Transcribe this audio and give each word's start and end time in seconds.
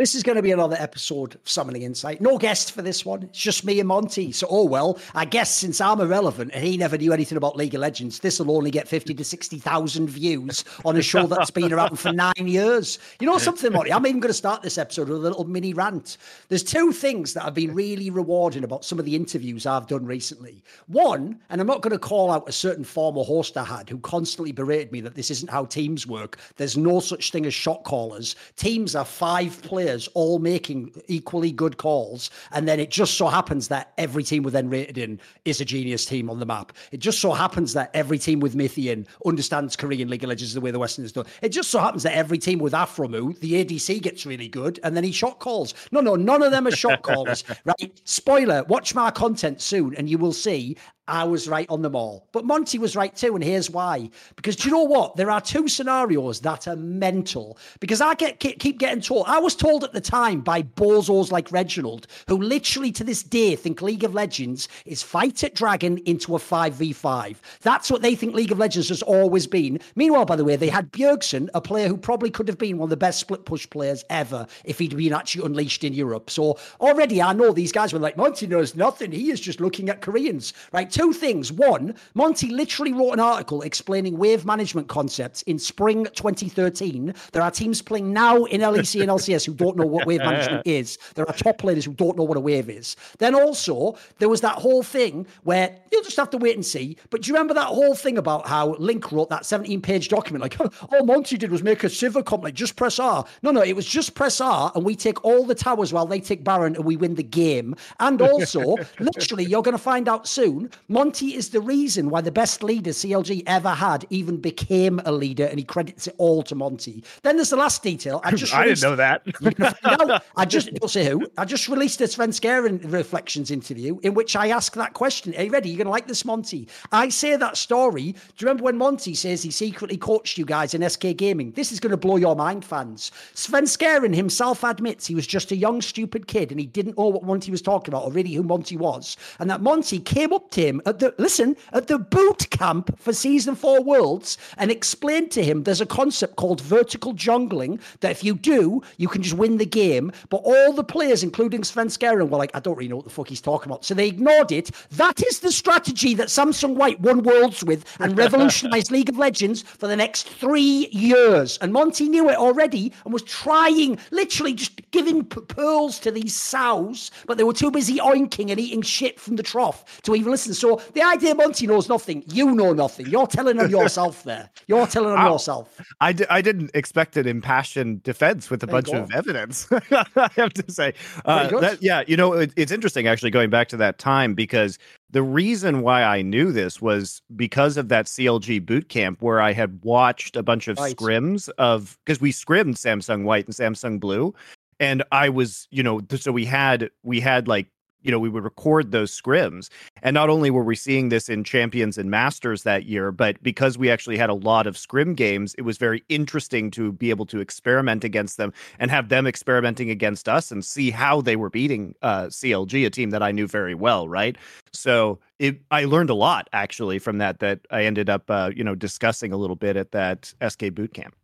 This 0.00 0.14
is 0.14 0.22
going 0.22 0.36
to 0.36 0.42
be 0.42 0.50
another 0.50 0.78
episode 0.78 1.34
of 1.34 1.46
Summoning 1.46 1.82
Insight. 1.82 2.22
No 2.22 2.38
guest 2.38 2.72
for 2.72 2.80
this 2.80 3.04
one. 3.04 3.24
It's 3.24 3.38
just 3.38 3.66
me 3.66 3.80
and 3.80 3.88
Monty. 3.88 4.32
So, 4.32 4.46
oh 4.48 4.64
well, 4.64 4.98
I 5.14 5.26
guess 5.26 5.54
since 5.54 5.78
I'm 5.78 6.00
irrelevant 6.00 6.52
and 6.54 6.64
he 6.64 6.78
never 6.78 6.96
knew 6.96 7.12
anything 7.12 7.36
about 7.36 7.54
League 7.54 7.74
of 7.74 7.82
Legends, 7.82 8.20
this 8.20 8.38
will 8.38 8.56
only 8.56 8.70
get 8.70 8.88
50 8.88 9.12
to 9.12 9.22
60,000 9.22 10.08
views 10.08 10.64
on 10.86 10.96
a 10.96 11.02
show 11.02 11.26
that's 11.26 11.50
been 11.50 11.70
around 11.70 11.98
for 11.98 12.14
nine 12.14 12.32
years. 12.38 12.98
You 13.20 13.26
know 13.26 13.36
something, 13.36 13.70
Monty? 13.74 13.92
I'm 13.92 14.06
even 14.06 14.20
going 14.20 14.30
to 14.30 14.32
start 14.32 14.62
this 14.62 14.78
episode 14.78 15.10
with 15.10 15.18
a 15.18 15.20
little 15.20 15.44
mini 15.44 15.74
rant. 15.74 16.16
There's 16.48 16.64
two 16.64 16.92
things 16.92 17.34
that 17.34 17.42
have 17.42 17.52
been 17.52 17.74
really 17.74 18.08
rewarding 18.08 18.64
about 18.64 18.86
some 18.86 18.98
of 18.98 19.04
the 19.04 19.14
interviews 19.14 19.66
I've 19.66 19.86
done 19.86 20.06
recently. 20.06 20.64
One, 20.86 21.38
and 21.50 21.60
I'm 21.60 21.66
not 21.66 21.82
going 21.82 21.92
to 21.92 21.98
call 21.98 22.30
out 22.30 22.48
a 22.48 22.52
certain 22.52 22.84
former 22.84 23.22
host 23.22 23.58
I 23.58 23.64
had 23.64 23.90
who 23.90 23.98
constantly 23.98 24.52
berated 24.52 24.92
me 24.92 25.02
that 25.02 25.14
this 25.14 25.30
isn't 25.30 25.50
how 25.50 25.66
teams 25.66 26.06
work. 26.06 26.38
There's 26.56 26.78
no 26.78 27.00
such 27.00 27.32
thing 27.32 27.44
as 27.44 27.52
shot 27.52 27.84
callers. 27.84 28.34
Teams 28.56 28.96
are 28.96 29.04
five 29.04 29.60
players 29.60 29.89
players 29.90 30.08
all 30.14 30.38
making 30.38 30.92
equally 31.08 31.50
good 31.52 31.76
calls. 31.76 32.30
And 32.52 32.68
then 32.68 32.78
it 32.78 32.90
just 32.90 33.14
so 33.14 33.26
happens 33.26 33.68
that 33.68 33.92
every 33.98 34.22
team 34.22 34.42
with 34.42 34.54
then 34.54 34.68
rated 34.68 34.98
in 34.98 35.20
is 35.44 35.60
a 35.60 35.64
genius 35.64 36.06
team 36.06 36.30
on 36.30 36.38
the 36.38 36.46
map. 36.46 36.72
It 36.92 36.98
just 36.98 37.18
so 37.18 37.32
happens 37.32 37.72
that 37.72 37.90
every 37.94 38.18
team 38.18 38.40
with 38.40 38.54
Mithy 38.54 38.86
in 38.86 39.06
understands 39.26 39.76
Korean 39.76 40.08
League 40.08 40.22
of 40.22 40.28
Legends 40.28 40.54
the 40.54 40.60
way 40.60 40.70
the 40.70 40.78
Westerners 40.78 41.12
do. 41.12 41.24
It 41.42 41.50
just 41.50 41.70
so 41.70 41.80
happens 41.80 42.02
that 42.04 42.14
every 42.14 42.38
team 42.38 42.58
with 42.58 42.72
Aphromoo, 42.72 43.38
the 43.40 43.64
ADC 43.64 44.02
gets 44.02 44.26
really 44.26 44.48
good 44.48 44.78
and 44.84 44.96
then 44.96 45.04
he 45.04 45.12
shot 45.12 45.40
calls. 45.40 45.74
No, 45.90 46.00
no, 46.00 46.14
none 46.14 46.42
of 46.42 46.52
them 46.52 46.66
are 46.66 46.70
shot 46.70 47.02
callers. 47.02 47.44
right? 47.64 48.00
Spoiler, 48.04 48.64
watch 48.64 48.94
my 48.94 49.10
content 49.10 49.60
soon 49.60 49.94
and 49.96 50.08
you 50.08 50.18
will 50.18 50.32
see 50.32 50.76
I 51.10 51.24
was 51.24 51.48
right 51.48 51.68
on 51.68 51.82
them 51.82 51.96
all. 51.96 52.28
But 52.32 52.44
Monty 52.44 52.78
was 52.78 52.96
right 52.96 53.14
too, 53.14 53.34
and 53.34 53.42
here's 53.42 53.68
why. 53.68 54.10
Because 54.36 54.56
do 54.56 54.68
you 54.68 54.74
know 54.74 54.84
what? 54.84 55.16
There 55.16 55.30
are 55.30 55.40
two 55.40 55.68
scenarios 55.68 56.40
that 56.40 56.68
are 56.68 56.76
mental. 56.76 57.58
Because 57.80 58.00
I 58.00 58.14
get 58.14 58.38
keep 58.38 58.78
getting 58.78 59.00
told. 59.00 59.26
I 59.26 59.38
was 59.38 59.54
told 59.54 59.84
at 59.84 59.92
the 59.92 60.00
time 60.00 60.40
by 60.40 60.62
bozos 60.62 61.30
like 61.30 61.50
Reginald, 61.52 62.06
who 62.28 62.36
literally 62.36 62.92
to 62.92 63.04
this 63.04 63.22
day 63.22 63.56
think 63.56 63.82
League 63.82 64.04
of 64.04 64.14
Legends 64.14 64.68
is 64.86 65.02
fight 65.02 65.42
at 65.44 65.54
dragon 65.54 65.98
into 65.98 66.36
a 66.36 66.38
5v5. 66.38 67.36
That's 67.62 67.90
what 67.90 68.02
they 68.02 68.14
think 68.14 68.34
League 68.34 68.52
of 68.52 68.58
Legends 68.58 68.88
has 68.88 69.02
always 69.02 69.46
been. 69.46 69.80
Meanwhile, 69.96 70.26
by 70.26 70.36
the 70.36 70.44
way, 70.44 70.56
they 70.56 70.68
had 70.68 70.92
Bjergsen, 70.92 71.48
a 71.54 71.60
player 71.60 71.88
who 71.88 71.96
probably 71.96 72.30
could 72.30 72.48
have 72.48 72.58
been 72.58 72.78
one 72.78 72.86
of 72.86 72.90
the 72.90 72.96
best 72.96 73.20
split 73.20 73.44
push 73.44 73.68
players 73.68 74.04
ever 74.10 74.46
if 74.64 74.78
he'd 74.78 74.96
been 74.96 75.12
actually 75.12 75.44
unleashed 75.46 75.84
in 75.84 75.92
Europe. 75.92 76.30
So 76.30 76.58
already 76.80 77.20
I 77.20 77.32
know 77.32 77.52
these 77.52 77.72
guys 77.72 77.92
were 77.92 77.98
like, 77.98 78.16
Monty 78.16 78.46
knows 78.46 78.74
nothing. 78.74 79.12
He 79.12 79.30
is 79.30 79.40
just 79.40 79.60
looking 79.60 79.88
at 79.88 80.00
Koreans, 80.00 80.52
right? 80.72 80.90
Two 81.00 81.12
things. 81.14 81.50
One, 81.50 81.94
Monty 82.12 82.50
literally 82.50 82.92
wrote 82.92 83.12
an 83.12 83.20
article 83.20 83.62
explaining 83.62 84.18
wave 84.18 84.44
management 84.44 84.88
concepts 84.88 85.40
in 85.42 85.58
spring 85.58 86.04
2013. 86.14 87.14
There 87.32 87.42
are 87.42 87.50
teams 87.50 87.80
playing 87.80 88.12
now 88.12 88.44
in 88.44 88.60
LEC 88.60 89.00
and 89.00 89.08
LCS 89.08 89.46
who 89.46 89.54
don't 89.54 89.78
know 89.78 89.86
what 89.86 90.06
wave 90.06 90.20
management 90.20 90.62
is. 90.66 90.98
There 91.14 91.26
are 91.26 91.32
top 91.32 91.56
players 91.56 91.86
who 91.86 91.94
don't 91.94 92.18
know 92.18 92.24
what 92.24 92.36
a 92.36 92.40
wave 92.40 92.68
is. 92.68 92.96
Then 93.18 93.34
also, 93.34 93.96
there 94.18 94.28
was 94.28 94.42
that 94.42 94.56
whole 94.56 94.82
thing 94.82 95.26
where 95.44 95.74
you'll 95.90 96.02
just 96.02 96.18
have 96.18 96.28
to 96.30 96.36
wait 96.36 96.54
and 96.54 96.66
see. 96.66 96.98
But 97.08 97.22
do 97.22 97.28
you 97.28 97.34
remember 97.34 97.54
that 97.54 97.68
whole 97.68 97.94
thing 97.94 98.18
about 98.18 98.46
how 98.46 98.74
Link 98.74 99.10
wrote 99.10 99.30
that 99.30 99.46
17 99.46 99.80
page 99.80 100.08
document? 100.08 100.42
Like, 100.42 100.60
all 100.92 101.06
Monty 101.06 101.38
did 101.38 101.50
was 101.50 101.62
make 101.62 101.82
a 101.82 101.86
Sivir 101.86 102.22
comp, 102.22 102.44
like, 102.44 102.54
just 102.54 102.76
press 102.76 102.98
R. 102.98 103.24
No, 103.42 103.52
no, 103.52 103.62
it 103.62 103.74
was 103.74 103.86
just 103.86 104.14
press 104.14 104.38
R 104.38 104.70
and 104.74 104.84
we 104.84 104.94
take 104.96 105.24
all 105.24 105.46
the 105.46 105.54
towers 105.54 105.94
while 105.94 106.06
they 106.06 106.20
take 106.20 106.44
Baron 106.44 106.76
and 106.76 106.84
we 106.84 106.96
win 106.96 107.14
the 107.14 107.22
game. 107.22 107.74
And 108.00 108.20
also, 108.20 108.76
literally, 108.98 109.46
you're 109.46 109.62
going 109.62 109.76
to 109.76 109.82
find 109.82 110.06
out 110.06 110.28
soon, 110.28 110.70
Monty 110.90 111.36
is 111.36 111.50
the 111.50 111.60
reason 111.60 112.10
why 112.10 112.20
the 112.20 112.32
best 112.32 112.64
leader 112.64 112.90
CLG 112.90 113.44
ever 113.46 113.70
had 113.70 114.04
even 114.10 114.38
became 114.38 115.00
a 115.04 115.12
leader, 115.12 115.44
and 115.44 115.56
he 115.56 115.64
credits 115.64 116.08
it 116.08 116.16
all 116.18 116.42
to 116.42 116.56
Monty. 116.56 117.04
Then 117.22 117.36
there's 117.36 117.50
the 117.50 117.56
last 117.56 117.84
detail. 117.84 118.20
I 118.24 118.30
just 118.34 118.52
I 118.52 118.64
didn't 118.64 118.82
know 118.82 118.96
that. 118.96 119.22
no, 119.84 120.18
I 120.36 120.44
just 120.44 120.74
don't 120.74 120.88
say 120.90 121.08
who. 121.08 121.30
I 121.38 121.44
just 121.44 121.68
released 121.68 122.00
a 122.00 122.04
Svenskeren 122.04 122.92
reflections 122.92 123.52
interview 123.52 124.00
in 124.02 124.14
which 124.14 124.34
I 124.34 124.48
ask 124.48 124.74
that 124.74 124.94
question. 124.94 125.32
Are 125.36 125.44
you 125.44 125.52
ready? 125.52 125.68
You're 125.68 125.78
gonna 125.78 125.90
like 125.90 126.08
this, 126.08 126.24
Monty. 126.24 126.66
I 126.90 127.08
say 127.08 127.36
that 127.36 127.56
story. 127.56 128.10
Do 128.10 128.18
you 128.38 128.46
remember 128.48 128.64
when 128.64 128.76
Monty 128.76 129.14
says 129.14 129.44
he 129.44 129.52
secretly 129.52 129.96
coached 129.96 130.38
you 130.38 130.44
guys 130.44 130.74
in 130.74 130.88
SK 130.90 131.16
Gaming? 131.16 131.52
This 131.52 131.70
is 131.70 131.78
gonna 131.78 131.96
blow 131.96 132.16
your 132.16 132.34
mind, 132.34 132.64
fans. 132.64 133.12
Sven 133.34 133.64
Svenskeren 133.64 134.12
himself 134.12 134.64
admits 134.64 135.06
he 135.06 135.14
was 135.14 135.26
just 135.26 135.52
a 135.52 135.56
young, 135.56 135.80
stupid 135.82 136.26
kid 136.26 136.50
and 136.50 136.58
he 136.58 136.66
didn't 136.66 136.98
know 136.98 137.06
what 137.06 137.22
Monty 137.22 137.52
was 137.52 137.62
talking 137.62 137.94
about 137.94 138.06
or 138.06 138.10
really 138.10 138.32
who 138.32 138.42
Monty 138.42 138.76
was. 138.76 139.16
And 139.38 139.48
that 139.50 139.60
Monty 139.60 140.00
came 140.00 140.32
up 140.32 140.50
to 140.52 140.60
him 140.60 140.79
at 140.86 140.98
the 140.98 141.14
listen 141.18 141.56
at 141.72 141.86
the 141.86 141.98
boot 141.98 142.48
camp 142.50 142.98
for 142.98 143.12
season 143.12 143.54
four 143.54 143.82
worlds 143.82 144.38
and 144.56 144.70
explained 144.70 145.30
to 145.32 145.42
him 145.42 145.64
there's 145.64 145.80
a 145.80 145.86
concept 145.86 146.36
called 146.36 146.60
vertical 146.60 147.14
jungling 147.14 147.80
that 148.00 148.10
if 148.10 148.24
you 148.24 148.34
do 148.34 148.82
you 148.96 149.08
can 149.08 149.22
just 149.22 149.36
win 149.36 149.58
the 149.58 149.66
game. 149.66 150.12
But 150.28 150.38
all 150.38 150.72
the 150.72 150.84
players 150.84 151.22
including 151.22 151.64
Sven 151.64 151.88
Svenskeren 151.88 152.28
were 152.28 152.38
like 152.38 152.50
I 152.54 152.60
don't 152.60 152.76
really 152.76 152.88
know 152.88 152.96
what 152.96 153.04
the 153.04 153.10
fuck 153.10 153.28
he's 153.28 153.40
talking 153.40 153.70
about. 153.70 153.84
So 153.84 153.94
they 153.94 154.08
ignored 154.08 154.52
it. 154.52 154.70
That 154.92 155.22
is 155.22 155.40
the 155.40 155.52
strategy 155.52 156.14
that 156.14 156.28
Samsung 156.28 156.74
White 156.74 157.00
won 157.00 157.22
worlds 157.22 157.64
with 157.64 157.84
and 158.00 158.16
revolutionized 158.24 158.90
League 158.90 159.08
of 159.08 159.18
Legends 159.18 159.62
for 159.62 159.86
the 159.86 159.96
next 159.96 160.28
three 160.28 160.88
years. 160.92 161.58
And 161.58 161.72
Monty 161.72 162.08
knew 162.08 162.28
it 162.28 162.36
already 162.36 162.92
and 163.04 163.12
was 163.12 163.22
trying 163.22 163.98
literally 164.10 164.54
just 164.54 164.80
giving 164.90 165.24
p- 165.24 165.40
pearls 165.42 165.98
to 166.00 166.10
these 166.10 166.34
sows 166.34 167.10
but 167.26 167.38
they 167.38 167.44
were 167.44 167.52
too 167.52 167.70
busy 167.70 167.98
oinking 167.98 168.50
and 168.50 168.58
eating 168.58 168.82
shit 168.82 169.20
from 169.20 169.36
the 169.36 169.42
trough 169.42 170.00
to 170.02 170.14
even 170.14 170.30
listen 170.30 170.54
so 170.60 170.80
the 170.94 171.02
idea 171.02 171.34
Monty 171.34 171.66
knows 171.66 171.88
nothing, 171.88 172.22
you 172.28 172.54
know 172.54 172.72
nothing. 172.72 173.06
You're 173.06 173.26
telling 173.26 173.58
on 173.58 173.70
yourself 173.70 174.22
there. 174.24 174.50
You're 174.66 174.86
telling 174.86 175.14
on 175.14 175.32
yourself. 175.32 175.80
I 176.00 176.12
d- 176.12 176.26
I 176.30 176.42
didn't 176.42 176.70
expect 176.74 177.16
an 177.16 177.26
impassioned 177.26 178.02
defense 178.02 178.50
with 178.50 178.62
a 178.62 178.66
there 178.66 178.74
bunch 178.80 178.90
of 178.90 179.10
evidence. 179.12 179.68
I 179.90 180.28
have 180.36 180.52
to 180.54 180.70
say, 180.70 180.94
uh, 181.24 181.48
that, 181.60 181.82
yeah, 181.82 182.04
you 182.06 182.16
know, 182.16 182.34
it, 182.34 182.52
it's 182.56 182.72
interesting 182.72 183.06
actually 183.06 183.30
going 183.30 183.50
back 183.50 183.68
to 183.68 183.76
that 183.78 183.98
time 183.98 184.34
because 184.34 184.78
the 185.10 185.22
reason 185.22 185.82
why 185.82 186.02
I 186.02 186.22
knew 186.22 186.52
this 186.52 186.80
was 186.80 187.22
because 187.34 187.76
of 187.76 187.88
that 187.88 188.06
CLG 188.06 188.64
boot 188.64 188.88
camp 188.88 189.22
where 189.22 189.40
I 189.40 189.52
had 189.52 189.80
watched 189.82 190.36
a 190.36 190.42
bunch 190.42 190.68
of 190.68 190.78
right. 190.78 190.94
scrims 190.94 191.48
of 191.58 191.98
because 192.04 192.20
we 192.20 192.32
scrimmed 192.32 192.76
Samsung 192.76 193.24
White 193.24 193.46
and 193.46 193.54
Samsung 193.54 193.98
Blue, 193.98 194.34
and 194.78 195.02
I 195.10 195.28
was, 195.28 195.66
you 195.70 195.82
know, 195.82 196.00
so 196.16 196.32
we 196.32 196.44
had 196.44 196.90
we 197.02 197.20
had 197.20 197.48
like 197.48 197.66
you 198.02 198.10
know, 198.10 198.18
we 198.18 198.28
would 198.28 198.44
record 198.44 198.90
those 198.90 199.18
scrims. 199.18 199.68
And 200.02 200.14
not 200.14 200.30
only 200.30 200.50
were 200.50 200.64
we 200.64 200.76
seeing 200.76 201.08
this 201.08 201.28
in 201.28 201.44
Champions 201.44 201.98
and 201.98 202.10
Masters 202.10 202.62
that 202.62 202.84
year, 202.84 203.12
but 203.12 203.42
because 203.42 203.76
we 203.78 203.90
actually 203.90 204.16
had 204.16 204.30
a 204.30 204.34
lot 204.34 204.66
of 204.66 204.76
scrim 204.76 205.14
games, 205.14 205.54
it 205.56 205.62
was 205.62 205.78
very 205.78 206.04
interesting 206.08 206.70
to 206.72 206.92
be 206.92 207.10
able 207.10 207.26
to 207.26 207.40
experiment 207.40 208.04
against 208.04 208.36
them 208.36 208.52
and 208.78 208.90
have 208.90 209.08
them 209.08 209.26
experimenting 209.26 209.90
against 209.90 210.28
us 210.28 210.50
and 210.50 210.64
see 210.64 210.90
how 210.90 211.20
they 211.20 211.36
were 211.36 211.50
beating 211.50 211.94
uh, 212.02 212.24
CLG, 212.24 212.86
a 212.86 212.90
team 212.90 213.10
that 213.10 213.22
I 213.22 213.32
knew 213.32 213.46
very 213.46 213.74
well, 213.74 214.08
right? 214.08 214.36
So 214.72 215.18
it, 215.38 215.60
I 215.70 215.84
learned 215.84 216.10
a 216.10 216.14
lot 216.14 216.48
actually 216.52 216.98
from 216.98 217.18
that 217.18 217.40
that 217.40 217.60
I 217.70 217.84
ended 217.84 218.08
up, 218.08 218.30
uh, 218.30 218.50
you 218.54 218.64
know, 218.64 218.74
discussing 218.74 219.32
a 219.32 219.36
little 219.36 219.56
bit 219.56 219.76
at 219.76 219.92
that 219.92 220.32
SK 220.46 220.74
boot 220.74 220.94
camp. 220.94 221.14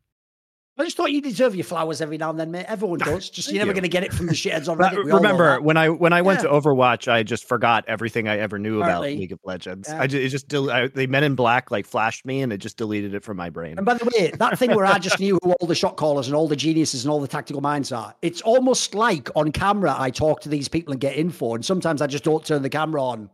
I 0.78 0.84
just 0.84 0.96
thought 0.96 1.10
you 1.10 1.22
deserve 1.22 1.54
your 1.54 1.64
flowers 1.64 2.02
every 2.02 2.18
now 2.18 2.28
and 2.28 2.38
then, 2.38 2.50
mate. 2.50 2.66
Everyone 2.68 2.98
does. 3.04 3.30
Just 3.30 3.50
you're 3.50 3.60
never 3.60 3.72
going 3.72 3.82
to 3.82 3.88
get 3.88 4.02
it 4.02 4.12
from 4.12 4.26
the 4.26 4.32
shitheads 4.34 4.68
on 4.68 4.76
Reddit. 4.76 5.10
Remember 5.10 5.60
when 5.60 5.76
I 5.76 5.88
when 5.88 6.12
I 6.12 6.20
went 6.20 6.42
yeah. 6.42 6.50
to 6.50 6.54
Overwatch, 6.54 7.10
I 7.10 7.22
just 7.22 7.48
forgot 7.48 7.84
everything 7.88 8.28
I 8.28 8.38
ever 8.38 8.58
knew 8.58 8.82
Apparently. 8.82 9.12
about 9.12 9.20
League 9.20 9.32
of 9.32 9.40
Legends. 9.44 9.88
Yeah. 9.88 10.02
I 10.02 10.06
just, 10.06 10.22
it 10.22 10.28
just 10.28 10.48
del- 10.48 10.70
I, 10.70 10.88
they 10.88 11.06
Men 11.06 11.24
in 11.24 11.34
Black 11.34 11.70
like 11.70 11.86
flashed 11.86 12.26
me, 12.26 12.42
and 12.42 12.52
it 12.52 12.58
just 12.58 12.76
deleted 12.76 13.14
it 13.14 13.24
from 13.24 13.38
my 13.38 13.48
brain. 13.48 13.78
And 13.78 13.86
by 13.86 13.94
the 13.94 14.04
way, 14.04 14.32
that 14.38 14.58
thing 14.58 14.74
where 14.74 14.84
I 14.84 14.98
just 14.98 15.18
knew 15.18 15.38
who 15.42 15.52
all 15.52 15.66
the 15.66 15.74
shot 15.74 15.96
callers 15.96 16.26
and 16.26 16.36
all 16.36 16.48
the 16.48 16.56
geniuses 16.56 17.04
and 17.04 17.10
all 17.10 17.20
the 17.20 17.28
tactical 17.28 17.62
minds 17.62 17.90
are. 17.90 18.14
It's 18.20 18.42
almost 18.42 18.94
like 18.94 19.30
on 19.34 19.52
camera 19.52 19.94
I 19.96 20.10
talk 20.10 20.42
to 20.42 20.50
these 20.50 20.68
people 20.68 20.92
and 20.92 21.00
get 21.00 21.16
info, 21.16 21.54
and 21.54 21.64
sometimes 21.64 22.02
I 22.02 22.06
just 22.06 22.24
don't 22.24 22.44
turn 22.44 22.60
the 22.60 22.70
camera 22.70 23.02
on. 23.02 23.30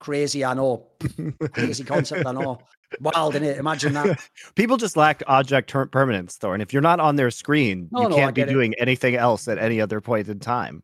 Crazy, 0.00 0.44
I 0.44 0.54
know. 0.54 0.86
Crazy 1.52 1.84
concept, 1.84 2.24
I 2.24 2.32
know. 2.32 2.60
Wild, 3.00 3.36
in 3.36 3.42
it? 3.42 3.58
Imagine 3.58 3.92
that. 3.94 4.18
People 4.54 4.76
just 4.76 4.96
lack 4.96 5.22
object 5.26 5.70
ter- 5.70 5.86
permanence, 5.86 6.38
And 6.42 6.62
If 6.62 6.72
you're 6.72 6.82
not 6.82 7.00
on 7.00 7.16
their 7.16 7.30
screen, 7.30 7.88
no, 7.90 8.02
you 8.02 8.08
no, 8.08 8.16
can't 8.16 8.34
be 8.34 8.44
doing 8.44 8.72
it. 8.72 8.78
anything 8.80 9.14
else 9.14 9.48
at 9.48 9.58
any 9.58 9.80
other 9.80 10.00
point 10.00 10.28
in 10.28 10.38
time. 10.38 10.82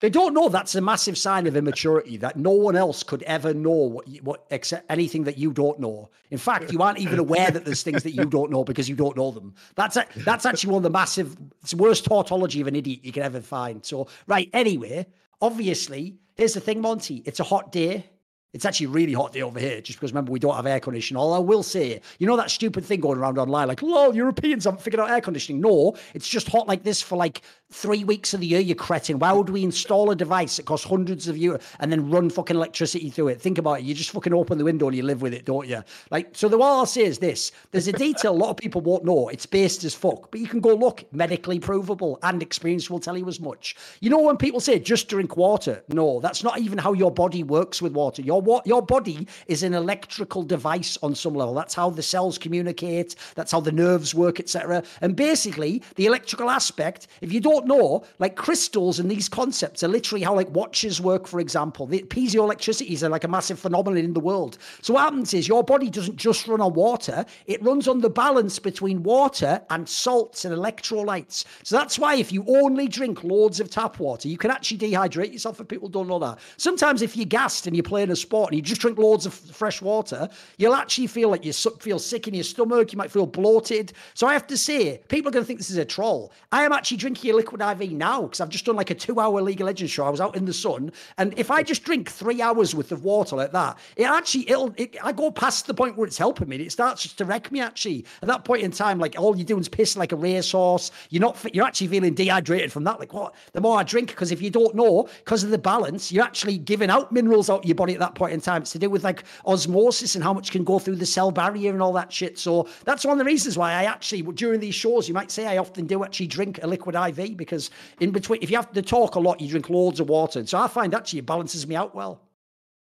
They 0.00 0.08
don't 0.08 0.32
know 0.32 0.48
that's 0.48 0.74
a 0.74 0.80
massive 0.80 1.18
sign 1.18 1.46
of 1.46 1.56
immaturity 1.56 2.16
that 2.18 2.36
no 2.36 2.52
one 2.52 2.74
else 2.74 3.02
could 3.02 3.22
ever 3.24 3.52
know 3.52 3.70
what 3.70 4.08
what 4.22 4.46
except 4.50 4.90
anything 4.90 5.24
that 5.24 5.36
you 5.36 5.52
don't 5.52 5.78
know. 5.78 6.08
In 6.30 6.38
fact, 6.38 6.72
you 6.72 6.80
aren't 6.80 6.98
even 6.98 7.18
aware 7.18 7.50
that 7.50 7.66
there's 7.66 7.82
things 7.82 8.02
that 8.04 8.12
you 8.12 8.24
don't 8.24 8.50
know 8.50 8.64
because 8.64 8.88
you 8.88 8.96
don't 8.96 9.14
know 9.14 9.30
them. 9.30 9.54
That's 9.74 9.96
a, 9.96 10.06
that's 10.16 10.46
actually 10.46 10.72
one 10.72 10.78
of 10.78 10.84
the 10.84 10.90
massive 10.90 11.36
worst 11.76 12.06
tautology 12.06 12.62
of 12.62 12.66
an 12.66 12.76
idiot 12.76 13.00
you 13.02 13.12
can 13.12 13.22
ever 13.22 13.42
find. 13.42 13.84
So 13.84 14.08
right, 14.26 14.48
anyway, 14.54 15.06
obviously, 15.42 16.16
here's 16.34 16.54
the 16.54 16.60
thing, 16.60 16.80
Monty. 16.80 17.22
It's 17.26 17.40
a 17.40 17.44
hot 17.44 17.70
day 17.70 18.06
It's 18.52 18.64
actually 18.64 18.86
really 18.86 19.12
hot 19.12 19.32
day 19.32 19.42
over 19.42 19.60
here, 19.60 19.80
just 19.80 19.98
because 19.98 20.12
remember 20.12 20.32
we 20.32 20.40
don't 20.40 20.56
have 20.56 20.66
air 20.66 20.80
conditioning. 20.80 21.20
All 21.20 21.32
I 21.32 21.38
will 21.38 21.62
say, 21.62 22.00
you 22.18 22.26
know 22.26 22.36
that 22.36 22.50
stupid 22.50 22.84
thing 22.84 23.00
going 23.00 23.18
around 23.18 23.38
online, 23.38 23.68
like, 23.68 23.82
lol, 23.82 24.14
Europeans 24.14 24.64
haven't 24.64 24.82
figured 24.82 25.00
out 25.00 25.10
air 25.10 25.20
conditioning. 25.20 25.60
No, 25.60 25.96
it's 26.14 26.28
just 26.28 26.48
hot 26.48 26.66
like 26.66 26.82
this 26.82 27.00
for 27.00 27.16
like 27.16 27.42
three 27.70 28.02
weeks 28.02 28.34
of 28.34 28.40
the 28.40 28.46
year, 28.46 28.60
you 28.60 28.74
cretin. 28.74 29.20
Why 29.20 29.32
would 29.32 29.48
we 29.48 29.62
install 29.62 30.10
a 30.10 30.16
device 30.16 30.56
that 30.56 30.66
costs 30.66 30.86
hundreds 30.86 31.28
of 31.28 31.36
euros 31.36 31.62
and 31.78 31.92
then 31.92 32.10
run 32.10 32.28
fucking 32.28 32.56
electricity 32.56 33.10
through 33.10 33.28
it? 33.28 33.40
Think 33.40 33.58
about 33.58 33.80
it. 33.80 33.84
You 33.84 33.94
just 33.94 34.10
fucking 34.10 34.34
open 34.34 34.58
the 34.58 34.64
window 34.64 34.88
and 34.88 34.96
you 34.96 35.04
live 35.04 35.22
with 35.22 35.32
it, 35.32 35.44
don't 35.44 35.68
you? 35.68 35.82
Like, 36.10 36.30
so 36.32 36.48
the 36.48 36.58
all 36.58 36.80
I'll 36.80 36.86
say 36.86 37.02
is 37.04 37.18
this 37.18 37.52
there's 37.70 37.88
a 37.88 37.92
detail 37.92 38.32
a 38.32 38.32
lot 38.32 38.50
of 38.50 38.56
people 38.56 38.80
won't 38.80 39.04
know. 39.04 39.28
It's 39.28 39.46
based 39.46 39.84
as 39.84 39.94
fuck, 39.94 40.30
but 40.30 40.40
you 40.40 40.46
can 40.46 40.60
go 40.60 40.74
look, 40.74 41.04
medically 41.12 41.58
provable, 41.60 42.18
and 42.22 42.42
experience 42.42 42.90
will 42.90 43.00
tell 43.00 43.16
you 43.16 43.28
as 43.28 43.40
much. 43.40 43.76
You 44.00 44.10
know, 44.10 44.20
when 44.20 44.36
people 44.36 44.60
say 44.60 44.78
just 44.78 45.08
drink 45.08 45.36
water, 45.36 45.82
no, 45.88 46.20
that's 46.20 46.42
not 46.42 46.58
even 46.58 46.78
how 46.78 46.92
your 46.92 47.10
body 47.10 47.42
works 47.42 47.80
with 47.80 47.92
water. 47.92 48.22
Your 48.22 48.39
your 48.64 48.80
your 48.80 48.82
body 48.82 49.26
is 49.46 49.62
an 49.62 49.74
electrical 49.74 50.42
device 50.42 50.98
on 51.02 51.14
some 51.14 51.34
level. 51.34 51.54
That's 51.54 51.74
how 51.74 51.90
the 51.90 52.02
cells 52.02 52.38
communicate. 52.38 53.16
That's 53.34 53.52
how 53.52 53.60
the 53.60 53.72
nerves 53.72 54.14
work, 54.14 54.40
etc. 54.40 54.82
And 55.00 55.16
basically, 55.16 55.82
the 55.96 56.06
electrical 56.06 56.50
aspect. 56.50 57.08
If 57.20 57.32
you 57.32 57.40
don't 57.40 57.66
know, 57.66 58.04
like 58.18 58.36
crystals 58.36 58.98
and 58.98 59.10
these 59.10 59.28
concepts 59.28 59.82
are 59.82 59.88
literally 59.88 60.24
how 60.24 60.34
like 60.34 60.50
watches 60.50 61.00
work. 61.00 61.26
For 61.26 61.40
example, 61.40 61.86
the 61.86 62.02
piezoelectricities 62.02 63.02
are 63.02 63.08
like 63.08 63.24
a 63.24 63.28
massive 63.28 63.58
phenomenon 63.58 64.04
in 64.04 64.14
the 64.14 64.20
world. 64.20 64.58
So 64.82 64.94
what 64.94 65.00
happens 65.00 65.34
is 65.34 65.48
your 65.48 65.62
body 65.62 65.90
doesn't 65.90 66.16
just 66.16 66.46
run 66.48 66.60
on 66.60 66.74
water; 66.74 67.24
it 67.46 67.62
runs 67.62 67.88
on 67.88 68.00
the 68.00 68.10
balance 68.10 68.58
between 68.58 69.02
water 69.02 69.60
and 69.70 69.88
salts 69.88 70.44
and 70.44 70.54
electrolytes. 70.54 71.44
So 71.62 71.76
that's 71.76 71.98
why 71.98 72.16
if 72.16 72.32
you 72.32 72.44
only 72.46 72.88
drink 72.88 73.24
loads 73.24 73.60
of 73.60 73.70
tap 73.70 73.98
water, 73.98 74.28
you 74.28 74.38
can 74.38 74.50
actually 74.50 74.78
dehydrate 74.78 75.32
yourself. 75.32 75.60
If 75.60 75.68
people 75.68 75.88
don't 75.88 76.08
know 76.08 76.18
that, 76.18 76.38
sometimes 76.56 77.02
if 77.02 77.16
you're 77.16 77.26
gassed 77.26 77.66
and 77.66 77.76
you're 77.76 77.82
playing 77.82 78.10
a 78.10 78.16
sport 78.16 78.29
and 78.32 78.52
you 78.52 78.62
just 78.62 78.80
drink 78.80 78.98
loads 78.98 79.26
of 79.26 79.34
fresh 79.34 79.82
water, 79.82 80.28
you'll 80.58 80.74
actually 80.74 81.06
feel 81.06 81.28
like 81.28 81.44
you 81.44 81.52
feel 81.52 81.98
sick 81.98 82.28
in 82.28 82.34
your 82.34 82.44
stomach. 82.44 82.92
You 82.92 82.98
might 82.98 83.10
feel 83.10 83.26
bloated. 83.26 83.92
So 84.14 84.26
I 84.26 84.32
have 84.32 84.46
to 84.48 84.56
say, 84.56 85.00
people 85.08 85.28
are 85.28 85.32
going 85.32 85.42
to 85.42 85.46
think 85.46 85.58
this 85.58 85.70
is 85.70 85.76
a 85.76 85.84
troll. 85.84 86.32
I 86.52 86.64
am 86.64 86.72
actually 86.72 86.98
drinking 86.98 87.32
a 87.32 87.34
liquid 87.34 87.60
IV 87.60 87.92
now 87.92 88.22
because 88.22 88.40
I've 88.40 88.48
just 88.48 88.64
done 88.64 88.76
like 88.76 88.90
a 88.90 88.94
two-hour 88.94 89.42
League 89.42 89.60
of 89.60 89.66
Legends 89.66 89.92
show. 89.92 90.04
I 90.04 90.10
was 90.10 90.20
out 90.20 90.36
in 90.36 90.44
the 90.44 90.52
sun, 90.52 90.92
and 91.18 91.34
if 91.36 91.50
I 91.50 91.62
just 91.62 91.84
drink 91.84 92.10
three 92.10 92.40
hours 92.40 92.74
worth 92.74 92.92
of 92.92 93.04
water 93.04 93.36
like 93.36 93.52
that, 93.52 93.78
it 93.96 94.04
actually 94.04 94.48
it'll. 94.48 94.72
It, 94.76 94.96
I 95.02 95.12
go 95.12 95.30
past 95.30 95.66
the 95.66 95.74
point 95.74 95.96
where 95.96 96.06
it's 96.06 96.18
helping 96.18 96.48
me. 96.48 96.56
It 96.56 96.72
starts 96.72 97.02
just 97.02 97.18
to 97.18 97.24
wreck 97.24 97.50
me. 97.50 97.60
Actually, 97.60 98.04
at 98.22 98.28
that 98.28 98.44
point 98.44 98.62
in 98.62 98.70
time, 98.70 98.98
like 98.98 99.18
all 99.18 99.36
you're 99.36 99.44
doing 99.44 99.60
is 99.60 99.68
piss 99.68 99.96
like 99.96 100.12
a 100.12 100.16
racehorse. 100.16 100.90
You're 101.10 101.20
not. 101.20 101.54
You're 101.54 101.66
actually 101.66 101.88
feeling 101.88 102.14
dehydrated 102.14 102.72
from 102.72 102.84
that. 102.84 103.00
Like 103.00 103.12
what? 103.12 103.34
The 103.52 103.60
more 103.60 103.78
I 103.78 103.82
drink, 103.82 104.08
because 104.08 104.30
if 104.30 104.40
you 104.40 104.50
don't 104.50 104.74
know, 104.74 105.08
because 105.24 105.42
of 105.42 105.50
the 105.50 105.58
balance, 105.58 106.12
you're 106.12 106.24
actually 106.24 106.58
giving 106.58 106.90
out 106.90 107.10
minerals 107.12 107.50
out 107.50 107.64
your 107.64 107.74
body 107.74 107.94
at 107.94 108.00
that 108.00 108.14
point 108.14 108.19
in 108.28 108.40
time. 108.40 108.62
It's 108.62 108.72
to 108.72 108.78
do 108.78 108.90
with 108.90 109.04
like 109.04 109.24
osmosis 109.46 110.14
and 110.14 110.24
how 110.24 110.32
much 110.32 110.50
can 110.50 110.64
go 110.64 110.78
through 110.78 110.96
the 110.96 111.06
cell 111.06 111.30
barrier 111.30 111.72
and 111.72 111.82
all 111.82 111.92
that 111.94 112.12
shit. 112.12 112.38
So 112.38 112.68
that's 112.84 113.04
one 113.04 113.12
of 113.12 113.18
the 113.18 113.24
reasons 113.24 113.56
why 113.56 113.72
I 113.72 113.84
actually 113.84 114.22
during 114.22 114.60
these 114.60 114.74
shows, 114.74 115.08
you 115.08 115.14
might 115.14 115.30
say 115.30 115.46
I 115.46 115.58
often 115.58 115.86
do 115.86 116.04
actually 116.04 116.26
drink 116.26 116.60
a 116.62 116.66
liquid 116.66 116.94
IV 116.94 117.36
because 117.36 117.70
in 118.00 118.10
between, 118.10 118.42
if 118.42 118.50
you 118.50 118.56
have 118.56 118.72
to 118.72 118.82
talk 118.82 119.14
a 119.14 119.20
lot, 119.20 119.40
you 119.40 119.48
drink 119.48 119.70
loads 119.70 120.00
of 120.00 120.08
water. 120.08 120.38
And 120.38 120.48
So 120.48 120.58
I 120.58 120.68
find 120.68 120.94
actually 120.94 121.20
it 121.20 121.26
balances 121.26 121.66
me 121.66 121.76
out 121.76 121.94
well. 121.94 122.20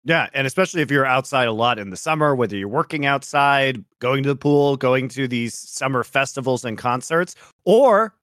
Yeah, 0.07 0.29
and 0.33 0.45
especially 0.45 0.83
if 0.83 0.91
you're 0.91 1.05
outside 1.05 1.47
a 1.47 1.51
lot 1.51 1.79
in 1.79 1.89
the 1.89 1.97
summer, 1.97 2.35
whether 2.35 2.55
you're 2.55 2.67
working 2.67 3.07
outside, 3.07 3.83
going 3.99 4.21
to 4.21 4.29
the 4.29 4.35
pool, 4.35 4.77
going 4.77 5.07
to 5.09 5.27
these 5.27 5.55
summer 5.55 6.03
festivals 6.03 6.63
and 6.63 6.77
concerts, 6.77 7.33
or 7.63 8.13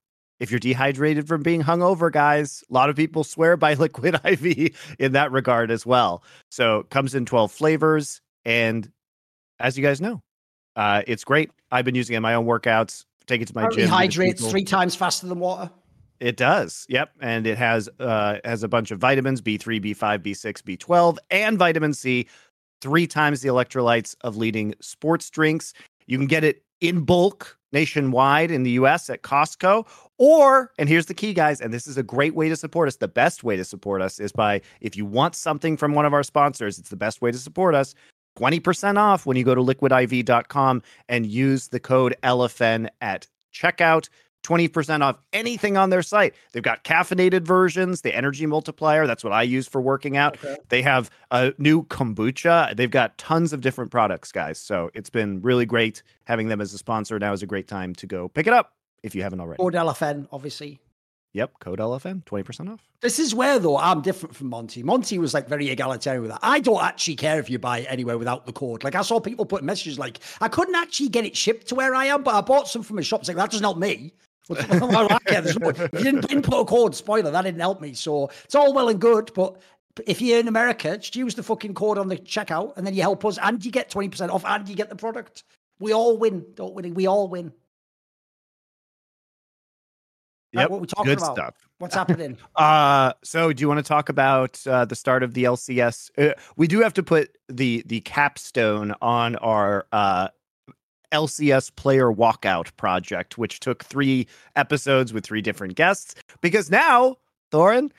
if 0.42 0.50
you're 0.50 0.58
dehydrated 0.58 1.28
from 1.28 1.40
being 1.44 1.62
hungover, 1.62 2.10
guys, 2.10 2.64
a 2.68 2.74
lot 2.74 2.90
of 2.90 2.96
people 2.96 3.22
swear 3.22 3.56
by 3.56 3.74
liquid 3.86 4.18
IV 4.24 4.76
in 4.98 5.12
that 5.12 5.30
regard 5.30 5.70
as 5.70 5.86
well. 5.86 6.24
So 6.50 6.80
it 6.80 6.90
comes 6.90 7.14
in 7.14 7.24
12 7.24 7.52
flavors. 7.52 8.20
And 8.44 8.90
as 9.60 9.78
you 9.78 9.84
guys 9.84 10.00
know, 10.00 10.20
uh, 10.74 11.02
it's 11.06 11.22
great. 11.22 11.52
I've 11.70 11.84
been 11.84 11.94
using 11.94 12.14
it 12.14 12.16
in 12.16 12.22
my 12.24 12.34
own 12.34 12.44
workouts, 12.44 13.04
take 13.26 13.40
it 13.40 13.46
to 13.48 13.54
my 13.54 13.68
gym. 13.68 13.88
Hydrates 13.88 14.44
three 14.50 14.64
times 14.64 14.96
faster 14.96 15.28
than 15.28 15.38
water. 15.38 15.70
It 16.18 16.36
does. 16.36 16.86
Yep. 16.88 17.12
And 17.20 17.46
it 17.46 17.56
has 17.58 17.88
uh 18.00 18.38
has 18.44 18.64
a 18.64 18.68
bunch 18.68 18.90
of 18.90 18.98
vitamins 18.98 19.40
B3, 19.40 19.80
B5, 19.84 20.18
B6, 20.18 20.62
B12, 20.62 21.18
and 21.30 21.56
vitamin 21.56 21.94
C, 21.94 22.26
three 22.80 23.06
times 23.06 23.42
the 23.42 23.48
electrolytes 23.48 24.16
of 24.22 24.36
leading 24.36 24.74
sports 24.80 25.30
drinks. 25.30 25.72
You 26.06 26.18
can 26.18 26.26
get 26.26 26.42
it 26.42 26.64
in 26.80 27.04
bulk 27.04 27.58
nationwide 27.72 28.50
in 28.50 28.62
the 28.62 28.72
US 28.72 29.08
at 29.10 29.22
Costco. 29.22 29.86
Or, 30.18 30.70
and 30.78 30.88
here's 30.88 31.06
the 31.06 31.14
key, 31.14 31.34
guys, 31.34 31.60
and 31.60 31.72
this 31.72 31.86
is 31.86 31.96
a 31.96 32.02
great 32.02 32.34
way 32.34 32.48
to 32.48 32.56
support 32.56 32.88
us. 32.88 32.96
The 32.96 33.08
best 33.08 33.42
way 33.42 33.56
to 33.56 33.64
support 33.64 34.02
us 34.02 34.20
is 34.20 34.32
by 34.32 34.60
if 34.80 34.96
you 34.96 35.04
want 35.04 35.34
something 35.34 35.76
from 35.76 35.94
one 35.94 36.04
of 36.04 36.14
our 36.14 36.22
sponsors, 36.22 36.78
it's 36.78 36.90
the 36.90 36.96
best 36.96 37.22
way 37.22 37.32
to 37.32 37.38
support 37.38 37.74
us. 37.74 37.94
20% 38.38 38.96
off 38.96 39.26
when 39.26 39.36
you 39.36 39.44
go 39.44 39.54
to 39.54 39.60
liquidiv.com 39.60 40.82
and 41.08 41.26
use 41.26 41.68
the 41.68 41.80
code 41.80 42.14
LFN 42.22 42.88
at 43.00 43.26
checkout. 43.52 44.08
20% 44.42 45.02
off 45.02 45.18
anything 45.32 45.76
on 45.76 45.90
their 45.90 46.02
site. 46.02 46.34
They've 46.52 46.62
got 46.62 46.84
caffeinated 46.84 47.42
versions, 47.42 48.02
the 48.02 48.14
energy 48.14 48.46
multiplier. 48.46 49.06
That's 49.06 49.24
what 49.24 49.32
I 49.32 49.42
use 49.42 49.68
for 49.68 49.80
working 49.80 50.16
out. 50.16 50.36
Okay. 50.42 50.56
They 50.68 50.82
have 50.82 51.10
a 51.30 51.52
new 51.58 51.84
kombucha. 51.84 52.76
They've 52.76 52.90
got 52.90 53.16
tons 53.18 53.52
of 53.52 53.60
different 53.60 53.90
products, 53.90 54.32
guys. 54.32 54.58
So 54.58 54.90
it's 54.94 55.10
been 55.10 55.40
really 55.42 55.66
great 55.66 56.02
having 56.24 56.48
them 56.48 56.60
as 56.60 56.72
a 56.74 56.78
sponsor. 56.78 57.18
Now 57.18 57.32
is 57.32 57.42
a 57.42 57.46
great 57.46 57.68
time 57.68 57.94
to 57.96 58.06
go 58.06 58.28
pick 58.28 58.46
it 58.46 58.52
up 58.52 58.72
if 59.02 59.14
you 59.14 59.22
haven't 59.22 59.40
already. 59.40 59.58
Code 59.60 59.74
LFN, 59.74 60.28
obviously. 60.32 60.80
Yep, 61.34 61.60
code 61.60 61.78
LFN, 61.78 62.24
20% 62.24 62.70
off. 62.70 62.86
This 63.00 63.18
is 63.18 63.34
where, 63.34 63.58
though, 63.58 63.78
I'm 63.78 64.02
different 64.02 64.36
from 64.36 64.48
Monty. 64.48 64.82
Monty 64.82 65.18
was 65.18 65.32
like 65.32 65.48
very 65.48 65.70
egalitarian 65.70 66.20
with 66.20 66.30
that. 66.30 66.40
I 66.42 66.60
don't 66.60 66.82
actually 66.82 67.16
care 67.16 67.38
if 67.38 67.48
you 67.48 67.58
buy 67.58 67.78
it 67.78 67.86
anywhere 67.88 68.18
without 68.18 68.44
the 68.44 68.52
code. 68.52 68.84
Like, 68.84 68.94
I 68.94 69.00
saw 69.00 69.18
people 69.18 69.46
put 69.46 69.64
messages 69.64 69.98
like, 69.98 70.18
I 70.42 70.48
couldn't 70.48 70.74
actually 70.74 71.08
get 71.08 71.24
it 71.24 71.34
shipped 71.34 71.68
to 71.68 71.74
where 71.74 71.94
I 71.94 72.04
am, 72.06 72.22
but 72.22 72.34
I 72.34 72.42
bought 72.42 72.68
some 72.68 72.82
from 72.82 72.98
a 72.98 73.02
shop. 73.02 73.20
It's 73.20 73.28
like, 73.28 73.38
that 73.38 73.50
doesn't 73.50 73.64
help 73.64 73.78
me. 73.78 74.12
I 74.50 75.18
care. 75.26 75.40
There's 75.40 75.58
no, 75.58 75.68
you 75.68 76.04
didn't 76.04 76.30
input 76.30 76.60
a 76.60 76.64
code, 76.64 76.94
spoiler, 76.94 77.30
that 77.30 77.42
didn't 77.42 77.60
help 77.60 77.80
me. 77.80 77.94
So 77.94 78.30
it's 78.44 78.54
all 78.54 78.74
well 78.74 78.88
and 78.88 79.00
good, 79.00 79.30
but 79.34 79.60
if 80.06 80.20
you're 80.20 80.40
in 80.40 80.48
America, 80.48 80.96
just 80.96 81.16
use 81.16 81.34
the 81.34 81.42
fucking 81.42 81.74
code 81.74 81.98
on 81.98 82.08
the 82.08 82.16
checkout 82.16 82.76
and 82.76 82.86
then 82.86 82.94
you 82.94 83.02
help 83.02 83.24
us 83.24 83.38
and 83.38 83.64
you 83.64 83.70
get 83.70 83.90
20% 83.90 84.30
off 84.30 84.44
and 84.44 84.68
you 84.68 84.74
get 84.74 84.88
the 84.88 84.96
product. 84.96 85.44
We 85.78 85.92
all 85.92 86.16
win, 86.16 86.44
don't 86.54 86.74
we? 86.74 86.90
We 86.92 87.06
all 87.06 87.28
win. 87.28 87.52
Yep, 90.52 90.70
what 90.70 90.80
we 90.80 90.86
talking 90.86 91.04
good 91.06 91.18
about? 91.18 91.36
stuff. 91.36 91.54
What's 91.78 91.94
happening? 91.94 92.36
uh, 92.56 93.14
so 93.24 93.52
do 93.52 93.60
you 93.62 93.68
want 93.68 93.78
to 93.78 93.88
talk 93.88 94.10
about 94.10 94.60
uh, 94.66 94.84
the 94.84 94.94
start 94.94 95.22
of 95.22 95.32
the 95.34 95.44
LCS? 95.44 96.10
Uh, 96.18 96.34
we 96.56 96.66
do 96.66 96.80
have 96.80 96.94
to 96.94 97.02
put 97.02 97.30
the 97.48 97.82
the 97.86 98.00
capstone 98.02 98.94
on 99.00 99.36
our 99.36 99.86
uh, 99.92 100.28
LCS 101.12 101.74
player 101.76 102.12
walkout 102.12 102.74
project, 102.76 103.38
which 103.38 103.60
took 103.60 103.84
three 103.84 104.26
episodes 104.56 105.12
with 105.12 105.24
three 105.24 105.42
different 105.42 105.74
guests. 105.74 106.14
Because 106.40 106.70
now, 106.70 107.16
Thorin, 107.52 107.90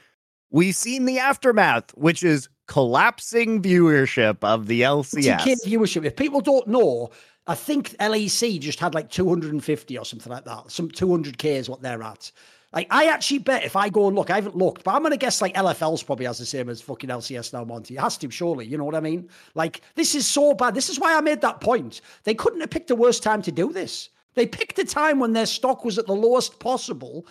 we've 0.51 0.75
seen 0.75 1.05
the 1.05 1.19
aftermath, 1.19 1.91
which 1.95 2.23
is 2.23 2.49
collapsing 2.67 3.61
viewership 3.61 4.37
of 4.41 4.67
the 4.67 4.81
LCS. 4.81 5.23
viewership. 5.65 6.05
If 6.05 6.15
people 6.15 6.41
don't 6.41 6.67
know, 6.67 7.11
I 7.47 7.55
think 7.55 7.89
LEC 7.99 8.59
just 8.59 8.79
had 8.79 8.93
like 8.95 9.09
250 9.09 9.97
or 9.97 10.05
something 10.05 10.31
like 10.31 10.45
that. 10.45 10.71
Some 10.71 10.89
200k 10.89 11.45
is 11.45 11.69
what 11.69 11.81
they're 11.81 12.03
at. 12.03 12.31
Like, 12.73 12.87
I 12.89 13.05
actually 13.05 13.37
bet 13.37 13.63
if 13.63 13.75
I 13.75 13.89
go 13.89 14.07
and 14.07 14.15
look, 14.15 14.31
I 14.31 14.35
haven't 14.35 14.55
looked, 14.55 14.83
but 14.83 14.95
I'm 14.95 15.01
going 15.01 15.11
to 15.11 15.17
guess 15.17 15.41
like 15.41 15.53
LFL's 15.53 16.01
probably 16.01 16.25
has 16.25 16.39
the 16.39 16.45
same 16.45 16.69
as 16.69 16.81
fucking 16.81 17.09
LCS 17.09 17.53
now, 17.53 17.63
Monty. 17.63 17.95
It 17.95 18.01
has 18.01 18.17
to, 18.17 18.31
surely. 18.31 18.65
You 18.65 18.77
know 18.77 18.83
what 18.83 18.95
I 18.95 18.99
mean? 18.99 19.29
Like, 19.53 19.81
this 19.93 20.15
is 20.15 20.25
so 20.27 20.55
bad. 20.55 20.73
This 20.73 20.89
is 20.89 20.99
why 20.99 21.15
I 21.15 21.21
made 21.21 21.41
that 21.41 21.61
point. 21.61 22.01
They 22.23 22.33
couldn't 22.33 22.61
have 22.61 22.71
picked 22.71 22.89
a 22.89 22.95
worse 22.95 23.19
time 23.19 23.43
to 23.43 23.51
do 23.51 23.71
this. 23.71 24.09
They 24.33 24.47
picked 24.47 24.79
a 24.79 24.85
time 24.85 25.19
when 25.19 25.33
their 25.33 25.45
stock 25.45 25.85
was 25.85 25.99
at 25.99 26.07
the 26.07 26.15
lowest 26.15 26.59
possible, 26.59 27.27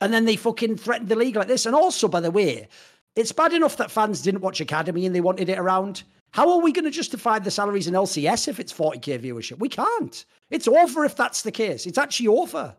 and 0.00 0.12
then 0.12 0.24
they 0.24 0.34
fucking 0.34 0.78
threatened 0.78 1.08
the 1.08 1.16
league 1.16 1.36
like 1.36 1.46
this. 1.46 1.66
And 1.66 1.74
also, 1.76 2.08
by 2.08 2.20
the 2.20 2.32
way, 2.32 2.68
it's 3.14 3.32
bad 3.32 3.52
enough 3.52 3.76
that 3.76 3.92
fans 3.92 4.20
didn't 4.20 4.40
watch 4.40 4.60
Academy 4.60 5.06
and 5.06 5.14
they 5.14 5.20
wanted 5.20 5.48
it 5.48 5.58
around. 5.58 6.02
How 6.32 6.50
are 6.52 6.60
we 6.60 6.72
going 6.72 6.84
to 6.84 6.90
justify 6.90 7.38
the 7.38 7.52
salaries 7.52 7.86
in 7.86 7.94
LCS 7.94 8.48
if 8.48 8.58
it's 8.58 8.72
40k 8.72 9.22
viewership? 9.22 9.58
We 9.58 9.68
can't. 9.68 10.24
It's 10.50 10.68
over 10.68 11.04
if 11.04 11.14
that's 11.14 11.42
the 11.42 11.52
case. 11.52 11.86
It's 11.86 11.98
actually 11.98 12.28
over. 12.28 12.76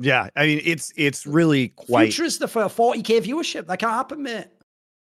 Yeah, 0.00 0.28
I 0.34 0.46
mean 0.46 0.62
it's 0.64 0.92
it's 0.96 1.26
really 1.26 1.68
quite 1.68 2.12
Future 2.12 2.24
is 2.24 2.38
the 2.38 2.48
for 2.48 2.64
40k 2.64 3.22
viewership. 3.22 3.66
That 3.66 3.78
can't 3.78 3.92
happen, 3.92 4.22
mate. 4.22 4.46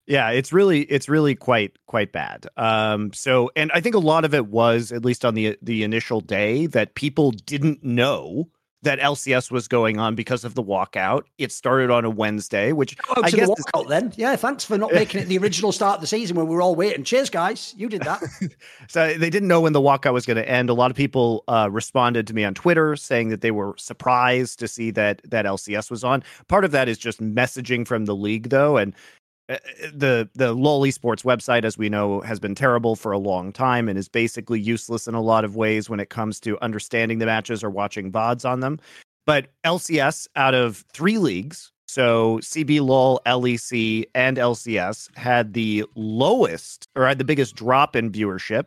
Yeah, 0.08 0.32
it's 0.32 0.52
really 0.52 0.82
it's 0.82 1.08
really 1.08 1.36
quite 1.36 1.78
quite 1.86 2.12
bad. 2.12 2.48
Um 2.58 3.14
so 3.14 3.52
and 3.56 3.72
I 3.74 3.82
think 3.82 3.94
a 3.94 4.00
lot 4.00 4.26
of 4.26 4.34
it 4.34 4.48
was 4.48 4.92
at 4.92 5.06
least 5.06 5.24
on 5.24 5.36
the 5.36 5.58
the 5.62 5.84
initial 5.84 6.22
day 6.22 6.66
that 6.68 6.96
people 6.96 7.32
didn't 7.32 7.84
know 7.84 8.50
that 8.84 9.00
LCS 9.00 9.52
was 9.52 9.68
going 9.68 10.00
on 10.00 10.16
because 10.16 10.46
of 10.46 10.56
the 10.56 10.64
walkout. 10.64 11.24
It 11.38 11.52
started 11.52 11.92
on 11.92 12.06
a 12.06 12.10
Wednesday, 12.10 12.72
which 12.72 12.96
oh, 13.10 13.24
I 13.24 13.30
guess 13.30 13.48
the 13.48 13.56
walkout 13.74 13.84
is... 13.84 13.90
then. 13.90 14.14
Yeah, 14.16 14.36
thanks 14.36 14.64
for 14.64 14.78
not 14.78 14.94
making 14.94 15.22
it 15.22 15.26
the 15.26 15.38
original 15.38 15.72
start 15.72 15.96
of 15.96 16.02
the 16.02 16.08
season 16.08 16.38
when 16.38 16.48
we 16.48 16.56
were 16.56 16.62
all 16.62 16.76
waiting. 16.76 17.04
Cheers, 17.04 17.30
guys. 17.30 17.74
You 17.78 17.90
did 17.90 18.04
that. 18.04 18.24
so 18.88 19.14
they 19.14 19.30
didn't 19.30 19.50
know 19.50 19.62
when 19.62 19.74
the 19.74 19.82
walkout 19.82 20.14
was 20.14 20.26
going 20.26 20.38
to 20.38 20.50
end. 20.50 20.70
A 20.70 20.74
lot 20.74 20.92
of 20.92 20.98
people 20.98 21.44
uh, 21.48 21.70
responded 21.72 22.26
to 22.28 22.34
me 22.34 22.44
on 22.44 22.54
Twitter 22.54 22.96
saying 22.96 23.30
that 23.30 23.42
they 23.42 23.52
were 23.52 23.76
surprised 23.78 24.60
to 24.60 24.68
see 24.68 24.92
that 24.92 25.22
that 25.26 25.46
LCS 25.46 25.92
was 25.92 26.04
on. 26.04 26.24
Part 26.48 26.64
of 26.64 26.72
that 26.72 26.88
is 26.88 26.98
just 26.98 27.22
messaging 27.22 27.86
from 27.86 28.06
the 28.06 28.16
league, 28.16 28.50
though, 28.50 28.78
and 28.78 28.94
Uh, 29.50 29.58
the 29.92 30.30
the 30.36 30.54
LOL 30.54 30.84
Esports 30.84 31.24
website, 31.24 31.64
as 31.64 31.78
we 31.78 31.90
know, 31.90 32.22
has 32.22 32.40
been 32.40 32.56
terrible 32.56 32.96
for 32.96 33.12
a 33.12 33.18
long 33.18 33.52
time 33.52 33.90
and 33.90 33.98
is 33.98 34.08
basically 34.08 34.60
useless 34.60 35.08
in 35.08 35.16
a 35.16 35.22
lot 35.22 35.44
of 35.44 35.56
ways 35.56 35.90
when 35.90 36.00
it 36.00 36.10
comes 36.10 36.40
to 36.42 36.62
understanding 36.62 37.18
the 37.18 37.26
matches 37.26 37.64
or 37.64 37.70
watching 37.70 38.12
VODs 38.12 38.48
on 38.48 38.60
them. 38.60 38.80
But 39.26 39.48
LCS, 39.64 40.28
out 40.36 40.54
of 40.54 40.86
three 40.94 41.18
leagues, 41.18 41.72
so 41.88 42.38
CB 42.44 42.82
LOL, 42.82 43.20
LEC, 43.26 44.06
and 44.14 44.38
LCS 44.38 45.16
had 45.18 45.54
the 45.54 45.86
lowest 45.96 46.88
or 46.96 47.08
had 47.08 47.18
the 47.18 47.24
biggest 47.24 47.56
drop 47.56 47.96
in 47.96 48.12
viewership. 48.12 48.66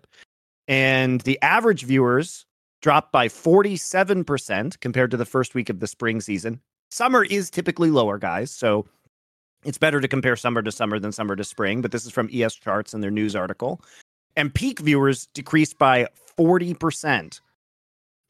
And 0.66 1.20
the 1.20 1.40
average 1.40 1.84
viewers 1.84 2.46
dropped 2.80 3.12
by 3.12 3.28
47% 3.28 4.80
compared 4.80 5.12
to 5.12 5.16
the 5.16 5.24
first 5.24 5.54
week 5.54 5.70
of 5.70 5.78
the 5.78 5.86
spring 5.86 6.20
season. 6.20 6.60
Summer 6.90 7.24
is 7.24 7.48
typically 7.48 7.90
lower, 7.92 8.18
guys. 8.18 8.50
So 8.50 8.86
it's 9.64 9.78
better 9.78 10.00
to 10.00 10.08
compare 10.08 10.36
summer 10.36 10.62
to 10.62 10.72
summer 10.72 10.98
than 10.98 11.12
summer 11.12 11.36
to 11.36 11.44
spring, 11.44 11.82
but 11.82 11.92
this 11.92 12.04
is 12.04 12.12
from 12.12 12.28
ES 12.32 12.54
Charts 12.54 12.94
and 12.94 13.02
their 13.02 13.10
news 13.10 13.36
article. 13.36 13.80
And 14.36 14.52
peak 14.52 14.80
viewers 14.80 15.26
decreased 15.34 15.78
by 15.78 16.08
40%. 16.38 17.40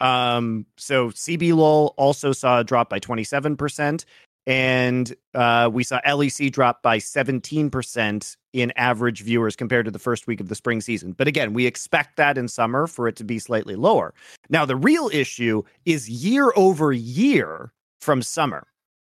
Um, 0.00 0.66
so 0.76 1.10
CBLOL 1.10 1.94
also 1.96 2.32
saw 2.32 2.60
a 2.60 2.64
drop 2.64 2.90
by 2.90 2.98
27%. 2.98 4.04
And 4.44 5.14
uh, 5.34 5.70
we 5.72 5.84
saw 5.84 6.00
LEC 6.00 6.50
drop 6.50 6.82
by 6.82 6.98
17% 6.98 8.36
in 8.52 8.72
average 8.74 9.22
viewers 9.22 9.54
compared 9.54 9.84
to 9.84 9.92
the 9.92 10.00
first 10.00 10.26
week 10.26 10.40
of 10.40 10.48
the 10.48 10.56
spring 10.56 10.80
season. 10.80 11.12
But 11.12 11.28
again, 11.28 11.52
we 11.52 11.66
expect 11.66 12.16
that 12.16 12.36
in 12.36 12.48
summer 12.48 12.88
for 12.88 13.06
it 13.06 13.14
to 13.16 13.24
be 13.24 13.38
slightly 13.38 13.76
lower. 13.76 14.12
Now, 14.50 14.64
the 14.64 14.74
real 14.74 15.08
issue 15.12 15.62
is 15.84 16.10
year 16.10 16.52
over 16.56 16.92
year 16.92 17.72
from 18.00 18.20
summer. 18.20 18.66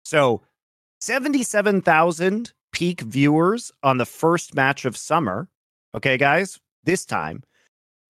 So 0.04 0.42
77,000 1.02 2.52
peak 2.70 3.00
viewers 3.00 3.72
on 3.82 3.98
the 3.98 4.06
first 4.06 4.54
match 4.54 4.84
of 4.84 4.96
summer. 4.96 5.48
Okay, 5.96 6.16
guys, 6.16 6.60
this 6.84 7.04
time. 7.04 7.42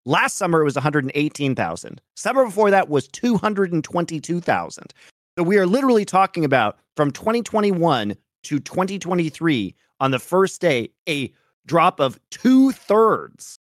Last 0.05 0.37
summer 0.37 0.61
it 0.61 0.65
was 0.65 0.75
118,000. 0.75 2.03
Summer 2.17 2.45
before 2.45 2.71
that 2.71 2.91
was 2.91 3.09
222,000. 3.09 4.95
So 5.39 5.43
we 5.43 5.57
are 5.57 5.65
literally 5.65 6.05
talking 6.05 6.45
about 6.45 6.77
from 6.95 7.13
2021 7.13 8.15
to 8.43 8.61
2023 8.61 9.75
on 10.01 10.11
the 10.11 10.19
first 10.19 10.61
day 10.61 10.91
a 11.09 11.33
drop 11.65 11.99
of 11.99 12.21
two 12.31 12.73
thirds 12.73 13.59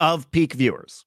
of 0.00 0.30
peak 0.30 0.54
viewers. 0.54 1.04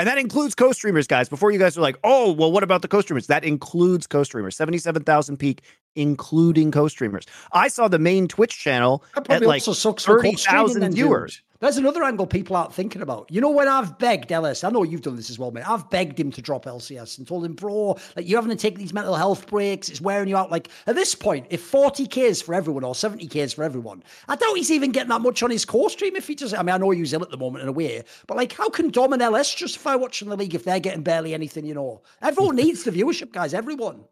And 0.00 0.08
that 0.08 0.16
includes 0.16 0.54
co-streamers, 0.54 1.06
guys. 1.06 1.28
Before 1.28 1.50
you 1.50 1.58
guys 1.58 1.76
are 1.76 1.82
like, 1.82 1.98
oh, 2.04 2.32
well, 2.32 2.50
what 2.50 2.62
about 2.62 2.80
the 2.80 2.88
co-streamers? 2.88 3.26
That 3.26 3.44
includes 3.44 4.06
co-streamers. 4.06 4.56
77,000 4.56 5.36
peak, 5.36 5.60
including 5.94 6.70
co-streamers. 6.70 7.26
I 7.52 7.68
saw 7.68 7.86
the 7.86 7.98
main 7.98 8.26
Twitch 8.26 8.58
channel 8.58 9.04
at 9.28 9.42
like 9.42 9.62
30,000 9.62 10.94
viewers. 10.94 11.42
There's 11.60 11.76
another 11.76 12.02
angle 12.02 12.26
people 12.26 12.56
aren't 12.56 12.72
thinking 12.72 13.02
about. 13.02 13.30
You 13.30 13.42
know, 13.42 13.50
when 13.50 13.68
I've 13.68 13.98
begged 13.98 14.32
LS, 14.32 14.64
I 14.64 14.70
know 14.70 14.82
you've 14.82 15.02
done 15.02 15.16
this 15.16 15.28
as 15.28 15.38
well, 15.38 15.50
mate. 15.50 15.68
I've 15.68 15.90
begged 15.90 16.18
him 16.18 16.32
to 16.32 16.40
drop 16.40 16.64
LCS 16.64 17.18
and 17.18 17.28
told 17.28 17.44
him, 17.44 17.52
bro, 17.52 17.98
like 18.16 18.26
you're 18.26 18.40
having 18.40 18.56
to 18.56 18.60
take 18.60 18.78
these 18.78 18.94
mental 18.94 19.14
health 19.14 19.46
breaks. 19.46 19.90
It's 19.90 20.00
wearing 20.00 20.30
you 20.30 20.38
out. 20.38 20.50
Like 20.50 20.68
at 20.86 20.94
this 20.94 21.14
point, 21.14 21.46
if 21.50 21.70
40Ks 21.70 22.42
for 22.42 22.54
everyone 22.54 22.82
or 22.82 22.94
70Ks 22.94 23.54
for 23.54 23.62
everyone, 23.62 24.02
I 24.26 24.36
doubt 24.36 24.56
he's 24.56 24.70
even 24.70 24.90
getting 24.90 25.10
that 25.10 25.20
much 25.20 25.42
on 25.42 25.50
his 25.50 25.66
co-stream. 25.66 26.16
If 26.16 26.26
he 26.28 26.34
just, 26.34 26.54
I 26.54 26.62
mean, 26.62 26.74
I 26.74 26.78
know 26.78 26.90
he's 26.90 27.12
ill 27.12 27.22
at 27.22 27.30
the 27.30 27.36
moment 27.36 27.62
in 27.62 27.68
a 27.68 27.72
way, 27.72 28.04
but 28.26 28.38
like, 28.38 28.52
how 28.52 28.70
can 28.70 28.88
Dom 28.88 29.12
and 29.12 29.20
LS 29.20 29.54
justify 29.54 29.96
watching 29.96 30.30
the 30.30 30.36
league 30.36 30.54
if 30.54 30.64
they're 30.64 30.80
getting 30.80 31.02
barely 31.02 31.34
anything? 31.34 31.66
You 31.66 31.74
know, 31.74 32.00
everyone 32.22 32.56
needs 32.62 32.84
the 32.84 32.90
viewership, 32.90 33.32
guys. 33.32 33.52
Everyone. 33.52 34.04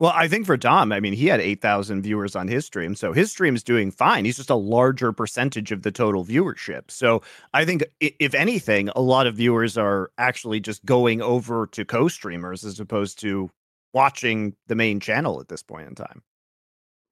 Well, 0.00 0.12
I 0.14 0.26
think 0.26 0.44
for 0.44 0.56
Dom, 0.56 0.92
I 0.92 0.98
mean, 0.98 1.12
he 1.12 1.26
had 1.26 1.40
8,000 1.40 2.02
viewers 2.02 2.34
on 2.34 2.48
his 2.48 2.66
stream. 2.66 2.96
So 2.96 3.12
his 3.12 3.30
stream 3.30 3.54
is 3.54 3.62
doing 3.62 3.92
fine. 3.92 4.24
He's 4.24 4.36
just 4.36 4.50
a 4.50 4.56
larger 4.56 5.12
percentage 5.12 5.70
of 5.70 5.82
the 5.82 5.92
total 5.92 6.24
viewership. 6.24 6.90
So 6.90 7.22
I 7.52 7.64
think, 7.64 7.84
if 8.00 8.34
anything, 8.34 8.88
a 8.96 9.00
lot 9.00 9.28
of 9.28 9.36
viewers 9.36 9.78
are 9.78 10.10
actually 10.18 10.58
just 10.60 10.84
going 10.84 11.22
over 11.22 11.68
to 11.68 11.84
co 11.84 12.08
streamers 12.08 12.64
as 12.64 12.80
opposed 12.80 13.20
to 13.20 13.50
watching 13.92 14.56
the 14.66 14.74
main 14.74 14.98
channel 14.98 15.40
at 15.40 15.48
this 15.48 15.62
point 15.62 15.86
in 15.88 15.94
time. 15.94 16.22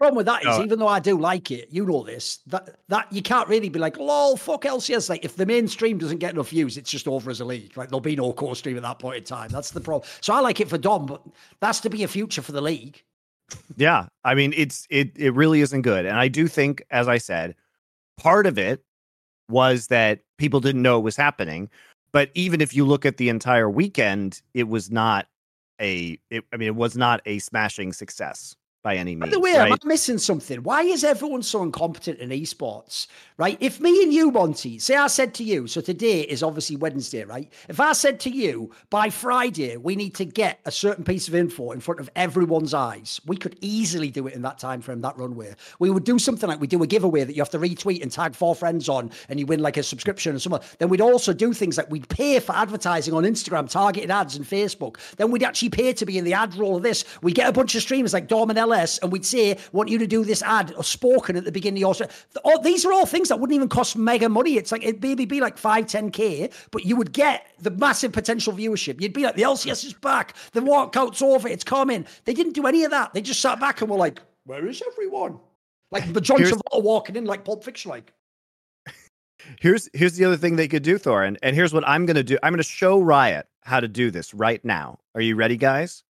Problem 0.02 0.16
with 0.16 0.26
that 0.26 0.42
is, 0.42 0.58
uh, 0.58 0.64
even 0.64 0.80
though 0.80 0.88
I 0.88 0.98
do 0.98 1.16
like 1.16 1.52
it, 1.52 1.68
you 1.70 1.86
know 1.86 2.02
this, 2.02 2.38
that 2.48 2.76
that 2.88 3.06
you 3.12 3.22
can't 3.22 3.48
really 3.48 3.68
be 3.68 3.78
like, 3.78 3.98
lol, 3.98 4.36
fuck 4.36 4.62
LCS. 4.62 5.08
Like, 5.08 5.24
if 5.24 5.36
the 5.36 5.46
mainstream 5.46 5.96
doesn't 5.96 6.18
get 6.18 6.32
enough 6.32 6.48
views, 6.48 6.76
it's 6.76 6.90
just 6.90 7.06
over 7.06 7.30
as 7.30 7.40
a 7.40 7.44
league. 7.44 7.76
Like, 7.76 7.88
there'll 7.88 8.00
be 8.00 8.16
no 8.16 8.32
co-stream 8.32 8.76
at 8.76 8.82
that 8.82 8.98
point 8.98 9.18
in 9.18 9.22
time. 9.22 9.50
That's 9.50 9.70
the 9.70 9.80
problem. 9.80 10.10
So 10.20 10.34
I 10.34 10.40
like 10.40 10.58
it 10.58 10.68
for 10.68 10.76
Dom, 10.76 11.06
but 11.06 11.22
that's 11.60 11.78
to 11.82 11.88
be 11.88 12.02
a 12.02 12.08
future 12.08 12.42
for 12.42 12.50
the 12.50 12.60
league. 12.60 13.00
Yeah, 13.76 14.06
I 14.24 14.34
mean, 14.34 14.52
it's 14.56 14.88
it 14.90 15.12
it 15.14 15.34
really 15.34 15.60
isn't 15.60 15.82
good, 15.82 16.04
and 16.04 16.18
I 16.18 16.26
do 16.26 16.48
think, 16.48 16.82
as 16.90 17.06
I 17.06 17.18
said, 17.18 17.54
part 18.16 18.48
of 18.48 18.58
it 18.58 18.82
was 19.48 19.86
that 19.86 20.18
people 20.36 20.58
didn't 20.58 20.82
know 20.82 20.98
it 20.98 21.02
was 21.02 21.14
happening. 21.14 21.70
But 22.12 22.32
even 22.34 22.60
if 22.60 22.74
you 22.74 22.84
look 22.84 23.06
at 23.06 23.18
the 23.18 23.28
entire 23.28 23.70
weekend, 23.70 24.42
it 24.52 24.66
was 24.66 24.90
not 24.90 25.28
a. 25.80 26.18
It, 26.28 26.42
I 26.52 26.56
mean, 26.56 26.66
it 26.66 26.74
was 26.74 26.96
not 26.96 27.22
a 27.24 27.38
smashing 27.38 27.92
success 27.92 28.56
by 28.82 28.96
any 28.96 29.14
means. 29.14 29.30
By 29.30 29.30
the 29.30 29.40
way, 29.40 29.56
right? 29.56 29.70
am 29.70 29.72
I 29.72 29.86
missing 29.86 30.18
something? 30.18 30.62
Why 30.62 30.82
is 30.82 31.04
everyone 31.04 31.42
so 31.42 31.62
incompetent 31.62 32.18
in 32.18 32.30
esports? 32.30 33.06
Right? 33.36 33.56
If 33.60 33.80
me 33.80 34.02
and 34.02 34.12
you, 34.12 34.30
Monty, 34.30 34.78
say 34.78 34.96
I 34.96 35.06
said 35.06 35.34
to 35.34 35.44
you, 35.44 35.66
so 35.66 35.80
today 35.80 36.22
is 36.22 36.42
obviously 36.42 36.76
Wednesday, 36.76 37.24
right? 37.24 37.50
If 37.68 37.80
I 37.80 37.92
said 37.92 38.20
to 38.20 38.30
you 38.30 38.70
by 38.90 39.10
Friday 39.10 39.76
we 39.76 39.96
need 39.96 40.14
to 40.16 40.24
get 40.24 40.60
a 40.64 40.70
certain 40.70 41.04
piece 41.04 41.28
of 41.28 41.34
info 41.34 41.70
in 41.72 41.80
front 41.80 42.00
of 42.00 42.10
everyone's 42.16 42.74
eyes, 42.74 43.20
we 43.26 43.36
could 43.36 43.56
easily 43.60 44.10
do 44.10 44.26
it 44.26 44.34
in 44.34 44.42
that 44.42 44.58
time 44.58 44.80
frame, 44.80 45.00
that 45.02 45.16
runway. 45.16 45.54
We 45.78 45.90
would 45.90 46.04
do 46.04 46.18
something 46.18 46.48
like 46.48 46.60
we 46.60 46.66
do 46.66 46.82
a 46.82 46.86
giveaway 46.86 47.24
that 47.24 47.34
you 47.34 47.40
have 47.40 47.50
to 47.50 47.58
retweet 47.58 48.02
and 48.02 48.10
tag 48.10 48.34
four 48.34 48.54
friends 48.54 48.88
on, 48.88 49.10
and 49.28 49.38
you 49.38 49.46
win 49.46 49.60
like 49.60 49.76
a 49.76 49.82
subscription 49.82 50.34
or 50.34 50.38
something. 50.38 50.62
Then 50.78 50.88
we'd 50.88 51.00
also 51.00 51.32
do 51.32 51.52
things 51.52 51.76
like 51.76 51.90
we'd 51.90 52.08
pay 52.08 52.40
for 52.40 52.54
advertising 52.54 53.14
on 53.14 53.24
Instagram, 53.24 53.70
targeted 53.70 54.10
ads 54.10 54.36
and 54.36 54.44
Facebook. 54.44 54.96
Then 55.16 55.30
we'd 55.30 55.42
actually 55.42 55.70
pay 55.70 55.92
to 55.92 56.06
be 56.06 56.18
in 56.18 56.24
the 56.24 56.34
ad 56.34 56.54
roll 56.56 56.76
of 56.76 56.82
this. 56.82 57.04
We 57.22 57.32
get 57.32 57.48
a 57.48 57.52
bunch 57.52 57.74
of 57.74 57.82
streamers 57.82 58.12
like 58.12 58.28
Dom 58.28 58.50
and 58.50 58.58
MLS, 58.72 59.00
and 59.02 59.12
we'd 59.12 59.24
say, 59.24 59.58
want 59.72 59.88
you 59.88 59.98
to 59.98 60.06
do 60.06 60.24
this 60.24 60.42
ad 60.42 60.74
or 60.76 60.84
spoken 60.84 61.36
at 61.36 61.44
the 61.44 61.52
beginning 61.52 61.82
of 61.82 61.98
your 61.98 62.08
show. 62.08 62.58
These 62.62 62.84
are 62.84 62.92
all 62.92 63.06
things 63.06 63.28
that 63.28 63.40
wouldn't 63.40 63.54
even 63.54 63.68
cost 63.68 63.96
mega 63.96 64.28
money. 64.28 64.56
It's 64.56 64.72
like 64.72 64.82
it'd 64.82 65.02
maybe 65.02 65.24
be 65.24 65.40
like 65.40 65.58
5, 65.58 65.86
10k, 65.86 66.52
but 66.70 66.84
you 66.84 66.96
would 66.96 67.12
get 67.12 67.46
the 67.60 67.70
massive 67.70 68.12
potential 68.12 68.52
viewership. 68.52 69.00
You'd 69.00 69.12
be 69.12 69.24
like, 69.24 69.36
the 69.36 69.42
LCS 69.42 69.84
is 69.84 69.94
back, 69.94 70.34
the 70.52 70.60
walkout's 70.60 71.22
over, 71.22 71.48
it's 71.48 71.64
coming. 71.64 72.06
They 72.24 72.34
didn't 72.34 72.52
do 72.52 72.66
any 72.66 72.84
of 72.84 72.90
that. 72.90 73.12
They 73.12 73.20
just 73.20 73.40
sat 73.40 73.60
back 73.60 73.80
and 73.80 73.90
were 73.90 73.96
like, 73.96 74.20
where 74.44 74.66
is 74.66 74.82
everyone? 74.92 75.38
Like 75.90 76.12
the 76.12 76.20
John 76.20 76.38
Travolta 76.38 76.82
walking 76.82 77.16
in 77.16 77.26
like 77.26 77.44
Pulp 77.44 77.62
Fiction, 77.64 77.90
like. 77.90 78.12
Here's 79.60 79.88
here's 79.92 80.14
the 80.14 80.24
other 80.24 80.36
thing 80.36 80.54
they 80.54 80.68
could 80.68 80.84
do, 80.84 80.98
Thorin, 80.98 81.36
and 81.42 81.56
here's 81.56 81.74
what 81.74 81.86
I'm 81.86 82.06
gonna 82.06 82.22
do. 82.22 82.38
I'm 82.44 82.52
gonna 82.52 82.62
show 82.62 83.00
Riot 83.00 83.46
how 83.62 83.80
to 83.80 83.88
do 83.88 84.10
this 84.10 84.32
right 84.32 84.64
now. 84.64 85.00
Are 85.16 85.20
you 85.20 85.34
ready, 85.34 85.56
guys? 85.56 86.04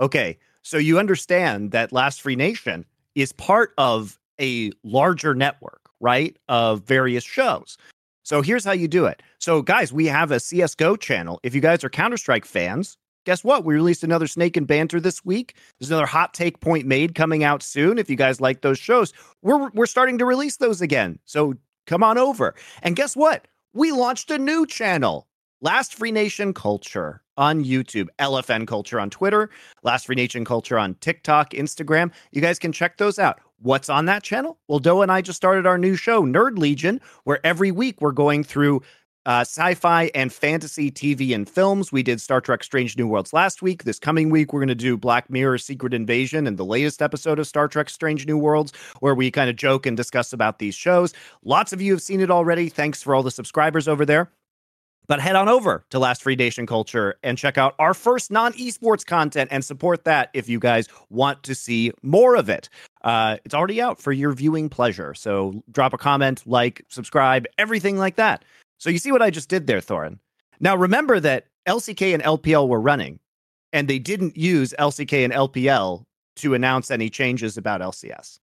Okay, 0.00 0.38
so 0.64 0.78
you 0.78 0.98
understand 0.98 1.70
that 1.70 1.92
Last 1.92 2.22
Free 2.22 2.36
Nation 2.36 2.84
is 3.14 3.32
part 3.32 3.72
of 3.78 4.18
a 4.40 4.72
larger 4.82 5.34
network, 5.34 5.90
right? 6.00 6.36
Of 6.48 6.82
various 6.82 7.22
shows. 7.22 7.76
So 8.24 8.40
here's 8.40 8.64
how 8.64 8.72
you 8.72 8.88
do 8.88 9.04
it. 9.04 9.22
So, 9.38 9.60
guys, 9.60 9.92
we 9.92 10.06
have 10.06 10.32
a 10.32 10.36
CSGO 10.36 10.98
channel. 10.98 11.38
If 11.42 11.54
you 11.54 11.60
guys 11.60 11.84
are 11.84 11.90
Counter 11.90 12.16
Strike 12.16 12.46
fans, 12.46 12.96
guess 13.26 13.44
what? 13.44 13.64
We 13.64 13.74
released 13.74 14.02
another 14.02 14.26
Snake 14.26 14.56
and 14.56 14.66
Banter 14.66 14.98
this 15.00 15.22
week. 15.22 15.54
There's 15.78 15.90
another 15.90 16.06
hot 16.06 16.32
take 16.32 16.60
point 16.60 16.86
made 16.86 17.14
coming 17.14 17.44
out 17.44 17.62
soon. 17.62 17.98
If 17.98 18.08
you 18.08 18.16
guys 18.16 18.40
like 18.40 18.62
those 18.62 18.78
shows, 18.78 19.12
we're 19.42 19.68
we're 19.70 19.84
starting 19.84 20.16
to 20.18 20.24
release 20.24 20.56
those 20.56 20.80
again. 20.80 21.18
So 21.26 21.54
come 21.86 22.02
on 22.02 22.16
over. 22.16 22.54
And 22.82 22.96
guess 22.96 23.14
what? 23.14 23.46
We 23.74 23.92
launched 23.92 24.30
a 24.30 24.38
new 24.38 24.66
channel, 24.66 25.26
Last 25.64 25.94
Free 25.94 26.12
Nation 26.12 26.52
Culture 26.52 27.22
on 27.38 27.64
YouTube, 27.64 28.08
LFN 28.18 28.66
Culture 28.66 29.00
on 29.00 29.08
Twitter, 29.08 29.48
Last 29.82 30.04
Free 30.04 30.14
Nation 30.14 30.44
Culture 30.44 30.78
on 30.78 30.94
TikTok, 30.96 31.52
Instagram. 31.52 32.12
You 32.32 32.42
guys 32.42 32.58
can 32.58 32.70
check 32.70 32.98
those 32.98 33.18
out. 33.18 33.40
What's 33.62 33.88
on 33.88 34.04
that 34.04 34.22
channel? 34.22 34.58
Well, 34.68 34.78
Doe 34.78 35.00
and 35.00 35.10
I 35.10 35.22
just 35.22 35.38
started 35.38 35.64
our 35.64 35.78
new 35.78 35.96
show, 35.96 36.22
Nerd 36.22 36.58
Legion, 36.58 37.00
where 37.22 37.40
every 37.46 37.70
week 37.70 38.02
we're 38.02 38.12
going 38.12 38.44
through 38.44 38.82
uh, 39.24 39.40
sci 39.40 39.72
fi 39.72 40.10
and 40.14 40.30
fantasy 40.30 40.90
TV 40.90 41.34
and 41.34 41.48
films. 41.48 41.90
We 41.90 42.02
did 42.02 42.20
Star 42.20 42.42
Trek 42.42 42.62
Strange 42.62 42.98
New 42.98 43.06
Worlds 43.06 43.32
last 43.32 43.62
week. 43.62 43.84
This 43.84 43.98
coming 43.98 44.28
week, 44.28 44.52
we're 44.52 44.60
going 44.60 44.68
to 44.68 44.74
do 44.74 44.98
Black 44.98 45.30
Mirror 45.30 45.56
Secret 45.56 45.94
Invasion 45.94 46.46
and 46.46 46.58
the 46.58 46.66
latest 46.66 47.00
episode 47.00 47.38
of 47.38 47.46
Star 47.46 47.68
Trek 47.68 47.88
Strange 47.88 48.26
New 48.26 48.36
Worlds, 48.36 48.74
where 49.00 49.14
we 49.14 49.30
kind 49.30 49.48
of 49.48 49.56
joke 49.56 49.86
and 49.86 49.96
discuss 49.96 50.34
about 50.34 50.58
these 50.58 50.74
shows. 50.74 51.14
Lots 51.42 51.72
of 51.72 51.80
you 51.80 51.92
have 51.92 52.02
seen 52.02 52.20
it 52.20 52.30
already. 52.30 52.68
Thanks 52.68 53.02
for 53.02 53.14
all 53.14 53.22
the 53.22 53.30
subscribers 53.30 53.88
over 53.88 54.04
there. 54.04 54.30
But 55.06 55.20
head 55.20 55.36
on 55.36 55.48
over 55.48 55.84
to 55.90 55.98
Last 55.98 56.22
Free 56.22 56.36
Nation 56.36 56.66
Culture 56.66 57.16
and 57.22 57.36
check 57.36 57.58
out 57.58 57.74
our 57.78 57.94
first 57.94 58.30
non 58.30 58.52
esports 58.54 59.04
content 59.04 59.50
and 59.52 59.64
support 59.64 60.04
that 60.04 60.30
if 60.32 60.48
you 60.48 60.58
guys 60.58 60.88
want 61.10 61.42
to 61.42 61.54
see 61.54 61.92
more 62.02 62.36
of 62.36 62.48
it. 62.48 62.68
Uh, 63.02 63.36
it's 63.44 63.54
already 63.54 63.82
out 63.82 64.00
for 64.00 64.12
your 64.12 64.32
viewing 64.32 64.68
pleasure. 64.68 65.14
So 65.14 65.62
drop 65.70 65.92
a 65.92 65.98
comment, 65.98 66.42
like, 66.46 66.84
subscribe, 66.88 67.46
everything 67.58 67.98
like 67.98 68.16
that. 68.16 68.44
So 68.78 68.90
you 68.90 68.98
see 68.98 69.12
what 69.12 69.22
I 69.22 69.30
just 69.30 69.48
did 69.48 69.66
there, 69.66 69.80
Thorin. 69.80 70.18
Now 70.60 70.76
remember 70.76 71.20
that 71.20 71.46
LCK 71.68 72.14
and 72.14 72.22
LPL 72.22 72.68
were 72.68 72.80
running, 72.80 73.18
and 73.72 73.88
they 73.88 73.98
didn't 73.98 74.36
use 74.36 74.74
LCK 74.78 75.24
and 75.24 75.32
LPL 75.32 76.04
to 76.36 76.54
announce 76.54 76.90
any 76.90 77.10
changes 77.10 77.56
about 77.56 77.80
LCS. 77.80 78.38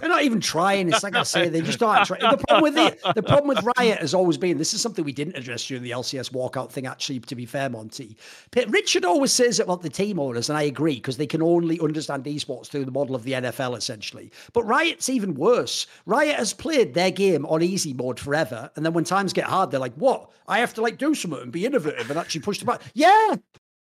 They're 0.00 0.08
not 0.08 0.24
even 0.24 0.40
trying. 0.40 0.88
It's 0.88 1.02
like 1.02 1.14
I 1.14 1.22
say, 1.22 1.48
they 1.48 1.60
just 1.62 1.82
aren't 1.82 2.06
trying. 2.06 2.20
The 2.20 2.36
problem 2.36 2.62
with 2.62 2.74
the, 2.74 3.12
the 3.14 3.22
problem 3.22 3.48
with 3.48 3.64
Riot 3.78 3.98
has 4.00 4.14
always 4.14 4.36
been 4.36 4.58
this 4.58 4.74
is 4.74 4.80
something 4.80 5.04
we 5.04 5.12
didn't 5.12 5.36
address 5.36 5.64
during 5.64 5.82
the 5.82 5.92
LCS 5.92 6.32
walkout 6.32 6.70
thing. 6.70 6.86
Actually, 6.86 7.20
to 7.20 7.34
be 7.34 7.46
fair, 7.46 7.70
Monty, 7.70 8.16
But 8.50 8.68
Richard 8.70 9.04
always 9.04 9.32
says 9.32 9.60
about 9.60 9.82
the 9.82 9.88
team 9.88 10.18
owners, 10.18 10.50
and 10.50 10.58
I 10.58 10.62
agree 10.62 10.96
because 10.96 11.16
they 11.16 11.26
can 11.26 11.40
only 11.40 11.78
understand 11.80 12.24
esports 12.24 12.66
through 12.66 12.84
the 12.84 12.90
model 12.90 13.14
of 13.14 13.22
the 13.22 13.32
NFL, 13.32 13.76
essentially. 13.76 14.32
But 14.52 14.64
Riot's 14.64 15.08
even 15.08 15.34
worse. 15.34 15.86
Riot 16.04 16.36
has 16.36 16.52
played 16.52 16.94
their 16.94 17.12
game 17.12 17.46
on 17.46 17.62
easy 17.62 17.92
mode 17.92 18.18
forever, 18.18 18.70
and 18.76 18.84
then 18.84 18.92
when 18.92 19.04
times 19.04 19.32
get 19.32 19.44
hard, 19.44 19.70
they're 19.70 19.80
like, 19.80 19.94
"What? 19.94 20.30
I 20.48 20.58
have 20.58 20.74
to 20.74 20.82
like 20.82 20.98
do 20.98 21.14
something 21.14 21.40
and 21.40 21.52
be 21.52 21.64
innovative 21.64 22.10
and 22.10 22.18
actually 22.18 22.40
push 22.42 22.58
the 22.58 22.64
back." 22.64 22.82
Yeah, 22.94 23.36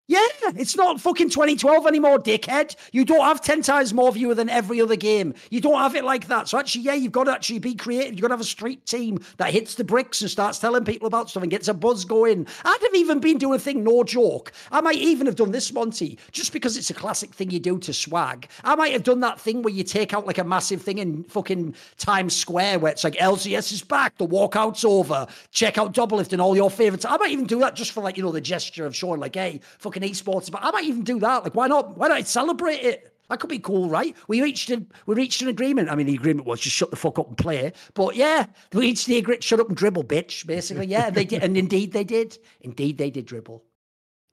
yeah, 0.07 0.19
it's 0.57 0.75
not 0.75 0.99
fucking 0.99 1.29
2012 1.29 1.87
anymore, 1.87 2.19
dickhead. 2.19 2.75
You 2.91 3.05
don't 3.05 3.21
have 3.21 3.39
10 3.39 3.61
times 3.61 3.93
more 3.93 4.11
viewer 4.11 4.35
than 4.35 4.49
every 4.49 4.81
other 4.81 4.97
game. 4.97 5.33
You 5.49 5.61
don't 5.61 5.79
have 5.79 5.95
it 5.95 6.03
like 6.03 6.27
that. 6.27 6.49
So 6.49 6.59
actually, 6.59 6.81
yeah, 6.81 6.95
you've 6.95 7.13
got 7.13 7.25
to 7.25 7.31
actually 7.31 7.59
be 7.59 7.75
creative. 7.75 8.13
You've 8.13 8.21
got 8.21 8.27
to 8.27 8.33
have 8.33 8.41
a 8.41 8.43
street 8.43 8.85
team 8.85 9.19
that 9.37 9.53
hits 9.53 9.75
the 9.75 9.85
bricks 9.85 10.19
and 10.19 10.29
starts 10.29 10.59
telling 10.59 10.83
people 10.83 11.07
about 11.07 11.29
stuff 11.29 11.43
and 11.43 11.49
gets 11.49 11.69
a 11.69 11.73
buzz 11.73 12.03
going. 12.03 12.45
I'd 12.65 12.79
have 12.81 12.95
even 12.95 13.21
been 13.21 13.37
doing 13.37 13.55
a 13.55 13.59
thing, 13.59 13.85
no 13.85 14.03
joke. 14.03 14.51
I 14.69 14.81
might 14.81 14.97
even 14.97 15.27
have 15.27 15.37
done 15.37 15.51
this, 15.51 15.71
Monty, 15.71 16.19
just 16.33 16.51
because 16.51 16.75
it's 16.75 16.89
a 16.89 16.93
classic 16.93 17.33
thing 17.33 17.49
you 17.49 17.59
do 17.59 17.79
to 17.79 17.93
swag. 17.93 18.49
I 18.65 18.75
might 18.75 18.91
have 18.91 19.03
done 19.03 19.21
that 19.21 19.39
thing 19.39 19.61
where 19.61 19.73
you 19.73 19.85
take 19.85 20.13
out 20.13 20.27
like 20.27 20.39
a 20.39 20.43
massive 20.43 20.81
thing 20.81 20.97
in 20.97 21.23
fucking 21.25 21.73
Times 21.97 22.35
Square 22.35 22.79
where 22.79 22.91
it's 22.91 23.05
like 23.05 23.15
LCS 23.15 23.71
is 23.71 23.81
back, 23.81 24.17
the 24.17 24.27
walkout's 24.27 24.83
over, 24.83 25.25
check 25.51 25.77
out 25.77 25.93
Doublelift 25.93 26.33
and 26.33 26.41
all 26.41 26.55
your 26.55 26.69
favorites. 26.69 27.05
I 27.05 27.15
might 27.15 27.31
even 27.31 27.45
do 27.45 27.59
that 27.59 27.75
just 27.75 27.93
for 27.93 28.03
like, 28.03 28.17
you 28.17 28.23
know, 28.23 28.31
the 28.33 28.41
gesture 28.41 28.85
of 28.85 28.93
showing 28.93 29.21
like, 29.21 29.35
hey, 29.35 29.61
fucking 29.79 29.90
fucking 29.91 30.09
esports. 30.09 30.51
But 30.51 30.63
I 30.63 30.71
might 30.71 30.85
even 30.85 31.03
do 31.03 31.19
that. 31.19 31.43
Like, 31.43 31.55
why 31.55 31.67
not? 31.67 31.97
Why 31.97 32.07
not 32.07 32.27
celebrate 32.27 32.81
it? 32.81 33.07
That 33.29 33.39
could 33.39 33.49
be 33.49 33.59
cool, 33.59 33.89
right? 33.89 34.15
We 34.27 34.41
reached 34.41 34.69
an 34.71 34.91
we 35.05 35.15
reached 35.15 35.41
an 35.41 35.47
agreement. 35.47 35.89
I 35.89 35.95
mean, 35.95 36.07
the 36.07 36.15
agreement 36.15 36.47
was 36.47 36.59
just 36.59 36.75
shut 36.75 36.91
the 36.91 36.97
fuck 36.97 37.19
up 37.19 37.27
and 37.27 37.37
play. 37.37 37.71
But 37.93 38.15
yeah, 38.15 38.45
we 38.73 38.81
reached 38.81 39.07
the 39.07 39.17
agreement. 39.17 39.43
Shut 39.43 39.59
up 39.59 39.67
and 39.67 39.77
dribble, 39.77 40.03
bitch. 40.03 40.45
Basically, 40.45 40.87
yeah, 40.87 41.09
they 41.09 41.25
did, 41.25 41.43
and 41.43 41.57
indeed 41.57 41.93
they 41.93 42.03
did. 42.03 42.37
Indeed 42.61 42.97
they 42.97 43.09
did 43.09 43.25
dribble. 43.25 43.63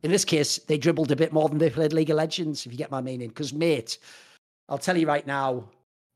In 0.03 0.13
this 0.13 0.25
case, 0.25 0.59
they 0.59 0.79
dribbled 0.79 1.11
a 1.11 1.17
bit 1.17 1.33
more 1.33 1.49
than 1.49 1.59
they 1.59 1.71
played 1.71 1.93
League 1.93 2.11
of 2.11 2.17
Legends, 2.17 2.65
if 2.65 2.73
you 2.73 2.79
get 2.79 2.91
my 2.91 3.01
meaning. 3.01 3.29
Because 3.29 3.53
mate, 3.53 3.99
I'll 4.69 4.79
tell 4.79 4.97
you 4.97 5.09
right 5.09 5.27
now, 5.27 5.69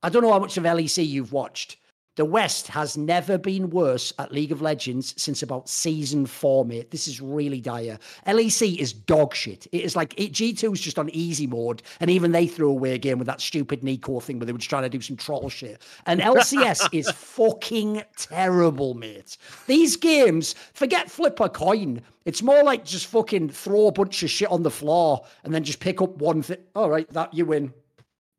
I 0.04 0.08
don't 0.08 0.22
know 0.22 0.32
how 0.32 0.38
much 0.38 0.56
of 0.56 0.64
LEC 0.64 1.06
you've 1.06 1.32
watched, 1.32 1.78
the 2.16 2.24
West 2.24 2.68
has 2.68 2.96
never 2.96 3.38
been 3.38 3.70
worse 3.70 4.12
at 4.18 4.32
League 4.32 4.52
of 4.52 4.60
Legends 4.60 5.14
since 5.16 5.42
about 5.42 5.68
season 5.68 6.26
four, 6.26 6.64
mate. 6.64 6.90
This 6.90 7.08
is 7.08 7.20
really 7.22 7.60
dire. 7.60 7.98
LEC 8.26 8.76
is 8.76 8.92
dog 8.92 9.34
shit. 9.34 9.66
It 9.72 9.82
is 9.82 9.96
like 9.96 10.12
it, 10.20 10.32
G2 10.32 10.74
is 10.74 10.80
just 10.80 10.98
on 10.98 11.08
easy 11.10 11.46
mode, 11.46 11.82
and 12.00 12.10
even 12.10 12.32
they 12.32 12.46
threw 12.46 12.70
away 12.70 12.92
a 12.92 12.98
game 12.98 13.18
with 13.18 13.26
that 13.28 13.40
stupid 13.40 13.82
Nico 13.82 14.20
thing 14.20 14.38
where 14.38 14.46
they 14.46 14.52
were 14.52 14.58
just 14.58 14.68
trying 14.68 14.82
to 14.82 14.90
do 14.90 15.00
some 15.00 15.16
troll 15.16 15.48
shit. 15.48 15.80
And 16.04 16.20
LCS 16.20 16.88
is 16.92 17.10
fucking 17.10 18.02
terrible, 18.16 18.92
mate. 18.94 19.38
These 19.66 19.96
games, 19.96 20.54
forget 20.74 21.10
flip 21.10 21.40
a 21.40 21.48
coin. 21.48 22.02
It's 22.24 22.42
more 22.42 22.62
like 22.62 22.84
just 22.84 23.06
fucking 23.06 23.48
throw 23.48 23.86
a 23.88 23.92
bunch 23.92 24.22
of 24.22 24.30
shit 24.30 24.50
on 24.50 24.62
the 24.62 24.70
floor 24.70 25.24
and 25.44 25.54
then 25.54 25.64
just 25.64 25.80
pick 25.80 26.00
up 26.02 26.16
one 26.18 26.42
thing. 26.42 26.58
All 26.74 26.90
right, 26.90 27.08
that 27.12 27.32
you 27.32 27.46
win. 27.46 27.72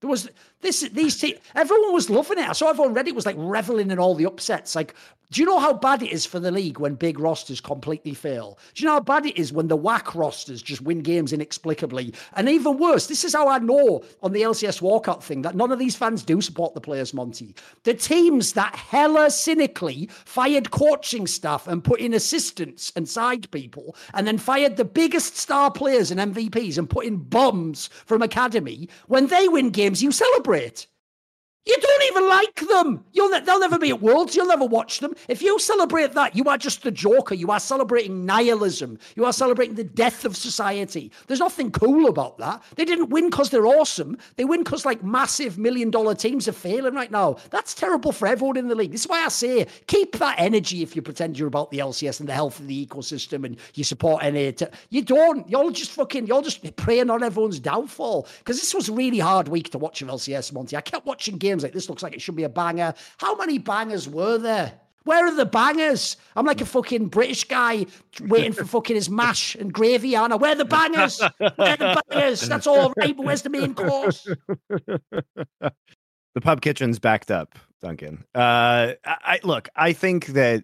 There 0.03 0.09
was 0.09 0.29
this 0.59 0.81
these 0.81 1.17
te- 1.17 1.37
everyone 1.55 1.93
was 1.93 2.09
loving 2.09 2.37
it. 2.37 2.49
I 2.49 2.51
saw 2.51 2.69
everyone 2.69 2.93
Reddit 2.93 3.15
was 3.15 3.25
like 3.25 3.37
reveling 3.39 3.89
in 3.89 3.99
all 3.99 4.15
the 4.15 4.25
upsets. 4.25 4.75
Like 4.75 4.93
do 5.33 5.41
you 5.41 5.47
know 5.47 5.57
how 5.57 5.73
bad 5.73 6.03
it 6.03 6.11
is 6.11 6.27
for 6.27 6.39
the 6.39 6.51
league 6.51 6.79
when 6.79 6.93
big 6.93 7.19
rosters 7.19 7.59
completely 7.59 8.13
fail? 8.13 8.59
Do 8.75 8.83
you 8.83 8.87
know 8.87 8.93
how 8.93 8.99
bad 8.99 9.25
it 9.25 9.35
is 9.35 9.51
when 9.51 9.67
the 9.67 9.75
whack 9.75 10.13
rosters 10.13 10.61
just 10.61 10.81
win 10.81 11.01
games 11.01 11.33
inexplicably? 11.33 12.13
And 12.33 12.47
even 12.47 12.77
worse, 12.77 13.07
this 13.07 13.23
is 13.23 13.33
how 13.33 13.47
I 13.47 13.57
know 13.57 14.03
on 14.21 14.31
the 14.31 14.43
LCS 14.43 14.79
walkout 14.79 15.23
thing 15.23 15.41
that 15.41 15.55
none 15.55 15.71
of 15.71 15.79
these 15.79 15.95
fans 15.95 16.21
do 16.21 16.39
support 16.39 16.75
the 16.75 16.81
players, 16.81 17.15
Monty. 17.15 17.55
The 17.81 17.95
teams 17.95 18.53
that 18.53 18.75
hella 18.75 19.31
cynically 19.31 20.07
fired 20.23 20.69
coaching 20.69 21.25
staff 21.25 21.67
and 21.67 21.83
put 21.83 21.99
in 21.99 22.13
assistants 22.13 22.93
and 22.95 23.09
side 23.09 23.49
people, 23.49 23.95
and 24.13 24.27
then 24.27 24.37
fired 24.37 24.77
the 24.77 24.85
biggest 24.85 25.35
star 25.35 25.71
players 25.71 26.11
and 26.11 26.19
MVPs 26.35 26.77
and 26.77 26.87
put 26.87 27.07
in 27.07 27.17
bums 27.17 27.89
from 28.05 28.21
academy, 28.21 28.87
when 29.07 29.25
they 29.25 29.47
win 29.47 29.71
games, 29.71 30.03
you 30.03 30.11
celebrate. 30.11 30.85
You 31.65 31.77
don't 31.79 32.03
even 32.03 32.27
like 32.27 32.59
them. 32.67 33.05
You'll 33.13 33.29
ne- 33.29 33.39
they'll 33.39 33.59
never 33.59 33.79
be 33.79 33.89
at 33.89 34.01
Worlds. 34.01 34.35
You'll 34.35 34.47
never 34.47 34.65
watch 34.65 34.99
them. 34.99 35.15
If 35.29 35.41
you 35.41 35.57
celebrate 35.59 36.11
that, 36.11 36.35
you 36.35 36.43
are 36.45 36.57
just 36.57 36.83
the 36.83 36.91
Joker. 36.91 37.35
You 37.35 37.51
are 37.51 37.59
celebrating 37.59 38.25
nihilism. 38.25 38.99
You 39.15 39.23
are 39.23 39.31
celebrating 39.31 39.75
the 39.75 39.85
death 39.85 40.25
of 40.25 40.35
society. 40.35 41.09
There's 41.27 41.39
nothing 41.39 41.71
cool 41.71 42.09
about 42.09 42.37
that. 42.39 42.61
They 42.75 42.83
didn't 42.83 43.11
win 43.11 43.29
because 43.29 43.49
they're 43.49 43.65
awesome. 43.65 44.17
They 44.35 44.43
win 44.43 44.63
because 44.63 44.85
like 44.85 45.05
massive 45.05 45.57
million 45.57 45.89
dollar 45.89 46.15
teams 46.15 46.49
are 46.49 46.53
failing 46.53 46.95
right 46.95 47.11
now. 47.11 47.37
That's 47.49 47.73
terrible 47.73 48.11
for 48.11 48.27
everyone 48.27 48.57
in 48.57 48.67
the 48.67 48.75
league. 48.75 48.91
This 48.91 49.01
is 49.05 49.07
why 49.07 49.23
I 49.23 49.29
say 49.29 49.65
keep 49.87 50.17
that 50.17 50.35
energy 50.37 50.83
if 50.83 50.97
you 50.97 51.01
pretend 51.01 51.39
you're 51.39 51.47
about 51.47 51.71
the 51.71 51.79
LCS 51.79 52.19
and 52.19 52.27
the 52.27 52.33
health 52.33 52.59
of 52.59 52.67
the 52.67 52.85
ecosystem 52.85 53.45
and 53.45 53.57
you 53.73 53.85
support 53.85 54.21
NA. 54.21 54.51
You 54.89 55.01
don't. 55.01 55.49
You're 55.49 55.71
just 55.71 55.91
fucking. 55.91 56.27
You're 56.27 56.41
just 56.41 56.75
preying 56.75 57.09
on 57.09 57.23
everyone's 57.23 57.61
downfall. 57.61 58.27
Because 58.39 58.59
this 58.59 58.73
was 58.73 58.89
a 58.89 58.93
really 58.93 59.19
hard 59.19 59.47
week 59.47 59.69
to 59.69 59.77
watch 59.77 60.01
of 60.01 60.09
LCS, 60.09 60.51
Monty. 60.51 60.75
I 60.75 60.81
kept 60.81 61.05
watching 61.05 61.37
games 61.37 61.52
games 61.53 61.63
like 61.63 61.73
this 61.73 61.89
looks 61.89 62.03
like 62.03 62.13
it 62.13 62.21
should 62.21 62.35
be 62.35 62.43
a 62.43 62.49
banger. 62.49 62.93
How 63.17 63.35
many 63.35 63.57
bangers 63.57 64.09
were 64.09 64.37
there? 64.37 64.73
Where 65.03 65.27
are 65.27 65.35
the 65.35 65.45
bangers? 65.45 66.17
I'm 66.35 66.45
like 66.45 66.61
a 66.61 66.65
fucking 66.65 67.07
British 67.07 67.43
guy 67.43 67.85
waiting 68.21 68.53
for 68.53 68.63
fucking 68.63 68.95
his 68.95 69.09
mash 69.09 69.53
and 69.55 69.73
gravy, 69.73 70.15
Anna. 70.15 70.37
Where 70.37 70.53
are 70.53 70.55
the 70.55 70.65
bangers? 70.65 71.19
Where 71.19 71.51
are 71.57 71.77
the 71.77 72.03
bangers? 72.09 72.41
That's 72.47 72.67
all 72.67 72.93
right, 72.97 73.15
but 73.15 73.25
where's 73.25 73.41
the 73.41 73.49
main 73.49 73.73
course? 73.73 74.27
The 76.33 76.41
pub 76.41 76.61
kitchen's 76.61 76.97
backed 76.97 77.29
up, 77.29 77.59
Duncan. 77.79 78.25
Uh, 78.33 78.93
I 79.05 79.39
look. 79.43 79.69
I 79.75 79.93
think 79.93 80.27
that 80.27 80.63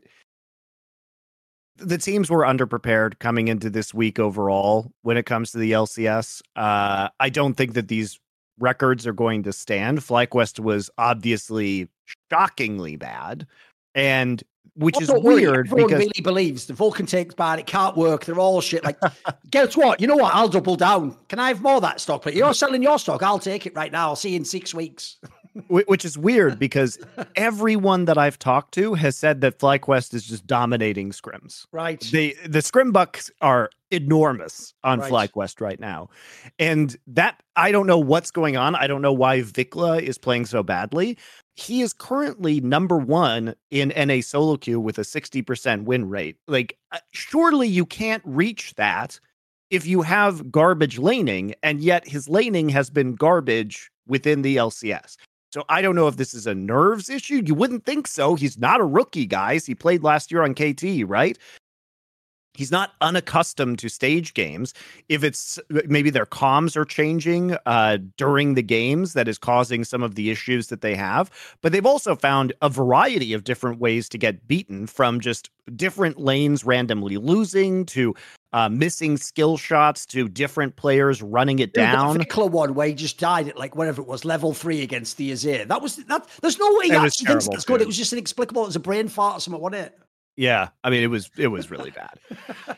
the 1.78 1.98
teams 1.98 2.30
were 2.30 2.42
underprepared 2.42 3.20
coming 3.20 3.48
into 3.48 3.70
this 3.70 3.94
week 3.94 4.18
overall 4.18 4.92
when 5.04 5.16
it 5.16 5.28
comes 5.28 5.52
to 5.52 5.60
the 5.60 5.72
LCS. 5.74 6.42
Uh, 6.56 7.10
I 7.20 7.30
don't 7.30 7.54
think 7.54 7.74
that 7.74 7.88
these 7.88 8.20
records 8.60 9.08
are 9.08 9.14
going 9.14 9.44
to 9.44 9.54
stand. 9.54 10.00
FlyQuest 10.00 10.60
was 10.60 10.90
obviously 10.98 11.88
shockingly 12.30 12.96
bad, 12.96 13.48
and 13.96 14.44
which 14.76 15.02
is 15.02 15.12
weird 15.14 15.68
Everyone 15.68 15.88
because 15.88 16.00
really 16.00 16.22
believes 16.24 16.66
the 16.66 16.74
Vulcan 16.74 17.06
takes 17.06 17.36
bad. 17.36 17.60
It 17.60 17.68
can't 17.68 17.98
work. 17.98 18.26
They're 18.26 18.40
all 18.40 18.62
shit. 18.62 18.84
Like, 18.84 18.98
guess 19.50 19.76
what? 19.76 20.00
You 20.00 20.08
know 20.08 20.16
what? 20.16 20.34
I'll 20.34 20.48
double 20.48 20.78
down. 20.78 21.18
Can 21.28 21.40
I 21.40 21.50
have 21.50 21.62
more 21.62 21.76
of 21.76 21.82
that 21.82 22.00
stock? 22.00 22.24
But 22.24 22.34
you're 22.34 22.54
selling 22.56 22.82
your 22.82 22.98
stock. 22.98 23.22
I'll 23.22 23.40
take 23.40 23.66
it 23.66 23.76
right 23.76 23.92
now. 23.92 24.10
I'll 24.10 24.16
see 24.16 24.30
you 24.30 24.38
in 24.38 24.46
six 24.46 24.74
weeks. 24.74 25.18
Which 25.68 26.06
is 26.06 26.18
weird 26.18 26.60
because 26.60 27.00
everyone 27.36 28.06
that 28.06 28.18
I've 28.18 28.38
talked 28.38 28.74
to 28.76 28.94
has 28.94 29.18
said 29.18 29.42
that 29.42 29.60
FlyQuest 29.60 30.14
is 30.14 30.26
just 30.26 30.46
dominating 30.46 31.12
scrims. 31.12 31.66
Right. 31.72 32.00
The 32.00 32.36
the 32.46 32.62
scrim 32.62 32.92
bucks 32.92 33.32
are 33.42 33.70
enormous 33.92 34.74
on 34.84 35.00
right. 35.00 35.12
FlyQuest 35.12 35.62
right 35.62 35.80
now. 35.80 36.10
And 36.60 36.96
that 37.08 37.42
I 37.56 37.72
don't 37.72 37.88
know 37.88 37.98
what's 37.98 38.32
going 38.32 38.58
on. 38.58 38.76
I 38.76 38.88
don't 38.88 39.02
know 39.02 39.14
why 39.14 39.40
VicLa 39.40 40.02
is 40.02 40.18
playing 40.18 40.46
so 40.46 40.62
badly. 40.64 41.18
He 41.56 41.82
is 41.82 41.94
currently 41.94 42.62
number 42.62 42.98
1 42.98 43.54
in 43.72 43.92
NA 43.98 44.22
solo 44.22 44.56
queue 44.56 44.80
with 44.80 44.98
a 44.98 45.02
60% 45.02 45.84
win 45.84 46.08
rate. 46.08 46.38
Like 46.48 46.78
uh, 46.92 47.00
surely 47.12 47.68
you 47.68 47.86
can't 47.86 48.24
reach 48.26 48.76
that 48.76 49.20
if 49.70 49.86
you 49.86 50.02
have 50.02 50.52
garbage 50.52 50.98
laning 50.98 51.54
and 51.64 51.82
yet 51.82 52.08
his 52.08 52.30
laning 52.30 52.70
has 52.70 52.90
been 52.90 53.16
garbage 53.16 53.92
within 54.08 54.42
the 54.42 54.58
LCS. 54.58 55.18
So 55.52 55.64
I 55.68 55.82
don't 55.82 55.96
know 55.96 56.08
if 56.08 56.18
this 56.18 56.34
is 56.34 56.46
a 56.46 56.54
nerves 56.54 57.10
issue. 57.10 57.42
You 57.46 57.56
wouldn't 57.56 57.86
think 57.86 58.08
so. 58.08 58.36
He's 58.36 58.58
not 58.58 58.80
a 58.80 58.86
rookie, 58.86 59.26
guys. 59.26 59.66
He 59.66 59.74
played 59.74 60.04
last 60.04 60.32
year 60.32 60.44
on 60.44 60.54
KT, 60.54 61.08
right? 61.08 61.38
He's 62.54 62.72
not 62.72 62.92
unaccustomed 63.00 63.80
to 63.80 63.90
stage 63.90 64.34
games. 64.34 64.74
If 65.08 65.24
it's 65.24 65.60
maybe 65.70 66.10
their 66.10 66.26
comms 66.26 66.76
are 66.76 66.84
changing 66.84 67.56
uh, 67.66 68.00
during 68.18 68.56
the 68.56 68.62
games, 68.62 69.14
that 69.14 69.28
is 69.28 69.38
causing 69.38 69.84
some 69.84 70.04
of 70.04 70.16
the 70.16 70.30
issues 70.30 70.68
that 70.68 70.82
they 70.82 70.94
have. 70.96 71.32
But 71.62 71.72
they've 71.72 71.86
also 71.86 72.16
found 72.16 72.52
a 72.62 72.70
variety 72.70 73.34
of 73.34 73.44
different 73.46 73.80
ways 73.80 74.10
to 74.10 74.18
get 74.18 74.48
beaten 74.48 74.88
from 74.88 75.20
just 75.20 75.50
different 75.76 76.20
lanes 76.20 76.66
randomly 76.66 77.18
losing 77.18 77.86
to 77.88 78.14
uh, 78.54 78.70
missing 78.70 79.18
skill 79.18 79.58
shots 79.58 80.06
to 80.08 80.28
different 80.28 80.76
players 80.76 81.22
running 81.22 81.60
it 81.60 81.74
down. 81.74 82.18
The 82.18 82.26
VicLa 82.26 82.50
one 82.50 82.74
where 82.74 82.88
he 82.88 82.94
just 82.94 83.20
died 83.20 83.48
at 83.48 83.58
like 83.58 83.76
whatever 83.76 84.02
it 84.02 84.08
was, 84.08 84.26
level 84.26 84.54
three 84.54 84.82
against 84.82 85.18
the 85.18 85.32
Azir. 85.32 85.68
That 85.68 85.82
was 85.82 85.98
that. 85.98 86.28
There's 86.42 86.58
no 86.58 86.74
way 86.76 86.86
he 86.88 86.92
actually 86.94 87.28
thinks 87.28 87.48
that's 87.48 87.66
good. 87.66 87.82
It 87.82 87.88
was 87.88 87.98
just 87.98 88.14
inexplicable. 88.14 88.64
It 88.64 88.68
was 88.68 88.76
a 88.76 88.80
brain 88.82 89.08
fart 89.08 89.38
or 89.38 89.40
something, 89.42 89.62
wasn't 89.62 89.86
it? 89.86 90.00
Yeah, 90.40 90.70
I 90.86 90.90
mean 90.90 91.04
it 91.04 91.08
was 91.08 91.30
it 91.38 91.48
was 91.48 91.70
really 91.70 91.92
bad. 91.92 92.18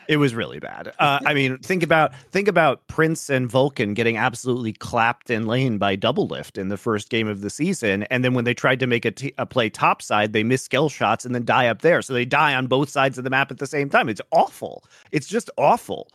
it 0.07 0.17
was 0.17 0.33
really 0.33 0.57
bad. 0.57 0.93
Uh, 0.97 1.19
I 1.27 1.35
mean, 1.35 1.59
think 1.59 1.83
about 1.83 2.11
think 2.31 2.47
about 2.47 2.87
Prince 2.87 3.29
and 3.29 3.47
Vulcan 3.47 3.93
getting 3.93 4.17
absolutely 4.17 4.73
clapped 4.73 5.29
in 5.29 5.45
lane 5.45 5.77
by 5.77 5.95
Doublelift 5.95 6.57
in 6.57 6.69
the 6.69 6.77
first 6.77 7.11
game 7.11 7.27
of 7.27 7.41
the 7.41 7.51
season, 7.51 8.01
and 8.05 8.25
then 8.25 8.33
when 8.33 8.45
they 8.45 8.55
tried 8.55 8.79
to 8.79 8.87
make 8.87 9.05
a, 9.05 9.11
t- 9.11 9.35
a 9.37 9.45
play 9.45 9.69
topside, 9.69 10.33
they 10.33 10.41
miss 10.41 10.63
skill 10.63 10.89
shots 10.89 11.23
and 11.23 11.35
then 11.35 11.45
die 11.45 11.67
up 11.67 11.83
there. 11.83 12.01
So 12.01 12.13
they 12.13 12.25
die 12.25 12.55
on 12.55 12.65
both 12.65 12.89
sides 12.89 13.19
of 13.19 13.25
the 13.25 13.29
map 13.29 13.51
at 13.51 13.59
the 13.59 13.67
same 13.67 13.91
time. 13.91 14.09
It's 14.09 14.21
awful. 14.31 14.83
It's 15.11 15.27
just 15.27 15.51
awful. 15.55 16.07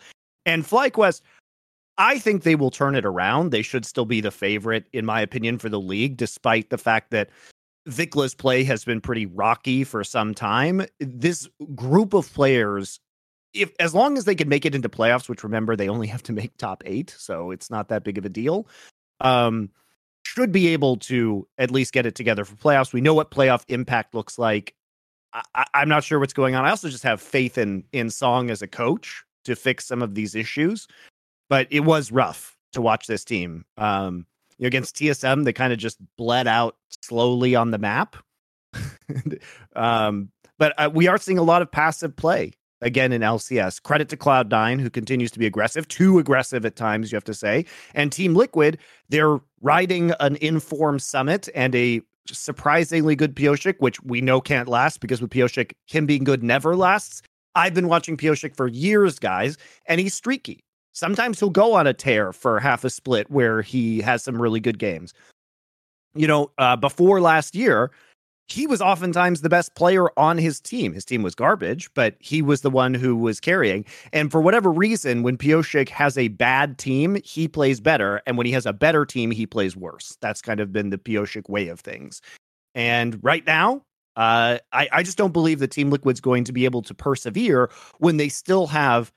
And 0.47 0.65
FlyQuest, 0.65 1.21
I 1.97 2.19
think 2.19 2.43
they 2.43 2.57
will 2.57 2.73
turn 2.73 2.97
it 2.97 3.07
around. 3.07 3.51
They 3.51 3.63
should 3.63 3.87
still 3.87 4.05
be 4.05 4.21
the 4.21 4.33
favorite, 4.33 4.87
in 4.93 5.07
my 5.07 5.21
opinion, 5.21 5.59
for 5.59 5.69
the 5.69 5.79
league, 5.79 6.17
despite 6.17 6.71
the 6.71 6.79
fact 6.79 7.13
that 7.13 7.31
Vicla's 7.87 8.35
play 8.35 8.65
has 8.65 8.85
been 8.85 9.01
pretty 9.01 9.27
rocky 9.27 9.85
for 9.85 10.03
some 10.03 10.35
time. 10.35 10.87
This 10.99 11.49
group 11.75 12.15
of 12.15 12.33
players, 12.33 13.01
if 13.55 13.73
as 13.79 13.95
long 13.95 14.19
as 14.19 14.25
they 14.25 14.35
can 14.35 14.49
make 14.49 14.65
it 14.65 14.75
into 14.75 14.89
playoffs, 14.89 15.29
which 15.29 15.45
remember 15.45 15.77
they 15.77 15.89
only 15.89 16.07
have 16.09 16.23
to 16.25 16.33
make 16.33 16.57
top 16.57 16.83
eight, 16.87 17.15
so 17.17 17.51
it's 17.51 17.71
not 17.71 17.89
that 17.89 18.05
big 18.05 18.19
of 18.19 18.25
a 18.25 18.29
deal. 18.29 18.67
Um, 19.21 19.71
should 20.25 20.53
be 20.53 20.69
able 20.69 20.97
to 20.97 21.47
at 21.57 21.71
least 21.71 21.93
get 21.93 22.05
it 22.05 22.17
together 22.17 22.45
for 22.45 22.57
playoffs. 22.57 22.93
We 22.93 23.01
know 23.01 23.15
what 23.15 23.31
playoff 23.31 23.65
impact 23.69 24.15
looks 24.15 24.39
like. 24.39 24.75
I, 25.33 25.67
am 25.75 25.89
not 25.89 26.03
sure 26.03 26.19
what's 26.19 26.33
going 26.33 26.55
on. 26.55 26.65
I 26.65 26.71
also 26.71 26.89
just 26.89 27.05
have 27.05 27.21
faith 27.21 27.59
in 27.59 27.85
in 27.93 28.11
Song 28.11 28.51
as 28.51 28.63
a 28.63 28.67
coach 28.67 29.25
to 29.45 29.55
fix 29.55 29.87
some 29.87 30.03
of 30.03 30.15
these 30.15 30.35
issues, 30.35 30.89
but 31.49 31.69
it 31.71 31.81
was 31.81 32.11
rough 32.11 32.57
to 32.73 32.81
watch 32.81 33.07
this 33.07 33.25
team. 33.25 33.65
Um, 33.77 34.27
you 34.59 34.65
know, 34.65 34.69
against 34.69 34.97
TSM, 34.97 35.45
they 35.45 35.53
kind 35.53 35.73
of 35.73 35.79
just 35.79 35.99
bled 36.17 36.47
out 36.47 36.77
slowly 37.03 37.55
on 37.55 37.71
the 37.71 37.79
map. 37.79 38.17
um, 39.77 40.31
but 40.59 40.75
uh, 40.79 40.91
we 40.93 41.09
are 41.09 41.19
seeing 41.19 41.39
a 41.39 41.43
lot 41.43 41.63
of 41.63 41.71
passive 41.71 42.17
play 42.17 42.53
again 42.81 43.13
in 43.13 43.23
LCS. 43.23 43.83
Credit 43.83 44.09
to 44.09 44.17
Cloud9, 44.17 44.81
who 44.81 44.91
continues 44.91 45.31
to 45.33 45.39
be 45.39 45.47
aggressive, 45.47 45.89
too 45.89 46.19
aggressive 46.19 46.65
at 46.65 46.77
times, 46.77 47.11
you 47.11 47.17
have 47.17 47.25
to 47.25 47.35
say. 47.35 47.65
And 47.95 48.13
Team 48.13 48.35
Liquid, 48.35 48.79
they're 49.09 49.39
riding 49.61 50.13
an 50.21 50.37
informed 50.37 51.03
summit 51.03 51.49
and 51.55 51.75
a 51.75 52.01
surprisingly 52.27 53.17
good 53.17 53.35
Pyosik, 53.35 53.77
which 53.79 54.03
we 54.03 54.21
know 54.21 54.41
can't 54.41 54.69
last 54.69 55.01
because 55.01 55.21
with 55.21 55.31
Pyosik, 55.31 55.73
him 55.87 56.07
being 56.07 56.25
good 56.25 56.43
never 56.43 56.77
lasts. 56.77 57.23
I've 57.55 57.75
been 57.75 57.89
watching 57.89 58.17
Pyosik 58.17 58.55
for 58.55 58.69
years, 58.69 59.19
guys, 59.19 59.57
and 59.87 60.01
he's 60.01 60.15
streaky. 60.15 60.66
Sometimes 60.97 61.39
he'll 61.39 61.51
go 61.51 61.75
on 61.75 61.87
a 61.87 61.93
tear 61.93 62.33
for 62.33 62.59
half 62.59 62.83
a 62.83 62.89
split 62.89 63.31
where 63.31 63.61
he 63.61 64.01
has 64.01 64.25
some 64.25 64.41
really 64.41 64.61
good 64.61 64.79
games. 64.79 65.13
You 66.15 66.27
know, 66.27 66.51
uh, 66.57 66.77
before 66.77 67.21
last 67.21 67.55
year, 67.55 67.91
he 68.49 68.67
was 68.67 68.81
oftentimes 68.81 69.43
the 69.43 69.51
best 69.51 69.75
player 69.75 70.09
on 70.19 70.39
his 70.39 70.59
team. 70.59 70.95
His 70.95 71.05
team 71.05 71.23
was 71.23 71.35
garbage, 71.35 71.93
but 71.93 72.17
he 72.19 72.41
was 72.41 72.63
the 72.63 72.71
one 72.71 72.95
who 72.95 73.15
was 73.15 73.41
carrying. 73.41 73.85
And 74.15 74.33
for 74.33 74.41
whatever 74.41 74.73
reason, 74.73 75.23
when 75.23 75.37
Pyosik 75.37 75.91
has 75.91 76.17
a 76.17 76.29
bad 76.29 76.79
team, 76.79 77.19
he 77.23 77.47
plays 77.47 77.79
better. 77.79 78.23
And 78.27 78.39
when 78.39 78.47
he 78.47 78.53
has 78.53 78.65
a 78.65 78.73
better 78.73 79.05
team, 79.05 79.31
he 79.31 79.45
plays 79.45 79.77
worse. 79.77 80.17
That's 80.23 80.41
kind 80.41 80.61
of 80.61 80.73
been 80.73 80.89
the 80.89 80.97
Pyosik 80.97 81.51
way 81.51 81.69
of 81.69 81.79
things. 81.79 82.23
And 82.75 83.23
right 83.23 83.45
now, 83.47 83.83
uh, 84.17 84.61
I, 84.73 84.89
I 84.91 85.03
just 85.03 85.19
don't 85.19 85.35
believe 85.35 85.59
the 85.59 85.69
Team 85.69 85.91
Liquid's 85.91 86.23
going 86.23 86.45
to 86.45 86.53
be 86.55 86.65
able 86.65 86.81
to 86.83 86.95
persevere 86.95 87.69
when 87.99 88.17
they 88.17 88.31
still 88.31 88.67
have 88.69 89.13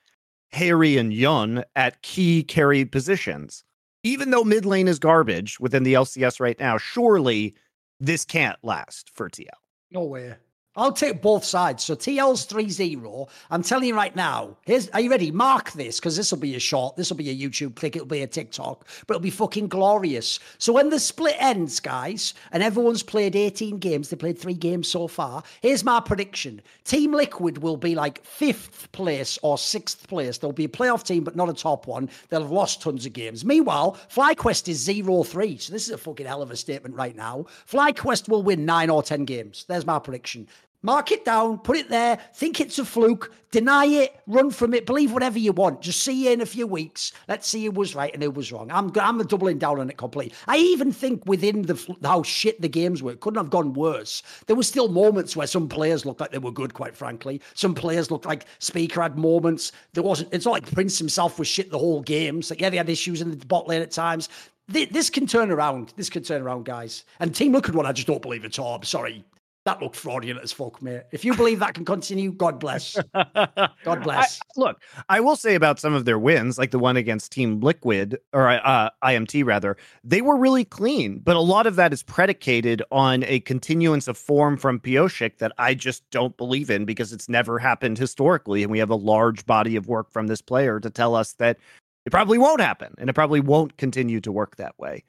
Harry 0.52 0.98
and 0.98 1.12
Yeon 1.12 1.64
at 1.76 2.02
key 2.02 2.44
carry 2.44 2.86
positions. 2.86 3.64
Even 4.04 4.32
though 4.32 4.44
mid 4.44 4.66
lane 4.66 4.88
is 4.88 5.00
garbage 5.00 5.60
within 5.60 5.84
the 5.84 5.94
LCS 5.94 6.40
right 6.40 6.60
now, 6.60 6.78
surely 6.78 7.56
this 8.00 8.26
can't 8.26 8.58
last 8.64 9.12
for 9.14 9.30
TL. 9.30 9.48
No 9.92 10.04
way. 10.04 10.36
I'll 10.80 10.94
take 10.94 11.22
both 11.22 11.44
sides. 11.44 11.84
So 11.84 11.94
TL's 11.94 12.46
3 12.46 12.70
0. 12.70 13.28
I'm 13.52 13.64
telling 13.64 13.90
you 13.90 13.96
right 13.96 14.16
now, 14.16 14.56
here's 14.64 14.88
are 14.92 15.02
you 15.02 15.12
ready? 15.12 15.30
Mark 15.30 15.72
this 15.74 16.00
because 16.00 16.16
this 16.16 16.32
will 16.32 16.40
be 16.40 16.56
a 16.56 16.60
short, 16.60 16.96
this 16.96 17.10
will 17.10 17.18
be 17.18 17.30
a 17.30 17.36
YouTube 17.36 17.76
click, 17.76 17.98
it'll 17.98 18.08
be 18.08 18.22
a 18.22 18.28
TikTok, 18.28 18.88
but 19.06 19.16
it'll 19.16 19.22
be 19.22 19.30
fucking 19.30 19.68
glorious. 19.68 20.40
So 20.58 20.72
when 20.72 20.90
the 20.90 21.00
split 21.00 21.36
ends, 21.38 21.82
guys, 21.82 22.34
and 22.54 22.64
everyone's 22.64 23.04
played 23.04 23.36
18 23.36 23.78
games, 23.80 24.10
they 24.10 24.16
played 24.16 24.40
three 24.40 24.54
games 24.54 24.88
so 24.88 25.10
far. 25.10 25.44
Here's 25.62 25.84
my 25.84 26.00
prediction 26.00 26.62
Team 26.86 27.12
Liquid 27.12 27.58
will 27.58 27.78
be 27.78 27.94
like 27.94 28.24
fifth 28.24 28.90
place 28.94 29.38
or 29.44 29.58
sixth 29.58 30.08
place. 30.08 30.38
There'll 30.38 30.54
be 30.54 30.66
a 30.66 30.70
playoff 30.70 31.04
team, 31.04 31.26
but 31.26 31.36
not 31.36 31.50
a 31.50 31.54
top 31.54 31.88
one. 31.88 32.10
They'll 32.30 32.44
have 32.44 32.52
lost 32.52 32.82
tons 32.82 33.06
of 33.06 33.12
games. 33.12 33.44
Meanwhile, 33.44 33.98
FlyQuest 34.10 34.70
is 34.70 34.78
0 34.78 35.24
3. 35.24 35.58
So 35.58 35.74
this 35.74 35.88
is 35.88 35.94
a 35.94 35.98
fucking 35.98 36.26
hell 36.26 36.42
of 36.42 36.52
a 36.52 36.56
statement 36.56 36.96
right 36.96 37.18
now. 37.18 37.48
FlyQuest 37.70 38.30
will 38.30 38.44
win 38.44 38.66
nine 38.66 38.90
or 38.90 39.04
10 39.04 39.26
games. 39.26 39.66
There's 39.68 39.86
my 39.86 40.00
prediction. 40.00 40.48
Mark 40.82 41.12
it 41.12 41.26
down, 41.26 41.58
put 41.58 41.76
it 41.76 41.90
there, 41.90 42.18
think 42.34 42.62
it's 42.62 42.80
a 42.80 42.86
fluke, 42.86 43.34
deny 43.52 43.86
it, 43.86 44.16
run 44.28 44.50
from 44.50 44.74
it, 44.74 44.86
believe 44.86 45.12
whatever 45.12 45.38
you 45.38 45.52
want. 45.52 45.82
Just 45.82 46.04
see 46.04 46.24
you 46.24 46.32
in 46.32 46.40
a 46.40 46.46
few 46.46 46.66
weeks. 46.66 47.12
Let's 47.28 47.50
see 47.50 47.66
who 47.66 47.72
was 47.72 47.96
right 47.96 48.14
and 48.14 48.24
who 48.24 48.32
was 48.32 48.50
wrong. 48.54 48.72
I'm 48.72 48.90
I'm 48.98 49.22
doubling 49.28 49.58
down 49.58 49.82
on 49.82 49.90
it 49.90 49.98
completely. 49.98 50.38
I 50.48 50.56
even 50.56 50.94
think 50.94 51.26
within 51.26 51.64
the 51.64 51.98
how 52.02 52.24
shit 52.24 52.62
the 52.62 52.70
games 52.70 53.04
were, 53.04 53.12
it 53.12 53.20
couldn't 53.20 53.44
have 53.44 53.50
gone 53.50 53.74
worse. 53.74 54.24
There 54.48 54.56
were 54.56 54.64
still 54.64 54.88
moments 54.88 55.36
where 55.36 55.48
some 55.48 55.68
players 55.68 56.06
looked 56.06 56.22
like 56.22 56.32
they 56.32 56.38
were 56.38 56.50
good, 56.50 56.74
quite 56.74 56.96
frankly. 56.96 57.42
Some 57.56 57.76
players 57.76 58.10
looked 58.10 58.26
like 58.26 58.46
Spica 58.60 59.02
had 59.02 59.18
moments. 59.18 59.74
There 59.92 60.04
wasn't. 60.04 60.34
It's 60.34 60.46
not 60.46 60.52
like 60.52 60.72
Prince 60.72 60.98
himself 60.98 61.40
was 61.40 61.50
shit 61.50 61.72
the 61.72 61.78
whole 61.78 62.02
game. 62.02 62.42
So 62.42 62.56
yeah, 62.58 62.70
they 62.70 62.78
had 62.78 62.90
issues 62.90 63.22
in 63.22 63.38
the 63.38 63.46
bot 63.46 63.68
lane 63.68 63.82
at 63.82 63.92
times. 63.92 64.30
This 64.70 65.10
can 65.10 65.28
turn 65.28 65.52
around. 65.52 65.94
This 65.98 66.10
can 66.10 66.24
turn 66.24 66.42
around, 66.42 66.64
guys. 66.64 67.04
And 67.20 67.36
Team 67.36 67.52
Liquid 67.52 67.76
one, 67.76 67.86
I 67.86 67.92
just 67.92 68.08
don't 68.08 68.22
believe 68.22 68.46
at 68.46 68.60
all. 68.60 68.76
I'm 68.76 68.84
sorry 68.84 69.26
that 69.66 69.82
looked 69.82 69.96
fraudulent 69.96 70.44
as 70.44 70.52
fuck, 70.52 70.82
mate. 70.82 71.04
If 71.12 71.26
you 71.26 71.36
believe 71.36 71.60
that 71.60 71.74
can 71.74 71.84
continue, 71.84 72.32
God 72.32 72.60
bless. 72.60 72.98
God 73.14 74.04
bless. 74.04 74.40
I, 74.40 74.60
look, 74.60 74.82
I 75.10 75.20
will 75.20 75.36
say 75.36 75.56
about 75.56 75.80
some 75.80 75.94
of 75.94 76.06
their 76.06 76.18
wins, 76.18 76.58
like 76.58 76.72
the 76.72 76.80
one 76.80 76.96
against 76.96 77.32
Team 77.32 77.60
Liquid 77.60 78.18
or 78.32 78.50
uh, 78.50 78.90
IMT 79.04 79.46
rather, 79.46 79.76
they 80.04 80.22
were 80.22 80.38
really 80.38 80.64
clean. 80.64 81.20
But 81.20 81.36
a 81.36 81.42
lot 81.42 81.68
of 81.68 81.76
that 81.76 81.92
is 81.92 82.04
predicated 82.04 82.82
on 82.92 83.24
a 83.26 83.42
continuance 83.42 84.08
of 84.08 84.18
form 84.18 84.56
from 84.58 84.80
Pyosik 84.80 85.38
that 85.40 85.52
I 85.58 85.74
just 85.74 86.10
don't 86.10 86.36
believe 86.38 86.70
in 86.70 86.86
because 86.86 87.12
it's 87.12 87.28
never 87.28 87.60
happened 87.60 87.98
historically, 87.98 88.64
and 88.64 88.72
we 88.72 88.80
have 88.80 88.90
a 88.90 88.96
large 88.96 89.46
body 89.46 89.76
of 89.76 89.88
work 89.88 90.10
from 90.10 90.28
this 90.28 90.42
player 90.42 90.80
to 90.80 90.90
tell 90.90 91.16
us 91.16 91.34
that 91.34 91.58
it 92.06 92.12
probably 92.12 92.38
won't 92.38 92.62
happen 92.62 92.96
and 92.98 93.10
it 93.10 93.14
probably 93.14 93.42
won't 93.42 93.78
continue 93.78 94.22
to 94.22 94.32
work 94.32 94.56
that 94.56 94.78
way. 94.80 95.04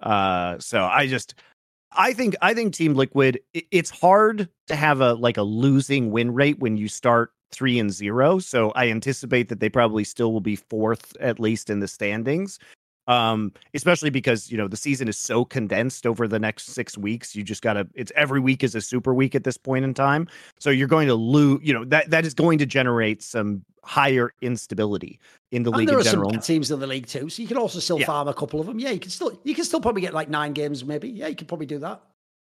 Uh, 0.00 0.58
so 0.58 0.84
I 0.84 1.06
just 1.06 1.34
I 1.96 2.12
think 2.12 2.34
I 2.42 2.54
think 2.54 2.74
Team 2.74 2.94
Liquid. 2.94 3.40
It's 3.52 3.90
hard 3.90 4.48
to 4.68 4.76
have 4.76 5.00
a 5.00 5.14
like 5.14 5.36
a 5.36 5.42
losing 5.42 6.10
win 6.10 6.32
rate 6.32 6.58
when 6.58 6.76
you 6.76 6.88
start 6.88 7.32
three 7.50 7.78
and 7.78 7.92
zero. 7.92 8.38
So 8.38 8.70
I 8.72 8.88
anticipate 8.88 9.48
that 9.48 9.60
they 9.60 9.68
probably 9.68 10.04
still 10.04 10.32
will 10.32 10.40
be 10.40 10.56
fourth 10.56 11.14
at 11.20 11.38
least 11.38 11.70
in 11.70 11.80
the 11.80 11.88
standings 11.88 12.58
um 13.08 13.52
especially 13.74 14.10
because 14.10 14.50
you 14.50 14.56
know 14.56 14.68
the 14.68 14.76
season 14.76 15.08
is 15.08 15.18
so 15.18 15.44
condensed 15.44 16.06
over 16.06 16.28
the 16.28 16.38
next 16.38 16.66
six 16.66 16.96
weeks 16.96 17.34
you 17.34 17.42
just 17.42 17.60
gotta 17.60 17.86
it's 17.94 18.12
every 18.14 18.38
week 18.38 18.62
is 18.62 18.74
a 18.74 18.80
super 18.80 19.12
week 19.12 19.34
at 19.34 19.42
this 19.42 19.56
point 19.56 19.84
in 19.84 19.92
time 19.92 20.28
so 20.60 20.70
you're 20.70 20.86
going 20.86 21.08
to 21.08 21.14
lose 21.14 21.58
you 21.62 21.74
know 21.74 21.84
that 21.84 22.08
that 22.10 22.24
is 22.24 22.32
going 22.32 22.58
to 22.58 22.66
generate 22.66 23.20
some 23.20 23.64
higher 23.82 24.32
instability 24.40 25.18
in 25.50 25.64
the 25.64 25.70
and 25.70 25.78
league 25.78 25.88
there 25.88 25.98
in 25.98 26.06
are 26.06 26.10
general. 26.10 26.30
some 26.30 26.40
teams 26.40 26.70
in 26.70 26.78
the 26.78 26.86
league 26.86 27.06
too 27.06 27.28
so 27.28 27.42
you 27.42 27.48
can 27.48 27.56
also 27.56 27.80
still 27.80 27.98
yeah. 27.98 28.06
farm 28.06 28.28
a 28.28 28.34
couple 28.34 28.60
of 28.60 28.66
them 28.66 28.78
yeah 28.78 28.90
you 28.90 29.00
can 29.00 29.10
still 29.10 29.36
you 29.42 29.54
can 29.54 29.64
still 29.64 29.80
probably 29.80 30.00
get 30.00 30.14
like 30.14 30.28
nine 30.28 30.52
games 30.52 30.84
maybe 30.84 31.08
yeah 31.08 31.26
you 31.26 31.34
could 31.34 31.48
probably 31.48 31.66
do 31.66 31.78
that 31.78 32.00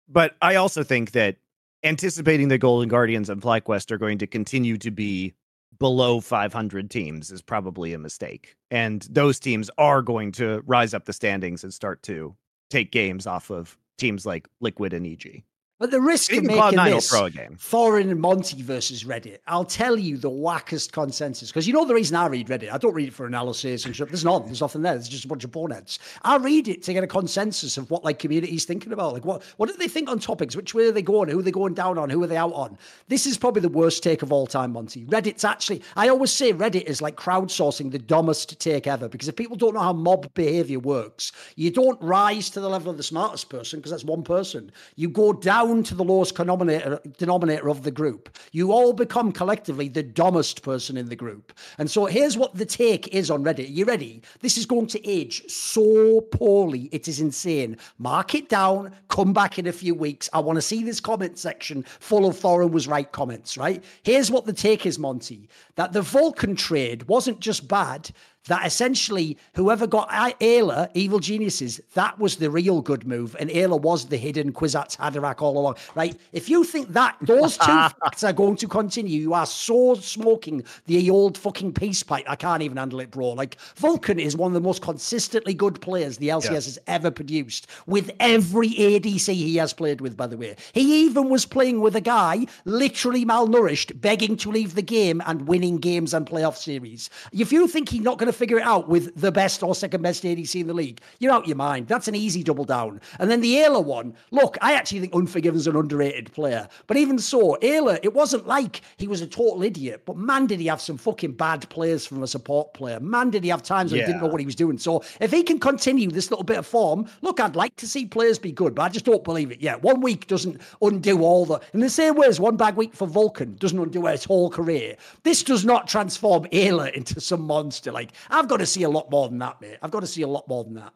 but 0.07 0.35
i 0.41 0.55
also 0.55 0.81
think 0.81 1.11
that 1.11 1.35
anticipating 1.83 2.47
the 2.47 2.57
golden 2.57 2.87
guardians 2.87 3.29
and 3.29 3.41
flyquest 3.41 3.91
are 3.91 3.97
going 3.97 4.17
to 4.17 4.27
continue 4.27 4.77
to 4.77 4.91
be 4.91 5.33
below 5.79 6.19
500 6.19 6.89
teams 6.89 7.31
is 7.31 7.41
probably 7.41 7.93
a 7.93 7.99
mistake. 7.99 8.55
And 8.71 9.07
those 9.09 9.39
teams 9.39 9.69
are 9.77 10.01
going 10.01 10.31
to 10.33 10.61
rise 10.65 10.93
up 10.93 11.05
the 11.05 11.13
standings 11.13 11.63
and 11.63 11.73
start 11.73 12.01
to 12.03 12.35
take 12.69 12.91
games 12.91 13.27
off 13.27 13.49
of 13.49 13.77
teams 13.97 14.25
like 14.25 14.47
Liquid 14.61 14.93
and 14.93 15.05
EG. 15.05 15.43
But 15.79 15.91
the 15.91 16.01
risk 16.01 16.33
of 16.33 16.43
making 16.43 16.75
this 16.85 17.11
Thorin 17.11 18.09
and 18.09 18.19
Monty 18.19 18.63
versus 18.63 19.03
Reddit, 19.03 19.37
I'll 19.45 19.63
tell 19.63 19.95
you 19.95 20.17
the 20.17 20.29
wackest 20.29 20.91
consensus. 20.91 21.49
Because 21.49 21.67
you 21.67 21.73
know 21.73 21.85
the 21.85 21.93
reason 21.93 22.15
I 22.15 22.25
read 22.25 22.47
Reddit, 22.47 22.73
I 22.73 22.79
don't 22.79 22.95
read 22.95 23.09
it 23.09 23.13
for 23.13 23.27
analysis 23.27 23.85
and 23.85 23.93
stuff. 23.93 24.07
There's 24.07 24.25
none. 24.25 24.45
There's 24.47 24.61
nothing 24.61 24.81
there. 24.81 24.93
There's 24.93 25.07
just 25.07 25.25
a 25.25 25.27
bunch 25.27 25.43
of 25.43 25.51
boneheads. 25.51 25.99
I 26.23 26.37
read 26.37 26.67
it 26.67 26.81
to 26.83 26.93
get 26.93 27.03
a 27.03 27.07
consensus 27.07 27.77
of 27.77 27.91
what 27.91 28.03
like 28.03 28.17
communities 28.17 28.65
thinking 28.65 28.91
about. 28.91 29.13
Like 29.13 29.25
what 29.25 29.43
what 29.57 29.69
do 29.69 29.75
they 29.77 29.87
think 29.87 30.09
on 30.09 30.17
topics? 30.17 30.55
Which 30.55 30.73
way 30.73 30.87
are 30.87 30.91
they 30.91 31.03
going? 31.03 31.29
Who 31.29 31.37
are 31.37 31.43
they 31.43 31.51
going 31.51 31.75
down 31.75 31.99
on? 31.99 32.09
Who 32.09 32.23
are 32.23 32.27
they 32.27 32.37
out 32.37 32.53
on? 32.53 32.75
This 33.07 33.27
is 33.27 33.37
probably 33.37 33.61
the 33.61 33.69
worst 33.69 34.01
take 34.01 34.23
of 34.23 34.31
all 34.31 34.47
time, 34.47 34.73
Monty. 34.73 35.05
Reddit's 35.05 35.43
actually 35.43 35.83
I 35.95 36.09
always 36.09 36.31
say 36.31 36.53
Reddit 36.53 36.85
is 36.85 37.03
like 37.03 37.17
crowdsourcing 37.17 37.91
the 37.91 37.99
dumbest 37.99 38.59
take 38.59 38.87
ever. 38.87 39.07
Because 39.07 39.27
if 39.27 39.35
people 39.35 39.55
don't 39.55 39.75
know 39.75 39.81
how 39.81 39.93
mob 39.93 40.33
behavior 40.33 40.79
works, 40.79 41.33
you 41.55 41.69
don't 41.69 42.01
rise 42.01 42.49
to 42.49 42.61
the 42.61 42.67
level 42.67 42.89
of 42.89 42.97
the 42.97 43.03
smartest 43.03 43.47
person 43.49 43.77
because 43.77 43.91
that's 43.91 44.03
one 44.03 44.23
person. 44.23 44.71
You 44.95 45.09
go 45.09 45.33
down 45.33 45.66
down 45.67 45.83
to 45.83 45.95
the 45.95 46.03
lowest 46.03 46.35
denominator, 46.35 46.99
denominator 47.17 47.69
of 47.69 47.83
the 47.83 47.91
group. 47.91 48.35
You 48.51 48.71
all 48.71 48.93
become 48.93 49.31
collectively 49.31 49.89
the 49.89 50.03
dumbest 50.03 50.61
person 50.63 50.97
in 50.97 51.09
the 51.09 51.15
group. 51.15 51.53
And 51.77 51.89
so 51.89 52.05
here's 52.05 52.37
what 52.37 52.55
the 52.55 52.65
take 52.65 53.07
is 53.09 53.29
on 53.29 53.43
Reddit. 53.43 53.67
Are 53.67 53.71
you 53.71 53.85
ready? 53.85 54.21
This 54.41 54.57
is 54.57 54.65
going 54.65 54.87
to 54.87 55.07
age 55.07 55.43
so 55.49 56.21
poorly. 56.31 56.89
It 56.91 57.07
is 57.07 57.19
insane. 57.19 57.77
Mark 57.97 58.35
it 58.35 58.49
down. 58.49 58.95
Come 59.09 59.33
back 59.33 59.59
in 59.59 59.67
a 59.67 59.71
few 59.73 59.93
weeks. 59.93 60.29
I 60.33 60.39
want 60.39 60.57
to 60.57 60.61
see 60.61 60.83
this 60.83 60.99
comment 60.99 61.37
section 61.37 61.83
full 61.99 62.25
of 62.25 62.37
Thorin 62.37 62.71
was 62.71 62.87
right 62.87 63.11
comments, 63.11 63.57
right? 63.57 63.83
Here's 64.03 64.31
what 64.31 64.45
the 64.45 64.53
take 64.53 64.85
is, 64.85 64.97
Monty 64.97 65.49
that 65.77 65.93
the 65.93 66.01
Vulcan 66.01 66.55
trade 66.55 67.03
wasn't 67.03 67.39
just 67.39 67.67
bad 67.67 68.09
that 68.47 68.65
essentially 68.65 69.37
whoever 69.53 69.87
got 69.87 70.09
Eyla, 70.09 70.89
Evil 70.93 71.19
Geniuses, 71.19 71.79
that 71.93 72.17
was 72.19 72.37
the 72.37 72.49
real 72.49 72.81
good 72.81 73.07
move. 73.07 73.35
And 73.39 73.49
Eyla 73.49 73.79
was 73.79 74.05
the 74.07 74.17
hidden 74.17 74.51
Kwisatz 74.51 74.97
Haderach 74.97 75.41
all 75.41 75.57
along, 75.57 75.75
right? 75.95 76.15
If 76.33 76.49
you 76.49 76.63
think 76.63 76.93
that 76.93 77.15
those 77.21 77.57
two 77.65 77.65
facts 77.65 78.23
are 78.23 78.33
going 78.33 78.55
to 78.57 78.67
continue, 78.67 79.19
you 79.19 79.33
are 79.33 79.45
so 79.45 79.95
smoking 79.95 80.63
the 80.85 81.09
old 81.09 81.37
fucking 81.37 81.73
peace 81.73 82.03
pipe. 82.03 82.25
I 82.27 82.35
can't 82.35 82.61
even 82.63 82.77
handle 82.77 82.99
it, 82.99 83.11
bro. 83.11 83.29
Like 83.29 83.57
Vulcan 83.75 84.19
is 84.19 84.35
one 84.35 84.51
of 84.51 84.53
the 84.53 84.61
most 84.61 84.81
consistently 84.81 85.53
good 85.53 85.79
players 85.81 86.17
the 86.17 86.29
LCS 86.29 86.43
yeah. 86.43 86.53
has 86.53 86.79
ever 86.87 87.11
produced 87.11 87.67
with 87.85 88.11
every 88.19 88.69
ADC 88.69 89.33
he 89.33 89.55
has 89.57 89.73
played 89.73 90.01
with, 90.01 90.17
by 90.17 90.27
the 90.27 90.37
way. 90.37 90.55
He 90.73 91.05
even 91.05 91.29
was 91.29 91.45
playing 91.45 91.81
with 91.81 91.95
a 91.95 92.01
guy 92.01 92.45
literally 92.65 93.25
malnourished, 93.25 93.99
begging 93.99 94.37
to 94.37 94.51
leave 94.51 94.75
the 94.75 94.81
game 94.81 95.21
and 95.25 95.47
winning 95.47 95.77
games 95.77 96.13
and 96.13 96.25
playoff 96.25 96.55
series. 96.55 97.09
If 97.31 97.51
you 97.51 97.67
think 97.67 97.89
he's 97.89 98.01
not 98.01 98.17
going 98.17 98.31
to 98.31 98.36
figure 98.37 98.57
it 98.57 98.63
out 98.63 98.87
with 98.87 99.19
the 99.19 99.31
best 99.31 99.63
or 99.63 99.75
second 99.75 100.01
best 100.01 100.23
ADC 100.23 100.59
in 100.59 100.67
the 100.67 100.73
league, 100.73 101.01
you're 101.19 101.31
out 101.31 101.47
your 101.47 101.57
mind. 101.57 101.87
That's 101.87 102.07
an 102.07 102.15
easy 102.15 102.43
double 102.43 102.65
down. 102.65 103.01
And 103.19 103.29
then 103.29 103.41
the 103.41 103.55
Eyla 103.55 103.83
one, 103.83 104.13
look, 104.31 104.57
I 104.61 104.73
actually 104.73 104.99
think 104.99 105.13
Unforgiven's 105.13 105.67
an 105.67 105.75
underrated 105.75 106.31
player. 106.31 106.67
But 106.87 106.97
even 106.97 107.19
so, 107.19 107.57
Eyla, 107.61 107.99
it 108.03 108.13
wasn't 108.13 108.47
like 108.47 108.81
he 108.97 109.07
was 109.07 109.21
a 109.21 109.27
total 109.27 109.63
idiot, 109.63 110.03
but 110.05 110.17
man, 110.17 110.47
did 110.47 110.59
he 110.59 110.67
have 110.67 110.81
some 110.81 110.97
fucking 110.97 111.33
bad 111.33 111.67
players 111.69 112.05
from 112.05 112.23
a 112.23 112.27
support 112.27 112.73
player. 112.73 112.99
Man, 112.99 113.29
did 113.29 113.43
he 113.43 113.49
have 113.49 113.63
times 113.63 113.91
when 113.91 113.99
yeah. 113.99 114.05
he 114.05 114.11
didn't 114.13 114.23
know 114.23 114.29
what 114.29 114.39
he 114.39 114.45
was 114.45 114.55
doing. 114.55 114.77
So 114.77 115.03
if 115.19 115.31
he 115.31 115.43
can 115.43 115.59
continue 115.59 116.09
this 116.09 116.29
little 116.29 116.43
bit 116.43 116.57
of 116.57 116.67
form, 116.67 117.07
look, 117.21 117.39
I'd 117.39 117.55
like 117.55 117.75
to 117.77 117.87
see 117.87 118.05
players 118.05 118.39
be 118.39 118.51
good, 118.51 118.75
but 118.75 118.83
I 118.83 118.89
just 118.89 119.05
don't 119.05 119.23
believe 119.23 119.51
it 119.51 119.61
yet. 119.61 119.81
One 119.81 120.01
week 120.01 120.27
doesn't 120.27 120.61
undo 120.81 121.21
all 121.21 121.45
the. 121.45 121.59
In 121.73 121.79
the 121.79 121.89
same 121.89 122.15
way 122.15 122.27
as 122.27 122.39
one 122.39 122.57
bad 122.57 122.75
week 122.75 122.93
for 122.93 123.07
Vulcan 123.07 123.55
doesn't 123.55 123.79
undo 123.79 124.05
his 124.05 124.23
whole 124.23 124.49
career, 124.49 124.95
this 125.23 125.43
does 125.43 125.65
not 125.65 125.87
transform 125.87 126.45
Ayla 126.45 126.91
into 126.97 127.19
some 127.19 127.41
monster. 127.41 127.91
Like, 127.91 128.11
I've 128.29 128.47
got 128.47 128.57
to 128.57 128.65
see 128.65 128.83
a 128.83 128.89
lot 128.89 129.09
more 129.11 129.29
than 129.29 129.39
that, 129.39 129.61
mate. 129.61 129.77
I've 129.81 129.91
got 129.91 130.01
to 130.01 130.07
see 130.07 130.21
a 130.21 130.27
lot 130.27 130.47
more 130.47 130.63
than 130.63 130.75
that. 130.75 130.93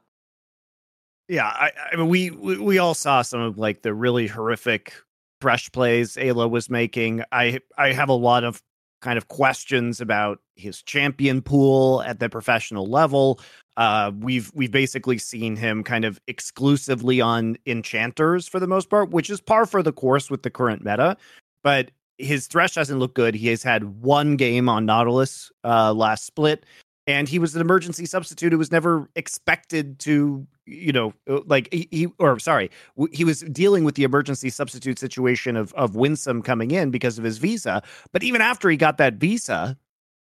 Yeah, 1.28 1.46
I, 1.46 1.72
I 1.92 1.96
mean, 1.96 2.10
we, 2.10 2.32
we 2.32 2.58
we 2.58 2.78
all 2.78 2.94
saw 2.94 3.22
some 3.22 3.40
of 3.40 3.58
like 3.58 3.84
the 3.84 3.94
really 3.94 4.28
horrific 4.28 4.94
Thresh 5.40 5.72
plays 5.72 6.16
Eyla 6.16 6.50
was 6.50 6.70
making. 6.70 7.24
I 7.32 7.60
I 7.78 7.94
have 7.94 8.10
a 8.10 8.14
lot 8.14 8.44
of 8.44 8.62
kind 9.02 9.18
of 9.18 9.28
questions 9.28 10.00
about 10.00 10.40
his 10.56 10.84
champion 10.84 11.42
pool 11.42 12.04
at 12.04 12.20
the 12.20 12.30
professional 12.30 12.86
level. 12.86 13.40
Uh, 13.78 14.12
we've 14.20 14.52
we've 14.54 14.72
basically 14.72 15.18
seen 15.18 15.56
him 15.56 15.84
kind 15.84 16.06
of 16.06 16.20
exclusively 16.28 17.22
on 17.22 17.58
enchanters 17.66 18.48
for 18.48 18.60
the 18.60 18.68
most 18.68 18.90
part, 18.90 19.10
which 19.12 19.30
is 19.30 19.42
par 19.42 19.66
for 19.66 19.82
the 19.82 19.94
course 19.94 20.30
with 20.30 20.44
the 20.44 20.50
current 20.50 20.84
meta. 20.84 21.18
But 21.64 21.92
his 22.18 22.48
thresh 22.48 22.76
doesn't 22.76 23.00
look 23.00 23.16
good. 23.16 23.34
He 23.34 23.48
has 23.48 23.64
had 23.64 24.02
one 24.02 24.36
game 24.36 24.70
on 24.70 24.86
Nautilus 24.86 25.52
uh, 25.64 25.94
last 25.94 26.26
split, 26.26 26.66
and 27.12 27.28
he 27.28 27.40
was 27.40 27.56
an 27.56 27.62
emergency 27.62 28.06
substitute. 28.06 28.52
Who 28.52 28.58
was 28.58 28.72
never 28.72 29.10
expected 29.16 30.00
to 30.00 30.48
you 30.66 30.92
know 30.92 31.14
uh, 31.30 31.42
like 31.46 31.68
he, 31.74 32.08
or 32.20 32.40
sorry 32.40 32.72
he 33.12 33.26
was 33.26 33.42
dealing 33.42 33.84
with 33.84 33.96
the 33.96 34.04
emergency 34.04 34.50
substitute 34.50 35.00
situation 35.00 35.56
of 35.56 35.74
of 35.74 35.96
winsome 35.96 36.42
coming 36.42 36.72
in 36.72 36.92
because 36.92 37.18
of 37.18 37.24
his 37.24 37.38
visa. 37.38 37.84
But 38.12 38.24
even 38.24 38.42
after 38.42 38.70
he 38.70 38.78
got 38.78 38.98
that 38.98 39.16
visa 39.16 39.78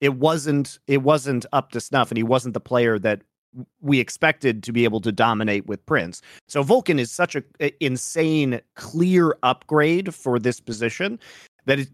it 0.01 0.15
wasn't 0.15 0.79
it 0.87 1.01
wasn't 1.01 1.45
up 1.53 1.71
to 1.71 1.79
snuff 1.79 2.11
and 2.11 2.17
he 2.17 2.23
wasn't 2.23 2.53
the 2.53 2.59
player 2.59 2.99
that 2.99 3.21
we 3.81 3.99
expected 3.99 4.63
to 4.63 4.71
be 4.71 4.83
able 4.83 4.99
to 4.99 5.11
dominate 5.11 5.65
with 5.67 5.85
prince. 5.85 6.21
So 6.47 6.63
vulcan 6.63 6.99
is 6.99 7.11
such 7.11 7.35
a, 7.35 7.43
a 7.61 7.71
insane 7.79 8.59
clear 8.75 9.37
upgrade 9.43 10.13
for 10.13 10.39
this 10.39 10.59
position 10.59 11.19
that 11.65 11.79
it, 11.79 11.89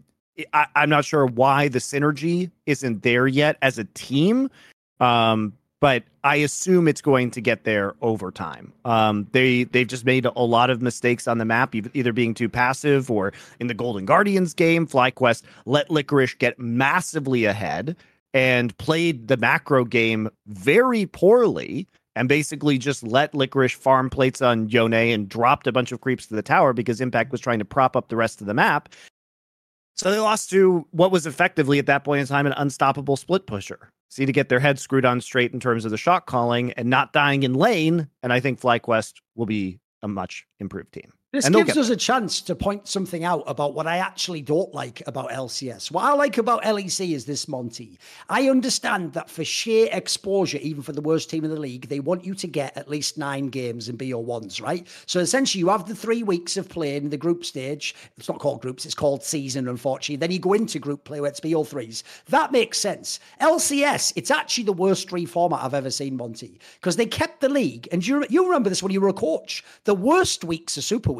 I, 0.52 0.66
am 0.76 0.90
not 0.90 1.04
sure 1.04 1.26
why 1.26 1.68
the 1.68 1.78
synergy 1.78 2.50
isn't 2.66 3.02
there 3.02 3.26
yet 3.26 3.56
as 3.62 3.78
a 3.78 3.84
team. 3.84 4.50
Um, 5.00 5.54
but 5.80 6.04
I 6.24 6.36
assume 6.36 6.86
it's 6.88 7.00
going 7.00 7.30
to 7.30 7.40
get 7.40 7.64
there 7.64 7.94
over 8.02 8.30
time. 8.30 8.72
Um, 8.84 9.26
they 9.32 9.64
they've 9.64 9.86
just 9.86 10.04
made 10.04 10.26
a 10.26 10.42
lot 10.42 10.68
of 10.68 10.82
mistakes 10.82 11.26
on 11.26 11.38
the 11.38 11.46
map, 11.46 11.74
either 11.74 12.12
being 12.12 12.34
too 12.34 12.50
passive 12.50 13.10
or 13.10 13.32
in 13.58 13.66
the 13.66 13.74
Golden 13.74 14.04
Guardians 14.04 14.52
game. 14.52 14.86
FlyQuest 14.86 15.42
let 15.64 15.88
Licorice 15.88 16.38
get 16.38 16.58
massively 16.58 17.46
ahead 17.46 17.96
and 18.34 18.76
played 18.76 19.28
the 19.28 19.38
macro 19.38 19.84
game 19.84 20.28
very 20.46 21.06
poorly 21.06 21.88
and 22.14 22.28
basically 22.28 22.76
just 22.76 23.02
let 23.02 23.32
Licorice 23.32 23.74
farm 23.74 24.10
plates 24.10 24.42
on 24.42 24.68
Yone 24.68 24.92
and 24.92 25.28
dropped 25.28 25.66
a 25.66 25.72
bunch 25.72 25.92
of 25.92 26.00
creeps 26.00 26.26
to 26.26 26.34
the 26.34 26.42
tower 26.42 26.72
because 26.72 27.00
Impact 27.00 27.32
was 27.32 27.40
trying 27.40 27.58
to 27.58 27.64
prop 27.64 27.96
up 27.96 28.08
the 28.08 28.16
rest 28.16 28.40
of 28.40 28.46
the 28.46 28.54
map. 28.54 28.90
So 30.00 30.10
they 30.10 30.18
lost 30.18 30.48
to 30.48 30.86
what 30.92 31.10
was 31.10 31.26
effectively 31.26 31.78
at 31.78 31.84
that 31.84 32.04
point 32.04 32.22
in 32.22 32.26
time 32.26 32.46
an 32.46 32.54
unstoppable 32.56 33.18
split 33.18 33.46
pusher. 33.46 33.90
See 34.08 34.24
to 34.24 34.32
get 34.32 34.48
their 34.48 34.58
heads 34.58 34.80
screwed 34.80 35.04
on 35.04 35.20
straight 35.20 35.52
in 35.52 35.60
terms 35.60 35.84
of 35.84 35.90
the 35.90 35.98
shot 35.98 36.24
calling 36.24 36.72
and 36.72 36.88
not 36.88 37.12
dying 37.12 37.42
in 37.42 37.52
lane. 37.52 38.08
And 38.22 38.32
I 38.32 38.40
think 38.40 38.62
FlyQuest 38.62 39.16
will 39.34 39.44
be 39.44 39.78
a 40.00 40.08
much 40.08 40.46
improved 40.58 40.94
team. 40.94 41.12
This 41.32 41.46
and 41.46 41.54
gives 41.54 41.78
us 41.78 41.90
a 41.90 41.96
chance 41.96 42.40
to 42.42 42.56
point 42.56 42.88
something 42.88 43.22
out 43.22 43.44
about 43.46 43.72
what 43.72 43.86
I 43.86 43.98
actually 43.98 44.42
don't 44.42 44.74
like 44.74 45.00
about 45.06 45.30
LCS. 45.30 45.88
What 45.92 46.02
I 46.02 46.12
like 46.14 46.38
about 46.38 46.64
LEC 46.64 47.14
is 47.14 47.24
this, 47.24 47.46
Monty. 47.46 48.00
I 48.28 48.48
understand 48.48 49.12
that 49.12 49.30
for 49.30 49.44
sheer 49.44 49.88
exposure, 49.92 50.58
even 50.58 50.82
for 50.82 50.90
the 50.90 51.00
worst 51.00 51.30
team 51.30 51.44
in 51.44 51.50
the 51.50 51.60
league, 51.60 51.88
they 51.88 52.00
want 52.00 52.24
you 52.24 52.34
to 52.34 52.48
get 52.48 52.76
at 52.76 52.88
least 52.88 53.16
nine 53.16 53.46
games 53.46 53.88
and 53.88 53.96
be 53.96 54.08
your 54.08 54.24
ones, 54.24 54.60
right? 54.60 54.88
So 55.06 55.20
essentially, 55.20 55.60
you 55.60 55.68
have 55.68 55.86
the 55.86 55.94
three 55.94 56.24
weeks 56.24 56.56
of 56.56 56.68
playing 56.68 57.10
the 57.10 57.16
group 57.16 57.44
stage. 57.44 57.94
It's 58.16 58.28
not 58.28 58.40
called 58.40 58.60
groups, 58.60 58.84
it's 58.84 58.96
called 58.96 59.22
season, 59.22 59.68
unfortunately. 59.68 60.16
Then 60.16 60.32
you 60.32 60.40
go 60.40 60.54
into 60.54 60.80
group 60.80 61.04
play 61.04 61.20
where 61.20 61.30
it's 61.30 61.38
BO 61.38 61.62
threes. 61.62 62.02
That 62.30 62.50
makes 62.50 62.80
sense. 62.80 63.20
LCS, 63.40 64.14
it's 64.16 64.32
actually 64.32 64.64
the 64.64 64.72
worst 64.72 65.08
three 65.08 65.26
format 65.26 65.62
I've 65.62 65.74
ever 65.74 65.92
seen, 65.92 66.16
Monty, 66.16 66.58
because 66.80 66.96
they 66.96 67.06
kept 67.06 67.40
the 67.40 67.48
league. 67.48 67.86
And 67.92 68.04
you, 68.04 68.26
you 68.28 68.46
remember 68.46 68.68
this 68.68 68.82
when 68.82 68.90
you 68.90 69.00
were 69.00 69.10
a 69.10 69.12
coach. 69.12 69.62
The 69.84 69.94
worst 69.94 70.42
weeks 70.42 70.76
are 70.76 70.82
super 70.82 71.12
weeks. 71.12 71.19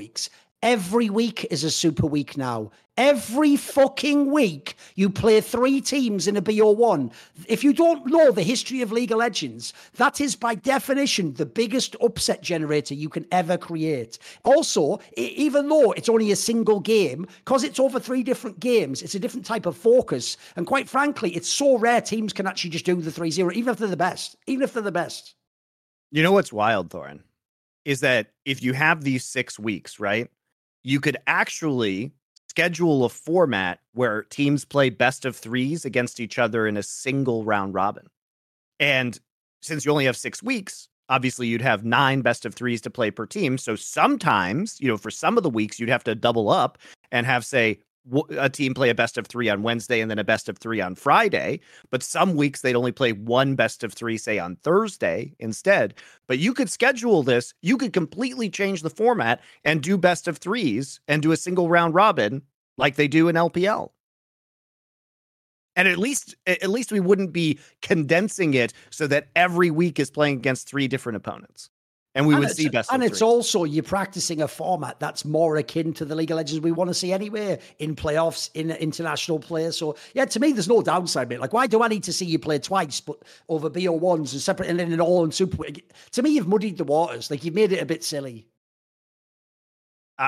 Every 0.62 1.08
week 1.08 1.46
is 1.50 1.64
a 1.64 1.70
super 1.70 2.06
week 2.06 2.36
now. 2.36 2.70
Every 2.98 3.56
fucking 3.56 4.30
week, 4.30 4.76
you 4.94 5.08
play 5.08 5.40
three 5.40 5.80
teams 5.80 6.28
in 6.28 6.36
a 6.36 6.42
BO1. 6.42 7.14
If 7.48 7.64
you 7.64 7.72
don't 7.72 8.04
know 8.04 8.30
the 8.30 8.42
history 8.42 8.82
of 8.82 8.92
League 8.92 9.10
of 9.10 9.16
Legends, 9.16 9.72
that 9.94 10.20
is 10.20 10.36
by 10.36 10.54
definition 10.54 11.32
the 11.32 11.46
biggest 11.46 11.96
upset 12.02 12.42
generator 12.42 12.92
you 12.92 13.08
can 13.08 13.24
ever 13.32 13.56
create. 13.56 14.18
Also, 14.44 15.00
even 15.16 15.70
though 15.70 15.92
it's 15.92 16.10
only 16.10 16.30
a 16.30 16.36
single 16.36 16.80
game, 16.80 17.26
because 17.38 17.64
it's 17.64 17.80
over 17.80 17.98
three 17.98 18.22
different 18.22 18.60
games, 18.60 19.00
it's 19.00 19.14
a 19.14 19.20
different 19.20 19.46
type 19.46 19.64
of 19.64 19.78
focus. 19.78 20.36
And 20.56 20.66
quite 20.66 20.90
frankly, 20.90 21.34
it's 21.34 21.48
so 21.48 21.78
rare 21.78 22.02
teams 22.02 22.34
can 22.34 22.46
actually 22.46 22.70
just 22.70 22.84
do 22.84 22.96
the 22.96 23.10
3 23.10 23.30
0, 23.30 23.50
even 23.52 23.72
if 23.72 23.78
they're 23.78 23.88
the 23.88 23.96
best. 23.96 24.36
Even 24.46 24.62
if 24.62 24.74
they're 24.74 24.82
the 24.82 24.92
best. 24.92 25.34
You 26.10 26.22
know 26.22 26.32
what's 26.32 26.52
wild, 26.52 26.90
Thorin? 26.90 27.20
Is 27.84 28.00
that 28.00 28.28
if 28.44 28.62
you 28.62 28.72
have 28.72 29.02
these 29.02 29.24
six 29.24 29.58
weeks, 29.58 29.98
right? 29.98 30.30
you 30.82 31.00
could 31.00 31.16
actually 31.26 32.12
schedule 32.48 33.04
a 33.04 33.08
format 33.08 33.80
where 33.92 34.22
teams 34.24 34.64
play 34.64 34.90
best 34.90 35.24
of 35.24 35.36
threes 35.36 35.84
against 35.84 36.20
each 36.20 36.38
other 36.38 36.66
in 36.66 36.76
a 36.76 36.82
single 36.82 37.44
round 37.44 37.74
robin. 37.74 38.06
And 38.78 39.18
since 39.62 39.84
you 39.84 39.92
only 39.92 40.06
have 40.06 40.16
six 40.16 40.42
weeks, 40.42 40.88
obviously 41.08 41.46
you'd 41.46 41.60
have 41.60 41.84
nine 41.84 42.22
best 42.22 42.46
of 42.46 42.54
threes 42.54 42.80
to 42.82 42.90
play 42.90 43.10
per 43.10 43.26
team. 43.26 43.58
So 43.58 43.76
sometimes, 43.76 44.80
you 44.80 44.88
know, 44.88 44.96
for 44.96 45.10
some 45.10 45.36
of 45.36 45.42
the 45.42 45.50
weeks, 45.50 45.78
you'd 45.78 45.90
have 45.90 46.04
to 46.04 46.14
double 46.14 46.48
up 46.48 46.78
and 47.12 47.26
have, 47.26 47.44
say, 47.44 47.78
a 48.30 48.48
team 48.48 48.74
play 48.74 48.90
a 48.90 48.94
best 48.94 49.18
of 49.18 49.26
three 49.26 49.48
on 49.48 49.62
Wednesday 49.62 50.00
and 50.00 50.10
then 50.10 50.18
a 50.18 50.24
best 50.24 50.48
of 50.48 50.58
three 50.58 50.80
on 50.80 50.94
Friday. 50.94 51.60
But 51.90 52.02
some 52.02 52.34
weeks 52.34 52.60
they'd 52.60 52.76
only 52.76 52.92
play 52.92 53.12
one 53.12 53.54
best 53.54 53.84
of 53.84 53.92
three, 53.92 54.18
say 54.18 54.38
on 54.38 54.56
Thursday 54.56 55.34
instead. 55.38 55.94
But 56.26 56.38
you 56.38 56.54
could 56.54 56.70
schedule 56.70 57.22
this, 57.22 57.54
you 57.62 57.76
could 57.76 57.92
completely 57.92 58.48
change 58.48 58.82
the 58.82 58.90
format 58.90 59.40
and 59.64 59.82
do 59.82 59.98
best 59.98 60.28
of 60.28 60.38
threes 60.38 61.00
and 61.08 61.22
do 61.22 61.32
a 61.32 61.36
single 61.36 61.68
round 61.68 61.94
robin 61.94 62.42
like 62.78 62.96
they 62.96 63.08
do 63.08 63.28
in 63.28 63.36
LPL. 63.36 63.90
And 65.76 65.86
at 65.86 65.98
least 65.98 66.34
at 66.46 66.68
least 66.68 66.92
we 66.92 67.00
wouldn't 67.00 67.32
be 67.32 67.58
condensing 67.80 68.54
it 68.54 68.72
so 68.90 69.06
that 69.06 69.28
every 69.36 69.70
week 69.70 69.98
is 69.98 70.10
playing 70.10 70.38
against 70.38 70.68
three 70.68 70.88
different 70.88 71.16
opponents 71.16 71.70
and 72.14 72.26
we 72.26 72.34
and 72.34 72.44
would 72.44 72.50
see 72.50 72.68
best. 72.68 72.92
And 72.92 73.02
it's 73.02 73.18
three. 73.18 73.26
also 73.26 73.64
you're 73.64 73.82
practicing 73.82 74.42
a 74.42 74.48
format 74.48 74.98
that's 74.98 75.24
more 75.24 75.56
akin 75.56 75.92
to 75.94 76.04
the 76.04 76.14
League 76.14 76.30
of 76.30 76.36
Legends 76.36 76.60
we 76.60 76.72
want 76.72 76.88
to 76.88 76.94
see 76.94 77.12
anyway 77.12 77.58
in 77.78 77.94
playoffs, 77.94 78.50
in 78.54 78.70
international 78.70 79.38
play. 79.38 79.70
So 79.70 79.96
yeah, 80.14 80.24
to 80.24 80.40
me, 80.40 80.52
there's 80.52 80.68
no 80.68 80.82
downside, 80.82 81.28
mate. 81.28 81.40
Like, 81.40 81.52
why 81.52 81.66
do 81.66 81.82
I 81.82 81.88
need 81.88 82.02
to 82.04 82.12
see 82.12 82.26
you 82.26 82.38
play 82.38 82.58
twice, 82.58 83.00
but 83.00 83.22
over 83.48 83.70
BO 83.70 83.92
ones 83.92 84.32
and 84.32 84.42
separate, 84.42 84.68
and 84.68 84.78
then 84.78 84.92
an 84.92 85.00
all 85.00 85.22
and 85.24 85.32
super? 85.32 85.64
To 86.12 86.22
me, 86.22 86.30
you've 86.30 86.48
muddied 86.48 86.78
the 86.78 86.84
waters. 86.84 87.30
Like 87.30 87.44
you've 87.44 87.54
made 87.54 87.72
it 87.72 87.82
a 87.82 87.86
bit 87.86 88.02
silly. 88.04 88.46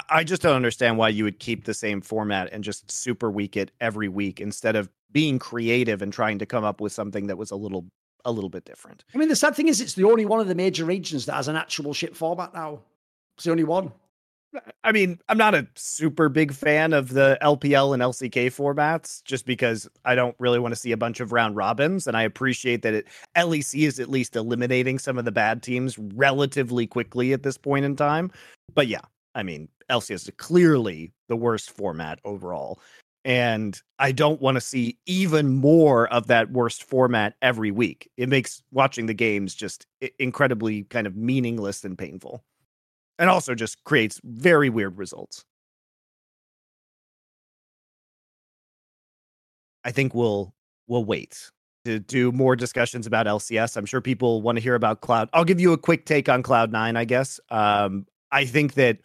I 0.08 0.24
just 0.24 0.40
don't 0.40 0.56
understand 0.56 0.96
why 0.96 1.10
you 1.10 1.24
would 1.24 1.38
keep 1.38 1.64
the 1.66 1.74
same 1.74 2.00
format 2.00 2.48
and 2.50 2.64
just 2.64 2.90
super 2.90 3.30
week 3.30 3.58
it 3.58 3.72
every 3.78 4.08
week 4.08 4.40
instead 4.40 4.74
of 4.74 4.88
being 5.10 5.38
creative 5.38 6.00
and 6.00 6.10
trying 6.10 6.38
to 6.38 6.46
come 6.46 6.64
up 6.64 6.80
with 6.80 6.94
something 6.94 7.26
that 7.26 7.36
was 7.36 7.50
a 7.50 7.56
little 7.56 7.84
a 8.24 8.32
little 8.32 8.50
bit 8.50 8.64
different. 8.64 9.04
I 9.14 9.18
mean, 9.18 9.28
the 9.28 9.36
sad 9.36 9.54
thing 9.54 9.68
is, 9.68 9.80
it's 9.80 9.94
the 9.94 10.04
only 10.04 10.24
one 10.24 10.40
of 10.40 10.48
the 10.48 10.54
major 10.54 10.84
regions 10.84 11.26
that 11.26 11.34
has 11.34 11.48
an 11.48 11.56
actual 11.56 11.92
ship 11.92 12.14
format 12.14 12.54
now. 12.54 12.80
It's 13.36 13.44
the 13.44 13.50
only 13.50 13.64
one. 13.64 13.92
I 14.84 14.92
mean, 14.92 15.18
I'm 15.30 15.38
not 15.38 15.54
a 15.54 15.66
super 15.76 16.28
big 16.28 16.52
fan 16.52 16.92
of 16.92 17.08
the 17.10 17.38
LPL 17.40 17.94
and 17.94 18.02
LCK 18.02 18.48
formats 18.48 19.24
just 19.24 19.46
because 19.46 19.88
I 20.04 20.14
don't 20.14 20.36
really 20.38 20.58
want 20.58 20.72
to 20.72 20.80
see 20.80 20.92
a 20.92 20.96
bunch 20.96 21.20
of 21.20 21.32
round 21.32 21.56
robins. 21.56 22.06
And 22.06 22.16
I 22.16 22.22
appreciate 22.22 22.82
that 22.82 22.92
it 22.92 23.08
LEC 23.34 23.86
is 23.86 23.98
at 23.98 24.10
least 24.10 24.36
eliminating 24.36 24.98
some 24.98 25.16
of 25.16 25.24
the 25.24 25.32
bad 25.32 25.62
teams 25.62 25.98
relatively 25.98 26.86
quickly 26.86 27.32
at 27.32 27.42
this 27.42 27.56
point 27.56 27.86
in 27.86 27.96
time. 27.96 28.30
But 28.74 28.88
yeah, 28.88 29.00
I 29.34 29.42
mean, 29.42 29.68
LCS 29.88 30.28
is 30.28 30.30
clearly 30.36 31.12
the 31.28 31.36
worst 31.36 31.70
format 31.70 32.18
overall. 32.24 32.78
And 33.24 33.80
I 34.00 34.10
don't 34.10 34.40
want 34.40 34.56
to 34.56 34.60
see 34.60 34.98
even 35.06 35.48
more 35.48 36.08
of 36.12 36.26
that 36.26 36.50
worst 36.50 36.82
format 36.82 37.34
every 37.40 37.70
week. 37.70 38.10
It 38.16 38.28
makes 38.28 38.62
watching 38.72 39.06
the 39.06 39.14
games 39.14 39.54
just 39.54 39.86
incredibly 40.18 40.84
kind 40.84 41.06
of 41.06 41.14
meaningless 41.14 41.84
and 41.84 41.96
painful 41.96 42.42
and 43.18 43.30
also 43.30 43.54
just 43.54 43.82
creates 43.84 44.20
very 44.24 44.68
weird 44.68 44.98
results. 44.98 45.44
I 49.84 49.90
think 49.90 50.14
we'll 50.14 50.54
we'll 50.86 51.04
wait 51.04 51.50
to 51.84 51.98
do 51.98 52.30
more 52.32 52.54
discussions 52.54 53.06
about 53.06 53.26
LCS. 53.26 53.76
I'm 53.76 53.86
sure 53.86 54.00
people 54.00 54.42
want 54.42 54.56
to 54.56 54.62
hear 54.62 54.74
about 54.74 55.00
Cloud. 55.00 55.28
I'll 55.32 55.44
give 55.44 55.60
you 55.60 55.72
a 55.72 55.78
quick 55.78 56.04
take 56.06 56.28
on 56.28 56.42
Cloud 56.42 56.70
Nine, 56.70 56.96
I 56.96 57.04
guess. 57.04 57.40
Um, 57.50 58.06
I 58.30 58.44
think 58.44 58.74
that 58.74 58.98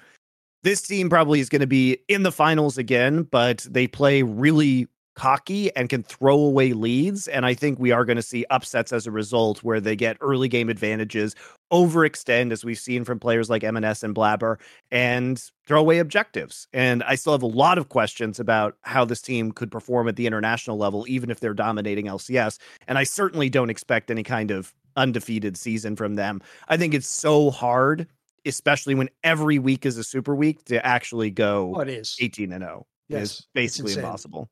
this 0.67 0.82
team 0.82 1.10
probably 1.10 1.39
is 1.39 1.47
going 1.47 1.62
to 1.62 1.67
be 1.67 1.97
in 2.10 2.23
the 2.23 2.32
finals 2.32 2.77
again, 2.77 3.23
but 3.23 3.65
they 3.69 3.88
play 3.88 4.21
really 4.21 4.86
cocky 5.15 5.73
and 5.77 5.88
can 5.88 6.03
throw 6.03 6.38
away 6.38 6.73
leads. 6.73 7.30
And 7.30 7.45
I 7.45 7.53
think 7.53 7.80
we 7.80 7.93
are 7.93 8.03
going 8.03 8.17
to 8.17 8.21
see 8.21 8.45
upsets 8.49 8.91
as 8.91 9.08
a 9.08 9.12
result 9.12 9.63
where 9.63 9.80
they 9.80 9.95
get 9.95 10.17
early 10.19 10.49
game 10.49 10.67
advantages, 10.67 11.36
overextend, 11.71 12.51
as 12.51 12.65
we've 12.65 12.77
seen 12.77 13.06
from 13.06 13.17
players 13.17 13.49
like 13.49 13.63
EMENES 13.63 14.03
and 14.03 14.13
Blaber, 14.13 14.60
and 14.91 15.41
throw 15.65 15.80
away 15.80 15.99
objectives. 15.99 16.67
And 16.73 17.01
I 17.03 17.15
still 17.15 17.32
have 17.32 17.43
a 17.43 17.47
lot 17.47 17.77
of 17.77 17.88
questions 17.88 18.38
about 18.38 18.75
how 18.82 19.06
this 19.06 19.21
team 19.21 19.53
could 19.53 19.71
perform 19.71 20.10
at 20.10 20.17
the 20.17 20.27
international 20.27 20.77
level, 20.77 21.06
even 21.08 21.32
if 21.32 21.39
they're 21.39 21.53
dominating 21.53 22.08
LCS. 22.08 22.60
And 22.89 22.97
I 22.97 23.06
certainly 23.06 23.49
don't 23.49 23.69
expect 23.69 24.12
any 24.12 24.23
kind 24.23 24.51
of 24.51 24.75
undefeated 24.97 25.56
season 25.56 25.95
from 25.95 26.15
them. 26.15 26.41
I 26.67 26.75
think 26.75 26.93
it's 26.93 27.08
so 27.08 27.51
hard. 27.51 28.06
Especially 28.47 28.95
when 28.95 29.10
every 29.23 29.60
week 29.60 29.86
is 29.86 29.97
a 29.97 30.03
super 30.03 30.36
week 30.36 30.63
to 30.65 30.83
actually 30.86 31.31
go 31.31 31.73
oh, 31.75 31.81
it 31.81 31.89
is. 31.89 32.15
18 32.19 32.51
and 32.53 32.63
0 32.63 32.86
yes, 33.10 33.21
is 33.21 33.47
basically 33.53 33.93
impossible. 33.93 34.49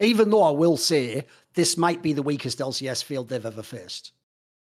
Even 0.00 0.30
though 0.30 0.42
I 0.42 0.50
will 0.50 0.76
say 0.76 1.24
this 1.54 1.76
might 1.76 2.02
be 2.02 2.12
the 2.12 2.22
weakest 2.22 2.58
LCS 2.58 3.02
field 3.02 3.28
they've 3.28 3.44
ever 3.44 3.62
faced 3.62 4.12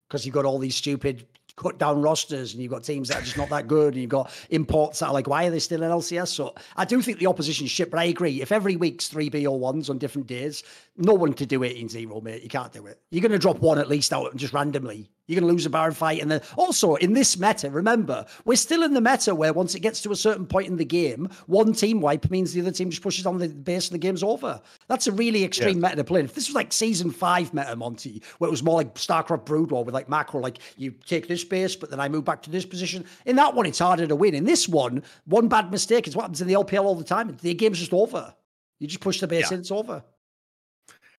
because 0.08 0.26
you've 0.26 0.36
got 0.36 0.46
all 0.46 0.60
these 0.60 0.76
stupid 0.76 1.26
cut 1.56 1.78
down 1.78 2.02
rosters 2.02 2.54
and 2.54 2.62
you've 2.62 2.72
got 2.72 2.84
teams 2.84 3.08
that 3.08 3.20
are 3.20 3.24
just 3.24 3.38
not 3.38 3.50
that 3.50 3.68
good 3.68 3.94
and 3.94 4.02
you've 4.02 4.10
got 4.10 4.32
imports 4.50 5.00
that 5.00 5.08
are 5.08 5.14
like, 5.14 5.28
why 5.28 5.46
are 5.46 5.50
they 5.50 5.60
still 5.60 5.82
in 5.82 5.90
LCS? 5.90 6.28
So 6.28 6.54
I 6.76 6.86
do 6.86 7.02
think 7.02 7.20
the 7.20 7.28
opposition 7.28 7.66
shit, 7.68 7.90
but 7.90 8.00
I 8.00 8.06
agree. 8.06 8.42
If 8.42 8.52
every 8.52 8.76
week's 8.76 9.08
three 9.08 9.30
BO1s 9.30 9.90
on 9.90 9.98
different 9.98 10.28
days, 10.28 10.64
no 10.98 11.14
one 11.14 11.34
to 11.34 11.46
do 11.46 11.64
18 11.64 11.90
0, 11.90 12.22
mate. 12.22 12.44
You 12.44 12.50
can't 12.50 12.72
do 12.72 12.86
it. 12.86 13.02
You're 13.12 13.22
going 13.22 13.32
to 13.32 13.40
drop 13.40 13.60
one 13.60 13.80
at 13.80 13.90
least 13.90 14.14
out 14.14 14.32
and 14.32 14.40
just 14.40 14.54
randomly. 14.54 15.10
You're 15.28 15.40
going 15.40 15.50
to 15.50 15.54
lose 15.54 15.66
a 15.66 15.70
Baron 15.70 15.94
fight. 15.94 16.22
And 16.22 16.30
then 16.30 16.42
also 16.56 16.96
in 16.96 17.14
this 17.14 17.38
meta, 17.38 17.70
remember, 17.70 18.26
we're 18.46 18.56
still 18.56 18.84
in 18.84 18.94
the 18.94 19.02
meta 19.02 19.34
where 19.34 19.52
once 19.52 19.76
it 19.76 19.80
gets 19.80 20.02
to 20.02 20.12
a 20.12 20.16
certain 20.16 20.46
point 20.46 20.68
in 20.68 20.78
the 20.78 20.86
game, 20.86 21.30
one 21.48 21.74
team 21.74 22.00
wipe 22.00 22.30
means 22.30 22.54
the 22.54 22.62
other 22.62 22.72
team 22.72 22.90
just 22.90 23.02
pushes 23.02 23.26
on 23.26 23.40
the 23.40 23.50
base 23.50 23.90
and 23.90 23.96
the 23.96 24.00
game's 24.00 24.24
over. 24.24 24.62
That's 24.88 25.08
a 25.08 25.12
really 25.12 25.44
extreme 25.44 25.82
yeah. 25.82 25.90
meta 25.90 25.96
to 25.98 26.04
play. 26.04 26.22
If 26.22 26.34
this 26.34 26.48
was 26.48 26.56
like 26.56 26.72
season 26.72 27.12
five 27.12 27.54
meta, 27.54 27.76
Monty, 27.76 28.22
where 28.38 28.48
it 28.48 28.52
was 28.52 28.64
more 28.64 28.76
like 28.76 28.96
StarCraft 28.96 29.46
Brood 29.46 29.72
War 29.72 29.84
with 29.84 29.94
like 29.94 30.08
macro, 30.08 30.40
like 30.40 30.60
you 30.78 30.92
take 30.92 31.28
this 31.28 31.44
base, 31.44 31.76
but 31.76 31.90
then 31.90 32.00
I 32.00 32.08
move 32.08 32.24
back 32.24 32.42
to 32.44 32.50
this 32.50 32.66
position. 32.66 33.04
In 33.26 33.36
that 33.36 33.54
one, 33.54 33.66
it's 33.66 33.80
harder 33.80 34.08
to 34.08 34.16
win. 34.16 34.36
In 34.36 34.46
this 34.46 34.70
one, 34.70 35.04
one 35.26 35.48
bad 35.50 35.72
mistake 35.72 36.08
is 36.08 36.16
what 36.16 36.24
happens 36.24 36.42
in 36.42 36.48
the 36.48 36.54
LPL 36.54 36.84
all 36.84 36.96
the 36.96 37.04
time. 37.04 37.36
The 37.42 37.54
game's 37.54 37.80
just 37.80 37.94
over. 37.94 38.34
You 38.80 38.88
just 38.88 39.00
push 39.00 39.20
the 39.20 39.28
base 39.28 39.50
yeah. 39.50 39.56
in, 39.56 39.62
it's 39.62 39.72
over 39.72 40.04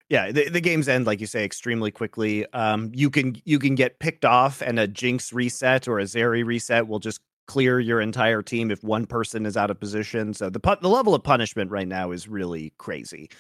yeah 0.09 0.31
the, 0.31 0.49
the 0.49 0.61
games 0.61 0.89
end 0.89 1.07
like 1.07 1.21
you 1.21 1.27
say 1.27 1.45
extremely 1.45 1.91
quickly 1.91 2.47
um 2.53 2.91
you 2.95 3.11
can 3.11 3.41
you 3.45 3.59
can 3.59 3.75
get 3.75 3.99
picked 3.99 4.25
off 4.25 4.63
and 4.63 4.79
a 4.79 4.87
jinx 4.87 5.33
reset 5.33 5.89
or 5.89 5.99
a 5.99 6.05
zeri 6.05 6.45
reset 6.45 6.87
will 6.87 6.99
just 6.99 7.21
clear 7.47 7.79
your 7.79 8.01
entire 8.01 8.43
team 8.43 8.71
if 8.71 8.83
one 8.83 9.07
person 9.07 9.47
is 9.47 9.57
out 9.57 9.71
of 9.71 9.79
position 9.79 10.35
so 10.35 10.51
the 10.51 10.61
the 10.81 10.89
level 10.89 11.15
of 11.15 11.23
punishment 11.23 11.71
right 11.71 11.89
now 11.89 12.11
is 12.11 12.29
really 12.29 12.73
crazy. 12.79 13.31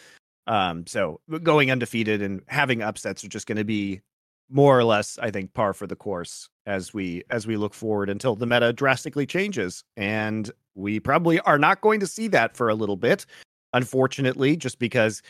Um 0.46 0.86
so 0.86 1.20
going 1.42 1.70
undefeated 1.72 2.22
and 2.22 2.40
having 2.46 2.82
upsets 2.82 3.24
are 3.24 3.28
just 3.28 3.46
going 3.48 3.58
to 3.58 3.64
be 3.64 4.00
more 4.48 4.78
or 4.78 4.84
less 4.84 5.18
i 5.20 5.28
think 5.28 5.52
par 5.54 5.72
for 5.72 5.88
the 5.88 5.96
course 5.96 6.48
as 6.66 6.94
we 6.94 7.24
as 7.30 7.48
we 7.48 7.56
look 7.56 7.74
forward 7.74 8.08
until 8.08 8.36
the 8.36 8.46
meta 8.46 8.72
drastically 8.72 9.26
changes 9.26 9.82
and 9.96 10.52
we 10.76 11.00
probably 11.00 11.40
are 11.40 11.58
not 11.58 11.80
going 11.80 11.98
to 11.98 12.06
see 12.06 12.28
that 12.28 12.56
for 12.56 12.68
a 12.68 12.74
little 12.76 12.96
bit 12.96 13.26
unfortunately 13.72 14.56
just 14.56 14.78
because 14.78 15.20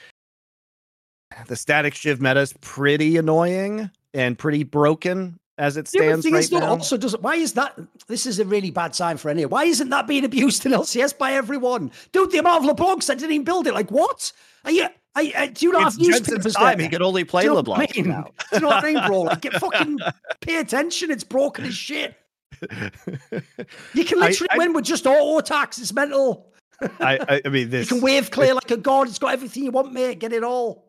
the 1.46 1.56
static 1.56 1.94
shiv 1.94 2.20
meta 2.20 2.40
is 2.40 2.52
pretty 2.60 3.16
annoying 3.16 3.90
and 4.14 4.38
pretty 4.38 4.62
broken 4.62 5.38
as 5.58 5.76
it 5.76 5.88
stands 5.88 6.26
yeah, 6.26 6.34
right 6.34 6.52
now. 6.52 6.66
Also, 6.66 6.96
does 6.96 7.16
why 7.18 7.36
is 7.36 7.54
that? 7.54 7.78
This 8.08 8.26
is 8.26 8.38
a 8.38 8.44
really 8.44 8.70
bad 8.70 8.94
sign 8.94 9.16
for 9.16 9.30
any. 9.30 9.44
Why 9.46 9.64
isn't 9.64 9.88
that 9.90 10.06
being 10.06 10.24
abused 10.24 10.66
in 10.66 10.72
LCS 10.72 11.16
by 11.16 11.32
everyone? 11.32 11.90
Dude, 12.12 12.30
the 12.30 12.38
amount 12.38 12.68
of 12.68 12.76
LeBlancs 12.76 13.06
that 13.06 13.18
didn't 13.18 13.32
even 13.32 13.44
build 13.44 13.66
it. 13.66 13.74
Like 13.74 13.90
what? 13.90 14.32
Are 14.64 14.70
you? 14.70 14.84
Are, 14.84 15.22
are, 15.22 15.42
uh, 15.42 15.46
do 15.46 15.66
you 15.66 15.72
not 15.72 15.86
it's 15.86 15.96
have 15.96 16.06
newspapers? 16.06 16.54
Time 16.54 16.78
he 16.78 16.88
can 16.88 17.02
only 17.02 17.24
play 17.24 17.44
do 17.44 17.54
LeBlanc. 17.54 17.96
You 17.96 18.04
know 18.04 18.10
now. 18.10 18.22
do 18.22 18.32
you 18.56 18.60
know 18.60 18.68
what 18.68 18.84
I 18.84 18.92
mean, 18.92 19.06
bro? 19.06 19.22
Like, 19.22 19.40
get 19.40 19.52
fucking 19.60 19.98
pay 20.40 20.58
attention. 20.58 21.10
It's 21.10 21.24
broken 21.24 21.64
as 21.64 21.74
shit. 21.74 22.16
You 22.60 24.04
can 24.04 24.20
literally 24.20 24.50
I, 24.50 24.54
I, 24.54 24.58
win 24.58 24.72
with 24.72 24.84
just 24.84 25.06
auto 25.06 25.38
attacks. 25.38 25.78
It's 25.78 25.92
mental. 25.92 26.52
I, 27.00 27.40
I 27.44 27.48
mean, 27.48 27.70
this 27.70 27.90
you 27.90 27.96
can 27.96 28.04
wave 28.04 28.30
clear 28.30 28.52
like 28.52 28.70
a 28.70 28.76
god. 28.76 29.08
It's 29.08 29.18
got 29.18 29.32
everything 29.32 29.64
you 29.64 29.70
want, 29.70 29.92
mate. 29.92 30.18
Get 30.18 30.32
it 30.32 30.44
all 30.44 30.85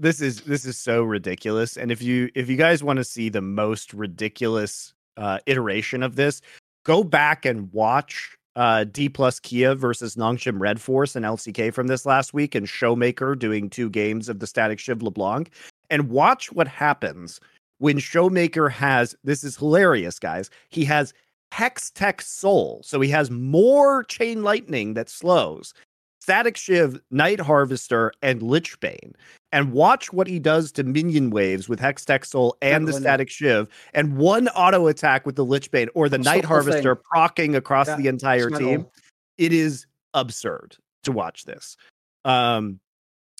this 0.00 0.20
is 0.20 0.40
this 0.42 0.64
is 0.64 0.78
so 0.78 1.02
ridiculous. 1.02 1.76
And 1.76 1.92
if 1.92 2.02
you 2.02 2.30
if 2.34 2.48
you 2.48 2.56
guys 2.56 2.82
want 2.82 2.96
to 2.96 3.04
see 3.04 3.28
the 3.28 3.42
most 3.42 3.92
ridiculous 3.92 4.94
uh, 5.16 5.38
iteration 5.46 6.02
of 6.02 6.16
this, 6.16 6.40
go 6.84 7.04
back 7.04 7.44
and 7.44 7.70
watch 7.72 8.36
uh, 8.56 8.84
D 8.84 9.08
plus 9.08 9.38
Kia 9.38 9.74
versus 9.74 10.16
Nongshim 10.16 10.58
Red 10.58 10.80
Force 10.80 11.14
and 11.14 11.24
LCK 11.24 11.72
from 11.72 11.86
this 11.86 12.06
last 12.06 12.32
week, 12.32 12.54
and 12.54 12.66
Showmaker 12.66 13.38
doing 13.38 13.68
two 13.68 13.90
games 13.90 14.28
of 14.28 14.40
the 14.40 14.46
Static 14.46 14.78
Shiv 14.78 15.02
LeBlanc, 15.02 15.50
and 15.90 16.08
watch 16.08 16.50
what 16.50 16.66
happens 16.66 17.38
when 17.78 17.98
Showmaker 17.98 18.70
has 18.70 19.14
this 19.22 19.44
is 19.44 19.56
hilarious, 19.56 20.18
guys. 20.18 20.48
He 20.70 20.86
has 20.86 21.12
Hextech 21.52 22.22
Soul, 22.22 22.80
so 22.82 23.00
he 23.00 23.10
has 23.10 23.30
more 23.30 24.04
Chain 24.04 24.42
Lightning 24.42 24.94
that 24.94 25.10
slows. 25.10 25.74
Static 26.22 26.56
Shiv, 26.56 27.00
Night 27.10 27.40
Harvester, 27.40 28.12
and 28.22 28.40
Lichbane 28.42 29.14
and 29.52 29.72
watch 29.72 30.12
what 30.12 30.26
he 30.26 30.38
does 30.38 30.72
to 30.72 30.84
minion 30.84 31.30
waves 31.30 31.68
with 31.68 31.80
Hextech 31.80 32.24
Soul 32.24 32.56
and 32.62 32.86
the 32.86 32.92
Static 32.92 33.28
Shiv, 33.28 33.68
and 33.94 34.16
one 34.16 34.48
auto 34.48 34.86
attack 34.86 35.26
with 35.26 35.36
the 35.36 35.44
Lichbane 35.44 35.88
or 35.94 36.08
the 36.08 36.18
Night 36.18 36.44
Harvester 36.44 36.94
thing. 36.94 37.04
procking 37.10 37.54
across 37.56 37.88
yeah, 37.88 37.96
the 37.96 38.08
entire 38.08 38.50
team. 38.50 38.86
It 39.38 39.52
is 39.52 39.86
absurd 40.14 40.76
to 41.04 41.12
watch 41.12 41.44
this. 41.44 41.76
Um, 42.24 42.80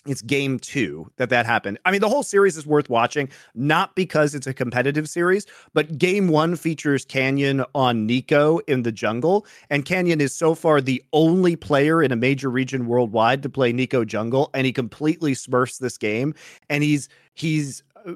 it's 0.07 0.21
game 0.21 0.57
two 0.57 1.11
that 1.17 1.29
that 1.29 1.45
happened. 1.45 1.77
I 1.85 1.91
mean, 1.91 2.01
the 2.01 2.09
whole 2.09 2.23
series 2.23 2.57
is 2.57 2.65
worth 2.65 2.89
watching, 2.89 3.29
not 3.53 3.95
because 3.95 4.33
it's 4.33 4.47
a 4.47 4.53
competitive 4.53 5.07
series, 5.07 5.45
but 5.73 5.97
game 5.97 6.27
one 6.27 6.55
features 6.55 7.05
Canyon 7.05 7.63
on 7.75 8.07
Neeko 8.07 8.61
in 8.67 8.83
the 8.83 8.91
jungle. 8.91 9.45
And 9.69 9.85
Canyon 9.85 10.19
is 10.19 10.33
so 10.33 10.55
far 10.55 10.81
the 10.81 11.03
only 11.13 11.55
player 11.55 12.01
in 12.01 12.11
a 12.11 12.15
major 12.15 12.49
region 12.49 12.87
worldwide 12.87 13.43
to 13.43 13.49
play 13.49 13.71
Neeko 13.71 14.05
jungle. 14.05 14.49
And 14.53 14.65
he 14.65 14.73
completely 14.73 15.33
smurfs 15.33 15.77
this 15.77 15.97
game. 15.97 16.33
And 16.69 16.83
he's, 16.83 17.07
he's, 17.35 17.83
uh, 18.05 18.13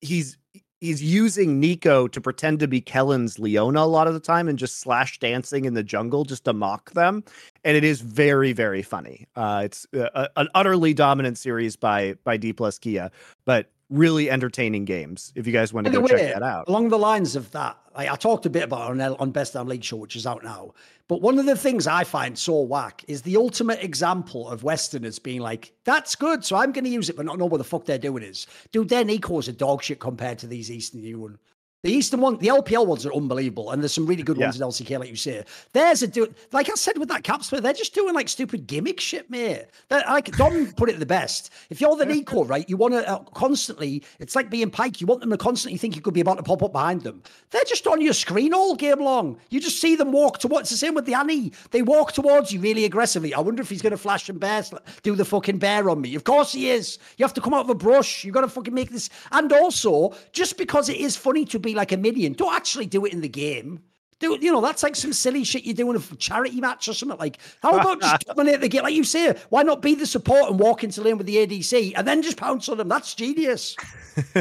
he's, 0.00 0.36
he's 0.80 1.02
using 1.02 1.60
Neeko 1.60 2.10
to 2.10 2.20
pretend 2.20 2.60
to 2.60 2.68
be 2.68 2.80
Kellin's 2.80 3.38
Leona 3.38 3.80
a 3.80 3.86
lot 3.86 4.06
of 4.06 4.14
the 4.14 4.20
time 4.20 4.48
and 4.48 4.58
just 4.58 4.80
slash 4.80 5.18
dancing 5.18 5.64
in 5.64 5.74
the 5.74 5.82
jungle 5.82 6.24
just 6.24 6.44
to 6.44 6.52
mock 6.52 6.92
them. 6.92 7.24
And 7.64 7.76
it 7.76 7.84
is 7.84 8.00
very, 8.00 8.52
very 8.52 8.82
funny. 8.82 9.26
Uh, 9.36 9.62
it's 9.64 9.86
uh, 9.94 10.28
an 10.36 10.48
utterly 10.54 10.94
dominant 10.94 11.38
series 11.38 11.76
by 11.76 12.14
by 12.24 12.36
D 12.36 12.52
plus 12.52 12.78
Kia, 12.78 13.10
but 13.44 13.70
really 13.90 14.30
entertaining 14.30 14.84
games. 14.84 15.32
If 15.34 15.46
you 15.46 15.52
guys 15.52 15.72
want 15.72 15.86
to 15.86 15.92
go 15.92 16.06
check 16.06 16.32
that 16.32 16.42
out. 16.42 16.68
Along 16.68 16.88
the 16.88 16.98
lines 16.98 17.36
of 17.36 17.50
that, 17.52 17.76
I, 17.94 18.08
I 18.08 18.16
talked 18.16 18.46
a 18.46 18.50
bit 18.50 18.64
about 18.64 18.90
on 18.90 19.00
on 19.00 19.30
Best 19.30 19.52
Damn 19.52 19.68
League 19.68 19.84
Show, 19.84 19.96
which 19.96 20.16
is 20.16 20.26
out 20.26 20.42
now. 20.42 20.74
But 21.06 21.20
one 21.20 21.38
of 21.38 21.44
the 21.44 21.56
things 21.56 21.86
I 21.86 22.04
find 22.04 22.38
so 22.38 22.62
whack 22.62 23.04
is 23.06 23.22
the 23.22 23.36
ultimate 23.36 23.82
example 23.82 24.48
of 24.48 24.62
Westerners 24.62 25.18
being 25.18 25.40
like, 25.40 25.72
"That's 25.84 26.16
good, 26.16 26.44
so 26.44 26.56
I'm 26.56 26.72
going 26.72 26.84
to 26.84 26.90
use 26.90 27.10
it, 27.10 27.16
but 27.16 27.26
not 27.26 27.38
know 27.38 27.46
what 27.46 27.58
the 27.58 27.64
fuck 27.64 27.84
they're 27.84 27.98
doing 27.98 28.22
is." 28.22 28.46
Dude, 28.72 28.88
their 28.88 29.06
is 29.06 29.48
a 29.48 29.52
dog 29.52 29.82
shit 29.82 30.00
compared 30.00 30.38
to 30.38 30.46
these 30.46 30.70
Eastern 30.70 31.02
Union. 31.02 31.38
The 31.84 31.92
Eastern 31.92 32.22
one, 32.22 32.38
the 32.38 32.46
LPL 32.46 32.86
ones 32.86 33.04
are 33.04 33.12
unbelievable, 33.12 33.70
and 33.70 33.82
there's 33.82 33.92
some 33.92 34.06
really 34.06 34.22
good 34.22 34.38
yeah. 34.38 34.46
ones 34.46 34.58
in 34.58 34.66
LCK, 34.66 34.98
like 34.98 35.10
you 35.10 35.16
say. 35.16 35.44
There's 35.74 36.02
a 36.02 36.06
do 36.06 36.32
like 36.50 36.70
I 36.70 36.74
said 36.76 36.96
with 36.96 37.10
that 37.10 37.24
capsule, 37.24 37.60
they're 37.60 37.74
just 37.74 37.94
doing 37.94 38.14
like 38.14 38.30
stupid 38.30 38.66
gimmick 38.66 39.00
shit, 39.00 39.28
mate. 39.28 39.66
They're, 39.90 40.02
like 40.06 40.34
Dom 40.38 40.72
put 40.78 40.88
it 40.88 40.98
the 40.98 41.04
best. 41.04 41.50
If 41.68 41.82
you're 41.82 41.94
the 41.94 42.06
Neeko, 42.06 42.48
right, 42.48 42.66
you 42.70 42.78
want 42.78 42.94
to 42.94 43.06
uh, 43.06 43.18
constantly. 43.34 44.02
It's 44.18 44.34
like 44.34 44.48
being 44.48 44.70
Pyke. 44.70 45.02
You 45.02 45.06
want 45.06 45.20
them 45.20 45.28
to 45.28 45.36
constantly 45.36 45.76
think 45.76 45.94
you 45.94 46.00
could 46.00 46.14
be 46.14 46.22
about 46.22 46.38
to 46.38 46.42
pop 46.42 46.62
up 46.62 46.72
behind 46.72 47.02
them. 47.02 47.22
They're 47.50 47.60
just 47.66 47.86
on 47.86 48.00
your 48.00 48.14
screen 48.14 48.54
all 48.54 48.76
game 48.76 49.00
long. 49.00 49.36
You 49.50 49.60
just 49.60 49.78
see 49.78 49.94
them 49.94 50.10
walk 50.10 50.38
towards. 50.38 50.62
It's 50.62 50.80
the 50.80 50.86
same 50.86 50.94
with 50.94 51.04
the 51.04 51.12
Annie. 51.12 51.52
They 51.70 51.82
walk 51.82 52.12
towards 52.12 52.50
you 52.50 52.60
really 52.60 52.86
aggressively. 52.86 53.34
I 53.34 53.40
wonder 53.40 53.60
if 53.60 53.68
he's 53.68 53.82
going 53.82 53.90
to 53.90 53.98
flash 53.98 54.30
and 54.30 54.40
bear, 54.40 54.64
do 55.02 55.14
the 55.14 55.26
fucking 55.26 55.58
bear 55.58 55.90
on 55.90 56.00
me. 56.00 56.14
Of 56.14 56.24
course 56.24 56.52
he 56.52 56.70
is. 56.70 56.98
You 57.18 57.26
have 57.26 57.34
to 57.34 57.42
come 57.42 57.52
out 57.52 57.66
of 57.66 57.68
a 57.68 57.74
brush. 57.74 58.24
You've 58.24 58.32
got 58.32 58.40
to 58.40 58.48
fucking 58.48 58.72
make 58.72 58.88
this. 58.88 59.10
And 59.32 59.52
also, 59.52 60.14
just 60.32 60.56
because 60.56 60.88
it 60.88 60.96
is 60.96 61.14
funny 61.14 61.44
to 61.44 61.58
be 61.58 61.73
like 61.74 61.92
a 61.92 61.96
minion, 61.96 62.32
don't 62.32 62.54
actually 62.54 62.86
do 62.86 63.04
it 63.04 63.12
in 63.12 63.20
the 63.20 63.28
game. 63.28 63.80
Do 64.20 64.38
you 64.40 64.52
know 64.52 64.60
that's 64.60 64.82
like 64.82 64.96
some 64.96 65.12
silly 65.12 65.44
shit 65.44 65.64
you 65.64 65.74
do 65.74 65.90
in 65.90 65.96
a 65.96 66.16
charity 66.16 66.60
match 66.60 66.88
or 66.88 66.94
something 66.94 67.18
like? 67.18 67.38
How 67.62 67.78
about 67.78 68.00
just 68.00 68.20
dominate 68.26 68.60
the 68.60 68.68
game, 68.68 68.82
like 68.82 68.94
you 68.94 69.04
say? 69.04 69.36
Why 69.50 69.62
not 69.62 69.82
be 69.82 69.94
the 69.94 70.06
support 70.06 70.50
and 70.50 70.58
walk 70.58 70.84
into 70.84 71.02
lane 71.02 71.18
with 71.18 71.26
the 71.26 71.36
ADC 71.36 71.92
and 71.96 72.06
then 72.06 72.22
just 72.22 72.36
pounce 72.36 72.68
on 72.68 72.78
them? 72.78 72.88
That's 72.88 73.14
genius. 73.14 73.76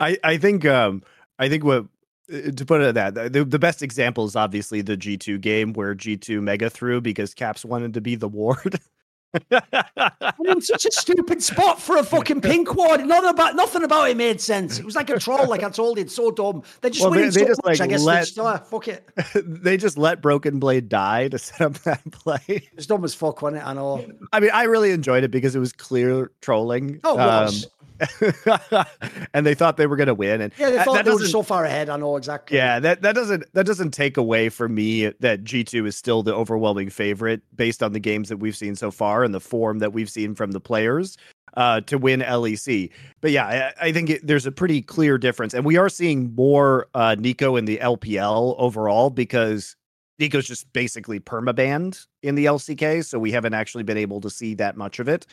I 0.00 0.16
I 0.22 0.38
think 0.38 0.64
um 0.64 1.02
I 1.38 1.48
think 1.48 1.64
what 1.64 1.86
uh, 2.32 2.50
to 2.52 2.64
put 2.64 2.80
it 2.80 2.96
at 2.96 3.14
that 3.14 3.32
the, 3.32 3.44
the 3.44 3.58
best 3.58 3.82
example 3.82 4.24
is 4.24 4.36
obviously 4.36 4.80
the 4.80 4.96
G2 4.96 5.40
game 5.40 5.72
where 5.72 5.94
G2 5.94 6.40
mega 6.40 6.70
threw 6.70 7.00
because 7.00 7.34
Caps 7.34 7.64
wanted 7.64 7.94
to 7.94 8.00
be 8.00 8.14
the 8.14 8.28
ward. 8.28 8.80
I 9.50 10.32
mean, 10.38 10.60
such 10.60 10.86
a 10.86 10.92
stupid 10.92 11.42
spot 11.42 11.80
for 11.80 11.96
a 11.96 12.02
fucking 12.02 12.40
pink 12.40 12.74
ward. 12.74 13.04
Nothing 13.06 13.30
about 13.30 13.56
nothing 13.56 13.82
about 13.84 14.10
it 14.10 14.16
made 14.16 14.40
sense. 14.40 14.78
It 14.78 14.84
was 14.84 14.96
like 14.96 15.10
a 15.10 15.18
troll, 15.18 15.48
like 15.48 15.62
I 15.62 15.70
told 15.70 15.98
you. 15.98 16.04
It's 16.04 16.14
so 16.14 16.30
dumb. 16.30 16.62
They 16.80 16.90
just 16.90 17.02
well, 17.02 17.10
winning 17.10 17.30
they, 17.30 17.40
they 17.40 17.40
so 17.40 17.46
just, 17.48 17.64
much. 17.64 17.80
Like, 17.80 17.88
I 17.88 17.90
guess 17.90 18.02
let, 18.02 18.20
just, 18.20 18.38
oh, 18.38 18.56
fuck 18.56 18.88
it. 18.88 19.08
they 19.34 19.76
just 19.76 19.98
let 19.98 20.22
Broken 20.22 20.58
Blade 20.58 20.88
die 20.88 21.28
to 21.28 21.38
set 21.38 21.60
up 21.60 21.74
that 21.84 22.10
play. 22.12 22.40
It's 22.48 22.86
dumb 22.86 23.04
as 23.04 23.14
fuck, 23.14 23.42
wasn't 23.42 23.62
it? 23.62 23.66
I 23.66 23.72
know. 23.74 24.04
I 24.32 24.40
mean, 24.40 24.50
I 24.52 24.64
really 24.64 24.92
enjoyed 24.92 25.24
it 25.24 25.30
because 25.30 25.54
it 25.54 25.60
was 25.60 25.72
clear 25.72 26.30
trolling. 26.40 27.00
Oh, 27.04 27.14
it 27.14 27.18
was. 27.18 27.64
Um, 27.64 27.70
and 29.34 29.46
they 29.46 29.54
thought 29.54 29.76
they 29.76 29.86
were 29.86 29.96
going 29.96 30.06
to 30.06 30.14
win. 30.14 30.40
And 30.40 30.52
yeah, 30.58 30.70
they 30.70 30.82
thought 30.82 31.04
they 31.04 31.10
were 31.10 31.18
so 31.26 31.42
far 31.42 31.64
ahead. 31.64 31.88
I 31.88 31.96
know 31.96 32.16
exactly. 32.16 32.56
Yeah, 32.56 32.78
that 32.80 33.02
that 33.02 33.14
doesn't 33.14 33.44
that 33.54 33.66
doesn't 33.66 33.92
take 33.92 34.16
away 34.16 34.48
from 34.48 34.74
me 34.74 35.12
that 35.20 35.44
G 35.44 35.64
two 35.64 35.86
is 35.86 35.96
still 35.96 36.22
the 36.22 36.34
overwhelming 36.34 36.90
favorite 36.90 37.42
based 37.54 37.82
on 37.82 37.92
the 37.92 38.00
games 38.00 38.28
that 38.28 38.38
we've 38.38 38.56
seen 38.56 38.76
so 38.76 38.90
far 38.90 39.24
and 39.24 39.34
the 39.34 39.40
form 39.40 39.78
that 39.80 39.92
we've 39.92 40.10
seen 40.10 40.34
from 40.34 40.52
the 40.52 40.60
players 40.60 41.16
uh, 41.56 41.80
to 41.82 41.98
win 41.98 42.20
LEC. 42.20 42.90
But 43.20 43.30
yeah, 43.30 43.72
I, 43.80 43.88
I 43.88 43.92
think 43.92 44.10
it, 44.10 44.26
there's 44.26 44.46
a 44.46 44.52
pretty 44.52 44.82
clear 44.82 45.18
difference, 45.18 45.54
and 45.54 45.64
we 45.64 45.76
are 45.76 45.88
seeing 45.88 46.34
more 46.34 46.88
uh, 46.94 47.16
Neeko 47.18 47.58
in 47.58 47.64
the 47.64 47.78
LPL 47.78 48.54
overall 48.58 49.10
because 49.10 49.76
Neeko's 50.20 50.46
just 50.46 50.72
basically 50.72 51.20
permabanned 51.20 52.06
in 52.22 52.34
the 52.34 52.46
LCK, 52.46 53.04
so 53.04 53.18
we 53.18 53.32
haven't 53.32 53.54
actually 53.54 53.84
been 53.84 53.98
able 53.98 54.20
to 54.20 54.30
see 54.30 54.54
that 54.54 54.76
much 54.76 54.98
of 54.98 55.08
it. 55.08 55.26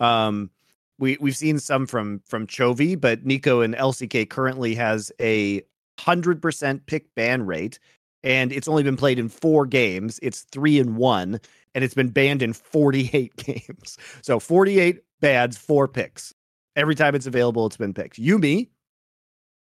Um, 0.00 0.50
we 0.98 1.16
we've 1.20 1.36
seen 1.36 1.58
some 1.58 1.86
from 1.86 2.20
from 2.26 2.46
Chovy, 2.46 3.00
but 3.00 3.24
Neeko 3.24 3.64
and 3.64 3.74
LCK 3.74 4.28
currently 4.28 4.74
has 4.74 5.12
a 5.20 5.62
hundred 5.98 6.42
percent 6.42 6.86
pick 6.86 7.14
ban 7.14 7.46
rate, 7.46 7.78
and 8.22 8.52
it's 8.52 8.68
only 8.68 8.82
been 8.82 8.96
played 8.96 9.18
in 9.18 9.28
four 9.28 9.66
games. 9.66 10.18
It's 10.22 10.42
three 10.42 10.78
and 10.78 10.96
one, 10.96 11.40
and 11.74 11.84
it's 11.84 11.94
been 11.94 12.08
banned 12.08 12.42
in 12.42 12.52
forty 12.52 13.10
eight 13.12 13.36
games. 13.44 13.98
So 14.22 14.40
forty 14.40 14.80
eight 14.80 15.02
bads, 15.20 15.56
four 15.56 15.88
picks. 15.88 16.34
Every 16.76 16.94
time 16.94 17.14
it's 17.14 17.26
available, 17.26 17.66
it's 17.66 17.76
been 17.76 17.94
picked. 17.94 18.20
Yuumi, 18.20 18.68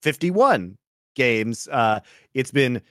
fifty 0.02 0.30
one 0.30 0.76
games. 1.16 1.68
Uh, 1.68 2.00
it's 2.34 2.50
been 2.50 2.82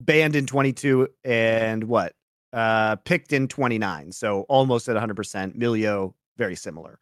banned 0.00 0.34
in 0.36 0.46
twenty 0.46 0.72
two 0.72 1.08
and 1.24 1.84
what? 1.84 2.14
Uh, 2.54 2.96
picked 2.96 3.32
in 3.32 3.48
twenty 3.48 3.78
nine. 3.78 4.12
So 4.12 4.42
almost 4.42 4.88
at 4.88 4.96
hundred 4.96 5.16
percent. 5.16 5.58
Milio 5.58 6.14
very 6.38 6.56
similar. 6.56 6.98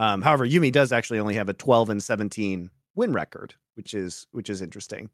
Um, 0.00 0.22
however, 0.22 0.46
Yuumi 0.46 0.72
does 0.72 0.92
actually 0.92 1.18
only 1.18 1.34
have 1.34 1.50
a 1.50 1.52
12 1.52 1.90
and 1.90 2.02
17 2.02 2.70
win 2.94 3.12
record, 3.12 3.54
which 3.74 3.92
is 3.92 4.26
which 4.32 4.48
is 4.48 4.62
interesting. 4.62 5.10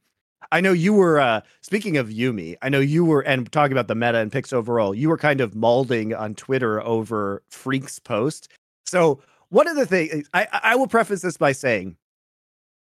I 0.52 0.60
know 0.60 0.72
you 0.72 0.92
were 0.92 1.18
uh, 1.18 1.40
speaking 1.60 1.96
of 1.96 2.08
Yuumi. 2.08 2.56
I 2.62 2.68
know 2.68 2.78
you 2.78 3.04
were 3.04 3.22
and 3.22 3.50
talking 3.50 3.72
about 3.72 3.88
the 3.88 3.96
meta 3.96 4.18
and 4.18 4.30
picks 4.30 4.52
overall. 4.52 4.94
You 4.94 5.08
were 5.08 5.18
kind 5.18 5.40
of 5.40 5.56
molding 5.56 6.14
on 6.14 6.36
Twitter 6.36 6.80
over 6.82 7.42
Phreak's 7.50 7.98
post. 7.98 8.48
So 8.84 9.20
one 9.48 9.66
of 9.66 9.74
the 9.74 9.86
things 9.86 10.28
I, 10.32 10.46
I 10.52 10.76
will 10.76 10.86
preface 10.86 11.22
this 11.22 11.36
by 11.36 11.50
saying, 11.50 11.96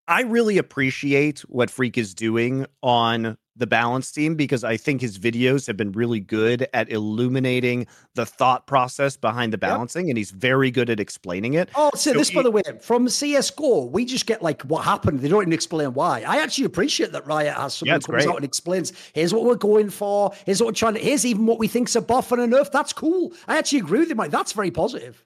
I 0.10 0.24
really 0.24 0.58
appreciate 0.58 1.40
what 1.42 1.70
Phreak 1.70 1.98
is 1.98 2.14
doing 2.14 2.66
on 2.84 3.38
the 3.58 3.68
balance 3.68 4.12
team 4.12 4.36
because 4.36 4.64
I 4.64 4.78
think 4.78 5.01
his 5.01 5.18
videos 5.18 5.68
have 5.68 5.78
been 5.78 5.91
really 5.91 6.20
good 6.20 6.68
at 6.74 6.91
illuminating 6.91 7.88
the 8.14 8.26
thought 8.26 8.68
process 8.68 9.18
behind 9.18 9.53
the 9.53 9.58
balancing, 9.58 10.08
yep. 10.08 10.12
and 10.12 10.18
he's 10.18 10.32
very 10.32 10.72
good 10.72 10.89
at 10.89 10.99
explaining 10.99 11.55
it. 11.55 11.70
Oh, 11.76 11.91
so, 11.93 12.12
so 12.12 12.18
this, 12.18 12.30
he, 12.30 12.36
by 12.36 12.43
the 12.43 12.51
way, 12.51 12.62
from 12.82 13.10
CS:GO, 13.10 13.86
we 13.86 14.05
just 14.05 14.26
get 14.26 14.41
like 14.41 14.62
what 14.64 14.84
happened. 14.84 15.20
They 15.20 15.28
don't 15.28 15.41
even 15.41 15.53
explain 15.53 15.93
why. 15.93 16.24
I 16.28 16.38
actually 16.38 16.66
appreciate 16.66 17.12
that 17.12 17.26
Riot 17.26 17.55
has 17.55 17.76
someone 17.76 17.95
yeah, 17.95 17.99
comes 17.99 18.24
great. 18.24 18.28
out 18.28 18.36
and 18.36 18.45
explains. 18.45 18.93
Here's 19.14 19.34
what 19.34 19.45
we're 19.45 19.55
going 19.55 19.89
for. 19.89 20.32
Here's 20.45 20.62
what 20.62 20.68
we're 20.68 20.74
trying 20.74 20.93
to. 20.95 20.99
Here's 20.99 21.26
even 21.26 21.45
what 21.45 21.60
we 21.60 21.68
think's 21.68 21.95
a 21.95 22.01
buff 22.01 22.32
and 22.32 22.41
a 22.41 22.47
nerf. 22.47 22.72
That's 22.72 22.93
cool. 22.93 23.34
I 23.47 23.58
actually 23.58 23.80
agree 23.80 23.99
with 23.99 24.12
him. 24.12 24.18
Like 24.18 24.32
that's 24.32 24.53
very 24.53 24.72
positive. 24.72 25.24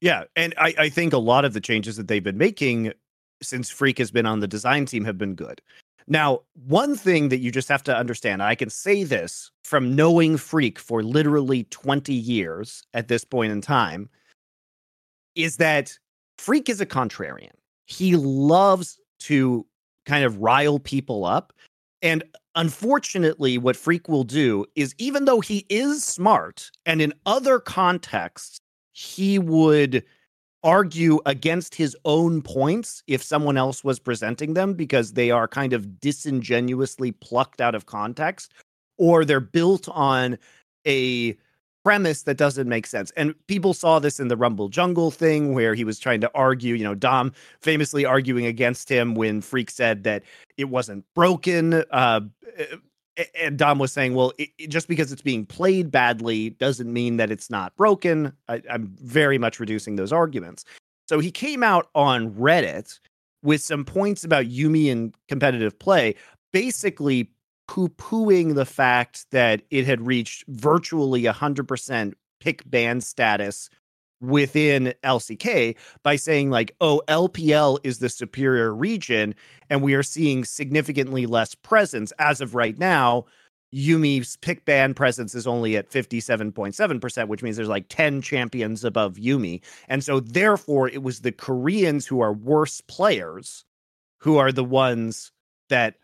Yeah, 0.00 0.24
and 0.34 0.54
I, 0.56 0.74
I 0.78 0.88
think 0.88 1.12
a 1.12 1.18
lot 1.18 1.44
of 1.44 1.52
the 1.52 1.60
changes 1.60 1.96
that 1.96 2.08
they've 2.08 2.24
been 2.24 2.38
making 2.38 2.92
since 3.42 3.72
Phreak 3.72 3.98
has 3.98 4.10
been 4.10 4.26
on 4.26 4.40
the 4.40 4.48
design 4.48 4.86
team 4.86 5.04
have 5.04 5.18
been 5.18 5.34
good. 5.34 5.60
Now, 6.06 6.40
one 6.66 6.96
thing 6.96 7.28
that 7.28 7.38
you 7.38 7.50
just 7.50 7.68
have 7.68 7.82
to 7.84 7.96
understand, 7.96 8.42
I 8.42 8.54
can 8.54 8.70
say 8.70 9.04
this 9.04 9.50
from 9.64 9.94
knowing 9.94 10.36
Phreak 10.36 10.78
for 10.78 11.02
literally 11.02 11.64
20 11.64 12.12
years 12.12 12.82
at 12.94 13.08
this 13.08 13.24
point 13.24 13.52
in 13.52 13.60
time, 13.60 14.08
is 15.34 15.56
that 15.58 15.98
Phreak 16.38 16.68
is 16.68 16.80
a 16.80 16.86
contrarian. 16.86 17.52
He 17.86 18.16
loves 18.16 18.98
to 19.20 19.66
kind 20.06 20.24
of 20.24 20.38
rile 20.38 20.78
people 20.78 21.24
up. 21.24 21.52
And 22.02 22.24
unfortunately, 22.54 23.58
what 23.58 23.76
Phreak 23.76 24.08
will 24.08 24.24
do 24.24 24.64
is, 24.74 24.94
even 24.98 25.26
though 25.26 25.40
he 25.40 25.66
is 25.68 26.02
smart 26.02 26.70
and 26.86 27.02
in 27.02 27.12
other 27.26 27.60
contexts, 27.60 28.58
he 28.92 29.38
would 29.38 30.02
argue 30.62 31.20
against 31.26 31.74
his 31.74 31.96
own 32.04 32.42
points 32.42 33.02
if 33.06 33.22
someone 33.22 33.56
else 33.56 33.82
was 33.82 33.98
presenting 33.98 34.54
them 34.54 34.74
because 34.74 35.12
they 35.12 35.30
are 35.30 35.48
kind 35.48 35.72
of 35.72 36.00
disingenuously 36.00 37.12
plucked 37.12 37.60
out 37.60 37.74
of 37.74 37.86
context 37.86 38.52
or 38.98 39.24
they're 39.24 39.40
built 39.40 39.88
on 39.88 40.38
a 40.86 41.36
premise 41.82 42.24
that 42.24 42.36
doesn't 42.36 42.68
make 42.68 42.86
sense. 42.86 43.10
And 43.16 43.34
people 43.46 43.72
saw 43.72 43.98
this 43.98 44.20
in 44.20 44.28
the 44.28 44.36
Rumble 44.36 44.68
Jungle 44.68 45.10
thing 45.10 45.54
where 45.54 45.74
he 45.74 45.84
was 45.84 45.98
trying 45.98 46.20
to 46.20 46.30
argue, 46.34 46.74
you 46.74 46.84
know, 46.84 46.94
Dom 46.94 47.32
famously 47.62 48.04
arguing 48.04 48.44
against 48.46 48.88
him 48.88 49.14
when 49.14 49.40
Phreak 49.40 49.70
said 49.70 50.04
that 50.04 50.22
it 50.58 50.64
wasn't 50.64 51.04
broken. 51.14 51.82
Uh, 51.90 52.20
and 53.38 53.58
Dom 53.58 53.78
was 53.78 53.92
saying, 53.92 54.14
well, 54.14 54.32
it, 54.38 54.50
it, 54.58 54.66
just 54.68 54.88
because 54.88 55.12
it's 55.12 55.22
being 55.22 55.44
played 55.44 55.90
badly 55.90 56.50
doesn't 56.50 56.92
mean 56.92 57.16
that 57.16 57.30
it's 57.30 57.50
not 57.50 57.74
broken. 57.76 58.32
I, 58.48 58.62
I'm 58.70 58.94
very 59.00 59.38
much 59.38 59.60
reducing 59.60 59.96
those 59.96 60.12
arguments. 60.12 60.64
So 61.08 61.18
he 61.18 61.30
came 61.30 61.62
out 61.62 61.88
on 61.94 62.32
Reddit 62.34 62.98
with 63.42 63.60
some 63.60 63.84
points 63.84 64.24
about 64.24 64.46
Yuumi 64.46 64.92
and 64.92 65.14
competitive 65.28 65.78
play, 65.78 66.14
basically 66.52 67.30
poo 67.68 67.88
pooing 67.90 68.54
the 68.54 68.66
fact 68.66 69.26
that 69.30 69.62
it 69.70 69.86
had 69.86 70.06
reached 70.06 70.44
virtually 70.48 71.22
100% 71.22 72.12
pick 72.40 72.68
ban 72.68 73.00
status 73.00 73.70
within 74.20 74.94
LCK 75.02 75.76
by 76.02 76.16
saying 76.16 76.50
like, 76.50 76.74
oh, 76.80 77.02
LPL 77.08 77.78
is 77.84 77.98
the 77.98 78.08
superior 78.08 78.74
region, 78.74 79.34
and 79.68 79.82
we 79.82 79.94
are 79.94 80.02
seeing 80.02 80.44
significantly 80.44 81.26
less 81.26 81.54
presence 81.54 82.12
as 82.18 82.40
of 82.40 82.54
right 82.54 82.78
now. 82.78 83.24
Yuumi's 83.72 84.36
pick 84.36 84.64
ban 84.64 84.94
presence 84.94 85.34
is 85.34 85.46
only 85.46 85.76
at 85.76 85.88
57.7%, 85.90 87.28
which 87.28 87.42
means 87.42 87.56
there's 87.56 87.68
like 87.68 87.86
10 87.88 88.20
champions 88.20 88.84
above 88.84 89.14
Yuumi. 89.14 89.60
And 89.88 90.02
so 90.02 90.18
therefore 90.18 90.88
it 90.88 91.04
was 91.04 91.20
the 91.20 91.30
Koreans 91.30 92.04
who 92.06 92.20
are 92.20 92.32
worse 92.32 92.80
players 92.80 93.64
who 94.18 94.38
are 94.38 94.52
the 94.52 94.64
ones 94.64 95.32
that 95.68 95.94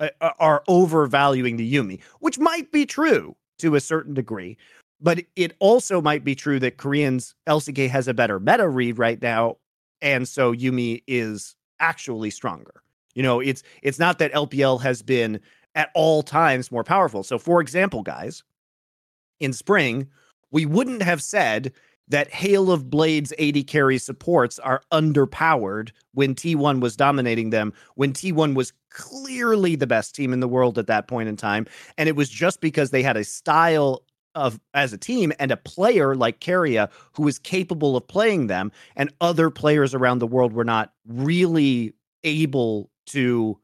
uh, 0.00 0.10
are 0.38 0.62
overvaluing 0.68 1.56
the 1.56 1.74
Yuumi, 1.74 2.00
which 2.20 2.38
might 2.38 2.70
be 2.70 2.86
true 2.86 3.34
to 3.58 3.74
a 3.74 3.80
certain 3.80 4.14
degree. 4.14 4.56
But 5.00 5.24
it 5.36 5.54
also 5.60 6.00
might 6.02 6.24
be 6.24 6.34
true 6.34 6.58
that 6.60 6.76
Koreans 6.76 7.34
LCK 7.46 7.88
has 7.88 8.08
a 8.08 8.14
better 8.14 8.40
meta 8.40 8.68
read 8.68 8.98
right 8.98 9.20
now, 9.20 9.58
and 10.02 10.26
so 10.26 10.52
Yuumi 10.52 11.02
is 11.06 11.54
actually 11.78 12.30
stronger. 12.30 12.82
You 13.14 13.22
know, 13.22 13.40
it's 13.40 13.62
it's 13.82 13.98
not 13.98 14.18
that 14.18 14.32
LPL 14.32 14.80
has 14.82 15.02
been 15.02 15.40
at 15.74 15.90
all 15.94 16.22
times 16.22 16.72
more 16.72 16.84
powerful. 16.84 17.22
So, 17.22 17.38
for 17.38 17.60
example, 17.60 18.02
guys, 18.02 18.42
in 19.40 19.52
spring, 19.52 20.08
we 20.50 20.66
wouldn't 20.66 21.02
have 21.02 21.22
said 21.22 21.72
that 22.08 22.30
Hail 22.30 22.70
of 22.70 22.88
Blades 22.90 23.32
80 23.38 23.64
carry 23.64 23.98
supports 23.98 24.58
are 24.58 24.82
underpowered 24.92 25.90
when 26.14 26.34
T1 26.34 26.80
was 26.80 26.96
dominating 26.96 27.50
them, 27.50 27.72
when 27.96 28.12
T1 28.12 28.54
was 28.54 28.72
clearly 28.90 29.76
the 29.76 29.86
best 29.86 30.14
team 30.14 30.32
in 30.32 30.40
the 30.40 30.48
world 30.48 30.78
at 30.78 30.86
that 30.86 31.06
point 31.06 31.28
in 31.28 31.36
time. 31.36 31.66
And 31.98 32.08
it 32.08 32.16
was 32.16 32.30
just 32.30 32.60
because 32.60 32.90
they 32.90 33.02
had 33.02 33.16
a 33.16 33.24
style 33.24 34.02
of 34.34 34.60
as 34.74 34.92
a 34.92 34.98
team 34.98 35.32
and 35.38 35.50
a 35.50 35.56
player 35.56 36.14
like 36.14 36.40
Keria 36.40 36.90
who 37.12 37.22
was 37.22 37.38
capable 37.38 37.96
of 37.96 38.06
playing 38.06 38.46
them, 38.46 38.72
and 38.96 39.12
other 39.20 39.50
players 39.50 39.94
around 39.94 40.18
the 40.18 40.26
world 40.26 40.52
were 40.52 40.64
not 40.64 40.92
really 41.06 41.94
able 42.24 42.90
to 43.06 43.58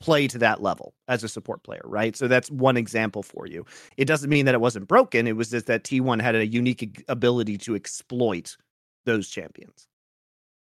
play 0.00 0.26
to 0.26 0.38
that 0.38 0.62
level 0.62 0.94
as 1.08 1.22
a 1.22 1.28
support 1.28 1.62
player, 1.62 1.82
right? 1.84 2.16
So 2.16 2.26
that's 2.26 2.50
one 2.50 2.76
example 2.76 3.22
for 3.22 3.46
you. 3.46 3.66
It 3.96 4.06
doesn't 4.06 4.30
mean 4.30 4.46
that 4.46 4.54
it 4.54 4.60
wasn't 4.60 4.88
broken. 4.88 5.26
It 5.26 5.36
was 5.36 5.50
just 5.50 5.66
that 5.66 5.84
T1 5.84 6.20
had 6.22 6.34
a 6.34 6.46
unique 6.46 7.04
ability 7.08 7.58
to 7.58 7.74
exploit 7.74 8.56
those 9.04 9.28
champions. 9.28 9.86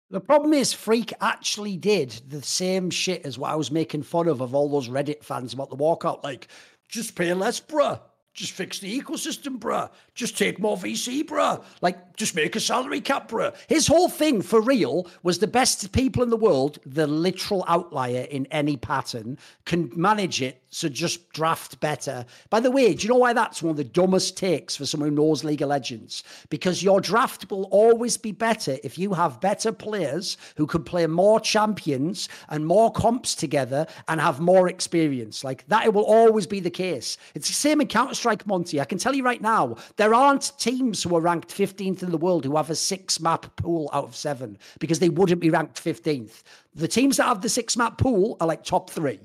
The 0.09 0.21
problem 0.21 0.55
is, 0.55 0.73
Phreak 0.73 1.13
actually 1.21 1.77
did 1.77 2.11
the 2.29 2.43
same 2.43 2.91
shit 2.91 3.27
as 3.27 3.39
what 3.39 3.51
I 3.51 3.57
was 3.57 3.73
making 3.73 4.05
fun 4.05 4.29
of 4.29 4.41
of 4.41 4.55
all 4.55 4.69
those 4.69 4.89
Reddit 4.89 5.25
fans 5.25 5.53
about 5.53 5.69
the 5.69 5.77
walkout. 5.77 6.23
Like, 6.23 6.49
just 6.89 7.17
pay 7.17 7.35
less, 7.35 7.61
bruh. 7.61 8.01
Just 8.37 8.53
fix 8.53 8.79
the 8.79 9.01
ecosystem, 9.01 9.59
bruh. 9.59 9.89
Just 10.15 10.37
take 10.37 10.59
more 10.59 10.77
VC, 10.77 11.25
bruh. 11.25 11.65
Like, 11.81 12.17
just 12.17 12.35
make 12.35 12.55
a 12.55 12.61
salary 12.61 13.01
cap, 13.01 13.31
bruh. 13.31 13.55
His 13.67 13.87
whole 13.87 14.11
thing, 14.11 14.43
for 14.43 14.61
real, 14.61 15.09
was 15.23 15.39
the 15.39 15.47
best 15.47 15.91
people 15.93 16.23
in 16.23 16.29
the 16.29 16.37
world, 16.37 16.79
the 16.85 17.07
literal 17.07 17.65
outlier 17.67 18.27
in 18.31 18.45
any 18.51 18.77
pattern, 18.77 19.39
can 19.65 19.91
manage 19.97 20.43
it 20.43 20.63
so 20.77 20.91
just 20.91 21.33
draft 21.33 21.81
better. 21.81 22.27
By 22.51 22.61
the 22.61 22.71
way, 22.71 22.93
do 22.93 23.03
you 23.03 23.09
know 23.09 23.19
why 23.19 23.33
that's 23.33 23.63
one 23.63 23.71
of 23.71 23.79
the 23.79 23.85
dumbest 23.85 24.37
takes 24.37 24.77
for 24.77 24.85
someone 24.85 25.09
who 25.09 25.17
knows 25.17 25.43
League 25.43 25.63
of 25.63 25.71
Legends? 25.71 26.23
Because 26.51 26.83
your 26.83 27.01
draft 27.01 27.51
will 27.51 27.65
always 27.71 28.19
be 28.19 28.31
better 28.31 28.77
if 28.85 28.99
you 28.99 29.15
have 29.15 29.41
better 29.41 29.73
players 29.73 30.37
who 30.57 30.67
can 30.67 30.85
play 30.85 31.07
more 31.07 31.41
champions 31.41 32.29
and 32.51 32.67
more 32.67 32.93
comps 32.93 33.35
together 33.35 33.87
and 34.09 34.21
have 34.21 34.39
more 34.39 34.69
experience. 34.69 35.43
Like 35.43 35.67
that, 35.69 35.87
it 35.87 35.95
will 35.95 36.05
always 36.05 36.47
be 36.47 36.61
the 36.61 36.69
case. 36.69 37.17
It's 37.35 37.49
the 37.49 37.55
same 37.55 37.81
in 37.81 37.87
Counter 37.87 38.15
Strike, 38.15 38.47
Monty. 38.47 38.79
I 38.79 38.85
can 38.85 38.99
tell 38.99 39.15
you 39.15 39.25
right 39.25 39.41
now, 39.41 39.77
there 39.97 40.13
aren't 40.13 40.53
teams 40.59 41.03
who 41.03 41.17
are 41.17 41.23
ranked 41.23 41.49
15th 41.49 42.03
in 42.03 42.11
the 42.11 42.19
world 42.19 42.45
who 42.45 42.55
have 42.55 42.69
a 42.69 42.75
six 42.75 43.19
map 43.19 43.47
pool 43.57 43.89
out 43.95 44.05
of 44.05 44.15
seven 44.15 44.59
because 44.79 44.99
they 44.99 45.09
wouldn't 45.09 45.41
be 45.41 45.49
ranked 45.49 45.83
15th. 45.83 46.43
The 46.75 46.87
teams 46.87 47.17
that 47.17 47.29
have 47.29 47.41
the 47.41 47.49
six 47.49 47.79
map 47.79 47.97
pool 47.97 48.37
are 48.41 48.47
like 48.47 48.63
top 48.63 48.91
three. 48.91 49.21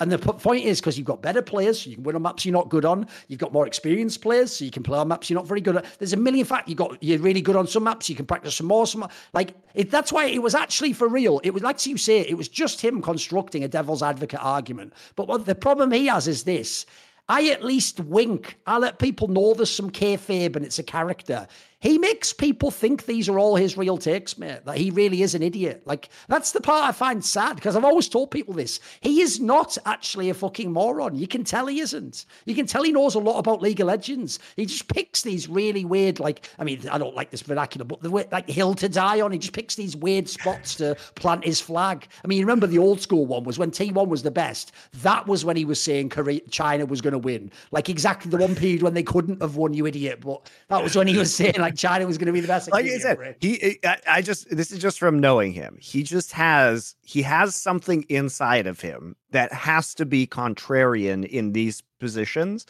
And 0.00 0.12
the 0.12 0.18
point 0.18 0.64
is 0.64 0.80
because 0.80 0.96
you've 0.96 1.06
got 1.06 1.22
better 1.22 1.42
players, 1.42 1.82
so 1.82 1.90
you 1.90 1.96
can 1.96 2.04
win 2.04 2.14
on 2.14 2.22
maps 2.22 2.44
you're 2.44 2.52
not 2.52 2.68
good 2.68 2.84
on. 2.84 3.08
You've 3.26 3.40
got 3.40 3.52
more 3.52 3.66
experienced 3.66 4.22
players, 4.22 4.56
so 4.56 4.64
you 4.64 4.70
can 4.70 4.84
play 4.84 4.96
on 4.96 5.08
maps 5.08 5.28
you're 5.28 5.38
not 5.38 5.46
very 5.46 5.60
good 5.60 5.76
at. 5.76 5.86
There's 5.98 6.12
a 6.12 6.16
million 6.16 6.44
fact 6.44 6.68
you 6.68 6.76
got 6.76 7.02
you're 7.02 7.18
really 7.18 7.40
good 7.40 7.56
on 7.56 7.66
some 7.66 7.84
maps. 7.84 8.08
You 8.08 8.14
can 8.14 8.26
practice 8.26 8.54
some 8.54 8.68
more. 8.68 8.86
Some 8.86 9.08
like 9.32 9.54
it, 9.74 9.90
that's 9.90 10.12
why 10.12 10.26
it 10.26 10.40
was 10.40 10.54
actually 10.54 10.92
for 10.92 11.08
real. 11.08 11.40
It 11.42 11.52
was 11.52 11.64
like 11.64 11.84
you 11.84 11.96
say, 11.96 12.20
it 12.20 12.36
was 12.36 12.48
just 12.48 12.80
him 12.80 13.02
constructing 13.02 13.64
a 13.64 13.68
devil's 13.68 14.02
advocate 14.02 14.40
argument. 14.40 14.92
But 15.16 15.26
what 15.26 15.46
the 15.46 15.56
problem 15.56 15.90
he 15.90 16.06
has 16.06 16.28
is 16.28 16.44
this: 16.44 16.86
I 17.28 17.48
at 17.48 17.64
least 17.64 17.98
wink. 18.00 18.56
I 18.66 18.78
let 18.78 19.00
people 19.00 19.26
know 19.26 19.52
there's 19.52 19.70
some 19.70 19.90
kayfabe 19.90 20.54
and 20.54 20.64
it's 20.64 20.78
a 20.78 20.84
character. 20.84 21.48
He 21.80 21.96
makes 21.96 22.32
people 22.32 22.72
think 22.72 23.06
these 23.06 23.28
are 23.28 23.38
all 23.38 23.54
his 23.54 23.76
real 23.76 23.98
takes, 23.98 24.36
mate. 24.36 24.64
That 24.64 24.78
he 24.78 24.90
really 24.90 25.22
is 25.22 25.36
an 25.36 25.42
idiot. 25.42 25.82
Like 25.86 26.08
that's 26.26 26.50
the 26.50 26.60
part 26.60 26.88
I 26.88 26.92
find 26.92 27.24
sad 27.24 27.54
because 27.54 27.76
I've 27.76 27.84
always 27.84 28.08
told 28.08 28.32
people 28.32 28.52
this. 28.54 28.80
He 29.00 29.22
is 29.22 29.38
not 29.38 29.78
actually 29.86 30.28
a 30.28 30.34
fucking 30.34 30.72
moron. 30.72 31.14
You 31.14 31.28
can 31.28 31.44
tell 31.44 31.66
he 31.66 31.78
isn't. 31.80 32.26
You 32.46 32.56
can 32.56 32.66
tell 32.66 32.82
he 32.82 32.90
knows 32.90 33.14
a 33.14 33.20
lot 33.20 33.38
about 33.38 33.62
League 33.62 33.80
of 33.80 33.86
Legends. 33.86 34.40
He 34.56 34.66
just 34.66 34.88
picks 34.88 35.22
these 35.22 35.48
really 35.48 35.84
weird, 35.84 36.18
like 36.18 36.50
I 36.58 36.64
mean, 36.64 36.88
I 36.90 36.98
don't 36.98 37.14
like 37.14 37.30
this 37.30 37.42
vernacular, 37.42 37.84
but 37.84 38.02
the 38.02 38.10
way 38.10 38.26
like 38.32 38.50
hill 38.50 38.74
to 38.74 38.88
die 38.88 39.20
on. 39.20 39.30
He 39.30 39.38
just 39.38 39.52
picks 39.52 39.76
these 39.76 39.94
weird 39.94 40.28
spots 40.28 40.74
to 40.76 40.96
plant 41.14 41.44
his 41.44 41.60
flag. 41.60 42.08
I 42.24 42.26
mean, 42.26 42.38
you 42.38 42.44
remember 42.44 42.66
the 42.66 42.78
old 42.78 43.00
school 43.00 43.26
one 43.26 43.44
was 43.44 43.56
when 43.56 43.70
T1 43.70 44.08
was 44.08 44.24
the 44.24 44.32
best. 44.32 44.72
That 45.02 45.28
was 45.28 45.44
when 45.44 45.56
he 45.56 45.64
was 45.64 45.80
saying 45.80 46.08
Korea, 46.08 46.40
China 46.50 46.86
was 46.86 47.00
going 47.00 47.12
to 47.12 47.18
win. 47.18 47.52
Like 47.70 47.88
exactly 47.88 48.32
the 48.32 48.36
one 48.36 48.56
period 48.56 48.82
when 48.82 48.94
they 48.94 49.04
couldn't 49.04 49.40
have 49.40 49.54
won, 49.54 49.74
you 49.74 49.86
idiot. 49.86 50.20
But 50.22 50.50
that 50.68 50.82
was 50.82 50.96
when 50.96 51.06
he 51.06 51.16
was 51.16 51.32
saying 51.32 51.54
like 51.58 51.67
China 51.76 52.06
was 52.06 52.18
going 52.18 52.26
to 52.26 52.32
be 52.32 52.40
the 52.40 52.48
best. 52.48 52.70
Like 52.70 52.84
I 52.84 52.98
said, 52.98 53.36
he. 53.40 53.78
I, 53.84 53.98
I 54.06 54.22
just 54.22 54.54
this 54.54 54.70
is 54.70 54.78
just 54.78 54.98
from 54.98 55.18
knowing 55.18 55.52
him. 55.52 55.78
He 55.80 56.02
just 56.02 56.32
has 56.32 56.94
he 57.02 57.22
has 57.22 57.54
something 57.54 58.04
inside 58.08 58.66
of 58.66 58.80
him 58.80 59.16
that 59.30 59.52
has 59.52 59.94
to 59.94 60.06
be 60.06 60.26
contrarian 60.26 61.26
in 61.26 61.52
these 61.52 61.82
positions, 62.00 62.66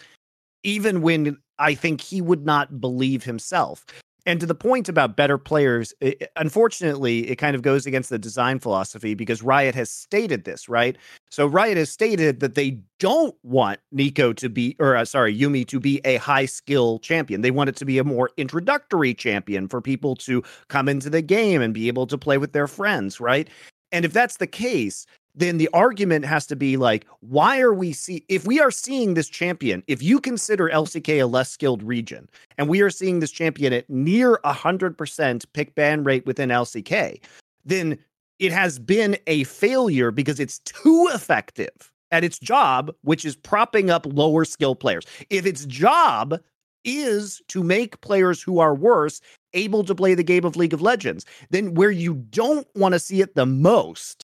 even 0.62 1.03
when 1.03 1.38
I 1.59 1.74
think 1.74 2.01
he 2.01 2.20
would 2.20 2.44
not 2.44 2.80
believe 2.80 3.24
himself. 3.24 3.84
And 4.29 4.39
to 4.41 4.47
the 4.47 4.55
point 4.55 4.91
about 4.91 5.16
better 5.16 5.39
players, 5.39 5.95
it, 6.03 6.31
unfortunately, 6.37 7.31
it 7.31 7.37
kind 7.37 7.57
of 7.57 7.62
goes 7.62 7.87
against 7.87 8.11
the 8.11 8.18
design 8.18 8.59
philosophy 8.59 9.14
because 9.14 9.43
Riot 9.43 9.74
has 9.74 9.89
stated 9.89 10.45
this, 10.45 10.68
right? 10.68 10.99
So 11.31 11.47
Riot 11.47 11.79
has 11.79 11.91
stated 11.91 12.41
that 12.41 12.55
they 12.55 12.79
don't 12.99 13.35
want 13.43 13.81
Neeko 13.91 14.37
to 14.37 14.51
be, 14.51 14.76
or 14.79 14.97
uh, 14.97 15.07
sorry, 15.07 15.35
Yumi 15.35 15.66
to 15.68 15.81
be 15.81 16.03
a 16.05 16.16
high 16.16 16.45
skill 16.45 16.99
champion. 16.99 17.41
They 17.41 17.51
want 17.51 17.70
it 17.70 17.76
to 17.76 17.87
be 17.87 17.97
a 17.97 18.05
more 18.05 18.29
introductory 18.37 19.14
champion 19.14 19.66
for 19.66 19.81
people 19.81 20.14
to 20.16 20.43
come 20.68 20.91
into 20.91 21.09
the 21.09 21.22
game 21.22 21.62
and 21.62 21.72
be 21.72 21.89
able 21.89 22.07
to 22.07 22.18
play 22.18 22.37
with 22.37 22.53
their 22.53 22.66
friends, 22.66 23.20
right? 23.20 23.49
And 23.93 24.05
if 24.05 24.12
that's 24.12 24.37
the 24.37 24.47
case, 24.47 25.07
then 25.35 25.59
the 25.59 25.68
argument 25.72 26.24
has 26.24 26.47
to 26.47 26.57
be 26.57 26.76
like, 26.76 27.07
why 27.20 27.61
are 27.61 27.74
we 27.74 27.93
see 27.93 28.24
if 28.29 28.47
we 28.47 28.61
are 28.61 28.70
seeing 28.70 29.14
this 29.14 29.29
champion, 29.29 29.83
if 29.87 30.03
you 30.03 30.20
consider 30.20 30.68
LCK 30.68 31.22
a 31.22 31.26
less 31.26 31.51
skilled 31.51 31.83
region, 31.83 32.29
and 32.57 32.68
we 32.68 32.81
are 32.81 32.91
seeing 32.91 33.20
this 33.20 33.31
champion 33.31 33.72
at 33.72 33.89
near 33.89 34.41
hundred 34.45 34.99
percent 34.99 35.51
pick 35.53 35.74
ban 35.74 36.05
rate 36.05 36.26
within 36.26 36.49
LCK, 36.49 37.20
then 37.64 37.99
it 38.39 38.53
has 38.53 38.79
been 38.79 39.16
a 39.26 39.45
failure 39.45 40.11
because 40.11 40.41
it's 40.41 40.59
too 40.61 41.09
effective 41.12 41.93
at 42.11 42.24
its 42.24 42.39
job, 42.39 42.93
which 43.03 43.24
is 43.24 43.37
propping 43.37 43.91
up 43.91 44.07
lower 44.07 44.45
skill 44.45 44.74
players. 44.74 45.05
If 45.31 45.47
its 45.47 45.64
job 45.66 46.41
is 46.85 47.43
to 47.49 47.62
make 47.62 48.01
players 48.01 48.43
who 48.43 48.61
are 48.61 48.74
worse 48.74 49.20
able 49.55 49.85
to 49.85 49.95
play 49.95 50.14
the 50.14 50.22
game 50.22 50.45
of 50.45 50.57
League 50.57 50.72
of 50.74 50.83
Legends, 50.83 51.24
then 51.51 51.74
where 51.74 51.91
you 51.91 52.14
don't 52.14 52.66
want 52.74 52.93
to 52.95 52.99
see 52.99 53.20
it 53.20 53.35
the 53.35 53.47
most 53.47 54.24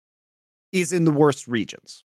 is 0.74 0.92
in 0.94 1.06
the 1.06 1.12
worst 1.12 1.48
regions. 1.48 2.04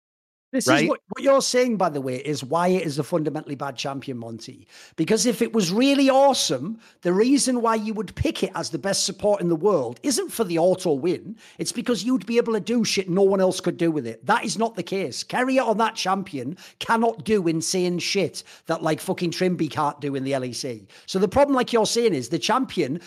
This 0.50 0.66
right? 0.66 0.84
is 0.84 0.88
what, 0.88 1.00
what 1.08 1.22
you're 1.22 1.42
saying, 1.42 1.76
by 1.76 1.90
the 1.90 2.00
way, 2.00 2.16
is 2.16 2.42
why 2.42 2.68
it 2.68 2.86
is 2.86 2.98
a 2.98 3.04
fundamentally 3.04 3.54
bad 3.54 3.76
champion, 3.76 4.16
Monty. 4.16 4.66
Because 4.96 5.26
if 5.26 5.42
it 5.42 5.52
was 5.52 5.70
really 5.70 6.08
awesome, 6.08 6.80
the 7.02 7.12
reason 7.12 7.60
why 7.60 7.74
you 7.74 7.92
would 7.92 8.14
pick 8.14 8.42
it 8.42 8.52
as 8.54 8.70
the 8.70 8.78
best 8.78 9.04
support 9.04 9.42
in 9.42 9.48
the 9.48 9.56
world 9.56 10.00
isn't 10.02 10.32
for 10.32 10.44
the 10.44 10.58
auto 10.58 10.94
win. 10.94 11.36
It's 11.58 11.72
because 11.72 12.02
you'd 12.02 12.24
be 12.24 12.38
able 12.38 12.54
to 12.54 12.60
do 12.60 12.82
shit 12.82 13.10
no 13.10 13.22
one 13.22 13.42
else 13.42 13.60
could 13.60 13.76
do 13.76 13.90
with 13.90 14.06
it. 14.06 14.24
That 14.24 14.44
is 14.44 14.56
not 14.56 14.74
the 14.74 14.82
case. 14.82 15.22
Keria 15.22 15.66
on 15.66 15.76
that 15.78 15.96
champion 15.96 16.56
cannot 16.78 17.24
do 17.24 17.46
insane 17.46 17.98
shit 17.98 18.42
that 18.66 18.82
like 18.82 19.00
fucking 19.00 19.32
Trymbi 19.32 19.70
can't 19.70 20.00
do 20.00 20.14
in 20.14 20.24
the 20.24 20.32
LEC. 20.32 20.86
So 21.04 21.18
the 21.18 21.28
problem, 21.28 21.56
like 21.56 21.74
you're 21.74 21.84
saying, 21.84 22.14
is 22.14 22.30
the 22.30 22.38
champion 22.38 23.02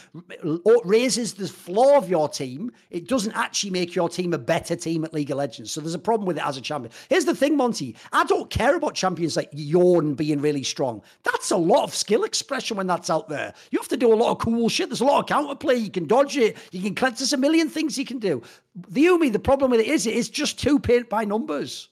raises 0.86 1.34
the 1.34 1.48
floor 1.48 1.98
of 1.98 2.08
your 2.08 2.30
team. 2.30 2.72
It 2.92 3.08
doesn't 3.08 3.34
actually 3.34 3.72
make 3.72 3.96
your 3.96 4.10
team 4.10 4.34
a 4.34 4.38
better 4.38 4.76
team 4.76 5.04
at 5.06 5.14
League 5.14 5.32
of 5.32 5.38
Legends. 5.38 5.72
So 5.72 5.82
there's 5.82 5.96
a 5.96 6.00
problem 6.00 6.28
with 6.28 6.38
it 6.38 6.46
as 6.46 6.58
a 6.58 6.62
champion. 6.62 6.94
Here's 7.10 7.26
the 7.26 7.31
the 7.32 7.38
thing, 7.38 7.58
Monty. 7.58 7.96
I 8.12 8.24
don't 8.26 8.50
care 8.50 8.76
about 8.76 8.94
champions 8.96 9.36
like 9.36 9.50
Yorn 9.54 10.14
being 10.14 10.42
really 10.42 10.64
strong. 10.64 11.02
That's 11.24 11.52
a 11.52 11.58
lot 11.58 11.84
of 11.84 11.96
skill 11.96 12.24
expression 12.24 12.78
when 12.78 12.88
that's 12.88 13.10
out 13.10 13.30
there. 13.30 13.54
You 13.72 13.80
have 13.80 13.88
to 13.90 13.98
do 13.98 14.14
a 14.14 14.16
lot 14.16 14.32
of 14.32 14.40
cool 14.40 14.70
shit. 14.70 14.90
There's 14.90 15.02
a 15.02 15.06
lot 15.06 15.20
of 15.20 15.26
counterplay. 15.26 15.82
You 15.82 15.90
can 15.90 16.08
dodge 16.08 16.38
it. 16.38 16.58
You 16.72 16.82
can 16.82 16.96
cleanse. 16.96 17.20
There's 17.20 17.34
a 17.34 17.38
million 17.38 17.70
things 17.70 17.98
you 17.98 18.06
can 18.06 18.20
do. 18.20 18.42
The 18.90 19.06
Yuumi, 19.06 19.32
the 19.32 19.40
problem 19.40 19.72
with 19.72 19.80
it 19.80 19.88
is, 19.88 20.06
it 20.06 20.14
is 20.14 20.30
just 20.30 20.60
too 20.60 20.80
paint 20.80 21.10
by 21.10 21.26
numbers. 21.26 21.90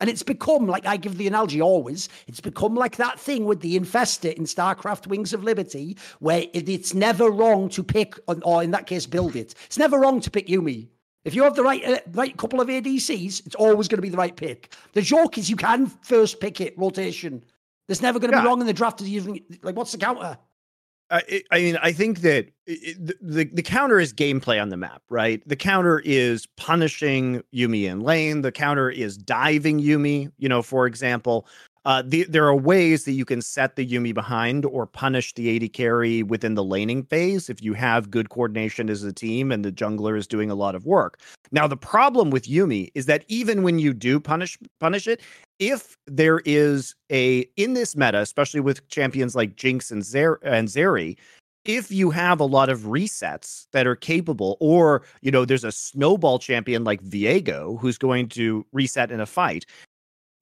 And 0.00 0.10
it's 0.10 0.24
become, 0.24 0.66
like 0.66 0.84
I 0.84 0.96
give 0.96 1.16
the 1.16 1.28
analogy 1.28 1.62
always, 1.62 2.08
it's 2.26 2.40
become 2.40 2.74
like 2.74 2.96
that 2.96 3.20
thing 3.20 3.44
with 3.44 3.60
the 3.60 3.78
infestor 3.78 4.34
in 4.34 4.44
StarCraft 4.44 5.06
Wings 5.06 5.32
of 5.32 5.44
Liberty, 5.44 5.96
where 6.18 6.44
it's 6.52 6.92
never 6.92 7.30
wrong 7.30 7.68
to 7.68 7.84
pick, 7.84 8.18
or 8.26 8.64
in 8.64 8.72
that 8.72 8.86
case, 8.86 9.06
build 9.06 9.36
it. 9.36 9.54
It's 9.66 9.78
never 9.78 10.00
wrong 10.00 10.20
to 10.20 10.30
pick 10.30 10.48
Yuumi. 10.48 10.88
If 11.24 11.34
you 11.34 11.44
have 11.44 11.54
the 11.54 11.62
right 11.62 11.84
uh, 11.84 11.98
right 12.12 12.36
couple 12.36 12.60
of 12.60 12.68
ADCs, 12.68 13.46
it's 13.46 13.54
always 13.54 13.88
going 13.88 13.98
to 13.98 14.02
be 14.02 14.08
the 14.08 14.16
right 14.16 14.34
pick. 14.34 14.74
The 14.92 15.02
joke 15.02 15.38
is 15.38 15.48
you 15.48 15.56
can 15.56 15.86
first 15.86 16.40
pick 16.40 16.60
it 16.60 16.76
rotation. 16.76 17.44
There's 17.86 18.02
never 18.02 18.18
going 18.18 18.30
to 18.30 18.36
yeah. 18.36 18.42
be 18.42 18.48
wrong 18.48 18.60
in 18.60 18.66
the 18.66 18.72
draft. 18.72 19.00
Like, 19.62 19.76
what's 19.76 19.92
the 19.92 19.98
counter? 19.98 20.38
I, 21.10 21.42
I 21.50 21.58
mean, 21.58 21.76
I 21.82 21.92
think 21.92 22.20
that 22.20 22.48
it, 22.66 23.20
the 23.20 23.44
the 23.44 23.62
counter 23.62 24.00
is 24.00 24.14
gameplay 24.14 24.60
on 24.60 24.70
the 24.70 24.78
map, 24.78 25.02
right? 25.10 25.46
The 25.46 25.56
counter 25.56 26.00
is 26.04 26.46
punishing 26.56 27.42
Yuumi 27.54 27.84
in 27.84 28.00
lane. 28.00 28.40
The 28.40 28.52
counter 28.52 28.90
is 28.90 29.18
diving 29.18 29.78
Yuumi, 29.78 30.32
You 30.38 30.48
know, 30.48 30.62
for 30.62 30.86
example, 30.86 31.46
uh, 31.84 32.02
the, 32.06 32.24
there 32.24 32.46
are 32.46 32.54
ways 32.54 33.04
that 33.04 33.12
you 33.12 33.24
can 33.24 33.42
set 33.42 33.74
the 33.76 33.86
Yuumi 33.86 34.14
behind 34.14 34.64
or 34.64 34.86
punish 34.86 35.34
the 35.34 35.56
AD 35.56 35.72
carry 35.72 36.22
within 36.22 36.54
the 36.54 36.62
laning 36.62 37.02
phase 37.02 37.50
if 37.50 37.62
you 37.62 37.72
have 37.72 38.10
good 38.10 38.28
coordination 38.30 38.88
as 38.88 39.02
a 39.02 39.12
team 39.12 39.50
and 39.50 39.64
the 39.64 39.72
jungler 39.72 40.16
is 40.16 40.26
doing 40.26 40.50
a 40.50 40.54
lot 40.54 40.74
of 40.74 40.86
work. 40.86 41.18
Now, 41.50 41.66
the 41.66 41.76
problem 41.76 42.30
with 42.30 42.44
Yuumi 42.44 42.90
is 42.94 43.06
that 43.06 43.24
even 43.28 43.62
when 43.62 43.78
you 43.78 43.92
do 43.92 44.20
punish 44.20 44.56
punish 44.78 45.08
it, 45.08 45.20
if 45.58 45.96
there 46.06 46.40
is 46.44 46.94
a 47.10 47.40
in 47.56 47.74
this 47.74 47.96
meta, 47.96 48.18
especially 48.18 48.60
with 48.60 48.86
champions 48.88 49.34
like 49.34 49.56
Jinx 49.56 49.90
and 49.90 50.04
Zer 50.04 50.38
and 50.42 50.68
Zeri, 50.68 51.16
if 51.64 51.90
you 51.90 52.10
have 52.10 52.40
a 52.40 52.44
lot 52.44 52.68
of 52.68 52.80
resets 52.80 53.66
that 53.72 53.86
are 53.86 53.96
capable, 53.96 54.56
or 54.60 55.02
you 55.20 55.30
know, 55.30 55.44
there's 55.44 55.64
a 55.64 55.72
snowball 55.72 56.38
champion 56.38 56.84
like 56.84 57.02
Viego 57.02 57.78
who's 57.80 57.98
going 57.98 58.28
to 58.30 58.64
reset 58.72 59.10
in 59.10 59.20
a 59.20 59.26
fight, 59.26 59.66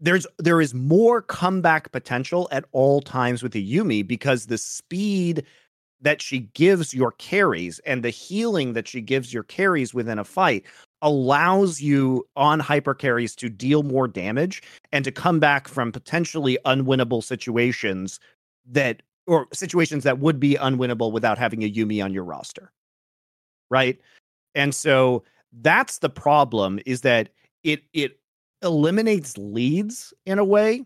there's 0.01 0.27
there 0.39 0.61
is 0.61 0.75
more 0.75 1.23
comeback 1.23 1.93
potential 1.93 2.49
at 2.51 2.65
all 2.73 3.01
times 3.01 3.43
with 3.43 3.53
the 3.53 3.77
Yuumi 3.77 4.07
because 4.07 4.47
the 4.47 4.59
speed 4.59 5.45
that 6.01 6.23
she 6.23 6.41
gives 6.55 6.95
your 6.95 7.13
carries 7.13 7.79
and 7.81 8.03
the 8.03 8.11
healing 8.11 8.73
that 8.73 8.89
she 8.89 9.03
gives 9.03 9.35
your 9.35 9.43
carries 9.43 9.93
within 9.93 10.19
a 10.19 10.25
fight 10.25 10.65
allows 11.03 11.81
you 11.81 12.27
on 12.37 12.59
hyper 12.59 12.95
carries 12.95 13.35
to 13.37 13.49
deal 13.49 13.83
more 13.83 14.09
damage 14.09 14.63
and 14.93 15.05
to 15.05 15.13
come 15.13 15.39
back 15.39 15.69
from 15.69 15.93
potentially 15.93 16.59
unwinnable 16.65 17.23
situations 17.23 18.19
that 18.67 19.03
or 19.27 19.47
situations 19.53 20.05
that 20.05 20.19
would 20.19 20.41
be 20.41 20.55
unwinnable 20.55 21.13
without 21.13 21.39
having 21.39 21.63
a 21.63 21.71
Yuumi 21.71 22.03
on 22.03 22.13
your 22.13 22.25
roster. 22.25 22.73
Right? 23.71 24.01
And 24.55 24.75
so 24.75 25.23
that's 25.61 25.99
the 25.99 26.11
problem 26.11 26.81
is 26.87 27.03
that 27.03 27.29
it 27.63 27.83
it 27.93 28.20
eliminates 28.63 29.37
leads 29.39 30.13
in 30.27 30.39
a 30.39 30.45
way. 30.45 30.85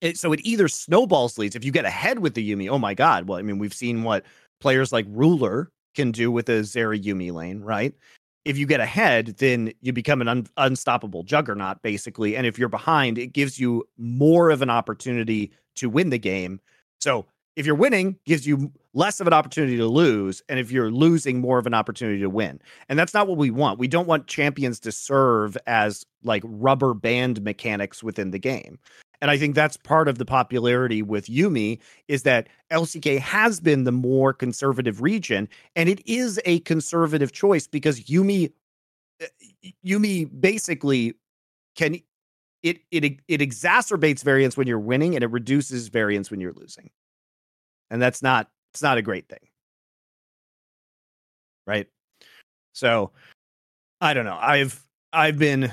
It, 0.00 0.18
so 0.18 0.32
it 0.32 0.40
either 0.42 0.68
snowballs 0.68 1.36
leads 1.36 1.54
if 1.54 1.64
you 1.64 1.72
get 1.72 1.84
ahead 1.84 2.20
with 2.20 2.34
the 2.34 2.50
Yuumi, 2.50 2.70
Oh 2.70 2.78
my 2.78 2.94
god. 2.94 3.28
Well, 3.28 3.38
I 3.38 3.42
mean, 3.42 3.58
we've 3.58 3.74
seen 3.74 4.02
what 4.02 4.24
players 4.60 4.92
like 4.92 5.06
Ruler 5.08 5.70
can 5.94 6.10
do 6.10 6.30
with 6.30 6.48
a 6.48 6.60
Zeri 6.60 7.02
Yuumi 7.02 7.32
lane, 7.32 7.60
right? 7.60 7.94
If 8.46 8.56
you 8.56 8.66
get 8.66 8.80
ahead, 8.80 9.36
then 9.38 9.72
you 9.82 9.92
become 9.92 10.22
an 10.22 10.28
un- 10.28 10.46
unstoppable 10.56 11.22
juggernaut, 11.22 11.82
basically. 11.82 12.36
And 12.36 12.46
if 12.46 12.58
you're 12.58 12.70
behind, 12.70 13.18
it 13.18 13.34
gives 13.34 13.60
you 13.60 13.86
more 13.98 14.48
of 14.50 14.62
an 14.62 14.70
opportunity 14.70 15.52
to 15.76 15.90
win 15.90 16.08
the 16.08 16.18
game. 16.18 16.60
So 17.00 17.26
if 17.56 17.66
you're 17.66 17.74
winning 17.74 18.16
gives 18.24 18.46
you 18.46 18.72
less 18.94 19.20
of 19.20 19.26
an 19.26 19.32
opportunity 19.32 19.76
to 19.76 19.86
lose 19.86 20.42
and 20.48 20.58
if 20.58 20.70
you're 20.70 20.90
losing 20.90 21.40
more 21.40 21.58
of 21.58 21.66
an 21.66 21.74
opportunity 21.74 22.20
to 22.20 22.30
win. 22.30 22.60
And 22.88 22.98
that's 22.98 23.14
not 23.14 23.28
what 23.28 23.36
we 23.36 23.50
want. 23.50 23.78
We 23.78 23.88
don't 23.88 24.08
want 24.08 24.26
champions 24.26 24.80
to 24.80 24.92
serve 24.92 25.56
as 25.66 26.04
like 26.22 26.42
rubber 26.44 26.94
band 26.94 27.42
mechanics 27.42 28.02
within 28.02 28.30
the 28.30 28.38
game. 28.38 28.78
And 29.22 29.30
i 29.30 29.36
think 29.36 29.54
that's 29.54 29.76
part 29.76 30.08
of 30.08 30.16
the 30.16 30.24
popularity 30.24 31.02
with 31.02 31.26
yuumi 31.26 31.78
is 32.08 32.22
that 32.22 32.48
lck 32.72 33.18
has 33.18 33.60
been 33.60 33.84
the 33.84 33.92
more 33.92 34.32
conservative 34.32 35.02
region 35.02 35.46
and 35.76 35.90
it 35.90 36.00
is 36.06 36.40
a 36.46 36.60
conservative 36.60 37.30
choice 37.30 37.66
because 37.66 38.00
yuumi 38.04 38.50
uh, 39.22 39.26
yuumi 39.84 40.26
basically 40.40 41.12
can 41.76 41.96
it 42.62 42.78
it 42.90 43.20
it 43.28 43.40
exacerbates 43.40 44.24
variance 44.24 44.56
when 44.56 44.66
you're 44.66 44.78
winning 44.78 45.14
and 45.14 45.22
it 45.22 45.30
reduces 45.30 45.88
variance 45.88 46.30
when 46.30 46.40
you're 46.40 46.54
losing 46.54 46.88
and 47.90 48.00
that's 48.00 48.22
not 48.22 48.48
it's 48.72 48.82
not 48.82 48.98
a 48.98 49.02
great 49.02 49.28
thing 49.28 49.48
right 51.66 51.86
so 52.72 53.10
i 54.00 54.14
don't 54.14 54.24
know 54.24 54.38
i've 54.40 54.82
i've 55.12 55.38
been 55.38 55.70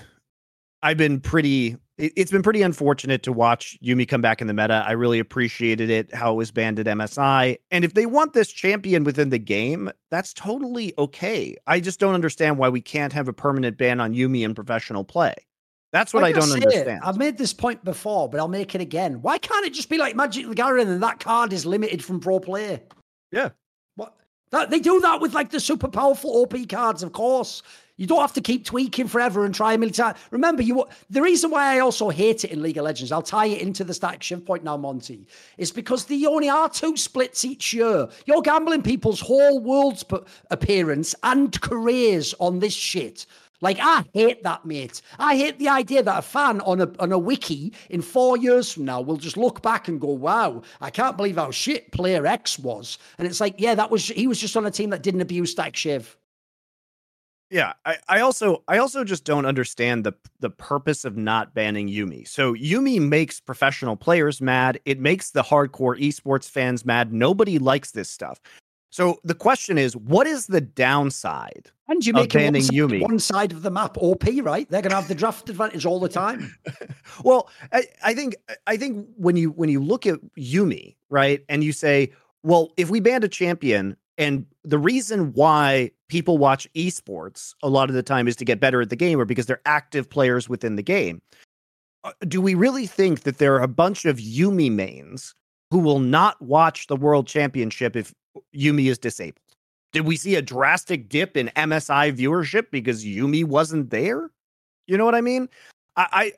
i've 0.84 0.97
been 0.97 1.20
pretty 1.20 1.78
it's 1.97 2.32
been 2.32 2.43
pretty 2.43 2.61
unfortunate 2.61 3.24
to 3.24 3.34
watch 3.34 3.78
Yuumi 3.84 4.07
come 4.07 4.22
back 4.22 4.39
in 4.39 4.45
the 4.45 4.53
meta. 4.53 4.86
I 4.88 4.91
really 4.91 5.18
appreciated 5.18 5.89
it 5.89 6.13
how 6.13 6.32
it 6.32 6.36
was 6.36 6.51
banned 6.51 6.80
at 6.80 6.86
MSI. 6.86 7.57
And 7.72 7.84
if 7.84 7.95
they 7.95 8.05
want 8.05 8.34
this 8.34 8.49
champion 8.49 9.03
within 9.03 9.32
the 9.32 9.39
game, 9.39 9.91
that's 10.11 10.32
totally 10.32 10.93
okay. 10.99 11.55
I 11.65 11.80
just 11.80 11.99
don't 11.99 12.13
understand 12.13 12.59
why 12.59 12.70
we 12.70 12.82
can't 12.82 13.13
have 13.13 13.28
a 13.28 13.34
permanent 13.34 13.78
ban 13.78 13.99
on 13.99 14.13
Yuumi 14.13 14.43
in 14.43 14.53
professional 14.53 15.03
play. 15.03 15.34
That's 15.91 16.13
what 16.13 16.23
I, 16.23 16.27
I 16.27 16.31
don't 16.33 16.51
understand. 16.51 16.88
It. 16.88 16.99
I've 17.03 17.17
made 17.17 17.38
this 17.38 17.53
point 17.53 17.83
before, 17.83 18.29
but 18.29 18.39
I'll 18.39 18.47
make 18.47 18.75
it 18.75 18.81
again. 18.81 19.21
Why 19.21 19.38
can't 19.38 19.65
it 19.65 19.73
just 19.73 19.89
be 19.89 19.97
like 19.97 20.15
Magic 20.15 20.47
the 20.47 20.55
Gathering 20.55 20.89
and 20.89 21.01
that 21.01 21.19
card 21.19 21.53
is 21.53 21.65
limited 21.65 22.03
from 22.03 22.19
pro 22.19 22.39
play? 22.39 22.83
Yeah. 23.31 23.49
What? 23.95 24.13
That, 24.51 24.69
they 24.69 24.79
do 24.79 24.99
that 25.01 25.21
with 25.21 25.33
like 25.33 25.49
the 25.49 25.59
super 25.59 25.88
powerful 25.88 26.31
OP 26.41 26.55
cards, 26.69 27.03
of 27.03 27.13
course. 27.13 27.63
You 27.97 28.05
don't 28.05 28.21
have 28.21 28.33
to 28.33 28.41
keep 28.41 28.63
tweaking 28.63 29.07
forever 29.07 29.43
and 29.43 29.55
try 29.55 29.73
a 29.73 29.77
million 29.77 29.93
times. 29.93 30.19
Remember, 30.29 30.61
you 30.61 30.85
the 31.09 31.21
reason 31.21 31.49
why 31.49 31.75
I 31.75 31.79
also 31.79 32.09
hate 32.09 32.43
it 32.43 32.51
in 32.51 32.61
League 32.61 32.77
of 32.77 32.85
Legends, 32.85 33.11
I'll 33.11 33.23
tie 33.23 33.47
it 33.47 33.61
into 33.61 33.83
the 33.83 33.93
static 33.93 34.21
Shiv 34.21 34.45
point 34.45 34.63
now, 34.63 34.77
Monty, 34.77 35.25
is 35.57 35.71
because 35.71 36.05
the 36.05 36.27
only 36.27 36.47
are 36.47 36.69
two 36.69 36.95
splits 36.95 37.43
each 37.43 37.73
year. 37.73 38.07
You're 38.27 38.43
gambling 38.43 38.83
people's 38.83 39.19
whole 39.19 39.59
world's 39.59 40.05
appearance 40.51 41.15
and 41.23 41.59
careers 41.59 42.35
on 42.39 42.59
this 42.59 42.73
shit. 42.73 43.25
Like 43.62 43.78
I 43.82 44.05
hate 44.14 44.43
that, 44.43 44.66
mate. 44.66 45.01
I 45.18 45.36
hate 45.36 45.58
the 45.58 45.70
idea 45.70 46.03
that 46.03 46.20
a 46.20 46.22
fan 46.22 46.62
on 46.62 46.82
a 46.82 46.91
on 46.99 47.12
a 47.12 47.18
wiki 47.18 47.74
in 47.89 48.01
four 48.01 48.38
years 48.38 48.72
from 48.72 48.86
now 48.86 49.01
will 49.01 49.18
just 49.18 49.38
look 49.38 49.62
back 49.62 49.88
and 49.88 49.99
go, 49.99 50.10
"Wow, 50.10 50.62
I 50.80 50.91
can't 50.91 51.18
believe 51.18 51.38
how 51.38 51.49
shit 51.51 51.91
player 51.91 52.26
X 52.26 52.60
was." 52.60 52.99
And 53.18 53.28
it's 53.28 53.41
like, 53.41 53.55
yeah, 53.58 53.74
that 53.76 53.89
was 53.89 54.08
he 54.08 54.28
was 54.28 54.39
just 54.39 54.55
on 54.55 54.66
a 54.66 54.72
team 54.72 54.91
that 54.91 55.01
didn't 55.01 55.22
abuse 55.22 55.51
Stack 55.51 55.76
Shiv. 55.76 56.18
Yeah, 57.49 57.74
I, 57.86 57.97
I 58.10 58.20
also 58.20 58.64
I 58.68 58.78
also 58.78 59.03
just 59.03 59.24
don't 59.24 59.45
understand 59.45 60.03
the 60.03 60.14
the 60.39 60.49
purpose 60.49 61.05
of 61.05 61.16
not 61.16 61.53
banning 61.53 61.88
Yuumi. 61.88 62.28
So 62.28 62.53
Yuumi 62.53 62.99
makes 62.99 63.39
professional 63.39 63.95
players 63.95 64.41
mad. 64.41 64.80
It 64.86 64.99
makes 64.99 65.32
the 65.32 65.43
hardcore 65.43 65.97
esports 65.99 66.49
fans 66.49 66.86
mad. 66.86 67.14
Nobody 67.14 67.58
likes 67.58 67.91
this 67.91 68.10
stuff. 68.10 68.41
So 68.89 69.19
the 69.23 69.35
question 69.35 69.77
is, 69.77 69.95
what 69.95 70.27
is 70.27 70.47
the 70.47 70.61
downside? 70.61 71.71
And 71.89 72.05
you 72.05 72.13
make 72.13 72.33
one, 72.33 72.53
Yuumi? 72.53 73.01
one 73.01 73.19
side 73.19 73.51
of 73.51 73.61
the 73.61 73.71
map 73.71 73.97
OP, 73.97 74.23
right? 74.41 74.69
They're 74.69 74.81
going 74.81 74.91
to 74.91 74.95
have 74.95 75.07
the 75.07 75.15
draft 75.15 75.49
advantage 75.49 75.85
all 75.85 75.99
the 75.99 76.09
time. 76.09 76.55
well, 77.23 77.49
I, 77.71 77.83
I 78.03 78.13
think 78.13 78.35
I 78.65 78.77
think 78.77 79.07
when 79.15 79.35
you 79.35 79.51
when 79.51 79.69
you 79.69 79.81
look 79.81 80.05
at 80.05 80.19
Yuumi, 80.38 80.95
right, 81.09 81.43
and 81.49 81.63
you 81.63 81.71
say, 81.71 82.11
well, 82.43 82.71
if 82.77 82.89
we 82.89 82.99
banned 82.99 83.23
a 83.23 83.29
champion, 83.29 83.95
and 84.17 84.45
the 84.63 84.79
reason 84.79 85.31
why 85.33 85.91
people 86.09 86.38
watch 86.38 86.67
esports 86.73 87.53
a 87.63 87.69
lot 87.69 87.89
of 87.89 87.95
the 87.95 88.03
time 88.03 88.27
is 88.27 88.35
to 88.38 88.45
get 88.45 88.59
better 88.59 88.81
at 88.81 88.89
the 88.89 88.95
game, 88.95 89.19
or 89.19 89.25
because 89.25 89.45
they're 89.45 89.61
active 89.65 90.09
players 90.09 90.49
within 90.49 90.75
the 90.75 90.83
game. 90.83 91.21
Uh, 92.03 92.11
do 92.27 92.41
we 92.41 92.53
really 92.53 92.85
think 92.85 93.21
that 93.21 93.38
there 93.38 93.55
are 93.55 93.61
a 93.61 93.67
bunch 93.67 94.05
of 94.05 94.17
Yuumi 94.17 94.71
mains 94.71 95.33
who 95.71 95.79
will 95.79 95.99
not 95.99 96.41
watch 96.41 96.88
the 96.88 96.95
world 96.95 97.27
championship 97.27 97.95
if 97.95 98.13
Yuumi 98.55 98.89
is 98.89 98.97
disabled? 98.97 99.41
Did 99.93 100.01
we 100.01 100.17
see 100.17 100.35
a 100.35 100.41
drastic 100.41 101.09
dip 101.09 101.38
in 101.38 101.51
MSI 101.55 102.15
viewership 102.15 102.71
because 102.71 103.05
Yuumi 103.05 103.43
wasn't 103.43 103.89
there? 103.89 104.29
You 104.85 104.97
know 104.97 105.05
what 105.05 105.15
I 105.15 105.21
mean? 105.21 105.49
I, 105.95 106.07
I 106.11 106.31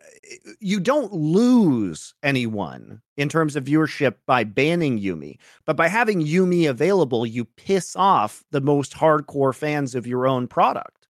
you 0.60 0.80
don't 0.80 1.12
lose 1.14 2.14
anyone 2.24 3.02
in 3.18 3.30
terms 3.30 3.56
of 3.56 3.66
viewership 3.66 4.16
by 4.26 4.44
banning 4.44 5.00
Yuumi, 5.00 5.38
but 5.66 5.76
by 5.76 5.88
having 5.88 6.22
Yuumi 6.22 6.70
available, 6.70 7.26
you 7.26 7.46
piss 7.46 7.96
off 7.96 8.44
the 8.52 8.62
most 8.62 8.94
hardcore 8.94 9.54
fans 9.54 9.96
of 9.96 10.08
your 10.08 10.28
own 10.28 10.48
product. 10.48 11.08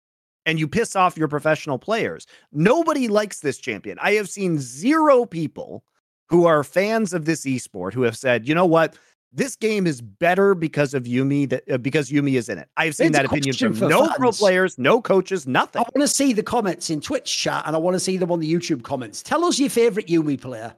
And 0.47 0.61
you 0.61 0.69
piss 0.69 0.95
off 0.95 1.17
your 1.17 1.29
professional 1.29 1.79
players. 1.79 2.27
Nobody 2.53 3.09
likes 3.09 3.41
this 3.41 3.57
champion. 3.57 3.99
I 4.03 4.13
have 4.13 4.29
seen 4.29 4.59
zero 4.59 5.25
people 5.25 5.83
who 6.29 6.45
are 6.45 6.63
fans 6.63 7.15
of 7.15 7.25
this 7.25 7.47
esport 7.47 7.95
who 7.95 8.03
have 8.03 8.17
said, 8.17 8.47
you 8.47 8.55
know 8.55 8.67
what? 8.67 8.99
This 9.37 9.57
game 9.57 9.87
is 9.87 10.01
better 10.01 10.55
because 10.55 10.95
of 10.95 11.05
Yuumi 11.05 11.49
that 11.49 11.65
uh, 11.71 11.79
because 11.79 12.09
Yuumi 12.09 12.35
is 12.35 12.49
in 12.49 12.59
it. 12.59 12.69
I've 12.77 12.95
seen 12.95 13.09
it's 13.09 13.17
that 13.17 13.25
opinion 13.25 13.55
from 13.55 13.89
no 13.89 14.07
fans. 14.07 14.17
pro 14.17 14.31
players, 14.31 14.79
no 14.79 15.03
coaches, 15.03 15.47
nothing. 15.47 15.81
I 15.81 15.85
want 15.95 16.09
to 16.09 16.09
see 16.09 16.33
the 16.33 16.43
comments 16.43 16.89
in 16.89 17.01
Twitch 17.01 17.37
chat 17.37 17.65
and 17.67 17.75
I 17.75 17.79
want 17.79 17.95
to 17.95 18.01
see 18.01 18.17
them 18.17 18.31
on 18.31 18.39
the 18.39 18.53
YouTube 18.53 18.85
comments. 18.85 19.23
Tell 19.23 19.45
us 19.45 19.59
your 19.59 19.71
favorite 19.71 20.07
Yuumi 20.07 20.41
player. 20.41 20.75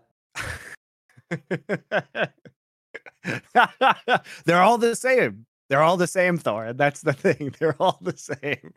They're 4.44 4.62
all 4.62 4.78
the 4.78 4.96
same. 4.96 5.46
They're 5.68 5.82
all 5.82 5.96
the 5.96 6.06
same, 6.06 6.38
Thor. 6.38 6.72
That's 6.72 7.02
the 7.02 7.12
thing. 7.12 7.54
They're 7.58 7.76
all 7.80 7.98
the 8.00 8.16
same. 8.16 8.72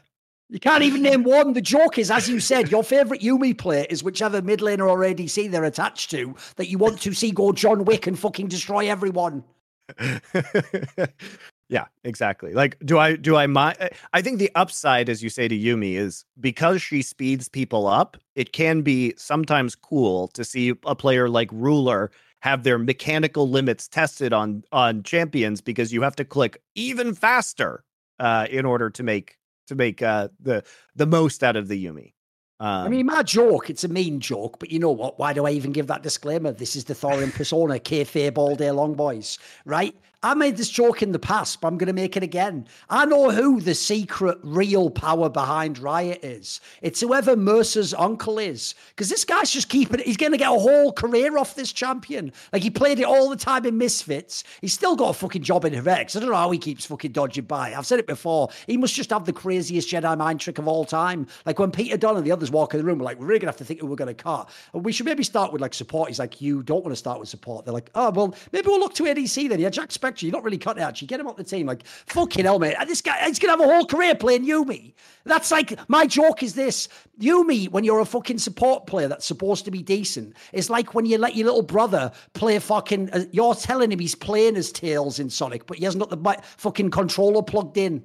You 0.48 0.60
can't 0.60 0.82
even 0.82 1.02
name 1.02 1.24
one. 1.24 1.52
The 1.52 1.60
joke 1.60 1.98
is, 1.98 2.10
as 2.10 2.28
you 2.28 2.40
said, 2.40 2.70
your 2.70 2.84
favorite 2.84 3.20
Yuumi 3.20 3.56
player 3.56 3.86
is 3.90 4.02
whichever 4.02 4.40
mid 4.42 4.60
laner 4.60 4.88
or 4.88 4.98
ADC 4.98 5.50
they're 5.50 5.64
attached 5.64 6.10
to 6.10 6.34
that 6.56 6.68
you 6.68 6.78
want 6.78 7.00
to 7.02 7.12
see 7.12 7.30
go 7.30 7.52
John 7.52 7.84
Wick 7.84 8.06
and 8.06 8.18
fucking 8.18 8.48
destroy 8.48 8.88
everyone. 8.88 9.44
yeah, 11.68 11.86
exactly. 12.04 12.52
Like, 12.52 12.76
do 12.84 12.98
I 12.98 13.16
do 13.16 13.36
I 13.36 13.46
mind? 13.46 13.76
I 14.12 14.22
think 14.22 14.38
the 14.38 14.50
upside, 14.54 15.08
as 15.08 15.22
you 15.22 15.30
say 15.30 15.48
to 15.48 15.56
Yuumi, 15.56 15.94
is 15.94 16.24
because 16.40 16.82
she 16.82 17.02
speeds 17.02 17.48
people 17.48 17.86
up. 17.86 18.16
It 18.34 18.52
can 18.52 18.82
be 18.82 19.14
sometimes 19.16 19.74
cool 19.74 20.28
to 20.28 20.44
see 20.44 20.74
a 20.84 20.94
player 20.94 21.28
like 21.28 21.50
Ruler 21.52 22.10
have 22.40 22.62
their 22.62 22.78
mechanical 22.78 23.48
limits 23.48 23.88
tested 23.88 24.32
on 24.32 24.62
on 24.72 25.02
champions 25.02 25.60
because 25.60 25.92
you 25.92 26.02
have 26.02 26.16
to 26.16 26.24
click 26.24 26.60
even 26.74 27.14
faster 27.14 27.84
uh, 28.18 28.46
in 28.50 28.64
order 28.64 28.90
to 28.90 29.02
make 29.02 29.36
to 29.66 29.74
make 29.74 30.02
uh, 30.02 30.28
the 30.40 30.64
the 30.94 31.06
most 31.06 31.42
out 31.42 31.56
of 31.56 31.68
the 31.68 31.84
Yuumi. 31.84 32.12
Um, 32.58 32.86
I 32.86 32.88
mean, 32.88 33.06
my 33.06 33.22
joke, 33.22 33.68
it's 33.68 33.84
a 33.84 33.88
mean 33.88 34.18
joke, 34.18 34.58
but 34.58 34.70
you 34.70 34.78
know 34.78 34.90
what? 34.90 35.18
Why 35.18 35.34
do 35.34 35.44
I 35.44 35.50
even 35.50 35.72
give 35.72 35.88
that 35.88 36.02
disclaimer? 36.02 36.52
This 36.52 36.74
is 36.74 36.84
the 36.84 36.94
Thorin 36.94 37.32
persona, 37.32 37.74
kayfabe 37.74 38.38
all 38.38 38.56
day 38.56 38.70
long, 38.70 38.94
boys, 38.94 39.38
right? 39.66 39.94
I 40.26 40.34
made 40.34 40.56
this 40.56 40.70
joke 40.70 41.04
in 41.04 41.12
the 41.12 41.20
past, 41.20 41.60
but 41.60 41.68
I'm 41.68 41.78
going 41.78 41.86
to 41.86 41.92
make 41.92 42.16
it 42.16 42.24
again. 42.24 42.66
I 42.90 43.04
know 43.04 43.30
who 43.30 43.60
the 43.60 43.76
secret, 43.76 44.38
real 44.42 44.90
power 44.90 45.28
behind 45.28 45.78
Riot 45.78 46.24
is. 46.24 46.60
It's 46.82 47.00
whoever 47.00 47.36
Mersa's 47.36 47.94
uncle 47.94 48.40
is, 48.40 48.74
because 48.88 49.08
this 49.08 49.24
guy's 49.24 49.52
just 49.52 49.68
keeping 49.68 50.00
it. 50.00 50.06
He's 50.06 50.16
going 50.16 50.32
to 50.32 50.38
get 50.38 50.50
a 50.50 50.58
whole 50.58 50.92
career 50.92 51.38
off 51.38 51.54
this 51.54 51.72
champion. 51.72 52.32
Like 52.52 52.64
he 52.64 52.70
played 52.70 52.98
it 52.98 53.04
all 53.04 53.30
the 53.30 53.36
time 53.36 53.66
in 53.66 53.78
Misfits. 53.78 54.42
He's 54.60 54.72
still 54.72 54.96
got 54.96 55.10
a 55.10 55.12
fucking 55.12 55.42
job 55.42 55.64
in 55.64 55.72
Heretic. 55.72 56.16
I 56.16 56.18
don't 56.18 56.30
know 56.30 56.34
how 56.34 56.50
he 56.50 56.58
keeps 56.58 56.86
fucking 56.86 57.12
dodging 57.12 57.44
by. 57.44 57.72
I've 57.76 57.86
said 57.86 58.00
it 58.00 58.08
before. 58.08 58.48
He 58.66 58.76
must 58.76 58.96
just 58.96 59.10
have 59.10 59.26
the 59.26 59.32
craziest 59.32 59.88
Jedi 59.88 60.18
mind 60.18 60.40
trick 60.40 60.58
of 60.58 60.66
all 60.66 60.84
time. 60.84 61.28
Like 61.44 61.60
when 61.60 61.70
Peter 61.70 61.96
Dun 61.96 62.16
and 62.16 62.26
the 62.26 62.32
others 62.32 62.50
walk 62.50 62.74
in 62.74 62.80
the 62.80 62.84
room, 62.84 62.98
we're 62.98 63.04
like, 63.04 63.20
we're 63.20 63.26
really 63.26 63.38
going 63.38 63.46
to 63.46 63.52
have 63.52 63.58
to 63.58 63.64
think 63.64 63.78
who 63.78 63.86
we're 63.86 63.94
going 63.94 64.12
to 64.12 64.22
cut. 64.24 64.50
And 64.74 64.84
we 64.84 64.90
should 64.90 65.06
maybe 65.06 65.22
start 65.22 65.52
with 65.52 65.62
like 65.62 65.72
support. 65.72 66.08
He's 66.08 66.18
like, 66.18 66.40
you 66.40 66.64
don't 66.64 66.82
want 66.82 66.90
to 66.90 66.98
start 66.98 67.20
with 67.20 67.28
support. 67.28 67.64
They're 67.64 67.72
like, 67.72 67.90
oh, 67.94 68.10
well, 68.10 68.34
maybe 68.50 68.66
we'll 68.66 68.80
look 68.80 68.94
to 68.94 69.04
ADC 69.04 69.48
then. 69.50 69.60
Yeah, 69.60 69.70
Jack 69.70 69.92
You're 70.22 70.32
not 70.32 70.44
really 70.44 70.58
cutting 70.58 70.82
out. 70.82 70.88
actually. 70.88 71.08
Get 71.08 71.20
him 71.20 71.26
off 71.26 71.36
the 71.36 71.44
team. 71.44 71.66
Like, 71.66 71.86
fucking 71.86 72.44
hell, 72.44 72.58
mate. 72.58 72.76
This 72.86 73.00
guy, 73.00 73.24
he's 73.26 73.38
going 73.38 73.56
to 73.56 73.62
have 73.62 73.68
a 73.68 73.72
whole 73.72 73.86
career 73.86 74.14
playing 74.14 74.46
Yuumi. 74.46 74.94
That's 75.24 75.50
like, 75.50 75.78
my 75.88 76.06
joke 76.06 76.42
is 76.42 76.54
this 76.54 76.88
Yuumi, 77.20 77.70
when 77.70 77.84
you're 77.84 78.00
a 78.00 78.04
fucking 78.04 78.38
support 78.38 78.86
player 78.86 79.08
that's 79.08 79.26
supposed 79.26 79.64
to 79.64 79.70
be 79.70 79.82
decent, 79.82 80.36
it's 80.52 80.70
like 80.70 80.94
when 80.94 81.06
you 81.06 81.18
let 81.18 81.34
your 81.36 81.46
little 81.46 81.62
brother 81.62 82.12
play 82.34 82.58
fucking, 82.58 83.10
uh, 83.10 83.24
you're 83.32 83.54
telling 83.54 83.90
him 83.92 83.98
he's 83.98 84.14
playing 84.14 84.56
as 84.56 84.72
Tails 84.72 85.18
in 85.18 85.30
Sonic, 85.30 85.66
but 85.66 85.78
he 85.78 85.84
hasn't 85.84 86.08
got 86.08 86.10
the 86.10 86.42
fucking 86.56 86.90
controller 86.90 87.42
plugged 87.42 87.76
in. 87.76 88.04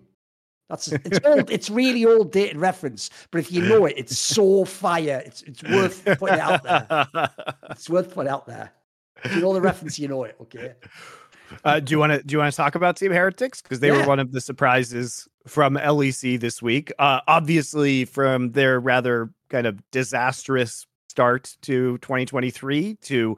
That's 0.71 0.87
it's 0.87 1.19
old. 1.25 1.51
It's 1.51 1.69
really 1.69 2.05
old 2.05 2.31
dated 2.31 2.57
reference, 2.57 3.09
but 3.29 3.39
if 3.39 3.51
you 3.51 3.61
know 3.61 3.85
it, 3.85 3.95
it's 3.97 4.17
so 4.17 4.63
fire. 4.63 5.21
It's 5.25 5.41
it's 5.43 5.61
worth 5.63 6.03
putting 6.17 6.35
it 6.35 6.39
out 6.39 6.63
there. 6.63 7.29
It's 7.71 7.89
worth 7.89 8.13
putting 8.13 8.31
out 8.31 8.47
there. 8.47 8.71
If 9.23 9.35
you 9.35 9.41
know 9.41 9.53
the 9.53 9.61
reference, 9.61 9.99
you 9.99 10.07
know 10.07 10.23
it. 10.23 10.35
Okay. 10.41 10.73
Uh, 11.63 11.79
do 11.79 11.91
you 11.91 11.99
want 11.99 12.11
to 12.13 12.23
do 12.23 12.33
you 12.33 12.39
want 12.39 12.51
to 12.51 12.57
talk 12.57 12.75
about 12.75 12.97
Team 12.97 13.11
Heretics 13.11 13.61
because 13.61 13.79
they 13.79 13.87
yeah. 13.87 14.01
were 14.01 14.07
one 14.07 14.19
of 14.19 14.31
the 14.31 14.41
surprises 14.41 15.27
from 15.47 15.75
LEC 15.75 16.39
this 16.39 16.61
week? 16.61 16.91
Uh, 16.99 17.21
obviously, 17.27 18.05
from 18.05 18.51
their 18.51 18.79
rather 18.79 19.31
kind 19.49 19.67
of 19.67 19.79
disastrous 19.91 20.85
start 21.09 21.55
to 21.61 21.97
2023 21.99 22.95
to 23.01 23.37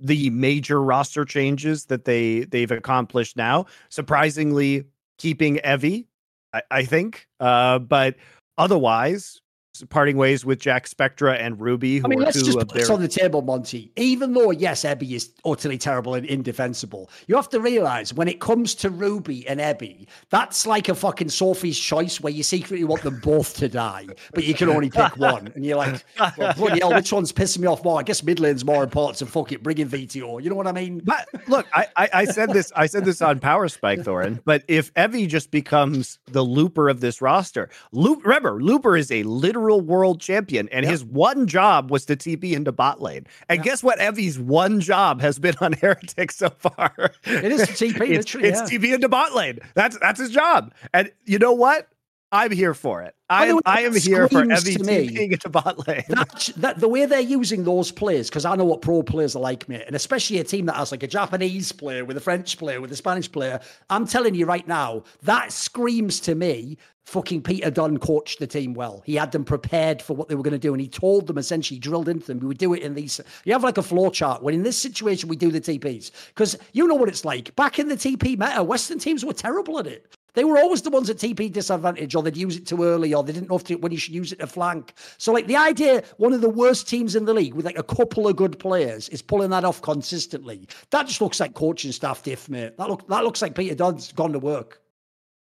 the 0.00 0.28
major 0.30 0.82
roster 0.82 1.24
changes 1.24 1.86
that 1.86 2.04
they 2.04 2.40
they've 2.44 2.70
accomplished 2.70 3.36
now. 3.36 3.66
Surprisingly, 3.88 4.84
keeping 5.18 5.56
Evi 5.58 6.06
I, 6.54 6.62
I 6.70 6.84
think. 6.84 7.26
Uh, 7.40 7.78
but 7.78 8.16
otherwise, 8.56 9.40
parting 9.82 10.16
ways 10.16 10.44
with 10.44 10.60
Jackspektra 10.60 11.38
and 11.40 11.60
Ruby. 11.60 12.00
I 12.04 12.08
mean, 12.08 12.20
let's 12.20 12.40
just 12.40 12.56
put 12.56 12.72
this 12.72 12.90
on 12.90 13.00
the 13.00 13.08
table, 13.08 13.42
Monty. 13.42 13.90
Even 13.96 14.32
though, 14.32 14.50
yes, 14.50 14.84
Evi 14.84 15.12
is 15.12 15.30
utterly 15.44 15.78
terrible 15.78 16.14
and 16.14 16.24
indefensible, 16.26 17.10
you 17.26 17.34
have 17.34 17.48
to 17.48 17.60
realize 17.60 18.14
when 18.14 18.28
it 18.28 18.40
comes 18.40 18.74
to 18.76 18.90
Ruby 18.90 19.46
and 19.48 19.58
Evi, 19.58 20.06
that's 20.30 20.66
like 20.66 20.88
a 20.88 20.94
fucking 20.94 21.28
Sophie's 21.28 21.78
choice 21.78 22.20
where 22.20 22.32
you 22.32 22.42
secretly 22.42 22.84
want 22.84 23.02
them 23.02 23.18
both 23.20 23.56
to 23.56 23.68
die, 23.68 24.06
but 24.32 24.44
you 24.44 24.54
can 24.54 24.68
only 24.68 24.90
pick 24.90 25.16
one. 25.16 25.50
And 25.54 25.64
you're 25.64 25.76
like, 25.76 26.04
well, 26.38 26.54
bloody 26.54 26.80
hell, 26.80 26.94
which 26.94 27.12
one's 27.12 27.32
pissing 27.32 27.58
me 27.60 27.66
off 27.66 27.82
more? 27.82 27.98
I 27.98 28.04
guess 28.04 28.20
Midland's 28.22 28.64
more 28.64 28.84
important, 28.84 29.18
so 29.18 29.26
fuck 29.26 29.50
it, 29.50 29.62
bring 29.62 29.78
in 29.78 29.88
Vetheo. 29.88 30.40
You 30.42 30.50
know 30.50 30.56
what 30.56 30.68
I 30.68 30.72
mean? 30.72 31.00
But 31.04 31.26
look, 31.48 31.66
I, 31.72 31.86
I, 31.96 32.08
I 32.12 32.24
said 32.26 32.50
this, 32.50 32.70
I 32.76 32.86
said 32.86 33.04
this 33.04 33.20
on 33.20 33.40
Power 33.40 33.68
Spike, 33.68 34.00
Thorin, 34.00 34.40
but 34.44 34.62
if 34.68 34.94
Evi 34.94 35.26
just 35.26 35.50
becomes 35.50 36.18
the 36.30 36.44
looper 36.44 36.88
of 36.88 37.00
this 37.00 37.20
roster, 37.20 37.70
Loop, 37.90 38.24
remember, 38.24 38.60
Looper 38.60 38.96
is 38.96 39.10
a 39.10 39.22
literal 39.24 39.63
literal 39.64 39.80
world 39.80 40.20
champion, 40.20 40.68
and 40.70 40.84
yep. 40.84 40.90
his 40.90 41.04
one 41.04 41.46
job 41.46 41.90
was 41.90 42.04
to 42.06 42.16
TP 42.16 42.52
into 42.52 42.72
bot 42.72 43.00
lane. 43.00 43.26
And 43.48 43.58
yep. 43.58 43.64
guess 43.64 43.82
what? 43.82 43.98
Evi's 43.98 44.38
one 44.38 44.80
job 44.80 45.20
has 45.20 45.38
been 45.38 45.54
on 45.60 45.72
Heretic 45.80 46.32
so 46.32 46.50
far. 46.50 47.12
It 47.24 47.52
is 47.52 47.62
TP. 47.62 48.00
it's, 48.10 48.34
it's 48.34 48.72
yeah. 48.72 48.78
TP 48.78 48.94
into 48.94 49.08
bot 49.08 49.34
lane. 49.34 49.58
That's 49.74 49.98
that's 49.98 50.20
his 50.20 50.30
job. 50.30 50.72
And 50.92 51.10
you 51.24 51.38
know 51.38 51.52
what? 51.52 51.88
I'm 52.32 52.50
here 52.50 52.74
for 52.74 53.02
it. 53.02 53.14
I 53.30 53.46
am, 53.46 53.60
I 53.64 53.82
am 53.82 53.94
here 53.94 54.28
for 54.28 54.42
Evi 54.42 54.86
being 55.14 55.32
into 55.32 55.48
bot 55.48 55.86
lane. 55.86 56.04
That, 56.08 56.50
that, 56.56 56.80
the 56.80 56.88
way 56.88 57.06
they're 57.06 57.20
using 57.20 57.64
those 57.64 57.92
players, 57.92 58.28
because 58.28 58.44
I 58.44 58.54
know 58.56 58.64
what 58.64 58.82
pro 58.82 59.02
players 59.02 59.36
are 59.36 59.40
like, 59.40 59.68
mate, 59.68 59.84
and 59.86 59.94
especially 59.94 60.38
a 60.38 60.44
team 60.44 60.66
that 60.66 60.76
has 60.76 60.90
like 60.90 61.02
a 61.02 61.06
Japanese 61.06 61.70
player 61.72 62.04
with 62.04 62.16
a 62.16 62.20
French 62.20 62.58
player 62.58 62.80
with 62.80 62.92
a 62.92 62.96
Spanish 62.96 63.30
player. 63.30 63.60
I'm 63.88 64.06
telling 64.06 64.34
you 64.34 64.46
right 64.46 64.66
now, 64.66 65.04
that 65.22 65.52
screams 65.52 66.20
to 66.20 66.34
me 66.34 66.76
fucking 67.04 67.42
Peter 67.42 67.70
Dun 67.70 67.98
coached 67.98 68.38
the 68.38 68.46
team 68.46 68.74
well. 68.74 69.02
He 69.04 69.14
had 69.14 69.32
them 69.32 69.44
prepared 69.44 70.02
for 70.02 70.16
what 70.16 70.28
they 70.28 70.34
were 70.34 70.42
going 70.42 70.52
to 70.52 70.58
do, 70.58 70.72
and 70.72 70.80
he 70.80 70.88
told 70.88 71.26
them 71.26 71.38
essentially, 71.38 71.78
drilled 71.78 72.08
into 72.08 72.26
them, 72.26 72.40
we 72.40 72.46
would 72.46 72.58
do 72.58 72.74
it 72.74 72.82
in 72.82 72.94
these. 72.94 73.20
You 73.44 73.52
have 73.52 73.62
like 73.62 73.78
a 73.78 73.82
flow 73.82 74.10
chart. 74.10 74.42
When 74.42 74.54
in 74.54 74.62
this 74.62 74.78
situation, 74.78 75.28
we 75.28 75.36
do 75.36 75.50
the 75.50 75.60
TPs 75.60 76.10
because 76.28 76.56
you 76.72 76.86
know 76.86 76.94
what 76.94 77.08
it's 77.08 77.24
like. 77.24 77.54
Back 77.56 77.78
in 77.78 77.88
the 77.88 77.96
TP 77.96 78.38
meta, 78.38 78.62
Western 78.62 78.98
teams 78.98 79.24
were 79.24 79.34
terrible 79.34 79.78
at 79.78 79.86
it. 79.86 80.16
They 80.34 80.44
were 80.44 80.58
always 80.58 80.82
the 80.82 80.90
ones 80.90 81.08
at 81.08 81.16
TP 81.16 81.50
disadvantage, 81.50 82.14
or 82.14 82.22
they'd 82.22 82.36
use 82.36 82.56
it 82.56 82.66
too 82.66 82.82
early, 82.82 83.14
or 83.14 83.22
they 83.22 83.32
didn't 83.32 83.48
know 83.48 83.58
to, 83.58 83.76
when 83.76 83.92
you 83.92 83.98
should 83.98 84.14
use 84.14 84.32
it 84.32 84.40
to 84.40 84.46
flank. 84.46 84.92
So, 85.18 85.32
like 85.32 85.46
the 85.46 85.56
idea, 85.56 86.02
one 86.18 86.32
of 86.32 86.40
the 86.40 86.50
worst 86.50 86.88
teams 86.88 87.14
in 87.16 87.24
the 87.24 87.34
league 87.34 87.54
with 87.54 87.64
like 87.64 87.78
a 87.78 87.82
couple 87.82 88.28
of 88.28 88.36
good 88.36 88.58
players 88.58 89.08
is 89.10 89.22
pulling 89.22 89.50
that 89.50 89.64
off 89.64 89.80
consistently. 89.82 90.68
That 90.90 91.06
just 91.06 91.20
looks 91.20 91.40
like 91.40 91.54
coaching 91.54 91.92
staff 91.92 92.22
diff, 92.22 92.48
mate. 92.48 92.76
That 92.76 92.88
look 92.88 93.06
that 93.08 93.24
looks 93.24 93.40
like 93.42 93.54
Peter 93.54 93.74
Dun's 93.74 94.12
gone 94.12 94.32
to 94.32 94.38
work. 94.38 94.80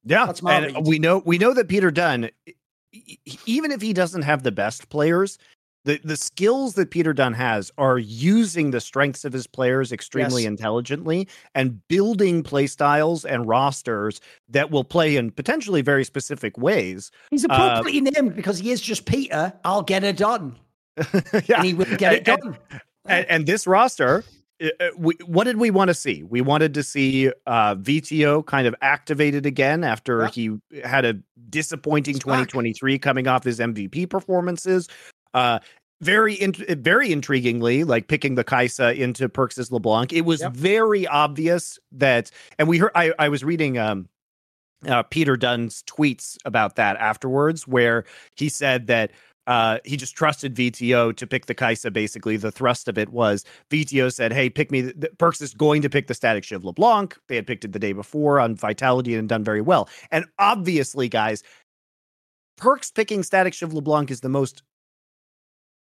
Yeah, 0.05 0.25
That's 0.25 0.41
my 0.41 0.53
and 0.53 0.75
read. 0.75 0.87
we 0.87 0.99
know 0.99 1.21
we 1.25 1.37
know 1.37 1.53
that 1.53 1.67
Peter 1.67 1.91
Dun, 1.91 2.29
even 3.45 3.71
if 3.71 3.81
he 3.81 3.93
doesn't 3.93 4.21
have 4.21 4.43
the 4.43 4.51
best 4.51 4.89
players, 4.89 5.37
the 5.87 5.99
the 6.03 6.17
skills 6.17 6.73
that 6.73 6.91
Peter 6.91 7.13
Dun 7.13 7.33
has 7.33 7.71
are 7.77 7.97
using 7.97 8.71
the 8.71 8.81
strengths 8.81 9.23
of 9.23 9.31
his 9.31 9.47
players 9.47 9.93
extremely 9.93 10.43
yes. 10.43 10.49
intelligently 10.49 11.29
and 11.55 11.87
building 11.87 12.43
play 12.43 12.67
styles 12.67 13.23
and 13.23 13.47
rosters 13.47 14.19
that 14.49 14.69
will 14.69 14.83
play 14.83 15.15
in 15.15 15.31
potentially 15.31 15.81
very 15.81 16.03
specific 16.03 16.57
ways. 16.57 17.09
He's 17.31 17.45
appropriately 17.45 17.99
uh, 17.99 18.11
named 18.11 18.35
because 18.35 18.59
he 18.59 18.71
is 18.71 18.81
just 18.81 19.05
Peter. 19.05 19.53
I'll 19.63 19.81
get 19.81 20.03
it 20.03 20.17
done. 20.17 20.57
yeah, 21.45 21.57
and 21.57 21.65
he 21.65 21.73
will 21.73 21.85
get 21.95 22.13
it 22.13 22.25
done. 22.25 22.57
And, 23.05 23.25
and, 23.29 23.45
this 23.45 23.65
roster 23.65 24.25
uh, 24.61 24.67
uh, 24.81 24.89
we, 24.97 25.15
what 25.25 25.45
did 25.45 25.55
we 25.55 25.71
want 25.71 25.87
to 25.87 25.93
see? 25.93 26.23
We 26.23 26.41
wanted 26.41 26.73
to 26.73 26.83
see 26.83 27.31
uh, 27.45 27.75
Vetheo 27.75 28.45
kind 28.45 28.67
of 28.67 28.75
activated 28.81 29.45
again 29.45 29.85
after 29.85 30.23
yeah. 30.23 30.29
he 30.29 30.57
had 30.83 31.05
a 31.05 31.17
disappointing 31.49 32.15
2023 32.15 32.99
coming 32.99 33.27
off 33.27 33.45
his 33.45 33.59
MVP 33.59 34.09
performances. 34.09 34.89
Uh, 35.33 35.59
very 36.01 36.35
in, 36.35 36.53
very 36.53 37.09
intriguingly, 37.09 37.85
like 37.85 38.07
picking 38.07 38.35
the 38.35 38.43
Kai'Sa 38.43 38.95
into 38.95 39.27
Perkz' 39.29 39.71
LeBlanc. 39.71 40.13
It 40.13 40.21
was 40.21 40.41
yep. 40.41 40.53
very 40.53 41.07
obvious 41.07 41.79
that, 41.91 42.31
and 42.59 42.67
we 42.67 42.77
heard. 42.77 42.91
I, 42.95 43.13
I 43.17 43.29
was 43.29 43.43
reading 43.43 43.77
um, 43.77 44.07
uh, 44.87 45.03
Peter 45.03 45.35
Dun's 45.35 45.83
tweets 45.83 46.37
about 46.45 46.75
that 46.75 46.97
afterwards, 46.97 47.67
where 47.67 48.05
he 48.35 48.49
said 48.49 48.87
that 48.87 49.11
uh, 49.47 49.79
he 49.85 49.95
just 49.97 50.15
trusted 50.15 50.53
Vetheo 50.53 51.15
to 51.15 51.25
pick 51.25 51.47
the 51.47 51.55
Kai'Sa. 51.55 51.91
Basically, 51.91 52.37
the 52.37 52.51
thrust 52.51 52.87
of 52.87 52.97
it 52.97 53.09
was 53.09 53.43
Vetheo 53.71 54.13
said, 54.13 54.31
"Hey, 54.31 54.49
pick 54.49 54.69
me." 54.71 54.81
The, 54.81 55.09
Perkz 55.17 55.41
is 55.41 55.53
going 55.53 55.81
to 55.81 55.89
pick 55.89 56.07
the 56.07 56.13
static 56.13 56.43
Shiv 56.43 56.63
LeBlanc. 56.63 57.17
They 57.27 57.35
had 57.35 57.47
picked 57.47 57.65
it 57.65 57.71
the 57.71 57.79
day 57.79 57.93
before 57.93 58.39
on 58.39 58.55
Vitality 58.55 59.15
and 59.15 59.27
done 59.27 59.43
very 59.43 59.61
well. 59.61 59.89
And 60.11 60.25
obviously, 60.37 61.09
guys, 61.09 61.43
Perkz 62.59 62.93
picking 62.93 63.23
static 63.23 63.53
Shiv 63.53 63.73
LeBlanc 63.73 64.11
is 64.11 64.21
the 64.21 64.29
most 64.29 64.63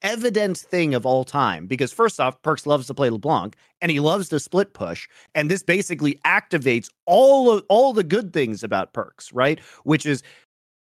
evident 0.03 0.57
thing 0.57 0.93
of 0.93 1.05
all 1.05 1.23
time 1.23 1.65
because 1.65 1.91
first 1.91 2.19
off, 2.19 2.41
Perkz 2.41 2.65
loves 2.65 2.87
to 2.87 2.93
play 2.93 3.09
LeBlanc 3.09 3.55
and 3.81 3.89
he 3.89 3.99
loves 3.99 4.29
to 4.29 4.39
split 4.39 4.73
push, 4.73 5.07
and 5.33 5.49
this 5.49 5.63
basically 5.63 6.19
activates 6.25 6.89
all 7.05 7.51
of 7.51 7.63
all 7.69 7.93
the 7.93 8.03
good 8.03 8.33
things 8.33 8.63
about 8.63 8.93
Perkz, 8.93 9.29
right? 9.33 9.59
Which 9.83 10.05
is 10.05 10.21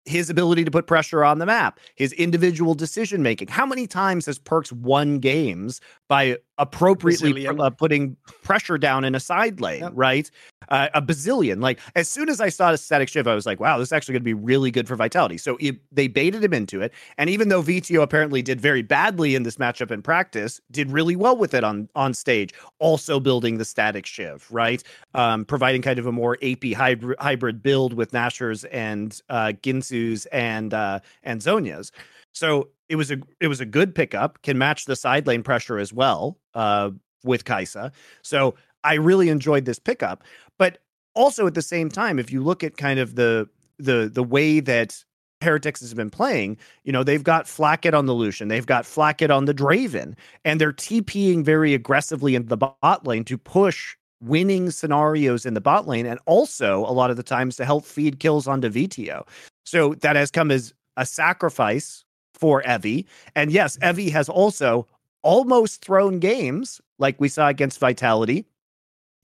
his 0.04 0.28
ability 0.28 0.64
to 0.64 0.70
put 0.70 0.86
pressure 0.86 1.24
on 1.24 1.38
the 1.38 1.46
map, 1.46 1.80
his 1.96 2.12
individual 2.12 2.74
decision 2.74 3.22
making. 3.22 3.48
How 3.48 3.64
many 3.64 3.86
times 3.86 4.26
has 4.26 4.38
Perkz 4.38 4.70
won 4.70 5.18
games 5.18 5.80
by 6.08 6.36
appropriately 6.58 7.46
uh, 7.46 7.70
putting 7.70 8.16
pressure 8.42 8.78
down 8.78 9.04
in 9.04 9.14
a 9.14 9.20
side 9.20 9.60
lane, 9.60 9.82
yep. 9.82 9.92
right? 9.94 10.30
Uh, 10.68 10.88
a 10.94 11.02
bazillion. 11.02 11.60
Like 11.60 11.80
as 11.94 12.08
soon 12.08 12.28
as 12.28 12.40
I 12.40 12.48
saw 12.48 12.70
the 12.70 12.78
Statikk 12.78 13.08
Shiv, 13.08 13.26
I 13.26 13.34
was 13.34 13.46
like, 13.46 13.60
wow, 13.60 13.78
this 13.78 13.88
is 13.88 13.92
actually 13.92 14.12
going 14.12 14.22
to 14.22 14.24
be 14.24 14.34
really 14.34 14.70
good 14.70 14.88
for 14.88 14.96
Vitality. 14.96 15.36
So 15.36 15.56
it, 15.60 15.76
they 15.92 16.08
baited 16.08 16.42
him 16.44 16.54
into 16.54 16.80
it, 16.80 16.92
and 17.18 17.28
even 17.28 17.48
though 17.48 17.62
Vetheo 17.62 18.02
apparently 18.02 18.42
did 18.42 18.60
very 18.60 18.82
badly 18.82 19.34
in 19.34 19.42
this 19.42 19.56
matchup 19.56 19.90
in 19.90 20.02
practice, 20.02 20.60
did 20.70 20.90
really 20.90 21.16
well 21.16 21.36
with 21.36 21.54
it 21.54 21.64
on 21.64 21.88
on 21.94 22.14
stage. 22.14 22.52
Also 22.78 23.20
building 23.20 23.58
the 23.58 23.64
static 23.64 24.06
Shiv, 24.06 24.46
right? 24.50 24.82
Um, 25.14 25.44
providing 25.44 25.82
kind 25.82 25.98
of 25.98 26.06
a 26.06 26.12
more 26.12 26.38
AP 26.42 26.72
hybrid, 26.76 27.18
hybrid 27.18 27.62
build 27.62 27.94
with 27.94 28.12
Nashor's 28.12 28.64
and 28.64 29.20
uh, 29.28 29.52
Guinsoo's 29.62 30.26
and 30.26 30.72
uh, 30.72 31.00
and 31.22 31.40
Zhonya's. 31.40 31.92
So 32.32 32.68
it 32.88 32.96
was 32.96 33.10
a 33.10 33.18
it 33.40 33.48
was 33.48 33.60
a 33.60 33.66
good 33.66 33.94
pickup, 33.94 34.42
can 34.42 34.58
match 34.58 34.84
the 34.84 34.96
side 34.96 35.26
lane 35.26 35.42
pressure 35.42 35.78
as 35.78 35.92
well 35.92 36.38
uh, 36.54 36.90
with 37.24 37.44
Kai'Sa. 37.44 37.92
So 38.22 38.54
I 38.82 38.94
really 38.94 39.28
enjoyed 39.28 39.64
this 39.64 39.78
pickup. 39.78 40.22
But 40.58 40.78
also 41.14 41.46
at 41.46 41.54
the 41.54 41.62
same 41.62 41.88
time, 41.88 42.18
if 42.18 42.32
you 42.32 42.42
look 42.42 42.62
at 42.62 42.76
kind 42.76 42.98
of 42.98 43.14
the 43.16 43.48
the 43.78 44.10
the 44.12 44.22
way 44.22 44.60
that 44.60 45.02
Heretics 45.40 45.80
has 45.80 45.94
been 45.94 46.10
playing, 46.10 46.56
you 46.84 46.92
know, 46.92 47.02
they've 47.02 47.22
got 47.22 47.46
Flakked 47.46 47.92
on 47.92 48.06
the 48.06 48.14
Lucian, 48.14 48.48
they've 48.48 48.66
got 48.66 48.86
Flakked 48.86 49.30
on 49.30 49.46
the 49.46 49.54
Draven, 49.54 50.14
and 50.44 50.60
they're 50.60 50.72
TPing 50.72 51.44
very 51.44 51.74
aggressively 51.74 52.34
in 52.34 52.46
the 52.46 52.56
bot 52.56 53.06
lane 53.06 53.24
to 53.24 53.36
push 53.36 53.96
winning 54.20 54.70
scenarios 54.70 55.44
in 55.44 55.54
the 55.54 55.60
bot 55.60 55.86
lane 55.86 56.06
and 56.06 56.18
also 56.24 56.80
a 56.80 56.92
lot 56.92 57.10
of 57.10 57.16
the 57.16 57.22
times 57.22 57.56
to 57.56 57.64
help 57.64 57.84
feed 57.84 58.20
kills 58.20 58.48
onto 58.48 58.70
Vetheo. 58.70 59.26
So 59.66 59.94
that 59.96 60.16
has 60.16 60.30
come 60.30 60.50
as 60.50 60.72
a 60.96 61.04
sacrifice 61.04 62.04
for 62.34 62.62
Evi. 62.62 63.06
And 63.34 63.50
yes, 63.50 63.76
Evi 63.78 64.10
has 64.10 64.28
also 64.28 64.86
almost 65.22 65.84
thrown 65.84 66.18
games 66.18 66.80
like 66.98 67.20
we 67.20 67.28
saw 67.28 67.48
against 67.48 67.78
Vitality. 67.78 68.44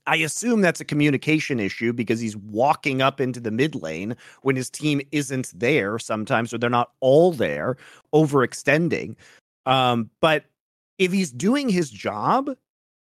I 0.07 0.15
assume 0.17 0.61
that's 0.61 0.81
a 0.81 0.85
communication 0.85 1.59
issue 1.59 1.93
because 1.93 2.19
he's 2.19 2.35
walking 2.35 3.01
up 3.01 3.21
into 3.21 3.39
the 3.39 3.51
mid 3.51 3.75
lane 3.75 4.15
when 4.41 4.55
his 4.55 4.69
team 4.69 4.99
isn't 5.11 5.51
there 5.57 5.99
sometimes, 5.99 6.53
or 6.53 6.57
they're 6.57 6.69
not 6.69 6.91
all 7.01 7.31
there, 7.31 7.77
overextending. 8.13 9.15
Um, 9.67 10.09
but 10.19 10.45
if 10.97 11.11
he's 11.11 11.31
doing 11.31 11.69
his 11.69 11.91
job, 11.91 12.49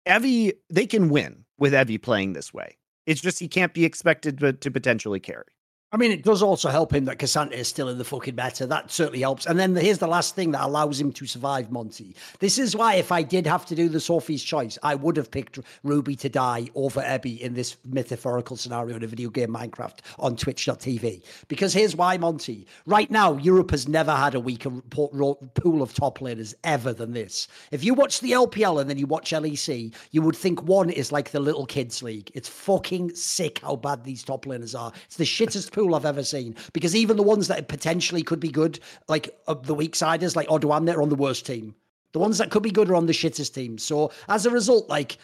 Evi, 0.07 0.51
they 0.69 0.85
can 0.85 1.09
win 1.09 1.45
with 1.57 1.71
Evi 1.71 2.01
playing 2.01 2.33
this 2.33 2.53
way. 2.53 2.77
It's 3.05 3.21
just 3.21 3.39
he 3.39 3.47
can't 3.47 3.73
be 3.73 3.85
expected 3.85 4.39
to, 4.39 4.53
to 4.53 4.69
potentially 4.69 5.19
carry. 5.19 5.45
I 5.91 5.97
mean, 5.97 6.11
it 6.11 6.23
does 6.23 6.43
also 6.43 6.69
help 6.69 6.93
him 6.93 7.05
that 7.05 7.17
K'Sante 7.17 7.53
is 7.53 7.67
still 7.67 7.89
in 7.89 7.97
the 7.97 8.03
fucking 8.03 8.35
meta. 8.35 8.67
That 8.67 8.91
certainly 8.91 9.21
helps. 9.21 9.47
And 9.47 9.57
then 9.57 9.75
here's 9.75 9.97
the 9.97 10.05
last 10.05 10.35
thing 10.35 10.51
that 10.51 10.61
allows 10.63 11.01
him 11.01 11.11
to 11.13 11.25
survive, 11.25 11.71
Monty. 11.71 12.15
This 12.37 12.59
is 12.59 12.75
why, 12.75 12.93
if 12.95 13.11
I 13.11 13.23
did 13.23 13.47
have 13.47 13.65
to 13.65 13.75
do 13.75 13.89
the 13.89 13.99
Sophie's 13.99 14.43
choice, 14.43 14.77
I 14.83 14.93
would 14.93 15.17
have 15.17 15.31
picked 15.31 15.57
Ruby 15.83 16.15
to 16.17 16.29
die 16.29 16.67
over 16.75 17.01
Evi 17.01 17.39
in 17.39 17.55
this 17.55 17.77
metaphorical 17.85 18.55
scenario 18.55 18.97
in 18.97 19.03
a 19.03 19.07
video 19.07 19.31
game 19.31 19.49
Minecraft 19.49 20.01
on 20.19 20.35
Twitch.tv. 20.35 21.23
Because 21.47 21.73
here's 21.73 21.95
why, 21.95 22.19
Monty. 22.19 22.67
Right 22.85 23.09
now, 23.09 23.37
Europe 23.37 23.71
has 23.71 23.87
never 23.87 24.11
had 24.11 24.35
a 24.35 24.39
weaker 24.39 24.69
pool 24.91 25.81
of 25.81 25.93
top 25.95 26.19
laners 26.19 26.53
ever 26.65 26.93
than 26.93 27.13
this. 27.13 27.47
If 27.71 27.83
you 27.83 27.95
watch 27.95 28.19
the 28.19 28.33
LPL 28.33 28.79
and 28.79 28.87
then 28.87 28.99
you 28.99 29.07
watch 29.07 29.31
LEC, 29.31 29.95
you 30.11 30.21
would 30.21 30.35
think 30.35 30.61
one 30.61 30.91
is 30.91 31.11
like 31.11 31.31
the 31.31 31.39
little 31.39 31.65
kids' 31.65 32.03
league. 32.03 32.29
It's 32.35 32.47
fucking 32.47 33.15
sick 33.15 33.57
how 33.63 33.75
bad 33.75 34.03
these 34.03 34.23
top 34.23 34.45
laners 34.45 34.79
are. 34.79 34.91
It's 35.07 35.17
the 35.17 35.23
shittest 35.23 35.71
I've 35.95 36.05
ever 36.05 36.23
seen. 36.23 36.55
Because 36.73 36.95
even 36.95 37.17
the 37.17 37.23
ones 37.23 37.47
that 37.47 37.67
potentially 37.67 38.23
could 38.23 38.39
be 38.39 38.49
good, 38.49 38.79
like 39.07 39.29
uh, 39.47 39.53
the 39.53 39.75
weak 39.75 39.95
siders, 39.95 40.35
like 40.35 40.47
Odoamne, 40.47 40.93
are 40.93 41.01
on 41.01 41.09
the 41.09 41.15
worst 41.15 41.45
team. 41.45 41.75
The 42.11 42.19
ones 42.19 42.37
that 42.39 42.49
could 42.49 42.63
be 42.63 42.71
good 42.71 42.89
are 42.89 42.95
on 42.95 43.05
the 43.05 43.13
shittest 43.13 43.53
team. 43.53 43.77
So 43.77 44.11
as 44.27 44.45
a 44.45 44.49
result, 44.49 44.89
like 44.89 45.17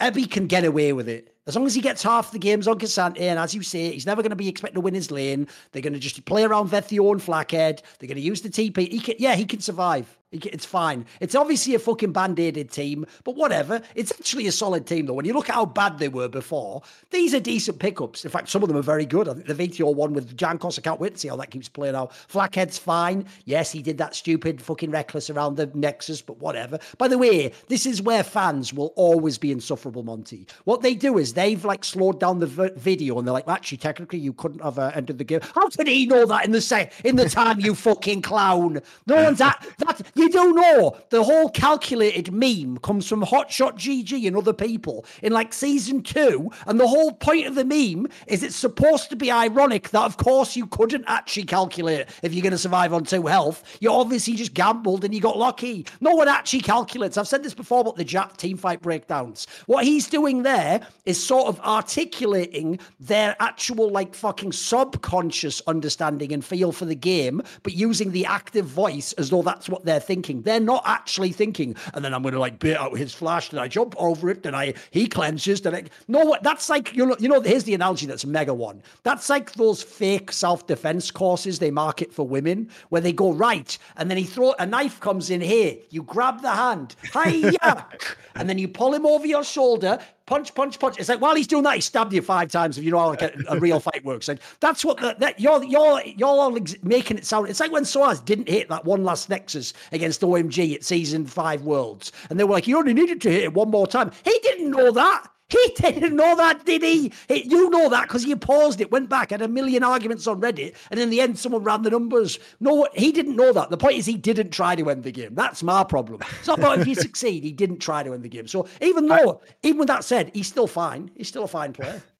Evi 0.00 0.30
can 0.30 0.46
get 0.46 0.64
away 0.64 0.92
with 0.92 1.08
it. 1.08 1.32
As 1.46 1.54
long 1.54 1.64
as 1.64 1.74
he 1.74 1.80
gets 1.80 2.02
half 2.02 2.32
the 2.32 2.40
games 2.40 2.66
on 2.66 2.78
K'Sante, 2.78 3.20
and 3.20 3.38
as 3.38 3.54
you 3.54 3.62
say, 3.62 3.92
he's 3.92 4.04
never 4.04 4.20
going 4.20 4.30
to 4.30 4.36
be 4.36 4.48
expected 4.48 4.74
to 4.74 4.80
win 4.80 4.94
his 4.94 5.12
lane. 5.12 5.46
They're 5.70 5.82
going 5.82 5.92
to 5.92 6.00
just 6.00 6.24
play 6.24 6.42
around 6.42 6.70
Vetheo 6.70 7.12
and 7.12 7.22
Flakked. 7.22 7.50
They're 7.52 8.08
going 8.08 8.16
to 8.16 8.20
use 8.20 8.42
the 8.42 8.48
TP. 8.48 8.90
He 8.90 8.98
can, 8.98 9.14
yeah, 9.18 9.36
he 9.36 9.44
can 9.44 9.60
survive. 9.60 10.18
It's 10.44 10.66
fine. 10.66 11.06
It's 11.20 11.34
obviously 11.34 11.74
a 11.74 11.78
fucking 11.78 12.12
band-aided 12.12 12.70
team, 12.70 13.06
but 13.24 13.36
whatever. 13.36 13.80
It's 13.94 14.12
actually 14.12 14.46
a 14.46 14.52
solid 14.52 14.86
team, 14.86 15.06
though. 15.06 15.14
When 15.14 15.24
you 15.24 15.32
look 15.32 15.48
at 15.48 15.54
how 15.54 15.66
bad 15.66 15.98
they 15.98 16.08
were 16.08 16.28
before, 16.28 16.82
these 17.10 17.34
are 17.34 17.40
decent 17.40 17.78
pickups. 17.78 18.24
In 18.24 18.30
fact, 18.30 18.48
some 18.48 18.62
of 18.62 18.68
them 18.68 18.76
are 18.76 18.82
very 18.82 19.06
good. 19.06 19.28
I 19.28 19.34
think 19.34 19.46
the 19.46 19.54
Vetheo 19.54 19.94
one 19.94 20.12
with 20.12 20.36
Jankos, 20.36 20.78
I 20.78 20.82
can't 20.82 21.00
wait 21.00 21.14
to 21.14 21.18
see 21.20 21.28
how 21.28 21.36
that 21.36 21.50
keeps 21.50 21.68
playing 21.68 21.94
out. 21.94 22.12
Flakked's 22.28 22.78
fine. 22.78 23.24
Yes, 23.44 23.70
he 23.72 23.82
did 23.82 23.98
that 23.98 24.14
stupid 24.14 24.60
fucking 24.60 24.90
reckless 24.90 25.30
around 25.30 25.56
the 25.56 25.70
Nexus, 25.74 26.20
but 26.20 26.38
whatever. 26.38 26.78
By 26.98 27.08
the 27.08 27.18
way, 27.18 27.52
this 27.68 27.86
is 27.86 28.02
where 28.02 28.22
fans 28.22 28.72
will 28.74 28.92
always 28.96 29.38
be 29.38 29.52
insufferable, 29.52 30.02
Monty. 30.02 30.46
What 30.64 30.82
they 30.82 30.94
do 30.94 31.18
is 31.18 31.34
they've 31.34 31.64
like 31.64 31.84
slowed 31.84 32.20
down 32.20 32.40
the 32.40 32.46
v- 32.46 32.70
video 32.76 33.18
and 33.18 33.26
they're 33.26 33.32
like, 33.32 33.48
actually, 33.48 33.78
technically, 33.78 34.18
you 34.18 34.32
couldn't 34.32 34.62
have 34.62 34.78
uh, 34.78 34.90
entered 34.94 35.18
the 35.18 35.24
game. 35.24 35.40
How 35.54 35.68
did 35.68 35.86
he 35.86 36.06
know 36.06 36.26
that 36.26 36.44
in 36.44 36.52
the 36.52 36.60
se- 36.60 36.90
in 37.04 37.16
the 37.16 37.28
time, 37.28 37.60
you 37.60 37.74
fucking 37.86 38.22
clown? 38.22 38.80
No 39.06 39.22
one's 39.22 39.40
at 39.40 39.66
that. 39.78 40.02
You 40.14 40.25
don't 40.28 40.54
know. 40.54 40.96
The 41.10 41.24
whole 41.24 41.50
calculated 41.50 42.32
meme 42.32 42.78
comes 42.78 43.08
from 43.08 43.22
Hotshot 43.22 43.76
GG 43.76 44.26
and 44.26 44.36
other 44.36 44.52
people 44.52 45.04
in 45.22 45.32
like 45.32 45.52
season 45.52 46.02
two. 46.02 46.50
And 46.66 46.78
the 46.80 46.86
whole 46.86 47.12
point 47.12 47.46
of 47.46 47.54
the 47.54 47.64
meme 47.64 48.08
is 48.26 48.42
it's 48.42 48.56
supposed 48.56 49.10
to 49.10 49.16
be 49.16 49.30
ironic 49.30 49.90
that, 49.90 50.04
of 50.04 50.16
course, 50.16 50.56
you 50.56 50.66
couldn't 50.66 51.04
actually 51.06 51.44
calculate 51.44 52.08
if 52.22 52.32
you're 52.32 52.42
going 52.42 52.52
to 52.52 52.58
survive 52.58 52.92
on 52.92 53.04
two 53.04 53.26
health. 53.26 53.62
You 53.80 53.90
obviously 53.92 54.34
just 54.34 54.54
gambled 54.54 55.04
and 55.04 55.14
you 55.14 55.20
got 55.20 55.38
lucky. 55.38 55.86
No 56.00 56.14
one 56.14 56.28
actually 56.28 56.60
calculates. 56.60 57.16
I've 57.16 57.28
said 57.28 57.42
this 57.42 57.54
before 57.54 57.80
about 57.80 57.96
the 57.96 58.04
Jap 58.04 58.36
team 58.36 58.56
fight 58.56 58.82
breakdowns. 58.82 59.46
What 59.66 59.84
he's 59.84 60.08
doing 60.08 60.42
there 60.42 60.86
is 61.04 61.22
sort 61.22 61.46
of 61.48 61.60
articulating 61.60 62.78
their 63.00 63.36
actual, 63.40 63.90
like, 63.90 64.14
fucking 64.14 64.52
subconscious 64.52 65.62
understanding 65.66 66.32
and 66.32 66.44
feel 66.44 66.72
for 66.72 66.84
the 66.84 66.94
game, 66.94 67.42
but 67.62 67.74
using 67.74 68.12
the 68.12 68.26
active 68.26 68.66
voice 68.66 69.12
as 69.14 69.30
though 69.30 69.42
that's 69.42 69.68
what 69.68 69.84
they're 69.84 70.00
thinking. 70.06 70.42
They're 70.42 70.60
not 70.60 70.82
actually 70.86 71.32
thinking, 71.32 71.76
and 71.94 72.04
then 72.04 72.14
I'm 72.14 72.22
going 72.22 72.34
to 72.34 72.40
like 72.40 72.58
bait 72.58 72.76
out 72.76 72.96
his 72.96 73.12
flash. 73.12 73.50
Did 73.50 73.58
I 73.58 73.68
jump 73.68 73.94
over 73.98 74.30
it? 74.30 74.42
Did 74.42 74.54
I? 74.54 74.74
He 74.90 75.06
clenches. 75.06 75.60
Did 75.60 75.74
I? 75.74 75.84
No, 76.08 76.24
what? 76.24 76.42
That's 76.42 76.68
like 76.68 76.94
you 76.94 77.06
know. 77.06 77.16
You 77.18 77.28
know. 77.28 77.40
Here's 77.40 77.64
the 77.64 77.74
analogy 77.74 78.06
that's 78.06 78.24
mega 78.24 78.54
one. 78.54 78.82
That's 79.02 79.28
like 79.28 79.52
those 79.54 79.82
fake 79.82 80.32
self 80.32 80.66
defense 80.66 81.10
courses 81.10 81.58
they 81.58 81.70
market 81.70 82.12
for 82.12 82.26
women, 82.26 82.70
where 82.88 83.00
they 83.00 83.12
go 83.12 83.32
right, 83.32 83.76
and 83.96 84.10
then 84.10 84.18
he 84.18 84.24
throw 84.24 84.54
a 84.58 84.66
knife 84.66 85.00
comes 85.00 85.30
in 85.30 85.40
here. 85.40 85.76
You 85.90 86.02
grab 86.02 86.42
the 86.42 86.50
hand, 86.50 86.96
hiya, 87.12 87.86
and 88.34 88.48
then 88.48 88.58
you 88.58 88.68
pull 88.68 88.94
him 88.94 89.06
over 89.06 89.26
your 89.26 89.44
shoulder 89.44 89.98
punch, 90.26 90.54
punch, 90.54 90.78
punch. 90.78 90.98
It's 90.98 91.08
like 91.08 91.20
while 91.20 91.34
he's 91.34 91.46
doing 91.46 91.62
that, 91.62 91.76
he 91.76 91.80
stabbed 91.80 92.12
you 92.12 92.22
five 92.22 92.50
times. 92.50 92.76
If 92.76 92.84
you 92.84 92.90
know 92.90 92.98
how 92.98 93.08
like 93.08 93.22
a, 93.22 93.32
a 93.48 93.58
real 93.58 93.80
fight 93.80 94.04
works, 94.04 94.28
and 94.28 94.38
that's 94.60 94.84
what 94.84 94.98
the, 94.98 95.16
that 95.18 95.40
you're 95.40 95.64
you're 95.64 96.02
you're 96.04 96.58
making 96.82 97.18
it 97.18 97.24
sound. 97.24 97.48
It's 97.48 97.60
like 97.60 97.72
when 97.72 97.84
Soaz 97.84 98.24
didn't 98.24 98.48
hit 98.48 98.68
that 98.68 98.84
one 98.84 99.04
last 99.04 99.28
Nexus 99.30 99.72
against 99.92 100.20
OMG 100.20 100.74
at 100.74 100.84
season 100.84 101.26
five 101.26 101.62
Worlds, 101.62 102.12
and 102.28 102.38
they 102.38 102.44
were 102.44 102.52
like, 102.52 102.66
"You 102.66 102.78
only 102.78 102.94
needed 102.94 103.20
to 103.22 103.30
hit 103.30 103.44
it 103.44 103.54
one 103.54 103.70
more 103.70 103.86
time." 103.86 104.10
He 104.24 104.38
didn't 104.42 104.70
know 104.70 104.90
that. 104.90 105.28
He 105.48 105.72
didn't 105.76 106.16
know 106.16 106.36
that, 106.36 106.64
did 106.64 106.82
he? 106.82 107.12
he 107.28 107.44
you 107.44 107.70
know 107.70 107.88
that 107.88 108.08
because 108.08 108.24
you 108.24 108.36
paused 108.36 108.80
it, 108.80 108.90
went 108.90 109.08
back, 109.08 109.30
had 109.30 109.42
a 109.42 109.48
million 109.48 109.84
arguments 109.84 110.26
on 110.26 110.40
Reddit, 110.40 110.74
and 110.90 110.98
in 110.98 111.08
the 111.08 111.20
end, 111.20 111.38
someone 111.38 111.62
ran 111.62 111.82
the 111.82 111.90
numbers. 111.90 112.38
No, 112.58 112.88
he 112.94 113.12
didn't 113.12 113.36
know 113.36 113.52
that. 113.52 113.70
The 113.70 113.76
point 113.76 113.96
is, 113.96 114.06
he 114.06 114.16
didn't 114.16 114.50
try 114.50 114.74
to 114.74 114.90
end 114.90 115.04
the 115.04 115.12
game. 115.12 115.34
That's 115.34 115.62
my 115.62 115.84
problem. 115.84 116.20
It's 116.38 116.48
not 116.48 116.58
about 116.58 116.80
if 116.80 116.88
you 116.88 116.94
succeed. 116.96 117.44
He 117.44 117.52
didn't 117.52 117.78
try 117.78 118.02
to 118.02 118.12
end 118.12 118.24
the 118.24 118.28
game. 118.28 118.48
So 118.48 118.66
even 118.80 119.06
though, 119.06 119.40
I, 119.44 119.54
even 119.62 119.78
with 119.78 119.88
that 119.88 120.02
said, 120.04 120.32
he's 120.34 120.48
still 120.48 120.66
fine. 120.66 121.10
He's 121.14 121.28
still 121.28 121.44
a 121.44 121.48
fine 121.48 121.72
player. 121.72 122.02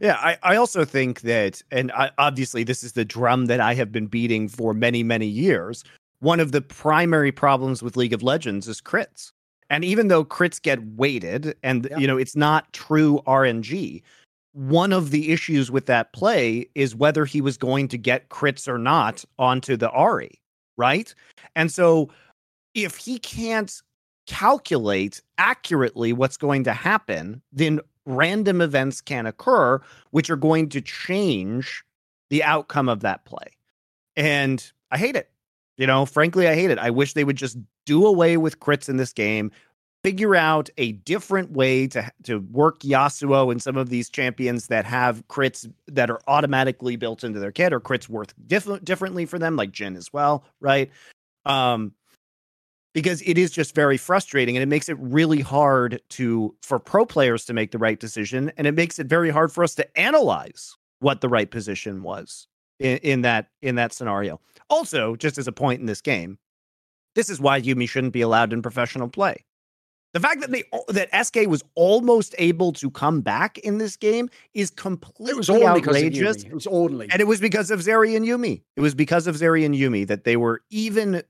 Yeah, 0.00 0.16
I, 0.20 0.38
I 0.42 0.56
also 0.56 0.84
think 0.84 1.22
that, 1.22 1.62
and 1.72 1.90
I, 1.92 2.10
obviously, 2.18 2.62
this 2.62 2.84
is 2.84 2.92
the 2.92 3.04
drum 3.04 3.46
that 3.46 3.60
I 3.60 3.74
have 3.74 3.90
been 3.90 4.06
beating 4.06 4.46
for 4.46 4.72
many, 4.72 5.02
many 5.02 5.26
years. 5.26 5.82
One 6.20 6.38
of 6.38 6.52
the 6.52 6.60
primary 6.60 7.32
problems 7.32 7.82
with 7.82 7.96
League 7.96 8.12
of 8.12 8.22
Legends 8.22 8.68
is 8.68 8.80
crits. 8.80 9.32
And 9.70 9.84
even 9.84 10.08
though 10.08 10.24
crits 10.24 10.60
get 10.60 10.84
weighted 10.96 11.54
and 11.62 11.88
you 11.96 12.06
know 12.06 12.18
it's 12.18 12.36
not 12.36 12.72
true 12.72 13.20
RNG, 13.26 14.02
one 14.52 14.92
of 14.92 15.10
the 15.10 15.30
issues 15.32 15.70
with 15.70 15.86
that 15.86 16.12
play 16.12 16.68
is 16.74 16.94
whether 16.94 17.24
he 17.24 17.40
was 17.40 17.56
going 17.56 17.88
to 17.88 17.98
get 17.98 18.28
crits 18.28 18.66
or 18.68 18.78
not 18.78 19.24
onto 19.38 19.76
the 19.76 19.88
Ahri, 19.90 20.32
right? 20.76 21.14
And 21.54 21.70
so 21.70 22.10
if 22.74 22.96
he 22.96 23.18
can't 23.18 23.80
calculate 24.26 25.22
accurately 25.38 26.12
what's 26.12 26.36
going 26.36 26.64
to 26.64 26.72
happen, 26.72 27.40
then 27.52 27.80
random 28.06 28.60
events 28.60 29.00
can 29.00 29.26
occur 29.26 29.80
which 30.10 30.30
are 30.30 30.36
going 30.36 30.68
to 30.70 30.80
change 30.80 31.84
the 32.28 32.42
outcome 32.42 32.88
of 32.88 33.00
that 33.00 33.24
play. 33.24 33.52
And 34.16 34.70
I 34.90 34.98
hate 34.98 35.16
it. 35.16 35.30
You 35.76 35.86
know, 35.86 36.06
frankly, 36.06 36.46
I 36.46 36.54
hate 36.54 36.70
it. 36.70 36.78
I 36.78 36.90
wish 36.90 37.14
they 37.14 37.24
would 37.24 37.36
just 37.36 37.56
do 37.90 38.06
away 38.06 38.36
with 38.36 38.60
crits 38.60 38.88
in 38.88 38.98
this 38.98 39.12
game, 39.12 39.50
figure 40.04 40.36
out 40.36 40.70
a 40.78 40.92
different 40.92 41.50
way 41.50 41.88
to 41.88 42.08
to 42.22 42.38
work 42.52 42.78
Yasuo 42.80 43.50
and 43.50 43.60
some 43.60 43.76
of 43.76 43.88
these 43.88 44.08
champions 44.08 44.68
that 44.68 44.84
have 44.84 45.26
crits 45.26 45.68
that 45.88 46.08
are 46.08 46.20
automatically 46.28 46.94
built 46.94 47.24
into 47.24 47.40
their 47.40 47.50
kit 47.50 47.72
or 47.72 47.80
crits 47.80 48.08
worth 48.08 48.32
diff- 48.46 48.84
differently 48.84 49.26
for 49.26 49.40
them, 49.40 49.56
like 49.56 49.72
Jhin 49.72 49.96
as 49.96 50.12
well, 50.12 50.44
right? 50.60 50.88
Um, 51.44 51.92
because 52.94 53.22
it 53.22 53.36
is 53.36 53.50
just 53.50 53.74
very 53.74 53.96
frustrating 53.96 54.56
and 54.56 54.62
it 54.62 54.66
makes 54.66 54.88
it 54.88 54.96
really 55.00 55.40
hard 55.40 56.00
to 56.10 56.54
for 56.62 56.78
pro 56.78 57.04
players 57.04 57.44
to 57.46 57.52
make 57.52 57.72
the 57.72 57.78
right 57.78 57.98
decision 57.98 58.52
and 58.56 58.68
it 58.68 58.74
makes 58.74 59.00
it 59.00 59.08
very 59.08 59.30
hard 59.30 59.50
for 59.50 59.64
us 59.64 59.74
to 59.74 59.98
analyze 59.98 60.76
what 61.00 61.20
the 61.20 61.28
right 61.28 61.50
position 61.50 62.02
was 62.04 62.46
in, 62.78 62.98
in 62.98 63.22
that 63.22 63.48
in 63.62 63.74
that 63.74 63.92
scenario 63.92 64.40
also, 64.70 65.16
just 65.16 65.36
as 65.36 65.48
a 65.48 65.52
point 65.52 65.80
in 65.80 65.86
this 65.86 66.00
game, 66.00 66.38
this 67.14 67.28
is 67.30 67.40
why 67.40 67.60
Yuumi 67.60 67.88
shouldn't 67.88 68.12
be 68.12 68.20
allowed 68.20 68.52
in 68.52 68.62
professional 68.62 69.08
play. 69.08 69.44
The 70.12 70.20
fact 70.20 70.40
that 70.40 70.50
they 70.50 70.64
that 70.88 71.08
SK 71.24 71.48
was 71.48 71.62
almost 71.76 72.34
able 72.38 72.72
to 72.72 72.90
come 72.90 73.20
back 73.20 73.58
in 73.58 73.78
this 73.78 73.96
game 73.96 74.28
is 74.54 74.70
completely 74.70 75.30
it 75.30 75.36
was 75.36 75.50
outrageous. 75.50 76.42
It 76.42 76.52
was 76.52 76.66
only, 76.66 77.08
and 77.12 77.20
it 77.20 77.28
was 77.28 77.40
because 77.40 77.70
of 77.70 77.80
Zeri 77.80 78.16
and 78.16 78.26
Yuumi. 78.26 78.62
It 78.76 78.80
was 78.80 78.94
because 78.94 79.28
of 79.28 79.36
Zeri 79.36 79.64
and 79.64 79.74
Yuumi 79.74 80.06
that 80.08 80.24
they 80.24 80.36
were 80.36 80.62
even 80.70 81.22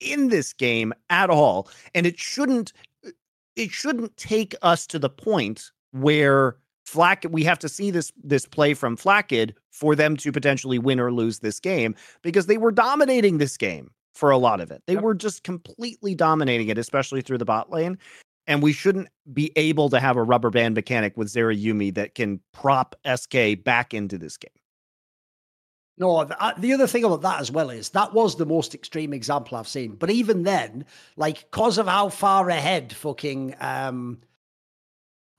in 0.00 0.28
this 0.28 0.52
game 0.52 0.92
at 1.10 1.30
all. 1.30 1.68
And 1.94 2.06
it 2.06 2.18
shouldn't 2.18 2.72
it 3.54 3.70
shouldn't 3.70 4.16
take 4.16 4.54
us 4.62 4.86
to 4.88 4.98
the 4.98 5.10
point 5.10 5.70
where 5.92 6.56
Flack, 6.86 7.24
we 7.30 7.44
have 7.44 7.58
to 7.60 7.68
see 7.68 7.90
this 7.90 8.12
this 8.22 8.46
play 8.46 8.74
from 8.74 8.96
Flakked 8.96 9.52
for 9.70 9.94
them 9.94 10.16
to 10.18 10.32
potentially 10.32 10.78
win 10.78 11.00
or 11.00 11.12
lose 11.12 11.38
this 11.38 11.60
game 11.60 11.94
because 12.22 12.46
they 12.46 12.58
were 12.58 12.72
dominating 12.72 13.38
this 13.38 13.56
game 13.56 13.90
for 14.14 14.30
a 14.30 14.38
lot 14.38 14.60
of 14.60 14.70
it. 14.70 14.82
They 14.86 14.94
yep. 14.94 15.02
were 15.02 15.14
just 15.14 15.42
completely 15.42 16.14
dominating 16.14 16.68
it, 16.68 16.78
especially 16.78 17.20
through 17.20 17.38
the 17.38 17.44
bot 17.44 17.70
lane. 17.70 17.98
and 18.46 18.62
we 18.62 18.72
shouldn't 18.72 19.08
be 19.32 19.52
able 19.56 19.88
to 19.90 19.98
have 20.00 20.16
a 20.16 20.22
rubber 20.22 20.50
band 20.50 20.74
mechanic 20.74 21.16
with 21.16 21.28
Zeri 21.28 21.60
Yuumi 21.62 21.94
that 21.94 22.14
can 22.14 22.40
prop 22.52 22.94
SK 23.14 23.62
back 23.64 23.94
into 23.94 24.18
this 24.18 24.36
game. 24.36 24.50
No, 25.96 26.24
the, 26.24 26.54
the 26.58 26.72
other 26.72 26.88
thing 26.88 27.04
about 27.04 27.22
that 27.22 27.40
as 27.40 27.52
well 27.52 27.70
is 27.70 27.90
that 27.90 28.12
was 28.12 28.36
the 28.36 28.46
most 28.46 28.74
extreme 28.74 29.12
example 29.12 29.56
I've 29.56 29.68
seen. 29.68 29.94
But 29.94 30.10
even 30.10 30.42
then, 30.42 30.84
like, 31.16 31.50
because 31.50 31.78
of 31.78 31.86
how 31.86 32.08
far 32.08 32.50
ahead 32.50 32.92
fucking 32.92 33.54
um, 33.60 34.18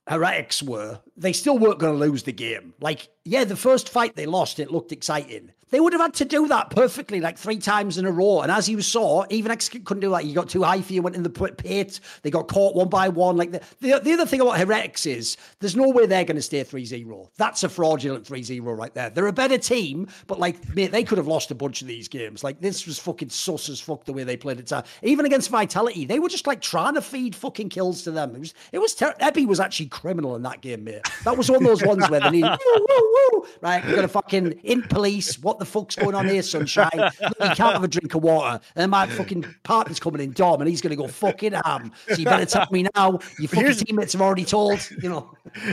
Heretics 0.08 0.64
were, 0.64 1.02
they 1.18 1.34
still 1.34 1.58
weren't 1.58 1.80
going 1.80 2.00
to 2.00 2.06
lose 2.06 2.24
the 2.24 2.32
game. 2.32 2.74
Like, 2.80 3.10
yeah, 3.26 3.44
the 3.44 3.58
first 3.58 3.90
fight 3.90 4.16
they 4.16 4.26
lost, 4.26 4.60
it 4.60 4.72
looked 4.72 4.94
exciting. 4.94 5.52
They 5.72 5.80
would 5.80 5.94
have 5.94 6.02
had 6.02 6.14
to 6.16 6.26
do 6.26 6.48
that 6.48 6.70
perfectly, 6.70 7.20
like 7.20 7.38
three 7.38 7.58
times 7.58 7.98
in 7.98 8.06
a 8.06 8.12
row. 8.12 8.42
And 8.42 8.52
as 8.52 8.70
you 8.70 8.82
saw, 8.82 9.26
even 9.30 9.52
X 9.52 9.70
couldn't 9.70 10.00
do 10.00 10.12
that. 10.12 10.26
You 10.26 10.36
got 10.36 10.50
too 10.50 10.64
high 10.64 10.82
for 10.82 10.94
you, 10.94 11.02
went 11.02 11.16
in 11.16 11.24
the 11.24 11.30
pit. 11.30 12.00
They 12.22 12.30
got 12.30 12.48
caught 12.48 12.76
one 12.76 12.90
by 12.90 13.10
one. 13.10 13.36
Like 13.36 13.52
the, 13.52 13.62
the, 13.82 14.00
the 14.00 14.14
other 14.14 14.26
thing 14.26 14.42
about 14.42 14.58
Heretics 14.58 15.06
is 15.06 15.38
there's 15.60 15.76
no 15.76 15.90
way 15.90 16.06
they're 16.06 16.24
going 16.24 16.36
to 16.36 16.42
stay 16.42 16.64
3 16.64 16.86
0. 16.86 17.32
That's 17.38 17.64
a 17.64 17.70
fraudulent 17.70 18.26
3 18.26 18.44
0 18.44 18.74
right 18.74 18.94
there. 18.94 19.10
They're 19.10 19.28
a 19.28 19.34
better 19.34 19.58
team, 19.58 20.08
but 20.28 20.40
like, 20.40 20.76
mate, 20.76 20.92
they 20.92 21.04
could 21.04 21.18
have 21.18 21.28
lost 21.28 21.52
a 21.52 21.56
bunch 21.56 21.82
of 21.82 21.88
these 21.88 22.08
games. 22.08 22.44
Like, 22.44 22.62
this 22.62 22.86
was 22.86 23.00
fucking 23.00 23.30
sus 23.30 23.68
as 23.70 23.80
fuck 23.80 24.06
the 24.06 24.14
way 24.14 24.24
they 24.24 24.38
played 24.38 24.60
it. 24.60 24.72
Even 25.02 25.26
against 25.26 25.50
Vitality, 25.50 26.06
they 26.06 26.20
were 26.20 26.30
just 26.30 26.48
like 26.48 26.62
trying 26.62 26.94
to 26.94 27.02
feed 27.02 27.36
fucking 27.36 27.70
kills 27.70 28.04
to 28.04 28.12
them. 28.12 28.36
It 28.36 28.40
was, 28.40 28.54
it 28.72 28.80
was 28.80 28.96
ter- 28.96 29.14
Evi 29.22 29.48
was 29.48 29.60
actually 29.60 29.88
criminal 29.88 30.36
in 30.36 30.44
that 30.44 30.62
game, 30.62 30.84
mate. 30.84 31.02
That 31.24 31.38
was 31.38 31.50
one 31.50 31.64
of 31.64 31.68
those 31.68 31.84
ones 31.84 32.10
where 32.10 32.20
they 32.20 32.30
needed, 32.30 32.52
woo, 32.66 32.86
woo, 32.90 33.16
woo, 33.32 33.48
right? 33.62 33.84
We're 33.84 33.92
going 33.92 34.02
to 34.04 34.08
fucking 34.08 34.52
in 34.64 34.84
police. 34.84 35.40
What 35.40 35.60
the 35.60 35.65
fuck's 35.66 35.96
going 35.96 36.16
on 36.16 36.28
here, 36.28 36.42
sunshine? 36.42 36.90
you 36.94 37.30
can't 37.40 37.60
have 37.60 37.84
a 37.84 37.88
drink 37.88 38.14
of 38.16 38.24
water. 38.24 38.60
And 38.76 38.92
my 38.92 39.08
fucking 39.08 39.46
partner's 39.64 40.00
coming 40.00 40.22
in, 40.22 40.32
Dom, 40.32 40.62
and 40.62 40.70
he's 40.70 40.82
going 40.82 40.92
to 40.92 40.96
go 40.96 41.08
fucking 41.08 41.54
ham. 41.54 41.92
So 42.08 42.16
you 42.16 42.26
better 42.26 42.46
tell 42.46 42.68
me 42.72 42.88
now. 42.96 43.20
Your 43.40 43.50
fucking 43.50 43.66
here's, 43.66 43.84
teammates 43.84 44.14
have 44.14 44.22
already 44.22 44.46
told, 44.46 44.88
you 45.02 45.10
know. 45.10 45.30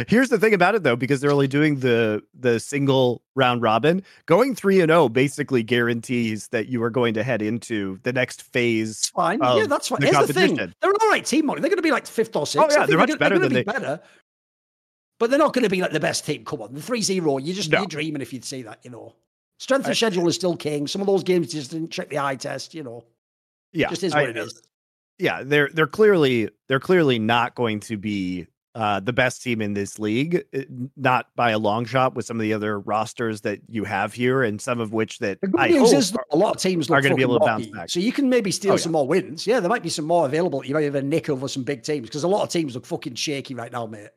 Here's 0.08 0.28
the 0.28 0.38
thing 0.38 0.54
about 0.54 0.74
it, 0.74 0.82
though, 0.82 0.96
because 0.96 1.20
they're 1.20 1.32
only 1.32 1.48
doing 1.48 1.80
the 1.80 2.22
the 2.34 2.58
single 2.58 3.22
round 3.34 3.62
robin. 3.62 4.02
Going 4.26 4.54
3 4.54 4.80
and 4.80 4.90
0 4.90 5.08
basically 5.08 5.62
guarantees 5.62 6.48
that 6.48 6.68
you 6.68 6.82
are 6.82 6.90
going 6.90 7.14
to 7.14 7.22
head 7.22 7.42
into 7.42 7.98
the 8.02 8.12
next 8.12 8.42
phase. 8.42 9.08
fine. 9.10 9.38
yeah, 9.42 9.66
that's 9.66 9.88
fine. 9.88 10.00
The 10.00 10.06
Here's 10.06 10.26
the 10.26 10.32
thing. 10.32 10.56
They're 10.56 10.90
an 10.90 10.96
all 11.00 11.10
right 11.10 11.24
team, 11.24 11.46
They're 11.46 11.56
going 11.56 11.76
to 11.76 11.82
be 11.82 11.90
like 11.90 12.06
fifth 12.06 12.34
or 12.36 12.46
sixth. 12.46 12.68
Oh, 12.70 12.80
yeah, 12.80 12.86
they're 12.86 12.98
much 12.98 13.08
they're, 13.08 13.18
better 13.18 13.38
they're 13.38 13.48
than 13.48 13.64
be 13.64 13.64
they... 13.64 13.72
better 13.72 14.00
but 15.22 15.30
they're 15.30 15.38
not 15.38 15.52
going 15.52 15.62
to 15.62 15.70
be 15.70 15.80
like 15.80 15.92
the 15.92 16.00
best 16.00 16.26
team. 16.26 16.44
Come 16.44 16.62
on, 16.62 16.74
the 16.74 16.82
3 16.82 17.00
0, 17.00 17.38
you're 17.38 17.54
just, 17.54 17.70
no. 17.70 17.78
you're 17.78 17.86
dreaming 17.86 18.22
if 18.22 18.32
you'd 18.32 18.44
say 18.44 18.62
that, 18.62 18.80
you 18.82 18.90
know. 18.90 19.14
Strength 19.62 19.86
of 19.90 19.96
schedule 19.96 20.26
is 20.26 20.34
still 20.34 20.56
king. 20.56 20.88
Some 20.88 21.00
of 21.00 21.06
those 21.06 21.22
games 21.22 21.52
just 21.52 21.70
didn't 21.70 21.92
check 21.92 22.10
the 22.10 22.18
eye 22.18 22.34
test, 22.34 22.74
you 22.74 22.82
know. 22.82 23.04
Yeah. 23.72 23.90
Just 23.90 24.02
is 24.02 24.12
what 24.12 24.24
I, 24.24 24.30
it 24.30 24.36
is. 24.36 24.60
Yeah, 25.20 25.44
they're 25.44 25.70
they're 25.72 25.86
clearly 25.86 26.50
they're 26.66 26.80
clearly 26.80 27.20
not 27.20 27.54
going 27.54 27.78
to 27.78 27.96
be 27.96 28.48
uh, 28.74 28.98
the 28.98 29.12
best 29.12 29.40
team 29.40 29.62
in 29.62 29.74
this 29.74 30.00
league, 30.00 30.42
uh, 30.52 30.62
not 30.96 31.28
by 31.36 31.52
a 31.52 31.60
long 31.60 31.84
shot 31.84 32.16
with 32.16 32.26
some 32.26 32.38
of 32.38 32.42
the 32.42 32.52
other 32.52 32.80
rosters 32.80 33.42
that 33.42 33.60
you 33.68 33.84
have 33.84 34.12
here, 34.12 34.42
and 34.42 34.60
some 34.60 34.80
of 34.80 34.92
which 34.92 35.20
that 35.20 35.40
the 35.40 35.46
good 35.46 35.60
I 35.60 35.68
news 35.68 35.92
is 35.92 36.12
a 36.32 36.36
lot 36.36 36.56
of 36.56 36.60
teams 36.60 36.90
are 36.90 37.00
going 37.00 37.12
to 37.12 37.16
be 37.16 37.22
able 37.22 37.38
to 37.38 37.46
bounce 37.46 37.68
back. 37.68 37.88
So 37.88 38.00
you 38.00 38.10
can 38.10 38.28
maybe 38.28 38.50
steal 38.50 38.72
oh, 38.72 38.74
yeah. 38.74 38.80
some 38.80 38.90
more 38.90 39.06
wins. 39.06 39.46
Yeah, 39.46 39.60
there 39.60 39.70
might 39.70 39.84
be 39.84 39.90
some 39.90 40.06
more 40.06 40.26
available. 40.26 40.66
You 40.66 40.74
might 40.74 40.82
have 40.82 40.96
a 40.96 41.02
nick 41.02 41.28
over 41.28 41.46
some 41.46 41.62
big 41.62 41.84
teams 41.84 42.08
because 42.08 42.24
a 42.24 42.28
lot 42.28 42.42
of 42.42 42.48
teams 42.48 42.74
look 42.74 42.84
fucking 42.84 43.14
shaky 43.14 43.54
right 43.54 43.70
now, 43.70 43.86
mate. 43.86 44.10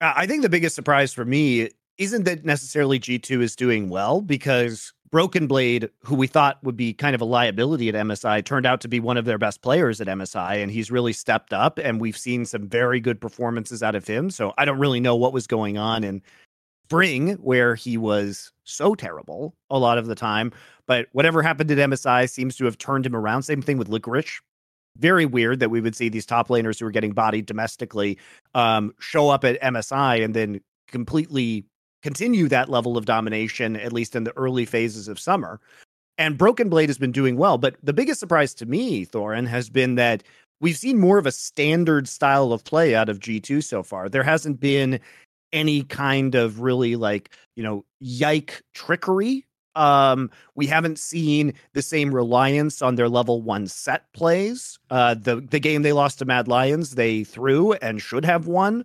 I 0.00 0.24
think 0.28 0.42
the 0.42 0.48
biggest 0.48 0.76
surprise 0.76 1.12
for 1.12 1.24
me 1.24 1.70
isn't 1.98 2.24
that 2.24 2.44
necessarily 2.44 2.98
G2 2.98 3.42
is 3.42 3.56
doing 3.56 3.88
well 3.88 4.20
because 4.20 4.92
Broken 5.10 5.46
Blade, 5.46 5.88
who 6.02 6.14
we 6.14 6.26
thought 6.26 6.62
would 6.62 6.76
be 6.76 6.92
kind 6.92 7.14
of 7.14 7.20
a 7.20 7.24
liability 7.24 7.88
at 7.88 7.94
MSI, 7.94 8.44
turned 8.44 8.66
out 8.66 8.80
to 8.82 8.88
be 8.88 9.00
one 9.00 9.16
of 9.16 9.24
their 9.24 9.38
best 9.38 9.62
players 9.62 10.00
at 10.00 10.08
MSI, 10.08 10.62
and 10.62 10.70
he's 10.70 10.90
really 10.90 11.12
stepped 11.12 11.52
up. 11.52 11.78
And 11.78 12.00
we've 12.00 12.16
seen 12.16 12.44
some 12.44 12.68
very 12.68 13.00
good 13.00 13.20
performances 13.20 13.82
out 13.82 13.94
of 13.94 14.06
him. 14.06 14.30
So 14.30 14.52
I 14.58 14.64
don't 14.64 14.78
really 14.78 15.00
know 15.00 15.16
what 15.16 15.32
was 15.32 15.46
going 15.46 15.78
on 15.78 16.04
in 16.04 16.22
spring 16.86 17.32
where 17.34 17.74
he 17.74 17.96
was 17.96 18.52
so 18.64 18.94
terrible 18.94 19.54
a 19.70 19.78
lot 19.78 19.98
of 19.98 20.06
the 20.06 20.14
time. 20.14 20.52
But 20.86 21.06
whatever 21.12 21.42
happened 21.42 21.70
at 21.70 21.78
MSI 21.78 22.28
seems 22.28 22.56
to 22.56 22.64
have 22.64 22.78
turned 22.78 23.06
him 23.06 23.16
around. 23.16 23.42
Same 23.42 23.62
thing 23.62 23.78
with 23.78 23.88
Licorice 23.88 24.40
very 24.98 25.26
weird 25.26 25.60
that 25.60 25.70
we 25.70 25.80
would 25.80 25.94
see 25.94 26.08
these 26.08 26.26
top 26.26 26.48
laners 26.48 26.80
who 26.80 26.86
are 26.86 26.90
getting 26.90 27.12
bodied 27.12 27.46
domestically 27.46 28.18
um, 28.54 28.94
show 28.98 29.28
up 29.28 29.44
at 29.44 29.60
MSI 29.60 30.24
and 30.24 30.34
then 30.34 30.60
completely 30.88 31.66
continue 32.06 32.46
that 32.46 32.68
level 32.68 32.96
of 32.96 33.04
domination, 33.04 33.74
at 33.74 33.92
least 33.92 34.14
in 34.14 34.22
the 34.22 34.36
early 34.36 34.64
phases 34.64 35.08
of 35.08 35.18
summer. 35.18 35.60
And 36.18 36.38
Broken 36.38 36.68
Blade 36.68 36.88
has 36.88 36.98
been 36.98 37.10
doing 37.10 37.36
well. 37.36 37.58
But 37.58 37.74
the 37.82 37.92
biggest 37.92 38.20
surprise 38.20 38.54
to 38.54 38.64
me, 38.64 39.04
Thorin, 39.04 39.48
has 39.48 39.68
been 39.68 39.96
that 39.96 40.22
we've 40.60 40.76
seen 40.76 41.00
more 41.00 41.18
of 41.18 41.26
a 41.26 41.32
standard 41.32 42.06
style 42.06 42.52
of 42.52 42.62
play 42.62 42.94
out 42.94 43.08
of 43.08 43.18
G2 43.18 43.64
so 43.64 43.82
far. 43.82 44.08
There 44.08 44.22
hasn't 44.22 44.60
been 44.60 45.00
any 45.52 45.82
kind 45.82 46.36
of 46.36 46.60
really 46.60 46.94
like, 46.94 47.30
you 47.56 47.64
know, 47.64 47.84
yike 47.98 48.62
trickery 48.72 49.44
um, 49.76 50.30
we 50.54 50.66
haven't 50.66 50.98
seen 50.98 51.52
the 51.74 51.82
same 51.82 52.12
reliance 52.12 52.82
on 52.82 52.96
their 52.96 53.08
level 53.08 53.42
one 53.42 53.68
set 53.68 54.10
plays. 54.14 54.78
Uh, 54.90 55.14
the 55.14 55.36
the 55.36 55.60
game 55.60 55.82
they 55.82 55.92
lost 55.92 56.18
to 56.18 56.24
Mad 56.24 56.48
Lions, 56.48 56.94
they 56.94 57.22
threw 57.22 57.74
and 57.74 58.00
should 58.00 58.24
have 58.24 58.46
won. 58.46 58.84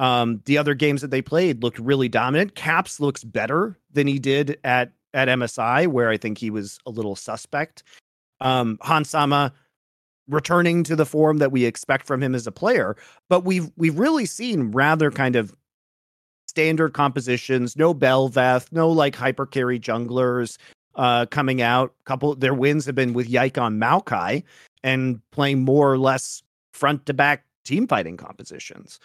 Um, 0.00 0.40
the 0.46 0.56
other 0.56 0.72
games 0.72 1.02
that 1.02 1.10
they 1.10 1.20
played 1.20 1.62
looked 1.62 1.78
really 1.78 2.08
dominant. 2.08 2.54
Caps 2.54 3.00
looks 3.00 3.22
better 3.22 3.78
than 3.92 4.06
he 4.06 4.18
did 4.18 4.58
at 4.64 4.92
at 5.12 5.28
MSI, 5.28 5.88
where 5.88 6.08
I 6.08 6.16
think 6.16 6.38
he 6.38 6.48
was 6.48 6.78
a 6.86 6.90
little 6.90 7.14
suspect. 7.14 7.82
Um, 8.40 8.78
Hans 8.80 9.10
Sama 9.10 9.52
returning 10.26 10.84
to 10.84 10.96
the 10.96 11.04
form 11.04 11.36
that 11.38 11.52
we 11.52 11.66
expect 11.66 12.06
from 12.06 12.22
him 12.22 12.34
as 12.34 12.46
a 12.46 12.52
player, 12.52 12.96
but 13.28 13.44
we've 13.44 13.70
we've 13.76 13.98
really 13.98 14.24
seen 14.24 14.70
rather 14.70 15.10
kind 15.10 15.36
of 15.36 15.54
standard 16.48 16.94
compositions, 16.94 17.76
no 17.76 17.94
Bel'Veth, 17.94 18.72
no 18.72 18.88
like 18.88 19.14
hyper 19.14 19.44
carry 19.44 19.78
junglers 19.78 20.56
uh, 20.94 21.26
coming 21.26 21.60
out. 21.60 21.92
Couple 22.06 22.34
their 22.34 22.54
wins 22.54 22.86
have 22.86 22.94
been 22.94 23.12
with 23.12 23.28
Yike 23.28 23.54
Maokai 23.54 24.44
and 24.82 25.20
playing 25.30 25.62
more 25.62 25.92
or 25.92 25.98
less 25.98 26.42
front 26.72 27.04
to 27.04 27.12
back 27.12 27.44
team 27.66 27.86
fighting 27.86 28.16
compositions. 28.16 28.98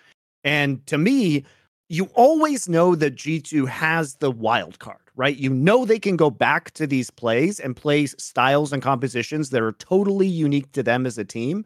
And 0.46 0.86
to 0.88 0.98
me, 0.98 1.44
you 1.90 2.06
always 2.14 2.70
know 2.70 2.96
that 2.96 3.16
G2 3.16 3.68
has 3.68 4.16
the 4.16 4.32
wild 4.32 4.80
card, 4.80 5.02
right? 5.16 5.36
You 5.36 5.50
know 5.50 5.86
they 5.86 6.00
can 6.00 6.16
go 6.16 6.30
back 6.30 6.72
to 6.72 6.88
these 6.88 7.10
plays 7.10 7.60
and 7.60 7.76
play 7.76 8.06
styles 8.06 8.72
and 8.72 8.82
compositions 8.82 9.50
that 9.50 9.62
are 9.62 9.74
totally 9.74 10.28
unique 10.28 10.72
to 10.72 10.84
them 10.84 11.06
as 11.06 11.18
a 11.18 11.26
team. 11.26 11.66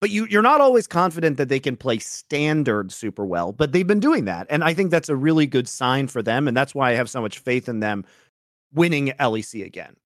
But 0.00 0.10
you 0.10 0.26
you're 0.26 0.40
not 0.40 0.62
always 0.62 0.86
confident 0.86 1.36
that 1.36 1.50
they 1.50 1.60
can 1.60 1.76
play 1.76 1.98
standard 1.98 2.90
super 2.90 3.26
well 3.26 3.52
but 3.52 3.72
they've 3.72 3.86
been 3.86 4.00
doing 4.00 4.24
that. 4.24 4.46
And 4.48 4.64
i 4.64 4.72
think 4.72 4.90
that's 4.90 5.10
a 5.10 5.16
really 5.16 5.46
good 5.46 5.68
sign 5.68 6.08
for 6.08 6.22
them 6.22 6.48
and 6.48 6.56
that's 6.56 6.74
why 6.74 6.90
i 6.90 6.94
have 6.94 7.10
so 7.10 7.20
much 7.20 7.38
faith 7.38 7.68
in 7.68 7.80
them 7.80 8.06
winning 8.72 9.12
lec 9.20 9.64
again 9.64 9.96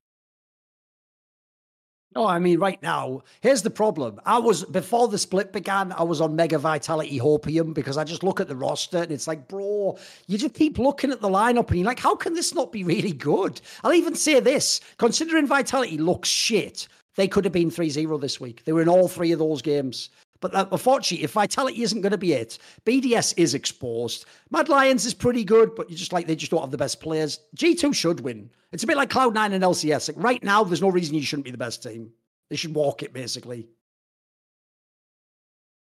no, 2.15 2.27
I 2.27 2.39
mean, 2.39 2.61
right 2.61 2.81
now, 2.81 3.23
here's 3.41 3.62
the 3.62 3.71
problem. 3.71 4.21
I 4.25 4.39
was, 4.39 4.65
before 4.65 5.09
the 5.09 5.19
split 5.19 5.53
began, 5.53 5.93
I 5.93 6.05
was 6.05 6.21
on 6.21 6.37
Mega 6.37 6.59
Vitality 6.59 7.19
Hopium 7.19 7.75
because 7.75 7.97
I 7.99 8.05
just 8.05 8.23
look 8.23 8.41
at 8.41 8.47
the 8.47 8.55
roster 8.55 8.99
and 8.99 9.11
it's 9.11 9.27
like, 9.27 9.49
bro, 9.49 9.99
you 10.29 10.39
just 10.39 10.55
keep 10.55 10.79
looking 10.79 11.11
at 11.11 11.21
the 11.21 11.29
lineup 11.29 11.69
and 11.69 11.79
you're 11.79 11.87
like, 11.87 11.99
how 11.99 12.15
can 12.15 12.35
this 12.35 12.55
not 12.55 12.71
be 12.71 12.85
really 12.85 13.12
good? 13.12 13.61
I'll 13.83 13.93
even 13.93 14.15
say 14.15 14.39
this 14.39 14.81
considering 14.99 15.47
Vitality 15.49 15.99
looks 15.99 16.29
shit, 16.29 16.87
they 17.17 17.29
could 17.29 17.45
have 17.45 17.53
been 17.53 17.71
3 17.71 17.91
0 17.91 18.19
this 18.19 18.41
week. 18.41 18.65
They 18.65 18.73
were 18.73 18.83
in 18.83 18.89
all 18.89 19.09
three 19.09 19.33
of 19.33 19.39
those 19.39 19.62
games. 19.62 20.11
But 20.45 20.55
uh, 20.55 20.66
unfortunately, 20.72 21.24
if 21.24 21.32
Vitality 21.32 21.82
isn't 21.82 22.03
going 22.03 22.12
to 22.12 22.18
be 22.18 22.34
it, 22.34 22.59
BDS 22.84 23.32
is 23.38 23.55
exposed. 23.55 24.26
Mad 24.51 24.68
Lions 24.68 25.07
is 25.07 25.14
pretty 25.14 25.42
good, 25.42 25.74
but 25.74 25.88
you 25.88 25.97
just 25.97 26.12
like 26.12 26.26
they 26.26 26.36
just 26.36 26.51
don't 26.51 26.61
have 26.61 26.70
the 26.70 26.76
best 26.76 27.01
players. 27.01 27.40
G2 27.57 27.95
should 27.95 28.20
win. 28.20 28.51
It's 28.70 28.84
a 28.84 28.86
bit 28.86 28.99
like 28.99 29.09
Cloud9 29.09 29.55
and 29.55 29.64
LCS. 29.64 30.14
Like 30.14 30.22
right 30.22 30.45
now, 30.45 30.62
there's 30.62 30.82
no 30.82 30.90
reason 30.90 31.14
you 31.14 31.22
shouldn't 31.22 31.47
be 31.47 31.51
the 31.51 31.57
best 31.57 31.82
team. 31.82 32.11
They 32.51 32.57
should 32.57 32.74
walk 32.74 33.03
it 33.03 33.14
basically. 33.14 33.68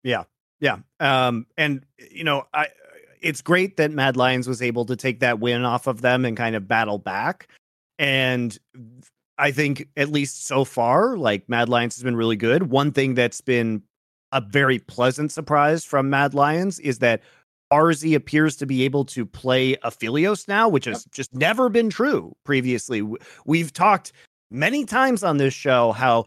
Yeah. 0.05 0.23
Yeah. 0.61 0.77
Um, 1.01 1.47
and 1.59 1.85
you 1.99 2.23
know, 2.23 2.47
I 2.55 2.69
it's 3.21 3.43
great 3.43 3.79
that 3.79 3.91
Mad 3.91 4.17
Lions 4.17 4.47
was 4.47 4.63
able 4.63 4.85
to 4.85 4.95
take 4.95 5.19
that 5.19 5.41
win 5.41 5.65
off 5.65 5.89
of 5.89 6.03
them 6.03 6.25
and 6.25 6.37
kind 6.37 6.55
of 6.55 6.69
battle 6.69 6.99
back. 6.99 7.49
And 7.99 8.57
I 9.39 9.51
think 9.51 9.89
at 9.97 10.11
least 10.13 10.47
so 10.47 10.65
far, 10.65 11.17
like 11.17 11.49
Mad 11.49 11.69
Lions 11.69 11.97
has 11.97 12.05
been 12.05 12.15
really 12.15 12.37
good. 12.37 12.71
One 12.71 12.93
thing 12.93 13.15
that's 13.15 13.41
been 13.41 13.83
a 14.33 14.41
very 14.41 14.79
pleasant 14.79 15.31
surprise 15.31 15.85
from 15.85 16.11
Mad 16.11 16.35
Lions 16.35 16.79
is 16.81 16.99
that 16.99 17.23
Carzzy 17.73 18.15
appears 18.15 18.57
to 18.57 18.67
be 18.67 18.83
able 18.83 19.05
to 19.07 19.25
play 19.25 19.77
Aphelios 19.77 20.47
now, 20.49 20.69
which 20.69 20.85
has 20.85 21.05
just 21.07 21.35
never 21.35 21.69
been 21.69 21.89
true 21.89 22.35
previously. 22.45 23.03
We've 23.47 23.73
talked 23.73 24.13
many 24.51 24.85
times 24.85 25.25
on 25.25 25.39
this 25.39 25.55
show 25.55 25.93
how 25.93 26.27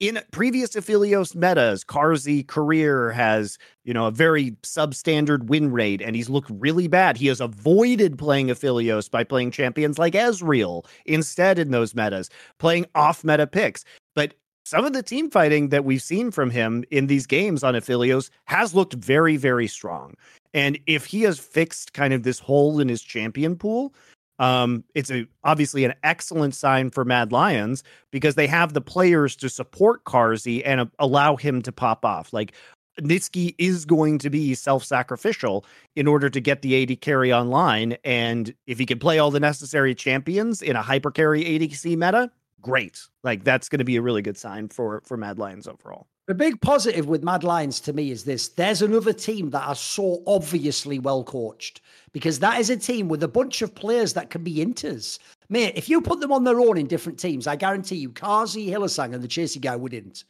in 0.00 0.20
previous 0.30 0.70
Aphelios 0.70 1.34
metas, 1.34 1.84
Carzzy 1.84 2.46
career 2.46 3.10
has, 3.10 3.58
you 3.84 3.92
know, 3.92 4.06
a 4.06 4.10
very 4.10 4.52
substandard 4.62 5.46
win 5.46 5.72
rate 5.72 6.00
and 6.00 6.14
he's 6.14 6.30
looked 6.30 6.50
really 6.54 6.86
bad. 6.86 7.16
He 7.16 7.26
has 7.26 7.40
avoided 7.40 8.16
playing 8.16 8.46
Aphelios 8.46 9.10
by 9.10 9.24
playing 9.24 9.50
champions 9.50 9.98
like 9.98 10.14
Ezreal 10.14 10.86
instead 11.04 11.58
in 11.58 11.70
those 11.72 11.94
metas, 11.94 12.30
playing 12.58 12.86
off 12.94 13.24
meta 13.24 13.46
picks. 13.46 13.84
But 14.14 14.34
some 14.68 14.84
of 14.84 14.92
the 14.92 15.02
team 15.02 15.30
fighting 15.30 15.70
that 15.70 15.86
we've 15.86 16.02
seen 16.02 16.30
from 16.30 16.50
him 16.50 16.84
in 16.90 17.06
these 17.06 17.26
games 17.26 17.64
on 17.64 17.72
Aphelios 17.72 18.28
has 18.44 18.74
looked 18.74 18.92
very, 18.92 19.38
very 19.38 19.66
strong. 19.66 20.12
And 20.52 20.78
if 20.86 21.06
he 21.06 21.22
has 21.22 21.38
fixed 21.38 21.94
kind 21.94 22.12
of 22.12 22.22
this 22.22 22.38
hole 22.38 22.78
in 22.78 22.90
his 22.90 23.00
champion 23.00 23.56
pool, 23.56 23.94
um, 24.38 24.84
it's 24.94 25.10
a 25.10 25.26
obviously 25.42 25.84
an 25.84 25.94
excellent 26.02 26.54
sign 26.54 26.90
for 26.90 27.02
Mad 27.06 27.32
Lions 27.32 27.82
because 28.12 28.34
they 28.34 28.46
have 28.46 28.74
the 28.74 28.82
players 28.82 29.36
to 29.36 29.48
support 29.48 30.04
Carzzy 30.04 30.60
and 30.66 30.82
uh, 30.82 30.86
allow 30.98 31.36
him 31.36 31.62
to 31.62 31.72
pop 31.72 32.04
off. 32.04 32.34
Like 32.34 32.52
Nisqy 33.00 33.54
is 33.56 33.86
going 33.86 34.18
to 34.18 34.28
be 34.28 34.54
self-sacrificial 34.54 35.64
in 35.96 36.06
order 36.06 36.28
to 36.28 36.40
get 36.40 36.60
the 36.60 36.82
AD 36.82 37.00
carry 37.00 37.32
online, 37.32 37.96
and 38.04 38.54
if 38.66 38.78
he 38.78 38.84
can 38.84 38.98
play 38.98 39.18
all 39.18 39.30
the 39.30 39.40
necessary 39.40 39.94
champions 39.94 40.60
in 40.60 40.76
a 40.76 40.82
hyper 40.82 41.10
carry 41.10 41.42
ADC 41.42 41.96
meta, 41.96 42.30
great. 42.60 43.00
Like 43.22 43.44
that's 43.44 43.68
going 43.68 43.78
to 43.78 43.84
be 43.84 43.96
a 43.96 44.02
really 44.02 44.22
good 44.22 44.36
sign 44.36 44.68
for 44.68 45.02
for 45.04 45.16
Mad 45.16 45.38
Lions 45.38 45.66
overall. 45.66 46.06
The 46.26 46.34
big 46.34 46.60
positive 46.60 47.08
with 47.08 47.24
Mad 47.24 47.42
Lions 47.42 47.80
to 47.80 47.92
me 47.94 48.10
is 48.10 48.24
this 48.24 48.48
there's 48.48 48.82
another 48.82 49.14
team 49.14 49.50
that 49.50 49.66
are 49.66 49.74
so 49.74 50.22
obviously 50.26 50.98
well 50.98 51.24
coached 51.24 51.80
because 52.12 52.38
that 52.40 52.60
is 52.60 52.68
a 52.68 52.76
team 52.76 53.08
with 53.08 53.22
a 53.22 53.28
bunch 53.28 53.62
of 53.62 53.74
players 53.74 54.12
that 54.12 54.30
can 54.30 54.44
be 54.44 54.56
inters. 54.56 55.18
Mate, 55.48 55.72
if 55.74 55.88
you 55.88 56.02
put 56.02 56.20
them 56.20 56.32
on 56.32 56.44
their 56.44 56.60
own 56.60 56.76
in 56.76 56.86
different 56.86 57.18
teams, 57.18 57.46
I 57.46 57.56
guarantee 57.56 57.96
you, 57.96 58.10
Carzzy, 58.10 58.68
Hylissang, 58.68 59.14
and 59.14 59.24
the 59.24 59.28
Chasy 59.28 59.58
guy 59.58 59.76
wouldn't 59.76 60.24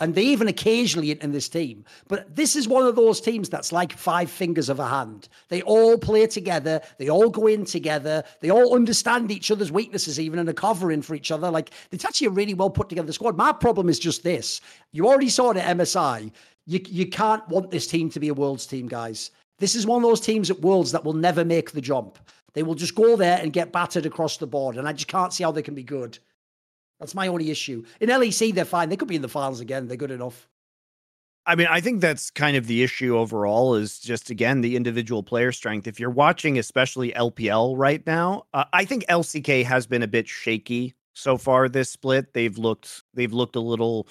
and 0.00 0.14
they 0.14 0.22
even 0.22 0.48
occasionally 0.48 1.12
in 1.12 1.32
this 1.32 1.48
team. 1.48 1.84
But 2.08 2.34
this 2.34 2.56
is 2.56 2.66
one 2.66 2.86
of 2.86 2.96
those 2.96 3.20
teams 3.20 3.48
that's 3.48 3.72
like 3.72 3.96
five 3.96 4.30
fingers 4.30 4.68
of 4.68 4.80
a 4.80 4.88
hand. 4.88 5.28
They 5.48 5.62
all 5.62 5.96
play 5.96 6.26
together, 6.26 6.80
they 6.98 7.08
all 7.08 7.30
go 7.30 7.46
in 7.46 7.64
together, 7.64 8.24
they 8.40 8.50
all 8.50 8.74
understand 8.74 9.30
each 9.30 9.50
other's 9.50 9.70
weaknesses, 9.70 10.18
even 10.18 10.38
and 10.38 10.48
are 10.48 10.52
covering 10.52 11.02
for 11.02 11.14
each 11.14 11.30
other. 11.30 11.50
Like 11.50 11.70
it's 11.92 12.04
actually 12.04 12.28
a 12.28 12.30
really 12.30 12.54
well 12.54 12.70
put 12.70 12.88
together 12.88 13.12
squad. 13.12 13.36
My 13.36 13.52
problem 13.52 13.88
is 13.88 13.98
just 13.98 14.22
this: 14.22 14.60
you 14.92 15.06
already 15.06 15.28
saw 15.28 15.50
it 15.50 15.56
at 15.58 15.76
MSI. 15.76 16.32
You 16.66 16.80
you 16.86 17.06
can't 17.06 17.46
want 17.48 17.70
this 17.70 17.86
team 17.86 18.10
to 18.10 18.20
be 18.20 18.28
a 18.28 18.34
world's 18.34 18.66
team, 18.66 18.88
guys. 18.88 19.30
This 19.58 19.76
is 19.76 19.86
one 19.86 20.02
of 20.02 20.08
those 20.08 20.20
teams 20.20 20.50
at 20.50 20.60
Worlds 20.60 20.90
that 20.92 21.04
will 21.04 21.12
never 21.12 21.44
make 21.44 21.70
the 21.70 21.80
jump. 21.80 22.18
They 22.54 22.62
will 22.62 22.74
just 22.74 22.94
go 22.94 23.16
there 23.16 23.38
and 23.40 23.52
get 23.52 23.72
battered 23.72 24.06
across 24.06 24.36
the 24.36 24.46
board, 24.46 24.76
and 24.76 24.88
I 24.88 24.92
just 24.92 25.08
can't 25.08 25.32
see 25.32 25.44
how 25.44 25.52
they 25.52 25.62
can 25.62 25.74
be 25.74 25.82
good. 25.82 26.18
That's 27.04 27.14
my 27.14 27.28
only 27.28 27.50
issue. 27.50 27.84
In 28.00 28.08
LEC, 28.08 28.54
they're 28.54 28.64
fine. 28.64 28.88
They 28.88 28.96
could 28.96 29.08
be 29.08 29.16
in 29.16 29.20
the 29.20 29.28
finals 29.28 29.60
again. 29.60 29.88
They're 29.88 29.98
good 29.98 30.10
enough. 30.10 30.48
I 31.44 31.54
mean, 31.54 31.66
I 31.68 31.82
think 31.82 32.00
that's 32.00 32.30
kind 32.30 32.56
of 32.56 32.66
the 32.66 32.82
issue 32.82 33.18
overall 33.18 33.74
is 33.74 33.98
just 33.98 34.30
again 34.30 34.62
the 34.62 34.74
individual 34.74 35.22
player 35.22 35.52
strength. 35.52 35.86
If 35.86 36.00
you're 36.00 36.08
watching, 36.08 36.58
especially 36.58 37.12
LPL 37.12 37.74
right 37.76 38.02
now, 38.06 38.44
uh, 38.54 38.64
I 38.72 38.86
think 38.86 39.04
LCK 39.08 39.64
has 39.64 39.86
been 39.86 40.02
a 40.02 40.08
bit 40.08 40.26
shaky 40.26 40.94
so 41.12 41.36
far 41.36 41.68
this 41.68 41.90
split. 41.90 42.32
They've 42.32 42.56
looked 42.56 43.02
they've 43.12 43.34
looked 43.34 43.56
a 43.56 43.60
little 43.60 44.08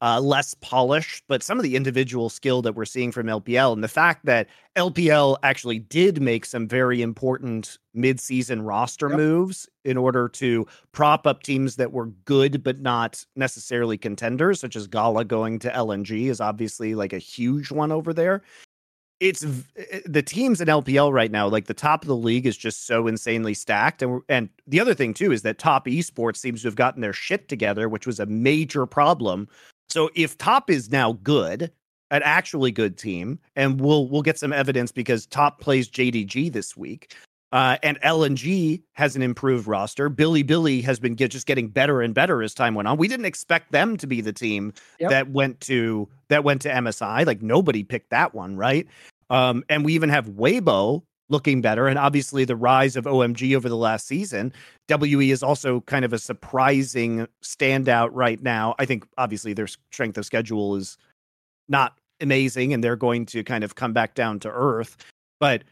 uh, 0.00 0.20
less 0.20 0.54
polished, 0.54 1.24
but 1.28 1.42
some 1.42 1.58
of 1.58 1.64
the 1.64 1.74
individual 1.74 2.28
skill 2.28 2.62
that 2.62 2.74
we're 2.74 2.84
seeing 2.84 3.10
from 3.10 3.26
LPL 3.26 3.72
and 3.72 3.82
the 3.82 3.88
fact 3.88 4.24
that 4.26 4.46
LPL 4.76 5.36
actually 5.42 5.80
did 5.80 6.22
make 6.22 6.44
some 6.44 6.68
very 6.68 7.02
important 7.02 7.78
mid-season 7.94 8.62
roster 8.62 9.08
yep. 9.08 9.16
moves 9.16 9.68
in 9.84 9.96
order 9.96 10.28
to 10.28 10.64
prop 10.92 11.26
up 11.26 11.42
teams 11.42 11.76
that 11.76 11.92
were 11.92 12.06
good 12.26 12.62
but 12.62 12.78
not 12.78 13.24
necessarily 13.34 13.98
contenders, 13.98 14.60
such 14.60 14.76
as 14.76 14.86
Gala 14.86 15.24
going 15.24 15.58
to 15.58 15.70
LNG 15.70 16.26
is 16.26 16.40
obviously 16.40 16.94
like 16.94 17.12
a 17.12 17.18
huge 17.18 17.72
one 17.72 17.90
over 17.90 18.12
there. 18.12 18.42
It's 19.18 19.44
the 20.06 20.22
teams 20.22 20.60
in 20.60 20.68
LPL 20.68 21.12
right 21.12 21.32
now, 21.32 21.48
like 21.48 21.66
the 21.66 21.74
top 21.74 22.02
of 22.02 22.06
the 22.06 22.14
league 22.14 22.46
is 22.46 22.56
just 22.56 22.86
so 22.86 23.08
insanely 23.08 23.52
stacked. 23.52 24.00
And, 24.00 24.22
and 24.28 24.48
the 24.68 24.78
other 24.78 24.94
thing 24.94 25.12
too 25.12 25.32
is 25.32 25.42
that 25.42 25.58
top 25.58 25.86
esports 25.86 26.36
seems 26.36 26.62
to 26.62 26.68
have 26.68 26.76
gotten 26.76 27.00
their 27.00 27.12
shit 27.12 27.48
together, 27.48 27.88
which 27.88 28.06
was 28.06 28.20
a 28.20 28.26
major 28.26 28.86
problem 28.86 29.48
so 29.88 30.10
if 30.14 30.36
Top 30.38 30.70
is 30.70 30.90
now 30.90 31.12
good, 31.22 31.70
an 32.10 32.22
actually 32.24 32.72
good 32.72 32.96
team, 32.96 33.38
and 33.56 33.80
we'll 33.80 34.08
we'll 34.08 34.22
get 34.22 34.38
some 34.38 34.52
evidence 34.52 34.92
because 34.92 35.26
Top 35.26 35.60
plays 35.60 35.88
JDG 35.88 36.52
this 36.52 36.76
week. 36.76 37.14
Uh, 37.50 37.78
and 37.82 37.98
LNG 38.02 38.82
has 38.92 39.16
an 39.16 39.22
improved 39.22 39.66
roster. 39.66 40.10
Bilibili 40.10 40.84
has 40.84 41.00
been 41.00 41.14
get, 41.14 41.30
just 41.30 41.46
getting 41.46 41.68
better 41.68 42.02
and 42.02 42.12
better 42.12 42.42
as 42.42 42.52
time 42.52 42.74
went 42.74 42.86
on. 42.86 42.98
We 42.98 43.08
didn't 43.08 43.24
expect 43.24 43.72
them 43.72 43.96
to 43.96 44.06
be 44.06 44.20
the 44.20 44.34
team 44.34 44.74
yep. 45.00 45.08
that 45.08 45.30
went 45.30 45.58
to 45.60 46.06
that 46.28 46.44
went 46.44 46.60
to 46.62 46.68
MSI. 46.68 47.24
Like 47.24 47.40
nobody 47.40 47.84
picked 47.84 48.10
that 48.10 48.34
one, 48.34 48.56
right? 48.56 48.86
Um, 49.30 49.64
and 49.70 49.82
we 49.82 49.94
even 49.94 50.10
have 50.10 50.26
Weibo 50.26 51.04
looking 51.30 51.60
better. 51.60 51.86
And 51.88 51.98
obviously, 51.98 52.44
the 52.44 52.56
rise 52.56 52.96
of 52.96 53.04
OMG 53.04 53.54
over 53.56 53.68
the 53.68 53.76
last 53.76 54.06
season. 54.06 54.52
WE 54.88 55.30
is 55.30 55.42
also 55.42 55.80
kind 55.82 56.04
of 56.04 56.12
a 56.12 56.18
surprising 56.18 57.26
standout 57.42 58.10
right 58.12 58.42
now. 58.42 58.74
I 58.78 58.86
think, 58.86 59.06
obviously, 59.18 59.52
their 59.52 59.66
strength 59.66 60.16
of 60.16 60.24
schedule 60.24 60.76
is 60.76 60.96
not 61.68 61.98
amazing 62.20 62.72
and 62.72 62.82
they're 62.82 62.96
going 62.96 63.26
to 63.26 63.44
kind 63.44 63.62
of 63.62 63.74
come 63.74 63.92
back 63.92 64.14
down 64.14 64.40
to 64.40 64.50
earth. 64.50 64.96
But 65.40 65.64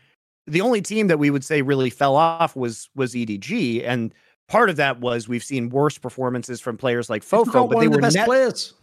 the 0.46 0.61
only 0.61 0.80
team 0.80 1.09
that 1.09 1.18
we 1.18 1.30
would 1.30 1.44
say 1.44 1.62
really 1.62 1.90
fell 1.90 2.16
off 2.16 2.54
was 2.54 2.88
was 2.94 3.14
EDG. 3.14 3.86
And 3.86 4.14
part 4.48 4.70
of 4.70 4.76
that 4.76 5.00
was 5.00 5.28
we've 5.28 5.44
seen 5.44 5.70
worse 5.70 5.98
performances 5.98 6.61
from 6.61 6.76
players 6.76 7.11
like 7.11 7.22
Fofo, 7.22 7.68
but 7.68 7.80
they 7.80 7.88
were 7.88 7.96
the 7.96 8.02
best 8.02 8.16
net- 8.16 8.26
players. 8.26 8.74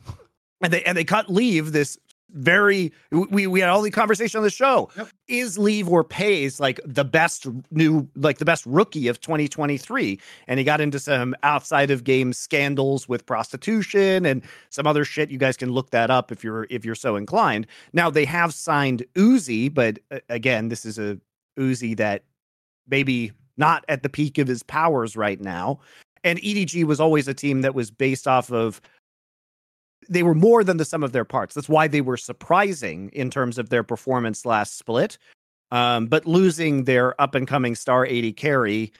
And 0.61 0.71
they 0.71 0.83
and 0.83 0.97
they 0.97 1.03
cut 1.03 1.29
Leave 1.29 1.71
this 1.71 1.97
very 2.33 2.91
we 3.11 3.47
we 3.47 3.59
had 3.59 3.69
all 3.69 3.81
the 3.81 3.91
conversation 3.91 4.37
on 4.37 4.43
the 4.43 4.49
show. 4.49 4.89
Yep. 4.97 5.09
is 5.27 5.57
leave 5.57 5.87
or 5.87 6.03
pays 6.03 6.59
like 6.59 6.79
the 6.85 7.05
best 7.05 7.47
new 7.71 8.07
like 8.15 8.39
the 8.39 8.45
best 8.45 8.65
rookie 8.65 9.07
of 9.07 9.21
2023 9.21 10.19
and 10.47 10.59
he 10.59 10.63
got 10.63 10.81
into 10.81 10.99
some 10.99 11.35
outside 11.43 11.91
of 11.91 12.03
game 12.03 12.33
scandals 12.33 13.07
with 13.07 13.25
prostitution 13.25 14.25
and 14.25 14.43
some 14.69 14.87
other 14.87 15.05
shit. 15.05 15.31
You 15.31 15.37
guys 15.37 15.57
can 15.57 15.71
look 15.71 15.91
that 15.91 16.09
up 16.09 16.31
if 16.31 16.43
you're 16.43 16.67
if 16.69 16.83
you're 16.83 16.95
so 16.95 17.15
inclined. 17.15 17.67
Now 17.93 18.09
they 18.09 18.25
have 18.25 18.53
signed 18.53 19.05
Uzi 19.15 19.73
but 19.73 19.99
uh, 20.11 20.19
again 20.29 20.69
this 20.69 20.85
is 20.85 20.97
a 20.97 21.19
Uzi 21.57 21.95
that 21.97 22.23
maybe 22.87 23.31
not 23.57 23.85
at 23.87 24.03
the 24.03 24.09
peak 24.09 24.37
of 24.37 24.47
his 24.47 24.63
powers 24.63 25.15
right 25.15 25.39
now. 25.39 25.79
And 26.23 26.39
EDG 26.39 26.85
was 26.85 26.99
always 26.99 27.27
a 27.27 27.33
team 27.33 27.61
that 27.61 27.75
was 27.75 27.91
based 27.91 28.27
off 28.27 28.51
of 28.51 28.81
they 30.09 30.23
were 30.23 30.35
more 30.35 30.63
than 30.63 30.77
the 30.77 30.85
sum 30.85 31.03
of 31.03 31.11
their 31.11 31.25
parts. 31.25 31.55
That's 31.55 31.69
why 31.69 31.87
they 31.87 32.01
were 32.01 32.17
surprising 32.17 33.09
in 33.13 33.29
terms 33.29 33.57
of 33.57 33.69
their 33.69 33.83
performance 33.83 34.45
last 34.45 34.77
split. 34.77 35.17
Um, 35.71 36.07
but 36.07 36.27
losing 36.27 36.83
their 36.83 37.19
up 37.19 37.33
and 37.35 37.47
coming 37.47 37.75
star 37.75 38.05
AD 38.05 38.37
carry 38.37 38.91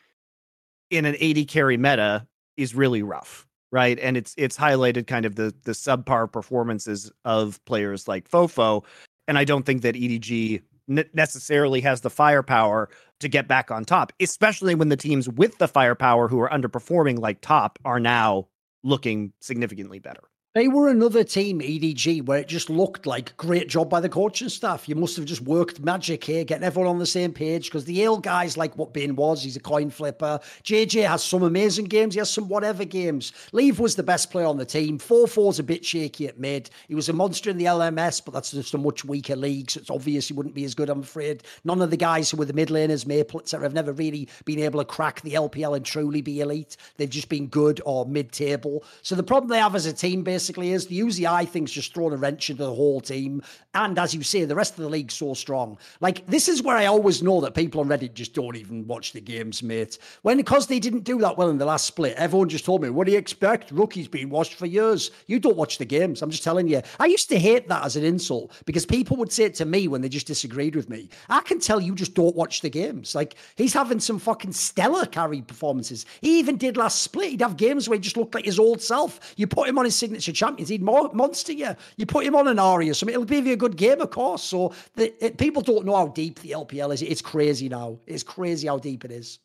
in 0.89 1.05
an 1.05 1.15
AD 1.21 1.47
carry 1.47 1.77
meta 1.77 2.27
is 2.57 2.73
really 2.73 3.03
rough, 3.03 3.47
right? 3.71 3.99
And 3.99 4.17
it's 4.17 4.33
it's 4.37 4.57
highlighted 4.57 5.07
kind 5.07 5.25
of 5.25 5.35
the 5.35 5.53
the 5.63 5.73
subpar 5.73 6.31
performances 6.31 7.11
of 7.25 7.63
players 7.65 8.07
like 8.07 8.29
Fofo. 8.29 8.83
And 9.27 9.37
I 9.37 9.45
don't 9.45 9.65
think 9.65 9.83
that 9.83 9.95
EDG 9.95 10.61
necessarily 10.87 11.81
has 11.81 12.01
the 12.01 12.09
firepower 12.09 12.89
to 13.19 13.29
get 13.29 13.47
back 13.47 13.71
on 13.71 13.85
top, 13.85 14.11
especially 14.19 14.75
when 14.75 14.89
the 14.89 14.97
teams 14.97 15.29
with 15.29 15.57
the 15.57 15.67
firepower 15.67 16.27
who 16.27 16.39
are 16.39 16.49
underperforming 16.49 17.19
like 17.19 17.39
top 17.41 17.79
are 17.85 17.99
now 17.99 18.47
looking 18.83 19.31
significantly 19.39 19.99
better. 19.99 20.23
They 20.55 20.67
were 20.67 20.87
another 20.87 21.23
team, 21.23 21.61
EDG, 21.61 22.25
where 22.25 22.37
it 22.37 22.47
just 22.47 22.69
looked 22.69 23.07
like 23.07 23.35
great 23.37 23.67
job 23.69 23.89
by 23.89 23.99
the 23.99 24.07
coaching 24.07 24.49
staff. 24.49 24.87
You 24.87 24.93
must 24.93 25.15
have 25.15 25.25
just 25.25 25.41
worked 25.41 25.79
magic 25.79 26.23
here, 26.23 26.43
getting 26.43 26.63
everyone 26.63 26.91
on 26.91 26.99
the 26.99 27.07
same 27.07 27.33
page. 27.33 27.65
Because 27.65 27.85
the 27.85 27.93
Yale 27.95 28.19
guys 28.19 28.55
like 28.55 28.77
what 28.77 28.93
Bin 28.93 29.15
was. 29.15 29.41
He's 29.41 29.55
a 29.55 29.59
coin 29.59 29.89
flipper. 29.89 30.39
Jiejie 30.63 31.07
has 31.07 31.23
some 31.23 31.41
amazing 31.41 31.85
games. 31.85 32.13
He 32.13 32.19
has 32.19 32.29
some 32.29 32.49
whatever 32.49 32.85
games. 32.85 33.33
Leave 33.51 33.79
was 33.79 33.95
the 33.95 34.03
best 34.03 34.29
player 34.29 34.45
on 34.45 34.57
the 34.57 34.65
team. 34.65 34.99
FoFo's 34.99 35.57
a 35.57 35.63
bit 35.63 35.83
shaky 35.83 36.27
at 36.27 36.39
mid. 36.39 36.69
He 36.87 36.93
was 36.93 37.09
a 37.09 37.13
monster 37.13 37.49
in 37.49 37.57
the 37.57 37.65
LMS, 37.65 38.23
but 38.23 38.35
that's 38.35 38.51
just 38.51 38.75
a 38.75 38.77
much 38.77 39.03
weaker 39.03 39.35
league. 39.35 39.71
So 39.71 39.79
it's 39.79 39.89
obvious 39.89 40.27
he 40.27 40.35
wouldn't 40.35 40.53
be 40.53 40.65
as 40.65 40.75
good, 40.75 40.89
I'm 40.91 41.01
afraid. 41.01 41.41
None 41.63 41.81
of 41.81 41.89
the 41.89 41.97
guys 41.97 42.29
who 42.29 42.37
were 42.37 42.45
the 42.45 42.53
mid 42.53 42.69
laners, 42.69 43.07
Maple, 43.07 43.39
etc., 43.39 43.65
have 43.65 43.73
never 43.73 43.91
really 43.91 44.29
been 44.45 44.59
able 44.59 44.81
to 44.81 44.85
crack 44.85 45.21
the 45.21 45.33
LPL 45.33 45.75
and 45.75 45.83
truly 45.83 46.21
be 46.21 46.41
elite. 46.41 46.77
They've 46.97 47.09
just 47.09 47.29
been 47.29 47.47
good 47.47 47.81
or 47.87 48.05
mid 48.05 48.31
table. 48.31 48.83
So 49.01 49.15
the 49.15 49.23
problem 49.23 49.49
they 49.49 49.57
have 49.57 49.73
as 49.73 49.87
a 49.87 49.93
team, 49.93 50.21
basically, 50.21 50.42
basically 50.43 50.73
is. 50.73 50.87
The 50.87 50.99
Uzi 50.99 51.25
I 51.25 51.45
think's 51.45 51.71
just 51.71 51.93
thrown 51.93 52.11
a 52.11 52.17
wrench 52.17 52.49
into 52.49 52.65
the 52.65 52.75
whole 52.75 52.99
team. 52.99 53.41
And 53.73 53.97
as 53.97 54.13
you 54.13 54.23
say, 54.23 54.43
the 54.43 54.53
rest 54.53 54.73
of 54.73 54.83
the 54.83 54.89
league's 54.89 55.13
so 55.13 55.33
strong. 55.33 55.77
Like 56.01 56.25
this 56.27 56.49
is 56.49 56.61
where 56.61 56.75
I 56.75 56.87
always 56.87 57.23
know 57.23 57.39
that 57.39 57.55
people 57.55 57.79
on 57.79 57.87
Reddit 57.87 58.13
just 58.13 58.33
don't 58.33 58.57
even 58.57 58.85
watch 58.85 59.13
the 59.13 59.21
games, 59.21 59.63
mate. 59.63 59.97
When 60.21 60.35
because 60.35 60.67
they 60.67 60.79
didn't 60.79 61.05
do 61.05 61.17
that 61.19 61.37
well 61.37 61.49
in 61.49 61.57
the 61.57 61.65
last 61.65 61.85
split, 61.85 62.17
everyone 62.17 62.49
just 62.49 62.65
told 62.65 62.81
me, 62.81 62.89
"What 62.89 63.05
do 63.05 63.13
you 63.13 63.17
expect? 63.17 63.73
Rookie's 63.73 64.09
been 64.09 64.29
watched 64.29 64.55
for 64.55 64.65
years. 64.65 65.11
You 65.27 65.39
don't 65.39 65.55
watch 65.55 65.77
the 65.77 65.85
games." 65.85 66.21
I'm 66.21 66.29
just 66.29 66.43
telling 66.43 66.67
you. 66.67 66.81
I 66.99 67.05
used 67.05 67.29
to 67.29 67.39
hate 67.39 67.69
that 67.69 67.85
as 67.85 67.95
an 67.95 68.03
insult 68.03 68.51
because 68.65 68.85
people 68.85 69.15
would 69.15 69.31
say 69.31 69.45
it 69.45 69.55
to 69.55 69.65
me 69.65 69.87
when 69.87 70.01
they 70.01 70.09
just 70.09 70.27
disagreed 70.27 70.75
with 70.75 70.89
me. 70.89 71.07
I 71.29 71.39
can 71.39 71.59
tell 71.59 71.79
you 71.79 71.95
just 71.95 72.15
don't 72.15 72.35
watch 72.35 72.59
the 72.59 72.69
games. 72.69 73.15
Like 73.15 73.35
he's 73.55 73.73
having 73.73 74.01
some 74.01 74.19
fucking 74.19 74.51
stellar 74.51 75.05
carry 75.05 75.41
performances. 75.41 76.05
He 76.19 76.39
even 76.39 76.57
did 76.57 76.75
last 76.75 77.01
split. 77.01 77.31
He'd 77.31 77.41
have 77.41 77.55
games 77.55 77.87
where 77.87 77.97
he 77.97 78.01
just 78.01 78.17
looked 78.17 78.35
like 78.35 78.45
his 78.45 78.59
old 78.59 78.81
self. 78.81 79.33
You 79.37 79.47
put 79.47 79.69
him 79.69 79.77
on 79.77 79.85
his 79.85 79.95
signature 79.95 80.32
champions, 80.33 80.69
he'd 80.69 80.81
more 80.81 81.09
monster 81.13 81.53
you. 81.53 81.75
You 81.97 82.05
put 82.05 82.25
him 82.25 82.35
on 82.35 82.47
an 82.47 82.57
Ahri 82.57 82.89
or 82.89 82.93
something, 82.93 83.13
it'll 83.13 83.25
give 83.25 83.45
you 83.45 83.53
a 83.53 83.57
good 83.57 83.77
game, 83.77 84.01
of 84.01 84.11
course. 84.11 84.43
So 84.43 84.73
the, 84.95 85.13
it, 85.23 85.37
people 85.37 85.61
don't 85.61 85.85
know 85.85 85.95
how 85.95 86.07
deep 86.07 86.39
the 86.39 86.51
LPL 86.51 86.93
is. 86.93 87.01
It's 87.01 87.21
crazy 87.21 87.69
now. 87.69 87.99
It's 88.07 88.23
crazy 88.23 88.67
how 88.67 88.77
deep 88.77 89.05
it 89.05 89.11
is. 89.11 89.39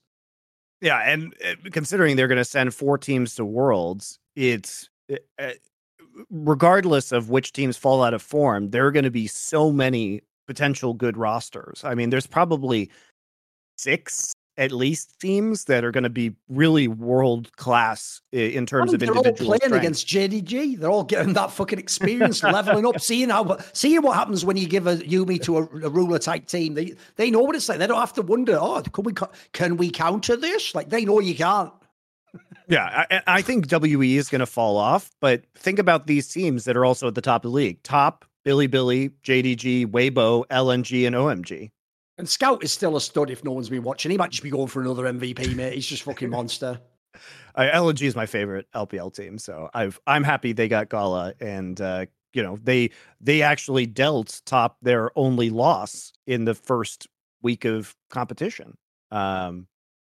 Yeah, 0.80 0.99
and 0.99 1.34
uh, 1.45 1.55
considering 1.70 2.16
they're 2.16 2.28
going 2.28 2.39
to 2.39 2.45
send 2.45 2.74
four 2.74 2.99
teams 2.99 3.34
to 3.34 3.45
Worlds, 3.45 4.18
it's 4.36 4.89
uh, 5.39 5.51
regardless 6.30 7.12
of 7.12 7.30
which 7.30 7.53
teams 7.53 7.76
fall 7.76 8.03
out 8.03 8.14
of 8.14 8.22
form, 8.22 8.70
there 8.70 8.86
are 8.86 8.93
going 8.93 9.05
to 9.05 9.11
be 9.11 9.26
so 9.26 9.72
many 9.72 10.23
potential 10.47 10.94
good 10.94 11.16
rosters. 11.16 11.82
I 11.85 11.94
mean, 11.94 12.10
there's 12.10 12.27
probably 12.27 12.90
six 13.77 14.32
at 14.59 14.72
least 14.72 15.18
teams 15.20 15.64
that 15.64 15.85
are 15.85 15.93
going 15.93 16.05
to 16.05 16.10
be 16.10 16.35
really 16.48 16.89
world 16.89 17.56
class 17.56 18.20
in 18.32 18.66
terms 18.66 18.93
of 18.93 19.02
individual. 19.02 19.22
They're 19.22 19.32
all 19.32 19.36
playing 19.36 19.60
strength. 19.60 19.76
against 19.76 20.06
JDG. 20.09 20.78
They're 20.78 20.90
all 20.90 21.05
getting 21.05 21.32
that 21.35 21.52
fucking 21.52 21.78
experience, 21.78 22.43
leveling 22.43 22.85
up, 22.85 23.01
seeing 23.01 23.30
how, 23.30 23.56
seeing 23.72 24.02
what 24.02 24.16
happens 24.16 24.44
when 24.44 24.56
you 24.56 24.66
give 24.66 24.86
a 24.86 24.97
Yuumi 24.97 25.40
to 25.44 25.59
a, 25.59 25.62
a 25.62 25.89
Ruler 25.89 26.18
type 26.18 26.47
team. 26.47 26.74
They 26.74 26.94
they 27.16 27.30
know 27.30 27.40
what 27.40 27.55
it's 27.55 27.68
like. 27.68 27.78
They 27.78 27.86
don't 27.86 28.01
have 28.01 28.12
to 28.14 28.22
wonder. 28.22 28.59
Oh, 28.60 28.82
can 28.82 29.05
we 29.05 29.12
can 29.52 29.76
we 29.76 29.90
counter 29.90 30.36
this? 30.36 30.74
Like 30.74 30.90
they 30.90 31.05
know 31.05 31.20
you 31.20 31.36
can't. 31.36 31.72
Yeah, 32.68 33.06
I, 33.10 33.22
I 33.26 33.43
think 33.43 33.72
WE 33.72 34.16
is 34.16 34.28
going 34.28 34.40
to 34.40 34.47
fall 34.47 34.76
off, 34.76 35.10
but 35.20 35.44
think 35.55 35.78
about 35.78 36.06
these 36.06 36.28
teams 36.28 36.64
that 36.64 36.76
are 36.76 36.85
also 36.85 37.09
at 37.09 37.14
the 37.14 37.22
top 37.22 37.44
of 37.44 37.51
the 37.51 37.55
league. 37.55 37.82
Top, 37.82 38.26
Bilibili, 38.44 39.10
JDG, 39.24 39.86
Weibo, 39.86 40.47
LNG, 40.48 41.06
and 41.06 41.16
OMG. 41.16 41.70
And 42.19 42.28
Scout 42.28 42.65
is 42.65 42.73
still 42.73 42.97
a 42.97 43.01
stud 43.01 43.31
if 43.31 43.45
no 43.45 43.53
one's 43.53 43.69
been 43.69 43.85
watching. 43.85 44.11
He 44.11 44.16
might 44.16 44.31
just 44.31 44.43
be 44.43 44.51
going 44.51 44.66
for 44.66 44.82
another 44.82 45.05
MVP, 45.05 45.55
mate. 45.55 45.74
He's 45.74 45.86
just 45.86 46.03
fucking 46.03 46.28
monster. 46.28 46.81
uh, 47.55 47.69
LNG 47.73 48.03
is 48.03 48.16
my 48.16 48.27
favorite 48.27 48.66
LPL 48.74 49.15
team, 49.15 49.39
so 49.39 49.70
I've 49.73 50.01
I'm 50.07 50.24
happy 50.24 50.53
they 50.53 50.69
got 50.69 50.89
Gala, 50.89 51.35
and 51.40 51.81
uh, 51.81 52.07
you 52.32 52.43
know 52.43 52.59
they 52.62 52.90
they 53.20 53.43
actually 53.43 53.86
dealt 53.86 54.43
top 54.45 54.77
their 54.82 55.16
only 55.16 55.51
loss 55.51 56.12
in 56.27 56.45
the 56.45 56.55
first 56.55 57.07
week 57.40 57.65
of 57.65 57.95
competition. 58.11 58.77
Um, 59.11 59.69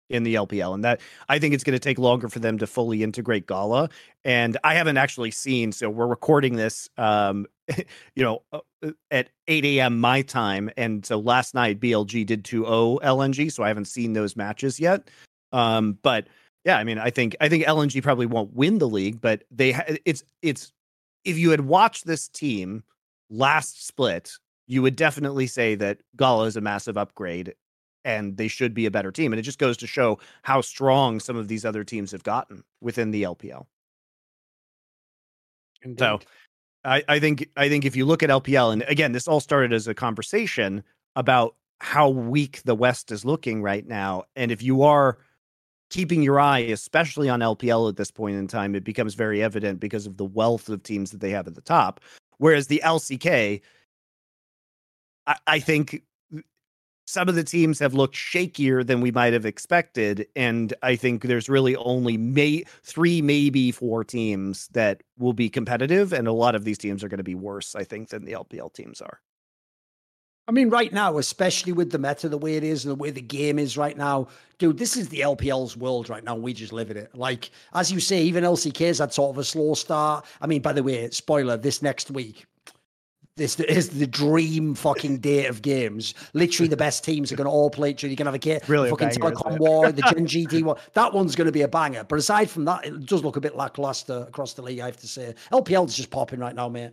in 0.10 0.24
the 0.24 0.36
LPL. 0.36 0.74
And 0.74 0.84
that 0.84 1.02
I 1.28 1.40
think 1.40 1.54
it's 1.54 1.64
going 1.64 1.76
to 1.76 1.80
take 1.80 2.00
longer 2.00 2.30
for 2.30 2.40
them 2.40 2.58
to 2.60 2.68
fully 2.68 3.04
integrate 3.04 3.46
Gala. 3.46 3.90
And 4.24 4.58
I 4.64 4.74
haven't 4.76 4.98
actually 4.98 5.32
seen, 5.32 5.72
so 5.72 5.90
we're 5.90 6.08
recording 6.08 6.56
this, 6.56 6.90
um, 6.98 7.46
you 8.16 8.24
know, 8.24 8.44
uh, 8.52 8.60
uh 8.86 8.92
at 9.12 9.30
8 9.48 9.66
a.m. 9.66 10.00
my 10.00 10.22
time. 10.22 10.70
And 10.78 11.06
so 11.06 11.20
last 11.20 11.54
night 11.54 11.80
BLG 11.80 12.26
did 12.26 12.46
2 12.46 12.64
0 12.64 13.00
LNG. 13.04 13.52
So 13.52 13.64
I 13.64 13.68
haven't 13.68 13.86
seen 13.86 14.14
those 14.14 14.36
matches 14.36 14.80
yet. 14.80 15.10
Um, 15.52 15.98
but 16.02 16.28
yeah, 16.66 16.78
I 16.78 16.84
mean, 16.84 17.00
I 17.00 17.10
think, 17.10 17.36
I 17.40 17.50
think 17.50 17.66
LNG 17.66 18.04
probably 18.04 18.26
won't 18.26 18.54
win 18.54 18.78
the 18.80 18.88
league, 18.88 19.22
but 19.22 19.44
they, 19.50 19.72
ha- 19.72 19.86
it's, 20.06 20.24
it's, 20.42 20.74
if 21.24 21.38
you 21.38 21.52
had 21.52 21.62
watched 21.62 22.06
this 22.06 22.28
team 22.28 22.84
last 23.30 23.86
split, 23.86 24.32
you 24.68 24.82
would 24.82 24.96
definitely 24.96 25.48
say 25.48 25.76
that 25.76 26.00
Gala 26.16 26.46
is 26.46 26.58
a 26.58 26.62
massive 26.62 26.98
upgrade 26.98 27.56
and 28.04 28.38
they 28.38 28.48
should 28.48 28.74
be 28.74 28.86
a 28.86 28.92
better 28.92 29.12
team. 29.12 29.34
And 29.34 29.40
it 29.40 29.44
just 29.44 29.60
goes 29.60 29.78
to 29.78 29.88
show 29.88 30.20
how 30.44 30.62
strong 30.62 31.20
some 31.20 31.36
of 31.36 31.48
these 31.48 31.66
other 31.66 31.84
teams 31.84 32.12
have 32.12 32.24
gotten 32.24 32.64
within 32.82 33.12
the 33.12 33.24
LPL. 33.24 33.66
Indeed. 35.82 36.00
So 36.00 36.20
I, 36.88 37.04
I 37.10 37.20
think 37.20 37.50
I 37.58 37.68
think 37.68 37.84
if 37.86 37.96
you 37.96 38.06
look 38.06 38.24
at 38.24 38.30
LPL, 38.30 38.72
and 38.72 38.84
again, 38.88 39.12
this 39.12 39.28
all 39.28 39.42
started 39.42 39.74
as 39.74 39.88
a 39.88 39.94
conversation 39.94 40.84
about 41.16 41.56
how 41.80 42.10
weak 42.10 42.62
the 42.64 42.74
West 42.74 43.12
is 43.12 43.26
looking 43.26 43.62
right 43.62 43.86
now. 43.86 44.24
And 44.36 44.52
if 44.52 44.64
you 44.64 44.84
are 44.84 45.18
keeping 45.90 46.24
your 46.24 46.40
eye, 46.40 46.60
especially 46.60 47.30
on 47.30 47.42
LPL 47.42 47.90
at 47.90 47.98
this 47.98 48.10
point 48.10 48.38
in 48.38 48.48
time, 48.48 48.74
it 48.74 48.84
becomes 48.84 49.14
very 49.16 49.44
evident 49.44 49.80
because 49.80 50.06
of 50.08 50.18
the 50.18 50.26
wealth 50.26 50.70
of 50.70 50.82
teams 50.82 51.12
that 51.12 51.20
they 51.20 51.32
have 51.32 51.46
at 51.46 51.56
the 51.56 51.62
top. 51.62 52.00
Whereas 52.38 52.68
the 52.68 52.82
LCK, 52.84 53.62
I, 55.28 55.36
I 55.46 55.60
think 55.60 56.04
some 57.08 57.30
of 57.30 57.36
the 57.36 57.44
teams 57.44 57.80
have 57.80 57.94
looked 57.94 58.16
shakier 58.16 58.86
than 58.86 59.02
we 59.02 59.12
might 59.12 59.34
have 59.34 59.46
expected 59.46 60.28
and 60.36 60.74
i 60.84 60.96
think 60.96 61.24
there's 61.24 61.50
really 61.50 61.76
only 61.78 62.18
may 62.18 62.64
three 62.84 63.22
maybe 63.22 63.72
four 63.72 64.04
teams 64.04 64.68
that 64.70 65.02
will 65.18 65.34
be 65.34 65.50
competitive 65.50 66.14
and 66.14 66.28
a 66.28 66.34
lot 66.34 66.54
of 66.54 66.66
these 66.66 66.78
teams 66.78 67.04
are 67.04 67.10
going 67.10 67.18
to 67.18 67.24
be 67.24 67.36
worse 67.36 67.76
i 67.76 67.84
think 67.84 68.10
than 68.10 68.26
the 68.26 68.34
lpl 68.34 68.72
teams 68.72 69.02
are 69.02 69.22
I 70.50 70.54
mean, 70.54 70.70
right 70.70 70.94
now, 70.94 71.18
especially 71.18 71.74
with 71.74 71.92
the 71.92 72.00
meta 72.00 72.30
the 72.30 72.38
way 72.38 72.56
it 72.56 72.64
is 72.64 72.86
and 72.86 72.92
the 72.92 72.96
way 72.96 73.12
the 73.12 73.20
game 73.20 73.60
is 73.60 73.78
right 73.78 73.98
now, 73.98 74.30
dude, 74.60 74.78
this 74.78 74.96
is 74.96 75.10
the 75.10 75.20
LPL's 75.20 75.76
world 75.76 76.10
right 76.10 76.24
now. 76.24 76.38
We 76.38 76.54
just 76.54 76.72
live 76.72 76.90
in 76.90 76.96
it. 76.96 77.14
Like, 77.14 77.52
as 77.74 77.92
you 77.92 78.00
say, 78.00 78.24
even 78.24 78.46
LCK's 78.46 79.00
had 79.00 79.12
sort 79.12 79.32
of 79.36 79.40
a 79.40 79.44
slow 79.44 79.74
start. 79.74 80.26
I 80.40 80.48
mean, 80.48 80.62
by 80.62 80.72
the 80.72 80.84
way, 80.84 81.10
spoiler, 81.10 81.58
this 81.58 81.82
next 81.82 82.12
week, 82.12 82.46
this 83.38 83.60
is 83.60 83.90
the 83.90 84.08
dream 84.08 84.76
fucking 84.76 85.20
day 85.20 85.46
of 85.46 85.62
games. 85.62 86.14
Literally, 86.34 86.68
the 86.68 86.78
best 86.78 87.04
teams 87.04 87.32
are 87.32 87.36
going 87.36 87.46
to 87.46 87.52
all 87.52 87.70
play 87.70 87.92
each 87.92 88.04
other. 88.04 88.10
You're 88.10 88.18
going 88.18 88.26
to 88.26 88.32
have 88.32 88.36
a 88.36 88.40
game, 88.40 88.60
really 88.68 88.90
fucking 88.90 89.10
banger, 89.10 89.36
Telecom 89.36 89.60
War, 89.60 89.92
the 89.92 90.02
Gen 90.02 90.28
GT 90.28 90.64
War. 90.64 90.78
That 90.94 91.14
one's 91.14 91.36
going 91.36 91.46
to 91.46 91.52
be 91.52 91.62
a 91.62 91.68
banger. 91.68 92.04
But 92.04 92.20
aside 92.20 92.50
from 92.50 92.66
that, 92.66 92.86
it 92.86 93.06
does 93.06 93.24
look 93.24 93.38
a 93.38 93.42
bit 93.42 93.56
lackluster 93.56 94.26
across 94.28 94.54
the 94.54 94.62
league. 94.62 94.80
I 94.80 94.88
have 94.88 94.98
to 94.98 95.08
say, 95.08 95.36
LPL 95.52 95.88
is 95.88 95.96
just 95.96 96.10
popping 96.10 96.40
right 96.40 96.56
now, 96.56 96.68
mate. 96.68 96.92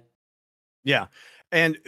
Yeah, 0.84 1.06
and 1.50 1.78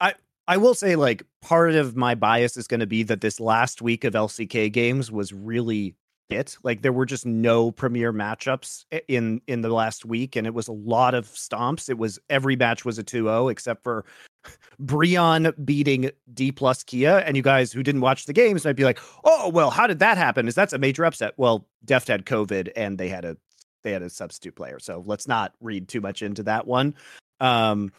I 0.00 0.14
I 0.46 0.58
will 0.58 0.74
say, 0.74 0.96
like, 0.96 1.22
part 1.40 1.74
of 1.74 1.96
my 1.96 2.14
bias 2.14 2.56
is 2.56 2.66
going 2.66 2.80
to 2.80 2.86
be 2.86 3.02
that 3.04 3.20
this 3.20 3.40
last 3.40 3.80
week 3.80 4.04
of 4.04 4.12
LCK 4.12 4.72
games 4.72 5.10
was 5.10 5.32
really 5.32 5.94
it. 6.30 6.56
Like 6.62 6.82
there 6.82 6.92
were 6.92 7.06
just 7.06 7.26
no 7.26 7.70
premier 7.70 8.12
matchups 8.12 8.84
in 9.08 9.40
in 9.46 9.60
the 9.60 9.68
last 9.68 10.04
week, 10.04 10.36
and 10.36 10.46
it 10.46 10.54
was 10.54 10.68
a 10.68 10.72
lot 10.72 11.14
of 11.14 11.26
stomps. 11.28 11.88
It 11.88 11.98
was 11.98 12.18
every 12.30 12.56
match 12.56 12.84
was 12.84 12.98
a 12.98 13.04
2-0 13.04 13.50
except 13.50 13.82
for 13.82 14.04
Brion 14.78 15.52
beating 15.64 16.10
D 16.32 16.52
plus 16.52 16.82
Kia. 16.82 17.18
And 17.18 17.36
you 17.36 17.42
guys 17.42 17.72
who 17.72 17.82
didn't 17.82 18.00
watch 18.00 18.26
the 18.26 18.32
games 18.32 18.64
might 18.64 18.76
be 18.76 18.84
like, 18.84 18.98
"Oh, 19.24 19.48
well, 19.48 19.70
how 19.70 19.86
did 19.86 19.98
that 20.00 20.18
happen? 20.18 20.48
Is 20.48 20.54
that's 20.54 20.72
a 20.72 20.78
major 20.78 21.04
upset?" 21.04 21.34
Well, 21.36 21.66
Deft 21.84 22.08
had 22.08 22.26
COVID, 22.26 22.70
and 22.76 22.98
they 22.98 23.08
had 23.08 23.24
a 23.24 23.36
they 23.82 23.92
had 23.92 24.02
a 24.02 24.10
substitute 24.10 24.56
player, 24.56 24.78
so 24.78 25.04
let's 25.06 25.28
not 25.28 25.52
read 25.60 25.88
too 25.88 26.00
much 26.00 26.22
into 26.22 26.42
that 26.44 26.66
one. 26.66 26.94
Um, 27.40 27.92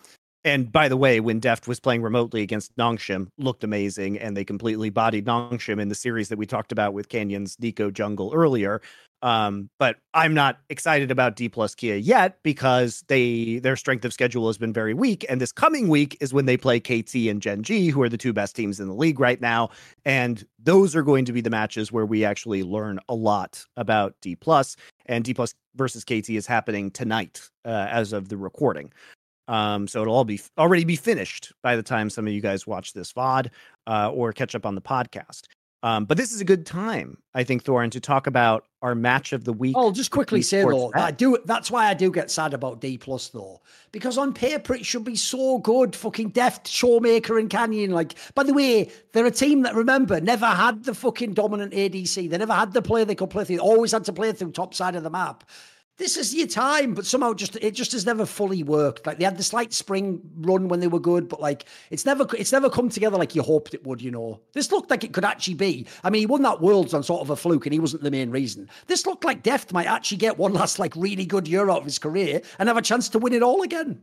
and 0.45 0.71
by 0.71 0.87
the 0.87 0.95
way, 0.95 1.19
when 1.19 1.39
Deft 1.39 1.67
was 1.67 1.79
playing 1.79 2.03
remotely 2.03 2.43
against 2.43 2.75
Nongshim, 2.77 3.29
looked 3.39 3.63
amazing, 3.63 4.19
and 4.19 4.37
they 4.37 4.45
completely 4.45 4.91
bodied 4.91 5.25
Nongshim 5.25 5.81
in 5.81 5.89
the 5.89 5.95
series 5.95 6.29
that 6.29 6.37
we 6.37 6.45
talked 6.45 6.71
about 6.71 6.93
with 6.93 7.09
Canyon's 7.09 7.57
Neeko 7.57 7.91
Jungle 7.91 8.31
earlier. 8.31 8.79
Um, 9.23 9.71
but 9.79 9.95
I'm 10.13 10.35
not 10.35 10.59
excited 10.69 11.09
about 11.09 11.35
D 11.35 11.49
plus 11.49 11.73
Kia 11.73 11.95
yet 11.95 12.37
because 12.43 13.03
they 13.07 13.57
their 13.57 13.75
strength 13.75 14.05
of 14.05 14.13
schedule 14.13 14.45
has 14.45 14.59
been 14.59 14.71
very 14.71 14.93
weak, 14.93 15.25
and 15.27 15.41
this 15.41 15.51
coming 15.51 15.87
week 15.87 16.15
is 16.21 16.31
when 16.31 16.45
they 16.45 16.57
play 16.57 16.79
KT 16.79 17.15
and 17.27 17.41
Gen 17.41 17.63
G, 17.63 17.87
who 17.87 18.03
are 18.03 18.09
the 18.09 18.17
two 18.17 18.31
best 18.31 18.55
teams 18.55 18.79
in 18.79 18.87
the 18.87 18.93
league 18.93 19.19
right 19.19 19.41
now, 19.41 19.71
and 20.05 20.45
those 20.59 20.95
are 20.95 21.01
going 21.01 21.25
to 21.25 21.33
be 21.33 21.41
the 21.41 21.49
matches 21.49 21.91
where 21.91 22.05
we 22.05 22.23
actually 22.23 22.61
learn 22.61 22.99
a 23.09 23.15
lot 23.15 23.65
about 23.77 24.13
D 24.21 24.35
plus. 24.35 24.75
And 25.07 25.23
D 25.23 25.33
plus 25.33 25.55
versus 25.75 26.03
KT 26.03 26.29
is 26.29 26.45
happening 26.45 26.91
tonight 26.91 27.49
uh, 27.65 27.87
as 27.89 28.13
of 28.13 28.29
the 28.29 28.37
recording. 28.37 28.91
Um, 29.47 29.87
so 29.87 30.01
it'll 30.01 30.15
all 30.15 30.25
be 30.25 30.41
already 30.57 30.85
be 30.85 30.95
finished 30.95 31.53
by 31.61 31.75
the 31.75 31.83
time 31.83 32.09
some 32.09 32.27
of 32.27 32.33
you 32.33 32.41
guys 32.41 32.65
watch 32.65 32.93
this 32.93 33.13
VOD 33.13 33.49
uh, 33.87 34.11
or 34.11 34.33
catch 34.33 34.55
up 34.55 34.65
on 34.65 34.75
the 34.75 34.81
podcast. 34.81 35.43
Um, 35.85 36.05
but 36.05 36.17
this 36.17 36.31
is 36.31 36.41
a 36.41 36.45
good 36.45 36.65
time, 36.65 37.19
I 37.35 37.43
think, 37.43 37.63
Thorin, 37.63 37.91
to 37.91 37.99
talk 37.99 38.25
about 38.25 38.65
our 38.81 38.95
match 38.95 39.33
of 39.33 39.43
the 39.43 39.53
week. 39.53 39.75
I'll 39.77 39.91
just 39.91 40.09
quickly 40.09 40.41
say 40.41 40.63
though, 40.63 40.91
I 40.95 41.11
do. 41.11 41.37
That's 41.45 41.69
why 41.69 41.85
I 41.85 41.93
do 41.93 42.11
get 42.11 42.31
sad 42.31 42.55
about 42.55 42.81
D 42.81 42.97
plus 42.97 43.29
though, 43.29 43.61
because 43.91 44.17
on 44.17 44.33
paper 44.33 44.73
it 44.73 44.83
should 44.83 45.03
be 45.03 45.15
so 45.15 45.59
good. 45.59 45.95
Fucking 45.95 46.29
Deft, 46.29 46.65
Showmaker, 46.65 47.39
and 47.39 47.51
Canyon. 47.51 47.91
Like, 47.91 48.15
by 48.33 48.41
the 48.41 48.53
way, 48.53 48.89
they're 49.13 49.27
a 49.27 49.31
team 49.31 49.61
that 49.61 49.75
remember 49.75 50.19
never 50.19 50.47
had 50.47 50.85
the 50.85 50.95
fucking 50.95 51.35
dominant 51.35 51.71
ADC. 51.71 52.31
They 52.31 52.37
never 52.39 52.53
had 52.53 52.73
the 52.73 52.81
player 52.81 53.05
they 53.05 53.13
could 53.13 53.29
play 53.29 53.43
through. 53.43 53.57
They 53.57 53.61
always 53.61 53.91
had 53.91 54.05
to 54.05 54.13
play 54.13 54.31
through 54.31 54.53
top 54.53 54.73
side 54.73 54.95
of 54.95 55.03
the 55.03 55.11
map 55.11 55.43
this 55.97 56.17
is 56.17 56.35
your 56.35 56.47
time, 56.47 56.93
but 56.93 57.05
somehow 57.05 57.33
just 57.33 57.55
it 57.57 57.71
just 57.71 57.93
has 57.93 58.05
never 58.05 58.25
fully 58.25 58.63
worked. 58.63 59.07
Like 59.07 59.17
they 59.17 59.23
had 59.23 59.37
the 59.37 59.43
slight 59.43 59.73
spring 59.73 60.21
run 60.37 60.67
when 60.67 60.81
they 60.81 60.87
were 60.87 60.99
good, 60.99 61.29
but 61.29 61.39
like 61.39 61.65
it's 61.89 62.05
never 62.05 62.27
it's 62.37 62.51
never 62.51 62.69
come 62.69 62.89
together 62.89 63.17
like 63.17 63.33
you 63.33 63.41
hoped 63.41 63.73
it 63.73 63.85
would. 63.85 64.01
You 64.01 64.11
know, 64.11 64.41
this 64.53 64.71
looked 64.71 64.89
like 64.89 65.03
it 65.05 65.13
could 65.13 65.23
actually 65.23 65.53
be. 65.53 65.87
I 66.03 66.09
mean, 66.09 66.19
he 66.19 66.25
won 66.25 66.41
that 66.41 66.61
Worlds 66.61 66.93
on 66.93 67.03
sort 67.03 67.21
of 67.21 67.29
a 67.29 67.35
fluke, 67.35 67.65
and 67.65 67.73
he 67.73 67.79
wasn't 67.79 68.03
the 68.03 68.11
main 68.11 68.29
reason. 68.29 68.69
This 68.87 69.05
looked 69.05 69.23
like 69.23 69.43
Deft 69.43 69.71
might 69.71 69.87
actually 69.87 70.17
get 70.17 70.37
one 70.37 70.53
last 70.53 70.79
like 70.79 70.95
really 70.97 71.25
good 71.25 71.47
year 71.47 71.69
out 71.69 71.79
of 71.79 71.85
his 71.85 71.99
career 71.99 72.41
and 72.59 72.67
have 72.67 72.77
a 72.77 72.81
chance 72.81 73.07
to 73.09 73.19
win 73.19 73.33
it 73.33 73.43
all 73.43 73.61
again. 73.61 74.01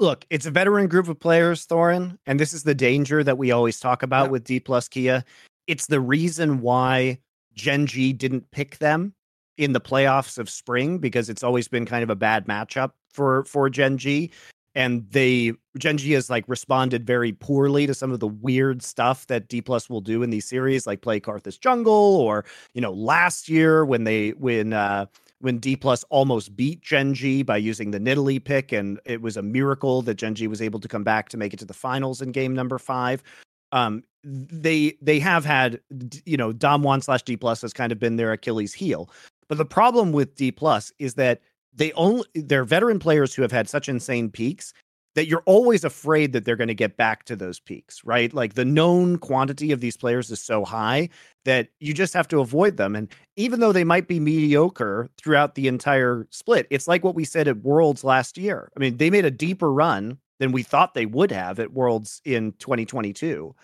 Look, 0.00 0.26
it's 0.30 0.46
a 0.46 0.50
veteran 0.50 0.88
group 0.88 1.06
of 1.06 1.20
players, 1.20 1.64
Thorin, 1.68 2.18
and 2.26 2.40
this 2.40 2.52
is 2.52 2.64
the 2.64 2.74
danger 2.74 3.22
that 3.22 3.38
we 3.38 3.52
always 3.52 3.78
talk 3.78 4.02
about 4.02 4.24
yeah. 4.24 4.30
with 4.30 4.44
D 4.44 4.58
plus 4.58 4.88
Kia. 4.88 5.24
It's 5.68 5.86
the 5.86 6.00
reason 6.00 6.60
why 6.60 7.20
Gen 7.54 7.86
G 7.86 8.12
didn't 8.12 8.50
pick 8.50 8.78
them 8.78 9.14
in 9.56 9.72
the 9.72 9.80
playoffs 9.80 10.38
of 10.38 10.50
spring 10.50 10.98
because 10.98 11.28
it's 11.28 11.42
always 11.42 11.68
been 11.68 11.86
kind 11.86 12.02
of 12.02 12.10
a 12.10 12.16
bad 12.16 12.46
matchup 12.46 12.92
for 13.12 13.44
for 13.44 13.70
Gen 13.70 13.98
G. 13.98 14.30
And 14.76 15.08
they 15.10 15.52
Gen 15.78 15.98
G 15.98 16.12
has 16.12 16.28
like 16.28 16.44
responded 16.48 17.06
very 17.06 17.32
poorly 17.32 17.86
to 17.86 17.94
some 17.94 18.10
of 18.10 18.18
the 18.18 18.26
weird 18.26 18.82
stuff 18.82 19.26
that 19.28 19.48
D 19.48 19.60
plus 19.60 19.88
will 19.88 20.00
do 20.00 20.22
in 20.22 20.30
these 20.30 20.46
series, 20.46 20.86
like 20.86 21.00
play 21.00 21.20
Karthus 21.20 21.60
Jungle, 21.60 21.92
or 21.92 22.44
you 22.74 22.80
know, 22.80 22.92
last 22.92 23.48
year 23.48 23.84
when 23.84 24.02
they 24.04 24.30
when 24.30 24.72
uh 24.72 25.06
when 25.40 25.58
D 25.58 25.76
plus 25.76 26.04
almost 26.10 26.56
beat 26.56 26.80
Gen 26.80 27.14
G 27.14 27.42
by 27.42 27.56
using 27.56 27.92
the 27.92 28.00
Nidalee 28.00 28.42
pick, 28.42 28.72
and 28.72 28.98
it 29.04 29.20
was 29.22 29.36
a 29.36 29.42
miracle 29.42 30.02
that 30.02 30.14
Gen 30.14 30.34
G 30.34 30.48
was 30.48 30.60
able 30.60 30.80
to 30.80 30.88
come 30.88 31.04
back 31.04 31.28
to 31.28 31.36
make 31.36 31.54
it 31.54 31.58
to 31.58 31.64
the 31.64 31.74
finals 31.74 32.20
in 32.20 32.32
game 32.32 32.54
number 32.54 32.78
five. 32.78 33.22
Um, 33.70 34.02
they 34.24 34.96
they 35.02 35.18
have 35.18 35.44
had 35.44 35.80
you 36.24 36.36
know 36.36 36.52
Damwon 36.52 37.02
slash 37.02 37.22
D 37.22 37.36
plus 37.36 37.60
has 37.62 37.72
kind 37.72 37.92
of 37.92 37.98
been 37.98 38.16
their 38.16 38.32
Achilles 38.32 38.72
heel. 38.72 39.10
But 39.48 39.58
the 39.58 39.64
problem 39.64 40.12
with 40.12 40.34
D 40.34 40.50
plus 40.52 40.92
is 40.98 41.14
that 41.14 41.40
they 41.74 41.92
only 41.92 42.24
they're 42.34 42.64
veteran 42.64 42.98
players 42.98 43.34
who 43.34 43.42
have 43.42 43.52
had 43.52 43.68
such 43.68 43.88
insane 43.88 44.30
peaks 44.30 44.72
that 45.14 45.28
you're 45.28 45.42
always 45.46 45.84
afraid 45.84 46.32
that 46.32 46.44
they're 46.44 46.56
going 46.56 46.68
to 46.68 46.74
get 46.74 46.96
back 46.96 47.24
to 47.24 47.36
those 47.36 47.60
peaks, 47.60 48.04
right? 48.04 48.32
Like 48.34 48.54
the 48.54 48.64
known 48.64 49.16
quantity 49.18 49.70
of 49.70 49.80
these 49.80 49.96
players 49.96 50.30
is 50.30 50.42
so 50.42 50.64
high 50.64 51.08
that 51.44 51.68
you 51.78 51.94
just 51.94 52.14
have 52.14 52.28
to 52.28 52.40
avoid 52.40 52.76
them. 52.76 52.96
And 52.96 53.08
even 53.36 53.60
though 53.60 53.72
they 53.72 53.84
might 53.84 54.08
be 54.08 54.18
mediocre 54.18 55.08
throughout 55.16 55.54
the 55.54 55.68
entire 55.68 56.26
split, 56.30 56.66
it's 56.70 56.88
like 56.88 57.04
what 57.04 57.14
we 57.14 57.24
said 57.24 57.46
at 57.46 57.62
Worlds 57.62 58.02
last 58.02 58.36
year. 58.36 58.70
I 58.76 58.80
mean, 58.80 58.96
they 58.96 59.10
made 59.10 59.24
a 59.24 59.30
deeper 59.30 59.72
run 59.72 60.18
than 60.40 60.50
we 60.50 60.64
thought 60.64 60.94
they 60.94 61.06
would 61.06 61.30
have 61.30 61.60
at 61.60 61.72
Worlds 61.72 62.20
in 62.24 62.52
2022 62.58 63.54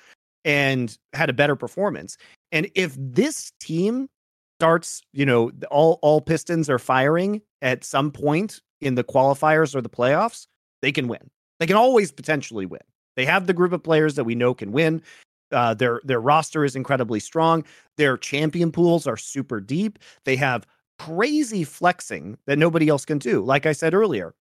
and 0.44 0.96
had 1.12 1.30
a 1.30 1.34
better 1.34 1.56
performance. 1.56 2.16
And 2.52 2.70
if 2.74 2.94
this 2.96 3.52
team 3.60 4.08
starts, 4.60 5.00
you 5.14 5.24
know, 5.24 5.50
all 5.70 5.98
all 6.02 6.20
pistons 6.20 6.68
are 6.68 6.78
firing 6.78 7.40
at 7.62 7.82
some 7.82 8.10
point 8.10 8.60
in 8.82 8.94
the 8.94 9.02
qualifiers 9.02 9.74
or 9.74 9.80
the 9.80 9.88
playoffs, 9.88 10.46
they 10.82 10.92
can 10.92 11.08
win. 11.08 11.30
They 11.58 11.66
can 11.66 11.76
always 11.76 12.12
potentially 12.12 12.66
win. 12.66 12.82
They 13.16 13.24
have 13.24 13.46
the 13.46 13.54
group 13.54 13.72
of 13.72 13.82
players 13.82 14.16
that 14.16 14.24
we 14.24 14.34
know 14.34 14.52
can 14.52 14.70
win. 14.70 15.02
Uh, 15.50 15.72
their 15.72 16.02
their 16.04 16.20
roster 16.20 16.62
is 16.62 16.76
incredibly 16.76 17.20
strong. 17.20 17.64
Their 17.96 18.18
champion 18.18 18.70
pools 18.70 19.06
are 19.06 19.16
super 19.16 19.60
deep. 19.60 19.98
They 20.26 20.36
have 20.36 20.66
crazy 20.98 21.64
flexing 21.64 22.36
that 22.46 22.58
nobody 22.58 22.90
else 22.90 23.06
can 23.06 23.16
do. 23.18 23.42
Like 23.42 23.64
I 23.64 23.72
said 23.72 23.94
earlier, 23.94 24.34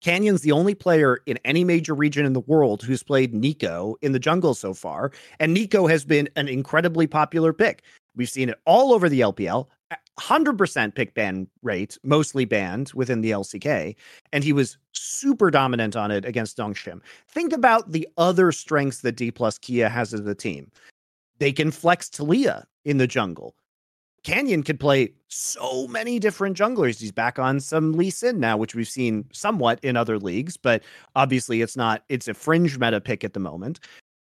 Canyon's 0.00 0.42
the 0.42 0.52
only 0.52 0.74
player 0.74 1.20
in 1.26 1.38
any 1.44 1.62
major 1.62 1.94
region 1.94 2.26
in 2.26 2.32
the 2.32 2.40
world 2.40 2.82
who's 2.82 3.04
played 3.04 3.34
Neeko 3.34 3.94
in 4.02 4.10
the 4.10 4.18
jungle 4.18 4.54
so 4.54 4.74
far, 4.74 5.12
and 5.38 5.56
Neeko 5.56 5.88
has 5.88 6.04
been 6.04 6.28
an 6.34 6.48
incredibly 6.48 7.06
popular 7.06 7.52
pick. 7.52 7.84
We've 8.18 8.28
seen 8.28 8.50
it 8.50 8.58
all 8.66 8.92
over 8.92 9.08
the 9.08 9.20
LPL. 9.20 9.68
100% 10.18 10.94
pick 10.94 11.14
ban 11.14 11.46
rate, 11.62 11.96
mostly 12.02 12.44
banned 12.44 12.90
within 12.92 13.20
the 13.20 13.30
LCK, 13.30 13.94
and 14.32 14.44
he 14.44 14.52
was 14.52 14.76
super 14.92 15.50
dominant 15.50 15.96
on 15.96 16.10
it 16.10 16.24
against 16.24 16.58
Nongshim. 16.58 17.00
Think 17.28 17.52
about 17.52 17.92
the 17.92 18.06
other 18.18 18.50
strengths 18.50 19.00
that 19.02 19.12
D 19.12 19.30
plus 19.30 19.58
Kia 19.58 19.88
has 19.88 20.12
as 20.12 20.26
a 20.26 20.34
team. 20.34 20.70
They 21.38 21.52
can 21.52 21.70
flex 21.70 22.08
Taliyah 22.08 22.64
in 22.84 22.98
the 22.98 23.06
jungle. 23.06 23.54
Canyon 24.24 24.64
could 24.64 24.80
play 24.80 25.12
so 25.28 25.86
many 25.86 26.18
different 26.18 26.58
junglers. 26.58 27.00
He's 27.00 27.12
back 27.12 27.38
on 27.38 27.60
some 27.60 27.92
Lee 27.92 28.10
Sin 28.10 28.40
now, 28.40 28.56
which 28.56 28.74
we've 28.74 28.88
seen 28.88 29.24
somewhat 29.32 29.78
in 29.84 29.96
other 29.96 30.18
leagues, 30.18 30.56
but 30.56 30.82
obviously 31.14 31.62
it's 31.62 31.76
not, 31.76 32.02
it's 32.08 32.26
a 32.26 32.34
fringe 32.34 32.76
meta 32.78 33.00
pick 33.00 33.22
at 33.22 33.34
the 33.34 33.40
moment. 33.40 33.78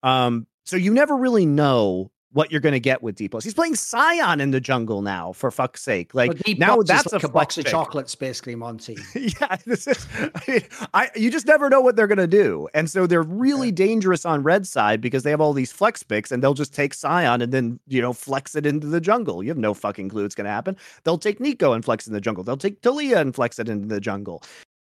Um, 0.03 0.47
so 0.65 0.77
you 0.77 0.93
never 0.93 1.17
really 1.17 1.45
know 1.45 2.09
what 2.33 2.51
you're 2.51 2.61
going 2.61 2.73
to 2.73 2.79
get 2.79 3.03
with 3.03 3.15
D 3.15 3.27
plus. 3.27 3.43
He's 3.43 3.53
playing 3.53 3.75
Sion 3.75 4.39
in 4.39 4.51
the 4.51 4.59
jungle 4.59 5.01
now, 5.01 5.33
for 5.33 5.51
fuck's 5.51 5.81
sake. 5.81 6.15
Like 6.15 6.31
now, 6.57 6.81
that's 6.81 7.11
like 7.11 7.23
a, 7.23 7.27
a 7.27 7.29
box 7.29 7.57
of 7.57 7.65
chocolates, 7.65 8.15
basically, 8.15 8.55
Monte. 8.55 8.97
yeah, 9.15 9.57
this 9.65 9.87
is. 9.87 10.07
I, 10.17 10.63
I, 10.93 11.09
you 11.15 11.29
just 11.29 11.45
never 11.45 11.69
know 11.69 11.81
what 11.81 11.95
they're 11.95 12.07
going 12.07 12.17
to 12.17 12.27
do, 12.27 12.69
and 12.73 12.89
so 12.89 13.05
they're 13.05 13.23
really 13.23 13.67
yeah. 13.67 13.75
dangerous 13.75 14.25
on 14.25 14.43
red 14.43 14.65
side 14.65 15.01
because 15.01 15.23
they 15.23 15.29
have 15.29 15.41
all 15.41 15.53
these 15.53 15.71
flex 15.71 16.03
picks, 16.03 16.31
and 16.31 16.41
they'll 16.41 16.53
just 16.53 16.73
take 16.73 16.93
Sion 16.93 17.41
and 17.41 17.51
then 17.51 17.79
you 17.87 18.01
know 18.01 18.13
flex 18.13 18.55
it 18.55 18.65
into 18.65 18.87
the 18.87 19.01
jungle. 19.01 19.43
You 19.43 19.49
have 19.49 19.57
no 19.57 19.73
fucking 19.73 20.09
clue 20.09 20.23
what's 20.23 20.35
going 20.35 20.45
to 20.45 20.51
happen. 20.51 20.77
They'll 21.03 21.17
take 21.17 21.39
Neeko 21.39 21.75
and 21.75 21.83
flex 21.83 22.07
in 22.07 22.13
the 22.13 22.21
jungle. 22.21 22.43
They'll 22.43 22.57
take 22.57 22.81
Taliyah 22.81 23.17
and 23.17 23.35
flex 23.35 23.59
it 23.59 23.67
into 23.67 23.87
the 23.87 23.99
jungle. 23.99 24.43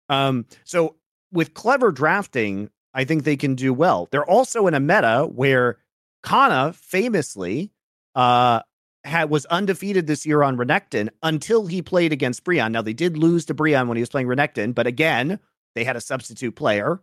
Um, 0.09 0.45
so 0.63 0.95
with 1.31 1.53
clever 1.53 1.91
drafting, 1.91 2.69
I 2.93 3.03
think 3.03 3.23
they 3.23 3.37
can 3.37 3.55
do 3.55 3.73
well. 3.73 4.07
They're 4.11 4.25
also 4.25 4.67
in 4.67 4.73
a 4.73 4.79
meta 4.79 5.29
where 5.31 5.77
Canna 6.23 6.73
famously 6.73 7.71
uh, 8.15 8.61
had 9.03 9.29
was 9.29 9.45
undefeated 9.47 10.07
this 10.07 10.25
year 10.25 10.43
on 10.43 10.57
Renekton 10.57 11.09
until 11.23 11.65
he 11.67 11.81
played 11.81 12.11
against 12.11 12.43
Brion. 12.43 12.71
Now 12.71 12.81
they 12.81 12.93
did 12.93 13.17
lose 13.17 13.45
to 13.45 13.53
Brion 13.53 13.87
when 13.87 13.97
he 13.97 14.01
was 14.01 14.09
playing 14.09 14.27
Renekton, 14.27 14.75
but 14.75 14.87
again, 14.87 15.39
they 15.75 15.83
had 15.83 15.95
a 15.95 16.01
substitute 16.01 16.55
player 16.55 16.99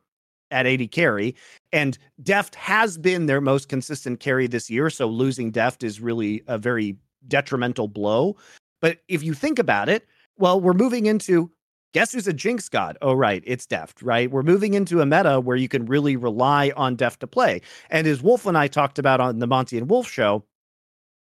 at 0.50 0.66
AD 0.66 0.90
carry. 0.92 1.34
And 1.72 1.98
Deft 2.22 2.54
has 2.54 2.98
been 2.98 3.26
their 3.26 3.40
most 3.40 3.68
consistent 3.68 4.20
carry 4.20 4.46
this 4.46 4.70
year. 4.70 4.90
So 4.90 5.06
losing 5.06 5.50
Deft 5.50 5.82
is 5.82 6.00
really 6.00 6.42
a 6.46 6.58
very 6.58 6.96
detrimental 7.26 7.88
blow. 7.88 8.36
But 8.80 8.98
if 9.08 9.22
you 9.22 9.34
think 9.34 9.58
about 9.58 9.88
it, 9.88 10.06
well, 10.36 10.60
we're 10.60 10.74
moving 10.74 11.06
into 11.06 11.50
guess 11.94 12.12
who's 12.12 12.26
a 12.26 12.32
Jinx 12.32 12.68
god? 12.68 12.98
Oh, 13.00 13.14
right, 13.14 13.42
it's 13.46 13.64
Deft, 13.64 14.02
right? 14.02 14.30
We're 14.30 14.42
moving 14.42 14.74
into 14.74 15.00
a 15.00 15.06
meta 15.06 15.40
where 15.40 15.56
you 15.56 15.68
can 15.68 15.86
really 15.86 16.16
rely 16.16 16.72
on 16.76 16.96
Deft 16.96 17.20
to 17.20 17.26
play. 17.26 17.62
And 17.88 18.06
as 18.06 18.20
Wolf 18.20 18.44
and 18.44 18.58
I 18.58 18.68
talked 18.68 18.98
about 18.98 19.20
on 19.20 19.38
the 19.38 19.46
Monte 19.46 19.78
and 19.78 19.88
Wolf 19.88 20.10
show, 20.10 20.44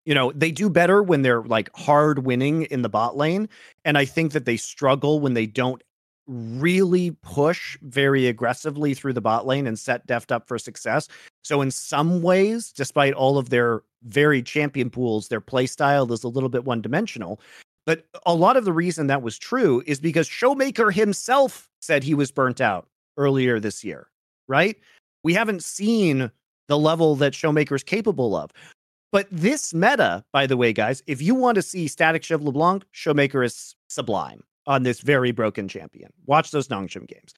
you 0.04 0.14
know, 0.14 0.32
they 0.32 0.52
do 0.52 0.70
better 0.70 1.02
when 1.02 1.22
they're 1.22 1.42
like 1.42 1.74
hard 1.74 2.20
winning 2.24 2.62
in 2.64 2.82
the 2.82 2.88
bot 2.88 3.16
lane. 3.16 3.48
And 3.84 3.98
I 3.98 4.04
think 4.04 4.32
that 4.32 4.44
they 4.44 4.56
struggle 4.56 5.18
when 5.18 5.34
they 5.34 5.46
don't 5.46 5.82
really 6.26 7.10
push 7.22 7.76
very 7.82 8.26
aggressively 8.28 8.94
through 8.94 9.14
the 9.14 9.20
bot 9.20 9.46
lane 9.46 9.66
and 9.66 9.78
set 9.78 10.06
Deft 10.06 10.30
up 10.30 10.46
for 10.46 10.58
success. 10.58 11.08
So 11.42 11.60
in 11.62 11.70
some 11.70 12.22
ways, 12.22 12.70
despite 12.70 13.14
all 13.14 13.38
of 13.38 13.48
their 13.48 13.82
very 14.04 14.42
champion 14.42 14.90
pools, 14.90 15.28
their 15.28 15.40
play 15.40 15.66
style 15.66 16.12
is 16.12 16.22
a 16.22 16.28
little 16.28 16.48
bit 16.48 16.64
one 16.64 16.82
dimensional. 16.82 17.40
But 17.90 18.06
a 18.24 18.36
lot 18.36 18.56
of 18.56 18.64
the 18.64 18.72
reason 18.72 19.08
that 19.08 19.20
was 19.20 19.36
true 19.36 19.82
is 19.84 19.98
because 19.98 20.28
Showmaker 20.28 20.94
himself 20.94 21.68
said 21.80 22.04
he 22.04 22.14
was 22.14 22.30
burnt 22.30 22.60
out 22.60 22.86
earlier 23.16 23.58
this 23.58 23.82
year, 23.82 24.06
right? 24.46 24.78
We 25.24 25.34
haven't 25.34 25.64
seen 25.64 26.30
the 26.68 26.78
level 26.78 27.16
that 27.16 27.32
Showmaker 27.32 27.74
is 27.74 27.82
capable 27.82 28.36
of. 28.36 28.52
But 29.10 29.26
this 29.32 29.74
meta, 29.74 30.24
by 30.32 30.46
the 30.46 30.56
way, 30.56 30.72
guys, 30.72 31.02
if 31.08 31.20
you 31.20 31.34
want 31.34 31.56
to 31.56 31.62
see 31.62 31.88
Static 31.88 32.22
Shiv 32.22 32.44
LeBlanc, 32.44 32.84
Showmaker 32.94 33.44
is 33.44 33.74
sublime 33.88 34.44
on 34.68 34.84
this 34.84 35.00
very 35.00 35.32
broken 35.32 35.66
champion. 35.66 36.12
Watch 36.26 36.52
those 36.52 36.68
Nongshim 36.68 37.08
games. 37.08 37.34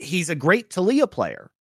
He's 0.00 0.30
a 0.30 0.34
great 0.34 0.68
Taliyah 0.68 1.12
player, 1.12 1.52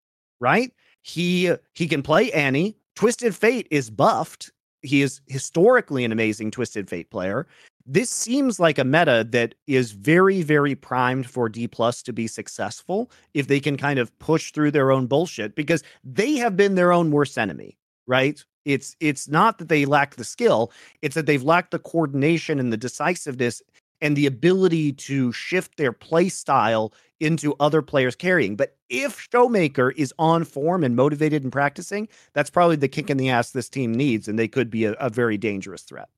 right? 0.40 0.72
He 1.02 1.52
he 1.74 1.86
can 1.86 2.02
play 2.02 2.32
Annie. 2.32 2.78
Twisted 2.94 3.36
Fate 3.36 3.68
is 3.70 3.90
buffed 3.90 4.50
he 4.86 5.02
is 5.02 5.20
historically 5.26 6.04
an 6.04 6.12
amazing 6.12 6.50
Twisted 6.50 6.88
Fate 6.88 7.10
player. 7.10 7.46
This 7.86 8.10
seems 8.10 8.58
like 8.58 8.78
a 8.78 8.84
meta 8.84 9.26
that 9.30 9.54
is 9.66 9.92
very, 9.92 10.42
very 10.42 10.74
primed 10.74 11.28
for 11.28 11.48
D 11.48 11.68
plus 11.68 12.02
to 12.02 12.12
be 12.12 12.26
successful 12.26 13.10
if 13.34 13.46
they 13.46 13.60
can 13.60 13.76
kind 13.76 13.98
of 13.98 14.16
push 14.18 14.52
through 14.52 14.72
their 14.72 14.90
own 14.90 15.06
bullshit 15.06 15.54
because 15.54 15.84
they 16.02 16.34
have 16.36 16.56
been 16.56 16.74
their 16.74 16.92
own 16.92 17.10
worst 17.10 17.38
enemy, 17.38 17.78
right? 18.06 18.44
It's 18.64 18.96
it's 18.98 19.28
not 19.28 19.58
that 19.58 19.68
they 19.68 19.84
lack 19.84 20.16
the 20.16 20.24
skill, 20.24 20.72
it's 21.00 21.14
that 21.14 21.26
they've 21.26 21.42
lacked 21.42 21.70
the 21.70 21.78
coordination 21.78 22.58
and 22.58 22.72
the 22.72 22.76
decisiveness 22.76 23.62
and 24.00 24.16
the 24.16 24.26
ability 24.26 24.92
to 24.92 25.32
shift 25.32 25.76
their 25.76 25.92
play 25.92 26.28
style 26.28 26.92
into 27.20 27.54
other 27.60 27.82
players 27.82 28.14
carrying. 28.14 28.56
But 28.56 28.76
if 28.88 29.28
Showmaker 29.30 29.92
is 29.96 30.12
on 30.18 30.44
form 30.44 30.84
and 30.84 30.96
motivated 30.96 31.42
and 31.42 31.52
practicing, 31.52 32.08
that's 32.32 32.50
probably 32.50 32.76
the 32.76 32.88
kick 32.88 33.10
in 33.10 33.16
the 33.16 33.30
ass 33.30 33.50
this 33.50 33.68
team 33.68 33.94
needs, 33.94 34.28
and 34.28 34.38
they 34.38 34.48
could 34.48 34.70
be 34.70 34.84
a, 34.84 34.92
a 34.92 35.10
very 35.10 35.36
dangerous 35.36 35.82
threat. 35.82 36.08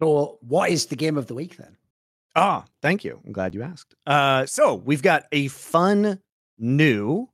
So, 0.00 0.38
what 0.40 0.70
is 0.70 0.86
the 0.86 0.96
game 0.96 1.16
of 1.16 1.26
the 1.26 1.34
week 1.34 1.56
then? 1.56 1.76
Ah, 2.36 2.66
thank 2.82 3.02
you. 3.02 3.18
I'm 3.24 3.32
glad 3.32 3.54
you 3.54 3.62
asked. 3.62 3.94
Uh, 4.06 4.44
so 4.44 4.74
we've 4.74 5.02
got 5.02 5.24
a 5.32 5.48
fun 5.48 6.20
new 6.58 7.28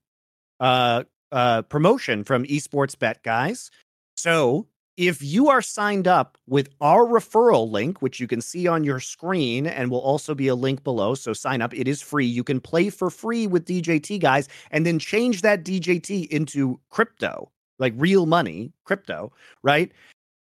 uh, 0.61 1.03
uh, 1.33 1.63
promotion 1.63 2.23
from 2.23 2.45
Esports 2.45 2.97
Bet, 2.97 3.23
guys. 3.25 3.73
So 4.17 4.69
if 4.97 5.23
you 5.23 5.49
are 5.49 5.63
signed 5.63 6.07
up 6.07 6.37
with 6.47 6.69
our 6.81 7.05
referral 7.07 7.71
link, 7.71 8.03
which 8.03 8.21
you 8.21 8.27
can 8.27 8.41
see 8.41 8.67
on 8.67 8.85
your 8.85 9.01
screen 9.01 9.67
and 9.67 9.91
will 9.91 10.01
also 10.01 10.35
be 10.35 10.49
a 10.49 10.55
link 10.55 10.85
below, 10.85 11.15
so 11.15 11.33
sign 11.33 11.63
up. 11.63 11.73
It 11.75 11.89
is 11.89 12.03
free. 12.03 12.27
You 12.27 12.45
can 12.45 12.61
play 12.61 12.91
for 12.91 13.09
free 13.09 13.47
with 13.47 13.65
DJT, 13.65 14.21
guys, 14.21 14.49
and 14.71 14.85
then 14.85 14.99
change 14.99 15.43
that 15.43 15.65
DJT 15.65 16.29
into 16.29 16.79
crypto, 16.91 17.51
like 17.79 17.95
real 17.97 18.27
money, 18.27 18.73
crypto, 18.85 19.33
right? 19.63 19.91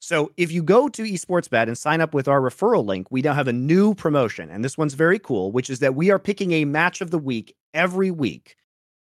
So 0.01 0.33
if 0.37 0.53
you 0.53 0.63
go 0.63 0.89
to 0.89 1.03
esportsbet 1.03 1.69
and 1.69 1.79
sign 1.79 2.01
up 2.01 2.13
with 2.13 2.29
our 2.29 2.41
referral 2.41 2.85
link, 2.85 3.07
we 3.11 3.23
now 3.23 3.35
have 3.35 3.49
a 3.49 3.53
new 3.53 3.95
promotion, 3.95 4.51
and 4.51 4.65
this 4.65 4.77
one's 4.77 4.95
very 4.95 5.19
cool, 5.19 5.51
which 5.51 5.71
is 5.71 5.79
that 5.79 5.95
we 5.95 6.11
are 6.11 6.19
picking 6.19 6.53
a 6.53 6.65
match 6.65 7.01
of 7.01 7.11
the 7.11 7.19
week 7.19 7.55
every 7.73 8.11
week 8.11 8.57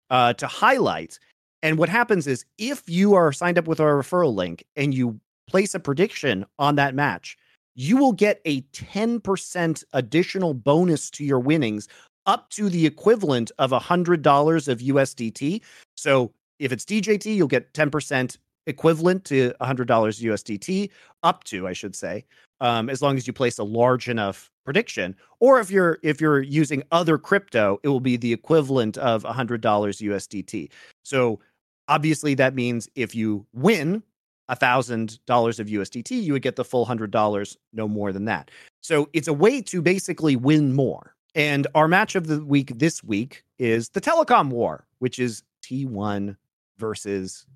uh, 0.08 0.32
to 0.34 0.46
highlight. 0.46 1.18
And 1.62 1.76
what 1.76 1.88
happens 1.88 2.26
is 2.26 2.44
if 2.56 2.88
you 2.88 3.14
are 3.14 3.32
signed 3.32 3.58
up 3.58 3.68
with 3.68 3.80
our 3.80 3.94
referral 3.94 4.34
link 4.34 4.64
and 4.76 4.94
you 4.94 5.20
place 5.52 5.74
a 5.74 5.80
prediction 5.80 6.46
on 6.58 6.76
that 6.76 6.94
match, 6.94 7.36
you 7.74 7.98
will 7.98 8.12
get 8.12 8.40
a 8.46 8.62
10% 8.62 9.84
additional 9.92 10.54
bonus 10.54 11.10
to 11.10 11.24
your 11.24 11.38
winnings 11.38 11.88
up 12.24 12.48
to 12.50 12.70
the 12.70 12.86
equivalent 12.86 13.52
of 13.58 13.70
$100 13.70 14.68
of 14.68 14.78
USDT. 14.78 15.60
So 15.94 16.32
if 16.58 16.72
it's 16.72 16.86
DJT, 16.86 17.36
you'll 17.36 17.48
get 17.48 17.72
10% 17.74 18.38
equivalent 18.66 19.24
to 19.26 19.52
$100 19.60 19.86
USDT, 19.86 20.90
up 21.22 21.44
to, 21.44 21.68
I 21.68 21.74
should 21.74 21.94
say, 21.94 22.24
um, 22.60 22.88
as 22.88 23.02
long 23.02 23.18
as 23.18 23.26
you 23.26 23.34
place 23.34 23.58
a 23.58 23.64
large 23.64 24.08
enough 24.08 24.50
prediction. 24.64 25.14
Or 25.40 25.60
if 25.60 25.70
you're 25.70 25.98
if 26.02 26.20
you're 26.20 26.40
using 26.40 26.82
other 26.92 27.18
crypto, 27.18 27.78
it 27.82 27.88
will 27.88 28.00
be 28.00 28.16
the 28.16 28.32
equivalent 28.32 28.96
of 28.96 29.24
$100 29.24 29.60
USDT. 29.60 30.70
So 31.02 31.40
obviously 31.88 32.34
that 32.36 32.54
means 32.54 32.88
if 32.94 33.14
you 33.14 33.44
win 33.52 34.02
$1,000 34.50 35.60
of 35.60 35.66
USDT, 35.66 36.22
you 36.22 36.32
would 36.32 36.42
get 36.42 36.56
the 36.56 36.64
full 36.64 36.86
$100, 36.86 37.56
no 37.72 37.88
more 37.88 38.12
than 38.12 38.24
that. 38.26 38.50
So 38.80 39.08
it's 39.12 39.28
a 39.28 39.32
way 39.32 39.62
to 39.62 39.80
basically 39.82 40.36
win 40.36 40.72
more. 40.74 41.14
and 41.34 41.66
our 41.74 41.88
match 41.88 42.14
of 42.14 42.26
the 42.26 42.44
week 42.44 42.78
this 42.78 43.02
week 43.02 43.42
is 43.58 43.88
the 43.90 44.00
Telecom 44.02 44.50
War, 44.50 44.86
which 44.98 45.18
is 45.18 45.42
T1 45.64 46.36
versus 46.76 47.46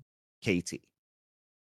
KT. 0.43 0.79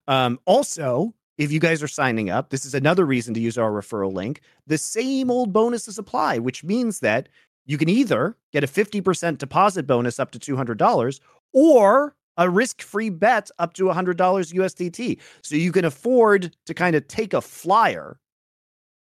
Um, 0.07 0.39
also, 0.47 1.13
if 1.37 1.53
you 1.53 1.61
guys 1.61 1.83
are 1.83 1.89
signing 1.89 2.31
up, 2.31 2.49
this 2.49 2.65
is 2.65 2.75
another 2.75 3.05
reason 3.05 3.35
to 3.35 3.41
use 3.41 3.59
our 3.59 3.71
referral 3.71 4.13
link. 4.13 4.41
The 4.67 4.79
same 4.79 5.31
old 5.31 5.53
bonuses 5.53 5.99
apply, 5.99 6.39
which 6.39 6.65
means 6.65 7.01
that 7.01 7.29
you 7.67 7.77
can 7.77 7.91
either 7.91 8.37
get 8.53 8.65
a 8.65 8.67
50% 8.67 9.37
deposit 9.37 9.87
bonus 9.87 10.19
up 10.19 10.31
to 10.31 10.39
$200 10.39 11.21
or 11.53 12.17
a 12.39 12.49
risk 12.49 12.81
free 12.81 13.11
bet 13.11 13.51
up 13.59 13.75
to 13.75 13.85
$100 13.85 14.17
USDT. 14.17 15.21
So 15.43 15.57
you 15.57 15.73
can 15.73 15.85
afford 15.85 16.57
to 16.67 16.75
kind 16.75 16.97
of 16.97 17.07
take 17.09 17.35
a 17.35 17.41
flyer 17.41 18.19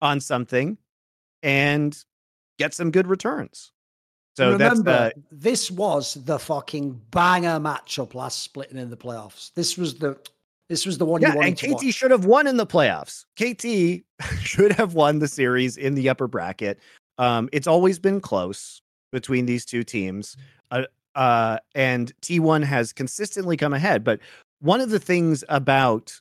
on 0.01 0.19
something 0.19 0.77
and 1.41 1.97
get 2.59 2.73
some 2.73 2.91
good 2.91 3.07
returns. 3.07 3.71
So 4.37 4.51
remember, 4.51 4.83
that's, 4.83 5.17
uh, 5.17 5.21
this 5.31 5.71
was 5.71 6.13
the 6.13 6.39
fucking 6.39 7.01
banger 7.11 7.59
matchup 7.59 8.13
last 8.13 8.39
splitting 8.39 8.77
in 8.77 8.89
the 8.89 8.97
playoffs. 8.97 9.51
This 9.55 9.77
was 9.77 9.95
the 9.95 10.17
this 10.69 10.85
was 10.85 10.97
the 10.97 11.05
one. 11.05 11.21
Yeah, 11.21 11.35
and 11.41 11.57
KT 11.57 11.93
should 11.93 12.11
have 12.11 12.23
won 12.23 12.47
in 12.47 12.55
the 12.55 12.65
playoffs. 12.65 13.25
KT 13.35 14.05
should 14.41 14.71
have 14.71 14.93
won 14.93 15.19
the 15.19 15.27
series 15.27 15.75
in 15.75 15.95
the 15.95 16.07
upper 16.07 16.27
bracket. 16.27 16.79
Um, 17.17 17.49
it's 17.51 17.67
always 17.67 17.99
been 17.99 18.21
close 18.21 18.81
between 19.11 19.45
these 19.45 19.65
two 19.65 19.83
teams, 19.83 20.37
uh, 20.71 20.83
uh, 21.15 21.57
and 21.75 22.11
T1 22.21 22.63
has 22.63 22.93
consistently 22.93 23.57
come 23.57 23.73
ahead. 23.73 24.03
But 24.03 24.19
one 24.59 24.81
of 24.81 24.89
the 24.89 24.99
things 24.99 25.43
about 25.49 26.19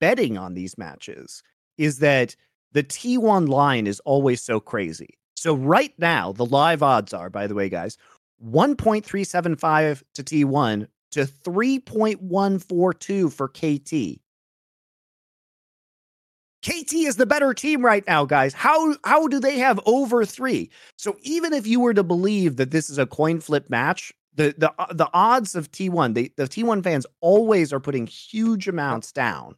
betting 0.00 0.38
on 0.38 0.54
these 0.54 0.78
matches 0.78 1.42
is 1.78 1.98
that 1.98 2.34
the 2.72 2.82
T1 2.82 3.48
line 3.48 3.86
is 3.86 4.00
always 4.00 4.42
so 4.42 4.58
crazy. 4.60 5.18
So 5.36 5.54
right 5.54 5.92
now, 5.98 6.32
the 6.32 6.46
live 6.46 6.82
odds 6.82 7.14
are, 7.14 7.30
by 7.30 7.46
the 7.46 7.54
way, 7.54 7.68
guys, 7.68 7.96
1.375 8.44 10.02
to 10.14 10.22
T1 10.22 10.86
to 11.12 11.26
3.142 11.26 13.32
for 13.32 13.48
KT. 13.48 14.20
KT 16.62 16.92
is 16.92 17.16
the 17.16 17.24
better 17.24 17.54
team 17.54 17.82
right 17.82 18.06
now, 18.06 18.26
guys. 18.26 18.52
How 18.52 18.94
how 19.04 19.28
do 19.28 19.40
they 19.40 19.56
have 19.58 19.80
over 19.86 20.26
3? 20.26 20.68
So 20.96 21.16
even 21.22 21.54
if 21.54 21.66
you 21.66 21.80
were 21.80 21.94
to 21.94 22.02
believe 22.02 22.56
that 22.56 22.70
this 22.70 22.90
is 22.90 22.98
a 22.98 23.06
coin 23.06 23.40
flip 23.40 23.70
match, 23.70 24.12
the 24.34 24.54
the 24.56 24.72
uh, 24.78 24.92
the 24.92 25.08
odds 25.12 25.54
of 25.54 25.70
T1, 25.70 26.14
the, 26.14 26.32
the 26.36 26.44
T1 26.44 26.82
fans 26.82 27.06
always 27.20 27.72
are 27.72 27.80
putting 27.80 28.06
huge 28.06 28.68
amounts 28.68 29.12
down 29.12 29.56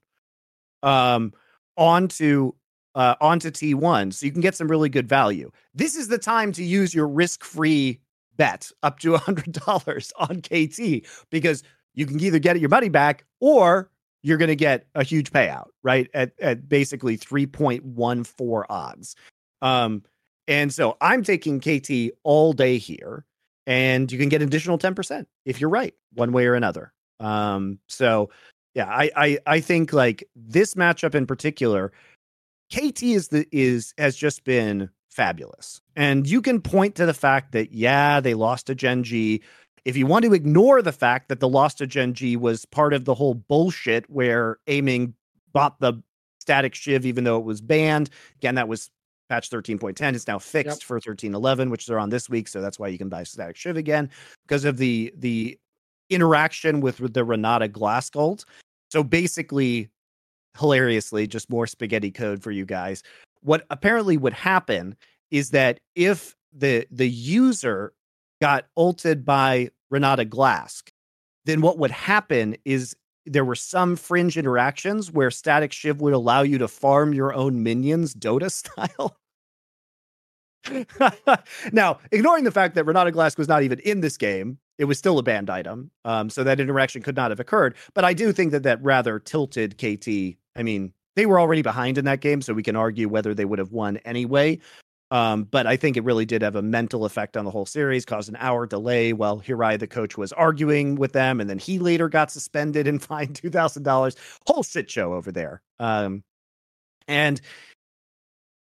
um 0.82 1.32
onto 1.77 2.53
uh, 2.94 3.15
onto 3.20 3.51
T1 3.51 4.12
so 4.12 4.27
you 4.27 4.32
can 4.32 4.40
get 4.40 4.55
some 4.55 4.69
really 4.69 4.89
good 4.89 5.09
value. 5.09 5.51
This 5.74 5.97
is 5.97 6.09
the 6.09 6.19
time 6.19 6.53
to 6.53 6.62
use 6.62 6.94
your 6.94 7.09
risk 7.09 7.44
free 7.44 8.01
bet 8.36 8.70
up 8.82 8.99
to 9.01 9.15
$100 9.15 10.12
on 10.19 10.40
KT 10.40 11.07
because 11.31 11.62
you 11.94 12.07
can 12.07 12.20
either 12.20 12.39
get 12.39 12.59
your 12.59 12.69
money 12.69 12.89
back 12.89 13.24
or 13.40 13.90
you're 14.23 14.39
going 14.39 14.49
to 14.49 14.57
get 14.57 14.86
a 14.94 15.03
huge 15.03 15.31
payout, 15.32 15.69
right? 15.82 16.09
At, 16.15 16.32
at 16.40 16.69
basically 16.69 17.19
3.14 17.19 18.65
odds. 18.69 19.16
Um, 19.61 20.03
and 20.49 20.73
so 20.73 20.97
I'm 21.01 21.23
taking 21.23 21.61
KT 21.61 22.15
all 22.24 22.53
day 22.53 22.78
here, 22.78 23.24
and 23.66 24.10
you 24.10 24.18
can 24.18 24.28
get 24.28 24.43
additional 24.43 24.78
10% 24.78 25.26
if 25.44 25.60
you're 25.60 25.70
right, 25.70 25.94
one 26.14 26.32
way 26.32 26.47
or 26.47 26.55
another. 26.55 26.93
Um, 27.20 27.78
so 27.89 28.30
yeah, 28.74 28.86
I, 28.86 29.10
I 29.16 29.39
I 29.47 29.60
think 29.60 29.93
like 29.93 30.24
this 30.34 30.74
matchup 30.74 31.14
in 31.14 31.26
particular, 31.26 31.93
KT 32.72 33.02
is 33.02 33.28
the 33.28 33.47
is 33.52 33.94
has 33.98 34.16
just 34.16 34.44
been 34.44 34.89
fabulous. 35.10 35.80
And 35.94 36.26
you 36.26 36.40
can 36.40 36.60
point 36.60 36.94
to 36.97 37.06
the 37.06 37.14
fact 37.14 37.52
that 37.52 37.72
yeah, 37.72 38.20
they 38.20 38.34
lost 38.34 38.66
to 38.66 38.74
Gen 38.74 39.05
G. 39.05 39.43
If 39.84 39.97
you 39.97 40.06
want 40.06 40.24
to 40.24 40.32
ignore 40.32 40.80
the 40.80 40.93
fact 40.93 41.28
that 41.28 41.40
the 41.40 41.48
loss 41.48 41.74
to 41.74 41.86
Gen 41.86 42.14
G 42.14 42.36
was 42.36 42.64
part 42.64 42.94
of 42.94 43.05
the 43.05 43.14
whole 43.14 43.34
bullshit 43.34 44.09
where 44.09 44.59
Aiming 44.68 45.14
bought 45.52 45.80
the 45.80 46.02
static 46.40 46.74
shiv 46.74 47.05
even 47.05 47.24
though 47.24 47.39
it 47.39 47.44
was 47.44 47.60
banned. 47.60 48.10
Again, 48.36 48.55
that 48.55 48.68
was 48.68 48.90
patch 49.32 49.50
13.10 49.50 50.14
It's 50.14 50.26
now 50.26 50.38
fixed 50.38 50.82
yep. 50.82 50.86
for 50.86 51.00
13.11 51.00 51.70
which 51.70 51.86
they're 51.86 51.98
on 51.98 52.10
this 52.10 52.28
week 52.28 52.48
so 52.48 52.60
that's 52.60 52.78
why 52.78 52.88
you 52.88 52.98
can 52.98 53.09
buy 53.09 53.22
static 53.22 53.56
shiv 53.56 53.76
again 53.76 54.10
because 54.46 54.64
of 54.64 54.76
the 54.76 55.12
the 55.16 55.59
interaction 56.10 56.80
with, 56.80 57.00
with 57.00 57.14
the 57.14 57.24
Renata 57.24 57.68
Glasc 57.68 58.12
gold 58.12 58.44
so 58.90 59.02
basically 59.02 59.88
hilariously, 60.59 61.26
just 61.26 61.50
more 61.50 61.66
spaghetti 61.66 62.10
code 62.10 62.42
for 62.42 62.50
you 62.50 62.64
guys. 62.64 63.02
What 63.42 63.64
apparently 63.70 64.16
would 64.16 64.32
happen 64.32 64.96
is 65.30 65.50
that 65.50 65.80
if 65.94 66.36
the 66.52 66.86
the 66.90 67.09
user 67.09 67.92
got 68.40 68.66
ulted 68.76 69.24
by 69.24 69.70
Renata 69.90 70.24
Glasc, 70.24 70.88
then 71.44 71.60
what 71.60 71.78
would 71.78 71.90
happen 71.90 72.56
is 72.64 72.94
there 73.24 73.44
were 73.44 73.54
some 73.54 73.96
fringe 73.96 74.36
interactions 74.36 75.10
where 75.10 75.30
Static 75.30 75.72
Shiv 75.72 76.00
would 76.00 76.12
allow 76.12 76.42
you 76.42 76.59
to 76.59 76.68
farm 76.68 77.14
your 77.14 77.32
own 77.32 77.62
minions 77.62 78.14
Dota 78.14 78.50
style. 78.50 79.16
now, 81.72 81.98
ignoring 82.10 82.44
the 82.44 82.51
fact 82.51 82.74
that 82.74 82.84
Renata 82.84 83.10
Glasc 83.10 83.39
was 83.39 83.48
not 83.48 83.62
even 83.62 83.78
in 83.80 84.01
this 84.01 84.16
game, 84.16 84.59
it 84.78 84.84
was 84.84 84.98
still 84.98 85.18
a 85.18 85.22
banned 85.22 85.51
item. 85.51 85.90
Um, 86.05 86.30
so 86.30 86.44
that 86.44 86.60
interaction 86.60 87.02
could 87.02 87.16
not 87.16 87.30
have 87.30 87.40
occurred. 87.40 87.74
But 87.94 88.05
I 88.05 88.14
do 88.14 88.32
think 88.32 88.52
that 88.52 88.62
that 88.62 88.82
rather 88.82 89.18
tilted 89.18 89.76
KT 89.76 90.36
I 90.56 90.62
mean, 90.62 90.93
they 91.16 91.26
were 91.26 91.40
already 91.40 91.62
behind 91.62 91.98
in 91.98 92.05
that 92.06 92.20
game, 92.20 92.43
so 92.43 92.55
we 92.55 92.62
can 92.62 92.76
argue 92.76 93.09
whether 93.09 93.34
they 93.34 93.44
would 93.44 93.59
have 93.59 93.72
won 93.72 93.98
anyway. 93.98 94.59
Um, 95.10 95.44
but 95.44 95.66
I 95.66 95.76
think 95.76 95.98
it 95.98 96.05
really 96.05 96.24
did 96.24 96.40
have 96.40 96.56
a 96.56 96.62
mental 96.62 97.05
effect 97.05 97.36
on 97.36 97.44
the 97.44 97.51
whole 97.51 97.66
series, 97.66 98.06
caused 98.06 98.30
an 98.30 98.36
hour 98.39 98.66
delay 98.66 99.12
while 99.12 99.40
Hirai, 99.40 99.78
the 99.78 99.86
coach, 99.86 100.16
was 100.16 100.32
arguing 100.32 100.94
with 100.94 101.12
them, 101.12 101.39
and 101.39 101.51
then 101.51 101.59
he 101.59 101.78
later 101.78 102.09
got 102.09 102.30
suspended 102.30 102.86
and 102.86 103.02
fined 103.02 103.36
two 103.36 103.51
thousand 103.51 103.82
dollars. 103.82 104.16
Whole 104.47 104.62
shit 104.62 104.90
show 104.90 105.12
over 105.12 105.30
there. 105.30 105.60
Um, 105.78 106.24
and 107.06 107.40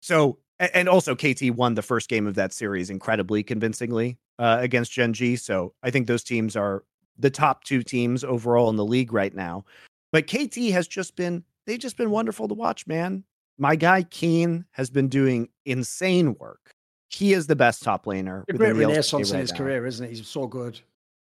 so, 0.01 0.39
and 0.61 0.89
also 0.89 1.15
KT 1.15 1.51
won 1.51 1.75
the 1.75 1.83
first 1.83 2.09
game 2.09 2.27
of 2.27 2.35
that 2.35 2.53
series 2.53 2.91
incredibly 2.91 3.43
convincingly 3.43 4.19
uh, 4.39 4.59
against 4.61 4.93
Gen 4.93 5.13
G. 5.13 5.37
So 5.37 5.75
I 5.83 5.91
think 5.91 6.07
those 6.07 6.23
teams 6.23 6.55
are 6.55 6.85
the 7.19 7.31
top 7.31 7.65
two 7.65 7.83
teams 7.83 8.23
overall 8.23 8.69
in 8.71 8.77
the 8.77 8.85
league 8.85 9.13
right 9.13 9.35
now. 9.35 9.65
But 10.13 10.27
KT 10.27 10.71
has 10.73 10.87
just 10.87 11.17
been 11.17 11.45
they've 11.67 11.79
just 11.79 11.97
been 11.97 12.11
wonderful 12.11 12.47
to 12.49 12.55
watch, 12.55 12.87
man. 12.87 13.25
My 13.59 13.77
guy 13.77 14.03
Kiin 14.05 14.65
has 14.73 14.91
been 14.91 15.09
doing 15.09 15.49
insane 15.65 16.35
work. 16.35 16.73
He 17.09 17.33
is 17.33 17.47
the 17.47 17.57
best 17.57 17.83
top 17.83 18.05
laner. 18.05 18.45
A 18.49 18.53
great 18.53 18.73
renaissance 18.73 19.31
right 19.31 19.37
in 19.37 19.41
his 19.41 19.53
now. 19.53 19.59
career, 19.59 19.87
isn't 19.87 20.07
it? 20.07 20.11
He's 20.11 20.27
so 20.27 20.47
good. 20.47 20.79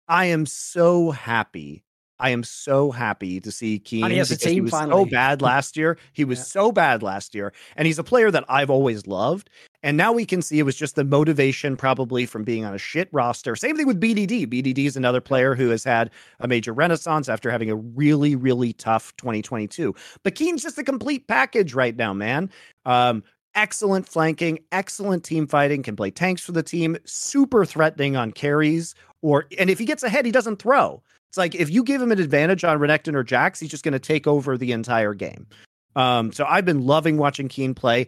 I 0.09 0.27
am 0.27 0.47
so 0.47 1.11
happy 1.11 1.85
I 2.25 2.31
am 2.31 2.43
so 2.43 2.91
happy 2.91 3.39
to 3.39 3.53
see 3.53 3.79
Kiin. 3.79 4.05
And 4.05 4.11
he 4.11 4.17
has 4.17 4.31
a 4.31 4.39
team 4.39 4.55
he 4.55 4.61
was 4.63 4.71
finally. 4.71 5.05
so 5.05 5.11
bad 5.11 5.43
last 5.53 5.77
year. 5.77 5.99
He 6.15 6.25
was 6.25 6.39
yeah. 6.39 6.45
so 6.45 6.73
bad 6.73 7.03
last 7.03 7.35
year. 7.35 7.53
And 7.77 7.87
he's 7.87 7.99
a 7.99 8.03
player 8.03 8.31
that 8.31 8.47
I've 8.49 8.71
always 8.71 9.07
loved. 9.07 9.51
And 9.83 9.99
now 9.99 10.11
we 10.11 10.25
can 10.25 10.41
see 10.41 10.59
it 10.59 10.63
was 10.63 10.75
just 10.75 10.97
the 10.97 11.05
motivation 11.05 11.77
probably 11.77 12.25
from 12.25 12.43
being 12.43 12.65
on 12.65 12.73
a 12.73 12.79
shit 12.79 13.11
roster. 13.13 13.55
Same 13.55 13.77
thing 13.77 13.87
with 13.87 14.01
BDD. 14.01 14.47
BDD 14.47 14.87
is 14.87 14.97
another 14.97 15.21
player 15.21 15.55
who 15.55 15.69
has 15.69 15.85
had 15.85 16.11
a 16.41 16.49
major 16.49 16.73
renaissance 16.73 17.29
after 17.29 17.51
having 17.51 17.69
a 17.69 17.77
really, 17.77 18.37
really 18.37 18.73
tough 18.73 19.15
2022. 19.19 19.95
But 20.23 20.35
Kiin's 20.35 20.63
just 20.63 20.79
a 20.79 20.83
complete 20.83 21.29
package 21.29 21.75
right 21.75 21.95
now, 21.95 22.15
man. 22.15 22.51
Um, 22.87 23.23
excellent 23.55 24.09
flanking, 24.09 24.61
excellent 24.73 25.25
team 25.25 25.47
fighting, 25.47 25.83
can 25.83 25.95
play 25.95 26.11
tanks 26.11 26.41
for 26.41 26.53
the 26.53 26.63
team, 26.63 26.97
super 27.05 27.67
threatening 27.67 28.17
on 28.17 28.33
carries. 28.33 28.95
Or 29.21 29.45
and 29.59 29.69
if 29.69 29.79
he 29.79 29.85
gets 29.85 30.03
ahead, 30.03 30.25
he 30.25 30.33
doesn't 30.33 30.59
throw. 30.59 31.03
It's 31.35 31.37
like 31.37 31.57
if 31.57 31.69
you 31.69 31.83
give 31.83 32.01
him 32.01 32.13
an 32.13 32.21
advantage 32.21 32.63
on 32.63 32.79
Renekton 32.79 33.17
or 33.17 33.25
Jax, 33.25 33.59
he's 33.59 33.69
just 33.69 33.83
going 33.83 33.91
to 33.91 33.99
take 33.99 34.29
over 34.29 34.57
the 34.57 34.71
entire 34.71 35.15
game. 35.15 35.49
Um, 35.97 36.31
so 36.31 36.45
I've 36.45 36.65
been 36.65 36.87
loving 36.87 37.17
watching 37.17 37.49
Kiin 37.49 37.75
play. 37.75 38.07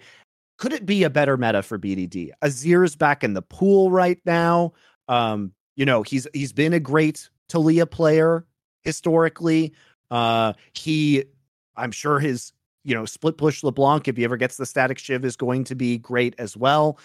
Could 0.58 0.72
it 0.72 0.86
be 0.86 1.02
a 1.02 1.10
better 1.10 1.36
meta 1.36 1.64
for 1.64 1.76
BDD? 1.76 2.30
Azir's 2.40 2.94
back 2.94 3.24
in 3.24 3.34
the 3.34 3.42
pool 3.42 3.90
right 3.90 4.20
now. 4.24 4.74
Um, 5.08 5.50
you 5.74 5.84
know, 5.84 6.04
he's 6.04 6.28
he's 6.34 6.52
been 6.52 6.72
a 6.72 6.78
great 6.78 7.28
Taliyah 7.48 7.90
player 7.90 8.46
historically. 8.84 9.74
Uh, 10.08 10.52
he, 10.74 11.24
I'm 11.74 11.90
sure 11.90 12.20
his 12.20 12.52
you 12.84 12.94
know 12.94 13.06
split 13.06 13.38
push 13.38 13.64
LeBlanc 13.64 14.06
if 14.06 14.16
he 14.16 14.22
ever 14.22 14.36
gets 14.36 14.56
the 14.56 14.66
static 14.66 14.98
shiv 14.98 15.24
is 15.24 15.34
going 15.34 15.64
to 15.64 15.74
be 15.74 15.98
great 15.98 16.36
as 16.38 16.56
well. 16.56 16.96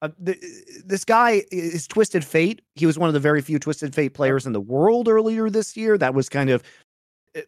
Uh, 0.00 0.08
this 0.18 1.04
guy 1.04 1.42
is 1.50 1.86
Twisted 1.88 2.24
Fate. 2.24 2.62
He 2.76 2.86
was 2.86 2.98
one 2.98 3.08
of 3.08 3.14
the 3.14 3.20
very 3.20 3.42
few 3.42 3.58
Twisted 3.58 3.94
Fate 3.94 4.14
players 4.14 4.46
in 4.46 4.52
the 4.52 4.60
world 4.60 5.08
earlier 5.08 5.50
this 5.50 5.76
year. 5.76 5.98
That 5.98 6.14
was 6.14 6.28
kind 6.28 6.50
of, 6.50 6.62
eh, 7.34 7.42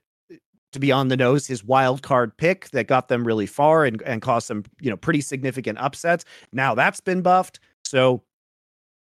to 0.72 0.81
be 0.81 0.90
on 0.90 1.09
the 1.09 1.16
nose, 1.16 1.47
his 1.47 1.62
wild 1.62 2.02
card 2.02 2.36
pick 2.36 2.70
that 2.70 2.89
got 2.89 3.09
them 3.09 3.24
really 3.24 3.47
far 3.47 3.85
and, 3.85 4.02
and 4.02 4.20
caused 4.20 4.48
some, 4.48 4.64
you 4.81 4.90
know, 4.90 4.97
pretty 4.97 5.20
significant 5.20 5.78
upsets. 5.78 6.24
Now 6.52 6.74
that's 6.74 7.01
been 7.01 7.22
buffed. 7.22 7.60
So 7.85 8.24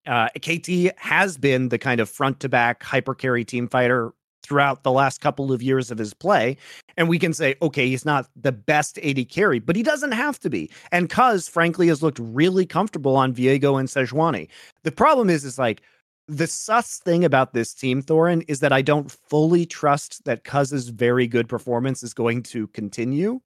uh, 0.06 0.28
KT 0.40 0.97
has 0.97 1.36
been 1.36 1.69
the 1.69 1.78
kind 1.78 2.01
of 2.01 2.09
front 2.09 2.40
to 2.40 2.48
back 2.48 2.82
hyper 2.82 3.14
carry 3.14 3.44
team 3.44 3.69
fighter 3.69 4.12
throughout 4.43 4.82
the 4.82 4.93
last 4.93 5.20
couple 5.20 5.52
of 5.52 5.62
years 5.62 5.90
of 5.90 5.98
his 5.98 6.14
play. 6.14 6.56
And 6.97 7.09
we 7.09 7.19
can 7.19 7.32
say, 7.32 7.55
okay, 7.62 7.89
he's 7.89 8.05
not 8.05 8.28
the 8.36 8.52
best 8.52 8.98
AD 9.02 9.28
carry, 9.28 9.59
but 9.59 9.77
he 9.77 9.82
doesn't 9.82 10.12
have 10.12 10.39
to 10.40 10.51
be. 10.51 10.70
And 10.90 11.09
Cuzz, 11.09 11.48
frankly, 11.48 11.89
has 11.89 12.02
looked 12.02 12.19
really 12.20 12.66
comfortable 12.66 13.16
on 13.16 13.35
Viego 13.35 13.78
and 13.78 13.89
Sejuani. 13.89 14.48
The 14.82 14.93
problem 14.93 15.31
is, 15.31 15.44
is 15.44 15.59
like 15.59 15.82
the 16.28 16.47
sus 16.47 16.98
thing 16.98 17.24
about 17.24 17.52
this 17.52 17.74
team, 17.74 18.02
Thorin, 18.02 18.44
is 18.48 18.60
that 18.60 18.73
I 18.73 18.82
don't 18.82 19.10
fully 19.10 19.66
trust 19.66 20.24
that 20.24 20.44
Cuzz's 20.44 20.89
very 20.89 21.27
good 21.27 21.48
performance 21.48 22.02
is 22.02 22.14
going 22.14 22.43
to 22.44 22.66
continue. 22.69 23.40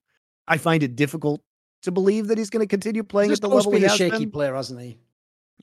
I 0.48 0.59
find 0.59 0.82
it 0.82 0.97
difficult 0.97 1.43
to 1.82 1.90
believe 1.90 2.28
that 2.28 2.39
he's 2.39 2.51
going 2.51 2.62
to 2.62 2.68
continue 2.68 3.02
playing 3.02 3.32
at 3.32 3.40
the 3.40 3.48
level 3.48 3.73
he 3.73 3.82
has 3.82 3.94
a 3.94 3.97
shaky 3.97 4.18
been. 4.20 4.31
player, 4.31 4.55
hasn't 4.55 4.81
he? 4.81 4.98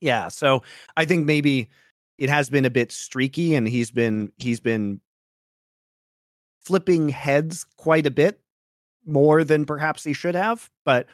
Yeah, 0.01 0.27
so 0.27 0.64
I 0.97 1.05
think 1.05 1.26
maybe 1.26 1.69
it 2.18 2.30
has 2.30 2.49
been 2.49 2.65
a 2.65 2.69
bit 2.69 2.91
streaky, 2.91 3.55
and 3.55 3.68
he's 3.68 3.91
been 3.91 4.31
he's 4.38 4.60
been 4.60 4.99
flipping 6.65 7.10
heads 7.10 7.65
quite 7.77 8.06
a 8.06 8.11
bit 8.11 8.40
more 9.06 9.44
than 9.44 9.65
perhaps 9.65 10.03
he 10.03 10.14
should 10.14 10.35
have. 10.35 10.69
But 10.85 11.07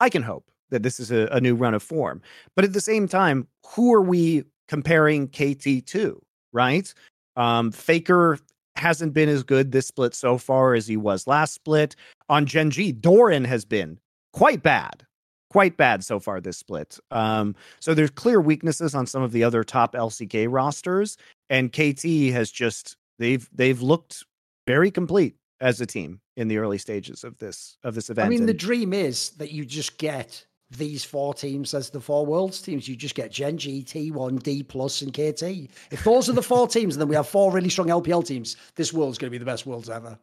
I 0.00 0.08
can 0.08 0.22
hope 0.22 0.50
that 0.70 0.82
this 0.82 0.98
is 0.98 1.10
a, 1.10 1.28
a 1.30 1.40
new 1.40 1.54
run 1.54 1.74
of 1.74 1.82
form. 1.82 2.22
But 2.56 2.64
at 2.64 2.72
the 2.72 2.80
same 2.80 3.06
time, 3.06 3.46
who 3.66 3.92
are 3.94 4.02
we 4.02 4.44
comparing 4.68 5.28
KT 5.28 5.86
to? 5.86 6.20
Right? 6.52 6.92
Um, 7.36 7.72
Faker 7.72 8.38
hasn't 8.76 9.12
been 9.12 9.28
as 9.28 9.42
good 9.42 9.72
this 9.72 9.86
split 9.86 10.14
so 10.14 10.38
far 10.38 10.74
as 10.74 10.86
he 10.86 10.96
was 10.96 11.26
last 11.26 11.54
split. 11.54 11.94
On 12.28 12.46
Gen 12.46 12.70
G, 12.70 12.92
Doran 12.92 13.44
has 13.44 13.64
been 13.64 13.98
quite 14.32 14.62
bad, 14.62 15.06
quite 15.50 15.76
bad 15.76 16.04
so 16.04 16.18
far 16.18 16.40
this 16.40 16.58
split. 16.58 16.98
Um, 17.10 17.54
so 17.80 17.94
there's 17.94 18.10
clear 18.10 18.40
weaknesses 18.40 18.94
on 18.94 19.06
some 19.06 19.22
of 19.22 19.32
the 19.32 19.44
other 19.44 19.62
top 19.62 19.94
LCK 19.94 20.46
rosters, 20.50 21.16
and 21.50 21.72
KT 21.72 22.32
has 22.32 22.50
just 22.50 22.96
they've 23.18 23.48
they've 23.52 23.80
looked 23.80 24.24
very 24.66 24.90
complete 24.90 25.36
as 25.60 25.80
a 25.80 25.86
team 25.86 26.20
in 26.36 26.48
the 26.48 26.58
early 26.58 26.78
stages 26.78 27.24
of 27.24 27.38
this 27.38 27.78
of 27.82 27.94
this 27.94 28.10
event. 28.10 28.26
I 28.26 28.28
mean, 28.28 28.40
and, 28.40 28.48
the 28.48 28.54
dream 28.54 28.92
is 28.92 29.30
that 29.30 29.52
you 29.52 29.64
just 29.64 29.98
get 29.98 30.44
these 30.70 31.04
four 31.04 31.34
teams 31.34 31.74
as 31.74 31.90
the 31.90 32.00
four 32.00 32.26
worlds 32.26 32.60
teams. 32.60 32.88
You 32.88 32.96
just 32.96 33.14
get 33.14 33.30
Gen 33.30 33.58
G, 33.58 33.82
T1, 33.82 34.42
D 34.42 34.62
plus, 34.62 35.02
and 35.02 35.12
KT. 35.12 35.70
If 35.90 36.04
those 36.04 36.28
are 36.28 36.32
the 36.32 36.42
four 36.42 36.68
teams, 36.68 36.94
and 36.94 37.00
then 37.00 37.08
we 37.08 37.14
have 37.14 37.28
four 37.28 37.52
really 37.52 37.68
strong 37.68 37.88
LPL 37.88 38.26
teams, 38.26 38.56
this 38.74 38.92
world's 38.92 39.18
going 39.18 39.28
to 39.28 39.34
be 39.34 39.38
the 39.38 39.44
best 39.44 39.66
worlds 39.66 39.90
ever. 39.90 40.18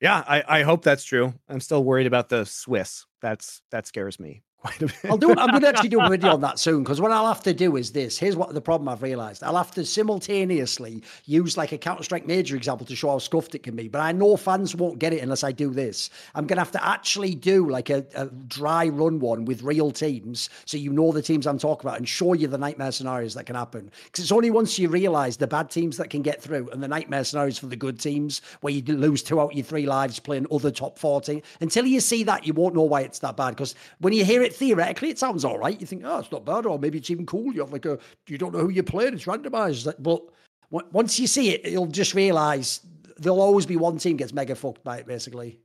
Yeah, 0.00 0.24
I, 0.26 0.44
I 0.46 0.62
hope 0.62 0.82
that's 0.82 1.04
true. 1.04 1.32
I'm 1.48 1.60
still 1.60 1.84
worried 1.84 2.06
about 2.06 2.28
the 2.28 2.44
Swiss. 2.44 3.06
That's 3.22 3.62
that 3.70 3.86
scares 3.86 4.18
me 4.20 4.42
quite 4.64 4.82
a 4.82 4.86
bit. 4.86 5.10
I'll 5.10 5.18
do. 5.18 5.30
I'm 5.30 5.50
going 5.50 5.60
to 5.60 5.68
actually 5.68 5.90
do 5.90 6.00
a 6.00 6.08
video 6.08 6.32
on 6.32 6.40
that 6.40 6.58
soon 6.58 6.82
because 6.82 7.00
what 7.00 7.10
I'll 7.10 7.26
have 7.26 7.42
to 7.42 7.52
do 7.52 7.76
is 7.76 7.92
this. 7.92 8.18
Here's 8.18 8.34
what 8.34 8.52
the 8.54 8.60
problem 8.60 8.88
I've 8.88 9.02
realized. 9.02 9.42
I'll 9.42 9.56
have 9.56 9.70
to 9.72 9.84
simultaneously 9.84 11.02
use 11.26 11.56
like 11.56 11.72
a 11.72 11.78
Counter 11.78 12.02
Strike 12.02 12.26
Major 12.26 12.56
example 12.56 12.86
to 12.86 12.96
show 12.96 13.10
how 13.10 13.18
scuffed 13.18 13.54
it 13.54 13.62
can 13.62 13.76
be. 13.76 13.88
But 13.88 14.00
I 14.00 14.12
know 14.12 14.36
fans 14.36 14.74
won't 14.74 14.98
get 14.98 15.12
it 15.12 15.22
unless 15.22 15.44
I 15.44 15.52
do 15.52 15.70
this. 15.70 16.10
I'm 16.34 16.46
going 16.46 16.56
to 16.56 16.62
have 16.62 16.72
to 16.72 16.84
actually 16.84 17.34
do 17.34 17.68
like 17.68 17.90
a, 17.90 18.04
a 18.14 18.26
dry 18.26 18.88
run 18.88 19.20
one 19.20 19.44
with 19.44 19.62
real 19.62 19.90
teams, 19.90 20.50
so 20.64 20.76
you 20.76 20.92
know 20.92 21.12
the 21.12 21.22
teams 21.22 21.46
I'm 21.46 21.58
talking 21.58 21.86
about, 21.86 21.98
and 21.98 22.08
show 22.08 22.32
you 22.32 22.48
the 22.48 22.58
nightmare 22.58 22.92
scenarios 22.92 23.34
that 23.34 23.44
can 23.44 23.56
happen. 23.56 23.90
Because 24.04 24.24
it's 24.24 24.32
only 24.32 24.50
once 24.50 24.78
you 24.78 24.88
realize 24.88 25.36
the 25.36 25.46
bad 25.46 25.70
teams 25.70 25.96
that 25.98 26.08
can 26.08 26.22
get 26.22 26.42
through, 26.42 26.70
and 26.70 26.82
the 26.82 26.88
nightmare 26.88 27.24
scenarios 27.24 27.58
for 27.58 27.66
the 27.66 27.76
good 27.76 28.00
teams 28.00 28.40
where 28.62 28.72
you 28.72 28.82
lose 28.82 29.22
two 29.22 29.40
out 29.40 29.50
of 29.50 29.52
your 29.52 29.64
three 29.64 29.86
lives 29.86 30.18
playing 30.18 30.46
other 30.50 30.70
top 30.70 30.98
14. 30.98 31.42
Until 31.60 31.84
you 31.84 32.00
see 32.00 32.24
that, 32.24 32.46
you 32.46 32.54
won't 32.54 32.74
know 32.74 32.82
why 32.82 33.02
it's 33.02 33.18
that 33.18 33.36
bad. 33.36 33.50
Because 33.50 33.74
when 33.98 34.12
you 34.12 34.24
hear 34.24 34.42
it 34.42 34.53
theoretically, 34.54 35.10
it 35.10 35.18
sounds 35.18 35.44
all 35.44 35.58
right. 35.58 35.80
You 35.80 35.86
think, 35.86 36.02
oh, 36.04 36.18
it's 36.18 36.32
not 36.32 36.44
bad, 36.44 36.66
or 36.66 36.78
maybe 36.78 36.98
it's 36.98 37.10
even 37.10 37.26
cool. 37.26 37.52
You 37.52 37.60
have 37.60 37.72
like 37.72 37.86
a, 37.86 37.98
you 38.28 38.38
don't 38.38 38.52
know 38.52 38.60
who 38.60 38.70
you're 38.70 38.84
playing. 38.84 39.14
It's 39.14 39.24
randomized. 39.24 39.92
But 39.98 40.22
once 40.70 41.18
you 41.20 41.26
see 41.26 41.50
it, 41.50 41.70
you'll 41.70 41.86
just 41.86 42.14
realize 42.14 42.80
there'll 43.16 43.40
always 43.40 43.66
be 43.66 43.76
one 43.76 43.98
team 43.98 44.16
gets 44.16 44.32
mega 44.32 44.54
fucked 44.54 44.84
by 44.84 44.98
it, 44.98 45.06
basically. 45.06 45.58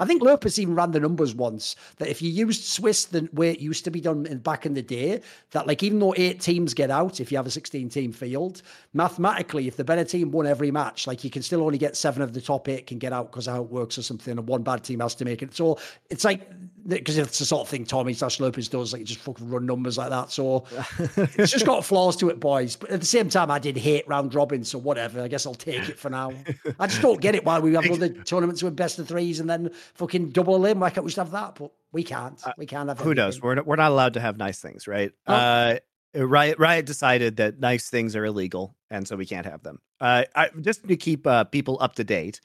I 0.00 0.04
think 0.04 0.22
Lopez 0.22 0.58
even 0.58 0.74
ran 0.76 0.92
the 0.92 1.00
numbers 1.00 1.34
once 1.34 1.74
that 1.96 2.08
if 2.08 2.22
you 2.22 2.30
used 2.30 2.64
Swiss 2.64 3.06
the 3.06 3.28
way 3.32 3.50
it 3.50 3.58
used 3.58 3.84
to 3.84 3.90
be 3.90 4.00
done 4.00 4.26
in, 4.26 4.38
back 4.38 4.64
in 4.64 4.74
the 4.74 4.82
day, 4.82 5.20
that 5.50 5.66
like 5.66 5.82
even 5.82 5.98
though 5.98 6.14
eight 6.16 6.40
teams 6.40 6.72
get 6.72 6.90
out, 6.90 7.20
if 7.20 7.32
you 7.32 7.38
have 7.38 7.46
a 7.46 7.50
16 7.50 7.88
team 7.88 8.12
field, 8.12 8.62
mathematically, 8.94 9.66
if 9.66 9.76
the 9.76 9.84
better 9.84 10.04
team 10.04 10.30
won 10.30 10.46
every 10.46 10.70
match, 10.70 11.06
like 11.06 11.24
you 11.24 11.30
can 11.30 11.42
still 11.42 11.62
only 11.62 11.78
get 11.78 11.96
seven 11.96 12.22
of 12.22 12.32
the 12.32 12.40
top 12.40 12.68
eight 12.68 12.86
can 12.86 12.98
get 12.98 13.12
out 13.12 13.32
because 13.32 13.46
how 13.46 13.62
it 13.62 13.70
works 13.70 13.98
or 13.98 14.02
something, 14.02 14.38
and 14.38 14.46
one 14.46 14.62
bad 14.62 14.84
team 14.84 15.00
has 15.00 15.16
to 15.16 15.24
make 15.24 15.42
it. 15.42 15.54
So 15.54 15.78
it's 16.10 16.24
like 16.24 16.48
because 16.86 17.18
it's 17.18 17.38
the 17.38 17.44
sort 17.44 17.62
of 17.62 17.68
thing 17.68 17.84
Tommy 17.84 18.12
Sash 18.14 18.40
Lopez 18.40 18.68
does, 18.68 18.92
like 18.92 19.04
just 19.04 19.20
fucking 19.20 19.48
run 19.48 19.66
numbers 19.66 19.98
like 19.98 20.10
that. 20.10 20.30
So 20.30 20.64
it's 21.16 21.52
just 21.52 21.66
got 21.66 21.84
flaws 21.84 22.16
to 22.16 22.28
it, 22.28 22.40
boys. 22.40 22.76
But 22.76 22.90
at 22.90 23.00
the 23.00 23.06
same 23.06 23.28
time, 23.28 23.50
I 23.50 23.58
did 23.58 23.76
hate 23.76 24.06
round 24.08 24.34
robin, 24.34 24.64
so 24.64 24.78
whatever. 24.78 25.20
I 25.20 25.28
guess 25.28 25.46
I'll 25.46 25.54
take 25.54 25.88
it 25.88 25.98
for 25.98 26.10
now. 26.10 26.32
I 26.78 26.86
just 26.86 27.02
don't 27.02 27.20
get 27.20 27.34
it 27.34 27.44
why 27.44 27.58
we 27.58 27.74
have 27.74 27.90
other 27.90 28.08
tournaments 28.08 28.62
with 28.62 28.76
best 28.76 28.98
of 28.98 29.08
threes 29.08 29.40
and 29.40 29.48
then 29.48 29.70
fucking 29.94 30.30
double 30.30 30.56
elim. 30.56 30.80
Why 30.80 30.90
can't 30.90 31.04
we 31.04 31.08
just 31.10 31.18
have 31.18 31.30
that? 31.32 31.56
But 31.56 31.72
we 31.92 32.04
can't. 32.04 32.40
Uh, 32.46 32.52
we 32.56 32.66
can't 32.66 32.88
have. 32.88 33.00
Who 33.00 33.14
knows? 33.14 33.40
We're 33.40 33.56
not, 33.56 33.66
we're 33.66 33.76
not 33.76 33.90
allowed 33.90 34.14
to 34.14 34.20
have 34.20 34.36
nice 34.36 34.60
things, 34.60 34.86
right? 34.86 35.12
Oh. 35.26 35.34
Uh, 35.34 35.78
Riot 36.14 36.58
Riot 36.58 36.86
decided 36.86 37.36
that 37.36 37.60
nice 37.60 37.90
things 37.90 38.16
are 38.16 38.24
illegal, 38.24 38.74
and 38.90 39.06
so 39.06 39.16
we 39.16 39.26
can't 39.26 39.46
have 39.46 39.62
them. 39.62 39.78
Uh, 40.00 40.24
I, 40.34 40.48
just 40.60 40.86
to 40.88 40.96
keep 40.96 41.26
uh, 41.26 41.44
people 41.44 41.76
up 41.80 41.94
to 41.96 42.04
date, 42.04 42.40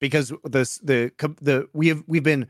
because 0.00 0.32
this 0.44 0.78
the 0.78 1.12
the 1.40 1.68
we 1.72 1.88
have 1.88 2.02
we've 2.06 2.22
been 2.22 2.46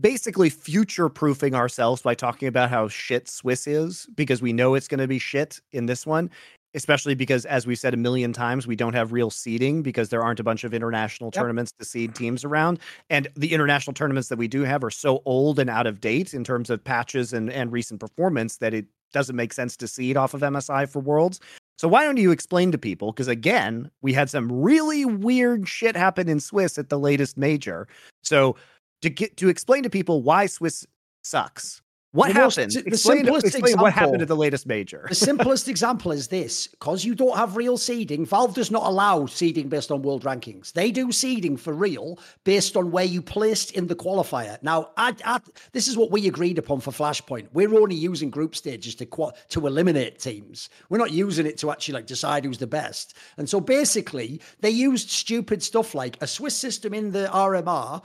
basically 0.00 0.50
future 0.50 1.08
proofing 1.08 1.54
ourselves 1.54 2.02
by 2.02 2.14
talking 2.14 2.48
about 2.48 2.70
how 2.70 2.88
shit 2.88 3.28
Swiss 3.28 3.66
is 3.66 4.06
because 4.14 4.42
we 4.42 4.52
know 4.52 4.74
it's 4.74 4.88
going 4.88 5.00
to 5.00 5.08
be 5.08 5.18
shit 5.18 5.60
in 5.72 5.86
this 5.86 6.06
one. 6.06 6.30
Especially 6.74 7.14
because, 7.14 7.46
as 7.46 7.66
we 7.66 7.74
said 7.74 7.94
a 7.94 7.96
million 7.96 8.30
times, 8.30 8.66
we 8.66 8.76
don't 8.76 8.92
have 8.92 9.10
real 9.10 9.30
seeding 9.30 9.82
because 9.82 10.10
there 10.10 10.22
aren't 10.22 10.38
a 10.38 10.44
bunch 10.44 10.64
of 10.64 10.74
international 10.74 11.28
yep. 11.32 11.42
tournaments 11.42 11.72
to 11.78 11.84
seed 11.84 12.14
teams 12.14 12.44
around. 12.44 12.78
And 13.08 13.26
the 13.36 13.54
international 13.54 13.94
tournaments 13.94 14.28
that 14.28 14.38
we 14.38 14.48
do 14.48 14.64
have 14.64 14.84
are 14.84 14.90
so 14.90 15.22
old 15.24 15.58
and 15.58 15.70
out 15.70 15.86
of 15.86 15.98
date 15.98 16.34
in 16.34 16.44
terms 16.44 16.68
of 16.68 16.84
patches 16.84 17.32
and, 17.32 17.50
and 17.50 17.72
recent 17.72 18.00
performance 18.00 18.58
that 18.58 18.74
it 18.74 18.84
doesn't 19.14 19.34
make 19.34 19.54
sense 19.54 19.78
to 19.78 19.88
seed 19.88 20.18
off 20.18 20.34
of 20.34 20.42
MSI 20.42 20.86
for 20.86 21.00
Worlds. 21.00 21.40
So 21.78 21.88
why 21.88 22.04
don't 22.04 22.16
you 22.16 22.32
explain 22.32 22.70
to 22.72 22.78
people? 22.78 23.12
Because 23.12 23.28
again, 23.28 23.90
we 24.02 24.12
had 24.12 24.28
some 24.28 24.50
really 24.50 25.04
weird 25.04 25.66
shit 25.68 25.96
happen 25.96 26.28
in 26.28 26.38
Swiss 26.38 26.76
at 26.76 26.90
the 26.90 26.98
latest 26.98 27.38
major. 27.38 27.88
So 28.22 28.56
to 29.02 29.10
get 29.10 29.36
to 29.38 29.48
explain 29.48 29.82
to 29.84 29.90
people 29.90 30.22
why 30.22 30.46
Swiss 30.46 30.86
sucks. 31.22 31.82
What 32.12 32.28
the 32.28 32.34
happened? 32.34 32.74
Most, 32.74 32.86
explain, 32.86 33.28
explain 33.28 33.64
example, 33.64 33.82
what 33.82 33.92
happened 33.92 34.22
at 34.22 34.28
the 34.28 34.36
latest 34.36 34.66
major. 34.66 35.04
the 35.10 35.14
simplest 35.14 35.68
example 35.68 36.10
is 36.10 36.28
this: 36.28 36.66
because 36.66 37.04
you 37.04 37.14
don't 37.14 37.36
have 37.36 37.54
real 37.54 37.76
seeding, 37.76 38.24
Valve 38.24 38.54
does 38.54 38.70
not 38.70 38.84
allow 38.86 39.26
seeding 39.26 39.68
based 39.68 39.92
on 39.92 40.00
world 40.00 40.24
rankings. 40.24 40.72
They 40.72 40.90
do 40.90 41.12
seeding 41.12 41.58
for 41.58 41.74
real 41.74 42.18
based 42.44 42.78
on 42.78 42.90
where 42.90 43.04
you 43.04 43.20
placed 43.20 43.72
in 43.72 43.88
the 43.88 43.94
qualifier. 43.94 44.60
Now, 44.62 44.90
I, 44.96 45.14
I, 45.22 45.40
this 45.72 45.86
is 45.86 45.98
what 45.98 46.10
we 46.10 46.26
agreed 46.26 46.56
upon 46.56 46.80
for 46.80 46.92
Flashpoint. 46.92 47.48
We're 47.52 47.78
only 47.78 47.96
using 47.96 48.30
group 48.30 48.56
stages 48.56 48.94
to 48.96 49.32
to 49.50 49.66
eliminate 49.66 50.18
teams. 50.18 50.70
We're 50.88 50.98
not 50.98 51.12
using 51.12 51.44
it 51.44 51.58
to 51.58 51.70
actually 51.70 51.94
like 51.94 52.06
decide 52.06 52.46
who's 52.46 52.58
the 52.58 52.66
best. 52.66 53.18
And 53.36 53.46
so 53.46 53.60
basically, 53.60 54.40
they 54.60 54.70
used 54.70 55.10
stupid 55.10 55.62
stuff 55.62 55.94
like 55.94 56.16
a 56.22 56.26
Swiss 56.26 56.56
system 56.56 56.94
in 56.94 57.12
the 57.12 57.28
RMR 57.30 58.02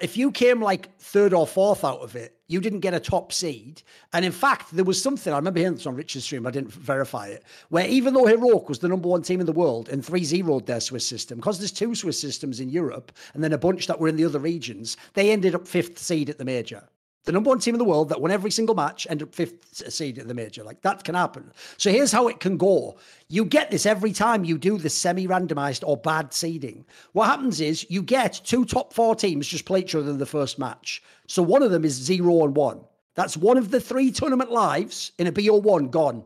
if 0.00 0.16
you 0.16 0.30
came 0.30 0.62
like 0.62 0.96
third 0.98 1.32
or 1.32 1.46
fourth 1.46 1.84
out 1.84 2.00
of 2.00 2.16
it, 2.16 2.36
you 2.46 2.60
didn't 2.60 2.80
get 2.80 2.94
a 2.94 3.00
top 3.00 3.32
seed. 3.32 3.82
And 4.12 4.24
in 4.24 4.32
fact, 4.32 4.74
there 4.74 4.84
was 4.84 5.02
something, 5.02 5.32
I 5.32 5.36
remember 5.36 5.60
hearing 5.60 5.74
this 5.74 5.86
on 5.86 5.96
Richard's 5.96 6.24
stream, 6.24 6.46
I 6.46 6.50
didn't 6.50 6.72
verify 6.72 7.28
it, 7.28 7.44
where 7.70 7.86
even 7.86 8.14
though 8.14 8.26
Heroic 8.26 8.68
was 8.68 8.78
the 8.78 8.88
number 8.88 9.08
one 9.08 9.22
team 9.22 9.40
in 9.40 9.46
the 9.46 9.52
world 9.52 9.88
and 9.88 10.04
3 10.04 10.24
0 10.24 10.60
their 10.60 10.80
Swiss 10.80 11.06
system, 11.06 11.38
because 11.38 11.58
there's 11.58 11.72
two 11.72 11.94
Swiss 11.94 12.20
systems 12.20 12.60
in 12.60 12.68
Europe 12.68 13.12
and 13.32 13.42
then 13.42 13.52
a 13.52 13.58
bunch 13.58 13.86
that 13.86 13.98
were 13.98 14.08
in 14.08 14.16
the 14.16 14.24
other 14.24 14.38
regions, 14.38 14.96
they 15.14 15.30
ended 15.30 15.54
up 15.54 15.66
fifth 15.66 15.98
seed 15.98 16.30
at 16.30 16.38
the 16.38 16.44
major 16.44 16.84
the 17.24 17.32
number 17.32 17.48
one 17.48 17.58
team 17.58 17.74
in 17.74 17.78
the 17.78 17.84
world 17.84 18.10
that 18.10 18.20
won 18.20 18.30
every 18.30 18.50
single 18.50 18.74
match, 18.74 19.06
ended 19.08 19.28
up 19.28 19.34
fifth 19.34 19.90
seed 19.92 20.18
at 20.18 20.28
the 20.28 20.34
major. 20.34 20.62
Like 20.62 20.82
that 20.82 21.04
can 21.04 21.14
happen. 21.14 21.52
So 21.78 21.90
here's 21.90 22.12
how 22.12 22.28
it 22.28 22.38
can 22.38 22.58
go. 22.58 22.96
You 23.28 23.46
get 23.46 23.70
this 23.70 23.86
every 23.86 24.12
time 24.12 24.44
you 24.44 24.58
do 24.58 24.76
the 24.76 24.90
semi-randomized 24.90 25.82
or 25.86 25.96
bad 25.96 26.34
seeding. 26.34 26.84
What 27.12 27.26
happens 27.26 27.60
is 27.60 27.86
you 27.90 28.02
get 28.02 28.40
two 28.44 28.64
top 28.66 28.92
four 28.92 29.14
teams 29.14 29.48
just 29.48 29.64
play 29.64 29.80
each 29.80 29.94
other 29.94 30.10
in 30.10 30.18
the 30.18 30.26
first 30.26 30.58
match. 30.58 31.02
So 31.26 31.42
one 31.42 31.62
of 31.62 31.70
them 31.70 31.84
is 31.84 31.94
zero 31.94 32.44
and 32.44 32.54
one. 32.54 32.80
That's 33.14 33.36
one 33.36 33.56
of 33.56 33.70
the 33.70 33.80
three 33.80 34.10
tournament 34.10 34.50
lives 34.50 35.12
in 35.18 35.26
a 35.26 35.32
BO1 35.32 35.90
gone. 35.90 36.24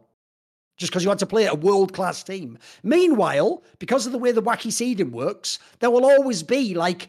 Just 0.79 0.93
because 0.93 1.03
you 1.03 1.11
had 1.11 1.19
to 1.19 1.27
play 1.27 1.47
a 1.47 1.55
world 1.55 1.93
class 1.93 2.23
team. 2.23 2.57
Meanwhile, 2.85 3.63
because 3.79 4.07
of 4.07 4.13
the 4.13 4.19
way 4.19 4.31
the 4.31 4.43
wacky 4.43 4.73
seeding 4.73 5.11
works, 5.11 5.59
there 5.81 5.91
will 5.91 6.07
always 6.07 6.43
be 6.45 6.75
like 6.75 7.09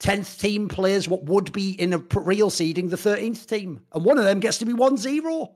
10th 0.00 0.40
team 0.40 0.68
plays 0.68 1.08
what 1.08 1.24
would 1.24 1.52
be 1.52 1.70
in 1.72 1.92
a 1.92 1.98
real 2.14 2.50
seeding 2.50 2.88
the 2.88 2.96
13th 2.96 3.46
team. 3.46 3.80
And 3.92 4.04
one 4.04 4.18
of 4.18 4.24
them 4.24 4.40
gets 4.40 4.58
to 4.58 4.66
be 4.66 4.72
1 4.72 4.96
0. 4.96 5.54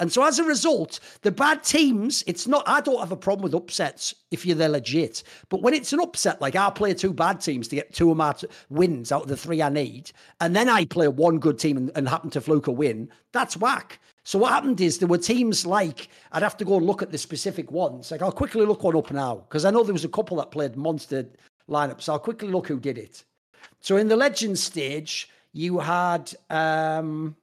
And 0.00 0.12
so 0.12 0.24
as 0.24 0.40
a 0.40 0.44
result, 0.44 0.98
the 1.22 1.30
bad 1.30 1.62
teams, 1.62 2.24
it's 2.26 2.48
not, 2.48 2.64
I 2.66 2.80
don't 2.80 2.98
have 2.98 3.12
a 3.12 3.16
problem 3.16 3.44
with 3.44 3.54
upsets 3.54 4.12
if 4.32 4.44
you're 4.44 4.56
they're 4.56 4.68
legit. 4.68 5.22
But 5.50 5.62
when 5.62 5.72
it's 5.72 5.92
an 5.92 6.00
upset, 6.00 6.40
like 6.40 6.56
I 6.56 6.68
play 6.70 6.94
two 6.94 7.12
bad 7.12 7.40
teams 7.40 7.68
to 7.68 7.76
get 7.76 7.94
two 7.94 8.10
of 8.10 8.16
my 8.16 8.34
wins 8.70 9.12
out 9.12 9.22
of 9.22 9.28
the 9.28 9.36
three 9.36 9.62
I 9.62 9.68
need, 9.68 10.10
and 10.40 10.56
then 10.56 10.68
I 10.68 10.84
play 10.84 11.06
one 11.06 11.38
good 11.38 11.60
team 11.60 11.76
and, 11.76 11.92
and 11.94 12.08
happen 12.08 12.30
to 12.30 12.40
fluke 12.40 12.66
a 12.66 12.72
win, 12.72 13.08
that's 13.32 13.56
whack. 13.56 14.00
So 14.24 14.38
what 14.38 14.52
happened 14.52 14.80
is 14.80 14.98
there 14.98 15.06
were 15.06 15.18
teams 15.18 15.64
like, 15.64 16.08
I'd 16.32 16.42
have 16.42 16.56
to 16.56 16.64
go 16.64 16.78
and 16.78 16.86
look 16.86 17.02
at 17.02 17.12
the 17.12 17.18
specific 17.18 17.70
ones. 17.70 18.10
Like 18.10 18.22
I'll 18.22 18.32
quickly 18.32 18.66
look 18.66 18.82
one 18.82 18.96
up 18.96 19.12
now, 19.12 19.36
because 19.48 19.64
I 19.64 19.70
know 19.70 19.84
there 19.84 19.92
was 19.92 20.04
a 20.04 20.08
couple 20.08 20.38
that 20.38 20.50
played 20.50 20.74
monster 20.76 21.28
lineups. 21.68 22.02
So 22.02 22.14
I'll 22.14 22.18
quickly 22.18 22.48
look 22.48 22.66
who 22.66 22.80
did 22.80 22.98
it. 22.98 23.22
So 23.84 23.98
in 23.98 24.08
the 24.08 24.16
Legends 24.16 24.62
stage, 24.62 25.28
you 25.52 25.78
had 25.78 26.32
um 26.48 27.36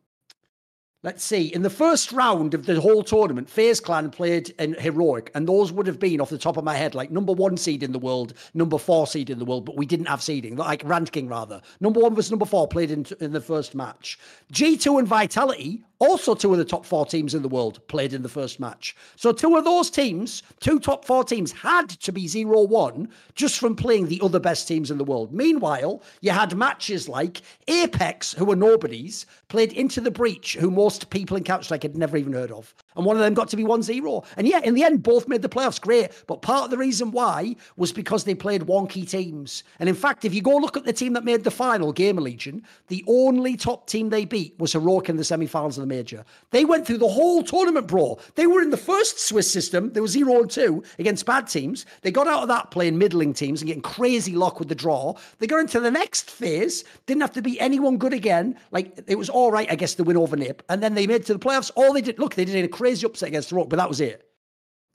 Let's 1.03 1.23
see. 1.23 1.47
In 1.47 1.63
the 1.63 1.69
first 1.71 2.11
round 2.11 2.53
of 2.53 2.67
the 2.67 2.79
whole 2.79 3.03
tournament, 3.03 3.49
FaZe 3.49 3.79
Clan 3.79 4.11
played 4.11 4.53
in 4.59 4.75
Heroic, 4.75 5.31
and 5.33 5.47
those 5.47 5.71
would 5.71 5.87
have 5.87 5.99
been 5.99 6.21
off 6.21 6.29
the 6.29 6.37
top 6.37 6.57
of 6.57 6.63
my 6.63 6.75
head 6.75 6.93
like 6.93 7.09
number 7.09 7.33
one 7.33 7.57
seed 7.57 7.81
in 7.81 7.91
the 7.91 7.97
world, 7.97 8.35
number 8.53 8.77
four 8.77 9.07
seed 9.07 9.31
in 9.31 9.39
the 9.39 9.45
world, 9.45 9.65
but 9.65 9.75
we 9.75 9.87
didn't 9.87 10.05
have 10.05 10.21
seeding, 10.21 10.57
like 10.57 10.83
ranking 10.85 11.27
rather. 11.27 11.59
Number 11.79 11.99
one 11.99 12.13
was 12.13 12.29
number 12.29 12.45
four, 12.45 12.67
played 12.67 12.91
in, 12.91 13.07
in 13.19 13.31
the 13.31 13.41
first 13.41 13.73
match. 13.73 14.19
G2 14.53 14.99
and 14.99 15.07
Vitality 15.07 15.83
also, 16.01 16.33
two 16.33 16.51
of 16.51 16.57
the 16.57 16.65
top 16.65 16.83
four 16.83 17.05
teams 17.05 17.35
in 17.35 17.43
the 17.43 17.47
world 17.47 17.79
played 17.87 18.11
in 18.11 18.23
the 18.23 18.27
first 18.27 18.59
match. 18.59 18.95
So, 19.17 19.31
two 19.31 19.55
of 19.55 19.65
those 19.65 19.91
teams, 19.91 20.41
two 20.59 20.79
top 20.79 21.05
four 21.05 21.23
teams, 21.23 21.51
had 21.51 21.89
to 21.89 22.11
be 22.11 22.27
0 22.27 22.63
1 22.63 23.07
just 23.35 23.59
from 23.59 23.75
playing 23.75 24.07
the 24.07 24.19
other 24.23 24.39
best 24.39 24.67
teams 24.67 24.89
in 24.89 24.97
the 24.97 25.03
world. 25.03 25.31
Meanwhile, 25.31 26.01
you 26.21 26.31
had 26.31 26.57
matches 26.57 27.07
like 27.07 27.43
Apex, 27.67 28.33
who 28.33 28.45
were 28.45 28.55
nobodies, 28.55 29.27
played 29.47 29.73
Into 29.73 30.01
the 30.01 30.09
Breach, 30.09 30.55
who 30.55 30.71
most 30.71 31.11
people 31.11 31.37
in 31.37 31.43
Counter 31.43 31.65
Strike 31.65 31.83
had 31.83 31.95
never 31.95 32.17
even 32.17 32.33
heard 32.33 32.51
of 32.51 32.73
and 32.95 33.05
one 33.05 33.15
of 33.15 33.21
them 33.21 33.33
got 33.33 33.49
to 33.49 33.57
be 33.57 33.63
1-0. 33.63 34.25
And 34.37 34.47
yeah, 34.47 34.59
in 34.59 34.73
the 34.73 34.83
end, 34.83 35.03
both 35.03 35.27
made 35.27 35.41
the 35.41 35.49
playoffs. 35.49 35.79
Great. 35.79 36.11
But 36.27 36.41
part 36.41 36.65
of 36.65 36.71
the 36.71 36.77
reason 36.77 37.11
why 37.11 37.55
was 37.77 37.91
because 37.91 38.23
they 38.23 38.35
played 38.35 38.63
wonky 38.63 39.09
teams. 39.09 39.63
And 39.79 39.87
in 39.87 39.95
fact, 39.95 40.25
if 40.25 40.33
you 40.33 40.41
go 40.41 40.57
look 40.57 40.77
at 40.77 40.85
the 40.85 40.93
team 40.93 41.13
that 41.13 41.23
made 41.23 41.43
the 41.43 41.51
final, 41.51 41.91
Gamer 41.93 42.21
Legion, 42.21 42.63
the 42.87 43.03
only 43.07 43.55
top 43.55 43.87
team 43.87 44.09
they 44.09 44.25
beat 44.25 44.55
was 44.59 44.73
Heroic 44.73 45.09
in 45.09 45.17
the 45.17 45.23
semi-finals 45.23 45.77
of 45.77 45.81
the 45.81 45.87
major. 45.87 46.25
They 46.51 46.65
went 46.65 46.85
through 46.85 46.99
the 46.99 47.07
whole 47.07 47.43
tournament, 47.43 47.87
bro. 47.87 48.19
They 48.35 48.47
were 48.47 48.61
in 48.61 48.69
the 48.69 48.77
first 48.77 49.19
Swiss 49.19 49.51
system. 49.51 49.93
They 49.93 50.01
were 50.01 50.07
0 50.07 50.41
and 50.41 50.51
2 50.51 50.83
against 50.99 51.25
bad 51.25 51.47
teams. 51.47 51.85
They 52.01 52.11
got 52.11 52.27
out 52.27 52.41
of 52.41 52.47
that 52.49 52.71
playing 52.71 52.97
middling 52.97 53.33
teams 53.33 53.61
and 53.61 53.67
getting 53.67 53.81
crazy 53.81 54.35
luck 54.35 54.59
with 54.59 54.69
the 54.69 54.75
draw. 54.75 55.15
They 55.39 55.47
got 55.47 55.59
into 55.59 55.79
the 55.79 55.91
next 55.91 56.29
phase, 56.29 56.83
didn't 57.05 57.21
have 57.21 57.33
to 57.33 57.41
beat 57.41 57.59
anyone 57.59 57.97
good 57.97 58.13
again. 58.13 58.57
Like 58.71 58.99
it 59.07 59.17
was 59.17 59.29
all 59.29 59.51
right, 59.51 59.71
I 59.71 59.75
guess, 59.75 59.95
to 59.95 60.03
win 60.03 60.17
over 60.17 60.35
Nip. 60.35 60.63
And 60.69 60.81
then 60.81 60.93
they 60.93 61.07
made 61.07 61.25
to 61.25 61.33
the 61.33 61.39
playoffs. 61.39 61.71
All 61.75 61.93
they 61.93 62.01
did, 62.01 62.19
look, 62.19 62.35
they 62.35 62.45
did 62.45 62.63
a 62.63 62.67
crazy 62.81 63.05
upset 63.05 63.29
against 63.29 63.49
the 63.49 63.55
Rock, 63.55 63.69
but 63.69 63.75
that 63.77 63.87
was 63.87 64.01
it. 64.01 64.27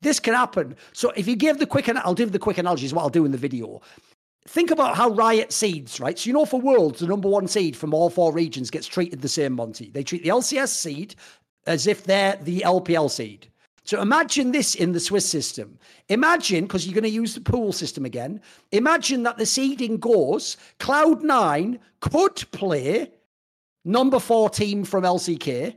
This 0.03 0.19
can 0.19 0.35
happen. 0.35 0.75
So 0.93 1.13
if 1.17 1.29
you 1.29 1.37
give 1.37 1.59
the 1.59 1.67
quick, 1.67 1.89
I'll 1.89 2.15
give 2.15 2.33
the 2.33 2.39
quick 2.39 2.59
analogy 2.59 2.85
is 2.85 2.93
what 2.93 3.03
I'll 3.03 3.09
do 3.09 3.25
in 3.25 3.31
the 3.31 3.39
video. 3.39 3.81
Think 4.49 4.73
about 4.73 4.97
how 4.97 5.11
Riot 5.11 5.53
seeds, 5.53 6.01
right? 6.01 6.19
So 6.19 6.27
you 6.27 6.35
know, 6.35 6.45
for 6.45 6.61
Worlds, 6.61 6.99
the 6.99 7.07
number 7.07 7.29
one 7.29 7.47
seed 7.47 7.77
from 7.77 7.95
all 7.95 8.11
four 8.11 8.33
regions 8.33 8.71
gets 8.71 8.89
treated 8.89 9.23
the 9.23 9.29
same, 9.29 9.53
Monte. 9.53 9.91
They 9.91 10.03
treat 10.03 10.25
the 10.25 10.31
LCS 10.31 10.69
seed 10.69 11.15
as 11.69 11.87
if 11.87 12.03
they're 12.03 12.39
the 12.43 12.61
LPL 12.67 13.09
seed. 13.09 13.47
So 13.85 14.03
imagine 14.03 14.51
this 14.51 14.75
in 14.75 14.91
the 14.91 14.99
Swiss 14.99 15.29
system. 15.29 15.79
Imagine, 16.09 16.65
because 16.65 16.87
you're 16.87 16.95
going 16.95 17.05
to 17.05 17.09
use 17.09 17.35
the 17.35 17.41
pool 17.41 17.73
system 17.73 18.05
again, 18.05 18.41
imagine 18.73 19.23
that 19.23 19.39
the 19.39 19.47
seeding 19.47 19.99
goes 19.99 20.57
Cloud9 20.81 21.79
could 22.01 22.51
play 22.51 23.13
number 23.85 24.19
four 24.19 24.51
team 24.51 24.83
from 24.83 25.05
LCK 25.05 25.77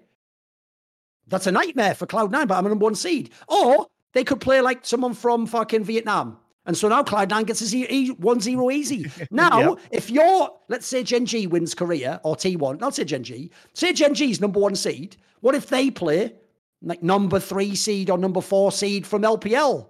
that's 1.29 1.47
a 1.47 1.51
nightmare 1.51 1.95
for 1.95 2.05
Cloud9, 2.05 2.47
but 2.47 2.57
I'm 2.57 2.65
a 2.65 2.69
number 2.69 2.83
one 2.83 2.95
seed. 2.95 3.31
Or 3.47 3.87
they 4.13 4.23
could 4.23 4.41
play 4.41 4.61
like 4.61 4.85
someone 4.85 5.13
from 5.13 5.45
fucking 5.45 5.83
Vietnam. 5.83 6.37
And 6.65 6.77
so 6.77 6.87
now 6.87 7.03
Cloud9 7.03 7.47
gets 7.47 7.73
a 7.73 8.07
1 8.07 8.41
0 8.41 8.71
easy. 8.71 9.09
Now, 9.31 9.59
yep. 9.59 9.79
if 9.91 10.09
you're, 10.11 10.49
let's 10.67 10.85
say 10.85 11.03
Gen 11.03 11.25
G 11.25 11.47
wins 11.47 11.73
Korea 11.73 12.19
or 12.23 12.35
T1, 12.35 12.83
I'll 12.83 12.91
say 12.91 13.05
Gen 13.05 13.23
G, 13.23 13.49
say 13.73 13.93
Gen 13.93 14.13
G's 14.13 14.39
number 14.39 14.59
one 14.59 14.75
seed. 14.75 15.17
What 15.41 15.55
if 15.55 15.67
they 15.67 15.89
play 15.89 16.33
like 16.81 17.01
number 17.01 17.39
three 17.39 17.75
seed 17.75 18.09
or 18.09 18.17
number 18.17 18.41
four 18.41 18.71
seed 18.71 19.07
from 19.07 19.23
LPL? 19.23 19.87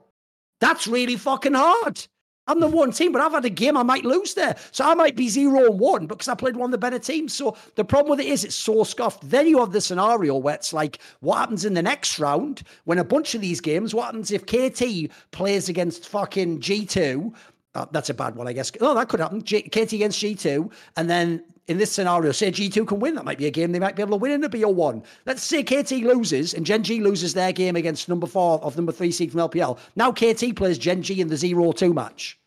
That's 0.60 0.88
really 0.88 1.16
fucking 1.16 1.54
hard. 1.54 2.06
I'm 2.50 2.60
the 2.60 2.68
one 2.68 2.92
team, 2.92 3.12
but 3.12 3.22
I've 3.22 3.32
had 3.32 3.46
a 3.46 3.50
game 3.50 3.78
I 3.78 3.84
might 3.84 4.04
lose 4.04 4.34
there. 4.34 4.56
So 4.72 4.84
I 4.84 4.96
might 4.96 5.16
be 5.16 5.30
zero 5.30 5.68
and 5.68 5.80
one 5.80 6.08
because 6.08 6.28
I 6.28 6.34
played 6.34 6.56
one 6.56 6.70
of 6.70 6.72
the 6.72 6.80
better 6.80 6.98
teams. 6.98 7.34
So 7.34 7.56
the 7.76 7.86
problem 7.86 8.10
with 8.18 8.26
it 8.26 8.30
is 8.30 8.44
it's 8.44 8.56
so 8.56 8.84
scuffed. 8.84 9.30
Then 9.30 9.48
you 9.48 9.60
have 9.60 9.72
the 9.72 9.82
scenario 9.82 10.36
where 10.36 10.56
it's 10.56 10.74
like, 10.74 10.98
what 11.20 11.38
happens 11.38 11.64
in 11.64 11.76
the 11.76 11.84
next 11.84 12.18
round 12.18 12.64
when 12.86 12.98
a 12.98 13.04
bunch 13.04 13.36
of 13.36 13.42
these 13.42 13.62
games, 13.62 13.94
what 13.94 14.06
happens 14.06 14.32
if 14.32 14.48
KT 14.48 15.12
plays 15.30 15.70
against 15.70 16.08
fucking 16.10 16.60
G2? 16.60 17.34
Uh, 17.76 17.86
that's 17.92 18.10
a 18.10 18.16
bad 18.16 18.36
one, 18.36 18.48
I 18.48 18.54
guess. 18.54 18.72
Oh, 18.82 18.96
that 18.96 19.10
could 19.10 19.20
happen. 19.20 19.44
G- 19.44 19.62
KT 19.62 19.94
against 19.94 20.20
G2. 20.20 20.72
And 20.98 21.08
then 21.08 21.44
in 21.68 21.78
this 21.78 21.92
scenario, 21.92 22.32
say 22.32 22.52
G2 22.52 22.88
can 22.88 23.00
win. 23.00 23.14
That 23.14 23.26
might 23.26 23.38
be 23.38 23.46
a 23.46 23.52
game 23.52 23.72
they 23.72 23.80
might 23.80 23.96
be 23.96 24.02
able 24.02 24.18
to 24.18 24.22
win 24.22 24.32
in 24.32 24.44
a 24.44 24.50
BO1. 24.50 25.04
Let's 25.28 25.44
say 25.44 25.62
KT 25.62 25.92
loses 26.04 26.56
and 26.56 26.66
Gen 26.66 26.82
G 26.82 27.00
loses 27.00 27.36
their 27.36 27.54
game 27.54 27.76
against 27.76 28.10
number 28.10 28.26
four 28.26 28.60
of 28.64 28.76
number 28.76 28.92
three 28.92 29.12
seed 29.12 29.32
from 29.32 29.42
LPL. 29.42 29.78
Now 29.96 30.12
KT 30.12 30.56
plays 30.56 30.80
Gen 30.80 31.04
G 31.04 31.22
in 31.22 31.28
the 31.28 31.38
0 31.38 31.72
2 31.72 31.94
match. 31.94 32.39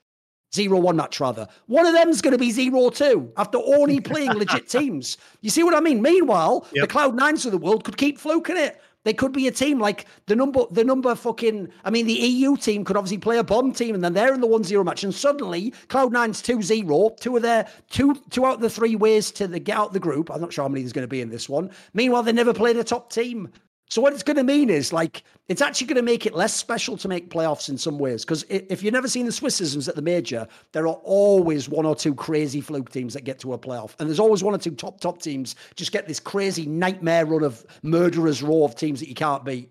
Zero 0.55 0.79
one 0.79 0.97
match 0.97 1.19
rather. 1.19 1.49
One 1.67 1.87
of 1.87 1.95
them's 1.95 2.21
going 2.21 2.33
to 2.33 2.39
be 2.39 2.51
zero 2.51 2.91
two 2.91 3.33
after 3.39 3.59
only 3.59 4.01
playing 4.01 4.33
legit 4.33 4.69
teams. 4.69 5.17
You 5.41 5.49
see 5.49 5.63
what 5.63 5.75
I 5.75 5.81
mean? 5.81 6.03
Meanwhile, 6.03 6.67
yep. 6.75 6.83
the 6.83 6.89
Cloud 6.89 7.15
Nines 7.15 7.47
of 7.47 7.53
the 7.53 7.59
world 7.59 7.85
could 7.85 7.97
keep 7.97 8.19
fluking 8.19 8.59
it. 8.59 8.81
They 9.05 9.13
could 9.13 9.33
be 9.33 9.49
a 9.49 9.51
team 9.51 9.81
like 9.81 10.07
the 10.27 10.37
number, 10.37 10.65
the 10.71 10.85
number 10.85 11.15
fucking. 11.15 11.69
I 11.85 11.91
mean, 11.91 12.07
the 12.07 12.13
EU 12.13 12.57
team 12.57 12.85
could 12.85 12.97
obviously 12.97 13.19
play 13.19 13.39
a 13.39 13.45
bomb 13.45 13.73
team, 13.73 13.95
and 13.95 14.05
then 14.05 14.13
they're 14.13 14.35
in 14.35 14.41
the 14.41 14.47
one 14.47 14.63
zero 14.63 14.85
match, 14.85 15.03
and 15.03 15.15
suddenly 15.15 15.73
Cloud 15.89 16.13
Nine's 16.13 16.41
two 16.41 16.63
zero, 16.63 17.11
two 17.19 17.37
of 17.37 17.43
their 17.43 17.67
two 17.91 18.15
two 18.31 18.47
out 18.47 18.57
of 18.57 18.61
the 18.61 18.71
three 18.71 18.95
ways 18.95 19.31
to 19.33 19.49
the 19.49 19.59
get 19.59 19.77
out 19.77 19.93
the 19.93 20.01
group. 20.01 20.31
I'm 20.31 20.41
not 20.41 20.53
sure 20.53 20.65
how 20.65 20.69
many 20.69 20.83
there's 20.83 20.93
going 20.93 21.05
to 21.05 21.09
be 21.09 21.21
in 21.21 21.31
this 21.31 21.49
one. 21.49 21.71
Meanwhile, 21.95 22.23
they 22.23 22.33
never 22.33 22.55
played 22.55 22.77
a 22.77 22.85
top 22.85 23.11
team. 23.11 23.49
So 23.93 24.01
what 24.01 24.15
it's 24.15 24.23
going 24.23 24.39
to 24.39 24.43
mean 24.43 24.71
is 24.71 24.91
like 24.91 25.23
it's 25.49 25.61
actually 25.61 25.89
going 25.89 25.97
to 25.97 26.03
make 26.03 26.25
it 26.25 26.35
less 26.35 26.55
special 26.55 26.97
to 26.97 27.09
make 27.09 27.29
playoffs 27.29 27.69
in 27.69 27.77
some 27.77 27.99
ways 27.99 28.25
because 28.25 28.43
if 28.49 28.83
you've 28.83 28.95
never 28.95 29.07
seen 29.07 29.27
the 29.27 29.33
Swissisms 29.33 29.87
at 29.87 29.97
the 29.97 30.01
major, 30.01 30.49
there 30.73 30.85
are 30.89 30.95
always 31.05 31.69
one 31.69 31.85
or 31.85 31.95
two 31.95 32.15
crazy 32.15 32.63
fluke 32.63 32.91
teams 32.91 33.13
that 33.13 33.25
get 33.25 33.39
to 33.41 33.53
a 33.53 33.59
playoff, 33.59 33.95
and 33.99 34.09
there's 34.09 34.19
always 34.19 34.43
one 34.43 34.55
or 34.55 34.59
two 34.59 34.71
top 34.71 34.99
top 34.99 35.21
teams 35.21 35.57
just 35.77 35.93
get 35.93 36.09
this 36.09 36.21
crazy 36.21 36.65
nightmare 36.65 37.27
run 37.27 37.43
of 37.43 37.67
murderers 37.83 38.43
row 38.43 38.65
of 38.65 38.75
teams 38.75 38.99
that 38.99 39.11
you 39.11 39.15
can't 39.15 39.45
beat. 39.45 39.71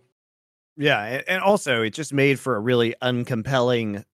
Yeah, 0.78 1.24
and 1.28 1.42
also 1.42 1.82
it 1.82 1.96
just 1.96 2.14
made 2.14 2.40
for 2.40 2.56
a 2.56 2.60
really 2.60 2.94
uncompelling 3.02 4.06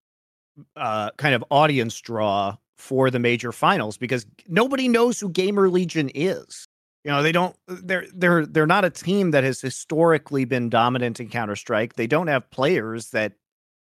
uh, 0.77 1.11
kind 1.17 1.35
of 1.35 1.43
audience 1.51 1.99
draw 1.99 2.55
for 2.77 3.11
the 3.11 3.19
major 3.19 3.51
finals 3.51 3.97
because 3.97 4.25
nobody 4.47 4.87
knows 4.87 5.19
who 5.19 5.27
Gamer 5.27 5.67
Legion 5.69 6.09
is. 6.15 6.69
You 7.07 7.13
know, 7.13 7.23
they 7.23 7.31
don't 7.31 7.55
they're 7.67 8.05
they're 8.13 8.45
they're 8.45 8.67
not 8.67 8.83
a 8.83 8.89
team 8.89 9.31
that 9.31 9.45
has 9.45 9.61
historically 9.61 10.43
been 10.43 10.69
dominant 10.69 11.21
in 11.21 11.29
Counter-Strike. 11.29 11.93
They 11.93 12.05
don't 12.05 12.27
have 12.27 12.51
players 12.51 13.11
that 13.11 13.31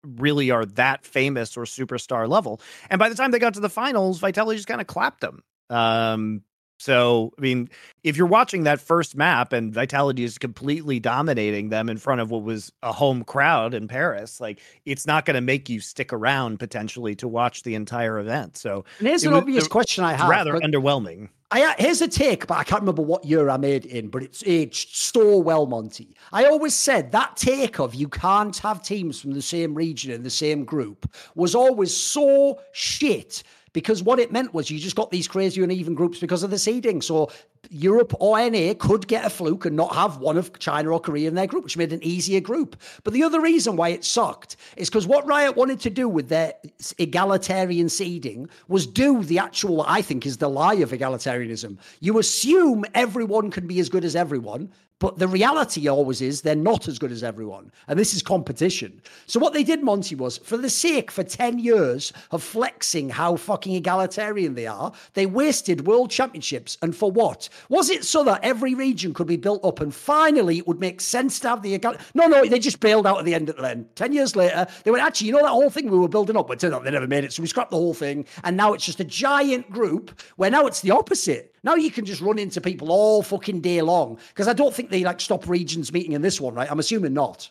really 0.05 0.51
are 0.51 0.67
that 0.67 1.05
famous 1.05 1.57
or 1.57 1.63
superstar 1.63 2.29
level. 2.29 2.61
And 2.91 2.99
by 2.99 3.09
the 3.09 3.15
time 3.15 3.31
they 3.31 3.39
got 3.39 3.55
to 3.55 3.61
the 3.61 3.69
finals, 3.69 4.19
Vitality 4.19 4.57
just 4.57 4.67
kind 4.67 4.81
of 4.81 4.89
clapped 4.89 5.21
them. 5.21 5.45
Um, 5.71 6.43
so, 6.81 7.33
I 7.39 7.43
mean, 7.43 7.69
if 8.03 8.17
you're 8.17 8.27
watching 8.27 8.65
that 8.65 8.81
first 8.81 9.17
map 9.17 9.53
and 9.53 9.73
Vitality 9.73 10.25
is 10.25 10.37
completely 10.37 10.99
dominating 10.99 11.69
them 11.69 11.89
in 11.89 11.99
front 11.99 12.21
of 12.21 12.33
what 12.33 12.43
was 12.43 12.73
a 12.83 12.93
home 12.93 13.23
crowd 13.23 13.73
in 13.73 13.87
Paris, 13.87 14.41
like 14.41 14.59
it's 14.85 15.07
not 15.07 15.27
going 15.27 15.37
to 15.37 15.41
make 15.41 15.69
you 15.69 15.79
stick 15.79 16.13
around 16.13 16.59
potentially 16.59 17.15
to 17.15 17.29
watch 17.29 17.63
the 17.63 17.77
entire 17.77 18.19
event. 18.19 18.57
So, 18.57 18.85
and 18.99 19.07
here's 19.07 19.23
an 19.23 19.31
was, 19.31 19.43
obvious 19.43 19.69
question 19.69 20.03
I 20.03 20.15
have. 20.15 20.29
Rather 20.29 20.55
underwhelming. 20.55 21.29
I, 21.53 21.75
here's 21.79 22.01
a 22.01 22.09
take, 22.09 22.47
but 22.47 22.57
I 22.57 22.65
can't 22.65 22.81
remember 22.81 23.03
what 23.03 23.27
year 23.27 23.51
I 23.51 23.59
made 23.59 23.85
it 23.85 23.91
in, 23.91 24.09
but 24.09 24.23
it's 24.23 24.43
aged 24.47 24.97
so 24.97 25.37
well, 25.37 25.67
Monty. 25.67 26.09
I 26.33 26.47
always 26.47 26.75
said 26.75 27.13
that 27.13 27.37
take 27.37 27.79
of 27.79 27.95
you 27.95 28.09
can't 28.09 28.57
have 28.59 28.83
teams 28.83 29.21
from 29.21 29.33
the 29.33 29.43
same 29.43 29.75
region 29.75 30.13
in 30.13 30.23
the 30.23 30.31
same 30.31 30.65
group 30.65 31.15
was 31.35 31.55
always 31.55 31.95
so 31.95 32.59
shit 32.73 33.43
because 33.73 34.03
what 34.03 34.19
it 34.19 34.33
meant 34.33 34.53
was 34.53 34.71
you 34.71 34.79
just 34.79 34.97
got 34.97 35.11
these 35.11 35.29
crazy 35.29 35.63
uneven 35.63 35.95
groups 35.95 36.19
because 36.19 36.43
of 36.43 36.51
the 36.51 36.59
seeding. 36.59 37.01
So 37.01 37.31
Europe 37.71 38.15
or 38.21 38.39
NA 38.51 38.75
could 38.79 39.07
get 39.07 39.25
a 39.25 39.31
fluke 39.31 39.65
and 39.65 39.77
not 39.77 39.95
have 39.95 40.19
one 40.19 40.37
of 40.37 40.59
China 40.59 40.91
or 40.91 41.01
Korea 41.01 41.29
in 41.29 41.35
their 41.35 41.47
group, 41.47 41.65
which 41.65 41.77
made 41.77 41.93
an 41.93 42.03
easier 42.03 42.41
group. 42.41 42.77
But 43.05 43.15
the 43.15 43.23
other 43.23 43.41
reason 43.41 43.77
why 43.77 43.91
it 43.91 44.05
sucked 44.05 44.57
is 44.77 44.91
because 44.91 45.07
what 45.07 45.27
Riot 45.27 45.57
wanted 45.57 45.81
to 45.81 45.91
do 45.91 46.09
with 46.09 46.29
their 46.29 46.55
egalitarian 46.99 47.89
seeding 47.89 48.49
was 48.69 48.87
do 48.87 49.23
the 49.23 49.39
actual, 49.39 49.77
what 49.77 49.89
I 49.89 50.03
think 50.03 50.27
is 50.27 50.37
the 50.37 50.51
lie 50.51 50.75
of 50.75 50.91
egalitarianism. 50.91 51.79
You 52.01 52.19
assume 52.19 52.85
everyone 52.95 53.51
can 53.51 53.67
be 53.67 53.81
as 53.81 53.89
good 53.89 54.05
as 54.05 54.17
everyone, 54.17 54.71
but 55.03 55.19
the 55.19 55.27
reality 55.27 55.89
always 55.89 56.23
is 56.23 56.43
they're 56.43 56.55
not 56.55 56.87
as 56.87 56.97
good 56.97 57.11
as 57.11 57.25
everyone. 57.25 57.73
And 57.89 57.99
this 57.99 58.15
is 58.15 58.23
competition. 58.23 59.03
So 59.27 59.41
what 59.41 59.53
they 59.53 59.65
did, 59.65 59.83
Monty, 59.83 60.15
was 60.15 60.39
for 60.39 60.57
the 60.57 60.71
sake 60.71 61.11
for 61.11 61.25
10 61.25 61.59
years 61.59 62.13
of 62.31 62.41
flexing 62.41 63.09
how 63.09 63.35
fucking 63.35 63.75
egalitarian 63.75 64.55
they 64.55 64.69
are, 64.69 64.93
they 65.15 65.27
wasted 65.27 65.89
world 65.89 66.13
championships. 66.13 66.79
And 66.83 66.95
for 66.95 67.11
what? 67.11 67.49
Was 67.69 67.91
it 67.91 68.05
so 68.05 68.23
that 68.23 68.45
every 68.45 68.77
region 68.77 69.13
could 69.13 69.27
be 69.27 69.37
built 69.37 69.65
up 69.65 69.81
and 69.81 69.93
finally 69.93 70.59
it 70.59 70.69
would 70.69 70.79
make 70.79 71.01
sense 71.01 71.41
to 71.41 71.49
have 71.49 71.63
the 71.63 71.75
account? 71.75 71.97
No, 72.15 72.29
no, 72.29 72.47
they 72.47 72.61
just 72.61 72.79
bailed 72.79 73.05
out 73.05 73.19
at 73.19 73.25
the 73.25 73.35
end 73.35 73.49
of 73.49 73.57
the 73.57 73.69
end. 73.69 73.89
Ten 73.97 74.13
years 74.13 74.37
later, 74.37 74.69
they 74.85 74.93
went, 74.93 75.03
actually, 75.03 75.27
you 75.27 75.33
know 75.33 75.43
that 75.43 75.49
whole 75.49 75.69
thing 75.69 75.91
we 75.91 75.99
were 75.99 76.07
building 76.07 76.37
up, 76.37 76.47
but 76.47 76.61
turned 76.61 76.75
out 76.75 76.85
they 76.85 76.93
never 76.93 77.09
made 77.09 77.25
it. 77.25 77.33
So 77.33 77.43
we 77.43 77.49
scrapped 77.49 77.73
the 77.73 77.77
whole 77.77 77.93
thing. 77.93 78.25
And 78.45 78.57
now 78.57 78.73
it's 78.73 78.87
just 78.87 79.01
a 79.01 79.05
giant 79.05 79.69
group 79.69 80.23
where 80.37 80.49
now 80.49 80.67
it's 80.67 80.81
the 80.81 80.93
opposite. 80.93 81.52
Now 81.65 81.75
you 81.75 81.91
can 81.91 82.05
just 82.05 82.21
run 82.21 82.39
into 82.39 82.61
people 82.61 82.91
all 82.91 83.23
fucking 83.23 83.61
day 83.61 83.83
long. 83.83 84.19
Because 84.29 84.49
I 84.49 84.53
don't 84.53 84.75
think 84.75 84.91
they 84.91 85.05
like 85.05 85.21
stop 85.21 85.49
regions 85.49 85.93
meeting 85.93 86.13
in 86.13 86.23
this 86.23 86.41
one, 86.41 86.55
right? 86.55 86.71
I'm 86.71 86.79
assuming 86.79 87.15
not. 87.15 87.51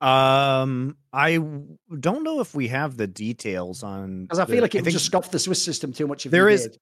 Um, 0.00 0.96
I 1.12 1.38
don't 1.38 2.24
know 2.24 2.40
if 2.40 2.54
we 2.54 2.68
have 2.68 2.96
the 2.96 3.06
details 3.06 3.84
on 3.84 4.24
because 4.24 4.40
I 4.40 4.46
feel 4.46 4.56
the, 4.56 4.62
like 4.62 4.74
it 4.74 4.84
just 4.84 5.06
scuffed 5.06 5.30
the 5.30 5.38
Swiss 5.38 5.62
system 5.62 5.92
too 5.92 6.08
much. 6.08 6.26
If 6.26 6.32
there 6.32 6.48
is, 6.48 6.76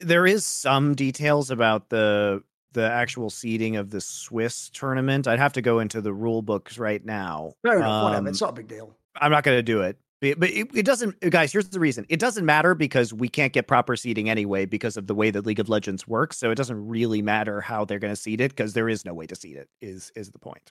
there 0.00 0.26
is 0.26 0.46
some 0.46 0.94
details 0.94 1.50
about 1.50 1.90
the 1.90 2.42
the 2.72 2.90
actual 2.90 3.28
seeding 3.28 3.76
of 3.76 3.90
the 3.90 4.00
Swiss 4.00 4.70
tournament. 4.70 5.28
I'd 5.28 5.38
have 5.38 5.52
to 5.52 5.62
go 5.62 5.80
into 5.80 6.00
the 6.00 6.14
rule 6.14 6.40
books 6.40 6.78
right 6.78 7.04
now. 7.04 7.52
Fair 7.62 7.76
enough, 7.76 7.90
um, 7.90 8.04
whatever. 8.04 8.28
It's 8.28 8.40
not 8.40 8.50
a 8.50 8.54
big 8.54 8.68
deal. 8.68 8.96
I'm 9.14 9.30
not 9.30 9.44
going 9.44 9.58
to 9.58 9.62
do 9.62 9.82
it. 9.82 9.98
But 10.22 10.50
it, 10.50 10.68
it, 10.72 10.86
doesn't, 10.86 11.18
guys. 11.30 11.50
Here's 11.50 11.68
the 11.68 11.80
reason: 11.80 12.06
it 12.08 12.20
doesn't 12.20 12.46
matter 12.46 12.76
because 12.76 13.12
we 13.12 13.28
can't 13.28 13.52
get 13.52 13.66
proper 13.66 13.96
seeding 13.96 14.30
anyway 14.30 14.66
because 14.66 14.96
of 14.96 15.08
the 15.08 15.16
way 15.16 15.32
that 15.32 15.44
League 15.44 15.58
of 15.58 15.68
Legends 15.68 16.06
works. 16.06 16.38
So 16.38 16.52
it 16.52 16.54
doesn't 16.54 16.86
really 16.86 17.22
matter 17.22 17.60
how 17.60 17.84
they're 17.84 17.98
going 17.98 18.12
to 18.12 18.20
seed 18.20 18.40
it 18.40 18.52
because 18.52 18.72
there 18.72 18.88
is 18.88 19.04
no 19.04 19.14
way 19.14 19.26
to 19.26 19.34
seed 19.34 19.56
it. 19.56 19.68
Is 19.80 20.12
is 20.14 20.30
the 20.30 20.38
point? 20.38 20.70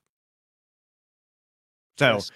So 1.99 2.14
yes. 2.14 2.32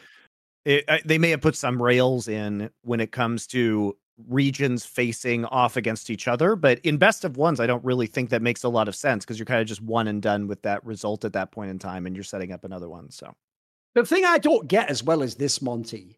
it, 0.66 1.08
they 1.08 1.18
may 1.18 1.30
have 1.30 1.40
put 1.40 1.56
some 1.56 1.82
rails 1.82 2.28
in 2.28 2.70
when 2.82 3.00
it 3.00 3.14
comes 3.14 3.48
to 3.48 3.96
regions 4.28 4.86
facing 4.86 5.46
off 5.46 5.78
against 5.78 6.10
each 6.10 6.28
other, 6.28 6.58
but 6.58 6.80
in 6.84 6.98
best 6.98 7.24
of 7.24 7.38
ones, 7.38 7.62
I 7.62 7.66
don't 7.66 7.84
really 7.84 8.08
think 8.08 8.30
that 8.30 8.42
makes 8.42 8.64
a 8.64 8.70
lot 8.70 8.90
of 8.90 8.96
sense 8.96 9.24
because 9.24 9.40
you're 9.40 9.46
kind 9.46 9.62
of 9.62 9.68
just 9.68 9.82
one 9.82 10.10
and 10.10 10.22
done 10.22 10.48
with 10.48 10.62
that 10.64 10.86
result 10.86 11.24
at 11.24 11.34
that 11.34 11.52
point 11.52 11.72
in 11.72 11.80
time, 11.80 12.06
and 12.06 12.14
you're 12.14 12.24
setting 12.24 12.52
up 12.52 12.66
another 12.66 12.90
one. 12.90 13.10
So 13.10 13.34
the 13.94 14.06
thing 14.06 14.26
I 14.26 14.38
don't 14.38 14.68
get 14.68 14.90
as 14.90 15.02
well 15.02 15.24
as 15.24 15.36
this, 15.36 15.62
Monty. 15.62 16.18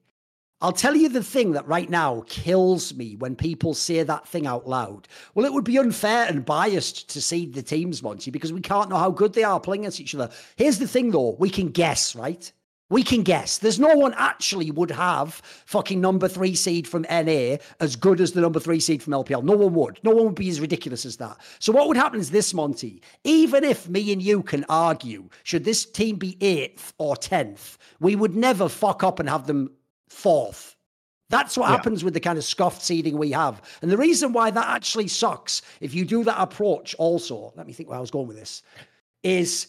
I'll 0.59 0.71
tell 0.71 0.95
you 0.95 1.07
the 1.07 1.23
thing 1.23 1.51
that 1.51 1.67
right 1.67 1.87
now 1.87 2.23
kills 2.25 2.91
me 2.95 3.15
when 3.15 3.35
people 3.35 3.75
say 3.75 4.01
that 4.01 4.27
thing 4.27 4.47
out 4.47 4.67
loud. 4.67 5.07
Well, 5.35 5.45
it 5.45 5.53
would 5.53 5.63
be 5.63 5.77
unfair 5.77 6.25
and 6.25 6.43
biased 6.43 7.09
to 7.09 7.21
seed 7.21 7.53
the 7.53 7.61
teams, 7.61 8.01
Monty, 8.01 8.31
because 8.31 8.51
we 8.51 8.61
can't 8.61 8.89
know 8.89 8.97
how 8.97 9.11
good 9.11 9.33
they 9.33 9.43
are 9.43 9.59
playing 9.59 9.81
against 9.81 9.99
each 9.99 10.15
other. 10.15 10.31
Here's 10.55 10.79
the 10.79 10.87
thing, 10.87 11.11
though 11.11 11.35
we 11.37 11.51
can 11.51 11.69
guess, 11.69 12.15
right? 12.15 12.51
We 12.89 13.03
can 13.03 13.21
guess. 13.21 13.59
There's 13.59 13.79
no 13.79 13.93
one 13.95 14.15
actually 14.17 14.71
would 14.71 14.89
have 14.91 15.41
fucking 15.65 16.01
number 16.01 16.27
three 16.27 16.55
seed 16.55 16.87
from 16.87 17.03
NA 17.03 17.57
as 17.79 17.95
good 17.95 18.19
as 18.19 18.31
the 18.31 18.41
number 18.41 18.59
three 18.59 18.79
seed 18.79 19.03
from 19.03 19.13
LPL. 19.13 19.43
No 19.43 19.57
one 19.57 19.73
would. 19.75 19.99
No 20.03 20.11
one 20.11 20.25
would 20.25 20.35
be 20.35 20.49
as 20.49 20.61
ridiculous 20.61 21.05
as 21.05 21.17
that. 21.17 21.37
So 21.59 21.71
what 21.71 21.87
would 21.87 21.97
happen 21.97 22.19
is 22.19 22.31
this, 22.31 22.53
Monty. 22.53 23.03
Even 23.25 23.63
if 23.63 23.89
me 23.89 24.11
and 24.11 24.23
you 24.23 24.41
can 24.41 24.65
argue, 24.69 25.29
should 25.43 25.65
this 25.65 25.85
team 25.85 26.15
be 26.15 26.35
eighth 26.41 26.93
or 26.97 27.15
tenth, 27.15 27.77
we 27.99 28.15
would 28.15 28.35
never 28.35 28.69
fuck 28.69 29.03
up 29.03 29.19
and 29.19 29.29
have 29.29 29.45
them 29.45 29.69
fourth. 30.09 30.75
That's 31.29 31.57
what 31.57 31.69
yeah. 31.69 31.75
happens 31.75 32.03
with 32.03 32.13
the 32.13 32.19
kind 32.19 32.37
of 32.37 32.43
scuffed 32.45 32.81
seeding 32.81 33.17
we 33.17 33.31
have. 33.31 33.61
And 33.81 33.91
the 33.91 33.97
reason 33.97 34.31
why 34.31 34.49
that 34.51 34.67
actually 34.67 35.09
sucks, 35.09 35.61
if 35.81 35.93
you 35.93 36.05
do 36.05 36.23
that 36.23 36.39
approach 36.39 36.95
also, 36.95 37.51
let 37.55 37.67
me 37.67 37.73
think 37.73 37.89
where 37.89 37.97
I 37.97 38.01
was 38.01 38.11
going 38.11 38.27
with 38.27 38.37
this, 38.37 38.63
is 39.23 39.67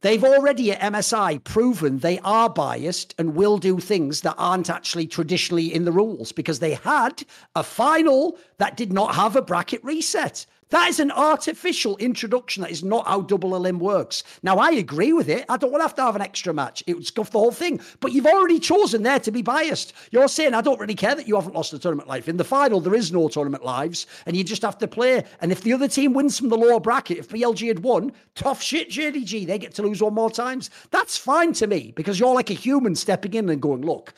They've 0.00 0.22
already 0.22 0.70
at 0.70 0.92
MSI 0.92 1.42
proven 1.42 1.98
they 1.98 2.20
are 2.20 2.48
biased 2.48 3.16
and 3.18 3.34
will 3.34 3.58
do 3.58 3.80
things 3.80 4.20
that 4.20 4.36
aren't 4.38 4.70
actually 4.70 5.08
traditionally 5.08 5.74
in 5.74 5.84
the 5.84 5.90
rules 5.90 6.30
because 6.30 6.60
they 6.60 6.74
had 6.74 7.24
a 7.56 7.64
final 7.64 8.38
that 8.58 8.76
did 8.76 8.92
not 8.92 9.16
have 9.16 9.34
a 9.34 9.42
bracket 9.42 9.82
reset. 9.82 10.46
That 10.70 10.88
is 10.88 11.00
an 11.00 11.10
artificial 11.10 11.96
introduction. 11.96 12.62
That 12.62 12.70
is 12.70 12.84
not 12.84 13.06
how 13.06 13.22
double 13.22 13.54
elim 13.54 13.78
works. 13.78 14.22
Now, 14.42 14.58
I 14.58 14.72
agree 14.72 15.12
with 15.14 15.28
it. 15.28 15.46
I 15.48 15.56
don't 15.56 15.70
want 15.70 15.80
to 15.80 15.86
have 15.86 15.94
to 15.94 16.02
have 16.02 16.16
an 16.16 16.22
extra 16.22 16.52
match. 16.52 16.82
It 16.86 16.94
would 16.94 17.06
scuff 17.06 17.30
the 17.30 17.38
whole 17.38 17.52
thing. 17.52 17.80
But 18.00 18.12
you've 18.12 18.26
already 18.26 18.58
chosen 18.58 19.02
there 19.02 19.18
to 19.20 19.30
be 19.30 19.40
biased. 19.40 19.94
You're 20.10 20.28
saying, 20.28 20.52
I 20.52 20.60
don't 20.60 20.78
really 20.78 20.94
care 20.94 21.14
that 21.14 21.26
you 21.26 21.36
haven't 21.36 21.54
lost 21.54 21.72
a 21.72 21.78
tournament 21.78 22.08
life. 22.08 22.28
In 22.28 22.36
the 22.36 22.44
final, 22.44 22.80
there 22.80 22.94
is 22.94 23.12
no 23.12 23.28
tournament 23.28 23.64
lives, 23.64 24.06
and 24.26 24.36
you 24.36 24.44
just 24.44 24.62
have 24.62 24.78
to 24.78 24.88
play. 24.88 25.24
And 25.40 25.50
if 25.50 25.62
the 25.62 25.72
other 25.72 25.88
team 25.88 26.12
wins 26.12 26.38
from 26.38 26.50
the 26.50 26.58
lower 26.58 26.80
bracket, 26.80 27.18
if 27.18 27.28
BLG 27.28 27.68
had 27.68 27.80
won, 27.80 28.12
tough 28.34 28.62
shit, 28.62 28.90
JDG. 28.90 29.46
They 29.46 29.58
get 29.58 29.74
to 29.74 29.82
lose 29.82 30.02
one 30.02 30.14
more 30.14 30.30
times. 30.30 30.70
That's 30.90 31.16
fine 31.16 31.52
to 31.54 31.66
me 31.66 31.92
because 31.96 32.20
you're 32.20 32.34
like 32.34 32.50
a 32.50 32.54
human 32.54 32.94
stepping 32.94 33.34
in 33.34 33.48
and 33.48 33.62
going, 33.62 33.82
look, 33.82 34.12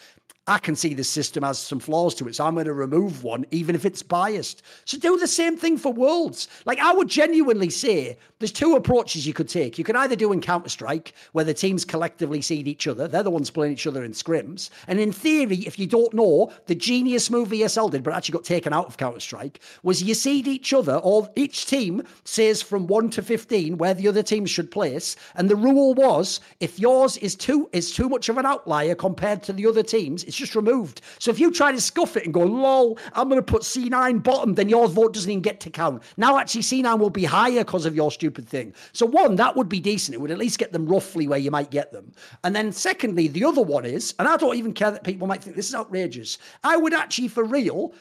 I 0.51 0.59
can 0.59 0.75
see 0.75 0.95
the 0.95 1.05
system 1.05 1.45
has 1.45 1.61
some 1.61 1.79
flaws 1.79 2.13
to 2.17 2.27
it, 2.27 2.35
so 2.35 2.45
I'm 2.45 2.55
going 2.55 2.67
to 2.67 2.73
remove 2.73 3.23
one, 3.23 3.47
even 3.53 3.77
if 3.77 3.85
it's 3.85 4.03
biased. 4.03 4.63
So 4.85 4.99
do 4.99 5.17
the 5.17 5.29
same 5.29 5.57
thing 5.57 5.79
for 5.79 5.93
Worlds. 5.93 6.49
Like 6.65 6.81
I 6.81 6.93
would 6.93 7.07
genuinely 7.07 7.71
say, 7.71 8.19
there's 8.41 8.51
two 8.51 8.75
approaches 8.75 9.29
you 9.29 9.33
could 9.33 9.49
take. 9.49 9.79
You 9.79 9.85
could 9.85 9.95
either 9.95 10.17
do 10.17 10.33
in 10.33 10.41
Counter 10.41 10.69
Strike, 10.69 11.15
where 11.33 11.45
the 11.45 11.55
teams 11.55 11.85
collectively 11.85 12.41
seed 12.41 12.67
each 12.67 12.89
other; 12.89 13.07
they're 13.07 13.23
the 13.23 13.31
ones 13.31 13.49
playing 13.51 13.75
each 13.75 13.87
other 13.87 14.03
in 14.03 14.11
scrims. 14.11 14.71
And 14.89 14.99
in 14.99 15.13
theory, 15.13 15.59
if 15.59 15.79
you 15.79 15.87
don't 15.87 16.13
know, 16.15 16.51
the 16.67 16.75
genius 16.75 17.31
move 17.31 17.51
ESL 17.51 17.93
did, 17.93 18.03
but 18.03 18.15
actually 18.15 18.33
got 18.33 18.45
taken 18.45 18.73
out 18.73 18.87
of 18.87 18.97
Counter 18.97 19.21
Strike, 19.21 19.61
was 19.85 20.03
you 20.03 20.15
seed 20.15 20.49
each 20.49 20.73
other, 20.73 20.97
or 20.97 21.31
each 21.37 21.67
team 21.67 22.03
says 22.25 22.61
from 22.61 22.89
one 22.89 23.09
to 23.11 23.23
fifteen 23.23 23.79
where 23.79 23.95
the 23.95 24.09
other 24.09 24.23
team 24.23 24.47
should 24.47 24.73
place, 24.73 25.15
and 25.37 25.49
the 25.49 25.55
rule 25.55 25.95
was 25.95 26.41
if 26.59 26.81
yours 26.81 27.19
is 27.19 27.37
too 27.37 27.69
is 27.73 27.95
too 27.95 28.09
much 28.09 28.29
of 28.29 28.39
an 28.39 28.47
outlier 28.47 28.97
compared 28.97 29.45
to 29.45 29.53
the 29.53 29.67
other 29.67 29.85
teams, 29.85 30.25
it's 30.25 30.40
just 30.41 30.57
removed. 30.57 31.03
So 31.19 31.31
if 31.31 31.39
you 31.39 31.53
try 31.53 31.71
to 31.71 31.81
scuff 31.81 32.17
it 32.17 32.25
and 32.25 32.35
go, 32.35 32.41
lol, 32.41 32.99
I'm 33.13 33.29
going 33.29 33.41
to 33.41 33.43
put 33.43 33.63
C9 33.63 34.23
bottom, 34.23 34.55
then 34.55 34.69
your 34.69 34.89
vote 34.89 35.15
doesn't 35.15 35.31
even 35.31 35.43
get 35.43 35.61
to 35.61 35.71
count. 35.71 36.03
Now, 36.17 36.39
actually, 36.39 36.63
C9 36.63 36.99
will 36.99 37.11
be 37.11 37.25
higher 37.25 37.65
because 37.65 37.87
of 37.87 37.95
your 37.95 38.11
stupid 38.11 38.49
thing. 38.49 38.75
So, 38.93 39.07
one, 39.07 39.37
that 39.37 39.55
would 39.57 39.69
be 39.69 39.81
decent. 39.81 40.15
It 40.15 40.21
would 40.21 40.31
at 40.31 40.39
least 40.39 40.59
get 40.59 40.73
them 40.73 40.87
roughly 40.87 41.29
where 41.29 41.39
you 41.39 41.51
might 41.51 41.71
get 41.71 41.93
them. 41.93 42.13
And 42.43 42.57
then, 42.57 42.73
secondly, 42.73 43.29
the 43.29 43.45
other 43.45 43.63
one 43.63 43.85
is, 43.85 44.15
and 44.19 44.27
I 44.27 44.37
don't 44.37 44.57
even 44.57 44.73
care 44.73 44.91
that 44.91 45.05
people 45.05 45.27
might 45.27 45.45
think 45.45 45.55
this 45.55 45.69
is 45.69 45.75
outrageous, 45.75 46.39
I 46.65 46.77
would 46.77 46.95
actually, 46.95 47.29
for 47.29 47.45
real, 47.45 47.95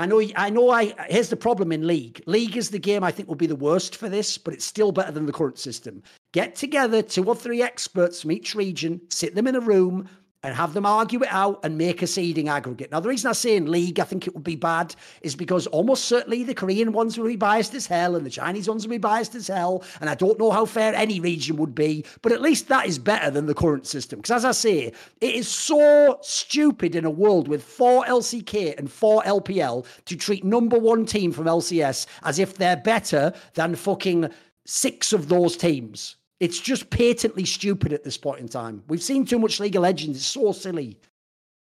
I 0.00 0.06
know, 0.06 0.22
I 0.34 0.48
know. 0.48 0.70
I 0.70 0.94
here's 1.10 1.28
the 1.28 1.36
problem 1.36 1.72
in 1.72 1.86
league. 1.86 2.22
League 2.24 2.56
is 2.56 2.70
the 2.70 2.78
game 2.78 3.04
I 3.04 3.10
think 3.10 3.28
will 3.28 3.34
be 3.34 3.46
the 3.46 3.54
worst 3.54 3.96
for 3.96 4.08
this, 4.08 4.38
but 4.38 4.54
it's 4.54 4.64
still 4.64 4.92
better 4.92 5.12
than 5.12 5.26
the 5.26 5.32
current 5.32 5.58
system. 5.58 6.02
Get 6.32 6.54
together 6.54 7.02
two 7.02 7.24
or 7.24 7.36
three 7.36 7.60
experts 7.60 8.22
from 8.22 8.32
each 8.32 8.54
region, 8.54 9.02
sit 9.10 9.34
them 9.34 9.46
in 9.46 9.56
a 9.56 9.60
room, 9.60 10.08
and 10.42 10.54
have 10.54 10.72
them 10.72 10.86
argue 10.86 11.22
it 11.22 11.28
out 11.30 11.60
and 11.64 11.76
make 11.76 12.02
a 12.02 12.06
seeding 12.06 12.48
aggregate. 12.48 12.90
Now, 12.90 13.00
the 13.00 13.08
reason 13.08 13.28
I 13.28 13.34
say 13.34 13.56
in 13.56 13.70
league 13.70 14.00
I 14.00 14.04
think 14.04 14.26
it 14.26 14.34
would 14.34 14.44
be 14.44 14.56
bad 14.56 14.94
is 15.20 15.34
because 15.34 15.66
almost 15.68 16.06
certainly 16.06 16.44
the 16.44 16.54
Korean 16.54 16.92
ones 16.92 17.18
will 17.18 17.26
be 17.26 17.36
biased 17.36 17.74
as 17.74 17.86
hell 17.86 18.16
and 18.16 18.24
the 18.24 18.30
Chinese 18.30 18.68
ones 18.68 18.86
will 18.86 18.90
be 18.90 18.98
biased 18.98 19.34
as 19.34 19.48
hell. 19.48 19.84
And 20.00 20.08
I 20.08 20.14
don't 20.14 20.38
know 20.38 20.50
how 20.50 20.64
fair 20.64 20.94
any 20.94 21.20
region 21.20 21.56
would 21.56 21.74
be, 21.74 22.04
but 22.22 22.32
at 22.32 22.40
least 22.40 22.68
that 22.68 22.86
is 22.86 22.98
better 22.98 23.30
than 23.30 23.46
the 23.46 23.54
current 23.54 23.86
system. 23.86 24.20
Because 24.20 24.30
as 24.32 24.44
I 24.44 24.52
say, 24.52 24.92
it 25.20 25.34
is 25.34 25.48
so 25.48 26.18
stupid 26.22 26.94
in 26.94 27.04
a 27.04 27.10
world 27.10 27.48
with 27.48 27.62
four 27.62 28.04
LCK 28.04 28.78
and 28.78 28.90
four 28.90 29.22
LPL 29.22 29.84
to 30.06 30.16
treat 30.16 30.44
number 30.44 30.78
one 30.78 31.04
team 31.04 31.32
from 31.32 31.44
LCS 31.44 32.06
as 32.22 32.38
if 32.38 32.54
they're 32.56 32.76
better 32.76 33.32
than 33.54 33.74
fucking 33.74 34.30
six 34.64 35.12
of 35.12 35.28
those 35.28 35.56
teams. 35.56 36.16
It's 36.40 36.58
just 36.58 36.88
patently 36.88 37.44
stupid 37.44 37.92
at 37.92 38.02
this 38.02 38.16
point 38.16 38.40
in 38.40 38.48
time. 38.48 38.82
We've 38.88 39.02
seen 39.02 39.26
too 39.26 39.38
much 39.38 39.60
League 39.60 39.76
of 39.76 39.82
Legends. 39.82 40.18
It's 40.18 40.26
so 40.26 40.52
silly. 40.52 40.98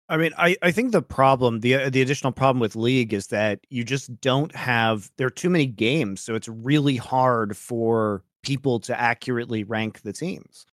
I 0.09 0.17
mean, 0.17 0.33
I, 0.37 0.57
I 0.63 0.73
think 0.73 0.93
the 0.93 1.03
problem, 1.03 1.61
the 1.61 1.75
uh, 1.75 1.91
the 1.91 2.03
additional 2.03 2.33
problem 2.33 2.61
with 2.61 2.77
League 2.77 3.15
is 3.15 3.29
that 3.29 3.61
you 3.71 3.85
just 3.85 4.21
don't 4.21 4.55
have 4.55 5.11
there 5.17 5.27
are 5.27 5.31
too 5.31 5.49
many 5.49 5.67
games, 5.67 6.21
so 6.21 6.35
it's 6.35 6.49
really 6.49 6.97
hard 6.97 7.57
for 7.57 8.23
people 8.43 8.81
to 8.81 9.01
accurately 9.01 9.65
rank 9.65 10.03
the 10.03 10.13
teams. 10.13 10.67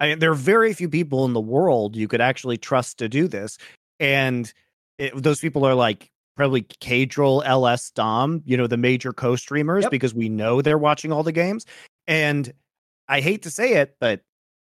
I 0.00 0.08
mean, 0.08 0.18
there 0.18 0.30
are 0.30 0.34
very 0.34 0.72
few 0.74 0.88
people 0.88 1.24
in 1.24 1.32
the 1.32 1.40
world 1.40 1.96
you 1.96 2.08
could 2.08 2.20
actually 2.20 2.58
trust 2.58 2.98
to 2.98 3.08
do 3.08 3.26
this, 3.26 3.58
and 3.98 4.52
it, 4.98 5.20
those 5.20 5.40
people 5.40 5.66
are 5.66 5.74
like 5.74 6.10
probably 6.36 6.62
Caedrel, 6.62 7.42
LS, 7.44 7.90
Dom, 7.92 8.42
you 8.44 8.56
know, 8.56 8.66
the 8.66 8.76
major 8.76 9.12
co-streamers 9.12 9.82
yep. 9.82 9.90
because 9.90 10.14
we 10.14 10.28
know 10.28 10.60
they're 10.60 10.78
watching 10.78 11.10
all 11.10 11.22
the 11.22 11.32
games, 11.32 11.64
and 12.06 12.52
I 13.08 13.20
hate 13.20 13.42
to 13.42 13.50
say 13.50 13.74
it, 13.74 13.96
but 14.00 14.20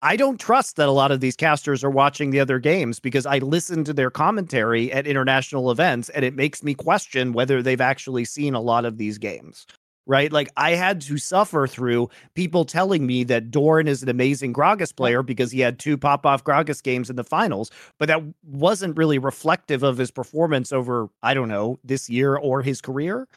I 0.01 0.17
don't 0.17 0.39
trust 0.39 0.75
that 0.75 0.87
a 0.87 0.91
lot 0.91 1.11
of 1.11 1.19
these 1.19 1.35
casters 1.35 1.83
are 1.83 1.89
watching 1.89 2.29
the 2.29 2.39
other 2.39 2.59
games 2.59 2.99
because 2.99 3.25
I 3.25 3.39
listen 3.39 3.83
to 3.85 3.93
their 3.93 4.11
commentary 4.11 4.91
at 4.91 5.07
international 5.07 5.71
events 5.71 6.09
and 6.09 6.23
it 6.23 6.35
makes 6.35 6.61
me 6.63 6.75
question 6.75 7.33
whether 7.33 7.63
they've 7.63 7.81
actually 7.81 8.25
seen 8.25 8.53
a 8.53 8.61
lot 8.61 8.85
of 8.85 8.97
these 8.97 9.17
games. 9.17 9.65
Right? 10.07 10.31
Like 10.31 10.51
I 10.55 10.75
had 10.75 11.01
to 11.01 11.17
suffer 11.17 11.65
through 11.65 12.09
people 12.35 12.63
telling 12.65 13.07
me 13.07 13.23
that 13.23 13.49
Doran 13.49 13.87
is 13.87 14.03
an 14.03 14.09
amazing 14.09 14.53
Gragas 14.53 14.95
player 14.95 15.23
because 15.23 15.51
he 15.51 15.61
had 15.61 15.79
two 15.79 15.97
pop 15.97 16.27
off 16.27 16.43
Gragas 16.43 16.83
games 16.83 17.09
in 17.09 17.15
the 17.15 17.23
finals, 17.23 17.71
but 17.97 18.07
that 18.09 18.21
wasn't 18.43 18.97
really 18.97 19.17
reflective 19.17 19.81
of 19.81 19.97
his 19.97 20.11
performance 20.11 20.71
over, 20.71 21.09
I 21.23 21.33
don't 21.33 21.49
know, 21.49 21.79
this 21.83 22.07
year 22.07 22.35
or 22.35 22.61
his 22.61 22.81
career. 22.81 23.27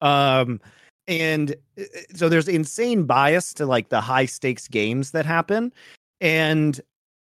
Um, 0.00 0.60
and 1.08 1.54
uh, 1.78 1.82
uh, 1.82 2.00
so 2.14 2.28
there's 2.28 2.48
insane 2.48 3.04
bias 3.04 3.52
to 3.54 3.66
like 3.66 3.88
the 3.88 4.00
high 4.00 4.26
stakes 4.26 4.68
games 4.68 5.10
that 5.10 5.26
happen 5.26 5.72
and 6.20 6.80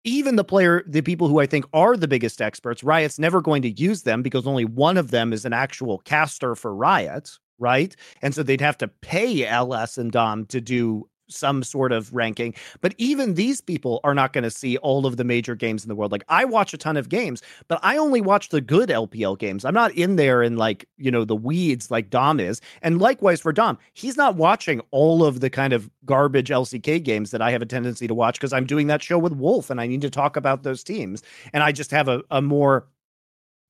even 0.04 0.36
the 0.36 0.44
player 0.44 0.82
the 0.86 1.00
people 1.00 1.28
who 1.28 1.40
i 1.40 1.46
think 1.46 1.64
are 1.72 1.96
the 1.96 2.08
biggest 2.08 2.40
experts 2.40 2.84
riot's 2.84 3.18
never 3.18 3.40
going 3.40 3.62
to 3.62 3.70
use 3.70 4.02
them 4.02 4.22
because 4.22 4.46
only 4.46 4.64
one 4.64 4.96
of 4.96 5.10
them 5.10 5.32
is 5.32 5.44
an 5.44 5.52
actual 5.52 5.98
caster 6.00 6.54
for 6.54 6.74
riot 6.74 7.30
right? 7.62 7.94
And 8.20 8.34
so 8.34 8.42
they'd 8.42 8.60
have 8.60 8.76
to 8.78 8.88
pay 8.88 9.46
LS 9.46 9.96
and 9.96 10.10
Dom 10.10 10.46
to 10.46 10.60
do 10.60 11.08
some 11.34 11.62
sort 11.62 11.92
of 11.92 12.12
ranking. 12.12 12.54
But 12.80 12.94
even 12.98 13.34
these 13.34 13.60
people 13.60 14.00
are 14.04 14.14
not 14.14 14.32
going 14.32 14.44
to 14.44 14.50
see 14.50 14.76
all 14.78 15.06
of 15.06 15.16
the 15.16 15.24
major 15.24 15.54
games 15.54 15.84
in 15.84 15.88
the 15.88 15.94
world. 15.94 16.12
Like 16.12 16.24
I 16.28 16.44
watch 16.44 16.74
a 16.74 16.78
ton 16.78 16.96
of 16.96 17.08
games, 17.08 17.42
but 17.68 17.78
I 17.82 17.96
only 17.96 18.20
watch 18.20 18.50
the 18.50 18.60
good 18.60 18.88
LPL 18.88 19.38
games. 19.38 19.64
I'm 19.64 19.74
not 19.74 19.92
in 19.92 20.16
there 20.16 20.42
in 20.42 20.56
like, 20.56 20.86
you 20.96 21.10
know, 21.10 21.24
the 21.24 21.36
weeds 21.36 21.90
like 21.90 22.10
Dom 22.10 22.40
is. 22.40 22.60
And 22.82 23.00
likewise 23.00 23.40
for 23.40 23.52
Dom, 23.52 23.78
he's 23.94 24.16
not 24.16 24.36
watching 24.36 24.80
all 24.90 25.24
of 25.24 25.40
the 25.40 25.50
kind 25.50 25.72
of 25.72 25.90
garbage 26.04 26.48
LCK 26.50 27.02
games 27.02 27.30
that 27.30 27.42
I 27.42 27.50
have 27.50 27.62
a 27.62 27.66
tendency 27.66 28.06
to 28.06 28.14
watch 28.14 28.38
because 28.38 28.52
I'm 28.52 28.66
doing 28.66 28.86
that 28.88 29.02
show 29.02 29.18
with 29.18 29.32
Wolf 29.32 29.70
and 29.70 29.80
I 29.80 29.86
need 29.86 30.02
to 30.02 30.10
talk 30.10 30.36
about 30.36 30.62
those 30.62 30.84
teams. 30.84 31.22
And 31.52 31.62
I 31.62 31.72
just 31.72 31.90
have 31.90 32.08
a, 32.08 32.22
a 32.30 32.42
more 32.42 32.86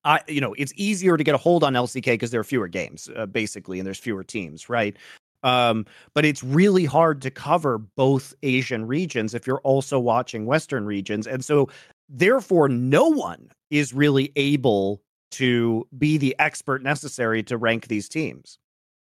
I, 0.05 0.21
you 0.27 0.41
know, 0.41 0.55
it's 0.59 0.73
easier 0.77 1.17
to 1.17 1.25
get 1.25 1.35
a 1.35 1.39
hold 1.39 1.63
on 1.63 1.75
LCK 1.75 2.05
because 2.05 2.31
there 2.31 2.41
are 2.41 2.45
fewer 2.45 2.69
games, 2.69 3.09
uh, 3.17 3.27
basically, 3.27 3.79
and 3.79 3.87
there's 3.87 3.99
fewer 3.99 4.25
teams, 4.25 4.69
right? 4.69 4.97
Um, 5.43 5.87
but 6.15 6.25
it's 6.25 6.43
really 6.43 6.85
hard 6.85 7.23
to 7.23 7.31
cover 7.31 7.79
both 7.79 8.35
Asian 8.43 8.87
regions 8.87 9.35
if 9.35 9.47
you're 9.47 9.61
also 9.61 9.99
watching 9.99 10.47
Western 10.47 10.87
regions. 10.87 11.27
And 11.27 11.45
so, 11.45 11.69
therefore, 12.09 12.69
no 12.69 13.09
one 13.09 13.51
is 13.71 13.93
really 13.93 14.33
able 14.37 15.03
to 15.33 15.87
be 15.97 16.19
the 16.19 16.37
expert 16.39 16.83
necessary 16.83 17.43
to 17.45 17.57
rank 17.57 17.89
these 17.89 18.09
teams. 18.09 18.59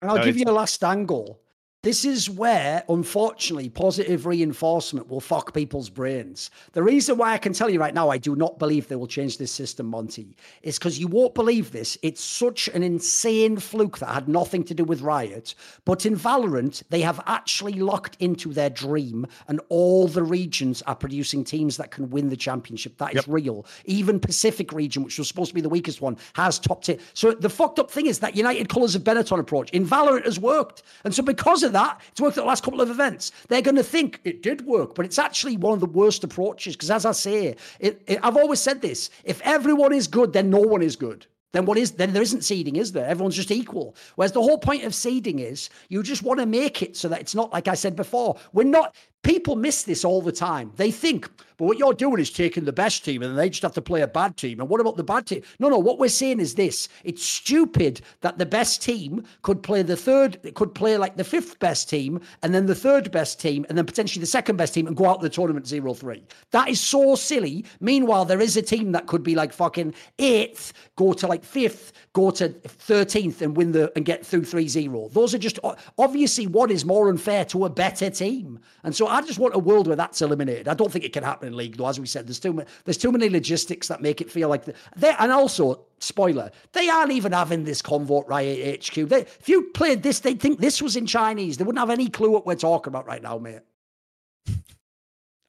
And 0.02 0.10
I'll 0.10 0.18
so 0.18 0.24
give 0.24 0.36
you 0.36 0.44
a 0.46 0.52
last 0.52 0.82
angle. 0.84 1.40
This 1.86 2.04
is 2.04 2.28
where, 2.28 2.82
unfortunately, 2.88 3.68
positive 3.68 4.26
reinforcement 4.26 5.08
will 5.08 5.20
fuck 5.20 5.54
people's 5.54 5.88
brains. 5.88 6.50
The 6.72 6.82
reason 6.82 7.16
why 7.16 7.32
I 7.32 7.38
can 7.38 7.52
tell 7.52 7.70
you 7.70 7.78
right 7.78 7.94
now, 7.94 8.08
I 8.08 8.18
do 8.18 8.34
not 8.34 8.58
believe 8.58 8.88
they 8.88 8.96
will 8.96 9.06
change 9.06 9.38
this 9.38 9.52
system, 9.52 9.86
Monty, 9.86 10.34
is 10.62 10.80
because 10.80 10.98
you 10.98 11.06
won't 11.06 11.36
believe 11.36 11.70
this. 11.70 11.96
It's 12.02 12.20
such 12.20 12.66
an 12.66 12.82
insane 12.82 13.58
fluke 13.58 13.98
that 13.98 14.08
had 14.08 14.28
nothing 14.28 14.64
to 14.64 14.74
do 14.74 14.82
with 14.82 15.00
Riot. 15.00 15.54
But 15.84 16.04
in 16.04 16.16
Valorant, 16.16 16.82
they 16.90 17.02
have 17.02 17.22
actually 17.24 17.74
locked 17.74 18.16
into 18.18 18.52
their 18.52 18.68
dream, 18.68 19.24
and 19.46 19.60
all 19.68 20.08
the 20.08 20.24
regions 20.24 20.82
are 20.88 20.96
producing 20.96 21.44
teams 21.44 21.76
that 21.76 21.92
can 21.92 22.10
win 22.10 22.30
the 22.30 22.36
championship. 22.36 22.98
That 22.98 23.10
is 23.10 23.18
yep. 23.18 23.26
real. 23.28 23.64
Even 23.84 24.18
Pacific 24.18 24.72
region, 24.72 25.04
which 25.04 25.20
was 25.20 25.28
supposed 25.28 25.50
to 25.50 25.54
be 25.54 25.60
the 25.60 25.68
weakest 25.68 26.00
one, 26.00 26.16
has 26.32 26.58
topped 26.58 26.88
it. 26.88 27.00
So 27.14 27.30
the 27.30 27.48
fucked 27.48 27.78
up 27.78 27.92
thing 27.92 28.06
is 28.06 28.18
that 28.18 28.34
United 28.34 28.68
Colors 28.68 28.96
of 28.96 29.04
Benetton 29.04 29.38
approach 29.38 29.70
in 29.70 29.86
Valorant 29.86 30.24
has 30.24 30.40
worked. 30.40 30.82
And 31.04 31.14
so 31.14 31.22
because 31.22 31.62
of 31.62 31.76
that. 31.77 32.01
It's 32.11 32.20
worked 32.20 32.39
at 32.39 32.43
the 32.43 32.48
last 32.48 32.65
couple 32.65 32.81
of 32.81 32.90
events. 32.90 33.32
They're 33.48 33.62
going 33.62 33.77
to 33.77 33.82
think 33.97 34.20
it 34.24 34.43
did 34.43 34.66
work, 34.66 34.94
but 34.94 35.05
it's 35.05 35.19
actually 35.19 35.57
one 35.57 35.74
of 35.74 35.81
the 35.81 35.86
worst 36.01 36.24
approaches. 36.24 36.74
Because 36.74 36.90
as 36.90 37.05
I 37.05 37.12
say, 37.12 37.57
it, 37.78 38.03
it, 38.07 38.19
I've 38.23 38.36
always 38.36 38.61
said 38.61 38.81
this: 38.81 39.11
if 39.24 39.40
everyone 39.43 39.93
is 39.93 40.07
good, 40.07 40.32
then 40.32 40.51
no 40.51 40.61
one 40.61 40.82
is 40.82 40.97
good 40.97 41.27
then 41.57 41.65
what 41.65 41.78
is 41.78 41.93
then 41.93 42.12
there 42.12 42.23
isn't 42.23 42.44
seeding, 42.44 42.77
is 42.77 42.93
there? 42.93 43.07
Everyone's 43.07 43.35
just 43.35 43.51
equal. 43.51 43.97
Whereas 44.16 44.32
the 44.32 44.43
whole 44.43 44.59
point 44.59 44.85
of 44.85 44.94
seeding 44.94 45.39
is 45.39 45.70
you 45.89 46.03
just 46.03 46.23
want 46.23 46.39
to 46.39 46.44
make 46.44 46.82
it 46.82 46.97
so 46.97 47.09
that 47.09 47.20
it's 47.20 47.35
not 47.35 47.51
like 47.51 47.66
I 47.66 47.74
said 47.74 47.97
before. 47.97 48.36
We're 48.53 48.65
not 48.65 48.94
people 49.27 49.57
miss 49.57 49.82
this 49.82 50.05
all 50.05 50.23
the 50.23 50.31
time. 50.31 50.70
They 50.77 50.93
think, 50.93 51.28
but 51.57 51.65
what 51.65 51.78
you're 51.78 51.94
doing 51.94 52.20
is 52.20 52.31
taking 52.31 52.65
the 52.65 52.73
best 52.73 53.05
team 53.05 53.23
and 53.23 53.36
they 53.36 53.51
just 53.51 53.62
have 53.62 53.73
to 53.74 53.82
play 53.82 54.03
a 54.03 54.07
bad 54.07 54.36
team. 54.36 54.61
And 54.61 54.69
what 54.69 54.81
about 54.81 54.97
the 54.97 55.03
bad 55.03 55.27
team? 55.27 55.43
No, 55.59 55.69
no, 55.69 55.78
what 55.78 55.98
we're 55.98 56.09
saying 56.09 56.39
is 56.39 56.55
this. 56.55 56.89
It's 57.03 57.24
stupid 57.24 58.03
that 58.20 58.39
the 58.39 58.47
best 58.47 58.82
team 58.82 59.24
could 59.43 59.65
play 59.65 59.82
the 59.82 59.97
third, 59.97 60.55
could 60.55 60.74
play 60.74 60.97
like 60.97 61.16
the 61.16 61.24
fifth 61.24 61.59
best 61.59 61.90
team 61.90 62.20
and 62.43 62.55
then 62.55 62.66
the 62.66 62.74
third 62.74 63.11
best 63.11 63.40
team 63.40 63.66
and 63.69 63.77
then 63.77 63.85
potentially 63.85 64.20
the 64.20 64.27
second 64.27 64.57
best 64.57 64.74
team 64.74 64.86
and 64.86 64.97
go 64.97 65.07
out 65.07 65.20
the 65.20 65.28
tournament 65.28 65.66
0-3. 65.66 66.23
That 66.53 66.69
is 66.69 66.81
so 66.81 67.16
silly. 67.16 67.65
Meanwhile, 67.81 68.27
there 68.27 68.40
is 68.40 68.57
a 68.57 68.62
team 68.62 68.93
that 68.93 69.09
could 69.09 69.24
be 69.24 69.35
like 69.35 69.53
fucking 69.53 69.93
eighth, 70.20 70.73
go 70.94 71.12
to 71.15 71.27
like 71.27 71.43
fifth, 71.43 71.93
go 72.12 72.31
to 72.31 72.51
13th 72.51 73.43
and 73.43 73.57
win 73.57 73.73
the 73.73 73.90
and 73.97 74.05
get 74.05 74.24
through 74.24 74.43
3-0. 74.43 75.12
Those 75.12 75.35
are 75.35 75.39
just 75.39 75.59
obviously 75.98 76.47
what 76.47 76.70
is 76.70 76.85
more 76.85 77.09
unfair 77.09 77.44
to 77.47 77.65
a 77.65 77.70
better 77.70 78.09
team. 78.09 78.61
And 78.85 78.94
so 78.94 79.15
I 79.16 79.22
just 79.22 79.38
want 79.38 79.55
a 79.55 79.59
world 79.59 79.86
where 79.86 79.97
that's 79.97 80.20
eliminated. 80.20 80.68
I 80.68 80.74
don't 80.74 80.93
think 80.93 81.05
it 81.05 81.14
can 81.14 81.24
happen 81.24 81.48
in 81.48 81.56
league 81.56 81.76
though. 81.76 81.88
As 81.88 81.98
we 81.98 82.06
said, 82.06 82.26
there's 82.26 82.38
too 82.38 82.52
many, 82.52 82.68
there's 82.84 82.98
too 82.98 83.10
many 83.10 83.30
logistics 83.30 83.88
that 83.88 84.02
make 84.02 84.20
it 84.20 84.30
feel 84.30 84.51
like 84.51 84.64
they 84.94 85.14
and 85.18 85.32
also 85.32 85.86
spoiler, 86.01 86.51
they 86.72 86.90
aren't 86.90 87.12
even 87.12 87.32
having 87.32 87.64
this 87.64 87.80
Convoke 87.80 88.28
Riot 88.28 88.86
HQ. 88.86 89.09
They, 89.09 89.22
if 89.22 89.48
you 89.48 89.70
played 89.72 90.02
this, 90.02 90.20
they'd 90.20 90.38
think 90.38 90.60
this 90.60 90.82
was 90.82 90.97
in 90.97 91.06
Chinese. 91.06 91.56
They 91.56 91.64
wouldn't 91.64 91.80
have 91.80 91.88
any 91.88 92.10
clue 92.10 92.30
what 92.30 92.44
we're 92.44 92.56
talking 92.56 92.90
about 92.90 93.06
right 93.06 93.22
now, 93.22 93.38
mate. 93.38 93.60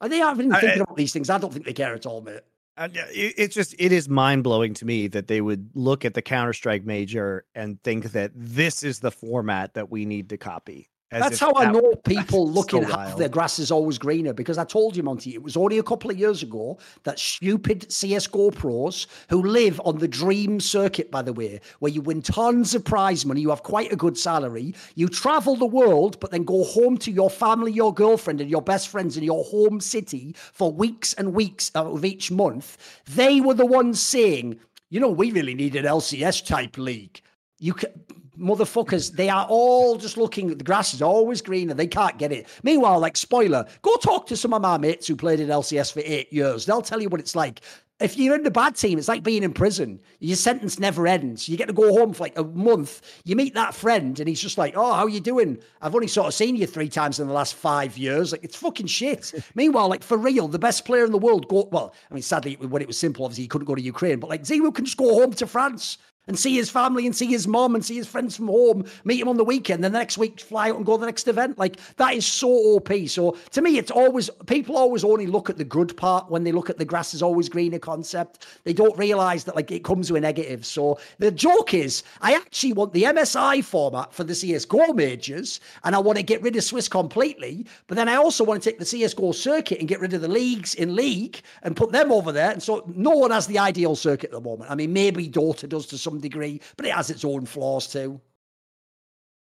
Are 0.00 0.08
they 0.08 0.22
aren't 0.22 0.38
even 0.38 0.52
thinking 0.52 0.70
I, 0.80 0.84
about 0.84 0.96
these 0.96 1.12
things? 1.12 1.28
I 1.28 1.36
don't 1.36 1.52
think 1.52 1.66
they 1.66 1.74
care 1.74 1.94
at 1.94 2.06
all, 2.06 2.22
mate. 2.22 2.40
Uh, 2.78 2.88
it's 2.94 3.56
just 3.56 3.74
it 3.76 3.90
is 3.90 4.08
mind 4.08 4.44
blowing 4.44 4.72
to 4.72 4.84
me 4.84 5.08
that 5.08 5.26
they 5.26 5.40
would 5.40 5.68
look 5.74 6.04
at 6.04 6.14
the 6.14 6.22
Counter 6.22 6.52
Strike 6.52 6.84
major 6.84 7.44
and 7.52 7.82
think 7.82 8.12
that 8.12 8.30
this 8.34 8.84
is 8.84 9.00
the 9.00 9.10
format 9.10 9.74
that 9.74 9.90
we 9.90 10.04
need 10.04 10.28
to 10.30 10.38
copy. 10.38 10.88
That's 11.10 11.38
how 11.38 11.52
that, 11.54 11.68
I 11.68 11.72
know 11.72 11.94
people 12.04 12.50
looking 12.50 12.84
at 12.84 13.16
the 13.16 13.28
grass 13.28 13.58
is 13.58 13.70
always 13.70 13.96
greener 13.96 14.34
because 14.34 14.58
I 14.58 14.64
told 14.64 14.94
you, 14.94 15.02
Monty, 15.02 15.34
it 15.34 15.42
was 15.42 15.56
only 15.56 15.78
a 15.78 15.82
couple 15.82 16.10
of 16.10 16.18
years 16.18 16.42
ago 16.42 16.78
that 17.04 17.18
stupid 17.18 17.88
CSGO 17.88 18.54
pros 18.54 19.06
who 19.30 19.42
live 19.42 19.80
on 19.84 19.98
the 19.98 20.08
dream 20.08 20.60
circuit, 20.60 21.10
by 21.10 21.22
the 21.22 21.32
way, 21.32 21.60
where 21.78 21.90
you 21.90 22.02
win 22.02 22.20
tons 22.20 22.74
of 22.74 22.84
prize 22.84 23.24
money, 23.24 23.40
you 23.40 23.48
have 23.48 23.62
quite 23.62 23.90
a 23.90 23.96
good 23.96 24.18
salary, 24.18 24.74
you 24.96 25.08
travel 25.08 25.56
the 25.56 25.66
world, 25.66 26.20
but 26.20 26.30
then 26.30 26.44
go 26.44 26.64
home 26.64 26.98
to 26.98 27.10
your 27.10 27.30
family, 27.30 27.72
your 27.72 27.94
girlfriend, 27.94 28.40
and 28.40 28.50
your 28.50 28.62
best 28.62 28.88
friends 28.88 29.16
in 29.16 29.22
your 29.22 29.44
home 29.44 29.80
city 29.80 30.34
for 30.52 30.70
weeks 30.70 31.14
and 31.14 31.32
weeks 31.32 31.70
of 31.74 32.04
each 32.04 32.30
month. 32.30 32.76
They 33.06 33.40
were 33.40 33.54
the 33.54 33.66
ones 33.66 34.00
saying, 34.00 34.60
you 34.90 35.00
know, 35.00 35.08
we 35.10 35.32
really 35.32 35.54
need 35.54 35.74
an 35.76 35.84
LCS 35.84 36.46
type 36.46 36.76
league. 36.76 37.20
You 37.58 37.74
can 37.74 37.90
motherfuckers, 38.38 39.12
they 39.12 39.28
are 39.28 39.46
all 39.48 39.96
just 39.96 40.16
looking, 40.16 40.50
at 40.50 40.58
the 40.58 40.64
grass 40.64 40.94
is 40.94 41.02
always 41.02 41.42
greener. 41.42 41.74
They 41.74 41.86
can't 41.86 42.18
get 42.18 42.32
it. 42.32 42.46
Meanwhile, 42.62 43.00
like, 43.00 43.16
spoiler, 43.16 43.66
go 43.82 43.96
talk 43.96 44.26
to 44.28 44.36
some 44.36 44.54
of 44.54 44.62
my 44.62 44.78
mates 44.78 45.06
who 45.06 45.16
played 45.16 45.40
in 45.40 45.48
LCS 45.48 45.92
for 45.92 46.00
eight 46.04 46.32
years. 46.32 46.66
They'll 46.66 46.82
tell 46.82 47.02
you 47.02 47.08
what 47.08 47.20
it's 47.20 47.36
like. 47.36 47.60
If 48.00 48.16
you're 48.16 48.36
in 48.36 48.44
the 48.44 48.50
bad 48.52 48.76
team, 48.76 48.96
it's 48.96 49.08
like 49.08 49.24
being 49.24 49.42
in 49.42 49.52
prison. 49.52 49.98
Your 50.20 50.36
sentence 50.36 50.78
never 50.78 51.08
ends. 51.08 51.48
You 51.48 51.56
get 51.56 51.66
to 51.66 51.72
go 51.72 51.92
home 51.92 52.12
for 52.12 52.22
like 52.22 52.38
a 52.38 52.44
month. 52.44 53.02
You 53.24 53.34
meet 53.34 53.54
that 53.54 53.74
friend, 53.74 54.20
and 54.20 54.28
he's 54.28 54.40
just 54.40 54.56
like, 54.56 54.74
"Oh, 54.76 54.92
how 54.92 55.02
are 55.02 55.08
you 55.08 55.18
doing? 55.18 55.58
I've 55.82 55.96
only 55.96 56.06
sort 56.06 56.28
of 56.28 56.34
seen 56.34 56.54
you 56.54 56.64
three 56.68 56.88
times 56.88 57.18
in 57.18 57.26
the 57.26 57.34
last 57.34 57.54
five 57.54 57.98
years. 57.98 58.30
Like, 58.30 58.44
it's 58.44 58.54
fucking 58.54 58.86
shit." 58.86 59.34
Meanwhile, 59.56 59.88
like 59.88 60.04
for 60.04 60.16
real, 60.16 60.46
the 60.46 60.60
best 60.60 60.84
player 60.84 61.04
in 61.04 61.10
the 61.10 61.18
world 61.18 61.48
go. 61.48 61.68
Well, 61.72 61.92
I 62.08 62.14
mean, 62.14 62.22
sadly, 62.22 62.54
when 62.54 62.80
it 62.80 62.86
was 62.86 62.98
s1mple, 62.98 63.24
obviously 63.24 63.42
he 63.42 63.48
couldn't 63.48 63.66
go 63.66 63.74
to 63.74 63.82
Ukraine, 63.82 64.20
but 64.20 64.30
like 64.30 64.44
ZywOo 64.44 64.72
can 64.72 64.84
just 64.84 64.96
go 64.96 65.14
home 65.14 65.32
to 65.32 65.46
France 65.48 65.98
and 66.28 66.38
see 66.38 66.54
his 66.54 66.70
family 66.70 67.06
and 67.06 67.16
see 67.16 67.26
his 67.26 67.48
mom 67.48 67.74
and 67.74 67.84
see 67.84 67.96
his 67.96 68.06
friends 68.06 68.36
from 68.36 68.46
home, 68.46 68.84
meet 69.04 69.20
him 69.20 69.28
on 69.28 69.36
the 69.36 69.44
weekend, 69.44 69.82
then 69.82 69.92
the 69.92 69.98
next 69.98 70.18
week 70.18 70.38
fly 70.40 70.70
out 70.70 70.76
and 70.76 70.86
go 70.86 70.96
to 70.96 71.00
the 71.00 71.06
next 71.06 71.26
event. 71.26 71.58
Like 71.58 71.78
that 71.96 72.14
is 72.14 72.26
so 72.26 72.48
OP. 72.48 72.92
So 73.08 73.36
to 73.52 73.62
me, 73.62 73.78
it's 73.78 73.90
always 73.90 74.30
people 74.46 74.76
always 74.76 75.02
only 75.02 75.26
look 75.26 75.50
at 75.50 75.56
the 75.56 75.64
good 75.64 75.96
part 75.96 76.30
when 76.30 76.44
they 76.44 76.52
look 76.52 76.70
at 76.70 76.78
the 76.78 76.84
grass 76.84 77.14
is 77.14 77.22
always 77.22 77.48
greener 77.48 77.78
concept. 77.78 78.46
They 78.64 78.72
don't 78.72 78.96
realize 78.98 79.44
that 79.44 79.56
like 79.56 79.70
it 79.70 79.84
comes 79.84 80.12
with 80.12 80.18
a 80.18 80.20
negative. 80.20 80.64
So 80.64 81.00
the 81.18 81.30
joke 81.30 81.74
is, 81.74 82.02
I 82.20 82.34
actually 82.34 82.74
want 82.74 82.92
the 82.92 83.04
MSI 83.04 83.64
format 83.64 84.12
for 84.12 84.24
the 84.24 84.34
CSGO 84.34 84.94
majors, 84.94 85.60
and 85.84 85.94
I 85.94 85.98
want 85.98 86.18
to 86.18 86.22
get 86.22 86.42
rid 86.42 86.56
of 86.56 86.64
Swiss 86.64 86.88
completely. 86.88 87.66
But 87.86 87.96
then 87.96 88.08
I 88.08 88.16
also 88.16 88.44
want 88.44 88.62
to 88.62 88.70
take 88.70 88.78
the 88.78 88.84
CSGO 88.84 89.34
circuit 89.34 89.78
and 89.78 89.88
get 89.88 90.00
rid 90.00 90.12
of 90.12 90.20
the 90.20 90.28
leagues 90.28 90.74
in 90.74 90.94
league 90.94 91.40
and 91.62 91.74
put 91.76 91.92
them 91.92 92.12
over 92.12 92.32
there. 92.32 92.50
And 92.50 92.62
so 92.62 92.84
no 92.94 93.12
one 93.12 93.30
has 93.30 93.46
the 93.46 93.58
ideal 93.58 93.96
circuit 93.96 94.26
at 94.26 94.32
the 94.32 94.40
moment. 94.40 94.70
I 94.70 94.74
mean, 94.74 94.92
maybe 94.92 95.28
Dota 95.28 95.68
does 95.68 95.86
to 95.86 95.98
some 95.98 96.17
degree, 96.20 96.60
but 96.76 96.86
it 96.86 96.92
has 96.92 97.10
its 97.10 97.24
own 97.24 97.46
flaws 97.46 97.86
too. 97.86 98.20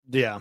Yeah. 0.10 0.40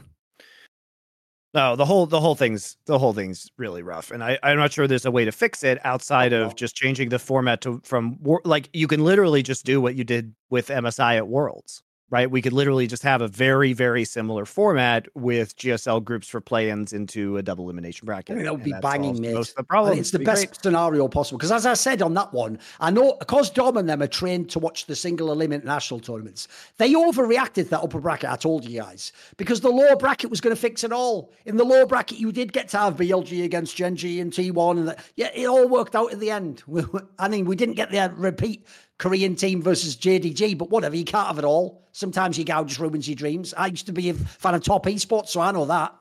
No, 1.54 1.76
the 1.76 1.84
whole 1.84 2.06
the 2.06 2.20
whole 2.20 2.34
thing's 2.34 2.76
the 2.84 2.98
whole 2.98 3.14
thing's 3.14 3.50
really 3.56 3.82
rough, 3.82 4.10
and 4.10 4.22
I 4.22 4.38
I'm 4.42 4.58
not 4.58 4.72
sure 4.72 4.86
there's 4.86 5.06
a 5.06 5.10
way 5.10 5.24
to 5.24 5.32
fix 5.32 5.64
it 5.64 5.84
outside 5.84 6.34
of 6.34 6.54
just 6.56 6.76
changing 6.76 7.08
the 7.08 7.18
format 7.18 7.62
to 7.62 7.80
from 7.84 8.18
like 8.44 8.68
you 8.74 8.86
can 8.86 9.02
literally 9.02 9.42
just 9.42 9.64
do 9.64 9.80
what 9.80 9.94
you 9.94 10.04
did 10.04 10.34
with 10.50 10.68
MSI 10.68 11.16
at 11.16 11.26
Worlds 11.26 11.82
right? 12.10 12.30
We 12.30 12.40
could 12.40 12.52
literally 12.52 12.86
just 12.86 13.02
have 13.02 13.20
a 13.20 13.28
very, 13.28 13.72
very 13.72 14.04
similar 14.04 14.46
format 14.46 15.08
with 15.14 15.56
GSL 15.56 16.02
groups 16.02 16.26
for 16.26 16.40
play-ins 16.40 16.92
into 16.92 17.36
a 17.36 17.42
double 17.42 17.64
elimination 17.64 18.06
bracket. 18.06 18.32
I 18.32 18.36
mean, 18.36 18.44
that 18.44 18.54
would 18.54 18.64
be 18.64 18.72
banging, 18.80 19.20
mate. 19.20 19.34
Most 19.34 19.50
of 19.50 19.56
the 19.56 19.64
problem. 19.64 19.98
It's 19.98 20.10
the 20.10 20.18
best 20.18 20.46
great. 20.46 20.62
scenario 20.62 21.06
possible. 21.08 21.38
Because 21.38 21.52
as 21.52 21.66
I 21.66 21.74
said 21.74 22.00
on 22.00 22.14
that 22.14 22.32
one, 22.32 22.58
I 22.80 22.90
know 22.90 23.16
because 23.18 23.50
Dom 23.50 23.76
and 23.76 23.88
them 23.88 24.02
are 24.02 24.06
trained 24.06 24.48
to 24.50 24.58
watch 24.58 24.86
the 24.86 24.96
single 24.96 25.30
eliminate 25.30 25.64
national 25.64 26.00
tournaments, 26.00 26.48
they 26.78 26.94
overreacted 26.94 27.68
that 27.68 27.80
upper 27.82 28.00
bracket. 28.00 28.30
I 28.30 28.36
told 28.36 28.64
you 28.64 28.80
guys 28.80 29.12
because 29.36 29.60
the 29.60 29.70
lower 29.70 29.96
bracket 29.96 30.30
was 30.30 30.40
going 30.40 30.54
to 30.54 30.60
fix 30.60 30.84
it 30.84 30.92
all. 30.92 31.32
In 31.44 31.56
the 31.56 31.64
lower 31.64 31.86
bracket, 31.86 32.18
you 32.18 32.32
did 32.32 32.52
get 32.52 32.68
to 32.68 32.78
have 32.78 32.96
BLG 32.96 33.44
against 33.44 33.76
Gen 33.76 33.96
G 33.96 34.20
and 34.20 34.32
T1, 34.32 34.78
and 34.78 34.88
the, 34.88 34.96
yeah, 35.16 35.30
it 35.34 35.46
all 35.46 35.68
worked 35.68 35.94
out 35.94 36.12
in 36.12 36.20
the 36.20 36.30
end. 36.30 36.62
I 37.18 37.28
mean, 37.28 37.44
we 37.44 37.56
didn't 37.56 37.74
get 37.74 37.90
the 37.90 37.98
uh, 37.98 38.08
repeat 38.10 38.64
Korean 38.98 39.36
team 39.36 39.62
versus 39.62 39.96
JDG, 39.96 40.58
but 40.58 40.70
whatever, 40.70 40.96
you 40.96 41.04
can't 41.04 41.28
have 41.28 41.38
it 41.38 41.44
all. 41.44 41.88
Sometimes 41.92 42.36
Yagao 42.36 42.66
just 42.66 42.80
ruins 42.80 43.08
your 43.08 43.14
dreams. 43.14 43.54
I 43.56 43.66
used 43.66 43.86
to 43.86 43.92
be 43.92 44.10
a 44.10 44.14
fan 44.14 44.54
of 44.54 44.62
top 44.62 44.86
esports, 44.86 45.28
so 45.28 45.40
I 45.40 45.52
know 45.52 45.64
that. 45.66 45.94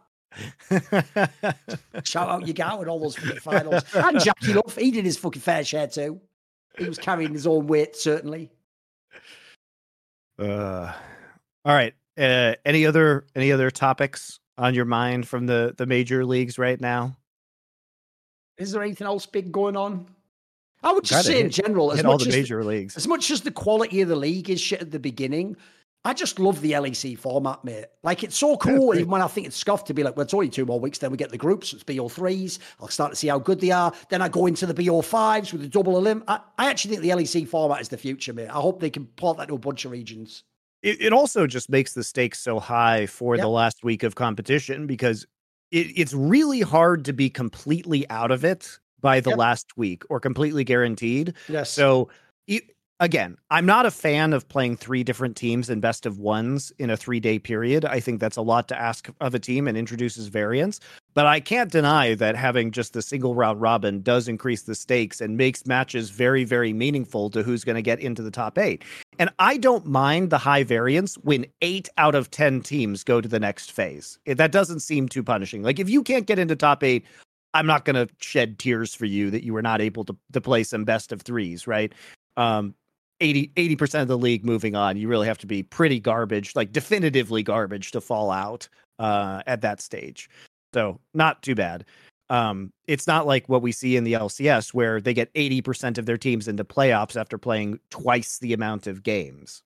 Shout 2.04 2.30
out 2.30 2.44
Yagao 2.44 2.80
and 2.82 2.90
all 2.90 3.00
those 3.00 3.16
finals. 3.16 3.84
And 3.94 4.18
JackeyLove, 4.18 4.80
he 4.80 4.92
did 4.92 5.06
his 5.06 5.18
fucking 5.18 5.42
fair 5.42 5.64
share 5.64 5.88
too. 5.88 6.20
He 6.78 6.88
was 6.88 6.98
carrying 6.98 7.34
his 7.34 7.48
own 7.48 7.68
weight, 7.68 7.96
certainly. 7.96 8.52
Uh, 10.38 10.94
all 11.66 11.74
right. 11.74 11.94
Uh, 12.18 12.56
any 12.66 12.86
other 12.86 13.26
any 13.36 13.52
other 13.52 13.70
topics 13.70 14.40
on 14.58 14.74
your 14.74 14.86
mind 14.86 15.28
from 15.28 15.46
the 15.46 15.74
the 15.78 15.86
major 15.86 16.26
leagues 16.26 16.58
right 16.58 16.80
now? 16.80 17.16
Is 18.58 18.72
there 18.72 18.82
anything 18.82 19.06
else 19.06 19.26
big 19.26 19.52
going 19.52 19.78
on? 19.78 20.08
I 20.84 20.92
would 20.94 21.04
just 21.04 21.26
say 21.26 21.36
hit, 21.36 21.46
in 21.46 21.52
general, 21.52 21.92
as 21.92 22.04
much 22.04 22.06
all 22.06 22.18
the 22.18 22.30
major 22.30 22.60
as, 22.60 22.66
leagues, 22.66 22.98
as 22.98 23.08
much 23.08 23.32
as 23.32 23.42
the 23.42 23.52
quality 23.52 24.02
of 24.02 24.10
the 24.10 24.16
league 24.16 24.50
is 24.50 24.62
shit 24.62 24.82
at 24.82 24.92
the 24.92 25.00
beginning, 25.00 25.58
I 26.06 26.14
just 26.14 26.40
love 26.40 26.62
the 26.62 26.72
LEC 26.72 27.18
format, 27.18 27.64
mate. 27.66 27.88
Like 28.04 28.24
it's 28.24 28.38
so 28.38 28.56
cool. 28.58 28.96
Even 28.96 29.10
when 29.10 29.22
I 29.22 29.28
think 29.28 29.48
it's 29.48 29.58
scuffed 29.58 29.88
to 29.88 29.94
be 29.94 30.04
like, 30.04 30.16
well, 30.16 30.24
it's 30.24 30.34
only 30.34 30.48
two 30.48 30.66
more 30.66 30.80
weeks, 30.80 31.00
then 31.00 31.12
we 31.12 31.18
get 31.18 31.32
the 31.32 31.38
groups. 31.38 31.74
It's 31.74 31.84
BO 31.84 32.08
threes. 32.08 32.60
I'll 32.80 32.88
start 32.88 33.12
to 33.12 33.16
see 33.18 33.28
how 33.28 33.40
good 33.40 33.60
they 33.60 33.72
are. 33.72 33.92
Then 34.10 34.22
I 34.22 34.30
go 34.30 34.46
into 34.46 34.66
the 34.66 34.74
BO 34.74 35.02
fives 35.02 35.52
with 35.52 35.64
the 35.64 35.68
double 35.68 35.98
elim. 35.98 36.24
I, 36.28 36.40
I 36.58 36.70
actually 36.70 36.96
think 36.96 37.02
the 37.02 37.10
LEC 37.10 37.48
format 37.48 37.82
is 37.82 37.90
the 37.90 37.98
future, 37.98 38.32
mate. 38.32 38.48
I 38.48 38.54
hope 38.54 38.80
they 38.80 38.90
can 38.90 39.06
port 39.18 39.38
that 39.40 39.50
to 39.50 39.56
a 39.56 39.60
bunch 39.60 39.84
of 39.84 39.92
regions. 39.92 40.44
It, 40.82 41.02
it 41.02 41.14
also 41.14 41.48
just 41.48 41.70
makes 41.70 41.94
the 41.94 42.04
stakes 42.04 42.40
so 42.40 42.60
high 42.60 43.08
for 43.08 43.36
yep. 43.36 43.44
the 43.44 43.50
last 43.50 43.84
week 43.84 44.04
of 44.04 44.16
competition 44.16 44.88
because 44.88 45.26
it, 45.72 45.88
it's 45.96 46.14
really 46.14 46.62
hard 46.62 47.04
to 47.06 47.14
be 47.14 47.30
completely 47.30 48.10
out 48.10 48.32
of 48.32 48.46
it 48.46 48.80
by 49.02 49.20
the 49.20 49.32
yep. 49.32 49.40
last 49.40 49.78
week 49.78 50.04
or 50.10 50.20
completely 50.20 50.64
guaranteed. 50.64 51.34
Yes. 51.48 51.72
So 51.72 52.10
again, 53.00 53.38
I'm 53.52 53.66
not 53.66 53.86
a 53.86 53.92
fan 53.92 54.34
of 54.34 54.48
playing 54.50 54.78
three 54.78 55.04
different 55.04 55.36
teams 55.36 55.70
in 55.70 55.80
best 55.80 56.06
of 56.06 56.18
ones 56.18 56.72
in 56.80 56.90
a 56.90 56.98
three 56.98 57.20
day 57.20 57.40
period. 57.40 57.86
I 57.86 58.00
think 58.00 58.20
that's 58.20 58.38
a 58.38 58.42
lot 58.42 58.68
to 58.70 58.80
ask 58.80 59.10
of 59.22 59.36
a 59.36 59.40
team 59.40 59.68
and 59.68 59.78
introduces 59.78 60.28
variance. 60.28 60.80
But 61.14 61.26
I 61.26 61.40
can't 61.40 61.72
deny 61.72 62.16
that 62.16 62.36
having 62.36 62.72
just 62.72 62.94
the 62.94 63.02
single 63.02 63.36
round 63.36 63.62
robin 63.62 64.02
does 64.02 64.28
increase 64.28 64.64
the 64.64 64.76
stakes 64.76 65.22
and 65.22 65.38
makes 65.38 65.66
matches 65.66 66.10
very, 66.10 66.44
very 66.44 66.74
meaningful 66.74 67.30
to 67.32 67.44
who's 67.44 67.64
going 67.64 67.76
to 67.76 67.82
get 67.82 68.00
into 68.00 68.22
the 68.22 68.32
top 68.32 68.58
eight. 68.58 68.84
And 69.20 69.30
I 69.40 69.58
don't 69.58 69.86
mind 69.86 70.30
the 70.30 70.38
high 70.38 70.64
variance 70.64 71.16
when 71.16 71.46
eight 71.62 71.90
out 71.98 72.16
of 72.16 72.30
10 72.30 72.62
teams 72.62 73.04
go 73.04 73.20
to 73.20 73.28
the 73.28 73.40
next 73.40 73.72
phase. 73.72 74.20
That 74.26 74.52
doesn't 74.52 74.82
seem 74.82 75.08
too 75.08 75.24
punishing. 75.24 75.64
Like 75.64 75.80
if 75.80 75.90
you 75.90 76.04
can't 76.04 76.28
get 76.28 76.40
into 76.40 76.56
top 76.56 76.84
eight, 76.84 77.06
I'm 77.54 77.66
not 77.66 77.86
going 77.86 77.96
to 77.96 78.14
shed 78.20 78.60
tears 78.60 78.94
for 78.94 79.06
you 79.06 79.32
that 79.32 79.44
you 79.44 79.54
were 79.54 79.62
not 79.62 79.82
able 79.82 80.04
to, 80.06 80.16
to 80.34 80.42
play 80.42 80.64
some 80.64 80.86
best 80.86 81.12
of 81.12 81.22
threes, 81.22 81.68
right? 81.68 81.94
Um, 82.36 82.76
80 83.20 83.76
percent 83.76 84.04
of 84.04 84.08
the 84.08 84.18
league 84.18 84.46
moving 84.46 84.76
on. 84.76 84.98
You 84.98 85.08
really 85.08 85.28
have 85.28 85.40
to 85.40 85.48
be 85.48 85.64
pretty 85.64 86.00
garbage, 86.00 86.56
like 86.56 86.72
definitively 86.72 87.42
garbage, 87.42 87.92
to 87.92 88.02
fall 88.02 88.30
out 88.30 88.70
uh, 89.00 89.42
at 89.48 89.62
that 89.62 89.82
stage. 89.82 90.30
So 90.74 91.00
not 91.14 91.42
too 91.42 91.56
bad. 91.56 91.86
Um, 92.30 92.74
it's 92.88 93.08
not 93.08 93.26
like 93.26 93.48
what 93.48 93.62
we 93.62 93.72
see 93.72 93.96
in 93.96 94.04
the 94.04 94.14
LCS 94.14 94.74
where 94.74 95.00
they 95.00 95.14
get 95.14 95.34
80% 95.34 95.98
of 95.98 96.06
their 96.06 96.18
teams 96.18 96.48
into 96.48 96.66
playoffs 96.66 97.20
after 97.20 97.38
playing 97.38 97.80
twice 97.90 98.38
the 98.40 98.54
amount 98.54 98.86
of 98.86 99.02
games. 99.02 99.64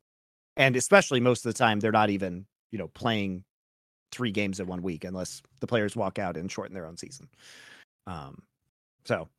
And 0.57 0.75
especially 0.75 1.19
most 1.19 1.45
of 1.45 1.53
the 1.53 1.57
time, 1.57 1.79
they're 1.79 1.91
not 1.91 2.11
even, 2.11 2.45
you 2.71 2.77
know, 2.77 2.89
playing 2.89 3.43
three 4.11 4.31
games 4.31 4.59
in 4.59 4.67
one 4.67 4.83
week 4.83 5.03
unless 5.03 5.41
the 5.59 5.67
players 5.67 5.95
walk 5.95 6.19
out 6.19 6.37
and 6.37 6.51
shorten 6.51 6.75
their 6.75 6.85
own 6.85 6.97
season. 6.97 7.27
Um, 8.11 8.41
so 9.05 9.29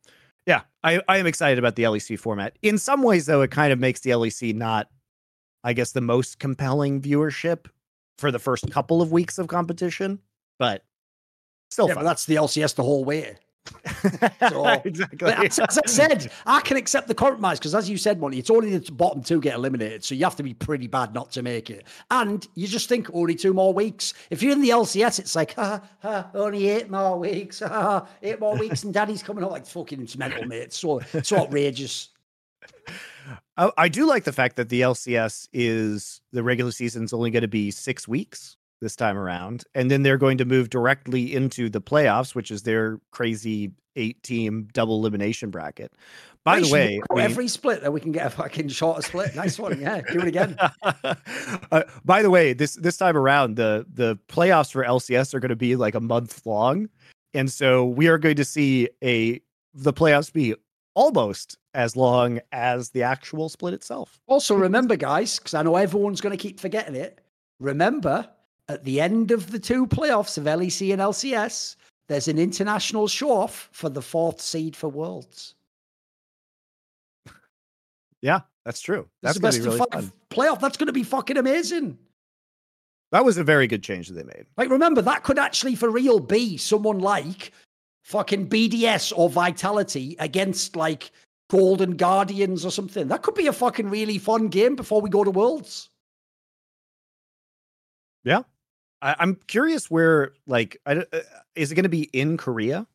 yeah, 0.45 0.61
I, 0.83 1.01
I 1.07 1.17
am 1.17 1.27
excited 1.27 1.59
about 1.59 1.75
the 1.75 1.83
LEC 1.83 2.19
format. 2.19 2.57
In 2.61 2.77
some 2.77 3.01
ways, 3.01 3.25
though, 3.25 3.41
it 3.41 3.51
kind 3.51 3.71
of 3.71 3.79
makes 3.79 4.01
the 4.01 4.11
LEC 4.11 4.53
not, 4.55 4.89
I 5.63 5.73
guess, 5.73 5.91
the 5.91 6.01
most 6.01 6.39
compelling 6.39 7.01
viewership 7.01 7.67
for 8.17 8.31
the 8.31 8.39
first 8.39 8.69
couple 8.71 9.01
of 9.01 9.11
weeks 9.11 9.37
of 9.37 9.47
competition, 9.47 10.19
but 10.59 10.83
still 11.71 11.87
yeah, 11.87 11.95
fun. 11.95 12.03
But 12.03 12.09
that's 12.09 12.25
the 12.25 12.35
LCS 12.35 12.75
the 12.75 12.83
whole 12.83 13.05
way. 13.05 13.37
so, 14.49 14.67
exactly. 14.83 15.31
As, 15.31 15.59
as, 15.59 15.77
I 15.77 15.87
said, 15.87 16.31
I 16.45 16.61
can 16.61 16.77
accept 16.77 17.07
the 17.07 17.15
compromise 17.15 17.59
because, 17.59 17.73
as 17.73 17.89
you 17.89 17.97
said, 17.97 18.19
Monty, 18.19 18.39
it's 18.39 18.49
only 18.49 18.77
the 18.77 18.91
bottom 18.91 19.21
two 19.21 19.39
get 19.39 19.55
eliminated, 19.55 20.03
so 20.03 20.15
you 20.15 20.23
have 20.25 20.35
to 20.37 20.43
be 20.43 20.53
pretty 20.53 20.87
bad 20.87 21.13
not 21.13 21.31
to 21.31 21.41
make 21.41 21.69
it. 21.69 21.85
And 22.11 22.45
you 22.55 22.67
just 22.67 22.89
think 22.89 23.09
only 23.13 23.35
two 23.35 23.53
more 23.53 23.73
weeks. 23.73 24.13
If 24.29 24.43
you're 24.43 24.51
in 24.51 24.61
the 24.61 24.69
LCS, 24.69 25.19
it's 25.19 25.35
like, 25.35 25.53
ha, 25.53 25.81
ha, 26.01 26.29
only 26.33 26.67
eight 26.67 26.89
more 26.89 27.17
weeks, 27.17 27.59
ha, 27.65 28.07
eight 28.21 28.39
more 28.39 28.57
weeks, 28.57 28.83
and 28.83 28.93
Daddy's 28.93 29.23
coming 29.23 29.43
up 29.43 29.51
like 29.51 29.65
fucking 29.65 30.07
mental, 30.17 30.45
mate. 30.45 30.63
It's 30.63 30.77
so 30.77 30.99
so 31.21 31.37
outrageous. 31.37 32.09
I, 33.57 33.71
I 33.77 33.89
do 33.89 34.05
like 34.05 34.23
the 34.25 34.33
fact 34.33 34.57
that 34.57 34.69
the 34.69 34.81
LCS 34.81 35.47
is 35.53 36.21
the 36.31 36.43
regular 36.43 36.71
season 36.71 37.03
is 37.03 37.13
only 37.13 37.31
going 37.31 37.41
to 37.41 37.47
be 37.47 37.71
six 37.71 38.07
weeks 38.07 38.57
this 38.83 38.95
time 38.95 39.17
around. 39.17 39.63
And 39.73 39.89
then 39.89 40.03
they're 40.03 40.17
going 40.17 40.37
to 40.37 40.45
move 40.45 40.69
directly 40.69 41.33
into 41.33 41.69
the 41.69 41.81
playoffs, 41.81 42.35
which 42.35 42.51
is 42.51 42.63
their 42.63 42.99
crazy 43.11 43.71
eight 43.95 44.21
team 44.23 44.67
double 44.73 44.99
elimination 44.99 45.49
bracket. 45.49 45.93
By 46.43 46.59
the 46.59 46.69
way, 46.69 47.01
every 47.17 47.47
split 47.47 47.81
that 47.81 47.93
we 47.93 48.01
can 48.01 48.11
get 48.11 48.25
a 48.25 48.29
fucking 48.29 48.67
shorter 48.67 49.01
split. 49.01 49.33
Nice 49.33 49.57
one. 49.57 49.79
Yeah. 49.79 50.01
Do 50.11 50.19
it 50.19 50.27
again. 50.27 50.57
uh, 50.83 51.83
by 52.03 52.21
the 52.21 52.29
way, 52.29 52.51
this 52.51 52.75
this 52.75 52.97
time 52.97 53.15
around, 53.15 53.55
the 53.55 53.85
the 53.93 54.19
playoffs 54.27 54.71
for 54.71 54.83
LCS 54.83 55.33
are 55.33 55.39
going 55.39 55.49
to 55.49 55.55
be 55.55 55.77
like 55.77 55.95
a 55.95 56.01
month 56.01 56.45
long. 56.45 56.89
And 57.33 57.49
so 57.51 57.85
we 57.85 58.07
are 58.07 58.17
going 58.17 58.35
to 58.35 58.45
see 58.45 58.89
a 59.01 59.41
the 59.73 59.93
playoffs 59.93 60.33
be 60.33 60.53
almost 60.95 61.57
as 61.73 61.95
long 61.95 62.39
as 62.51 62.89
the 62.89 63.03
actual 63.03 63.47
split 63.47 63.73
itself. 63.73 64.19
Also, 64.27 64.53
remember, 64.55 64.95
guys, 64.95 65.39
because 65.39 65.53
I 65.53 65.63
know 65.63 65.77
everyone's 65.77 66.21
going 66.21 66.37
to 66.37 66.41
keep 66.41 66.59
forgetting 66.59 66.95
it. 66.95 67.21
Remember, 67.59 68.29
at 68.69 68.83
the 68.83 69.01
end 69.01 69.31
of 69.31 69.51
the 69.51 69.59
two 69.59 69.85
playoffs 69.87 70.37
of 70.37 70.45
LEC 70.45 70.91
and 70.91 71.01
LCS, 71.01 71.75
there's 72.07 72.27
an 72.27 72.39
international 72.39 73.07
show 73.07 73.31
off 73.31 73.69
for 73.71 73.89
the 73.89 74.01
fourth 74.01 74.41
seed 74.41 74.75
for 74.75 74.89
Worlds. 74.89 75.55
Yeah, 78.21 78.41
that's 78.65 78.81
true. 78.81 79.07
That's 79.21 79.37
going 79.37 79.53
to 79.53 79.59
be 79.59 79.65
really 79.65 79.77
fun. 79.91 80.11
Playoff. 80.29 80.59
That's 80.59 80.77
going 80.77 80.87
to 80.87 80.93
be 80.93 81.03
fucking 81.03 81.37
amazing. 81.37 81.97
That 83.11 83.25
was 83.25 83.37
a 83.37 83.43
very 83.43 83.67
good 83.67 83.83
change 83.83 84.07
that 84.07 84.15
they 84.15 84.23
made. 84.23 84.47
Like, 84.57 84.69
remember, 84.69 85.01
that 85.01 85.23
could 85.23 85.37
actually 85.37 85.75
for 85.75 85.89
real 85.89 86.19
be 86.19 86.57
someone 86.57 86.99
like 86.99 87.51
fucking 88.03 88.49
BDS 88.49 89.13
or 89.15 89.29
Vitality 89.29 90.15
against 90.19 90.75
like 90.75 91.11
Golden 91.49 91.95
Guardians 91.95 92.65
or 92.65 92.71
something. 92.71 93.07
That 93.07 93.21
could 93.21 93.35
be 93.35 93.47
a 93.47 93.53
fucking 93.53 93.89
really 93.89 94.17
fun 94.17 94.47
game 94.47 94.75
before 94.75 95.01
we 95.01 95.09
go 95.09 95.23
to 95.23 95.31
Worlds. 95.31 95.89
Yeah, 98.23 98.43
I, 99.03 99.15
am 99.19 99.35
curious 99.47 99.91
where, 99.91 100.31
like, 100.47 100.79
I, 100.85 100.95
uh, 100.95 101.19
is 101.55 101.71
it 101.71 101.75
going 101.75 101.83
to 101.83 101.89
be 101.89 102.03
in 102.13 102.37
Korea? 102.37 102.87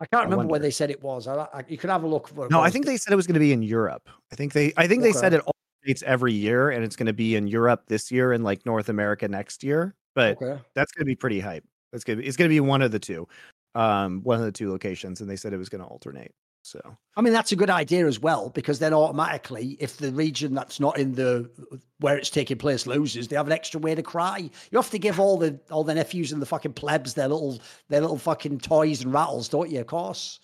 I 0.00 0.06
can't 0.06 0.24
remember 0.24 0.46
where 0.46 0.60
they 0.60 0.70
said 0.70 0.90
it 0.90 1.02
was. 1.02 1.26
I, 1.26 1.34
I, 1.52 1.64
you 1.68 1.76
could 1.76 1.90
have 1.90 2.04
a 2.04 2.06
look. 2.06 2.30
no, 2.50 2.60
I 2.60 2.70
think 2.70 2.86
they 2.86 2.96
said 2.96 3.12
it 3.12 3.16
was 3.16 3.26
going 3.26 3.34
to 3.34 3.40
be 3.40 3.52
in 3.52 3.62
Europe. 3.62 4.08
I 4.32 4.36
think 4.36 4.52
they, 4.52 4.72
I 4.76 4.86
think 4.86 5.02
okay. 5.02 5.10
they 5.10 5.18
said 5.18 5.34
it 5.34 5.40
all 5.40 5.54
states 5.82 6.04
every 6.06 6.32
year, 6.32 6.70
and 6.70 6.84
it's 6.84 6.94
going 6.94 7.06
to 7.06 7.12
be 7.12 7.34
in 7.34 7.48
Europe 7.48 7.82
this 7.88 8.12
year 8.12 8.32
and 8.32 8.44
like 8.44 8.64
North 8.64 8.88
America 8.88 9.26
next 9.26 9.64
year. 9.64 9.96
But 10.14 10.40
okay. 10.40 10.60
that's 10.74 10.92
going 10.92 11.02
to 11.02 11.06
be 11.06 11.16
pretty 11.16 11.40
hype. 11.40 11.64
That's 11.92 12.04
going 12.04 12.18
to 12.18 12.22
be, 12.22 12.28
it's 12.28 12.36
going 12.36 12.48
to 12.48 12.54
be 12.54 12.60
one 12.60 12.80
of 12.80 12.92
the 12.92 13.00
two, 13.00 13.26
um, 13.74 14.22
one 14.22 14.38
of 14.38 14.44
the 14.44 14.52
two 14.52 14.70
locations, 14.70 15.20
and 15.20 15.28
they 15.28 15.36
said 15.36 15.52
it 15.52 15.58
was 15.58 15.68
going 15.68 15.82
to 15.82 15.88
alternate. 15.88 16.32
So, 16.68 16.98
I 17.16 17.22
mean, 17.22 17.32
that's 17.32 17.52
a 17.52 17.56
good 17.56 17.70
idea 17.70 18.06
as 18.06 18.20
well, 18.20 18.50
because 18.50 18.78
then 18.78 18.92
automatically, 18.92 19.76
if 19.80 19.96
the 19.96 20.12
region 20.12 20.54
that's 20.54 20.78
not 20.78 20.98
in 20.98 21.14
the 21.14 21.50
where 21.98 22.18
it's 22.18 22.28
taking 22.28 22.58
place 22.58 22.86
loses, 22.86 23.28
they 23.28 23.36
have 23.36 23.46
an 23.46 23.52
extra 23.52 23.80
way 23.80 23.94
to 23.94 24.02
cry. 24.02 24.38
You 24.70 24.78
have 24.78 24.90
to 24.90 24.98
give 24.98 25.18
all 25.18 25.38
the 25.38 25.58
all 25.70 25.82
the 25.82 25.94
nephews 25.94 26.30
and 26.30 26.42
the 26.42 26.46
fucking 26.46 26.74
plebs 26.74 27.14
their 27.14 27.28
little 27.28 27.60
their 27.88 28.02
little 28.02 28.18
fucking 28.18 28.58
toys 28.60 29.02
and 29.02 29.12
rattles, 29.12 29.48
don't 29.48 29.70
you? 29.70 29.80
Of 29.80 29.86
course, 29.86 30.40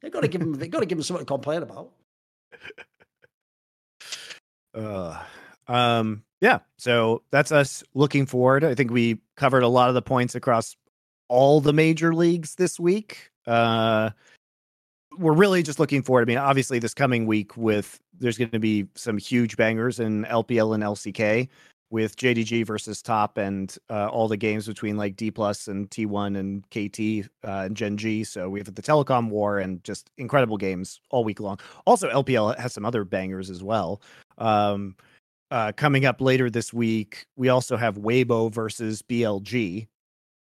they've 0.00 0.10
got 0.10 0.22
to 0.22 0.28
give 0.28 0.40
them 0.40 0.54
they've 0.54 0.70
got 0.70 0.80
to 0.80 0.86
give 0.86 0.96
them 0.96 1.02
something 1.02 1.26
to 1.26 1.32
complain 1.32 1.62
about. 1.62 1.92
Uh, 4.72 5.20
um, 5.66 6.22
yeah. 6.40 6.60
So 6.78 7.22
that's 7.32 7.50
us 7.50 7.82
looking 7.92 8.24
forward. 8.24 8.62
I 8.62 8.76
think 8.76 8.92
we 8.92 9.20
covered 9.36 9.64
a 9.64 9.68
lot 9.68 9.88
of 9.88 9.96
the 9.96 10.00
points 10.00 10.36
across 10.36 10.76
all 11.28 11.60
the 11.60 11.72
major 11.72 12.14
leagues 12.14 12.54
this 12.54 12.78
week. 12.78 13.32
Uh, 13.48 14.10
we're 15.18 15.32
really 15.32 15.62
just 15.62 15.78
looking 15.78 16.02
forward. 16.02 16.22
I 16.22 16.26
mean, 16.26 16.38
obviously, 16.38 16.78
this 16.78 16.94
coming 16.94 17.26
week 17.26 17.56
with 17.56 18.00
there's 18.18 18.38
going 18.38 18.50
to 18.50 18.58
be 18.58 18.86
some 18.94 19.18
huge 19.18 19.56
bangers 19.56 20.00
in 20.00 20.24
LPL 20.24 20.74
and 20.74 20.82
LCK 20.82 21.48
with 21.90 22.16
JDG 22.16 22.64
versus 22.64 23.02
Top 23.02 23.36
and 23.36 23.76
uh, 23.90 24.06
all 24.08 24.28
the 24.28 24.36
games 24.36 24.66
between 24.66 24.96
like 24.96 25.16
D 25.16 25.30
plus 25.30 25.66
and 25.66 25.90
T1 25.90 26.38
and 26.38 26.64
KT 26.70 27.28
uh, 27.44 27.64
and 27.64 27.76
Gen 27.76 27.96
G. 27.96 28.22
So 28.22 28.48
we 28.48 28.60
have 28.60 28.72
the 28.72 28.82
telecom 28.82 29.28
war 29.28 29.58
and 29.58 29.82
just 29.82 30.10
incredible 30.16 30.56
games 30.56 31.00
all 31.10 31.24
week 31.24 31.40
long. 31.40 31.58
Also, 31.86 32.08
LPL 32.08 32.56
has 32.58 32.72
some 32.72 32.84
other 32.84 33.04
bangers 33.04 33.50
as 33.50 33.62
well. 33.62 34.00
Um, 34.38 34.96
uh, 35.50 35.72
coming 35.76 36.04
up 36.04 36.20
later 36.20 36.48
this 36.48 36.72
week, 36.72 37.26
we 37.36 37.48
also 37.48 37.76
have 37.76 37.96
Weibo 37.96 38.52
versus 38.52 39.02
BLG. 39.02 39.88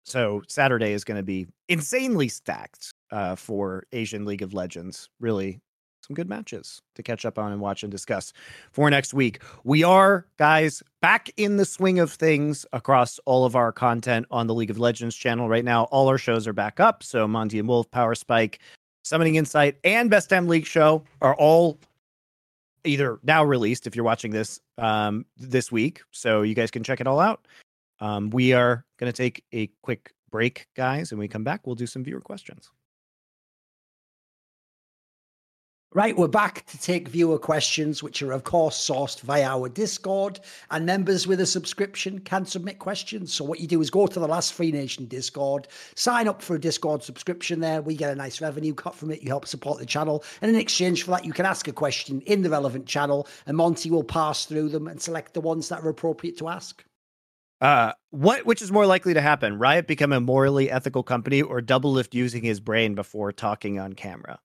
So 0.05 0.43
Saturday 0.49 0.93
is 0.93 1.05
going 1.05 1.17
to 1.17 1.23
be 1.23 1.47
insanely 1.69 2.29
stacked 2.29 2.93
uh, 3.13 3.37
for 3.37 3.85
Asian 3.93 4.25
League 4.25 4.43
of 4.43 4.55
Legends. 4.55 5.09
Really, 5.21 5.61
some 6.07 6.15
good 6.15 6.29
matches 6.29 6.83
to 6.97 7.03
catch 7.03 7.25
up 7.25 7.39
on 7.39 7.53
and 7.53 7.61
watch 7.61 7.83
and 7.83 7.93
discuss 7.93 8.33
for 8.73 8.91
next 8.91 9.15
week. 9.15 9.41
We 9.65 9.85
are, 9.85 10.27
guys, 10.37 10.83
back 11.01 11.31
in 11.37 11.57
the 11.57 11.65
swing 11.65 12.01
of 12.01 12.11
things 12.11 12.67
across 12.73 13.21
all 13.25 13.45
of 13.45 13.55
our 13.55 13.71
content 13.73 14.27
on 14.31 14.47
the 14.47 14.55
League 14.55 14.71
of 14.71 14.79
Legends 14.79 15.15
channel 15.15 15.49
right 15.49 15.65
now. 15.65 15.85
All 15.85 16.09
our 16.09 16.19
shows 16.19 16.49
are 16.49 16.53
back 16.53 16.81
up. 16.81 17.03
So 17.03 17.29
Monty 17.29 17.59
and 17.59 17.69
Wolf, 17.69 17.91
Power 17.91 18.15
Spike, 18.15 18.59
Summoning 19.05 19.37
Insight, 19.37 19.77
and 19.85 20.11
Best 20.11 20.29
Time 20.29 20.49
League 20.49 20.67
Show 20.67 21.05
are 21.21 21.37
all 21.37 21.79
either 22.85 23.21
now 23.23 23.45
released 23.45 23.87
if 23.87 23.95
you're 23.95 24.05
watching 24.05 24.33
this 24.33 24.61
um, 24.79 25.25
this 25.37 25.71
week. 25.71 26.03
So 26.11 26.43
you 26.43 26.55
guys 26.55 26.71
can 26.71 26.83
check 26.83 27.01
it 27.01 27.07
all 27.07 27.21
out. 27.21 27.47
Um, 28.01 28.31
we 28.31 28.53
are 28.53 28.85
going 28.99 29.13
to 29.13 29.17
take 29.17 29.45
a 29.53 29.69
quick 29.83 30.13
break, 30.31 30.67
guys, 30.75 31.13
and 31.13 31.21
we 31.21 31.29
come 31.29 31.45
back. 31.45 31.65
We'll 31.65 31.77
do 31.77 31.87
some 31.87 32.03
viewer 32.03 32.21
questions. 32.21 32.73
Right, 35.95 36.17
we're 36.17 36.27
back 36.27 36.65
to 36.69 36.81
take 36.81 37.09
viewer 37.09 37.39
questions, 37.39 38.03
which 38.03 38.23
are, 38.23 38.33
of 38.33 38.45
course, 38.45 38.79
sourced 38.79 39.21
via 39.21 39.45
our 39.45 39.69
Discord. 39.69 40.41
And 40.71 40.87
members 40.87 41.27
with 41.27 41.39
a 41.39 41.45
subscription 41.45 42.21
can 42.21 42.47
submit 42.47 42.79
questions. 42.79 43.35
So, 43.35 43.45
what 43.45 43.61
you 43.61 43.67
do 43.67 43.79
is 43.83 43.91
go 43.91 44.07
to 44.07 44.19
the 44.19 44.27
Last 44.27 44.55
Free 44.55 44.73
Nation 44.73 45.05
Discord, 45.05 45.69
sign 45.95 46.29
up 46.29 46.41
for 46.41 46.57
a 46.57 46.61
Discord 46.61 47.03
subscription 47.03 47.61
there. 47.61 47.83
We 47.83 47.95
get 47.95 48.11
a 48.11 48.15
nice 48.15 48.41
revenue 48.41 48.73
cut 48.73 48.95
from 48.95 49.11
it. 49.11 49.21
You 49.21 49.29
help 49.29 49.47
support 49.47 49.81
the 49.81 49.85
channel. 49.85 50.25
And 50.41 50.51
in 50.51 50.59
exchange 50.59 51.03
for 51.03 51.11
that, 51.11 51.27
you 51.27 51.33
can 51.35 51.45
ask 51.45 51.69
a 51.69 51.73
question 51.75 52.23
in 52.23 52.41
the 52.41 52.49
relevant 52.49 52.87
channel, 52.87 53.29
and 53.45 53.55
Monty 53.55 53.91
will 53.91 54.03
pass 54.03 54.47
through 54.47 54.71
them 54.71 54.89
and 54.89 54.99
select 54.99 55.35
the 55.35 55.43
ones 55.43 55.69
that 55.69 55.83
are 55.83 55.91
appropriate 55.91 56.39
to 56.39 56.49
ask. 56.49 56.83
Uh, 57.61 57.93
what 58.09 58.47
which 58.47 58.63
is 58.63 58.73
more 58.73 58.87
likely 58.87 59.13
to 59.13 59.21
happen? 59.21 59.59
Riot 59.59 59.87
become 59.87 60.15
a 60.15 60.21
morally 60.21 60.71
ethical 60.71 61.03
company 61.03 61.43
or 61.43 61.61
Doublelift 61.61 62.15
using 62.15 62.43
his 62.43 62.61
brain 62.61 62.95
before 62.95 63.31
talking 63.31 63.79
on 63.79 63.93
camera? 63.93 64.39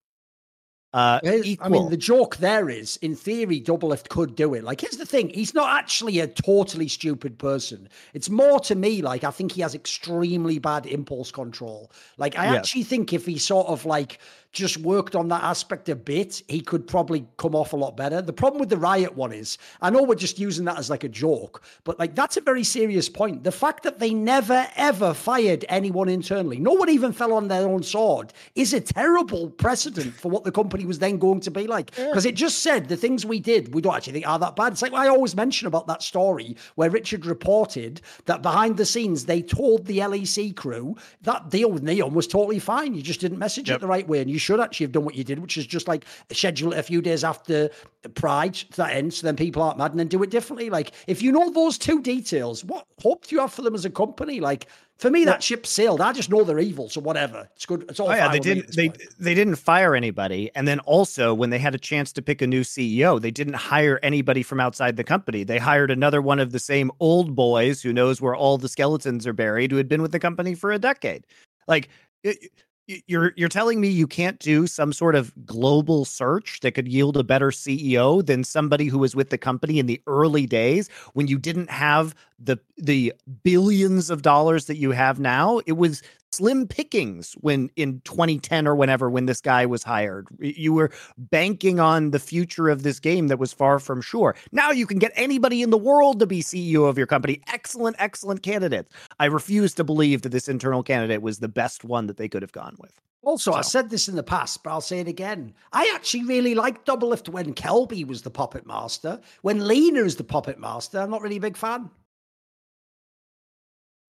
Uh, 0.94 1.20
I 1.24 1.70
mean, 1.70 1.90
the 1.90 1.98
joke 1.98 2.38
there 2.38 2.70
is, 2.70 2.96
in 2.98 3.14
theory, 3.14 3.60
Doublelift 3.60 4.08
could 4.08 4.36
do 4.36 4.54
it. 4.54 4.64
Like, 4.64 4.82
here's 4.82 4.98
the 4.98 5.06
thing: 5.06 5.30
he's 5.30 5.54
not 5.54 5.78
actually 5.78 6.20
a 6.20 6.28
totally 6.28 6.88
stupid 6.88 7.38
person. 7.38 7.90
It's 8.14 8.30
more 8.30 8.60
to 8.62 8.76
me 8.76 9.02
like 9.02 9.24
I 9.24 9.32
think 9.32 9.52
he 9.52 9.62
has 9.62 9.76
extremely 9.76 10.60
bad 10.60 10.86
impulse 10.86 11.32
control. 11.32 11.92
Like, 12.18 12.38
I 12.38 12.46
actually 12.56 12.84
think 12.84 13.12
if 13.12 13.26
he 13.26 13.38
sort 13.38 13.68
of 13.68 13.86
like 13.86 14.20
just 14.52 14.78
worked 14.78 15.16
on 15.16 15.28
that 15.30 15.44
aspect 15.44 15.90
a 15.90 15.96
bit, 15.96 16.42
he 16.48 16.62
could 16.62 16.88
probably 16.88 17.28
come 17.38 17.56
off 17.56 17.74
a 17.74 17.76
lot 17.76 17.96
better. 17.96 18.22
The 18.22 18.34
problem 18.34 18.60
with 18.60 18.70
the 18.70 18.78
riot 18.78 19.16
one 19.16 19.32
is, 19.32 19.58
I 19.82 19.90
know 19.90 20.04
we're 20.04 20.16
just 20.16 20.40
using 20.40 20.66
that 20.66 20.78
as 20.78 20.90
like 20.90 21.04
a 21.04 21.10
joke, 21.10 21.64
but 21.84 22.00
like 22.00 22.16
that's 22.16 22.38
a 22.38 22.42
very 22.42 22.64
serious 22.64 23.10
point. 23.10 23.44
The 23.44 23.52
fact 23.52 23.84
that 23.84 24.00
they 24.00 24.14
never 24.14 24.68
ever 24.76 25.14
fired 25.14 25.66
anyone 25.70 26.10
internally, 26.10 26.60
no 26.60 26.74
one 26.74 26.90
even 26.90 27.14
fell 27.14 27.34
on 27.34 27.48
their 27.48 27.68
own 27.68 27.84
sword, 27.84 28.34
is 28.56 28.74
a 28.74 28.82
terrible 28.82 29.50
precedent 29.50 30.14
for 30.14 30.30
what 30.30 30.44
the 30.44 30.52
company 30.52 30.86
was 30.86 31.00
then 31.00 31.18
going 31.18 31.42
to 31.42 31.52
be 31.52 31.68
like. 31.68 31.96
Because 31.96 32.26
it 32.26 32.36
just 32.36 32.60
said 32.60 32.88
the 32.88 32.98
things 32.98 33.26
we 33.26 33.40
did, 33.40 33.74
we 33.74 33.82
don't 33.82 33.96
actually 33.96 34.14
think 34.14 34.28
are 34.28 34.40
that 34.40 34.56
bad. 34.56 34.74
It's 34.74 34.82
like 34.82 34.94
I 34.94 35.08
always 35.08 35.36
mention 35.36 35.68
about 35.68 35.88
that 35.88 36.02
story 36.02 36.56
where 36.76 36.90
Richard 36.90 37.26
reported 37.26 38.02
that 38.26 38.42
behind 38.42 38.78
the 38.78 38.86
scenes 38.86 39.26
they 39.26 39.42
told 39.42 39.86
the 39.86 40.00
LEC 40.00 40.56
crew 40.56 40.96
that 41.22 41.50
deal 41.50 41.72
with 41.72 41.84
NEOM 41.84 42.14
was 42.14 42.28
totally 42.28 42.60
fine. 42.60 42.94
You 42.94 43.02
just 43.02 43.22
didn't 43.22 43.40
message 43.40 43.70
yep. 43.70 43.78
it 43.78 43.82
the 43.82 43.88
right 43.88 44.08
way, 44.08 44.22
and 44.22 44.30
you 44.30 44.37
should 44.40 44.60
actually 44.60 44.86
have 44.86 44.92
done 44.92 45.06
what 45.06 45.16
you 45.16 45.24
did, 45.24 45.40
which 45.40 45.58
is 45.58 45.66
just 45.66 45.88
like 45.88 46.06
schedule 46.32 46.74
it 46.74 46.80
a 46.80 46.84
few 46.84 47.02
days 47.02 47.24
after 47.24 47.70
Pride 48.16 48.54
to 48.54 48.78
that 48.78 48.94
end, 48.94 49.14
so 49.14 49.28
then 49.28 49.36
people 49.36 49.62
aren't 49.62 49.78
mad, 49.78 49.92
and 49.92 50.00
then 50.00 50.08
do 50.08 50.24
it 50.24 50.30
differently. 50.30 50.70
Like, 50.70 50.92
if 51.08 51.22
you 51.22 51.32
know 51.32 51.50
those 51.50 51.78
two 51.78 52.02
details, 52.02 52.64
what 52.64 52.86
hope 53.02 53.28
do 53.28 53.36
you 53.36 53.42
have 53.42 53.54
for 53.54 53.62
them 53.62 53.76
as 53.76 53.86
a 53.86 53.90
company? 53.90 54.40
Like, 54.40 54.68
for 54.98 55.12
me, 55.12 55.26
that 55.26 55.44
ship 55.44 55.68
sailed. 55.68 56.02
I 56.02 56.14
just 56.14 56.30
know 56.30 56.44
they're 56.44 56.60
evil, 56.60 56.90
so 56.90 57.02
whatever. 57.02 57.50
It's 57.56 57.66
good. 57.66 57.86
It's 57.90 58.00
all. 58.00 58.10
Oh, 58.10 58.14
yeah, 58.14 58.32
they 58.32 58.40
didn't. 58.40 58.76
They 58.76 58.90
point. 58.90 59.02
they 59.20 59.34
didn't 59.34 59.56
fire 59.56 59.96
anybody, 59.96 60.50
and 60.56 60.68
then 60.68 60.80
also 60.82 61.34
when 61.34 61.50
they 61.50 61.60
had 61.60 61.76
a 61.76 61.80
chance 61.80 62.12
to 62.14 62.22
pick 62.22 62.42
a 62.42 62.48
new 62.48 62.62
CEO, 62.62 63.22
they 63.22 63.32
didn't 63.32 63.56
hire 63.56 64.00
anybody 64.02 64.42
from 64.42 64.60
outside 64.60 64.96
the 64.96 65.04
company. 65.04 65.44
They 65.44 65.58
hired 65.60 65.92
another 65.92 66.22
one 66.22 66.40
of 66.40 66.52
the 66.52 66.60
same 66.60 66.92
old 67.00 67.36
boys 67.36 67.82
who 67.82 67.94
knows 67.94 68.22
where 68.22 68.36
all 68.36 68.58
the 68.58 68.70
skeletons 68.70 69.28
are 69.28 69.34
buried, 69.34 69.72
who 69.72 69.78
had 69.78 69.88
been 69.88 70.02
with 70.02 70.12
the 70.12 70.20
company 70.20 70.56
for 70.56 70.72
a 70.72 70.80
decade. 70.80 71.26
Like. 71.68 71.90
It, 72.24 72.52
you're 72.88 73.34
you're 73.36 73.50
telling 73.50 73.82
me 73.82 73.90
you 73.90 74.08
can't 74.08 74.40
do 74.40 74.66
some 74.66 74.94
sort 74.94 75.16
of 75.16 75.34
global 75.46 76.06
search 76.06 76.62
that 76.62 76.72
could 76.72 76.88
yield 76.88 77.18
a 77.18 77.24
better 77.24 77.52
CEO 77.52 78.26
than 78.26 78.44
somebody 78.44 78.86
who 78.88 78.98
was 78.98 79.16
with 79.16 79.30
the 79.30 79.38
company 79.38 79.78
in 79.80 79.86
the 79.88 80.02
early 80.08 80.46
days 80.46 80.90
when 81.14 81.28
you 81.28 81.38
didn't 81.38 81.70
have 81.70 82.16
the 82.40 82.58
the 82.78 83.14
billions 83.44 84.10
of 84.10 84.22
dollars 84.22 84.66
that 84.66 84.78
you 84.78 84.92
have 84.92 85.20
now? 85.20 85.60
It 85.66 85.74
was 85.74 86.02
slim 86.38 86.68
pickings 86.68 87.34
when 87.42 87.68
in 87.76 88.00
2010 88.02 88.68
or 88.68 88.76
whenever 88.76 89.10
when 89.10 89.26
this 89.26 89.42
guy 89.42 89.66
was 89.66 89.82
hired 89.82 90.28
you 90.40 90.72
were 90.72 90.92
banking 91.18 91.80
on 91.80 92.12
the 92.12 92.20
future 92.20 92.70
of 92.70 92.84
this 92.84 93.00
game 93.00 93.28
that 93.28 93.40
was 93.40 93.52
far 93.52 93.80
from 93.80 94.02
sure 94.02 94.36
now 94.52 94.70
you 94.70 94.86
can 94.86 95.00
get 95.00 95.12
anybody 95.16 95.64
in 95.64 95.72
the 95.72 95.78
world 95.78 96.20
to 96.20 96.28
be 96.28 96.44
ceo 96.44 96.88
of 96.88 96.96
your 96.96 97.08
company 97.08 97.42
excellent 97.52 97.96
excellent 97.98 98.44
candidates 98.44 98.94
i 99.20 99.26
refuse 99.26 99.74
to 99.74 99.84
believe 99.84 100.22
that 100.22 100.30
this 100.30 100.48
internal 100.48 100.84
candidate 100.84 101.24
was 101.24 101.40
the 101.40 101.48
best 101.48 101.84
one 101.84 102.06
that 102.06 102.18
they 102.18 102.30
could 102.30 102.44
have 102.44 102.52
gone 102.52 102.76
with 102.78 103.02
also, 103.24 103.52
so. 103.52 103.58
I 103.58 103.62
said 103.62 103.90
this 103.90 104.08
in 104.08 104.16
the 104.16 104.24
past, 104.24 104.64
but 104.64 104.70
I'll 104.70 104.80
say 104.80 105.02
it 105.02 105.08
again. 105.10 105.54
I 105.74 105.92
actually 105.94 106.24
really 106.24 106.56
liked 106.56 106.88
Doublelift 106.88 107.28
when 107.28 107.54
Kelby 107.54 108.08
was 108.08 108.22
the 108.22 108.30
puppet 108.30 108.66
master. 108.66 109.20
When 109.42 109.68
Lena 109.68 110.04
is 110.06 110.16
the 110.16 110.24
puppet 110.24 110.60
master, 110.60 111.00
I'm 111.00 111.10
not 111.10 111.22
really 111.22 111.36
a 111.36 111.42
big 111.42 111.58
fan. 111.58 111.90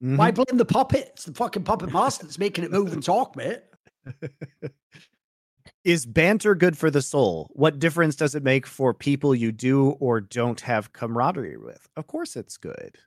Mm-hmm. 0.04 0.18
Why 0.18 0.32
blame 0.32 0.58
the 0.58 0.66
puppet? 0.66 1.10
It's 1.14 1.26
the 1.26 1.34
fucking 1.34 1.64
puppet 1.64 1.92
master 1.92 2.26
that's 2.26 2.38
making 2.38 2.64
it 2.64 2.72
move 2.72 2.94
and 2.94 3.04
talk, 3.04 3.36
mate. 3.36 3.62
Is 5.84 6.06
banter 6.06 6.54
good 6.54 6.78
for 6.78 6.92
the 6.92 7.02
soul? 7.02 7.50
What 7.54 7.80
difference 7.80 8.16
does 8.16 8.36
it 8.36 8.44
make 8.44 8.68
for 8.68 8.94
people 8.94 9.34
you 9.34 9.52
do 9.52 9.92
or 10.00 10.22
don't 10.22 10.60
have 10.62 10.94
camaraderie 10.94 11.58
with? 11.58 11.88
Of 11.96 12.08
course, 12.08 12.36
it's 12.36 12.58
good. 12.58 12.98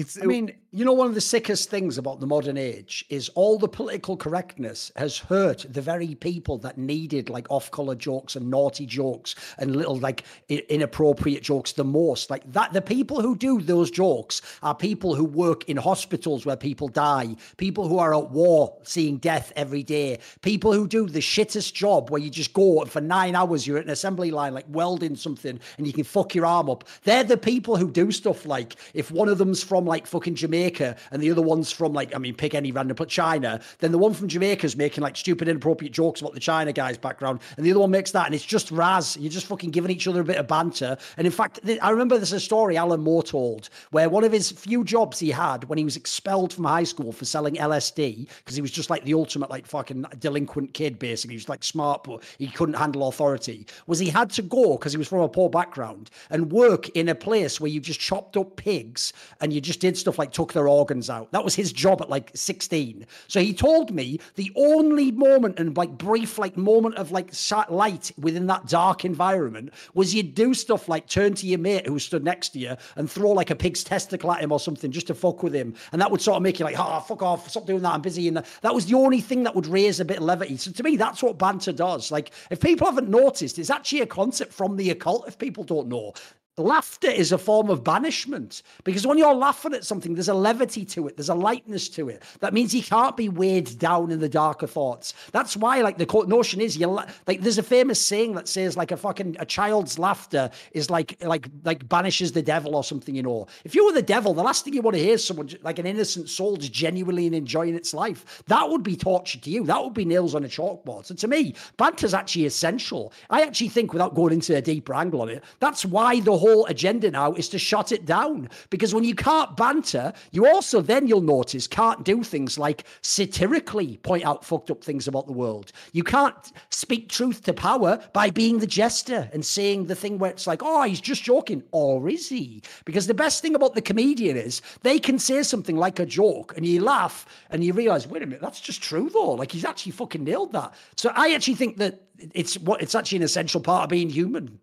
It's, 0.00 0.18
I 0.22 0.24
mean, 0.24 0.54
you 0.72 0.86
know, 0.86 0.94
one 0.94 1.08
of 1.08 1.14
the 1.14 1.20
sickest 1.20 1.68
things 1.68 1.98
about 1.98 2.20
the 2.20 2.26
modern 2.26 2.56
age 2.56 3.04
is 3.10 3.28
all 3.34 3.58
the 3.58 3.68
political 3.68 4.16
correctness 4.16 4.90
has 4.96 5.18
hurt 5.18 5.66
the 5.68 5.82
very 5.82 6.14
people 6.14 6.56
that 6.58 6.78
needed 6.78 7.28
like 7.28 7.46
off 7.50 7.70
color 7.70 7.94
jokes 7.94 8.34
and 8.34 8.48
naughty 8.48 8.86
jokes 8.86 9.34
and 9.58 9.76
little 9.76 9.96
like 9.96 10.24
inappropriate 10.48 11.42
jokes 11.42 11.72
the 11.72 11.84
most. 11.84 12.30
Like 12.30 12.50
that, 12.50 12.72
the 12.72 12.80
people 12.80 13.20
who 13.20 13.36
do 13.36 13.60
those 13.60 13.90
jokes 13.90 14.40
are 14.62 14.74
people 14.74 15.14
who 15.14 15.24
work 15.24 15.68
in 15.68 15.76
hospitals 15.76 16.46
where 16.46 16.56
people 16.56 16.88
die, 16.88 17.36
people 17.58 17.86
who 17.86 17.98
are 17.98 18.16
at 18.16 18.30
war 18.30 18.74
seeing 18.82 19.18
death 19.18 19.52
every 19.54 19.82
day, 19.82 20.18
people 20.40 20.72
who 20.72 20.88
do 20.88 21.08
the 21.08 21.20
shittest 21.20 21.74
job 21.74 22.08
where 22.08 22.22
you 22.22 22.30
just 22.30 22.54
go 22.54 22.86
for 22.86 23.02
nine 23.02 23.34
hours, 23.34 23.66
you're 23.66 23.76
at 23.76 23.84
an 23.84 23.90
assembly 23.90 24.30
line, 24.30 24.54
like 24.54 24.66
welding 24.68 25.14
something 25.14 25.60
and 25.76 25.86
you 25.86 25.92
can 25.92 26.04
fuck 26.04 26.34
your 26.34 26.46
arm 26.46 26.70
up. 26.70 26.84
They're 27.02 27.22
the 27.22 27.36
people 27.36 27.76
who 27.76 27.90
do 27.90 28.10
stuff 28.10 28.46
like 28.46 28.76
if 28.94 29.10
one 29.10 29.28
of 29.28 29.36
them's 29.36 29.62
from 29.62 29.89
like 29.90 30.06
fucking 30.06 30.36
Jamaica 30.36 30.96
and 31.10 31.22
the 31.22 31.30
other 31.30 31.42
one's 31.42 31.70
from 31.70 31.92
like, 31.92 32.14
I 32.14 32.18
mean, 32.18 32.34
pick 32.34 32.54
any 32.54 32.72
random, 32.72 32.94
but 32.94 33.08
China, 33.08 33.60
then 33.80 33.92
the 33.92 33.98
one 33.98 34.14
from 34.14 34.28
Jamaica's 34.28 34.76
making 34.76 35.02
like 35.02 35.16
stupid, 35.16 35.48
inappropriate 35.48 35.92
jokes 35.92 36.20
about 36.20 36.32
the 36.32 36.40
China 36.40 36.72
guy's 36.72 36.96
background, 36.96 37.40
and 37.56 37.66
the 37.66 37.70
other 37.72 37.80
one 37.80 37.90
makes 37.90 38.12
that, 38.12 38.26
and 38.26 38.34
it's 38.34 38.44
just 38.44 38.70
Raz. 38.70 39.16
You're 39.18 39.30
just 39.30 39.46
fucking 39.46 39.70
giving 39.70 39.90
each 39.90 40.08
other 40.08 40.20
a 40.20 40.24
bit 40.24 40.36
of 40.36 40.46
banter. 40.46 40.96
And 41.16 41.26
in 41.26 41.32
fact, 41.32 41.60
I 41.82 41.90
remember 41.90 42.16
there's 42.16 42.32
a 42.32 42.40
story 42.40 42.76
Alan 42.76 43.00
Moore 43.00 43.22
told 43.22 43.68
where 43.90 44.08
one 44.08 44.24
of 44.24 44.32
his 44.32 44.50
few 44.50 44.84
jobs 44.84 45.18
he 45.18 45.30
had 45.30 45.64
when 45.64 45.78
he 45.78 45.84
was 45.84 45.96
expelled 45.96 46.52
from 46.52 46.64
high 46.64 46.84
school 46.84 47.12
for 47.12 47.24
selling 47.24 47.56
LSD 47.56 48.28
because 48.38 48.56
he 48.56 48.62
was 48.62 48.70
just 48.70 48.90
like 48.90 49.04
the 49.04 49.14
ultimate 49.14 49.50
like 49.50 49.66
fucking 49.66 50.06
delinquent 50.18 50.72
kid, 50.74 50.98
basically. 50.98 51.34
He 51.34 51.38
was 51.38 51.48
like 51.48 51.64
smart, 51.64 52.04
but 52.04 52.22
he 52.38 52.46
couldn't 52.48 52.74
handle 52.74 53.08
authority. 53.08 53.66
Was 53.86 53.98
he 53.98 54.08
had 54.08 54.30
to 54.30 54.42
go 54.42 54.76
because 54.76 54.92
he 54.92 54.98
was 54.98 55.08
from 55.08 55.20
a 55.20 55.28
poor 55.28 55.50
background 55.50 56.10
and 56.30 56.52
work 56.52 56.88
in 56.90 57.08
a 57.08 57.14
place 57.14 57.60
where 57.60 57.70
you 57.70 57.80
just 57.80 58.00
chopped 58.00 58.36
up 58.36 58.56
pigs 58.56 59.12
and 59.40 59.52
you 59.52 59.60
just 59.60 59.69
did 59.78 59.96
stuff 59.96 60.18
like 60.18 60.32
took 60.32 60.52
their 60.52 60.66
organs 60.66 61.08
out. 61.08 61.30
That 61.32 61.44
was 61.44 61.54
his 61.54 61.72
job 61.72 62.02
at 62.02 62.10
like 62.10 62.30
16. 62.34 63.06
So 63.28 63.40
he 63.40 63.52
told 63.54 63.94
me 63.94 64.18
the 64.34 64.50
only 64.56 65.12
moment 65.12 65.58
and 65.58 65.76
like 65.76 65.90
brief 65.96 66.38
like 66.38 66.56
moment 66.56 66.96
of 66.96 67.12
like 67.12 67.32
light 67.68 68.10
within 68.18 68.46
that 68.46 68.66
dark 68.66 69.04
environment 69.04 69.72
was 69.94 70.14
you'd 70.14 70.34
do 70.34 70.54
stuff 70.54 70.88
like 70.88 71.06
turn 71.06 71.34
to 71.34 71.46
your 71.46 71.58
mate 71.58 71.86
who 71.86 71.98
stood 71.98 72.24
next 72.24 72.50
to 72.50 72.58
you 72.58 72.76
and 72.96 73.10
throw 73.10 73.30
like 73.30 73.50
a 73.50 73.56
pig's 73.56 73.84
testicle 73.84 74.32
at 74.32 74.42
him 74.42 74.50
or 74.50 74.58
something 74.58 74.90
just 74.90 75.06
to 75.06 75.14
fuck 75.14 75.42
with 75.42 75.54
him. 75.54 75.74
And 75.92 76.00
that 76.00 76.10
would 76.10 76.20
sort 76.20 76.36
of 76.36 76.42
make 76.42 76.58
you 76.58 76.64
like, 76.64 76.76
oh, 76.78 77.00
fuck 77.00 77.22
off, 77.22 77.48
stop 77.48 77.66
doing 77.66 77.82
that. 77.82 77.94
I'm 77.94 78.02
busy. 78.02 78.28
And 78.28 78.42
that 78.62 78.74
was 78.74 78.86
the 78.86 78.94
only 78.94 79.20
thing 79.20 79.44
that 79.44 79.54
would 79.54 79.66
raise 79.66 80.00
a 80.00 80.04
bit 80.04 80.18
of 80.18 80.24
levity. 80.24 80.56
So 80.56 80.72
to 80.72 80.82
me, 80.82 80.96
that's 80.96 81.22
what 81.22 81.38
banter 81.38 81.72
does. 81.72 82.10
Like 82.10 82.32
if 82.50 82.60
people 82.60 82.86
haven't 82.86 83.08
noticed, 83.08 83.58
it's 83.58 83.70
actually 83.70 84.00
a 84.00 84.06
concept 84.06 84.52
from 84.52 84.76
the 84.76 84.90
occult 84.90 85.28
if 85.28 85.38
people 85.38 85.64
don't 85.64 85.88
know. 85.88 86.12
Laughter 86.60 87.10
is 87.10 87.32
a 87.32 87.38
form 87.38 87.70
of 87.70 87.82
banishment 87.82 88.62
because 88.84 89.06
when 89.06 89.18
you're 89.18 89.34
laughing 89.34 89.74
at 89.74 89.84
something, 89.84 90.14
there's 90.14 90.28
a 90.28 90.34
levity 90.34 90.84
to 90.84 91.08
it, 91.08 91.16
there's 91.16 91.28
a 91.28 91.34
lightness 91.34 91.88
to 91.90 92.08
it. 92.08 92.22
That 92.40 92.54
means 92.54 92.74
you 92.74 92.82
can't 92.82 93.16
be 93.16 93.28
weighed 93.28 93.78
down 93.78 94.10
in 94.10 94.20
the 94.20 94.28
darker 94.28 94.66
thoughts. 94.66 95.14
That's 95.32 95.56
why, 95.56 95.80
like, 95.80 95.98
the 95.98 96.24
notion 96.26 96.60
is 96.60 96.76
you 96.76 96.86
like. 96.86 97.40
There's 97.40 97.58
a 97.58 97.62
famous 97.62 98.04
saying 98.04 98.34
that 98.34 98.48
says 98.48 98.76
like 98.76 98.90
a 98.90 98.96
fucking 98.96 99.36
a 99.38 99.46
child's 99.46 99.98
laughter 99.98 100.50
is 100.72 100.90
like 100.90 101.16
like 101.22 101.48
like 101.64 101.88
banishes 101.88 102.32
the 102.32 102.42
devil 102.42 102.76
or 102.76 102.84
something. 102.84 103.14
You 103.14 103.22
know, 103.22 103.46
if 103.64 103.74
you 103.74 103.86
were 103.86 103.92
the 103.92 104.02
devil, 104.02 104.34
the 104.34 104.42
last 104.42 104.64
thing 104.64 104.74
you 104.74 104.82
want 104.82 104.96
to 104.96 105.02
hear 105.02 105.14
is 105.14 105.24
someone 105.24 105.50
like 105.62 105.78
an 105.78 105.86
innocent 105.86 106.28
soul 106.28 106.56
just 106.56 106.72
genuinely 106.72 107.26
enjoying 107.26 107.74
its 107.74 107.94
life. 107.94 108.42
That 108.46 108.68
would 108.68 108.82
be 108.82 108.96
torture 108.96 109.38
to 109.38 109.50
you. 109.50 109.64
That 109.64 109.82
would 109.82 109.94
be 109.94 110.04
nails 110.04 110.34
on 110.34 110.44
a 110.44 110.48
chalkboard. 110.48 111.06
So 111.06 111.14
to 111.14 111.28
me, 111.28 111.54
banter's 111.76 112.14
actually 112.14 112.46
essential. 112.46 113.12
I 113.30 113.42
actually 113.42 113.68
think, 113.68 113.92
without 113.92 114.14
going 114.14 114.32
into 114.32 114.56
a 114.56 114.62
deeper 114.62 114.94
angle 114.94 115.22
on 115.22 115.28
it, 115.28 115.44
that's 115.60 115.84
why 115.84 116.20
the 116.20 116.36
whole 116.36 116.49
whole 116.50 116.66
agenda 116.66 117.10
now 117.10 117.32
is 117.34 117.48
to 117.48 117.58
shut 117.58 117.92
it 117.92 118.04
down 118.04 118.48
because 118.70 118.94
when 118.94 119.04
you 119.04 119.14
can't 119.14 119.56
banter, 119.56 120.12
you 120.32 120.46
also 120.46 120.80
then 120.80 121.06
you'll 121.06 121.20
notice 121.20 121.66
can't 121.66 122.04
do 122.04 122.22
things 122.22 122.58
like 122.58 122.84
satirically 123.02 123.98
point 123.98 124.24
out 124.24 124.44
fucked 124.44 124.70
up 124.70 124.82
things 124.82 125.06
about 125.06 125.26
the 125.26 125.32
world. 125.32 125.72
You 125.92 126.02
can't 126.02 126.34
speak 126.70 127.08
truth 127.08 127.42
to 127.44 127.52
power 127.52 128.00
by 128.12 128.30
being 128.30 128.58
the 128.58 128.66
jester 128.66 129.28
and 129.32 129.44
saying 129.44 129.86
the 129.86 129.94
thing 129.94 130.18
where 130.18 130.30
it's 130.30 130.46
like, 130.46 130.62
oh, 130.62 130.82
he's 130.82 131.00
just 131.00 131.22
joking, 131.22 131.62
or 131.72 132.08
is 132.08 132.28
he? 132.28 132.62
Because 132.84 133.06
the 133.06 133.14
best 133.14 133.42
thing 133.42 133.54
about 133.54 133.74
the 133.74 133.82
comedian 133.82 134.36
is 134.36 134.62
they 134.82 134.98
can 134.98 135.18
say 135.18 135.42
something 135.42 135.76
like 135.76 135.98
a 135.98 136.06
joke 136.06 136.54
and 136.56 136.66
you 136.66 136.82
laugh 136.82 137.26
and 137.50 137.62
you 137.62 137.72
realize, 137.72 138.06
wait 138.06 138.22
a 138.22 138.26
minute, 138.26 138.40
that's 138.40 138.60
just 138.60 138.82
true 138.82 139.08
though. 139.12 139.32
Like 139.32 139.52
he's 139.52 139.64
actually 139.64 139.92
fucking 139.92 140.24
nailed 140.24 140.52
that. 140.52 140.74
So 140.96 141.12
I 141.14 141.34
actually 141.34 141.54
think 141.54 141.76
that 141.76 142.00
it's 142.34 142.58
what 142.58 142.82
it's 142.82 142.94
actually 142.94 143.18
an 143.18 143.24
essential 143.24 143.60
part 143.60 143.84
of 143.84 143.90
being 143.90 144.10
human. 144.10 144.58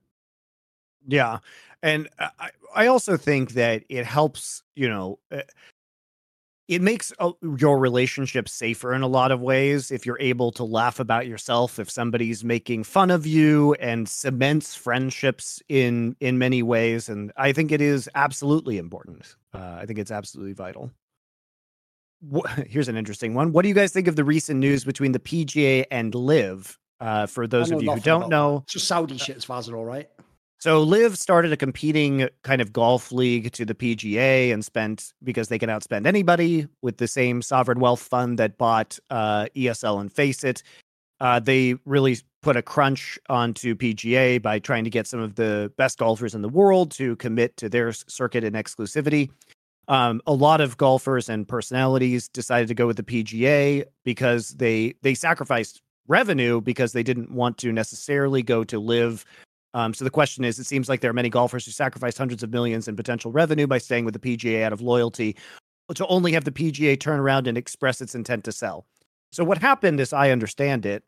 Yeah. 1.08 1.40
And 1.88 2.10
I, 2.20 2.50
I 2.76 2.88
also 2.88 3.16
think 3.16 3.54
that 3.54 3.86
it 3.88 4.06
helps, 4.06 4.62
you 4.76 4.90
know, 4.90 5.20
uh, 5.32 5.44
it 6.68 6.82
makes 6.82 7.14
uh, 7.20 7.32
your 7.58 7.80
relationship 7.80 8.50
safer 8.50 8.94
in 8.94 9.04
a 9.04 9.08
lot 9.08 9.32
of 9.32 9.40
ways 9.40 9.90
if 9.90 10.06
you're 10.06 10.20
able 10.20 10.52
to 10.52 10.66
laugh 10.66 11.00
about 11.00 11.28
yourself 11.28 11.80
if 11.80 11.90
somebody's 11.90 12.44
making 12.44 12.84
fun 12.84 13.10
of 13.10 13.26
you 13.26 13.74
and 13.76 14.10
cements 14.10 14.76
friendships 14.76 15.62
in 15.70 16.18
in 16.20 16.38
many 16.38 16.62
ways 16.62 17.08
and 17.08 17.32
i 17.38 17.54
think 17.54 17.72
it 17.72 17.80
is 17.80 18.10
absolutely 18.16 18.78
important. 18.78 19.38
Uh, 19.54 19.78
i 19.80 19.86
think 19.86 19.98
it's 19.98 20.12
absolutely 20.12 20.54
vital. 20.54 20.92
Here's 22.68 22.90
an 22.90 22.98
interesting 22.98 23.34
one. 23.34 23.54
What 23.54 23.62
do 23.62 23.70
you 23.70 23.76
guys 23.76 23.94
think 23.94 24.08
of 24.08 24.18
the 24.18 24.26
recent 24.26 24.60
news 24.60 24.84
between 24.84 25.14
the 25.14 25.20
pga 25.20 25.86
and 25.90 26.14
LIV 26.14 26.78
uh, 27.00 27.28
for 27.28 27.48
those 27.48 27.72
of 27.72 27.82
you 27.82 27.94
who 27.94 28.00
don't 28.02 28.28
know 28.28 28.64
it's 28.66 28.74
just 28.74 28.88
saudi 28.88 29.18
shit 29.18 29.38
as 29.38 29.46
far 29.46 29.60
as 29.60 29.70
know 29.70 29.84
right 29.84 30.10
so 30.60 30.82
LIV 30.82 31.18
started 31.18 31.54
a 31.54 31.58
competing 31.58 32.30
kind 32.44 32.62
of 32.62 32.74
golf 32.74 33.12
league 33.12 33.52
to 33.52 33.64
the 33.66 33.76
PGA 33.76 34.52
and 34.52 34.66
spent 34.66 35.14
because 35.24 35.50
they 35.50 35.60
can 35.60 35.70
outspend 35.70 36.08
anybody 36.08 36.68
with 36.82 36.98
the 36.98 37.08
same 37.08 37.42
sovereign 37.42 37.80
wealth 37.80 38.02
fund 38.02 38.40
that 38.40 38.58
bought 38.58 38.98
uh, 39.12 39.46
ESL 39.56 40.02
and 40.02 40.12
FACEIT. 40.12 40.64
Uh, 41.20 41.40
they 41.40 41.76
really 41.86 42.18
put 42.42 42.58
a 42.58 42.62
crunch 42.62 43.20
onto 43.30 43.76
PGA 43.76 44.42
by 44.42 44.58
trying 44.58 44.84
to 44.84 44.90
get 44.90 45.06
some 45.06 45.20
of 45.20 45.36
the 45.36 45.72
best 45.78 46.00
golfers 46.00 46.34
in 46.34 46.42
the 46.42 46.50
world 46.50 46.92
to 46.92 47.16
commit 47.18 47.56
to 47.58 47.70
their 47.70 47.92
circuit 47.92 48.44
and 48.44 48.56
exclusivity. 48.56 49.30
Um, 49.88 50.22
a 50.28 50.34
lot 50.34 50.60
of 50.60 50.78
golfers 50.78 51.30
and 51.30 51.48
personalities 51.48 52.28
decided 52.28 52.68
to 52.68 52.74
go 52.74 52.88
with 52.88 52.98
the 52.98 53.04
PGA 53.04 53.86
because 54.04 54.50
they 54.50 54.96
they 55.02 55.14
sacrificed 55.14 55.82
revenue 56.08 56.62
because 56.62 56.94
they 56.94 57.04
didn't 57.04 57.32
want 57.32 57.58
to 57.60 57.72
necessarily 57.72 58.42
go 58.42 58.64
to 58.64 58.80
LIV 58.80 59.26
um, 59.74 59.94
so 59.94 60.04
the 60.04 60.12
question 60.12 60.44
is, 60.44 60.60
it 60.60 60.66
seems 60.66 60.90
like 60.90 61.02
there 61.02 61.12
are 61.12 61.14
many 61.14 61.30
golfers 61.30 61.66
who 61.66 61.72
sacrificed 61.72 62.18
hundreds 62.18 62.44
of 62.44 62.52
millions 62.52 62.88
in 62.88 62.96
potential 62.96 63.32
revenue 63.32 63.68
by 63.68 63.78
staying 63.78 64.06
with 64.06 64.14
the 64.14 64.20
PGA 64.20 64.64
out 64.64 64.74
of 64.74 64.82
loyalty 64.82 65.36
to 65.94 66.06
only 66.08 66.32
have 66.34 66.44
the 66.44 66.52
PGA 66.52 67.00
turn 67.00 67.20
around 67.20 67.48
and 67.48 67.58
express 67.58 68.02
its 68.02 68.16
intent 68.16 68.44
to 68.46 68.52
sell. 68.52 68.86
So 69.32 69.44
what 69.44 69.58
happened, 69.58 70.00
as 70.00 70.14
I 70.14 70.32
understand 70.32 70.86
it, 70.86 71.04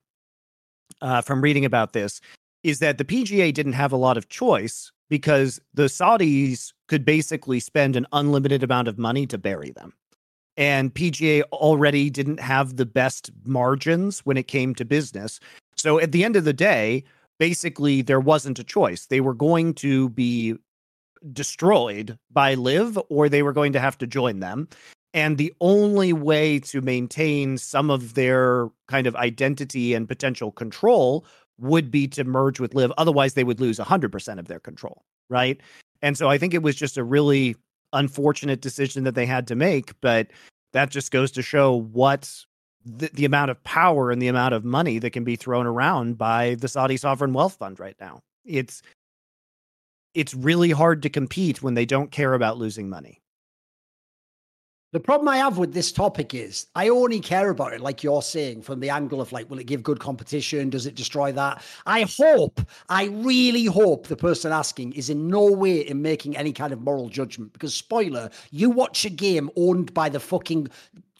uh, 1.02 1.22
from 1.22 1.42
reading 1.42 1.66
about 1.66 1.94
this, 1.94 2.22
is 2.64 2.80
that 2.80 2.98
the 2.98 3.06
PGA 3.06 3.54
didn't 3.54 3.74
have 3.74 3.92
a 3.92 3.98
lot 3.98 4.18
of 4.18 4.30
choice 4.30 4.92
because 5.10 5.60
the 5.74 5.86
Saudis 5.86 6.74
could 6.88 7.06
basically 7.06 7.60
spend 7.60 7.96
an 7.96 8.06
unlimited 8.14 8.64
amount 8.64 8.88
of 8.88 8.98
money 8.98 9.26
to 9.28 9.38
bury 9.38 9.72
them. 9.72 9.94
And 10.58 10.94
PGA 10.94 11.42
already 11.54 12.10
didn't 12.10 12.40
have 12.40 12.76
the 12.76 12.86
best 12.86 13.32
margins 13.46 14.20
when 14.20 14.38
it 14.38 14.48
came 14.48 14.76
to 14.76 14.86
business. 14.86 15.40
So 15.78 16.00
at 16.00 16.12
the 16.12 16.24
end 16.26 16.36
of 16.36 16.44
the 16.44 16.54
day, 16.54 17.06
basically 17.40 18.02
there 18.02 18.20
wasn't 18.20 18.60
a 18.60 18.64
choice. 18.64 19.08
They 19.08 19.22
were 19.22 19.34
going 19.34 19.74
to 19.76 20.10
be 20.10 20.56
destroyed 21.34 22.18
by 22.32 22.54
LIV 22.54 23.00
or 23.10 23.28
they 23.28 23.44
were 23.44 23.54
going 23.54 23.74
to 23.74 23.80
have 23.80 23.98
to 24.00 24.08
join 24.08 24.40
them. 24.40 24.68
And 25.14 25.38
the 25.38 25.54
only 25.60 26.14
way 26.14 26.60
to 26.60 26.82
maintain 26.82 27.58
some 27.58 27.90
of 27.90 28.14
their 28.14 28.70
kind 28.88 29.08
of 29.08 29.16
identity 29.16 29.96
and 29.96 30.08
potential 30.08 30.52
control 30.52 31.26
would 31.58 31.90
be 31.90 32.08
to 32.10 32.24
merge 32.24 32.60
with 32.60 32.76
LIV. 32.76 32.94
Otherwise, 32.98 33.34
they 33.34 33.44
would 33.44 33.60
lose 33.60 33.80
100% 33.80 34.40
of 34.40 34.48
their 34.48 34.60
control. 34.60 35.04
Right. 35.30 35.60
And 36.02 36.18
so 36.18 36.30
I 36.30 36.38
think 36.38 36.54
it 36.54 36.64
was 36.64 36.76
just 36.76 36.98
a 36.98 37.04
really 37.04 37.56
unfortunate 37.92 38.62
decision 38.62 39.04
that 39.04 39.16
they 39.16 39.26
had 39.26 39.48
to 39.48 39.56
make. 39.56 40.00
But 40.00 40.28
that 40.74 40.92
just 40.92 41.12
goes 41.12 41.32
to 41.32 41.42
show 41.42 41.76
what 41.76 42.32
the, 42.98 43.10
the 43.14 43.26
amount 43.26 43.52
of 43.52 43.64
power 43.64 44.12
and 44.12 44.22
the 44.22 44.28
amount 44.28 44.54
of 44.54 44.64
money 44.64 45.00
that 45.00 45.12
can 45.12 45.24
be 45.24 45.36
thrown 45.36 45.66
around 45.66 46.18
by 46.18 46.56
the 46.56 46.68
Saudi 46.68 46.98
sovereign 46.98 47.34
wealth 47.34 47.56
fund 47.56 47.80
right 47.80 47.96
now. 48.00 48.22
It's 48.46 48.82
it's 50.16 50.34
really 50.34 50.72
hard 50.72 51.04
to 51.04 51.10
compete 51.10 51.62
when 51.62 51.76
they 51.76 51.86
don't 51.86 52.12
care 52.12 52.34
about 52.34 52.58
losing 52.58 52.90
money. 52.90 53.22
The 54.92 55.00
problem 55.00 55.28
I 55.28 55.38
have 55.38 55.60
with 55.60 55.72
this 55.76 55.92
topic 55.92 56.34
is 56.34 56.66
I 56.74 56.90
only 56.90 57.20
care 57.20 57.52
about 57.52 57.74
it, 57.74 57.80
like 57.80 58.02
you're 58.02 58.24
saying, 58.24 58.64
from 58.64 58.80
the 58.80 58.90
angle 58.90 59.22
of 59.22 59.32
like, 59.32 59.48
will 59.48 59.60
it 59.60 59.68
give 59.68 59.84
good 59.84 60.00
competition? 60.00 60.72
Does 60.72 60.88
it 60.88 60.96
destroy 60.96 61.32
that? 61.34 61.62
I 61.86 62.08
hope, 62.18 62.60
I 62.90 63.06
really 63.06 63.66
hope 63.66 64.08
the 64.08 64.16
person 64.16 64.52
asking 64.52 64.94
is 64.94 65.12
in 65.12 65.28
no 65.28 65.52
way 65.52 65.82
in 65.82 66.02
making 66.02 66.36
any 66.36 66.52
kind 66.52 66.74
of 66.74 66.82
moral 66.82 67.08
judgment. 67.08 67.54
Because, 67.54 67.76
spoiler, 67.76 68.32
you 68.50 68.72
watch 68.72 69.06
a 69.06 69.12
game 69.12 69.52
owned 69.56 69.94
by 69.94 70.10
the 70.10 70.20
fucking 70.20 70.70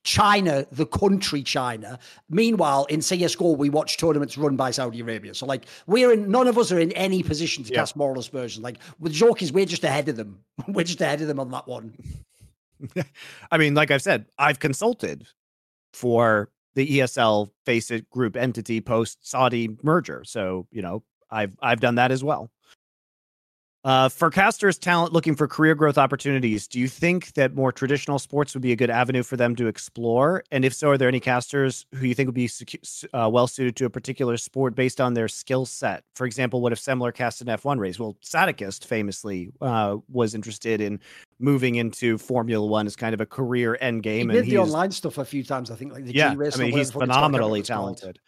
China, 0.04 0.66
the 0.72 0.86
country 0.86 1.44
China. 1.44 2.00
Meanwhile, 2.30 2.86
in 2.86 3.00
CSGO, 3.00 3.58
we 3.58 3.70
watch 3.70 3.98
tournaments 3.98 4.38
run 4.38 4.56
by 4.56 4.72
Saudi 4.72 5.02
Arabia. 5.02 5.34
So, 5.34 5.46
like, 5.46 5.66
we're 5.88 6.14
in, 6.14 6.30
none 6.30 6.48
of 6.48 6.58
us 6.58 6.72
are 6.72 6.80
in 6.80 6.92
any 6.94 7.24
position 7.24 7.64
to 7.66 7.72
yeah. 7.72 7.80
cast 7.80 7.96
moral 7.96 8.20
aspersions. 8.20 8.64
Like, 8.64 8.78
the 9.00 9.10
joke 9.10 9.42
is 9.42 9.52
we're 9.52 9.66
just 9.66 9.84
ahead 9.84 10.10
of 10.10 10.16
them. 10.16 10.40
we're 10.68 10.86
just 10.86 11.02
ahead 11.02 11.22
of 11.22 11.28
them 11.28 11.40
on 11.40 11.52
that 11.52 11.68
one. 11.68 11.94
I 13.52 13.58
mean, 13.58 13.74
like 13.74 13.92
I've 13.92 14.02
said, 14.02 14.26
I've 14.38 14.60
consulted 14.60 15.28
for 15.94 16.50
the 16.76 17.00
ESL 17.00 17.50
FACEIT 17.66 18.10
group 18.10 18.36
entity 18.38 18.80
post 18.80 19.28
Saudi 19.28 19.78
merger. 19.84 20.24
So, 20.24 20.68
you 20.72 20.82
know, 20.82 21.04
I've 21.30 21.56
I've 21.62 21.80
done 21.80 21.96
that 21.96 22.12
as 22.12 22.24
well. 22.24 22.50
Uh, 23.86 24.10
for 24.10 24.30
casters 24.30 24.78
talent 24.78 25.14
looking 25.14 25.36
for 25.36 25.48
career 25.48 25.74
growth 25.74 25.98
opportunities, 25.98 26.68
do 26.68 26.80
you 26.80 26.88
think 26.88 27.34
that 27.34 27.56
more 27.56 27.72
traditional 27.72 28.20
sports 28.20 28.54
would 28.54 28.62
be 28.62 28.74
a 28.74 28.76
good 28.76 28.90
avenue 28.90 29.24
for 29.24 29.38
them 29.38 29.56
to 29.56 29.68
explore? 29.68 30.44
And 30.52 30.66
if 30.66 30.74
so, 30.74 30.90
are 30.90 30.98
there 30.98 31.08
any 31.08 31.22
casters 31.22 31.86
who 31.96 32.06
you 32.06 32.14
think 32.14 32.28
would 32.28 32.36
be 32.36 32.50
uh, 33.14 33.30
well 33.32 33.48
suited 33.48 33.78
to 33.78 33.86
a 33.86 33.90
particular 33.90 34.36
sport 34.36 34.76
based 34.76 35.00
on 35.00 35.14
their 35.14 35.30
skill 35.30 35.66
set? 35.66 36.04
For 36.16 36.26
example, 36.26 36.62
what 36.62 36.74
if 36.74 36.80
Semmler 36.80 37.14
cast 37.14 37.40
an 37.42 37.48
F1 37.48 37.80
race? 37.80 37.98
Well, 37.98 38.18
Sadokist 38.22 38.86
famously 38.86 39.52
uh, 39.62 39.98
was 40.10 40.36
interested 40.36 40.82
in 40.82 41.00
moving 41.40 41.76
into 41.76 42.18
Formula 42.18 42.66
One 42.66 42.86
as 42.86 42.98
kind 42.98 43.14
of 43.14 43.22
a 43.22 43.26
career 43.26 43.78
end 43.80 44.04
game. 44.04 44.30
He 44.30 44.36
did 44.36 44.44
and 44.44 44.52
the 44.52 44.58
online 44.58 44.92
stuff 44.92 45.18
a 45.18 45.26
few 45.26 45.44
times, 45.44 45.72
I 45.72 45.76
think, 45.76 45.94
like 45.94 46.04
the 46.04 46.14
yeah, 46.14 46.32
G 46.32 46.36
race. 46.36 46.60
I 46.60 46.64
mean, 46.64 46.74
he's 46.74 46.92
phenomenally 46.92 47.62
talented. 47.62 48.20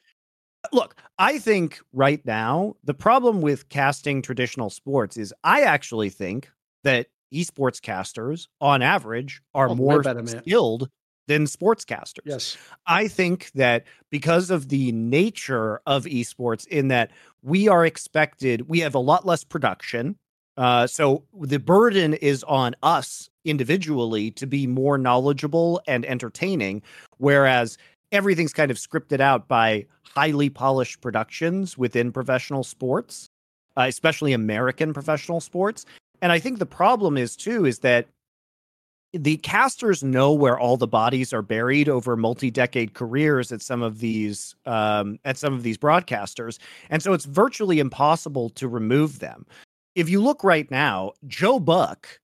Look, 0.71 0.95
I 1.17 1.39
think 1.39 1.79
right 1.93 2.25
now 2.25 2.75
the 2.83 2.93
problem 2.93 3.41
with 3.41 3.69
casting 3.69 4.21
traditional 4.21 4.69
sports 4.69 5.17
is 5.17 5.33
I 5.43 5.61
actually 5.61 6.09
think 6.09 6.49
that 6.83 7.07
esports 7.33 7.81
casters 7.81 8.47
on 8.59 8.81
average 8.81 9.41
are 9.53 9.69
oh, 9.69 9.75
more 9.75 10.01
better, 10.01 10.25
skilled 10.27 10.89
than 11.27 11.45
sportscasters. 11.45 12.25
Yes. 12.25 12.57
I 12.87 13.07
think 13.07 13.51
that 13.55 13.85
because 14.09 14.49
of 14.49 14.69
the 14.69 14.91
nature 14.91 15.81
of 15.85 16.05
esports 16.05 16.67
in 16.67 16.89
that 16.89 17.11
we 17.41 17.67
are 17.67 17.85
expected 17.85 18.67
we 18.67 18.79
have 18.79 18.95
a 18.95 18.99
lot 18.99 19.25
less 19.25 19.43
production. 19.43 20.17
Uh, 20.57 20.85
so 20.85 21.23
the 21.39 21.59
burden 21.59 22.13
is 22.15 22.43
on 22.43 22.75
us 22.83 23.29
individually 23.45 24.29
to 24.31 24.45
be 24.45 24.67
more 24.67 24.97
knowledgeable 24.97 25.81
and 25.87 26.05
entertaining 26.05 26.81
whereas 27.17 27.77
everything's 28.11 28.53
kind 28.53 28.71
of 28.71 28.77
scripted 28.77 29.19
out 29.19 29.47
by 29.47 29.85
highly 30.03 30.49
polished 30.49 31.01
productions 31.01 31.77
within 31.77 32.11
professional 32.11 32.63
sports, 32.63 33.29
uh, 33.77 33.85
especially 33.87 34.33
American 34.33 34.93
professional 34.93 35.39
sports. 35.39 35.85
And 36.21 36.31
I 36.31 36.39
think 36.39 36.59
the 36.59 36.65
problem 36.65 37.17
is 37.17 37.35
too 37.35 37.65
is 37.65 37.79
that 37.79 38.07
the 39.13 39.37
casters 39.37 40.03
know 40.03 40.31
where 40.31 40.57
all 40.57 40.77
the 40.77 40.87
bodies 40.87 41.33
are 41.33 41.41
buried 41.41 41.89
over 41.89 42.15
multi-decade 42.15 42.93
careers 42.93 43.51
at 43.51 43.61
some 43.61 43.81
of 43.81 43.99
these 43.99 44.55
um, 44.65 45.19
at 45.25 45.37
some 45.37 45.53
of 45.53 45.63
these 45.63 45.77
broadcasters, 45.77 46.59
and 46.89 47.03
so 47.03 47.11
it's 47.11 47.25
virtually 47.25 47.79
impossible 47.79 48.49
to 48.51 48.69
remove 48.69 49.19
them. 49.19 49.45
If 49.95 50.09
you 50.09 50.21
look 50.21 50.43
right 50.45 50.69
now, 50.71 51.11
Joe 51.27 51.59
Buck 51.59 52.19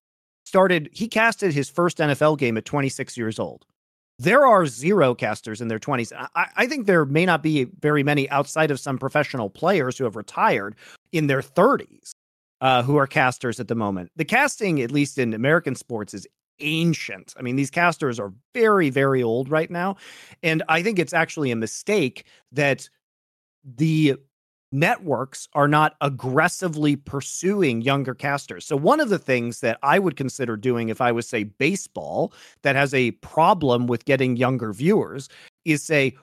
started. 0.46 0.90
He 0.94 1.10
casted 1.10 1.54
his 1.54 1.70
first 1.70 1.98
NFL 1.98 2.38
game 2.38 2.56
at 2.56 2.64
26 2.64 3.18
years 3.18 3.38
old 3.38 3.66
there 4.20 4.46
are 4.46 4.66
zero 4.66 5.14
casters 5.14 5.62
in 5.62 5.68
their 5.68 5.80
20s. 5.80 6.12
I, 6.36 6.48
I, 6.56 6.68
think 6.68 6.88
there 6.88 7.06
may 7.06 7.26
not 7.26 7.44
be 7.44 7.66
very 7.80 8.04
many 8.04 8.30
outside 8.30 8.72
of 8.72 8.80
some 8.80 8.98
professional 8.98 9.50
players 9.50 9.98
who 9.98 10.06
have 10.06 10.16
retired 10.16 10.76
in 11.12 11.28
their 11.28 11.42
30s 11.42 12.12
uh, 12.62 12.82
who 12.84 12.98
are 12.98 13.08
casters 13.08 13.60
at 13.60 13.68
the 13.68 13.76
moment. 13.76 14.12
The 14.16 14.26
casting, 14.26 14.82
at 14.82 14.92
least 14.92 15.18
in 15.18 15.34
American 15.34 15.76
sports, 15.76 16.14
is 16.14 16.28
ancient. 16.60 17.34
I 17.38 17.44
mean, 17.44 17.56
these 17.56 17.70
casters 17.70 18.20
are 18.20 18.34
very, 18.54 18.90
very 18.90 19.22
old 19.22 19.50
right 19.50 19.70
now. 19.70 19.98
And 20.42 20.64
I 20.68 20.82
think 20.82 20.98
it's 20.98 21.14
actually 21.14 21.52
a 21.52 21.56
mistake 21.56 22.26
that 22.52 22.90
the 23.64 24.16
networks 24.72 25.48
are 25.54 25.68
not 25.68 25.96
aggressively 26.02 26.96
pursuing 26.96 27.82
younger 27.82 28.14
casters. 28.14 28.66
So 28.66 28.76
one 28.76 29.00
of 29.00 29.10
the 29.10 29.20
things 29.20 29.62
that 29.62 29.80
I 29.82 30.00
would 30.00 30.16
consider 30.16 30.58
doing 30.58 30.90
if 30.90 31.02
I 31.02 31.12
was 31.12 31.28
say 31.28 31.44
baseball 31.44 32.34
that 32.64 32.76
has 32.76 32.94
a 32.94 33.12
problem 33.12 33.88
with 33.88 34.06
getting 34.06 34.36
younger 34.36 34.74
viewers 34.74 35.30
is 35.66 35.84
say 35.84 36.16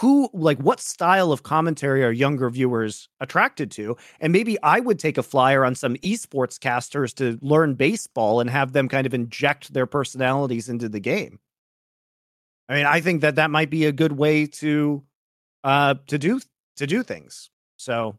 who 0.00 0.28
like 0.32 0.58
what 0.58 0.80
style 0.80 1.32
of 1.32 1.42
commentary 1.42 2.02
are 2.02 2.12
younger 2.12 2.48
viewers 2.50 3.08
attracted 3.20 3.70
to? 3.72 3.96
And 4.20 4.32
maybe 4.32 4.60
i 4.62 4.80
would 4.80 4.98
take 4.98 5.18
a 5.18 5.22
flyer 5.22 5.64
on 5.64 5.74
some 5.74 5.96
esports 5.96 6.58
casters 6.58 7.12
to 7.14 7.38
learn 7.42 7.74
baseball 7.74 8.40
and 8.40 8.48
have 8.50 8.72
them 8.72 8.88
kind 8.88 9.06
of 9.06 9.14
inject 9.14 9.72
their 9.72 9.86
personalities 9.86 10.68
into 10.68 10.88
the 10.88 11.00
game. 11.00 11.38
I 12.68 12.74
mean 12.76 12.86
i 12.86 13.00
think 13.00 13.20
that 13.20 13.36
that 13.36 13.50
might 13.50 13.70
be 13.70 13.84
a 13.84 13.92
good 13.92 14.12
way 14.12 14.46
to 14.46 15.04
uh 15.62 15.94
to 16.08 16.18
do 16.18 16.40
to 16.76 16.86
do 16.86 17.02
things 17.02 17.51
so 17.82 18.16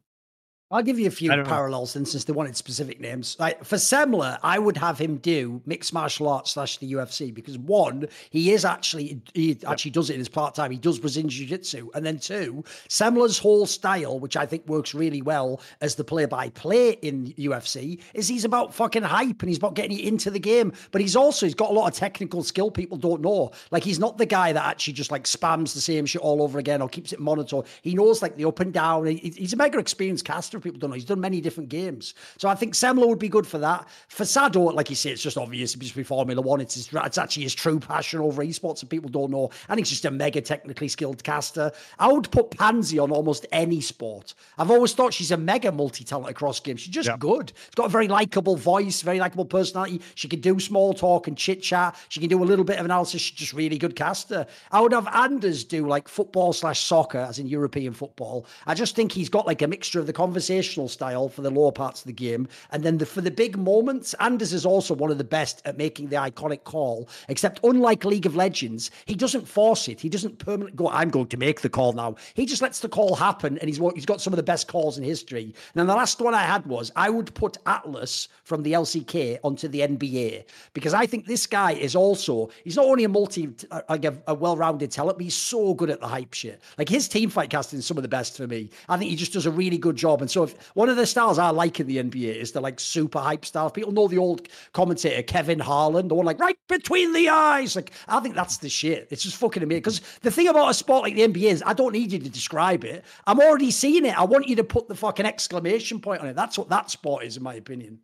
I'll 0.73 0.81
give 0.81 0.97
you 0.97 1.07
a 1.07 1.11
few 1.11 1.29
parallels 1.29 1.93
then, 1.93 2.03
since 2.03 2.23
they 2.23 2.33
wanted 2.33 2.57
specific 2.57 2.99
names. 2.99 3.37
Like 3.39 3.63
for 3.63 3.75
Semmler, 3.75 4.39
I 4.41 4.57
would 4.57 4.75
have 4.77 4.97
him 4.97 5.17
do 5.17 5.61
mixed 5.67 5.93
martial 5.93 6.27
arts 6.27 6.51
slash 6.51 6.77
the 6.77 6.91
UFC 6.93 7.31
because 7.31 7.59
one, 7.59 8.07
he 8.31 8.51
is 8.53 8.65
actually 8.65 9.21
he 9.35 9.55
actually 9.67 9.91
does 9.91 10.09
it 10.09 10.13
in 10.13 10.19
his 10.19 10.29
part 10.29 10.55
time. 10.55 10.71
He 10.71 10.79
does 10.79 10.97
Brazilian 10.97 11.29
Jiu 11.29 11.45
Jitsu, 11.45 11.91
and 11.93 12.03
then 12.03 12.17
two, 12.17 12.63
Semmler's 12.89 13.37
whole 13.37 13.67
style, 13.67 14.19
which 14.19 14.35
I 14.35 14.47
think 14.47 14.67
works 14.67 14.95
really 14.95 15.21
well 15.21 15.61
as 15.79 15.93
the 15.93 16.03
play 16.03 16.25
by 16.25 16.49
play 16.49 16.93
in 17.03 17.33
UFC, 17.33 18.01
is 18.15 18.27
he's 18.27 18.43
about 18.43 18.73
fucking 18.73 19.03
hype 19.03 19.43
and 19.43 19.49
he's 19.49 19.59
about 19.59 19.75
getting 19.75 19.95
you 19.95 20.07
into 20.07 20.31
the 20.31 20.39
game. 20.39 20.73
But 20.91 21.01
he's 21.01 21.15
also 21.15 21.45
he's 21.45 21.53
got 21.53 21.69
a 21.69 21.73
lot 21.73 21.87
of 21.87 21.93
technical 21.93 22.41
skill 22.41 22.71
people 22.71 22.97
don't 22.97 23.21
know. 23.21 23.51
Like 23.69 23.83
he's 23.83 23.99
not 23.99 24.17
the 24.17 24.25
guy 24.25 24.51
that 24.51 24.65
actually 24.65 24.93
just 24.93 25.11
like 25.11 25.25
spams 25.25 25.75
the 25.75 25.81
same 25.81 26.07
shit 26.07 26.23
all 26.23 26.41
over 26.41 26.57
again 26.57 26.81
or 26.81 26.89
keeps 26.89 27.13
it 27.13 27.19
monotone. 27.19 27.65
He 27.83 27.93
knows 27.93 28.23
like 28.23 28.37
the 28.37 28.45
up 28.45 28.59
and 28.59 28.73
down. 28.73 29.05
He's 29.05 29.53
a 29.53 29.57
mega 29.57 29.77
experienced 29.77 30.25
caster 30.25 30.62
people 30.63 30.79
don't 30.79 30.89
know. 30.89 30.95
He's 30.95 31.05
done 31.05 31.19
many 31.19 31.41
different 31.41 31.69
games. 31.69 32.13
So 32.37 32.49
I 32.49 32.55
think 32.55 32.73
Semmler 32.73 33.07
would 33.07 33.19
be 33.19 33.29
good 33.29 33.47
for 33.47 33.57
that. 33.59 33.87
For 34.07 34.25
Sado, 34.25 34.61
like 34.61 34.89
you 34.89 34.95
say, 34.95 35.11
it's 35.11 35.21
just 35.21 35.37
obvious. 35.37 35.75
It's 35.75 35.91
just 35.91 36.07
Formula 36.07 36.41
One. 36.41 36.61
It's, 36.61 36.75
his, 36.75 36.89
it's 36.93 37.17
actually 37.17 37.43
his 37.43 37.55
true 37.55 37.79
passion 37.79 38.19
over 38.19 38.43
esports 38.43 38.81
and 38.81 38.89
people 38.89 39.09
don't 39.09 39.31
know. 39.31 39.49
And 39.69 39.79
he's 39.79 39.89
just 39.89 40.05
a 40.05 40.11
mega 40.11 40.41
technically 40.41 40.87
skilled 40.87 41.23
caster. 41.23 41.71
I 41.99 42.11
would 42.11 42.31
put 42.31 42.51
Pansy 42.51 42.99
on 42.99 43.11
almost 43.11 43.45
any 43.51 43.81
sport. 43.81 44.33
I've 44.57 44.71
always 44.71 44.93
thought 44.93 45.13
she's 45.13 45.31
a 45.31 45.37
mega 45.37 45.71
multi-talent 45.71 46.29
across 46.29 46.59
games. 46.59 46.81
She's 46.81 46.93
just 46.93 47.19
good. 47.19 47.53
She's 47.55 47.75
got 47.75 47.87
a 47.87 47.89
very 47.89 48.07
likable 48.07 48.55
voice, 48.55 49.01
very 49.01 49.19
likable 49.19 49.45
personality. 49.45 50.01
She 50.15 50.27
can 50.27 50.39
do 50.39 50.59
small 50.59 50.93
talk 50.93 51.27
and 51.27 51.37
chit 51.37 51.61
chat. 51.61 51.95
She 52.09 52.19
can 52.19 52.29
do 52.29 52.41
a 52.41 52.45
little 52.45 52.65
bit 52.65 52.79
of 52.79 52.85
analysis. 52.85 53.21
She's 53.21 53.37
just 53.37 53.53
really 53.53 53.77
good 53.77 53.95
caster. 53.95 54.45
I 54.71 54.81
would 54.81 54.93
have 54.93 55.07
Anders 55.07 55.63
do 55.63 55.87
like 55.87 56.07
football 56.07 56.53
slash 56.53 56.81
soccer, 56.81 57.19
as 57.19 57.39
in 57.39 57.47
European 57.47 57.93
football. 57.93 58.45
I 58.67 58.73
just 58.73 58.95
think 58.95 59.11
he's 59.11 59.29
got 59.29 59.47
like 59.47 59.61
a 59.61 59.67
mixture 59.67 59.99
of 59.99 60.07
the 60.07 60.13
conversational 60.53 60.87
style 60.87 61.29
for 61.29 61.41
the 61.41 61.49
lower 61.49 61.71
parts 61.71 62.01
of 62.01 62.07
the 62.07 62.13
game. 62.13 62.47
And 62.71 62.83
then 62.83 62.97
the, 62.99 63.05
for 63.05 63.21
the 63.21 63.31
big 63.31 63.57
moments, 63.57 64.13
Anders 64.19 64.53
is 64.53 64.65
also 64.65 64.93
one 64.93 65.09
of 65.09 65.17
the 65.17 65.23
best 65.23 65.61
at 65.65 65.77
making 65.77 66.09
the 66.09 66.17
iconic 66.17 66.63
call, 66.63 67.09
except 67.27 67.59
unlike 67.63 68.05
League 68.05 68.25
of 68.25 68.35
Legends, 68.35 68.91
he 69.05 69.15
doesn't 69.15 69.47
force 69.47 69.87
it. 69.87 69.99
He 69.99 70.09
doesn't 70.09 70.37
permanently 70.37 70.75
go, 70.75 70.89
I'm 70.89 71.09
going 71.09 71.27
to 71.27 71.37
make 71.37 71.61
the 71.61 71.69
call 71.69 71.93
now. 71.93 72.15
He 72.35 72.45
just 72.45 72.61
lets 72.61 72.79
the 72.81 72.89
call 72.89 73.15
happen 73.15 73.57
and 73.59 73.67
he's, 73.67 73.79
he's 73.95 74.05
got 74.05 74.21
some 74.21 74.33
of 74.33 74.37
the 74.37 74.43
best 74.43 74.67
calls 74.67 74.97
in 74.97 75.03
history. 75.03 75.43
And 75.43 75.75
then 75.75 75.87
the 75.87 75.95
last 75.95 76.21
one 76.21 76.35
I 76.35 76.43
had 76.43 76.65
was 76.67 76.91
I 76.95 77.09
would 77.09 77.33
put 77.33 77.57
Atlas 77.65 78.27
from 78.43 78.61
the 78.63 78.73
LCK 78.73 79.39
onto 79.43 79.67
the 79.67 79.79
NBA 79.79 80.45
because 80.73 80.93
I 80.93 81.07
think 81.07 81.25
this 81.25 81.47
guy 81.47 81.71
is 81.71 81.95
also, 81.95 82.49
he's 82.63 82.75
not 82.75 82.85
only 82.85 83.05
a 83.05 83.09
multi, 83.09 83.49
like 83.89 84.05
a, 84.05 84.15
a 84.27 84.35
well 84.35 84.55
rounded 84.55 84.91
talent, 84.91 85.17
but 85.17 85.23
he's 85.23 85.35
so 85.35 85.73
good 85.73 85.89
at 85.89 85.99
the 85.99 86.07
hype 86.07 86.33
shit. 86.33 86.61
Like 86.77 86.89
his 86.89 87.07
team 87.07 87.29
fight 87.29 87.49
casting 87.49 87.79
is 87.79 87.85
some 87.85 87.97
of 87.97 88.03
the 88.03 88.09
best 88.09 88.37
for 88.37 88.45
me. 88.47 88.69
I 88.87 88.97
think 88.97 89.09
he 89.09 89.15
just 89.15 89.33
does 89.33 89.45
a 89.45 89.51
really 89.51 89.77
good 89.77 89.95
job. 89.95 90.21
And 90.21 90.29
so 90.33 90.43
if 90.43 90.71
one 90.73 90.89
of 90.89 90.97
the 90.97 91.05
styles 91.05 91.37
I 91.37 91.49
like 91.51 91.79
in 91.79 91.87
the 91.87 91.97
NBA 91.97 92.35
is 92.35 92.51
the 92.51 92.61
like 92.61 92.79
super 92.79 93.19
hype 93.19 93.45
style. 93.45 93.69
People 93.69 93.91
know 93.91 94.07
the 94.07 94.17
old 94.17 94.47
commentator 94.73 95.21
Kevin 95.23 95.59
Harlan, 95.59 96.07
the 96.07 96.15
one 96.15 96.25
like 96.25 96.39
right 96.39 96.57
between 96.67 97.13
the 97.13 97.29
eyes. 97.29 97.75
Like 97.75 97.91
I 98.07 98.19
think 98.19 98.35
that's 98.35 98.57
the 98.57 98.69
shit. 98.69 99.07
It's 99.11 99.23
just 99.23 99.37
fucking 99.37 99.63
amazing. 99.63 99.81
Because 99.81 100.01
the 100.21 100.31
thing 100.31 100.47
about 100.47 100.69
a 100.69 100.73
sport 100.73 101.03
like 101.03 101.15
the 101.15 101.27
NBA 101.27 101.51
is 101.51 101.63
I 101.65 101.73
don't 101.73 101.93
need 101.93 102.11
you 102.11 102.19
to 102.19 102.29
describe 102.29 102.83
it. 102.83 103.05
I'm 103.27 103.39
already 103.39 103.71
seeing 103.71 104.05
it. 104.05 104.17
I 104.17 104.23
want 104.23 104.47
you 104.47 104.55
to 104.57 104.63
put 104.63 104.87
the 104.87 104.95
fucking 104.95 105.25
exclamation 105.25 105.99
point 105.99 106.21
on 106.21 106.27
it. 106.27 106.35
That's 106.35 106.57
what 106.57 106.69
that 106.69 106.89
sport 106.89 107.23
is, 107.23 107.37
in 107.37 107.43
my 107.43 107.53
opinion. 107.53 107.99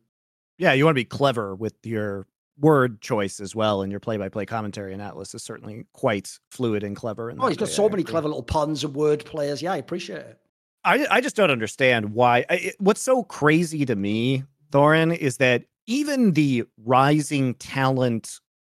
Yeah, 0.57 0.73
you 0.73 0.85
want 0.85 0.95
to 0.95 1.01
be 1.01 1.05
clever 1.05 1.55
with 1.55 1.73
your 1.83 2.27
word 2.59 3.01
choice 3.01 3.39
as 3.39 3.55
well 3.55 3.81
and 3.81 3.91
your 3.91 4.01
play-by-play 4.01 4.45
commentary 4.45 4.91
and 4.91 5.01
atlas 5.01 5.33
is 5.33 5.41
certainly 5.41 5.85
quite 5.93 6.37
fluid 6.51 6.83
and 6.83 6.93
clever 6.93 7.33
oh 7.39 7.47
he's 7.47 7.55
got 7.55 7.69
so 7.69 7.87
many 7.87 8.03
clever 8.03 8.27
little 8.27 8.43
puns 8.43 8.83
and 8.83 8.93
word 8.93 9.23
players 9.23 9.61
yeah 9.61 9.71
i 9.71 9.77
appreciate 9.77 10.19
it 10.19 10.37
I 10.83 11.05
I 11.09 11.21
just 11.21 11.35
don't 11.35 11.51
understand 11.51 12.13
why. 12.13 12.45
I, 12.49 12.73
what's 12.79 13.01
so 13.01 13.23
crazy 13.23 13.85
to 13.85 13.95
me, 13.95 14.43
Thorin, 14.71 15.15
is 15.15 15.37
that 15.37 15.63
even 15.87 16.33
the 16.33 16.63
rising 16.77 17.55
talent 17.55 18.39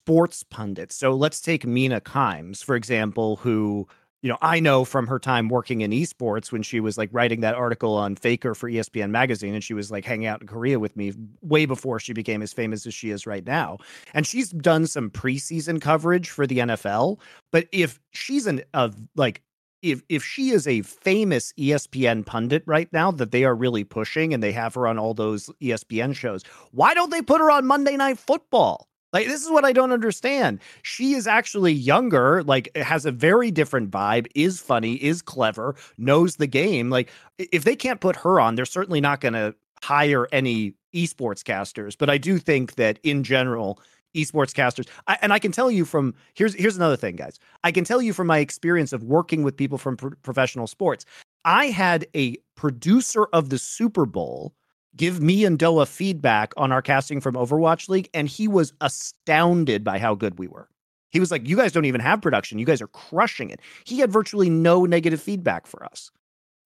sports 0.09 0.43
pundits. 0.43 0.95
So 0.95 1.11
let's 1.11 1.39
take 1.39 1.67
Mina 1.67 2.01
Kimes, 2.01 2.63
for 2.63 2.75
example, 2.75 3.35
who 3.35 3.87
you 4.21 4.29
know 4.29 4.37
I 4.41 4.59
know 4.59 4.83
from 4.83 5.05
her 5.05 5.19
time 5.19 5.49
working 5.49 5.81
in 5.81 5.91
esports 5.91 6.51
when 6.51 6.63
she 6.63 6.79
was 6.79 6.97
like 6.97 7.09
writing 7.11 7.41
that 7.41 7.53
article 7.53 7.95
on 7.95 8.15
Faker 8.15 8.55
for 8.55 8.69
ESPN 8.69 9.11
magazine, 9.11 9.53
and 9.53 9.63
she 9.63 9.75
was 9.75 9.91
like 9.91 10.05
hanging 10.05 10.25
out 10.25 10.41
in 10.41 10.47
Korea 10.47 10.79
with 10.79 10.95
me 10.97 11.13
way 11.41 11.65
before 11.67 11.99
she 11.99 12.13
became 12.13 12.41
as 12.41 12.53
famous 12.53 12.87
as 12.87 12.93
she 12.93 13.11
is 13.11 13.27
right 13.27 13.45
now. 13.45 13.77
And 14.13 14.25
she's 14.25 14.49
done 14.49 14.87
some 14.87 15.11
preseason 15.11 15.79
coverage 15.79 16.29
for 16.29 16.47
the 16.47 16.57
NFL. 16.57 17.19
But 17.51 17.67
if 17.71 17.99
she's 18.11 18.47
an 18.47 18.63
of 18.73 18.95
like 19.15 19.43
if 19.81 20.01
if 20.09 20.23
she 20.23 20.49
is 20.49 20.67
a 20.67 20.81
famous 20.81 21.53
ESPN 21.53 22.25
pundit 22.25 22.63
right 22.65 22.91
now 22.91 23.11
that 23.11 23.31
they 23.31 23.43
are 23.43 23.55
really 23.55 23.83
pushing 23.83 24.33
and 24.33 24.43
they 24.43 24.51
have 24.51 24.75
her 24.75 24.87
on 24.87 24.99
all 24.99 25.13
those 25.13 25.49
ESPN 25.61 26.15
shows, 26.15 26.43
why 26.71 26.93
don't 26.93 27.11
they 27.11 27.21
put 27.21 27.41
her 27.41 27.51
on 27.51 27.65
Monday 27.65 27.95
Night 27.97 28.19
Football? 28.19 28.87
Like 29.11 29.27
this 29.27 29.41
is 29.43 29.49
what 29.49 29.65
I 29.65 29.73
don't 29.73 29.91
understand. 29.91 30.59
She 30.83 31.13
is 31.13 31.25
actually 31.25 31.73
younger, 31.73 32.43
like 32.43 32.75
has 32.75 33.05
a 33.05 33.11
very 33.11 33.49
different 33.51 33.89
vibe, 33.89 34.27
is 34.35 34.59
funny, 34.59 34.95
is 34.95 35.21
clever, 35.21 35.75
knows 35.97 36.35
the 36.35 36.47
game. 36.47 36.89
Like 36.89 37.09
if 37.37 37.63
they 37.63 37.75
can't 37.75 38.01
put 38.01 38.15
her 38.17 38.39
on, 38.39 38.55
they're 38.55 38.65
certainly 38.65 39.01
not 39.01 39.21
going 39.21 39.33
to 39.33 39.55
hire 39.81 40.27
any 40.31 40.75
esports 40.93 41.43
casters, 41.43 41.95
but 41.95 42.09
I 42.09 42.17
do 42.17 42.37
think 42.37 42.75
that 42.75 42.99
in 43.03 43.23
general 43.23 43.79
esports 44.15 44.53
casters. 44.53 44.85
I, 45.07 45.17
and 45.21 45.33
I 45.33 45.39
can 45.39 45.51
tell 45.51 45.69
you 45.69 45.85
from 45.85 46.13
here's 46.33 46.53
here's 46.53 46.75
another 46.75 46.97
thing, 46.97 47.15
guys. 47.15 47.39
I 47.63 47.71
can 47.71 47.83
tell 47.83 48.01
you 48.01 48.13
from 48.13 48.27
my 48.27 48.39
experience 48.39 48.93
of 48.93 49.03
working 49.03 49.43
with 49.43 49.55
people 49.55 49.77
from 49.77 49.97
pro- 49.97 50.11
professional 50.23 50.67
sports. 50.67 51.05
I 51.45 51.67
had 51.67 52.05
a 52.15 52.37
producer 52.55 53.27
of 53.33 53.49
the 53.49 53.57
Super 53.57 54.05
Bowl 54.05 54.53
give 54.95 55.21
me 55.21 55.45
and 55.45 55.57
Doa 55.57 55.87
feedback 55.87 56.53
on 56.57 56.71
our 56.71 56.81
casting 56.81 57.21
from 57.21 57.35
Overwatch 57.35 57.87
League, 57.89 58.09
and 58.13 58.27
he 58.27 58.47
was 58.47 58.73
astounded 58.81 59.83
by 59.83 59.99
how 59.99 60.15
good 60.15 60.37
we 60.39 60.47
were. 60.47 60.67
He 61.11 61.19
was 61.19 61.31
like, 61.31 61.47
"You 61.47 61.55
guys 61.55 61.71
don't 61.71 61.85
even 61.85 62.01
have 62.01 62.21
production. 62.21 62.59
You 62.59 62.65
guys 62.65 62.81
are 62.81 62.87
crushing 62.87 63.49
it." 63.49 63.61
He 63.85 63.99
had 63.99 64.11
virtually 64.11 64.49
no 64.49 64.85
negative 64.85 65.21
feedback 65.21 65.67
for 65.67 65.83
us. 65.85 66.11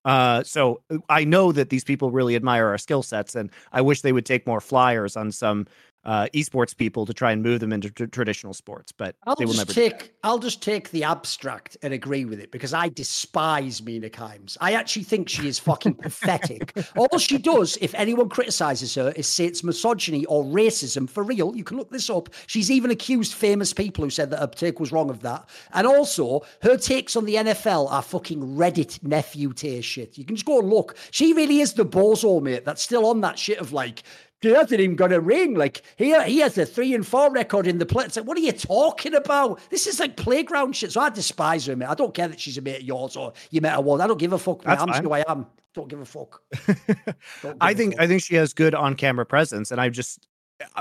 Uh, 0.06 0.44
so 0.44 0.82
uh, 0.90 0.98
I 1.10 1.24
know 1.24 1.52
that 1.52 1.70
these 1.70 1.84
people 1.84 2.12
really 2.12 2.36
admire 2.36 2.68
our 2.68 2.78
skill 2.78 3.04
sets, 3.04 3.36
and 3.36 3.50
I 3.72 3.82
wish 3.82 4.02
they 4.02 4.12
would 4.12 4.26
take 4.26 4.46
more 4.46 4.60
flyers 4.60 5.16
on 5.16 5.32
some 5.32 5.66
uh, 6.06 6.28
esports 6.34 6.76
people 6.76 7.06
to 7.06 7.14
try 7.14 7.32
and 7.32 7.42
move 7.42 7.60
them 7.60 7.72
into 7.72 7.90
t- 7.90 8.08
traditional 8.08 8.54
sports, 8.54 8.92
but 8.92 9.16
I'll 9.26 9.36
they 9.36 9.46
will 9.46 9.54
just 9.54 9.68
never. 9.68 9.90
Take, 9.90 10.14
I'll 10.24 10.40
just 10.40 10.62
take 10.62 10.92
the 10.92 11.04
abstract 11.04 11.78
and 11.82 11.94
agree 11.94 12.26
with 12.26 12.40
it 12.40 12.52
because 12.52 12.74
I 12.74 12.90
despise 12.90 13.82
Mina 13.82 14.10
Kimes. 14.10 14.58
I 14.60 14.74
actually 14.74 15.04
think 15.04 15.30
she 15.30 15.48
is 15.48 15.60
fucking 15.60 15.96
pathetic. 15.96 16.76
All 16.98 17.18
she 17.18 17.38
does, 17.38 17.78
if 17.82 17.94
anyone 17.96 18.30
criticizes 18.30 18.96
her, 18.96 19.14
is 19.16 19.28
say 19.28 19.46
it's 19.46 19.64
misogyny 19.64 20.26
or 20.26 20.44
racism 20.44 21.10
for 21.10 21.24
real. 21.24 21.56
You 21.56 21.64
can 21.64 21.78
look 21.78 21.90
this 21.90 22.10
up. 22.10 22.30
She's 22.48 22.70
even 22.70 22.92
accused 22.92 23.34
famous 23.34 23.74
people 23.74 24.04
who 24.04 24.10
said 24.10 24.30
that 24.32 24.40
her 24.40 24.48
take 24.48 24.80
was 24.80 24.92
wrong 24.92 25.10
of 25.10 25.22
that. 25.22 25.48
And 25.74 25.88
also, 25.88 26.42
her 26.62 26.78
takes 26.78 27.16
on 27.16 27.26
the 27.26 27.36
NFL 27.36 27.92
are 27.92 28.02
fucking 28.02 28.40
Reddit 28.40 29.02
nephew 29.04 29.54
tier 29.54 29.82
shit. 29.82 30.18
You 30.18 30.26
can 30.26 30.36
just 30.36 30.46
go 30.46 30.60
and 30.60 30.70
look. 30.70 30.98
She 31.12 31.34
really 31.34 31.60
is 31.60 31.74
the 31.74 31.86
bozo 31.86 32.42
mate 32.42 32.66
that's 32.66 32.82
still 32.82 33.06
on 33.06 33.22
that 33.22 33.40
shit 33.40 33.60
of 33.60 33.72
like 33.72 34.04
he 34.50 34.56
hasn't 34.56 34.80
even 34.80 34.96
got 34.96 35.12
a 35.12 35.20
ring. 35.20 35.56
Like 35.56 35.82
he 35.98 36.20
he 36.24 36.40
has 36.40 36.58
a 36.58 36.66
three 36.66 36.94
and 36.94 37.06
four 37.06 37.32
record 37.32 37.68
in 37.68 37.78
the 37.78 37.86
play. 37.86 38.06
It's 38.06 38.16
like, 38.16 38.26
what 38.26 38.38
are 38.38 38.42
you 38.42 38.52
talking 38.52 39.16
about? 39.16 39.60
This 39.70 39.88
is 39.88 40.00
like 40.00 40.18
playground 40.18 40.76
shit. 40.76 40.92
So 40.92 41.02
I 41.02 41.10
despise 41.10 41.66
her, 41.66 41.76
mate. 41.76 41.88
I 41.88 41.96
don't 41.96 42.14
care 42.14 42.28
that 42.28 42.40
she's 42.40 42.58
a 42.58 42.62
mate 42.62 42.78
of 42.78 42.84
yours 42.84 43.16
or 43.16 43.34
you 43.52 43.62
met 43.62 43.74
her 43.74 43.82
once. 43.82 44.02
I 44.02 44.08
don't 44.08 44.20
give 44.20 44.34
a 44.34 44.40
fuck. 44.40 44.64
I'm 44.66 44.88
just 44.88 45.02
who 45.02 45.12
I 45.12 45.24
am. 45.28 45.46
Don't 45.74 45.88
give 45.88 46.02
a 46.02 46.06
fuck. 46.06 46.42
Give 46.68 47.58
I 47.60 47.74
think 47.74 47.94
fuck. 47.94 48.04
I 48.04 48.08
think 48.08 48.22
she 48.22 48.36
has 48.36 48.54
good 48.54 48.76
on 48.76 48.94
camera 48.94 49.26
presence, 49.26 49.72
and 49.72 49.82
I 49.82 49.90
just 49.90 50.28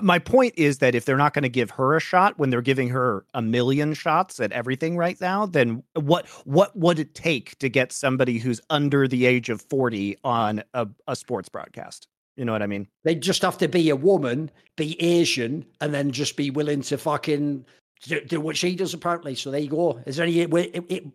my 0.02 0.18
point 0.18 0.54
is 0.56 0.78
that 0.78 0.94
if 0.94 1.04
they're 1.04 1.16
not 1.16 1.34
going 1.34 1.42
to 1.42 1.48
give 1.48 1.70
her 1.70 1.96
a 1.96 2.00
shot 2.00 2.38
when 2.38 2.50
they're 2.50 2.62
giving 2.62 2.88
her 2.88 3.24
a 3.34 3.42
million 3.42 3.94
shots 3.94 4.40
at 4.40 4.52
everything 4.52 4.96
right 4.96 5.20
now, 5.20 5.46
then 5.46 5.82
what 5.94 6.28
what 6.44 6.76
would 6.76 6.98
it 6.98 7.14
take 7.14 7.58
to 7.58 7.68
get 7.68 7.92
somebody 7.92 8.38
who's 8.38 8.60
under 8.70 9.08
the 9.08 9.26
age 9.26 9.48
of 9.48 9.62
40 9.62 10.18
on 10.24 10.62
a, 10.74 10.86
a 11.08 11.16
sports 11.16 11.48
broadcast? 11.48 12.08
You 12.36 12.44
know 12.44 12.52
what 12.52 12.62
I 12.62 12.66
mean? 12.66 12.88
They 13.04 13.14
just 13.14 13.42
have 13.42 13.58
to 13.58 13.68
be 13.68 13.90
a 13.90 13.96
woman, 13.96 14.50
be 14.76 15.00
Asian, 15.02 15.66
and 15.80 15.92
then 15.92 16.10
just 16.10 16.36
be 16.36 16.50
willing 16.50 16.80
to 16.82 16.96
fucking 16.96 17.66
do, 18.02 18.20
do, 18.24 18.40
what 18.40 18.56
she 18.56 18.74
does 18.74 18.94
apparently. 18.94 19.34
So 19.34 19.50
there 19.50 19.60
you 19.60 19.68
go. 19.68 20.00
Is 20.06 20.16
there 20.16 20.26
any 20.26 20.46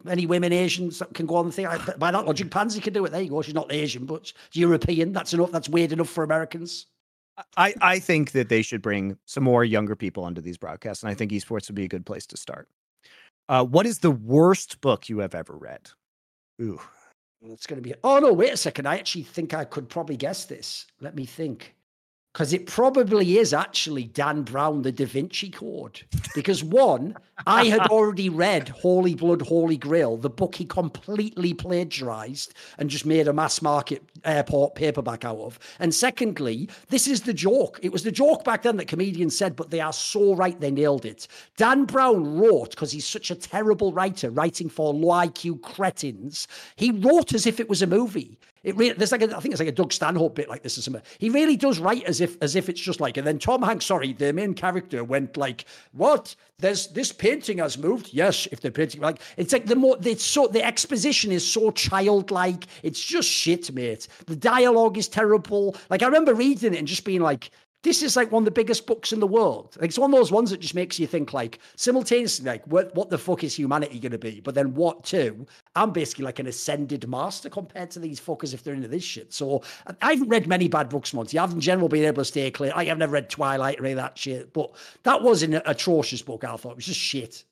any 0.07 0.25
women 0.25 0.53
Asians 0.53 0.99
that 0.99 1.13
can 1.13 1.25
go 1.25 1.35
on 1.35 1.47
the 1.47 1.51
thing? 1.51 1.67
By 1.97 2.11
that 2.11 2.25
logic, 2.25 2.51
Pansy 2.51 2.79
can 2.79 2.93
do 2.93 3.03
it. 3.05 3.11
There 3.11 3.21
you 3.21 3.29
go. 3.29 3.41
She's 3.41 3.55
not 3.55 3.71
Asian, 3.71 4.05
but 4.05 4.31
European. 4.53 5.11
That's 5.11 5.33
enough. 5.33 5.51
That's 5.51 5.69
weird 5.69 5.91
enough 5.91 6.09
for 6.09 6.23
Americans. 6.23 6.85
I, 7.55 7.75
I 7.81 7.99
think 7.99 8.31
that 8.31 8.49
they 8.49 8.63
should 8.63 8.81
bring 8.81 9.17
some 9.25 9.43
more 9.43 9.63
younger 9.63 9.95
people 9.95 10.23
onto 10.23 10.41
these 10.41 10.57
broadcasts, 10.57 11.03
and 11.03 11.11
I 11.11 11.13
think 11.13 11.31
esports 11.31 11.67
would 11.69 11.75
be 11.75 11.83
a 11.83 11.87
good 11.87 12.05
place 12.05 12.25
to 12.27 12.37
start. 12.37 12.67
Uh, 13.47 13.63
what 13.63 13.85
is 13.85 13.99
the 13.99 14.11
worst 14.11 14.81
book 14.81 15.07
you 15.07 15.19
have 15.19 15.35
ever 15.35 15.55
read? 15.55 15.89
Ooh, 16.61 16.81
it's 17.41 17.67
going 17.67 17.81
to 17.81 17.87
be. 17.87 17.95
Oh 18.03 18.19
no! 18.19 18.33
Wait 18.33 18.53
a 18.53 18.57
second. 18.57 18.87
I 18.87 18.97
actually 18.97 19.23
think 19.23 19.53
I 19.53 19.65
could 19.65 19.89
probably 19.89 20.17
guess 20.17 20.45
this. 20.45 20.85
Let 20.99 21.15
me 21.15 21.25
think 21.25 21.75
because 22.37 22.53
it 22.53 22.67
probably 22.67 23.39
is 23.39 23.51
actually 23.51 24.03
Dan 24.03 24.43
Brown, 24.43 24.83
the 24.83 24.91
Da 24.91 25.07
Vinci 25.07 25.49
Code. 25.49 26.03
Because 26.35 26.63
one, 26.63 27.17
I 27.47 27.65
had 27.65 27.79
already 27.89 28.29
read 28.29 28.69
Holy 28.69 29.15
Blood, 29.15 29.41
Holy 29.41 29.75
Grail, 29.75 30.17
the 30.17 30.29
book 30.29 30.53
he 30.53 30.65
completely 30.65 31.55
plagiarized 31.55 32.53
and 32.77 32.91
just 32.91 33.07
made 33.07 33.27
a 33.27 33.33
mass 33.33 33.63
market 33.63 34.03
airport 34.23 34.75
paperback 34.75 35.25
out 35.25 35.39
of. 35.39 35.57
And 35.79 35.95
secondly, 35.95 36.69
this 36.89 37.07
is 37.07 37.23
the 37.23 37.33
joke. 37.33 37.79
It 37.81 37.91
was 37.91 38.03
the 38.03 38.11
joke 38.11 38.43
back 38.43 38.61
then 38.61 38.77
that 38.77 38.87
comedians 38.87 39.35
said, 39.35 39.55
but 39.55 39.71
they 39.71 39.81
are 39.81 39.91
so 39.91 40.35
right, 40.35 40.59
they 40.59 40.69
nailed 40.69 41.05
it. 41.05 41.27
Dan 41.55 41.85
Brown 41.85 42.37
wrote, 42.37 42.69
because 42.69 42.91
he's 42.91 43.07
such 43.07 43.31
a 43.31 43.35
terrible 43.35 43.93
writer, 43.93 44.29
writing 44.29 44.69
for 44.69 44.93
low 44.93 45.07
IQ 45.07 45.63
cretins, 45.63 46.47
he 46.75 46.91
wrote 46.91 47.33
as 47.33 47.47
if 47.47 47.59
it 47.59 47.67
was 47.67 47.81
a 47.81 47.87
movie. 47.87 48.37
It 48.63 48.97
there's 48.97 49.11
like 49.11 49.21
a, 49.21 49.35
I 49.35 49.39
think 49.39 49.53
it's 49.53 49.59
like 49.59 49.69
a 49.69 49.73
Doug 49.73 49.93
Stanhope 49.93 50.35
bit 50.35 50.49
like 50.49 50.63
this 50.63 50.77
or 50.77 50.81
something. 50.81 51.01
He 51.19 51.29
really 51.29 51.55
does 51.55 51.79
write 51.79 52.03
as 52.03 52.21
if 52.21 52.37
as 52.41 52.55
if 52.55 52.69
it's 52.69 52.81
just 52.81 52.99
like, 52.99 53.17
and 53.17 53.25
then 53.25 53.39
Tom 53.39 53.61
Hanks, 53.61 53.85
sorry, 53.85 54.13
the 54.13 54.33
main 54.33 54.53
character 54.53 55.03
went 55.03 55.37
like, 55.37 55.65
"What? 55.91 56.35
There's 56.59 56.87
this 56.87 57.11
painting 57.11 57.59
has 57.59 57.77
moved." 57.77 58.09
Yes, 58.11 58.47
if 58.51 58.61
the 58.61 58.71
painting 58.71 59.01
like 59.01 59.21
it's 59.37 59.53
like 59.53 59.65
the 59.65 59.75
more 59.75 59.97
it's 60.03 60.23
so 60.23 60.47
the 60.47 60.65
exposition 60.65 61.31
is 61.31 61.45
so 61.47 61.71
childlike. 61.71 62.65
It's 62.83 63.03
just 63.03 63.29
shit, 63.29 63.71
mate. 63.73 64.07
The 64.25 64.35
dialogue 64.35 64.97
is 64.97 65.07
terrible. 65.07 65.75
Like 65.89 66.03
I 66.03 66.05
remember 66.05 66.33
reading 66.33 66.73
it 66.73 66.79
and 66.79 66.87
just 66.87 67.05
being 67.05 67.21
like, 67.21 67.51
this 67.83 68.01
is 68.01 68.15
like 68.15 68.31
one 68.31 68.41
of 68.41 68.45
the 68.45 68.51
biggest 68.51 68.85
books 68.87 69.11
in 69.11 69.19
the 69.19 69.27
world. 69.27 69.77
Like 69.79 69.89
it's 69.89 69.99
one 69.99 70.11
of 70.11 70.19
those 70.19 70.31
ones 70.31 70.49
that 70.49 70.59
just 70.59 70.75
makes 70.75 70.99
you 70.99 71.07
think 71.07 71.33
like 71.33 71.59
simultaneously, 71.75 72.45
like 72.45 72.65
what 72.65 72.93
what 72.95 73.09
the 73.09 73.17
fuck 73.17 73.43
is 73.43 73.55
humanity 73.55 73.99
going 73.99 74.11
to 74.11 74.17
be? 74.17 74.41
But 74.41 74.55
then 74.55 74.73
what 74.73 75.03
too? 75.03 75.45
I'm 75.75 75.91
basically 75.91 76.25
like 76.25 76.39
an 76.39 76.47
ascended 76.47 77.07
master 77.07 77.49
compared 77.49 77.91
to 77.91 77.99
these 77.99 78.19
fuckers 78.19 78.53
if 78.53 78.63
they're 78.63 78.73
into 78.73 78.87
this 78.87 79.03
shit. 79.03 79.33
So 79.33 79.63
I 80.01 80.13
haven't 80.13 80.29
read 80.29 80.47
many 80.47 80.67
bad 80.67 80.89
books, 80.89 81.13
Monty. 81.13 81.37
I've 81.37 81.53
in 81.53 81.61
general 81.61 81.87
been 81.87 82.03
able 82.03 82.21
to 82.21 82.25
stay 82.25 82.49
clear. 82.51 82.71
I've 82.75 82.97
never 82.97 83.13
read 83.13 83.29
Twilight 83.29 83.79
or 83.79 83.85
any 83.85 83.93
of 83.93 83.97
that 83.97 84.17
shit, 84.17 84.53
but 84.53 84.71
that 85.03 85.21
was 85.21 85.43
an 85.43 85.61
atrocious 85.65 86.21
book. 86.21 86.43
I 86.43 86.55
thought 86.55 86.71
it 86.71 86.75
was 86.77 86.85
just 86.85 86.99
shit. 86.99 87.43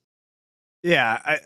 Yeah, 0.84 1.19
I 1.23 1.39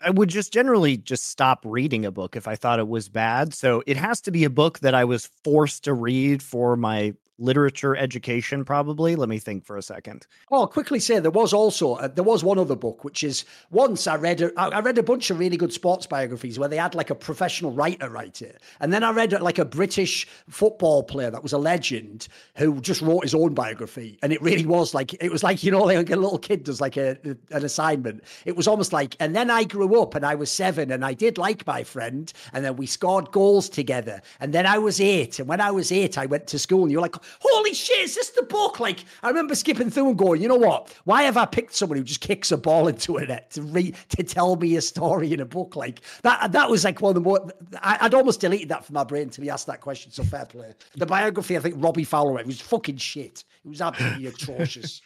I 0.00 0.10
would 0.10 0.28
just 0.28 0.52
generally 0.52 0.96
just 0.96 1.30
stop 1.30 1.60
reading 1.64 2.04
a 2.04 2.10
book 2.10 2.36
if 2.36 2.46
I 2.46 2.54
thought 2.54 2.78
it 2.78 2.88
was 2.88 3.08
bad. 3.08 3.54
So 3.54 3.82
it 3.86 3.96
has 3.96 4.20
to 4.22 4.30
be 4.30 4.44
a 4.44 4.50
book 4.50 4.80
that 4.80 4.94
I 4.94 5.04
was 5.04 5.30
forced 5.42 5.84
to 5.84 5.94
read 5.94 6.42
for 6.42 6.76
my 6.76 7.14
literature 7.38 7.96
education 7.96 8.64
probably. 8.64 9.16
Let 9.16 9.28
me 9.28 9.38
think 9.38 9.64
for 9.64 9.76
a 9.76 9.82
second. 9.82 10.26
Oh 10.50 10.60
I'll 10.60 10.66
quickly 10.66 11.00
say 11.00 11.18
there 11.18 11.30
was 11.30 11.52
also 11.52 11.94
uh, 11.94 12.08
there 12.08 12.24
was 12.24 12.42
one 12.42 12.58
other 12.58 12.76
book 12.76 13.04
which 13.04 13.22
is 13.22 13.44
once 13.70 14.06
i 14.06 14.16
read 14.16 14.40
a, 14.40 14.52
I 14.58 14.80
read 14.80 14.98
a 14.98 15.02
bunch 15.02 15.30
of 15.30 15.38
really 15.38 15.56
good 15.56 15.72
sports 15.72 16.06
biographies 16.06 16.58
where 16.58 16.68
they 16.68 16.76
had 16.76 16.94
like 16.94 17.10
a 17.10 17.14
professional 17.14 17.72
writer 17.72 18.08
write 18.08 18.42
it. 18.42 18.62
And 18.80 18.92
then 18.92 19.04
i 19.04 19.10
read 19.10 19.34
uh, 19.34 19.42
like 19.42 19.58
a 19.58 19.64
british 19.64 20.26
football 20.48 21.02
player 21.02 21.30
that 21.30 21.42
was 21.42 21.52
a 21.52 21.58
legend 21.58 22.28
who 22.56 22.80
just 22.80 23.02
wrote 23.02 23.24
his 23.24 23.34
own 23.34 23.54
biography. 23.54 24.18
And 24.22 24.32
it 24.32 24.40
really 24.40 24.66
was 24.66 24.94
like 24.94 25.14
it 25.22 25.30
was 25.30 25.42
like 25.42 25.62
you 25.62 25.70
know 25.70 25.82
like 25.84 26.10
a 26.10 26.16
little 26.16 26.38
kid 26.38 26.64
does 26.64 26.80
like 26.80 26.96
a, 26.96 27.16
an 27.50 27.64
assignment. 27.64 28.24
It 28.44 28.56
was 28.56 28.66
almost 28.66 28.92
like 28.92 29.16
and 29.20 29.36
then 29.36 29.50
i 29.50 29.64
grew 29.64 30.00
up 30.00 30.14
and 30.14 30.24
i 30.24 30.34
was 30.34 30.50
seven 30.50 30.90
and 30.90 31.04
i 31.04 31.12
did 31.12 31.38
like 31.38 31.66
my 31.66 31.84
friend 31.84 32.32
and 32.52 32.64
then 32.64 32.76
we 32.76 32.86
scored 32.86 33.30
goals 33.30 33.68
together. 33.68 34.22
And 34.40 34.54
then 34.54 34.66
i 34.66 34.78
was 34.78 35.00
eight 35.00 35.38
and 35.38 35.48
when 35.48 35.60
i 35.60 35.70
was 35.70 35.92
eight 35.92 36.16
i 36.16 36.26
went 36.26 36.46
to 36.48 36.58
school 36.58 36.82
and 36.84 36.92
you're 36.92 37.02
like 37.02 37.16
holy 37.40 37.74
shit, 37.74 38.00
is 38.00 38.14
this 38.14 38.30
the 38.30 38.42
book? 38.42 38.80
Like, 38.80 39.04
I 39.22 39.28
remember 39.28 39.54
skipping 39.54 39.90
through 39.90 40.08
and 40.08 40.18
going, 40.18 40.42
you 40.42 40.48
know 40.48 40.56
what? 40.56 40.94
Why 41.04 41.22
have 41.22 41.36
I 41.36 41.44
picked 41.44 41.74
someone 41.74 41.98
who 41.98 42.04
just 42.04 42.20
kicks 42.20 42.52
a 42.52 42.56
ball 42.56 42.88
into 42.88 43.16
a 43.16 43.26
net 43.26 43.50
to 43.52 43.62
read 43.62 43.96
to 44.10 44.22
tell 44.22 44.56
me 44.56 44.76
a 44.76 44.80
story 44.80 45.32
in 45.32 45.40
a 45.40 45.44
book? 45.44 45.76
Like 45.76 46.00
that 46.22 46.52
that 46.52 46.70
was 46.70 46.84
like 46.84 47.00
one 47.00 47.10
of 47.10 47.14
the 47.14 47.20
more 47.20 47.52
I, 47.80 47.98
would 48.02 48.14
almost 48.14 48.40
deleted 48.40 48.68
that 48.70 48.84
from 48.84 48.94
my 48.94 49.04
brain 49.04 49.30
to 49.30 49.40
be 49.40 49.50
asked 49.50 49.66
that 49.66 49.80
question. 49.80 50.12
So 50.12 50.24
fair 50.24 50.46
play. 50.46 50.74
The 50.96 51.06
biography, 51.06 51.56
I 51.56 51.60
think 51.60 51.76
Robbie 51.78 52.04
Fowler 52.04 52.38
it 52.40 52.46
was 52.46 52.60
fucking 52.60 52.98
shit. 52.98 53.44
It 53.64 53.68
was 53.68 53.80
absolutely 53.80 54.26
atrocious. 54.26 55.02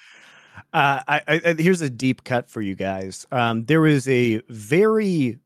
Uh, 0.72 1.00
I, 1.08 1.22
I, 1.26 1.54
here's 1.58 1.80
a 1.80 1.90
deep 1.90 2.24
cut 2.24 2.50
for 2.50 2.60
you 2.60 2.74
guys. 2.74 3.26
Um, 3.32 3.64
there 3.64 3.80
was 3.80 4.08
a 4.08 4.42
very 4.48 5.38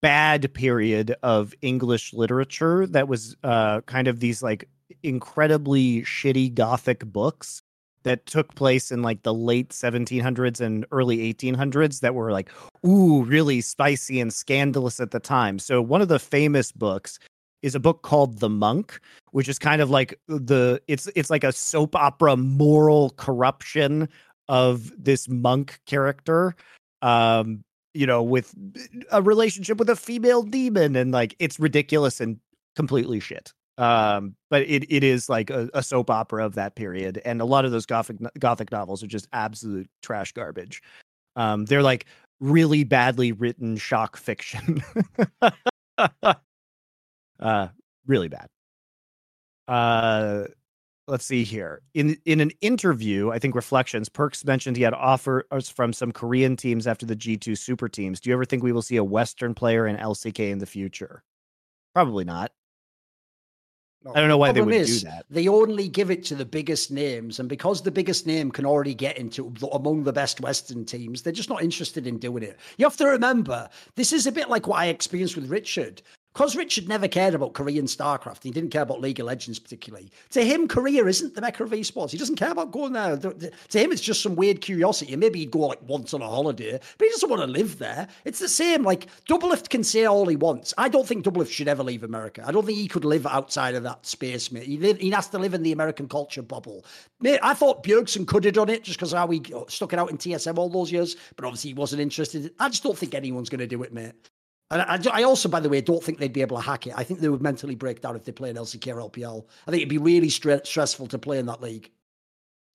bad 0.00 0.52
period 0.52 1.14
of 1.22 1.54
English 1.62 2.12
literature 2.12 2.86
that 2.88 3.08
was 3.08 3.36
uh, 3.44 3.80
kind 3.82 4.08
of 4.08 4.20
these 4.20 4.42
like 4.42 4.68
incredibly 5.02 6.02
shitty 6.02 6.54
gothic 6.54 7.04
books 7.06 7.62
that 8.04 8.26
took 8.26 8.54
place 8.54 8.90
in 8.90 9.02
like 9.02 9.22
the 9.22 9.34
late 9.34 9.70
1700s 9.70 10.60
and 10.60 10.84
early 10.90 11.32
1800s 11.32 12.00
that 12.00 12.14
were 12.14 12.32
like 12.32 12.50
ooh 12.86 13.22
really 13.24 13.60
spicy 13.60 14.20
and 14.20 14.32
scandalous 14.32 15.00
at 15.00 15.12
the 15.12 15.20
time. 15.20 15.58
So 15.58 15.80
one 15.80 16.02
of 16.02 16.08
the 16.08 16.18
famous 16.18 16.72
books 16.72 17.18
is 17.62 17.74
a 17.74 17.80
book 17.80 18.02
called 18.02 18.40
the 18.40 18.48
monk 18.48 19.00
which 19.32 19.48
is 19.48 19.58
kind 19.58 19.82
of 19.82 19.90
like 19.90 20.18
the 20.28 20.80
it's 20.86 21.08
it's 21.16 21.30
like 21.30 21.44
a 21.44 21.52
soap 21.52 21.96
opera 21.96 22.36
moral 22.36 23.10
corruption 23.10 24.08
of 24.48 24.92
this 25.02 25.28
monk 25.28 25.80
character 25.86 26.54
um 27.02 27.64
you 27.94 28.06
know 28.06 28.22
with 28.22 28.54
a 29.10 29.20
relationship 29.20 29.78
with 29.78 29.90
a 29.90 29.96
female 29.96 30.42
demon 30.42 30.94
and 30.94 31.12
like 31.12 31.34
it's 31.38 31.58
ridiculous 31.58 32.20
and 32.20 32.38
completely 32.76 33.20
shit 33.20 33.52
um 33.78 34.36
but 34.50 34.62
it 34.62 34.84
it 34.92 35.02
is 35.02 35.28
like 35.28 35.48
a, 35.48 35.68
a, 35.72 35.82
soap 35.82 36.10
opera 36.10 36.44
of 36.44 36.56
that 36.56 36.74
period 36.74 37.20
and 37.24 37.40
a 37.40 37.44
lot 37.44 37.64
of 37.64 37.72
those 37.72 37.86
gothic 37.86 38.18
gothic 38.38 38.70
novels 38.70 39.02
are 39.02 39.06
just 39.06 39.28
absolute 39.32 39.88
trash 40.02 40.32
garbage. 40.32 40.82
Um 41.36 41.64
they're 41.64 41.82
like 41.82 42.04
really 42.40 42.84
badly 42.84 43.32
written 43.32 43.76
shock 43.76 44.16
fiction. 44.16 44.82
Uh 47.40 47.66
really 48.06 48.28
bad. 48.28 48.46
Uh 49.66 50.44
let's 51.08 51.24
see 51.24 51.42
here. 51.42 51.82
In 51.94 52.16
in 52.24 52.40
an 52.40 52.52
interview 52.60 53.30
i 53.32 53.38
think 53.40 53.54
reflections 53.56 54.08
Perkz 54.08 54.44
mentioned 54.44 54.76
he 54.76 54.84
had 54.84 54.94
offers 54.94 55.68
from 55.68 55.92
some 55.92 56.12
korean 56.12 56.56
teams 56.56 56.86
after 56.86 57.04
the 57.04 57.16
g2 57.16 57.58
super 57.58 57.88
teams. 57.88 58.20
Do 58.20 58.30
you 58.30 58.34
ever 58.34 58.44
think 58.44 58.62
we 58.62 58.72
will 58.72 58.82
see 58.82 58.96
a 58.96 59.04
western 59.04 59.54
player 59.54 59.86
in 59.86 59.96
lck 59.96 60.38
in 60.38 60.58
the 60.58 60.66
future? 60.66 61.24
Probably 61.94 62.24
not 62.24 62.52
Oh, 64.04 64.12
I 64.14 64.20
don't 64.20 64.28
know 64.28 64.36
why 64.36 64.50
they 64.50 64.60
would 64.60 64.74
is, 64.74 65.02
do 65.02 65.08
that. 65.08 65.26
They 65.30 65.46
only 65.48 65.88
give 65.88 66.10
it 66.10 66.24
to 66.24 66.34
the 66.34 66.44
biggest 66.44 66.90
names, 66.90 67.38
and 67.38 67.48
because 67.48 67.82
the 67.82 67.90
biggest 67.90 68.26
name 68.26 68.50
can 68.50 68.66
already 68.66 68.94
get 68.94 69.16
into 69.16 69.54
among 69.72 70.02
the 70.02 70.12
best 70.12 70.40
Western 70.40 70.84
teams, 70.84 71.22
they're 71.22 71.32
just 71.32 71.48
not 71.48 71.62
interested 71.62 72.06
in 72.06 72.18
doing 72.18 72.42
it. 72.42 72.58
You 72.78 72.86
have 72.86 72.96
to 72.96 73.06
remember, 73.06 73.68
this 73.94 74.12
is 74.12 74.26
a 74.26 74.32
bit 74.32 74.48
like 74.48 74.66
what 74.66 74.80
I 74.80 74.86
experienced 74.86 75.36
with 75.36 75.50
Richard 75.50 76.02
because 76.32 76.56
Richard 76.56 76.88
never 76.88 77.08
cared 77.08 77.34
about 77.34 77.52
Korean 77.52 77.84
StarCraft, 77.84 78.42
he 78.42 78.50
didn't 78.50 78.70
care 78.70 78.82
about 78.82 79.00
League 79.00 79.20
of 79.20 79.26
Legends 79.26 79.58
particularly. 79.58 80.10
To 80.30 80.42
him, 80.42 80.66
Korea 80.66 81.04
isn't 81.04 81.34
the 81.34 81.40
mecca 81.40 81.64
of 81.64 81.70
esports. 81.70 82.10
He 82.10 82.18
doesn't 82.18 82.36
care 82.36 82.52
about 82.52 82.72
going 82.72 82.94
there. 82.94 83.16
To 83.16 83.78
him, 83.78 83.92
it's 83.92 84.00
just 84.00 84.22
some 84.22 84.34
weird 84.34 84.60
curiosity. 84.60 85.14
Maybe 85.16 85.40
he'd 85.40 85.50
go 85.50 85.60
like 85.60 85.80
once 85.86 86.14
on 86.14 86.22
a 86.22 86.28
holiday, 86.28 86.80
but 86.98 87.04
he 87.04 87.10
doesn't 87.10 87.28
want 87.28 87.42
to 87.42 87.46
live 87.46 87.78
there. 87.78 88.08
It's 88.24 88.38
the 88.38 88.48
same. 88.48 88.82
Like 88.82 89.08
Doublelift 89.28 89.68
can 89.68 89.84
say 89.84 90.06
all 90.06 90.26
he 90.26 90.36
wants. 90.36 90.72
I 90.78 90.88
don't 90.88 91.06
think 91.06 91.24
Doublelift 91.24 91.50
should 91.50 91.68
ever 91.68 91.82
leave 91.82 92.02
America. 92.02 92.42
I 92.46 92.52
don't 92.52 92.64
think 92.64 92.78
he 92.78 92.88
could 92.88 93.04
live 93.04 93.26
outside 93.26 93.74
of 93.74 93.82
that 93.82 94.06
space, 94.06 94.50
mate. 94.50 94.64
He, 94.64 94.78
live, 94.78 94.98
he 94.98 95.10
has 95.10 95.28
to 95.28 95.38
live 95.38 95.54
in 95.54 95.62
the 95.62 95.72
American 95.72 96.08
culture 96.08 96.42
bubble. 96.42 96.84
Mate, 97.20 97.40
I 97.42 97.54
thought 97.54 97.84
Bjergsen 97.84 98.26
could 98.26 98.44
have 98.44 98.54
done 98.54 98.68
it 98.70 98.84
just 98.84 98.98
because 98.98 99.12
how 99.12 99.28
he 99.28 99.42
uh, 99.54 99.64
stuck 99.68 99.92
it 99.92 99.98
out 99.98 100.10
in 100.10 100.18
TSM 100.18 100.56
all 100.56 100.70
those 100.70 100.90
years, 100.90 101.16
but 101.36 101.44
obviously 101.44 101.70
he 101.70 101.74
wasn't 101.74 102.00
interested. 102.00 102.52
I 102.58 102.68
just 102.68 102.82
don't 102.82 102.96
think 102.96 103.14
anyone's 103.14 103.50
going 103.50 103.60
to 103.60 103.66
do 103.66 103.82
it, 103.82 103.92
mate. 103.92 104.14
And 104.72 105.06
I, 105.06 105.20
I, 105.20 105.22
also, 105.24 105.50
by 105.50 105.60
the 105.60 105.68
way, 105.68 105.82
don't 105.82 106.02
think 106.02 106.18
they'd 106.18 106.32
be 106.32 106.40
able 106.40 106.56
to 106.56 106.62
hack 106.62 106.86
it. 106.86 106.94
I 106.96 107.04
think 107.04 107.20
they 107.20 107.28
would 107.28 107.42
mentally 107.42 107.74
break 107.74 108.00
down 108.00 108.16
if 108.16 108.24
they 108.24 108.32
play 108.32 108.48
in 108.48 108.56
LCK 108.56 108.94
or 108.94 109.10
LPL. 109.10 109.44
I 109.66 109.70
think 109.70 109.82
it'd 109.82 109.90
be 109.90 109.98
really 109.98 110.28
stre- 110.28 110.66
stressful 110.66 111.08
to 111.08 111.18
play 111.18 111.38
in 111.38 111.46
that 111.46 111.60
league. 111.60 111.90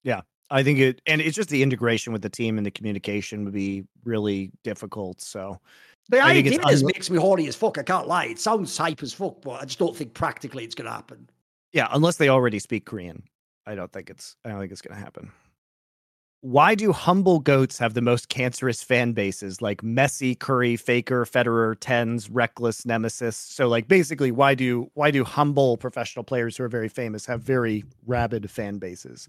Yeah, 0.04 0.20
I 0.48 0.62
think 0.62 0.78
it, 0.78 1.02
and 1.06 1.20
it's 1.20 1.34
just 1.34 1.48
the 1.48 1.60
integration 1.60 2.12
with 2.12 2.22
the 2.22 2.30
team 2.30 2.56
and 2.56 2.64
the 2.64 2.70
communication 2.70 3.44
would 3.44 3.52
be 3.52 3.84
really 4.04 4.52
difficult. 4.62 5.20
So 5.20 5.58
the 6.08 6.20
I 6.20 6.30
idea 6.30 6.60
un- 6.64 6.86
makes 6.86 7.10
me 7.10 7.18
horny 7.18 7.48
as 7.48 7.56
fuck. 7.56 7.78
I 7.78 7.82
can't 7.82 8.06
lie. 8.06 8.26
It 8.26 8.38
sounds 8.38 8.76
hype 8.78 9.02
as 9.02 9.12
fuck, 9.12 9.42
but 9.42 9.60
I 9.60 9.64
just 9.64 9.80
don't 9.80 9.96
think 9.96 10.14
practically 10.14 10.64
it's 10.64 10.76
going 10.76 10.86
to 10.86 10.92
happen. 10.92 11.28
Yeah, 11.72 11.88
unless 11.90 12.16
they 12.16 12.28
already 12.28 12.60
speak 12.60 12.86
Korean, 12.86 13.24
I 13.66 13.74
don't 13.74 13.92
think 13.92 14.08
it's. 14.08 14.36
I 14.44 14.50
don't 14.50 14.60
think 14.60 14.70
it's 14.70 14.82
going 14.82 14.96
to 14.96 15.04
happen 15.04 15.32
why 16.40 16.74
do 16.74 16.92
humble 16.92 17.40
goats 17.40 17.78
have 17.78 17.94
the 17.94 18.00
most 18.00 18.28
cancerous 18.28 18.82
fan 18.82 19.12
bases 19.12 19.60
like 19.60 19.82
Messi, 19.82 20.38
Curry, 20.38 20.76
Faker, 20.76 21.24
Federer, 21.24 21.74
TenZ, 21.76 22.30
Rekkles, 22.30 22.86
Nemesis? 22.86 23.36
So 23.36 23.66
like 23.66 23.88
basically 23.88 24.30
why 24.30 24.54
do 24.54 24.90
why 24.94 25.10
do 25.10 25.24
humble 25.24 25.76
professional 25.76 26.24
players 26.24 26.56
who 26.56 26.64
are 26.64 26.68
very 26.68 26.88
famous 26.88 27.26
have 27.26 27.42
very 27.42 27.84
rabid 28.06 28.50
fan 28.50 28.78
bases? 28.78 29.28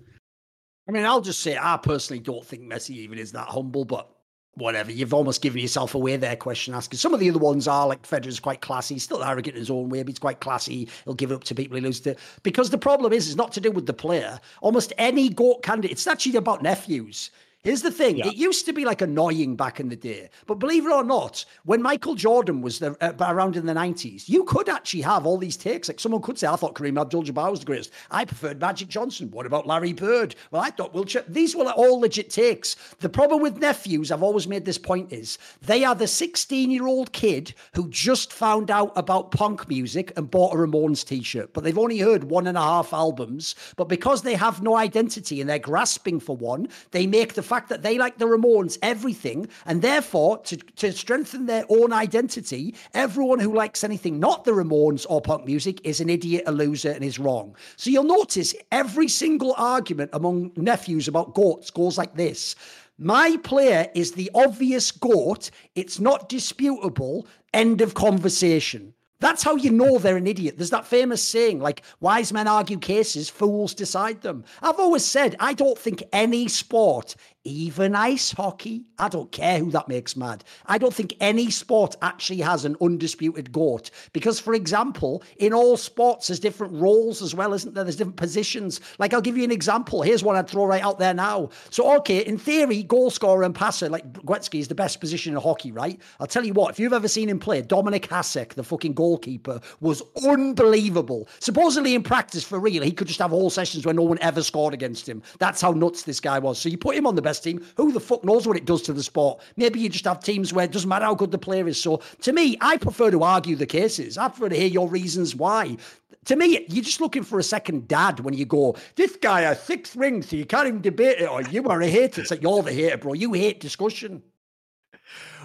I 0.87 0.91
mean, 0.91 1.05
I'll 1.05 1.21
just 1.21 1.41
say 1.41 1.57
I 1.59 1.77
personally 1.77 2.19
don't 2.19 2.45
think 2.45 2.63
Messi 2.63 2.91
even 2.91 3.17
is 3.19 3.31
that 3.31 3.47
humble, 3.47 3.85
but 3.85 4.09
whatever. 4.55 4.91
You've 4.91 5.13
almost 5.13 5.41
given 5.41 5.61
yourself 5.61 5.95
away 5.95 6.17
there, 6.17 6.35
question 6.35 6.73
asking. 6.73 6.97
Some 6.97 7.13
of 7.13 7.19
the 7.19 7.29
other 7.29 7.39
ones 7.39 7.67
are 7.67 7.87
like 7.87 8.05
Federer's 8.05 8.39
quite 8.39 8.61
classy, 8.61 8.99
still 8.99 9.23
arrogant 9.23 9.55
in 9.55 9.59
his 9.61 9.69
own 9.69 9.89
way, 9.89 10.03
but 10.03 10.09
he's 10.09 10.19
quite 10.19 10.39
classy. 10.39 10.87
He'll 11.05 11.13
give 11.13 11.31
it 11.31 11.35
up 11.35 11.43
to 11.45 11.55
people 11.55 11.75
he 11.75 11.81
loses 11.81 12.01
to. 12.01 12.15
Because 12.43 12.69
the 12.69 12.77
problem 12.77 13.13
is, 13.13 13.27
it's 13.27 13.35
not 13.35 13.51
to 13.53 13.61
do 13.61 13.71
with 13.71 13.85
the 13.85 13.93
player. 13.93 14.39
Almost 14.61 14.93
any 14.97 15.29
GOAT 15.29 15.63
candidate, 15.63 15.91
it's 15.91 16.07
actually 16.07 16.35
about 16.35 16.61
nephews. 16.61 17.31
Here's 17.61 17.81
the 17.81 17.91
thing: 17.91 18.17
yeah. 18.17 18.27
it 18.27 18.35
used 18.35 18.65
to 18.67 18.73
be 18.73 18.85
like 18.85 19.01
annoying 19.01 19.57
back 19.57 19.79
in 19.79 19.89
the 19.89 19.95
day, 19.95 20.29
but 20.47 20.55
believe 20.55 20.85
it 20.85 20.91
or 20.91 21.03
not, 21.03 21.43
when 21.65 21.81
Michael 21.81 22.15
Jordan 22.15 22.61
was 22.61 22.79
there, 22.79 22.95
uh, 23.01 23.13
around 23.19 23.57
in 23.57 23.65
the 23.65 23.73
'90s, 23.73 24.29
you 24.29 24.45
could 24.45 24.69
actually 24.69 25.01
have 25.01 25.25
all 25.25 25.37
these 25.37 25.57
takes. 25.57 25.89
Like 25.89 25.99
someone 25.99 26.21
could 26.21 26.39
say, 26.39 26.47
"I 26.47 26.55
thought 26.55 26.75
Kareem 26.75 26.99
Abdul-Jabbar 26.99 27.51
was 27.51 27.59
the 27.59 27.65
greatest. 27.65 27.91
I 28.11 28.23
preferred 28.23 28.61
Magic 28.61 28.87
Johnson. 28.87 29.29
What 29.31 29.45
about 29.45 29.67
Larry 29.67 29.91
Bird? 29.91 30.35
Well, 30.51 30.61
I 30.61 30.69
thought 30.69 30.93
Wilt. 30.93 31.15
These 31.27 31.55
were 31.55 31.65
all 31.71 31.99
legit 31.99 32.29
takes. 32.29 32.77
The 32.99 33.09
problem 33.09 33.41
with 33.41 33.57
nephews, 33.57 34.11
I've 34.11 34.23
always 34.23 34.47
made 34.47 34.63
this 34.63 34.77
point, 34.77 35.11
is 35.11 35.37
they 35.61 35.83
are 35.83 35.95
the 35.95 36.05
16-year-old 36.05 37.11
kid 37.11 37.53
who 37.75 37.89
just 37.89 38.31
found 38.31 38.71
out 38.71 38.93
about 38.95 39.31
punk 39.31 39.67
music 39.67 40.13
and 40.15 40.31
bought 40.31 40.53
a 40.53 40.57
Ramones 40.57 41.05
T-shirt, 41.05 41.53
but 41.53 41.63
they've 41.63 41.77
only 41.77 41.99
heard 41.99 42.25
one 42.25 42.47
and 42.47 42.57
a 42.57 42.61
half 42.61 42.93
albums. 42.93 43.55
But 43.75 43.89
because 43.89 44.21
they 44.21 44.35
have 44.35 44.61
no 44.61 44.77
identity 44.77 45.41
and 45.41 45.49
they're 45.49 45.59
grasping 45.59 46.19
for 46.19 46.37
one, 46.37 46.69
they 46.91 47.05
make 47.05 47.33
the 47.33 47.48
fact 47.53 47.69
that 47.69 47.81
they 47.81 47.97
like 47.97 48.17
the 48.17 48.25
Ramones 48.25 48.77
everything, 48.81 49.47
and 49.65 49.81
therefore 49.81 50.37
to, 50.49 50.57
to 50.57 50.91
strengthen 50.93 51.45
their 51.45 51.65
own 51.69 51.91
identity, 51.91 52.75
everyone 52.93 53.39
who 53.39 53.53
likes 53.53 53.83
anything 53.83 54.19
not 54.19 54.43
the 54.45 54.51
Ramones 54.51 55.05
or 55.09 55.21
punk 55.21 55.45
music 55.45 55.81
is 55.83 55.99
an 55.99 56.09
idiot, 56.09 56.43
a 56.45 56.51
loser, 56.51 56.91
and 56.91 57.03
is 57.03 57.19
wrong. 57.19 57.55
So 57.75 57.89
you'll 57.89 58.03
notice 58.21 58.53
every 58.71 59.07
single 59.07 59.53
argument 59.57 60.11
among 60.13 60.51
nephews 60.55 61.07
about 61.07 61.33
goats 61.33 61.71
goes 61.71 61.97
like 61.97 62.15
this. 62.15 62.55
My 62.97 63.37
player 63.43 63.89
is 63.95 64.11
the 64.11 64.29
obvious 64.35 64.91
goat. 64.91 65.51
It's 65.73 65.99
not 65.99 66.29
disputable. 66.29 67.27
End 67.53 67.81
of 67.81 67.93
conversation. 67.93 68.93
That's 69.21 69.43
how 69.43 69.55
you 69.57 69.71
know 69.71 69.97
they're 69.97 70.15
an 70.15 70.27
idiot. 70.27 70.57
There's 70.57 70.69
that 70.69 70.87
famous 70.87 71.21
saying, 71.21 71.59
like, 71.59 71.81
wise 71.99 72.31
men 72.31 72.47
argue 72.47 72.77
cases, 72.77 73.29
fools 73.29 73.73
decide 73.73 74.21
them. 74.21 74.45
I've 74.61 74.79
always 74.79 75.03
said, 75.03 75.35
I 75.41 75.53
don't 75.53 75.77
think 75.77 76.03
any 76.13 76.47
sport 76.47 77.15
even 77.45 77.95
ice 77.95 78.31
hockey. 78.31 78.83
I 78.97 79.07
don't 79.07 79.31
care 79.31 79.59
who 79.59 79.71
that 79.71 79.87
makes 79.87 80.17
mad. 80.17 80.43
I 80.65 80.77
don't 80.77 80.93
think 80.93 81.15
any 81.21 81.49
sport 81.49 81.95
actually 82.01 82.41
has 82.41 82.65
an 82.65 82.75
undisputed 82.81 83.51
GOAT 83.51 83.91
because, 84.11 84.39
for 84.39 84.53
example, 84.53 85.23
in 85.37 85.53
all 85.53 85.77
sports, 85.77 86.27
there's 86.27 86.39
different 86.39 86.73
roles 86.73 87.21
as 87.21 87.33
well, 87.33 87.53
isn't 87.53 87.73
there? 87.73 87.85
There's 87.85 87.95
different 87.95 88.17
positions. 88.17 88.81
Like, 88.99 89.13
I'll 89.13 89.21
give 89.21 89.37
you 89.37 89.45
an 89.45 89.51
example. 89.51 90.01
Here's 90.01 90.23
one 90.23 90.35
I'd 90.35 90.49
throw 90.49 90.65
right 90.65 90.83
out 90.83 90.99
there 90.99 91.13
now. 91.13 91.49
So, 91.69 91.95
okay, 91.99 92.25
in 92.25 92.37
theory, 92.37 92.83
goal 92.83 93.09
scorer 93.09 93.43
and 93.43 93.55
passer, 93.55 93.87
like 93.87 94.11
Gretzky, 94.11 94.59
is 94.59 94.67
the 94.67 94.75
best 94.75 94.99
position 94.99 95.33
in 95.33 95.41
hockey, 95.41 95.71
right? 95.71 95.99
I'll 96.19 96.27
tell 96.27 96.45
you 96.45 96.53
what, 96.53 96.71
if 96.71 96.79
you've 96.79 96.93
ever 96.93 97.07
seen 97.07 97.29
him 97.29 97.39
play, 97.39 97.61
Dominik 97.61 98.07
Hasek, 98.07 98.55
the 98.55 98.63
fucking 98.63 98.93
goalkeeper, 98.93 99.61
was 99.79 100.03
unbelievable. 100.25 101.29
Supposedly 101.39 101.95
in 101.95 102.03
practice, 102.03 102.43
for 102.43 102.59
real, 102.59 102.83
he 102.83 102.91
could 102.91 103.07
just 103.07 103.19
have 103.19 103.31
all 103.31 103.49
sessions 103.49 103.85
where 103.85 103.95
no 103.95 104.03
one 104.03 104.19
ever 104.19 104.43
scored 104.43 104.73
against 104.73 105.07
him. 105.07 105.21
That's 105.39 105.61
how 105.61 105.71
nuts 105.71 106.03
this 106.03 106.19
guy 106.19 106.39
was. 106.39 106.59
So, 106.59 106.67
you 106.67 106.77
put 106.77 106.97
him 106.97 107.07
on 107.07 107.15
the 107.15 107.28
best 107.29 107.43
team. 107.43 107.63
Who 107.77 107.91
the 107.91 107.99
fuck 107.99 108.23
knows 108.23 108.47
what 108.47 108.57
it 108.57 108.65
does 108.65 108.81
to 108.83 108.93
the 108.93 109.03
sport? 109.03 109.41
Maybe 109.55 109.79
you 109.79 109.89
just 109.89 110.05
have 110.05 110.19
teams 110.21 110.51
where 110.51 110.65
it 110.65 110.71
doesn't 110.71 110.89
matter 110.89 111.05
how 111.05 111.15
good 111.15 111.31
the 111.31 111.37
player 111.37 111.67
is. 111.67 111.81
So 111.81 112.01
to 112.21 112.33
me, 112.33 112.57
I 112.61 112.77
prefer 112.77 113.11
to 113.11 113.23
argue 113.23 113.55
the 113.55 113.65
cases. 113.65 114.17
I 114.17 114.27
prefer 114.29 114.49
to 114.49 114.55
hear 114.55 114.67
your 114.67 114.87
reasons 114.89 115.35
why. 115.35 115.77
To 116.25 116.35
me, 116.35 116.65
you're 116.69 116.83
just 116.83 117.01
looking 117.01 117.23
for 117.23 117.39
a 117.39 117.43
second 117.43 117.87
dad 117.87 118.19
when 118.19 118.33
you 118.33 118.45
go, 118.45 118.75
this 118.95 119.15
guy 119.15 119.41
has 119.41 119.61
six 119.63 119.95
rings, 119.95 120.29
so 120.29 120.35
you 120.35 120.45
can't 120.45 120.67
even 120.67 120.81
debate 120.81 121.19
it, 121.21 121.29
or 121.29 121.41
you 121.43 121.63
are 121.67 121.81
a 121.81 121.87
hater. 121.87 122.21
It's 122.21 122.31
like, 122.31 122.41
you're 122.41 122.61
the 122.61 122.73
hater, 122.73 122.97
bro. 122.97 123.13
You 123.13 123.33
hate 123.33 123.59
discussion. 123.59 124.21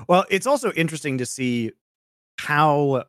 Well, 0.09 0.25
it's 0.31 0.47
also 0.47 0.73
interesting 0.73 1.19
to 1.19 1.27
see 1.27 1.73
how 2.39 3.05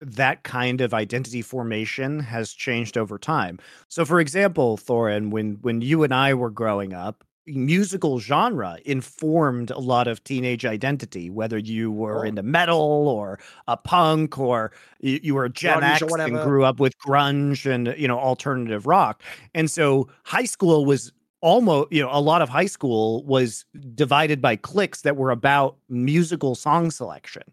that 0.00 0.42
kind 0.42 0.80
of 0.80 0.92
identity 0.92 1.42
formation 1.42 2.20
has 2.20 2.52
changed 2.52 2.98
over 2.98 3.18
time. 3.18 3.58
So 3.88 4.04
for 4.04 4.20
example, 4.20 4.76
Thorin, 4.76 5.30
when 5.30 5.58
when 5.62 5.80
you 5.80 6.02
and 6.02 6.12
I 6.12 6.34
were 6.34 6.50
growing 6.50 6.92
up, 6.92 7.24
musical 7.46 8.18
genre 8.18 8.78
informed 8.84 9.70
a 9.70 9.78
lot 9.78 10.08
of 10.08 10.22
teenage 10.24 10.64
identity, 10.64 11.30
whether 11.30 11.58
you 11.58 11.90
were 11.90 12.24
oh. 12.24 12.28
into 12.28 12.42
metal 12.42 13.08
or 13.08 13.38
a 13.68 13.76
punk 13.76 14.38
or 14.38 14.72
you, 15.00 15.20
you 15.22 15.34
were 15.34 15.44
a 15.44 15.50
Gen 15.50 15.80
grunge 15.80 16.02
X 16.02 16.14
and 16.18 16.40
grew 16.42 16.64
up 16.64 16.80
with 16.80 16.98
grunge 16.98 17.70
and 17.70 17.94
you 17.98 18.08
know 18.08 18.18
alternative 18.18 18.86
rock. 18.86 19.22
And 19.54 19.70
so 19.70 20.08
high 20.24 20.44
school 20.44 20.84
was 20.84 21.12
almost 21.40 21.92
you 21.92 22.02
know 22.02 22.10
a 22.10 22.20
lot 22.20 22.42
of 22.42 22.48
high 22.48 22.66
school 22.66 23.22
was 23.24 23.64
divided 23.94 24.42
by 24.42 24.56
cliques 24.56 25.02
that 25.02 25.16
were 25.16 25.30
about 25.30 25.76
musical 25.88 26.54
song 26.54 26.90
selection. 26.90 27.44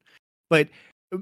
But 0.50 0.70
uh, 1.14 1.18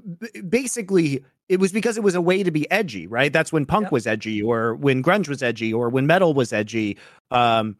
basically 0.48 1.24
it 1.48 1.60
was 1.60 1.70
because 1.70 1.98
it 1.98 2.02
was 2.02 2.14
a 2.14 2.20
way 2.20 2.42
to 2.42 2.50
be 2.50 2.70
edgy, 2.70 3.06
right? 3.06 3.30
That's 3.30 3.52
when 3.52 3.66
punk 3.66 3.86
yep. 3.86 3.92
was 3.92 4.06
edgy, 4.06 4.40
or 4.40 4.74
when 4.76 5.02
grunge 5.02 5.28
was 5.28 5.42
edgy, 5.42 5.70
or 5.70 5.90
when 5.90 6.06
metal 6.06 6.32
was 6.32 6.50
edgy. 6.50 6.96
Um, 7.30 7.76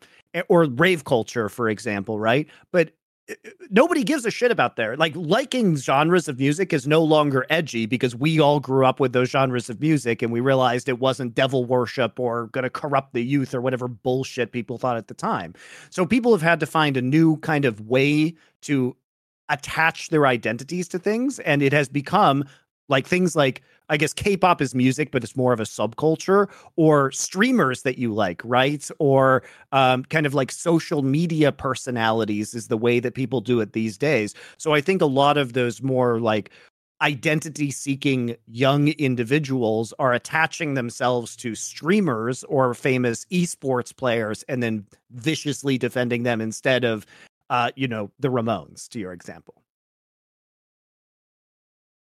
or 0.48 0.64
rave 0.64 1.04
culture, 1.04 1.48
for 1.48 1.68
example, 1.68 2.18
right? 2.18 2.48
But 2.70 2.92
eh, 3.28 3.34
eh, 3.44 3.50
nobody 3.70 4.04
gives 4.04 4.24
a 4.24 4.30
shit 4.30 4.50
about 4.50 4.76
there. 4.76 4.96
Like 4.96 5.14
liking 5.14 5.76
genres 5.76 6.28
of 6.28 6.38
music 6.38 6.72
is 6.72 6.86
no 6.86 7.02
longer 7.02 7.46
edgy 7.50 7.86
because 7.86 8.14
we 8.14 8.40
all 8.40 8.60
grew 8.60 8.86
up 8.86 9.00
with 9.00 9.12
those 9.12 9.30
genres 9.30 9.68
of 9.68 9.80
music 9.80 10.22
and 10.22 10.32
we 10.32 10.40
realized 10.40 10.88
it 10.88 10.98
wasn't 10.98 11.34
devil 11.34 11.64
worship 11.64 12.18
or 12.18 12.46
going 12.48 12.64
to 12.64 12.70
corrupt 12.70 13.12
the 13.12 13.22
youth 13.22 13.54
or 13.54 13.60
whatever 13.60 13.88
bullshit 13.88 14.52
people 14.52 14.78
thought 14.78 14.96
at 14.96 15.08
the 15.08 15.14
time. 15.14 15.54
So 15.90 16.06
people 16.06 16.32
have 16.32 16.42
had 16.42 16.60
to 16.60 16.66
find 16.66 16.96
a 16.96 17.02
new 17.02 17.36
kind 17.38 17.64
of 17.64 17.80
way 17.82 18.34
to 18.62 18.96
attach 19.48 20.08
their 20.08 20.26
identities 20.26 20.88
to 20.88 20.98
things 20.98 21.38
and 21.40 21.62
it 21.62 21.72
has 21.72 21.88
become 21.88 22.44
like 22.92 23.08
things 23.08 23.34
like 23.34 23.62
I 23.88 23.96
guess 23.96 24.12
K-pop 24.14 24.62
is 24.62 24.74
music, 24.74 25.10
but 25.10 25.22
it's 25.24 25.36
more 25.36 25.52
of 25.52 25.60
a 25.60 25.64
subculture, 25.64 26.48
or 26.76 27.10
streamers 27.10 27.82
that 27.82 27.98
you 27.98 28.14
like, 28.14 28.40
right? 28.44 28.88
Or 28.98 29.42
um, 29.72 30.04
kind 30.04 30.24
of 30.24 30.34
like 30.34 30.50
social 30.52 31.02
media 31.02 31.52
personalities 31.52 32.54
is 32.54 32.68
the 32.68 32.78
way 32.78 33.00
that 33.00 33.14
people 33.14 33.40
do 33.40 33.60
it 33.60 33.72
these 33.72 33.98
days. 33.98 34.34
So 34.56 34.72
I 34.72 34.80
think 34.80 35.02
a 35.02 35.06
lot 35.06 35.36
of 35.36 35.52
those 35.52 35.82
more 35.82 36.20
like 36.20 36.50
identity 37.02 37.70
seeking 37.70 38.36
young 38.46 38.88
individuals 38.88 39.92
are 39.98 40.12
attaching 40.12 40.74
themselves 40.74 41.36
to 41.36 41.54
streamers 41.54 42.44
or 42.44 42.72
famous 42.74 43.26
esports 43.26 43.94
players 43.94 44.44
and 44.44 44.62
then 44.62 44.86
viciously 45.10 45.76
defending 45.76 46.22
them 46.22 46.40
instead 46.40 46.84
of 46.84 47.04
uh, 47.50 47.70
you 47.74 47.88
know 47.88 48.10
the 48.20 48.28
ramones 48.28 48.88
to 48.88 49.00
your 49.00 49.12
example 49.12 49.61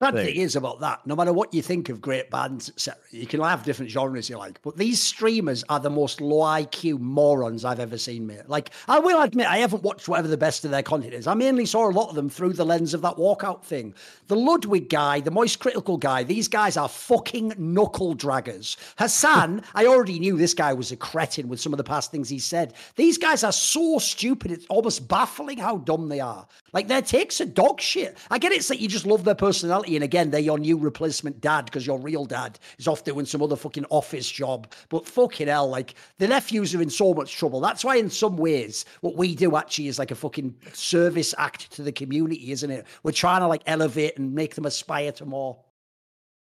Bad 0.01 0.15
thing 0.15 0.37
is 0.37 0.55
about 0.55 0.79
that, 0.79 1.05
no 1.09 1.17
matter 1.17 1.33
what 1.33 1.53
you 1.53 1.61
think 1.61 1.89
of 1.89 2.01
great 2.01 2.31
bands, 2.31 2.69
etc., 2.69 3.03
you 3.11 3.27
can 3.27 3.41
have 3.41 3.65
different 3.65 3.91
genres 3.91 4.31
you 4.31 4.39
like, 4.39 4.63
but 4.63 4.77
these 4.77 5.01
streamers 5.01 5.65
are 5.69 5.81
the 5.81 5.91
most 5.91 6.21
low 6.21 6.45
IQ 6.47 7.01
morons 7.01 7.65
I've 7.65 7.81
ever 7.81 7.99
seen, 7.99 8.25
mate. 8.25 8.49
Like, 8.49 8.71
I 8.87 9.01
will 9.01 9.21
admit, 9.21 9.49
I 9.49 9.59
haven't 9.59 9.83
watched 9.83 10.07
whatever 10.07 10.29
the 10.29 10.37
best 10.37 10.65
of 10.65 10.71
their 10.71 10.85
content 10.85 11.15
is. 11.15 11.27
I 11.27 11.35
mainly 11.35 11.67
saw 11.67 11.89
a 11.89 11.91
lot 11.91 12.11
of 12.11 12.15
them 12.15 12.31
through 12.31 12.53
the 12.53 12.65
lens 12.65 12.95
of 12.95 13.03
that 13.03 13.17
walkout 13.17 13.65
thing. 13.65 13.93
The 14.29 14.37
Ludwig 14.37 14.89
guy, 14.89 15.19
the 15.19 15.33
Moist 15.33 15.59
Critical 15.59 15.97
guy, 15.97 16.23
these 16.23 16.47
guys 16.47 16.77
are 16.77 16.89
fucking 16.89 17.55
knuckle 17.59 18.15
draggers. 18.15 18.77
Hassan, 18.99 19.63
I 19.75 19.87
already 19.87 20.21
knew 20.21 20.37
this 20.37 20.55
guy 20.55 20.75
was 20.75 20.93
a 20.93 20.97
cretin 20.97 21.49
with 21.49 21.59
some 21.59 21.73
of 21.73 21.77
the 21.77 21.83
past 21.83 22.13
things 22.13 22.29
he 22.29 22.39
said. 22.39 22.75
These 22.95 23.19
guys 23.19 23.43
are 23.43 23.51
so 23.51 23.99
stupid, 23.99 24.53
it's 24.53 24.67
almost 24.67 25.09
baffling 25.09 25.59
how 25.59 25.79
dumb 25.79 26.09
they 26.09 26.21
are. 26.21 26.47
Like, 26.73 26.87
their 26.87 27.03
takes 27.03 27.41
are 27.41 27.47
dog 27.47 27.81
shit. 27.81 28.17
I 28.31 28.39
get 28.39 28.53
it's 28.53 28.69
that 28.69 28.79
you 28.79 28.87
just 28.87 29.07
love 29.07 29.25
their 29.25 29.35
personality 29.35 29.88
and 29.95 30.05
again, 30.05 30.31
they're 30.31 30.41
your 30.41 30.59
new 30.59 30.77
replacement 30.77 31.41
dad 31.41 31.65
because 31.65 31.87
your 31.87 31.99
real 31.99 32.25
dad 32.25 32.59
is 32.79 32.89
off 32.89 33.05
doing 33.05 33.27
some 33.27 33.43
other 33.43 33.57
fucking 33.57 33.87
office 33.91 34.31
job. 34.31 34.73
But 34.89 35.07
fucking 35.07 35.49
hell, 35.49 35.69
like 35.69 35.95
the 36.19 36.29
nephews 36.29 36.75
are 36.75 36.83
in 36.83 36.91
so 36.91 37.15
much 37.15 37.37
trouble. 37.37 37.61
That's 37.61 37.85
why, 37.85 37.97
in 37.97 38.11
some 38.11 38.37
ways, 38.37 38.85
what 39.01 39.17
we 39.17 39.35
do 39.35 39.57
actually 39.57 39.89
is 39.89 39.99
like 39.99 40.11
a 40.11 40.15
fucking 40.15 40.55
service 40.73 41.35
act 41.39 41.73
to 41.73 41.83
the 41.83 41.93
community, 41.93 42.53
isn't 42.53 42.71
it? 42.71 42.87
We're 43.03 43.13
trying 43.13 43.41
to 43.41 43.47
like 43.47 43.63
elevate 43.67 44.19
and 44.19 44.35
make 44.35 44.55
them 44.55 44.67
aspire 44.67 45.13
to 45.13 45.27
more. 45.27 45.59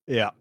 Yeah. 0.07 0.31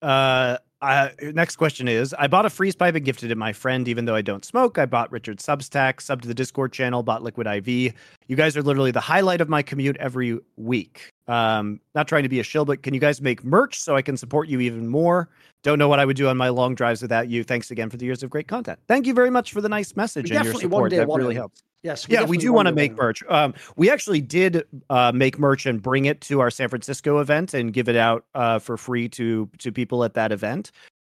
Uh, 0.00 0.58
uh, 0.82 1.10
next 1.32 1.56
question 1.56 1.86
is 1.86 2.14
I 2.18 2.26
bought 2.26 2.44
a 2.44 2.50
freeze 2.50 2.74
pipe 2.74 2.94
and 2.94 3.04
gifted 3.04 3.30
it 3.30 3.38
my 3.38 3.52
friend, 3.52 3.86
even 3.86 4.04
though 4.04 4.14
I 4.14 4.22
don't 4.22 4.44
smoke. 4.44 4.78
I 4.78 4.86
bought 4.86 5.10
Richard 5.12 5.38
Substack, 5.38 6.00
sub 6.00 6.22
to 6.22 6.28
the 6.28 6.34
Discord 6.34 6.72
channel, 6.72 7.02
bought 7.02 7.22
Liquid 7.22 7.46
IV. 7.46 7.68
You 7.68 8.36
guys 8.36 8.56
are 8.56 8.62
literally 8.62 8.90
the 8.90 9.00
highlight 9.00 9.40
of 9.40 9.48
my 9.48 9.62
commute 9.62 9.96
every 9.98 10.38
week. 10.56 11.12
Um, 11.28 11.80
not 11.94 12.08
trying 12.08 12.24
to 12.24 12.28
be 12.28 12.40
a 12.40 12.42
shill, 12.42 12.64
but 12.64 12.82
can 12.82 12.94
you 12.94 13.00
guys 13.00 13.22
make 13.22 13.44
merch 13.44 13.80
so 13.80 13.94
I 13.96 14.02
can 14.02 14.16
support 14.16 14.48
you 14.48 14.60
even 14.60 14.88
more? 14.88 15.28
Don't 15.62 15.78
know 15.78 15.88
what 15.88 16.00
I 16.00 16.04
would 16.04 16.16
do 16.16 16.26
on 16.28 16.36
my 16.36 16.48
long 16.48 16.74
drives 16.74 17.00
without 17.00 17.28
you. 17.28 17.44
Thanks 17.44 17.70
again 17.70 17.88
for 17.88 17.96
the 17.96 18.04
years 18.04 18.24
of 18.24 18.30
great 18.30 18.48
content. 18.48 18.80
Thank 18.88 19.06
you 19.06 19.14
very 19.14 19.30
much 19.30 19.52
for 19.52 19.60
the 19.60 19.68
nice 19.68 19.94
message 19.94 20.30
we 20.30 20.36
and 20.36 20.44
your 20.44 20.54
support. 20.54 20.90
That 20.90 21.06
really 21.06 21.36
helps. 21.36 21.62
Yes. 21.82 22.06
We 22.06 22.14
yeah, 22.14 22.24
we 22.24 22.38
do 22.38 22.52
want 22.52 22.68
to 22.68 22.74
make 22.74 22.96
merch. 22.96 23.22
Um, 23.28 23.54
we 23.76 23.90
actually 23.90 24.20
did 24.20 24.64
uh, 24.88 25.10
make 25.12 25.38
merch 25.38 25.66
and 25.66 25.82
bring 25.82 26.04
it 26.04 26.20
to 26.22 26.40
our 26.40 26.50
San 26.50 26.68
Francisco 26.68 27.18
event 27.18 27.54
and 27.54 27.72
give 27.72 27.88
it 27.88 27.96
out 27.96 28.24
uh, 28.34 28.58
for 28.60 28.76
free 28.76 29.08
to 29.10 29.48
to 29.58 29.72
people 29.72 30.04
at 30.04 30.14
that 30.14 30.30
event. 30.30 30.70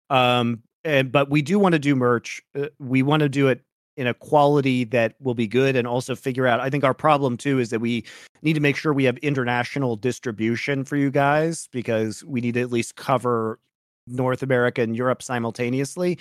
Um, 0.09 0.61
and 0.83 1.11
but 1.11 1.29
we 1.29 1.41
do 1.41 1.57
want 1.57 1.73
to 1.73 1.79
do 1.79 1.95
merch. 1.95 2.41
Uh, 2.55 2.67
we 2.77 3.01
want 3.01 3.21
to 3.21 3.29
do 3.29 3.47
it 3.47 3.61
in 3.97 4.07
a 4.07 4.13
quality 4.13 4.85
that 4.85 5.15
will 5.19 5.33
be 5.33 5.47
good 5.47 5.75
and 5.75 5.85
also 5.85 6.15
figure 6.15 6.47
out 6.47 6.61
I 6.61 6.69
think 6.69 6.85
our 6.85 6.93
problem 6.93 7.35
too 7.35 7.59
is 7.59 7.69
that 7.71 7.79
we 7.79 8.05
need 8.41 8.53
to 8.53 8.61
make 8.61 8.77
sure 8.77 8.93
we 8.93 9.03
have 9.03 9.17
international 9.17 9.97
distribution 9.97 10.85
for 10.85 10.95
you 10.95 11.11
guys 11.11 11.67
because 11.73 12.23
we 12.23 12.39
need 12.39 12.53
to 12.53 12.61
at 12.61 12.71
least 12.71 12.95
cover 12.95 13.59
North 14.07 14.41
America 14.41 14.81
and 14.81 14.95
Europe 14.95 15.21
simultaneously. 15.21 16.17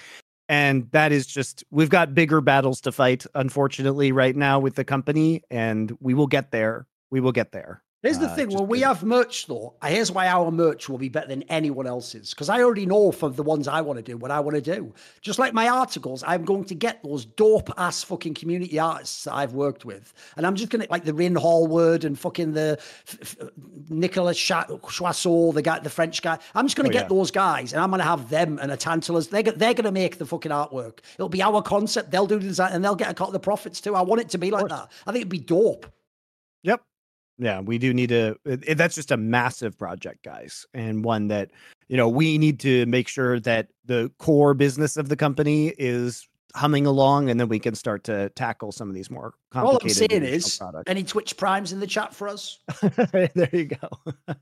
And 0.48 0.90
that 0.92 1.12
is 1.12 1.26
just 1.26 1.64
we've 1.70 1.90
got 1.90 2.14
bigger 2.14 2.40
battles 2.40 2.80
to 2.82 2.92
fight 2.92 3.26
unfortunately 3.34 4.12
right 4.12 4.34
now 4.34 4.58
with 4.58 4.76
the 4.76 4.84
company 4.84 5.42
and 5.50 5.96
we 6.00 6.14
will 6.14 6.26
get 6.26 6.50
there. 6.50 6.86
We 7.10 7.20
will 7.20 7.32
get 7.32 7.52
there. 7.52 7.82
Here's 8.02 8.18
the 8.20 8.26
uh, 8.26 8.34
thing: 8.36 8.50
when 8.50 8.68
we 8.68 8.80
have 8.82 9.02
merch, 9.02 9.46
though, 9.48 9.74
here's 9.84 10.12
why 10.12 10.28
our 10.28 10.52
merch 10.52 10.88
will 10.88 10.98
be 10.98 11.08
better 11.08 11.26
than 11.26 11.42
anyone 11.44 11.88
else's. 11.88 12.30
Because 12.30 12.48
I 12.48 12.62
already 12.62 12.86
know 12.86 13.10
for 13.10 13.28
the 13.28 13.42
ones 13.42 13.66
I 13.66 13.80
want 13.80 13.96
to 13.96 14.04
do 14.04 14.16
what 14.16 14.30
I 14.30 14.38
want 14.38 14.54
to 14.54 14.60
do. 14.60 14.94
Just 15.20 15.40
like 15.40 15.52
my 15.52 15.68
articles, 15.68 16.22
I'm 16.24 16.44
going 16.44 16.64
to 16.66 16.76
get 16.76 17.02
those 17.02 17.24
dope 17.24 17.70
ass 17.76 18.04
fucking 18.04 18.34
community 18.34 18.78
artists 18.78 19.24
that 19.24 19.34
I've 19.34 19.52
worked 19.52 19.84
with, 19.84 20.14
and 20.36 20.46
I'm 20.46 20.54
just 20.54 20.70
gonna 20.70 20.86
like 20.90 21.04
the 21.04 21.14
Rin 21.14 21.34
Hallward 21.34 22.04
and 22.04 22.16
fucking 22.16 22.52
the 22.52 22.78
f- 22.78 23.36
f- 23.40 23.48
Nicolas 23.88 24.38
Choisseau, 24.38 25.52
the 25.52 25.62
guy, 25.62 25.80
the 25.80 25.90
French 25.90 26.22
guy. 26.22 26.38
I'm 26.54 26.66
just 26.66 26.76
gonna 26.76 26.90
oh, 26.90 26.92
get 26.92 27.04
yeah. 27.04 27.08
those 27.08 27.32
guys, 27.32 27.72
and 27.72 27.82
I'm 27.82 27.90
gonna 27.90 28.04
have 28.04 28.30
them 28.30 28.60
and 28.62 28.70
a 28.70 28.76
Tantalus. 28.76 29.28
They're 29.28 29.42
they're 29.42 29.74
gonna 29.74 29.90
make 29.90 30.18
the 30.18 30.26
fucking 30.26 30.52
artwork. 30.52 31.00
It'll 31.14 31.28
be 31.28 31.42
our 31.42 31.62
concept. 31.62 32.12
They'll 32.12 32.28
do 32.28 32.38
the 32.38 32.46
design, 32.46 32.70
and 32.74 32.84
they'll 32.84 32.94
get 32.94 33.10
a 33.10 33.14
cut 33.14 33.26
of 33.26 33.32
the 33.32 33.40
profits 33.40 33.80
too. 33.80 33.96
I 33.96 34.02
want 34.02 34.20
it 34.20 34.28
to 34.28 34.38
be 34.38 34.52
like 34.52 34.68
that. 34.68 34.92
I 35.04 35.10
think 35.10 35.22
it'd 35.22 35.28
be 35.28 35.38
dope. 35.38 35.92
Yep, 36.62 36.80
yeah, 37.38 37.60
we 37.60 37.78
do 37.78 37.94
need 37.94 38.08
to. 38.08 38.36
It, 38.44 38.76
that's 38.76 38.94
just 38.94 39.10
a 39.10 39.16
massive 39.16 39.78
project, 39.78 40.24
guys, 40.24 40.66
and 40.74 41.04
one 41.04 41.28
that 41.28 41.50
you 41.88 41.96
know 41.96 42.08
we 42.08 42.38
need 42.38 42.60
to 42.60 42.84
make 42.86 43.08
sure 43.08 43.38
that 43.40 43.68
the 43.84 44.10
core 44.18 44.54
business 44.54 44.96
of 44.96 45.08
the 45.08 45.16
company 45.16 45.68
is 45.78 46.28
humming 46.54 46.86
along, 46.86 47.30
and 47.30 47.38
then 47.38 47.48
we 47.48 47.58
can 47.58 47.74
start 47.74 48.04
to 48.04 48.28
tackle 48.30 48.72
some 48.72 48.88
of 48.88 48.94
these 48.94 49.10
more 49.10 49.34
complicated. 49.50 50.12
All 50.12 50.16
I'm 50.16 50.22
saying 50.22 50.34
is, 50.34 50.58
products. 50.58 50.90
any 50.90 51.04
Twitch 51.04 51.36
primes 51.36 51.72
in 51.72 51.80
the 51.80 51.86
chat 51.86 52.14
for 52.14 52.28
us? 52.28 52.58
there 52.82 53.50
you 53.52 53.66
go. 53.66 53.88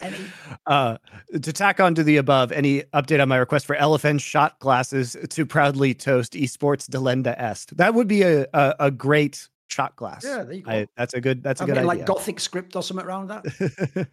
any? 0.00 0.16
Uh, 0.66 0.96
to 1.32 1.52
tack 1.52 1.80
on 1.80 1.94
to 1.94 2.02
the 2.02 2.16
above, 2.16 2.52
any 2.52 2.82
update 2.94 3.20
on 3.20 3.28
my 3.28 3.36
request 3.36 3.66
for 3.66 3.76
elephant 3.76 4.20
shot 4.20 4.58
glasses 4.60 5.16
to 5.28 5.46
proudly 5.46 5.94
toast 5.94 6.32
esports 6.32 6.88
delenda 6.88 7.38
est? 7.38 7.76
That 7.76 7.94
would 7.94 8.08
be 8.08 8.22
a, 8.22 8.46
a, 8.54 8.74
a 8.80 8.90
great 8.90 9.48
shot 9.68 9.96
glass. 9.96 10.24
Yeah, 10.24 10.42
there 10.42 10.54
you 10.54 10.62
go. 10.62 10.70
I, 10.70 10.88
that's 10.96 11.14
a 11.14 11.20
good. 11.20 11.42
That's 11.42 11.60
a 11.60 11.64
I 11.64 11.66
good 11.66 11.76
mean, 11.76 11.88
idea. 11.88 11.98
Like 12.00 12.06
Gothic 12.06 12.40
script 12.40 12.74
or 12.74 12.82
something 12.82 13.06
around 13.06 13.28
that. 13.28 13.44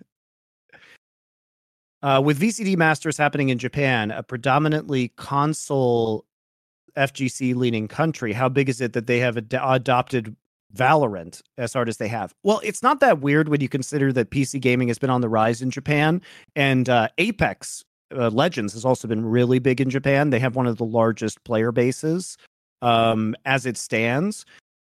uh, 2.04 2.22
with 2.24 2.40
VCT 2.40 2.78
Masters 2.78 3.18
happening 3.18 3.50
in 3.50 3.58
Japan, 3.58 4.12
a 4.12 4.24
predominantly 4.24 5.10
console 5.16 6.26
FGC 6.96 7.56
leaning 7.56 7.88
country, 7.88 8.34
how 8.34 8.50
big 8.50 8.70
is 8.70 8.82
it 8.82 8.94
that 8.94 9.08
they 9.08 9.20
have 9.20 9.38
ad- 9.38 9.60
adopted 9.62 10.36
Valorant 10.76 11.42
as 11.58 11.74
hard 11.74 11.90
as 11.90 11.98
they 11.98 12.08
have? 12.08 12.34
Well, 12.44 12.62
it's 12.64 12.84
not 12.84 13.00
that 13.00 13.22
weird 13.22 13.50
when 13.50 13.62
you 13.62 13.70
consider 13.70 14.12
that 14.14 14.30
PC 14.30 14.60
gaming 14.60 14.88
has 14.90 15.00
been 15.00 15.10
on 15.10 15.22
the 15.22 15.30
rise 15.30 15.62
in 15.62 15.72
Japan, 15.72 16.22
and 16.56 16.90
uh, 16.90 17.10
Apex 17.18 17.84
uh, 18.16 18.30
Legends 18.30 18.74
has 18.74 18.86
also 18.86 19.08
been 19.08 19.26
really 19.26 19.60
big 19.60 19.82
in 19.82 19.90
Japan. 19.90 20.30
They 20.30 20.40
have 20.40 20.56
one 20.56 20.68
of 20.68 20.78
the 20.78 20.86
largest 20.86 21.44
player 21.44 21.72
bases 21.72 22.38
um, 22.82 23.36
as 23.46 23.66
it 23.66 23.78
stands. 23.78 24.46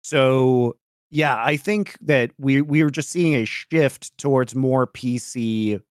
So 0.08 0.78
yeah, 1.10 1.36
I 1.36 1.58
think 1.58 1.98
that 2.00 2.30
we 2.38 2.62
we 2.62 2.80
are 2.80 2.88
just 2.88 3.10
seeing 3.10 3.34
a 3.34 3.44
shift 3.44 4.16
towards 4.16 4.54
more 4.54 4.86
PC 4.86 5.82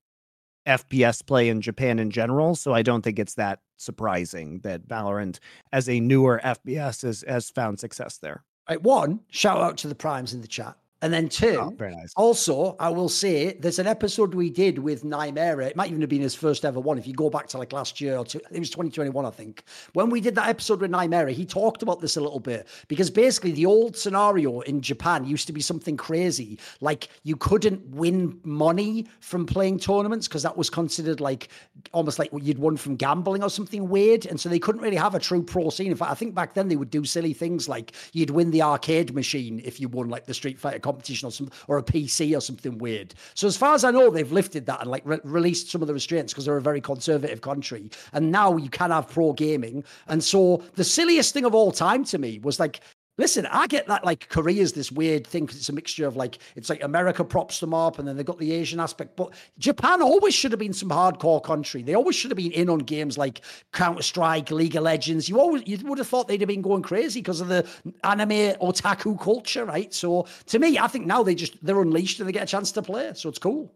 FPS 0.67 1.23
play 1.23 1.49
in 1.49 1.61
Japan 1.61 1.99
in 1.99 2.09
general. 2.09 2.55
So 2.55 2.73
I 2.73 2.81
don't 2.81 3.03
think 3.03 3.19
it's 3.19 3.35
that 3.35 3.59
surprising 3.77 4.61
that 4.61 4.87
Valorant, 4.87 5.37
as 5.71 5.87
a 5.87 5.99
newer 5.99 6.41
FPS, 6.43 7.03
has, 7.03 7.23
has 7.27 7.51
found 7.51 7.79
success 7.79 8.17
there. 8.17 8.43
Right, 8.67 8.81
one, 8.81 9.19
shout 9.29 9.59
out 9.59 9.77
to 9.77 9.87
the 9.87 9.93
primes 9.93 10.33
in 10.33 10.41
the 10.41 10.47
chat. 10.47 10.75
And 11.01 11.13
then 11.13 11.25
oh, 11.25 11.29
two, 11.29 11.57
oh, 11.59 11.89
nice. 11.89 12.13
also, 12.15 12.75
I 12.79 12.89
will 12.89 13.09
say 13.09 13.53
there's 13.53 13.77
an 13.77 13.85
episode 13.85 14.33
we 14.33 14.49
did 14.49 14.79
with 14.79 15.03
Nymera. 15.03 15.67
It 15.67 15.75
might 15.75 15.89
even 15.89 16.01
have 16.01 16.09
been 16.09 16.21
his 16.21 16.33
first 16.33 16.65
ever 16.65 16.79
one. 16.79 16.97
If 16.97 17.05
you 17.05 17.13
go 17.13 17.29
back 17.29 17.45
to 17.49 17.59
like 17.59 17.71
last 17.71 18.01
year 18.01 18.17
or 18.17 18.25
two, 18.25 18.39
it 18.51 18.59
was 18.59 18.71
2021, 18.71 19.23
I 19.23 19.29
think. 19.29 19.63
When 19.93 20.09
we 20.09 20.21
did 20.21 20.33
that 20.35 20.49
episode 20.49 20.81
with 20.81 20.89
Nymera, 20.89 21.31
he 21.31 21.45
talked 21.45 21.83
about 21.83 22.01
this 22.01 22.17
a 22.17 22.21
little 22.21 22.39
bit 22.39 22.67
because 22.87 23.11
basically 23.11 23.51
the 23.51 23.67
old 23.67 23.95
scenario 23.95 24.61
in 24.61 24.81
Japan 24.81 25.23
used 25.23 25.45
to 25.45 25.53
be 25.53 25.61
something 25.61 25.97
crazy. 25.97 26.57
Like 26.81 27.09
you 27.21 27.35
couldn't 27.35 27.87
win 27.89 28.39
money 28.43 29.05
from 29.19 29.45
playing 29.45 29.79
tournaments 29.79 30.27
because 30.27 30.41
that 30.43 30.57
was 30.57 30.71
considered 30.71 31.19
like 31.19 31.49
almost 31.93 32.17
like 32.17 32.31
you'd 32.41 32.57
won 32.57 32.75
from 32.75 32.95
gambling 32.95 33.43
or 33.43 33.51
something 33.51 33.87
weird. 33.87 34.25
And 34.25 34.39
so 34.39 34.49
they 34.49 34.57
couldn't 34.59 34.81
really 34.81 34.97
have 34.97 35.13
a 35.13 35.19
true 35.19 35.43
pro 35.43 35.69
scene. 35.69 35.91
In 35.91 35.97
fact, 35.97 36.09
I 36.09 36.15
think 36.15 36.33
back 36.33 36.55
then 36.55 36.69
they 36.69 36.75
would 36.75 36.89
do 36.89 37.05
silly 37.05 37.33
things 37.33 37.69
like 37.69 37.91
you'd 38.13 38.31
win 38.31 38.49
the 38.49 38.63
arcade 38.63 39.13
machine 39.13 39.61
if 39.63 39.79
you 39.79 39.89
won 39.89 40.09
like 40.09 40.25
the 40.25 40.33
Street 40.33 40.57
Fighter 40.57 40.86
competition 40.87 41.27
or 41.27 41.31
some 41.31 41.49
or 41.67 41.77
a 41.77 41.83
PC 41.83 42.35
or 42.37 42.41
something 42.41 42.77
weird. 42.77 43.13
So 43.33 43.47
as 43.47 43.57
far 43.57 43.73
as 43.73 43.83
I 43.83 43.91
know, 43.91 44.09
they've 44.09 44.31
lifted 44.31 44.65
that 44.67 44.81
and 44.81 44.89
like 44.89 45.03
re- 45.05 45.19
released 45.23 45.69
some 45.69 45.81
of 45.81 45.87
the 45.87 45.93
restraints 45.93 46.31
because 46.33 46.45
they're 46.45 46.57
a 46.57 46.61
very 46.61 46.81
conservative 46.81 47.41
country. 47.41 47.89
And 48.13 48.31
now 48.31 48.55
you 48.57 48.69
can 48.69 48.91
have 48.91 49.09
pro 49.09 49.33
gaming. 49.33 49.83
And 50.07 50.23
so 50.23 50.63
the 50.75 50.83
silliest 50.83 51.33
thing 51.33 51.45
of 51.45 51.53
all 51.53 51.71
time 51.71 52.05
to 52.05 52.17
me 52.17 52.39
was 52.39 52.59
like 52.59 52.79
Listen, 53.19 53.47
I 53.47 53.65
get 53.65 53.87
that 53.87 54.05
like 54.05 54.29
Korea's 54.29 54.73
this 54.73 54.91
weird 54.91 55.25
thing 55.25 55.45
because 55.45 55.57
it's 55.57 55.69
a 55.69 55.73
mixture 55.73 56.05
of 56.05 56.15
like 56.15 56.37
it's 56.55 56.69
like 56.69 56.83
America 56.83 57.23
props 57.23 57.59
them 57.59 57.73
up 57.73 57.97
and 57.97 58.07
then 58.07 58.15
they've 58.15 58.25
got 58.25 58.37
the 58.37 58.51
Asian 58.51 58.79
aspect. 58.79 59.15
But 59.15 59.33
Japan 59.57 60.03
always 60.03 60.35
should 60.35 60.51
have 60.51 60.59
been 60.59 60.73
some 60.73 60.89
hardcore 60.89 61.43
country. 61.43 61.81
They 61.81 61.95
always 61.95 62.15
should 62.15 62.29
have 62.29 62.37
been 62.37 62.51
in 62.51 62.69
on 62.69 62.79
games 62.79 63.17
like 63.17 63.41
Counter 63.73 64.03
Strike, 64.03 64.51
League 64.51 64.75
of 64.75 64.83
Legends. 64.83 65.27
You 65.27 65.39
always 65.39 65.63
you 65.65 65.79
would 65.85 65.97
have 65.97 66.07
thought 66.07 66.27
they'd 66.27 66.41
have 66.41 66.47
been 66.47 66.61
going 66.61 66.83
crazy 66.83 67.19
because 67.19 67.41
of 67.41 67.47
the 67.47 67.67
anime 68.03 68.55
otaku 68.61 69.19
culture, 69.19 69.65
right? 69.65 69.91
So 69.91 70.27
to 70.47 70.59
me, 70.59 70.77
I 70.77 70.87
think 70.87 71.07
now 71.07 71.23
they 71.23 71.33
just 71.33 71.63
they're 71.65 71.81
unleashed 71.81 72.19
and 72.19 72.29
they 72.29 72.33
get 72.33 72.43
a 72.43 72.47
chance 72.47 72.71
to 72.73 72.83
play. 72.83 73.13
So 73.15 73.29
it's 73.29 73.39
cool. 73.39 73.73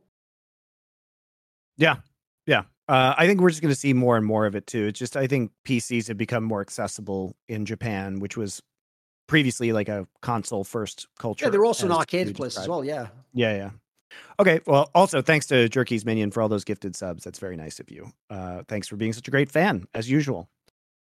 Yeah, 1.78 1.98
yeah. 2.46 2.64
Uh, 2.88 3.16
I 3.18 3.26
think 3.26 3.42
we're 3.42 3.50
just 3.50 3.62
going 3.62 3.74
to 3.74 3.80
see 3.80 3.94
more 3.94 4.18
and 4.18 4.26
more 4.26 4.46
of 4.46 4.54
it 4.54 4.68
too. 4.68 4.86
It's 4.86 5.00
just 5.00 5.18
I 5.18 5.26
think 5.26 5.52
PCs 5.66 6.10
have 6.10 6.18
become 6.18 6.44
more 6.44 6.62
accessible 6.62 7.36
in 7.48 7.66
Japan, 7.66 8.20
which 8.20 8.38
was 8.38 8.62
previously 9.32 9.72
like 9.72 9.88
a 9.88 10.06
console 10.22 10.66
first 10.66 11.08
culture. 11.18 11.46
Yeah, 11.46 11.52
they're 11.52 11.64
also 11.64 11.86
an 11.86 11.94
arcade 11.94 12.36
place 12.36 12.58
as 12.58 12.68
well. 12.68 12.84
Yeah. 12.84 13.08
Yeah, 13.34 13.56
yeah. 13.56 13.70
Okay. 14.42 14.60
Well, 14.68 14.92
also 14.94 15.22
thanks 15.22 15.46
to 15.46 15.70
Jerky's 15.70 16.06
Minion 16.06 16.32
for 16.32 16.42
all 16.42 16.50
those 16.50 16.66
gifted 16.66 16.98
subs. 16.98 17.24
That's 17.24 17.40
very 17.40 17.56
nice 17.56 17.80
of 17.80 17.90
you. 17.90 18.12
Uh, 18.30 18.64
thanks 18.68 18.90
for 18.90 18.98
being 18.98 19.14
such 19.14 19.30
a 19.30 19.32
great 19.32 19.50
fan, 19.50 19.88
as 19.94 20.12
usual. 20.12 20.50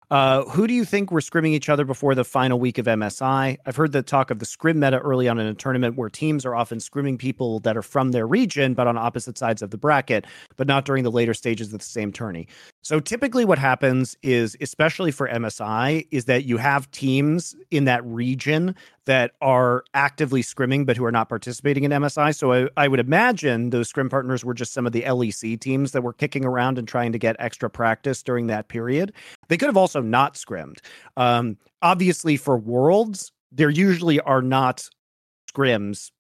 Uh, 0.10 0.44
who 0.46 0.68
do 0.68 0.74
you 0.74 0.86
think 0.86 1.12
were 1.12 1.20
scrimming 1.20 1.50
each 1.50 1.68
other 1.68 1.84
before 1.84 2.16
the 2.16 2.24
final 2.24 2.58
week 2.60 2.78
of 2.78 2.86
MSI? 2.86 3.58
I've 3.66 3.76
heard 3.76 3.92
the 3.92 4.02
talk 4.02 4.32
of 4.32 4.40
the 4.40 4.46
scrim 4.46 4.80
meta 4.80 5.00
early 5.00 5.28
on 5.28 5.38
in 5.38 5.48
a 5.48 5.54
tournament 5.54 5.98
where 5.98 6.08
teams 6.08 6.46
are 6.46 6.56
often 6.56 6.78
scrimming 6.78 7.20
people 7.20 7.60
that 7.62 7.76
are 7.76 7.82
from 7.82 8.12
their 8.12 8.26
region 8.26 8.74
but 8.74 8.88
on 8.88 8.98
opposite 8.98 9.38
sides 9.38 9.62
of 9.62 9.72
the 9.72 9.78
bracket, 9.78 10.26
but 10.56 10.66
not 10.66 10.86
during 10.86 11.04
the 11.04 11.12
later 11.12 11.34
stages 11.34 11.74
of 11.74 11.80
the 11.80 11.86
same 11.86 12.14
tourney. 12.14 12.48
So 12.84 13.02
typically 13.02 13.44
what 13.44 13.60
happens 13.60 14.16
is, 14.24 14.56
especially 14.62 15.12
for 15.12 15.28
MSI, 15.28 16.08
is 16.10 16.24
that 16.26 16.46
you 16.46 16.56
have 16.56 16.90
teams 16.92 17.54
in 17.70 17.84
that 17.84 18.06
region 18.06 18.76
that 19.08 19.32
are 19.42 19.86
actively 19.94 20.44
scrimming 20.44 20.86
but 20.86 20.98
who 20.98 21.06
are 21.06 21.12
not 21.12 21.30
participating 21.30 21.86
in 21.86 21.92
MSI. 21.92 22.36
So 22.36 22.54
I, 22.54 22.70
I, 22.76 22.88
would 22.90 23.00
imagine 23.00 23.70
those 23.70 23.88
scrim 23.88 24.10
partners 24.10 24.44
were 24.44 24.54
just 24.54 24.74
some 24.74 24.86
of 24.86 24.92
the 24.92 25.02
LEC 25.02 25.60
teams 25.60 25.94
that 25.94 26.04
were 26.04 26.12
kicking 26.12 26.44
around 26.46 26.78
and 26.78 26.88
trying 26.88 27.14
to 27.14 27.18
get 27.18 27.38
extra 27.40 27.70
practice 27.70 28.22
during 28.22 28.48
that 28.48 28.68
period. 28.68 29.14
They 29.48 29.56
could 29.56 29.68
have 29.68 29.78
also 29.78 30.02
not 30.02 30.36
scrimmed. 30.36 30.82
Um, 31.16 31.58
obviously, 31.82 32.36
for 32.36 32.58
Worlds, 32.58 33.32
there 33.52 33.70
usually 33.70 34.20
are 34.20 34.42
not 34.42 34.88
scrims 35.50 36.12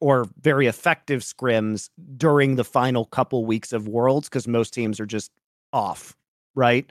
or 0.00 0.28
very 0.40 0.66
effective 0.66 1.22
scrims 1.22 1.90
during 2.16 2.56
the 2.56 2.64
final 2.64 3.06
couple 3.06 3.46
weeks 3.46 3.72
of 3.72 3.86
Worlds 3.86 4.28
because 4.28 4.48
most 4.48 4.74
teams 4.74 4.98
are 4.98 5.06
just 5.06 5.30
off, 5.72 6.16
right? 6.56 6.90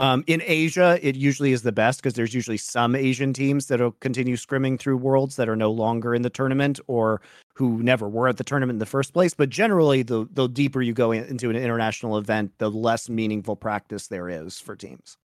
Um, 0.00 0.24
in 0.26 0.40
Asia, 0.46 0.98
it 1.02 1.14
usually 1.14 1.52
is 1.52 1.60
the 1.60 1.72
best 1.72 2.00
because 2.00 2.14
there's 2.14 2.32
usually 2.32 2.56
some 2.56 2.96
Asian 2.96 3.34
teams 3.34 3.66
that'll 3.66 3.92
continue 3.92 4.34
scrimming 4.34 4.78
through 4.78 4.96
worlds 4.96 5.36
that 5.36 5.46
are 5.46 5.56
no 5.56 5.70
longer 5.70 6.14
in 6.14 6.22
the 6.22 6.30
tournament 6.30 6.80
or 6.86 7.20
who 7.52 7.82
never 7.82 8.08
were 8.08 8.26
at 8.26 8.38
the 8.38 8.44
tournament 8.44 8.76
in 8.76 8.80
the 8.80 8.86
first 8.86 9.12
place. 9.12 9.34
But 9.34 9.50
generally, 9.50 10.02
the 10.02 10.26
the 10.32 10.48
deeper 10.48 10.80
you 10.80 10.94
go 10.94 11.12
into 11.12 11.50
an 11.50 11.56
international 11.56 12.16
event, 12.16 12.52
the 12.56 12.70
less 12.70 13.10
meaningful 13.10 13.56
practice 13.56 14.06
there 14.06 14.30
is 14.30 14.58
for 14.58 14.74
teams. 14.74 15.18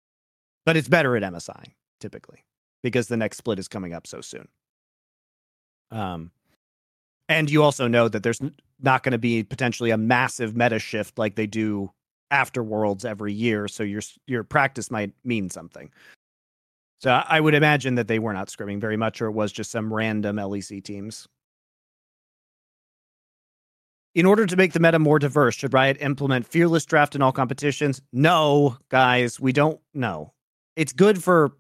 But 0.65 0.79
it's 0.79 0.89
better 0.89 1.17
at 1.19 1.23
MSI 1.23 1.75
typically 2.01 2.43
because 2.83 3.09
the 3.09 3.17
next 3.19 3.37
split 3.37 3.59
is 3.59 3.69
coming 3.69 3.93
up 3.93 4.07
so 4.07 4.23
soon. 4.23 4.49
Um, 5.91 6.31
and 7.29 7.51
you 7.51 7.63
also 7.63 7.89
know 7.89 8.09
that 8.09 8.23
there's 8.23 8.41
not 8.81 9.03
going 9.03 9.13
to 9.13 9.19
be 9.19 9.43
potentially 9.43 9.91
a 9.91 9.99
massive 9.99 10.57
meta 10.57 10.79
shift 10.79 11.19
like 11.19 11.35
they 11.35 11.47
do 11.47 11.91
after 12.33 12.63
worlds 12.65 13.05
every 13.05 13.33
year 13.33 13.69
so 13.69 13.85
your 13.85 14.03
your 14.27 14.43
practice 14.43 14.91
might 14.91 15.13
mean 15.25 15.49
something. 15.51 15.91
So 17.01 17.11
i 17.29 17.41
would 17.41 17.55
imagine 17.55 17.95
that 17.97 18.09
they 18.09 18.19
were 18.19 18.33
not 18.33 18.49
scrimming 18.49 18.81
very 18.81 18.97
much 18.97 19.21
or 19.21 19.27
it 19.27 19.33
was 19.33 19.53
just 19.53 19.71
some 19.71 19.93
random 19.93 20.37
lec 20.37 20.83
teams. 20.83 21.29
In 24.15 24.27
order 24.27 24.45
to 24.47 24.57
make 24.57 24.73
the 24.73 24.81
meta 24.81 24.99
more 24.99 25.19
diverse 25.19 25.55
should 25.55 25.73
riot 25.73 25.97
implement 26.01 26.47
fearless 26.47 26.85
draft 26.85 27.15
in 27.15 27.23
all 27.23 27.33
competitions? 27.33 28.03
No 28.13 28.77
guys 28.89 29.39
we 29.39 29.53
don't 29.53 29.81
know. 29.95 30.33
It's 30.77 30.93
good 30.93 31.23
for 31.23 31.53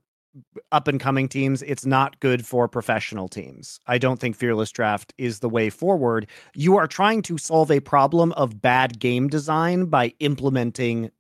up 0.70 0.89
and 0.89 0.99
coming 1.01 1.28
teams. 1.28 1.62
It's 1.62 1.85
not 1.85 2.19
good 2.20 2.47
for 2.47 2.69
professional 2.69 3.28
teams. 3.28 3.78
I 3.86 3.99
don't 3.99 4.19
think 4.19 4.36
Fearless 4.36 4.70
Draft 4.70 5.12
is 5.19 5.41
the 5.41 5.49
way 5.49 5.70
forward. 5.70 6.27
You 6.55 6.77
are 6.77 6.86
trying 6.86 7.23
to 7.23 7.39
solve 7.39 7.70
a 7.70 7.81
problem 7.81 8.33
of 8.33 8.61
bad 8.61 8.99
game 8.99 9.28
design 9.28 9.86
by 9.86 10.15
implementing 10.20 11.11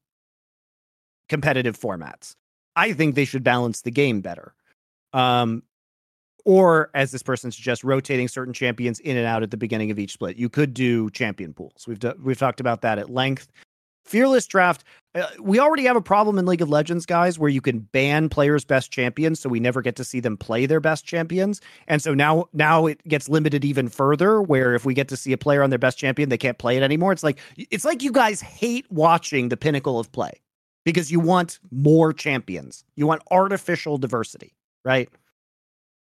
competitive 1.28 1.78
formats. 1.78 2.34
I 2.76 2.92
think 2.92 3.14
they 3.14 3.24
should 3.24 3.44
balance 3.44 3.82
the 3.82 3.90
game 3.90 4.20
better. 4.20 4.54
Um, 5.12 5.62
or 6.44 6.90
as 6.94 7.12
this 7.12 7.22
person 7.22 7.52
suggests, 7.52 7.84
rotating 7.84 8.28
certain 8.28 8.54
champions 8.54 8.98
in 9.00 9.16
and 9.16 9.26
out 9.26 9.42
at 9.42 9.50
the 9.50 9.56
beginning 9.56 9.90
of 9.90 9.98
each 9.98 10.12
split. 10.12 10.36
You 10.36 10.48
could 10.48 10.74
do 10.74 11.10
champion 11.10 11.52
pools. 11.52 11.84
We've 11.86 11.98
do- 11.98 12.14
we've 12.22 12.38
talked 12.38 12.60
about 12.60 12.80
that 12.82 12.98
at 12.98 13.10
length. 13.10 13.48
Fearless 14.04 14.46
draft. 14.46 14.84
Uh, 15.14 15.26
we 15.40 15.58
already 15.58 15.84
have 15.84 15.96
a 15.96 16.00
problem 16.00 16.38
in 16.38 16.46
League 16.46 16.62
of 16.62 16.70
Legends, 16.70 17.04
guys, 17.04 17.38
where 17.38 17.50
you 17.50 17.60
can 17.60 17.80
ban 17.80 18.30
players' 18.30 18.64
best 18.64 18.90
champions, 18.90 19.38
so 19.40 19.48
we 19.48 19.60
never 19.60 19.82
get 19.82 19.94
to 19.96 20.04
see 20.04 20.20
them 20.20 20.38
play 20.38 20.64
their 20.64 20.80
best 20.80 21.04
champions. 21.04 21.60
And 21.86 22.00
so 22.00 22.14
now, 22.14 22.46
now 22.54 22.86
it 22.86 23.06
gets 23.06 23.28
limited 23.28 23.62
even 23.62 23.90
further. 23.90 24.40
Where 24.40 24.74
if 24.74 24.86
we 24.86 24.94
get 24.94 25.08
to 25.08 25.16
see 25.16 25.32
a 25.32 25.38
player 25.38 25.62
on 25.62 25.68
their 25.68 25.78
best 25.78 25.98
champion, 25.98 26.30
they 26.30 26.38
can't 26.38 26.56
play 26.56 26.78
it 26.78 26.82
anymore. 26.82 27.12
It's 27.12 27.22
like 27.22 27.38
it's 27.56 27.84
like 27.84 28.02
you 28.02 28.10
guys 28.10 28.40
hate 28.40 28.90
watching 28.90 29.50
the 29.50 29.56
pinnacle 29.56 29.98
of 29.98 30.10
play 30.12 30.40
because 30.84 31.12
you 31.12 31.20
want 31.20 31.58
more 31.70 32.14
champions. 32.14 32.82
You 32.96 33.06
want 33.06 33.22
artificial 33.30 33.98
diversity, 33.98 34.54
right? 34.82 35.10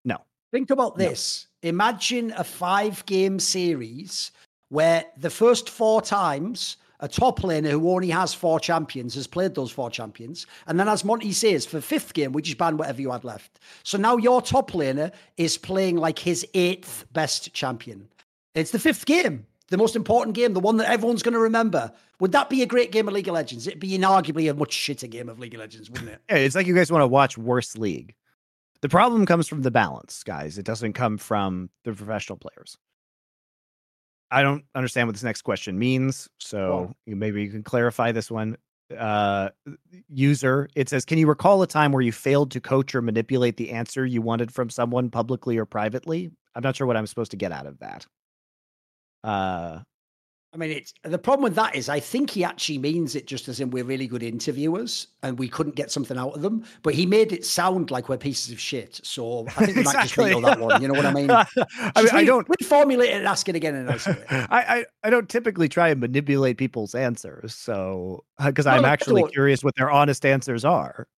No. 0.07 0.16
Think 0.50 0.70
about 0.70 0.97
this. 0.97 1.47
No. 1.62 1.68
Imagine 1.68 2.33
a 2.39 2.44
five-game 2.44 3.39
series 3.39 4.31
where 4.70 5.05
the 5.18 5.31
first 5.31 5.68
four 5.68 6.00
times 6.00 6.78
a 7.00 7.08
top 7.08 7.40
laner 7.40 7.70
who 7.70 7.90
only 7.90 8.10
has 8.10 8.32
four 8.32 8.60
champions 8.60 9.14
has 9.14 9.26
played 9.26 9.55
those 9.55 9.70
four 9.70 9.90
champions. 9.90 10.47
And 10.66 10.78
then, 10.78 10.89
as 10.89 11.05
Monty 11.05 11.32
says, 11.32 11.66
for 11.66 11.81
fifth 11.81 12.14
game, 12.14 12.32
we 12.32 12.42
just 12.42 12.58
ban 12.58 12.76
whatever 12.76 13.00
you 13.00 13.10
had 13.10 13.24
left. 13.24 13.60
So 13.82 13.98
now 13.98 14.16
your 14.16 14.40
top 14.40 14.70
laner 14.70 15.12
is 15.36 15.58
playing 15.58 15.97
like 15.97 16.18
his 16.18 16.47
eighth 16.55 17.05
best 17.12 17.52
champion. 17.52 18.08
It's 18.55 18.70
the 18.70 18.78
fifth 18.78 19.06
game, 19.06 19.47
the 19.68 19.76
most 19.76 19.97
important 19.97 20.36
game, 20.36 20.52
the 20.52 20.60
one 20.60 20.76
that 20.76 20.90
everyone's 20.90 21.23
going 21.23 21.34
to 21.34 21.40
remember. 21.40 21.92
Would 22.20 22.32
that 22.32 22.48
be 22.48 22.62
a 22.62 22.66
great 22.66 22.92
game 22.92 23.08
of 23.08 23.14
League 23.14 23.28
of 23.28 23.34
Legends? 23.34 23.66
It'd 23.66 23.81
be 23.81 23.98
inarguably 23.98 24.48
a 24.48 24.55
much 24.55 24.76
shitter 24.76 25.10
game 25.10 25.28
of 25.28 25.40
League 25.40 25.55
of 25.55 25.60
Legends, 25.60 25.90
wouldn't 25.90 26.10
it? 26.10 26.20
It's 26.28 26.55
like 26.55 26.66
you 26.66 26.74
guys 26.74 26.92
want 26.92 27.02
to 27.02 27.08
watch 27.08 27.36
worse 27.36 27.76
league. 27.76 28.14
The 28.82 28.89
problem 28.89 29.26
comes 29.26 29.48
from 29.48 29.62
the 29.62 29.70
balance, 29.70 30.23
guys. 30.23 30.58
It 30.58 30.64
doesn't 30.64 30.92
come 30.92 31.18
from 31.18 31.70
the 31.84 31.92
professional 31.92 32.39
players. 32.39 32.76
I 34.30 34.42
don't 34.42 34.64
understand 34.74 35.08
what 35.08 35.14
this 35.14 35.22
next 35.22 35.42
question 35.42 35.78
means. 35.78 36.28
So 36.40 36.68
well, 36.68 36.96
maybe 37.06 37.42
you 37.42 37.50
can 37.50 37.62
clarify 37.62 38.12
this 38.12 38.30
one. 38.30 38.56
Uh, 38.96 39.48
user, 40.08 40.68
it 40.74 40.88
says, 40.88 41.04
Can 41.04 41.18
you 41.18 41.26
recall 41.26 41.62
a 41.62 41.66
time 41.66 41.92
where 41.92 42.02
you 42.02 42.12
failed 42.12 42.50
to 42.52 42.60
coach 42.60 42.94
or 42.94 43.02
manipulate 43.02 43.56
the 43.56 43.70
answer 43.70 44.04
you 44.04 44.22
wanted 44.22 44.52
from 44.52 44.70
someone 44.70 45.10
publicly 45.10 45.56
or 45.56 45.64
privately? 45.64 46.30
I'm 46.54 46.62
not 46.62 46.76
sure 46.76 46.86
what 46.86 46.96
I'm 46.96 47.06
supposed 47.06 47.30
to 47.32 47.36
get 47.36 47.52
out 47.52 47.66
of 47.66 47.78
that. 47.78 48.06
Uh, 49.24 49.80
I 50.55 50.57
mean, 50.57 50.70
it's 50.70 50.94
the 51.02 51.18
problem 51.18 51.42
with 51.42 51.57
that 51.57 51.74
is 51.74 51.89
I 51.89 51.99
think 51.99 52.31
he 52.31 52.44
actually 52.44 52.78
means 52.78 53.16
it 53.16 53.26
just 53.26 53.49
as 53.49 53.58
in 53.58 53.70
we're 53.70 53.83
really 53.83 54.07
good 54.07 54.23
interviewers 54.23 55.08
and 55.24 55.36
we 55.36 55.49
couldn't 55.49 55.74
get 55.74 55.91
something 55.91 56.16
out 56.16 56.36
of 56.36 56.42
them. 56.42 56.65
But 56.84 56.94
he 56.94 57.07
made 57.07 57.33
it 57.33 57.44
sound 57.44 57.91
like 57.91 58.08
we're 58.08 58.18
pieces 58.18 58.52
of 58.52 58.60
shit. 58.60 59.00
So 59.02 59.47
I 59.57 59.66
think 59.66 59.74
we 59.74 59.81
exactly. 59.81 59.97
might 59.97 60.02
just 60.02 60.16
read 60.16 60.44
that 60.44 60.60
one. 60.60 60.81
You 60.81 60.86
know 60.86 60.94
what 60.94 61.07
I 61.07 61.12
mean? 61.12 61.31
I 61.31 61.47
mean, 61.97 62.08
I 62.12 62.24
don't 62.24 62.47
reformulate 62.47 63.08
it 63.08 63.15
and 63.15 63.26
ask 63.26 63.49
it 63.49 63.57
again 63.57 63.74
And 63.74 63.89
a 63.89 63.92
nice 63.92 64.07
way. 64.07 64.24
I, 64.31 64.47
I, 64.50 64.84
I 65.02 65.10
don't 65.10 65.28
typically 65.28 65.68
try 65.68 65.89
and 65.89 66.00
manipulate 66.00 66.57
people's 66.57 66.94
answers. 66.94 67.52
So 67.52 68.23
uh, 68.39 68.47
because 68.47 68.68
I'm 68.68 68.84
actually 68.84 69.28
curious 69.33 69.65
what 69.65 69.74
their 69.74 69.91
honest 69.91 70.24
answers 70.24 70.65
are. 70.65 71.08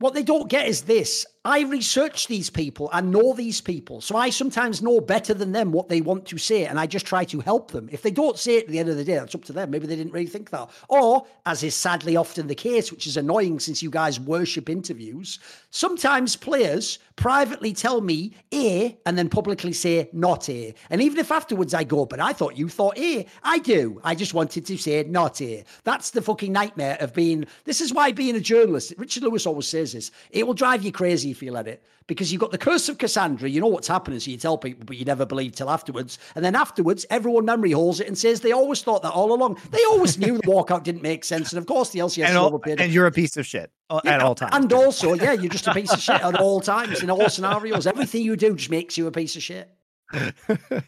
What 0.00 0.14
they 0.14 0.24
don't 0.24 0.50
get 0.50 0.66
is 0.66 0.82
this. 0.82 1.24
I 1.44 1.62
research 1.62 2.28
these 2.28 2.50
people 2.50 2.88
and 2.92 3.10
know 3.10 3.32
these 3.34 3.60
people. 3.60 4.00
So 4.00 4.16
I 4.16 4.30
sometimes 4.30 4.80
know 4.80 5.00
better 5.00 5.34
than 5.34 5.50
them 5.50 5.72
what 5.72 5.88
they 5.88 6.00
want 6.00 6.24
to 6.26 6.38
say, 6.38 6.66
and 6.66 6.78
I 6.78 6.86
just 6.86 7.04
try 7.04 7.24
to 7.24 7.40
help 7.40 7.72
them. 7.72 7.88
If 7.90 8.02
they 8.02 8.12
don't 8.12 8.38
say 8.38 8.58
it 8.58 8.64
at 8.64 8.70
the 8.70 8.78
end 8.78 8.88
of 8.88 8.96
the 8.96 9.02
day, 9.02 9.14
that's 9.14 9.34
up 9.34 9.44
to 9.46 9.52
them. 9.52 9.72
Maybe 9.72 9.88
they 9.88 9.96
didn't 9.96 10.12
really 10.12 10.26
think 10.26 10.50
that. 10.50 10.70
Or, 10.88 11.26
as 11.44 11.64
is 11.64 11.74
sadly 11.74 12.16
often 12.16 12.46
the 12.46 12.54
case, 12.54 12.92
which 12.92 13.08
is 13.08 13.16
annoying 13.16 13.58
since 13.58 13.82
you 13.82 13.90
guys 13.90 14.20
worship 14.20 14.68
interviews, 14.68 15.40
sometimes 15.70 16.36
players 16.36 17.00
privately 17.16 17.72
tell 17.72 18.00
me 18.00 18.34
A 18.54 18.96
and 19.04 19.18
then 19.18 19.28
publicly 19.28 19.72
say 19.72 20.08
not 20.12 20.48
A. 20.48 20.72
And 20.90 21.02
even 21.02 21.18
if 21.18 21.32
afterwards 21.32 21.74
I 21.74 21.82
go, 21.82 22.06
but 22.06 22.20
I 22.20 22.32
thought 22.32 22.56
you 22.56 22.68
thought 22.68 22.96
A, 22.96 23.26
I 23.42 23.58
do. 23.58 24.00
I 24.04 24.14
just 24.14 24.32
wanted 24.32 24.64
to 24.66 24.78
say 24.78 25.02
not 25.02 25.40
A. 25.42 25.64
That's 25.82 26.10
the 26.10 26.22
fucking 26.22 26.52
nightmare 26.52 26.98
of 27.00 27.12
being. 27.14 27.46
This 27.64 27.80
is 27.80 27.92
why 27.92 28.12
being 28.12 28.36
a 28.36 28.40
journalist, 28.40 28.94
Richard 28.96 29.24
Lewis 29.24 29.44
always 29.44 29.66
says 29.66 29.92
this, 29.92 30.12
it 30.30 30.46
will 30.46 30.54
drive 30.54 30.84
you 30.84 30.92
crazy 30.92 31.31
you 31.40 31.52
let 31.52 31.68
it 31.68 31.84
because 32.08 32.32
you've 32.32 32.40
got 32.40 32.50
the 32.50 32.58
curse 32.58 32.88
of 32.88 32.98
Cassandra. 32.98 33.48
You 33.48 33.60
know 33.60 33.68
what's 33.68 33.86
happening, 33.86 34.18
so 34.18 34.30
you 34.30 34.36
tell 34.36 34.58
people, 34.58 34.84
but 34.84 34.96
you 34.96 35.04
never 35.04 35.24
believe 35.24 35.54
till 35.54 35.70
afterwards. 35.70 36.18
And 36.34 36.44
then 36.44 36.56
afterwards, 36.56 37.06
everyone 37.10 37.44
memory 37.44 37.70
holds 37.70 38.00
it 38.00 38.08
and 38.08 38.18
says 38.18 38.40
they 38.40 38.50
always 38.52 38.82
thought 38.82 39.02
that 39.02 39.12
all 39.12 39.32
along. 39.32 39.58
They 39.70 39.82
always 39.84 40.18
knew 40.18 40.36
the 40.36 40.42
walkout 40.42 40.82
didn't 40.82 41.02
make 41.02 41.24
sense. 41.24 41.52
And 41.52 41.58
of 41.58 41.66
course, 41.66 41.90
the 41.90 42.00
LCS 42.00 42.26
and, 42.26 42.36
all, 42.36 42.60
and 42.66 42.92
you're 42.92 43.06
a 43.06 43.12
piece 43.12 43.36
of 43.36 43.46
shit 43.46 43.70
yeah, 44.04 44.16
at 44.16 44.22
all 44.22 44.34
times. 44.34 44.54
And 44.54 44.72
also, 44.72 45.14
yeah, 45.14 45.32
you're 45.32 45.50
just 45.50 45.66
a 45.68 45.74
piece 45.74 45.92
of 45.92 46.00
shit 46.00 46.20
at 46.20 46.40
all 46.40 46.60
times 46.60 47.02
in 47.02 47.10
all 47.10 47.28
scenarios. 47.28 47.86
Everything 47.86 48.22
you 48.22 48.36
do 48.36 48.56
just 48.56 48.70
makes 48.70 48.98
you 48.98 49.06
a 49.06 49.12
piece 49.12 49.36
of 49.36 49.42
shit. 49.42 49.70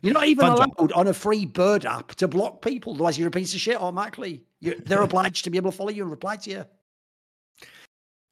You're 0.02 0.12
not 0.12 0.26
even 0.26 0.44
Fun 0.46 0.52
allowed 0.52 0.90
job. 0.90 0.92
on 0.94 1.06
a 1.06 1.14
free 1.14 1.46
bird 1.46 1.86
app 1.86 2.14
to 2.16 2.28
block 2.28 2.60
people, 2.62 2.94
otherwise 2.94 3.18
you're 3.18 3.28
a 3.28 3.30
piece 3.30 3.54
of 3.54 3.60
shit 3.60 3.76
automatically. 3.76 4.42
You're, 4.60 4.74
they're 4.76 5.02
obliged 5.02 5.44
to 5.44 5.50
be 5.50 5.56
able 5.56 5.70
to 5.70 5.76
follow 5.76 5.90
you 5.90 6.02
and 6.02 6.10
reply 6.10 6.36
to 6.36 6.50
you. 6.50 6.64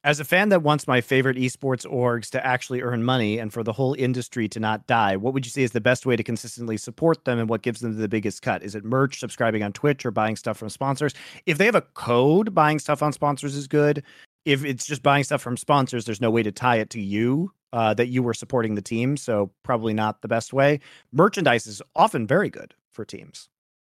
As 0.05 0.19
a 0.19 0.25
fan 0.25 0.49
that 0.49 0.63
wants 0.63 0.85
my 0.85 0.99
favorite 0.99 1.37
esports 1.37 1.85
orgs 1.85 2.29
to 2.31 2.45
actually 2.45 2.81
earn 2.81 3.05
money 3.05 3.39
and 3.39 3.53
for 3.53 3.63
the 3.63 3.71
whole 3.71 3.93
industry 3.97 4.49
to 4.49 4.59
not 4.59 4.85
die, 4.85 5.15
what 5.15 5.33
would 5.33 5.45
you 5.45 5.49
say 5.49 5.63
is 5.63 5.71
the 5.71 5.79
best 5.79 6.05
way 6.05 6.17
to 6.17 6.23
consistently 6.23 6.75
support 6.75 7.23
them 7.23 7.39
and 7.39 7.47
what 7.47 7.61
gives 7.61 7.79
them 7.79 7.97
the 7.97 8.09
biggest 8.09 8.41
cut? 8.41 8.63
Is 8.63 8.75
it 8.75 8.83
merch, 8.83 9.21
subscribing 9.21 9.63
on 9.63 9.71
Twitch, 9.71 10.05
or 10.05 10.11
buying 10.11 10.35
stuff 10.35 10.57
from 10.57 10.67
sponsors? 10.67 11.13
If 11.45 11.57
they 11.57 11.65
have 11.65 11.75
a 11.75 11.81
code, 11.81 12.53
buying 12.53 12.79
stuff 12.79 13.01
on 13.01 13.13
sponsors 13.13 13.55
is 13.55 13.65
good. 13.65 14.03
If 14.43 14.65
it's 14.65 14.85
just 14.85 15.03
buying 15.03 15.23
stuff 15.23 15.41
from 15.41 15.55
sponsors, 15.55 16.03
there's 16.03 16.19
no 16.19 16.31
way 16.31 16.43
to 16.43 16.51
tie 16.51 16.79
it 16.79 16.89
to 16.89 17.01
you 17.01 17.53
uh, 17.71 17.93
that 17.93 18.09
you 18.09 18.21
were 18.23 18.33
supporting 18.33 18.75
the 18.75 18.81
team. 18.81 19.15
So, 19.15 19.51
probably 19.63 19.93
not 19.93 20.21
the 20.21 20.27
best 20.27 20.51
way. 20.51 20.81
Merchandise 21.13 21.65
is 21.65 21.81
often 21.95 22.27
very 22.27 22.49
good 22.49 22.73
for 22.91 23.05
teams 23.05 23.47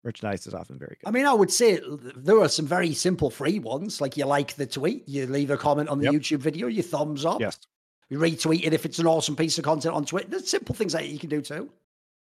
merchandise 0.04 0.46
is 0.46 0.54
often 0.54 0.78
very 0.78 0.96
good. 1.00 1.08
I 1.08 1.10
mean, 1.10 1.26
I 1.26 1.32
would 1.32 1.50
say 1.50 1.78
uh, 1.78 1.96
there 2.16 2.40
are 2.40 2.48
some 2.48 2.66
very 2.66 2.94
simple 2.94 3.30
free 3.30 3.58
ones. 3.58 4.00
Like 4.00 4.16
you 4.16 4.24
like 4.26 4.54
the 4.54 4.66
tweet, 4.66 5.08
you 5.08 5.26
leave 5.26 5.50
a 5.50 5.56
comment 5.56 5.88
on 5.88 5.98
the 5.98 6.04
yep. 6.04 6.14
YouTube 6.14 6.38
video, 6.38 6.66
you 6.66 6.82
thumbs 6.82 7.24
up. 7.24 7.40
Yes. 7.40 7.58
You 8.08 8.18
retweet 8.18 8.64
it 8.64 8.72
if 8.72 8.86
it's 8.86 8.98
an 9.00 9.06
awesome 9.06 9.34
piece 9.34 9.58
of 9.58 9.64
content 9.64 9.94
on 9.94 10.04
Twitter. 10.04 10.28
There's 10.28 10.48
simple 10.48 10.74
things 10.74 10.92
that 10.92 11.08
you 11.08 11.18
can 11.18 11.28
do 11.28 11.40
too. 11.42 11.70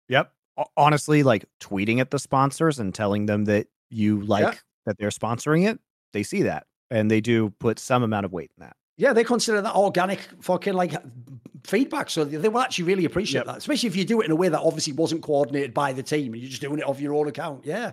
Yep. 0.08 0.32
Honestly, 0.78 1.24
like 1.24 1.46
tweeting 1.60 2.00
at 2.00 2.12
the 2.12 2.20
sponsors 2.20 2.80
and 2.80 2.94
telling 2.94 3.26
them 3.26 3.46
that 3.46 3.68
you 3.90 4.22
like 4.22 4.44
yeah. 4.44 4.60
that 4.86 4.98
they're 4.98 5.10
sponsoring 5.10 5.68
it, 5.70 5.80
they 6.14 6.24
see 6.24 6.44
that 6.44 6.68
and 6.90 7.10
they 7.10 7.22
do 7.22 7.50
put 7.60 7.80
some 7.80 8.04
amount 8.04 8.26
of 8.26 8.32
weight 8.32 8.52
in 8.58 8.64
that. 8.64 8.78
Yeah, 8.98 9.14
they 9.14 9.24
consider 9.24 9.62
that 9.62 9.76
organic 9.76 10.20
fucking 10.42 10.74
like 10.74 10.94
feedback. 11.66 12.10
So 12.10 12.26
they 12.26 12.50
will 12.50 12.62
actually 12.62 12.86
really 12.86 13.06
appreciate 13.06 13.40
yep. 13.40 13.46
that, 13.48 13.58
especially 13.58 13.88
if 13.88 13.96
you 13.96 14.06
do 14.06 14.22
it 14.22 14.26
in 14.26 14.32
a 14.32 14.36
way 14.36 14.50
that 14.50 14.60
obviously 14.60 14.94
wasn't 14.94 15.24
coordinated 15.24 15.74
by 15.74 15.94
the 15.94 16.04
team 16.04 16.34
and 16.34 16.42
you're 16.42 16.50
just 16.50 16.62
doing 16.62 16.80
it 16.80 16.86
off 16.86 17.00
your 17.00 17.14
own 17.14 17.28
account. 17.28 17.66
Yeah. 17.66 17.92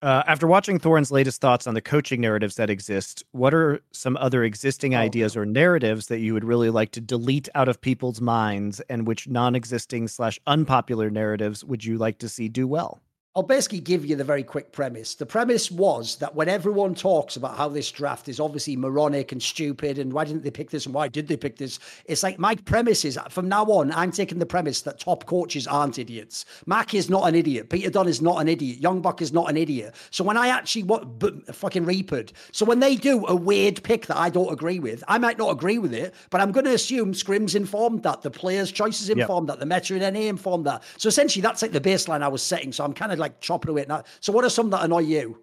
Uh, 0.00 0.22
after 0.28 0.46
watching 0.46 0.78
Thorin's 0.78 1.10
latest 1.10 1.40
thoughts 1.40 1.66
on 1.66 1.74
the 1.74 1.80
coaching 1.80 2.20
narratives 2.20 2.54
that 2.54 2.70
exist, 2.70 3.24
what 3.32 3.52
are 3.52 3.80
some 3.90 4.16
other 4.18 4.44
existing 4.44 4.94
oh, 4.94 4.98
ideas 4.98 5.36
or 5.36 5.44
narratives 5.44 6.06
that 6.06 6.20
you 6.20 6.34
would 6.34 6.44
really 6.44 6.70
like 6.70 6.92
to 6.92 7.00
delete 7.00 7.48
out 7.56 7.68
of 7.68 7.80
people's 7.80 8.20
minds, 8.20 8.78
and 8.88 9.08
which 9.08 9.26
non-existing 9.26 10.06
slash 10.06 10.38
unpopular 10.46 11.10
narratives 11.10 11.64
would 11.64 11.84
you 11.84 11.98
like 11.98 12.18
to 12.18 12.28
see 12.28 12.48
do 12.48 12.68
well? 12.68 13.00
I'll 13.36 13.42
basically 13.42 13.80
give 13.80 14.04
you 14.04 14.16
the 14.16 14.24
very 14.24 14.42
quick 14.42 14.72
premise. 14.72 15.14
The 15.14 15.26
premise 15.26 15.70
was 15.70 16.16
that 16.16 16.34
when 16.34 16.48
everyone 16.48 16.94
talks 16.94 17.36
about 17.36 17.56
how 17.56 17.68
this 17.68 17.90
draft 17.90 18.28
is 18.28 18.40
obviously 18.40 18.74
moronic 18.74 19.32
and 19.32 19.40
stupid, 19.40 19.98
and 19.98 20.12
why 20.12 20.24
didn't 20.24 20.42
they 20.42 20.50
pick 20.50 20.70
this 20.70 20.86
and 20.86 20.94
why 20.94 21.08
did 21.08 21.28
they 21.28 21.36
pick 21.36 21.56
this? 21.56 21.78
It's 22.06 22.22
like 22.22 22.38
my 22.38 22.56
premise 22.56 23.04
is 23.04 23.18
from 23.28 23.48
now 23.48 23.64
on, 23.66 23.92
I'm 23.92 24.10
taking 24.10 24.38
the 24.38 24.46
premise 24.46 24.80
that 24.82 24.98
top 24.98 25.26
coaches 25.26 25.66
aren't 25.66 25.98
idiots. 25.98 26.46
Mac 26.66 26.94
is 26.94 27.10
not 27.10 27.28
an 27.28 27.34
idiot. 27.34 27.68
Peter 27.68 27.90
Dun 27.90 28.08
is 28.08 28.22
not 28.22 28.40
an 28.40 28.48
idiot. 28.48 28.78
Young 28.78 29.00
Buck 29.02 29.22
is 29.22 29.32
not 29.32 29.48
an 29.50 29.56
idiot. 29.56 29.94
So 30.10 30.24
when 30.24 30.36
I 30.36 30.48
actually 30.48 30.84
what 30.84 31.18
b- 31.18 31.42
fucking 31.52 31.84
reapered, 31.84 32.32
so 32.50 32.64
when 32.64 32.80
they 32.80 32.96
do 32.96 33.24
a 33.26 33.36
weird 33.36 33.82
pick 33.84 34.06
that 34.06 34.16
I 34.16 34.30
don't 34.30 34.52
agree 34.52 34.80
with, 34.80 35.04
I 35.06 35.18
might 35.18 35.38
not 35.38 35.50
agree 35.50 35.78
with 35.78 35.92
it, 35.92 36.14
but 36.30 36.40
I'm 36.40 36.50
going 36.50 36.64
to 36.64 36.74
assume 36.74 37.12
Scrim's 37.14 37.54
informed 37.54 38.02
that, 38.04 38.22
the 38.22 38.30
players' 38.30 38.72
choices 38.72 39.10
informed 39.10 39.48
yep. 39.48 39.58
that, 39.58 39.68
the 39.68 39.74
Meta 39.74 39.94
and 39.94 40.14
NA 40.14 40.22
informed 40.22 40.66
that. 40.66 40.82
So 40.96 41.08
essentially, 41.08 41.42
that's 41.42 41.62
like 41.62 41.72
the 41.72 41.80
baseline 41.80 42.22
I 42.22 42.28
was 42.28 42.42
setting. 42.42 42.72
So 42.72 42.84
I'm 42.84 42.94
kind 42.94 43.12
of 43.12 43.17
like 43.18 43.28
like 43.28 43.40
chopping 43.40 43.70
away 43.70 43.82
at 43.82 43.88
that. 43.88 44.06
So, 44.20 44.32
what 44.32 44.44
are 44.44 44.50
some 44.50 44.70
that 44.70 44.84
annoy 44.84 45.00
you? 45.00 45.40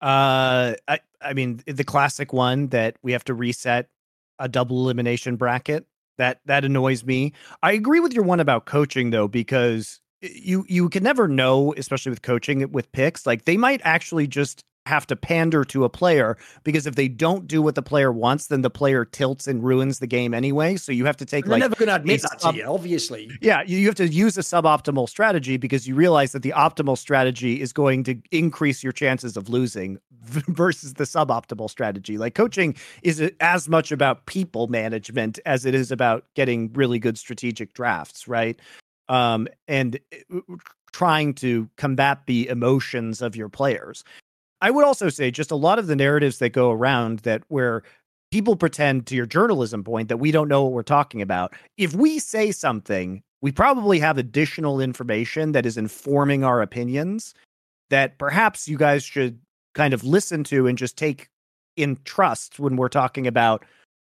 Uh, 0.00 0.74
I 0.88 1.00
I 1.20 1.32
mean 1.32 1.62
the 1.66 1.84
classic 1.84 2.32
one 2.32 2.68
that 2.68 2.96
we 3.02 3.12
have 3.12 3.24
to 3.24 3.34
reset 3.34 3.88
a 4.38 4.48
double 4.48 4.82
elimination 4.84 5.36
bracket. 5.36 5.86
That 6.18 6.40
that 6.46 6.64
annoys 6.64 7.04
me. 7.04 7.32
I 7.62 7.72
agree 7.72 8.00
with 8.00 8.12
your 8.12 8.24
one 8.24 8.40
about 8.40 8.66
coaching 8.66 9.10
though, 9.10 9.28
because 9.28 10.00
you 10.20 10.64
you 10.68 10.88
can 10.88 11.02
never 11.02 11.28
know, 11.28 11.74
especially 11.76 12.10
with 12.10 12.22
coaching 12.22 12.70
with 12.72 12.90
picks. 12.92 13.26
Like 13.26 13.44
they 13.44 13.56
might 13.56 13.80
actually 13.84 14.26
just 14.26 14.64
have 14.86 15.06
to 15.08 15.16
pander 15.16 15.64
to 15.64 15.84
a 15.84 15.88
player 15.88 16.36
because 16.64 16.86
if 16.86 16.94
they 16.94 17.08
don't 17.08 17.46
do 17.46 17.60
what 17.60 17.74
the 17.74 17.82
player 17.82 18.12
wants, 18.12 18.46
then 18.46 18.62
the 18.62 18.70
player 18.70 19.04
tilts 19.04 19.46
and 19.46 19.62
ruins 19.62 19.98
the 19.98 20.06
game 20.06 20.32
anyway. 20.32 20.76
So 20.76 20.92
you 20.92 21.04
have 21.06 21.16
to 21.18 21.24
take. 21.24 21.44
They're 21.44 21.52
like, 21.52 21.60
never 21.60 21.74
going 21.74 21.88
to 21.88 21.96
admit 21.96 22.22
that 22.22 22.40
sub- 22.40 22.54
to 22.54 22.60
you, 22.60 22.66
obviously. 22.66 23.30
Yeah, 23.40 23.62
you, 23.66 23.86
have 23.86 23.96
to 23.96 24.08
use 24.08 24.38
a 24.38 24.42
suboptimal 24.42 25.08
strategy 25.08 25.56
because 25.56 25.86
you 25.86 25.94
realize 25.94 26.32
that 26.32 26.42
the 26.42 26.54
optimal 26.56 26.96
strategy 26.96 27.60
is 27.60 27.72
going 27.72 28.04
to 28.04 28.16
increase 28.30 28.82
your 28.82 28.92
chances 28.92 29.36
of 29.36 29.48
losing 29.48 29.98
versus 30.20 30.94
the 30.94 31.04
suboptimal 31.04 31.68
strategy. 31.68 32.16
Like 32.16 32.34
coaching 32.34 32.76
is 33.02 33.20
as 33.40 33.68
much 33.68 33.92
about 33.92 34.26
people 34.26 34.68
management 34.68 35.38
as 35.44 35.66
it 35.66 35.74
is 35.74 35.90
about 35.90 36.24
getting 36.34 36.72
really 36.72 36.98
good 36.98 37.18
strategic 37.18 37.74
drafts, 37.74 38.28
right? 38.28 38.58
Um, 39.08 39.48
and 39.68 39.98
uh, 40.32 40.40
trying 40.92 41.34
to 41.34 41.68
combat 41.76 42.22
the 42.26 42.48
emotions 42.48 43.20
of 43.20 43.36
your 43.36 43.48
players. 43.48 44.02
I 44.60 44.70
would 44.70 44.84
also 44.84 45.08
say 45.08 45.30
just 45.30 45.50
a 45.50 45.56
lot 45.56 45.78
of 45.78 45.86
the 45.86 45.96
narratives 45.96 46.38
that 46.38 46.50
go 46.50 46.70
around 46.70 47.20
that 47.20 47.42
where 47.48 47.82
people 48.30 48.56
pretend 48.56 49.06
to 49.06 49.14
your 49.14 49.26
journalism 49.26 49.84
point 49.84 50.08
that 50.08 50.16
we 50.16 50.30
don't 50.30 50.48
know 50.48 50.62
what 50.62 50.72
we're 50.72 50.82
talking 50.82 51.22
about. 51.22 51.54
If 51.76 51.94
we 51.94 52.18
say 52.18 52.50
something, 52.52 53.22
we 53.42 53.52
probably 53.52 53.98
have 53.98 54.18
additional 54.18 54.80
information 54.80 55.52
that 55.52 55.66
is 55.66 55.76
informing 55.76 56.42
our 56.42 56.62
opinions 56.62 57.34
that 57.90 58.18
perhaps 58.18 58.66
you 58.68 58.76
guys 58.76 59.04
should 59.04 59.38
kind 59.74 59.94
of 59.94 60.02
listen 60.02 60.42
to 60.44 60.66
and 60.66 60.76
just 60.78 60.96
take 60.96 61.28
in 61.76 61.98
trust 62.04 62.58
when 62.58 62.76
we're 62.76 62.88
talking 62.88 63.26
about 63.26 63.64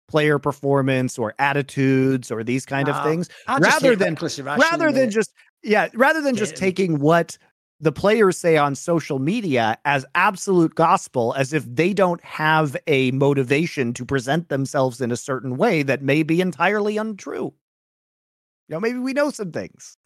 player 0.09 0.39
performance 0.39 1.19
or 1.19 1.35
attitudes 1.37 2.31
or 2.31 2.43
these 2.43 2.65
kind 2.65 2.89
of 2.89 3.03
things 3.03 3.29
rather 3.59 3.95
than 3.95 4.17
rather 4.57 4.91
than 4.91 5.11
just 5.11 5.31
yeah 5.63 5.87
rather 5.93 6.19
than 6.19 6.35
just 6.35 6.55
taking 6.55 6.99
what 6.99 7.37
the 7.79 7.91
players 7.91 8.37
say 8.37 8.57
on 8.57 8.75
social 8.75 9.19
media 9.19 9.77
as 9.85 10.05
absolute 10.15 10.75
gospel 10.75 11.33
as 11.37 11.53
if 11.53 11.63
they 11.65 11.93
don't 11.93 12.23
have 12.23 12.75
a 12.87 13.11
motivation 13.11 13.93
to 13.93 14.05
present 14.05 14.49
themselves 14.49 14.99
in 14.99 15.11
a 15.11 15.17
certain 15.17 15.57
way 15.57 15.83
that 15.83 16.01
may 16.01 16.23
be 16.23 16.41
entirely 16.41 16.97
untrue. 16.97 17.53
You 18.67 18.75
know, 18.75 18.79
maybe 18.79 18.99
we 18.99 19.13
know 19.13 19.31
some 19.31 19.51
things. 19.51 19.97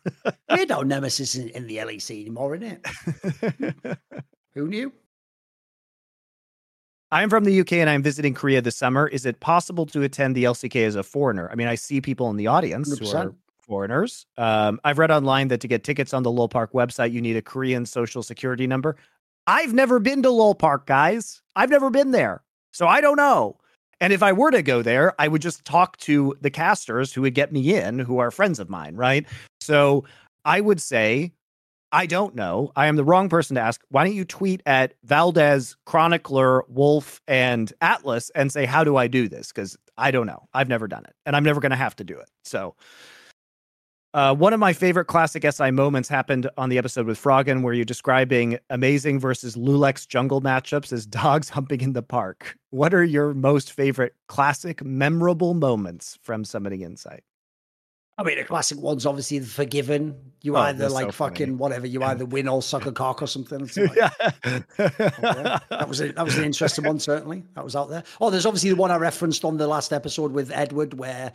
we 0.49 0.65
no 0.69 0.83
nemesis 0.83 1.35
in, 1.35 1.49
in 1.49 1.67
the 1.67 1.77
LEC 1.77 2.21
anymore, 2.21 2.55
isn't 2.55 2.85
it? 2.85 3.97
Who 4.53 4.67
knew? 4.67 4.93
I'm 7.11 7.29
from 7.29 7.43
the 7.43 7.59
UK 7.59 7.73
and 7.73 7.89
I'm 7.89 8.01
visiting 8.01 8.33
Korea 8.33 8.61
this 8.61 8.77
summer. 8.77 9.07
Is 9.07 9.25
it 9.25 9.39
possible 9.39 9.85
to 9.87 10.01
attend 10.01 10.35
the 10.35 10.45
LCK 10.45 10.87
as 10.87 10.95
a 10.95 11.03
foreigner? 11.03 11.49
I 11.51 11.55
mean, 11.55 11.67
I 11.67 11.75
see 11.75 12.01
people 12.01 12.29
in 12.29 12.37
the 12.37 12.47
audience 12.47 12.89
100%. 12.89 12.99
who 12.99 13.17
are 13.17 13.35
foreigners. 13.63 14.25
Um, 14.37 14.79
I've 14.83 14.99
read 14.99 15.11
online 15.11 15.47
that 15.49 15.61
to 15.61 15.67
get 15.67 15.83
tickets 15.83 16.13
on 16.13 16.23
the 16.23 16.31
LoL 16.31 16.49
Park 16.49 16.73
website, 16.73 17.11
you 17.11 17.21
need 17.21 17.35
a 17.35 17.41
Korean 17.41 17.85
social 17.85 18.23
security 18.23 18.67
number. 18.67 18.95
I've 19.47 19.73
never 19.73 19.99
been 19.99 20.23
to 20.23 20.29
LoL 20.29 20.55
Park, 20.55 20.85
guys. 20.85 21.41
I've 21.55 21.69
never 21.69 21.89
been 21.89 22.11
there. 22.11 22.43
So 22.71 22.87
I 22.87 23.01
don't 23.01 23.17
know. 23.17 23.57
And 23.99 24.11
if 24.11 24.23
I 24.23 24.33
were 24.33 24.51
to 24.51 24.61
go 24.61 24.81
there, 24.81 25.13
I 25.19 25.27
would 25.27 25.41
just 25.41 25.63
talk 25.63 25.97
to 25.97 26.35
the 26.41 26.49
casters 26.49 27.13
who 27.13 27.21
would 27.21 27.35
get 27.35 27.53
me 27.53 27.75
in, 27.75 27.99
who 27.99 28.19
are 28.19 28.31
friends 28.31 28.59
of 28.59 28.69
mine, 28.69 28.95
right? 28.95 29.25
So 29.61 30.03
I 30.43 30.59
would 30.59 30.81
say, 30.81 31.31
I 31.93 32.07
don't 32.07 32.33
know. 32.33 32.71
I 32.75 32.87
am 32.87 32.95
the 32.95 33.03
wrong 33.03 33.29
person 33.29 33.55
to 33.55 33.61
ask. 33.61 33.79
Why 33.89 34.03
don't 34.03 34.15
you 34.15 34.25
tweet 34.25 34.61
at 34.65 34.95
Valdes, 35.03 35.77
Chronicler, 35.85 36.63
Wolf, 36.67 37.21
and 37.27 37.71
Atlas 37.81 38.31
and 38.31 38.51
say, 38.51 38.65
How 38.65 38.83
do 38.83 38.97
I 38.97 39.07
do 39.07 39.29
this? 39.29 39.49
Because 39.49 39.77
I 39.97 40.09
don't 40.09 40.25
know. 40.25 40.47
I've 40.53 40.69
never 40.69 40.87
done 40.87 41.05
it 41.05 41.13
and 41.25 41.35
I'm 41.35 41.43
never 41.43 41.61
going 41.61 41.69
to 41.69 41.75
have 41.75 41.95
to 41.97 42.03
do 42.03 42.17
it. 42.17 42.29
So 42.43 42.75
uh, 44.13 44.35
one 44.35 44.53
of 44.53 44.59
my 44.59 44.73
favorite 44.73 45.05
classic 45.05 45.43
SI 45.49 45.71
moments 45.71 46.07
happened 46.07 46.49
on 46.57 46.69
the 46.69 46.77
episode 46.77 47.07
with 47.07 47.21
Froggen, 47.21 47.63
where 47.63 47.73
you're 47.73 47.83
describing 47.83 48.59
amazing 48.69 49.19
versus 49.19 49.55
Lulex 49.55 50.07
jungle 50.07 50.41
matchups 50.41 50.93
as 50.93 51.05
dogs 51.05 51.49
humping 51.49 51.81
in 51.81 51.93
the 51.93 52.03
park. 52.03 52.57
What 52.69 52.93
are 52.93 53.03
your 53.03 53.33
most 53.33 53.71
favorite 53.71 54.13
classic, 54.27 54.83
memorable 54.83 55.53
moments 55.53 56.19
from 56.21 56.45
Summoning 56.45 56.81
Insight? 56.81 57.23
I 58.15 58.21
mean, 58.21 58.37
the 58.37 58.43
classic 58.43 58.77
one's 58.77 59.07
obviously 59.07 59.39
the 59.39 59.47
Forgiven. 59.47 60.15
You 60.41 60.55
oh, 60.55 60.61
either 60.61 60.87
like 60.89 61.05
so 61.07 61.11
fucking 61.11 61.47
funny. 61.47 61.55
whatever. 61.55 61.87
You 61.87 62.03
either 62.03 62.25
win 62.25 62.47
or 62.47 62.61
suck 62.61 62.85
a 62.85 62.91
cock 62.93 63.23
or 63.23 63.27
something. 63.27 63.67
Like, 63.75 63.95
yeah. 63.95 64.11
okay. 64.45 65.09
That 65.71 65.85
was 65.87 66.01
a, 66.01 66.11
that 66.11 66.23
was 66.23 66.37
an 66.37 66.43
interesting 66.43 66.85
one. 66.85 66.99
Certainly, 66.99 67.43
that 67.55 67.63
was 67.63 67.75
out 67.75 67.89
there. 67.89 68.03
Oh, 68.21 68.29
there's 68.29 68.45
obviously 68.45 68.69
the 68.69 68.75
one 68.75 68.91
I 68.91 68.97
referenced 68.97 69.43
on 69.43 69.57
the 69.57 69.65
last 69.65 69.91
episode 69.91 70.31
with 70.31 70.51
Edward, 70.51 70.93
where 70.93 71.33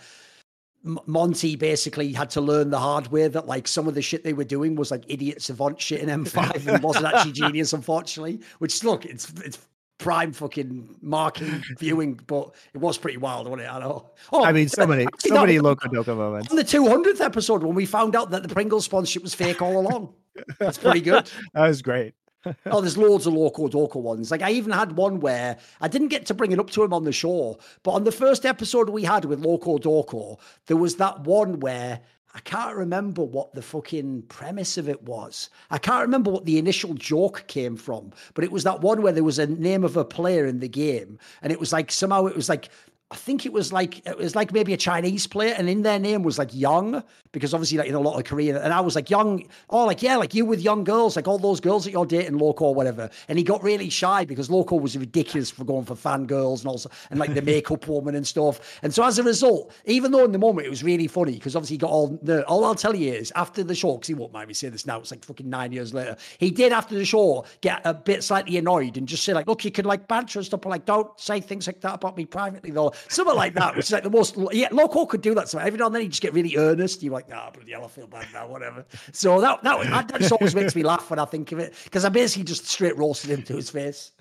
Monty 0.82 1.56
basically 1.56 2.12
had 2.12 2.30
to 2.30 2.40
learn 2.40 2.70
the 2.70 2.78
hard 2.78 3.08
way 3.08 3.26
that 3.28 3.46
like 3.46 3.66
some 3.66 3.88
of 3.88 3.94
the 3.94 4.02
shit 4.02 4.24
they 4.24 4.32
were 4.32 4.44
doing 4.44 4.76
was 4.76 4.90
like 4.90 5.04
idiot 5.08 5.42
savant 5.42 5.80
shit 5.80 6.00
in 6.00 6.08
M5 6.08 6.66
and 6.72 6.82
wasn't 6.82 7.06
actually 7.06 7.32
genius, 7.32 7.72
unfortunately. 7.72 8.40
Which 8.58 8.84
look, 8.84 9.04
it's 9.04 9.32
it's 9.44 9.58
prime 9.98 10.32
fucking 10.32 10.96
marking 11.02 11.62
viewing, 11.78 12.14
but 12.26 12.54
it 12.72 12.78
was 12.78 12.96
pretty 12.96 13.18
wild, 13.18 13.48
wasn't 13.48 13.62
it? 13.68 13.72
I 13.72 13.80
know. 13.80 14.10
Oh, 14.32 14.44
I 14.44 14.52
mean, 14.52 14.68
so 14.68 14.86
many, 14.86 15.06
so 15.18 15.40
many 15.40 15.58
Locodoco 15.58 16.16
moments. 16.16 16.50
On 16.50 16.56
the 16.56 16.64
200th 16.64 17.20
episode, 17.20 17.62
when 17.62 17.74
we 17.74 17.84
found 17.84 18.14
out 18.16 18.30
that 18.30 18.42
the 18.42 18.48
Pringles 18.48 18.84
sponsorship 18.84 19.22
was 19.22 19.34
fake 19.34 19.60
all 19.60 19.78
along, 19.78 20.14
that's 20.58 20.78
pretty 20.78 21.00
good. 21.00 21.28
that 21.54 21.68
was 21.68 21.82
great. 21.82 22.14
oh, 22.66 22.80
there's 22.80 22.96
loads 22.96 23.26
of 23.26 23.34
Locodoco 23.34 23.96
ones. 23.96 24.30
Like 24.30 24.42
I 24.42 24.50
even 24.50 24.72
had 24.72 24.92
one 24.92 25.20
where 25.20 25.58
I 25.80 25.88
didn't 25.88 26.08
get 26.08 26.26
to 26.26 26.34
bring 26.34 26.52
it 26.52 26.58
up 26.58 26.70
to 26.70 26.82
him 26.82 26.92
on 26.92 27.04
the 27.04 27.12
show, 27.12 27.58
but 27.82 27.92
on 27.92 28.04
the 28.04 28.12
first 28.12 28.46
episode 28.46 28.90
we 28.90 29.04
had 29.04 29.24
with 29.24 29.42
Locodoco, 29.42 30.38
there 30.66 30.76
was 30.76 30.96
that 30.96 31.20
one 31.20 31.60
where 31.60 32.00
I 32.34 32.40
can't 32.40 32.76
remember 32.76 33.24
what 33.24 33.54
the 33.54 33.62
fucking 33.62 34.22
premise 34.28 34.76
of 34.78 34.88
it 34.88 35.02
was. 35.02 35.50
I 35.70 35.78
can't 35.78 36.02
remember 36.02 36.30
what 36.30 36.44
the 36.44 36.58
initial 36.58 36.94
joke 36.94 37.44
came 37.48 37.76
from, 37.76 38.12
but 38.34 38.44
it 38.44 38.52
was 38.52 38.64
that 38.64 38.80
one 38.80 39.02
where 39.02 39.12
there 39.12 39.24
was 39.24 39.38
a 39.38 39.46
name 39.46 39.82
of 39.82 39.96
a 39.96 40.04
player 40.04 40.46
in 40.46 40.60
the 40.60 40.68
game, 40.68 41.18
and 41.42 41.52
it 41.52 41.58
was 41.58 41.72
like 41.72 41.90
somehow 41.90 42.26
it 42.26 42.36
was 42.36 42.48
like 42.48 42.68
I 43.10 43.16
think 43.16 43.46
it 43.46 43.52
was 43.52 43.72
like 43.72 44.06
it 44.06 44.18
was 44.18 44.36
like 44.36 44.52
maybe 44.52 44.74
a 44.74 44.76
Chinese 44.76 45.26
player, 45.26 45.54
and 45.56 45.68
in 45.68 45.82
their 45.82 45.98
name 45.98 46.22
was 46.22 46.38
like 46.38 46.54
Young, 46.54 47.02
because 47.32 47.54
obviously 47.54 47.78
like 47.78 47.86
you 47.86 47.92
know 47.92 48.00
a 48.00 48.08
lot 48.08 48.18
of 48.18 48.24
Korean, 48.24 48.56
and 48.56 48.72
I 48.72 48.80
was 48.80 48.94
like 48.94 49.10
Young, 49.10 49.44
oh 49.70 49.84
like 49.84 50.02
yeah, 50.02 50.16
like 50.16 50.34
you 50.34 50.44
with 50.44 50.60
young 50.60 50.84
girls, 50.84 51.16
like 51.16 51.28
all 51.28 51.38
those 51.38 51.60
girls 51.60 51.84
that 51.84 51.90
you're 51.90 52.06
dating, 52.06 52.38
Loco 52.38 52.66
or 52.66 52.74
whatever. 52.74 53.10
And 53.28 53.38
he 53.38 53.44
got 53.44 53.62
really 53.62 53.90
shy 53.90 54.24
because 54.24 54.50
Loco 54.50 54.76
was 54.76 54.96
ridiculous 54.96 55.50
for 55.50 55.64
going 55.64 55.84
for 55.84 55.94
fangirls 55.94 56.60
and 56.60 56.68
also 56.68 56.90
and 57.10 57.18
like 57.18 57.34
the 57.34 57.42
makeup 57.52 57.86
woman 57.88 58.14
and 58.14 58.26
stuff. 58.26 58.78
And 58.82 58.92
so 58.92 59.04
as 59.04 59.18
a 59.18 59.22
result, 59.22 59.72
even 59.84 60.12
though 60.12 60.24
in 60.24 60.32
the 60.32 60.38
moment 60.38 60.66
it 60.66 60.70
was 60.70 60.82
really 60.82 61.06
funny 61.06 61.32
because 61.32 61.56
obviously 61.56 61.74
he 61.74 61.78
got 61.78 61.90
all 61.90 62.18
the 62.22 62.44
all 62.46 62.64
I'll 62.64 62.74
tell 62.74 62.94
you 62.94 63.12
is 63.12 63.32
after 63.36 63.62
the 63.62 63.74
show, 63.74 63.94
because 63.94 64.08
he 64.08 64.14
won't 64.14 64.32
mind 64.32 64.48
me 64.48 64.54
saying 64.54 64.72
this 64.72 64.86
now, 64.86 64.98
it's 64.98 65.10
like 65.10 65.24
fucking 65.24 65.48
nine 65.48 65.72
years 65.72 65.94
later, 65.94 66.16
he 66.38 66.50
did 66.50 66.72
after 66.72 66.94
the 66.94 67.04
show 67.04 67.44
get 67.60 67.80
a 67.84 67.94
bit 67.94 68.22
slightly 68.24 68.56
annoyed 68.56 68.96
and 68.96 69.06
just 69.06 69.24
say 69.24 69.32
like, 69.32 69.46
look, 69.46 69.64
you 69.64 69.70
can 69.70 69.84
like 69.84 70.08
banter 70.08 70.38
and 70.38 70.46
stuff, 70.46 70.60
but 70.60 70.70
like 70.70 70.84
don't 70.84 71.08
say 71.18 71.40
things 71.40 71.66
like 71.66 71.80
that 71.80 71.94
about 71.94 72.16
me 72.16 72.24
privately 72.24 72.70
though, 72.70 72.92
something 73.08 73.36
like 73.36 73.54
that 73.54 73.76
which 73.76 73.86
is 73.86 73.92
like 73.92 74.02
the 74.02 74.10
most. 74.10 74.36
Yeah, 74.52 74.68
local 74.72 75.06
could 75.06 75.20
do 75.20 75.34
that. 75.34 75.48
So 75.48 75.58
every 75.58 75.78
now 75.78 75.86
and 75.86 75.94
then 75.94 76.02
he 76.02 76.08
just 76.08 76.22
get 76.22 76.32
really 76.32 76.56
earnest. 76.56 77.02
You're 77.02 77.12
like, 77.18 77.28
nah, 77.28 77.50
bloody 77.50 77.72
hell, 77.72 77.84
I 77.84 77.88
feel 77.88 78.06
bad 78.06 78.26
now, 78.32 78.46
whatever. 78.46 78.84
So 79.12 79.40
that 79.40 79.62
that, 79.62 80.08
that 80.08 80.20
just 80.20 80.32
always 80.32 80.54
makes 80.54 80.76
me 80.76 80.82
laugh 80.82 81.10
when 81.10 81.18
I 81.18 81.24
think 81.24 81.52
of 81.52 81.58
it 81.58 81.74
because 81.84 82.04
I 82.04 82.08
basically 82.08 82.44
just 82.44 82.66
straight 82.66 82.96
roasted 82.96 83.30
him 83.30 83.42
to 83.44 83.56
his 83.56 83.70
face. 83.70 84.12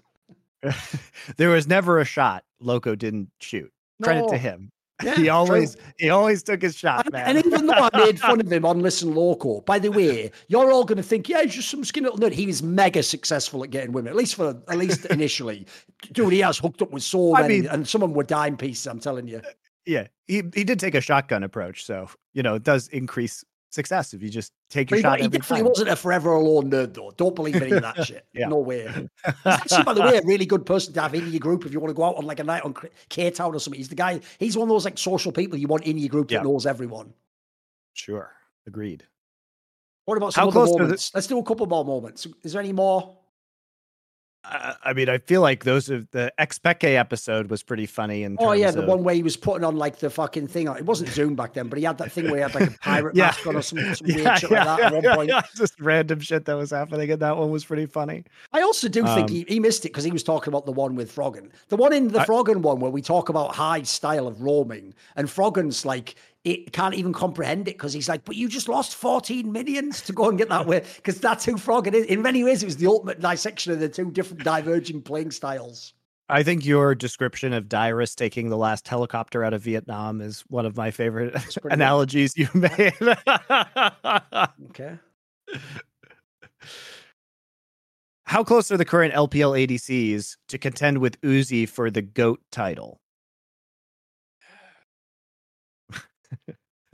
there 1.37 1.49
was 1.49 1.67
never 1.67 1.99
a 1.99 2.05
shot 2.05 2.43
Loco 2.59 2.95
didn't 2.95 3.29
shoot. 3.39 3.71
Credit 4.01 4.27
to 4.29 4.37
him. 4.37 4.71
Yeah, 5.03 5.15
he 5.15 5.29
always 5.29 5.75
true. 5.75 5.83
he 5.99 6.09
always 6.09 6.41
took 6.41 6.59
his 6.63 6.75
shot, 6.75 7.05
and, 7.05 7.13
man. 7.13 7.37
And 7.37 7.45
even 7.45 7.67
though 7.67 7.73
I 7.73 7.89
made 7.93 8.19
fun 8.19 8.41
of 8.41 8.51
him 8.51 8.65
on 8.65 8.79
Listen 8.79 9.13
Loco, 9.13 9.61
by 9.61 9.77
the 9.77 9.91
way, 9.91 10.31
you're 10.47 10.71
all 10.71 10.85
going 10.85 10.97
to 10.97 11.03
think, 11.03 11.29
yeah, 11.29 11.43
he's 11.43 11.53
just 11.53 11.69
some 11.69 11.83
skinny 11.83 12.09
little 12.09 12.19
nerd. 12.19 12.33
He 12.33 12.47
was 12.47 12.63
mega 12.63 13.03
successful 13.03 13.63
at 13.63 13.69
getting 13.69 13.91
women, 13.91 14.09
at 14.09 14.15
least 14.15 14.33
for 14.33 14.59
at 14.67 14.77
least 14.77 15.05
initially. 15.05 15.67
Dude, 16.13 16.33
he 16.33 16.39
has 16.39 16.57
hooked 16.57 16.81
up 16.81 16.91
with 16.91 17.03
so 17.03 17.33
many, 17.33 17.43
I 17.43 17.47
mean, 17.47 17.67
and 17.67 17.87
some 17.87 18.01
of 18.01 18.09
them 18.09 18.15
were 18.15 18.23
dime 18.23 18.57
pieces. 18.57 18.87
I'm 18.87 18.99
telling 18.99 19.27
you. 19.27 19.41
Yeah, 19.87 20.07
he 20.27 20.43
he 20.53 20.63
did 20.63 20.79
take 20.79 20.95
a 20.95 21.01
shotgun 21.01 21.43
approach, 21.43 21.85
so 21.85 22.09
you 22.33 22.43
know 22.43 22.55
it 22.55 22.63
does 22.63 22.89
increase 22.89 23.43
success 23.69 24.13
if 24.13 24.21
you 24.21 24.29
just 24.29 24.51
take 24.69 24.91
your 24.91 25.01
but 25.01 25.01
shot. 25.01 25.19
He 25.21 25.27
definitely 25.27 25.57
time. 25.59 25.69
wasn't 25.69 25.89
a 25.89 25.95
forever 25.95 26.33
alone 26.33 26.69
nerd, 26.69 26.93
though. 26.93 27.11
Don't 27.15 27.35
believe 27.35 27.55
any 27.55 27.71
of 27.71 27.81
that 27.81 28.05
shit. 28.05 28.25
yeah. 28.33 28.47
No 28.47 28.57
way. 28.57 28.87
He's 29.25 29.35
actually, 29.45 29.83
by 29.83 29.93
the 29.93 30.01
way, 30.01 30.17
a 30.17 30.21
really 30.25 30.45
good 30.45 30.65
person 30.65 30.93
to 30.93 31.01
have 31.01 31.15
in 31.15 31.29
your 31.31 31.39
group 31.39 31.65
if 31.65 31.71
you 31.71 31.79
want 31.79 31.89
to 31.89 31.93
go 31.93 32.03
out 32.03 32.17
on 32.17 32.25
like 32.25 32.39
a 32.39 32.43
night 32.43 32.63
on 32.63 32.75
K 33.09 33.29
Town 33.31 33.55
or 33.55 33.59
something. 33.59 33.77
He's 33.77 33.89
the 33.89 33.95
guy. 33.95 34.19
He's 34.39 34.57
one 34.57 34.67
of 34.67 34.69
those 34.69 34.85
like 34.85 34.97
social 34.97 35.31
people 35.31 35.57
you 35.57 35.67
want 35.67 35.85
in 35.85 35.97
your 35.97 36.09
group 36.09 36.31
yeah. 36.31 36.39
that 36.39 36.43
knows 36.43 36.65
everyone. 36.65 37.13
Sure, 37.93 38.31
agreed. 38.65 39.05
What 40.05 40.17
about 40.17 40.33
some 40.33 40.51
How 40.51 40.61
other 40.61 40.71
moments? 40.79 41.11
Let's 41.13 41.27
do 41.27 41.37
a 41.37 41.43
couple 41.43 41.65
more 41.65 41.85
moments. 41.85 42.27
Is 42.43 42.53
there 42.53 42.61
any 42.61 42.73
more? 42.73 43.17
I 44.49 44.93
mean, 44.93 45.09
I 45.09 45.17
feel 45.17 45.41
like 45.41 45.63
those 45.63 45.89
of 45.89 46.09
the 46.11 46.31
Xpeke 46.39 46.95
episode 46.95 47.49
was 47.49 47.63
pretty 47.63 47.85
funny. 47.85 48.23
And 48.23 48.37
oh 48.39 48.53
yeah, 48.53 48.71
the 48.71 48.81
of... 48.81 48.87
one 48.87 49.03
where 49.03 49.15
he 49.15 49.23
was 49.23 49.35
putting 49.35 49.63
on 49.63 49.75
like 49.75 49.99
the 49.99 50.09
fucking 50.09 50.47
thing. 50.47 50.67
It 50.67 50.85
wasn't 50.85 51.09
Zoom 51.09 51.35
back 51.35 51.53
then, 51.53 51.67
but 51.67 51.77
he 51.79 51.85
had 51.85 51.97
that 51.97 52.11
thing 52.11 52.25
where 52.25 52.35
he 52.35 52.41
had 52.41 52.55
like 52.55 52.69
a 52.69 52.77
pirate 52.81 53.15
yeah. 53.15 53.25
mask 53.25 53.45
on 53.45 53.55
or 53.55 53.61
some, 53.61 53.79
some 53.95 54.07
yeah, 54.07 54.15
weird 54.15 54.39
shit 54.39 54.51
yeah, 54.51 54.63
like 54.63 54.79
that 54.79 54.93
at 54.93 55.03
one 55.03 55.15
point. 55.15 55.31
Just 55.55 55.79
random 55.79 56.19
shit 56.19 56.45
that 56.45 56.55
was 56.55 56.71
happening, 56.71 57.11
and 57.11 57.21
that 57.21 57.35
one 57.37 57.51
was 57.51 57.65
pretty 57.65 57.85
funny. 57.85 58.23
I 58.53 58.61
also 58.61 58.87
do 58.87 59.05
um, 59.05 59.15
think 59.15 59.29
he, 59.29 59.45
he 59.47 59.59
missed 59.59 59.85
it 59.85 59.89
because 59.89 60.03
he 60.03 60.11
was 60.11 60.23
talking 60.23 60.51
about 60.51 60.65
the 60.65 60.71
one 60.71 60.95
with 60.95 61.13
Froggen, 61.13 61.49
the 61.69 61.77
one 61.77 61.93
in 61.93 62.09
the 62.09 62.21
I, 62.21 62.25
Froggen 62.25 62.57
one 62.57 62.79
where 62.79 62.91
we 62.91 63.01
talk 63.01 63.29
about 63.29 63.55
high 63.55 63.83
style 63.83 64.27
of 64.27 64.41
roaming, 64.41 64.93
and 65.15 65.27
Froggen's 65.27 65.85
like 65.85 66.15
it 66.47 66.71
can't 66.71 66.95
even 66.95 67.11
comprehend 67.11 67.67
it 67.67 67.75
because 67.75 67.91
he's 67.91 68.07
like, 68.07 68.23
but 68.23 68.37
you 68.37 68.47
just 68.47 68.69
lost 68.69 68.95
14 68.95 69.51
millions 69.51 70.01
to 70.03 70.13
go 70.13 70.29
and 70.29 70.37
get 70.37 70.47
that 70.47 70.65
way 70.65 70.85
because 70.95 71.19
that's 71.19 71.43
who 71.43 71.55
Froggen 71.55 71.93
is. 71.93 72.05
In 72.05 72.21
many 72.21 72.41
ways, 72.43 72.63
it 72.63 72.67
was 72.67 72.77
the 72.77 72.87
ultimate 72.87 73.19
dissection 73.19 73.73
of 73.73 73.81
the 73.81 73.89
two 73.89 74.09
different 74.11 74.45
diverging 74.45 75.01
playing 75.01 75.31
styles. 75.31 75.93
I 76.29 76.43
think 76.43 76.65
your 76.65 76.95
description 76.95 77.51
of 77.51 77.65
Dyrus 77.65 78.15
taking 78.15 78.49
the 78.49 78.57
last 78.57 78.87
helicopter 78.87 79.43
out 79.43 79.53
of 79.53 79.61
Vietnam 79.61 80.21
is 80.21 80.41
one 80.47 80.65
of 80.65 80.77
my 80.77 80.91
favorite 80.91 81.35
analogies 81.65 82.37
you 82.37 82.47
made. 82.53 82.93
okay. 84.69 84.99
How 88.23 88.43
close 88.43 88.71
are 88.71 88.77
the 88.77 88.85
current 88.85 89.13
LPL 89.13 89.67
ADCs 89.67 90.37
to 90.47 90.57
contend 90.57 90.99
with 90.99 91.19
Uzi 91.21 91.67
for 91.67 91.89
the 91.89 92.01
GOAT 92.01 92.41
title? 92.51 93.01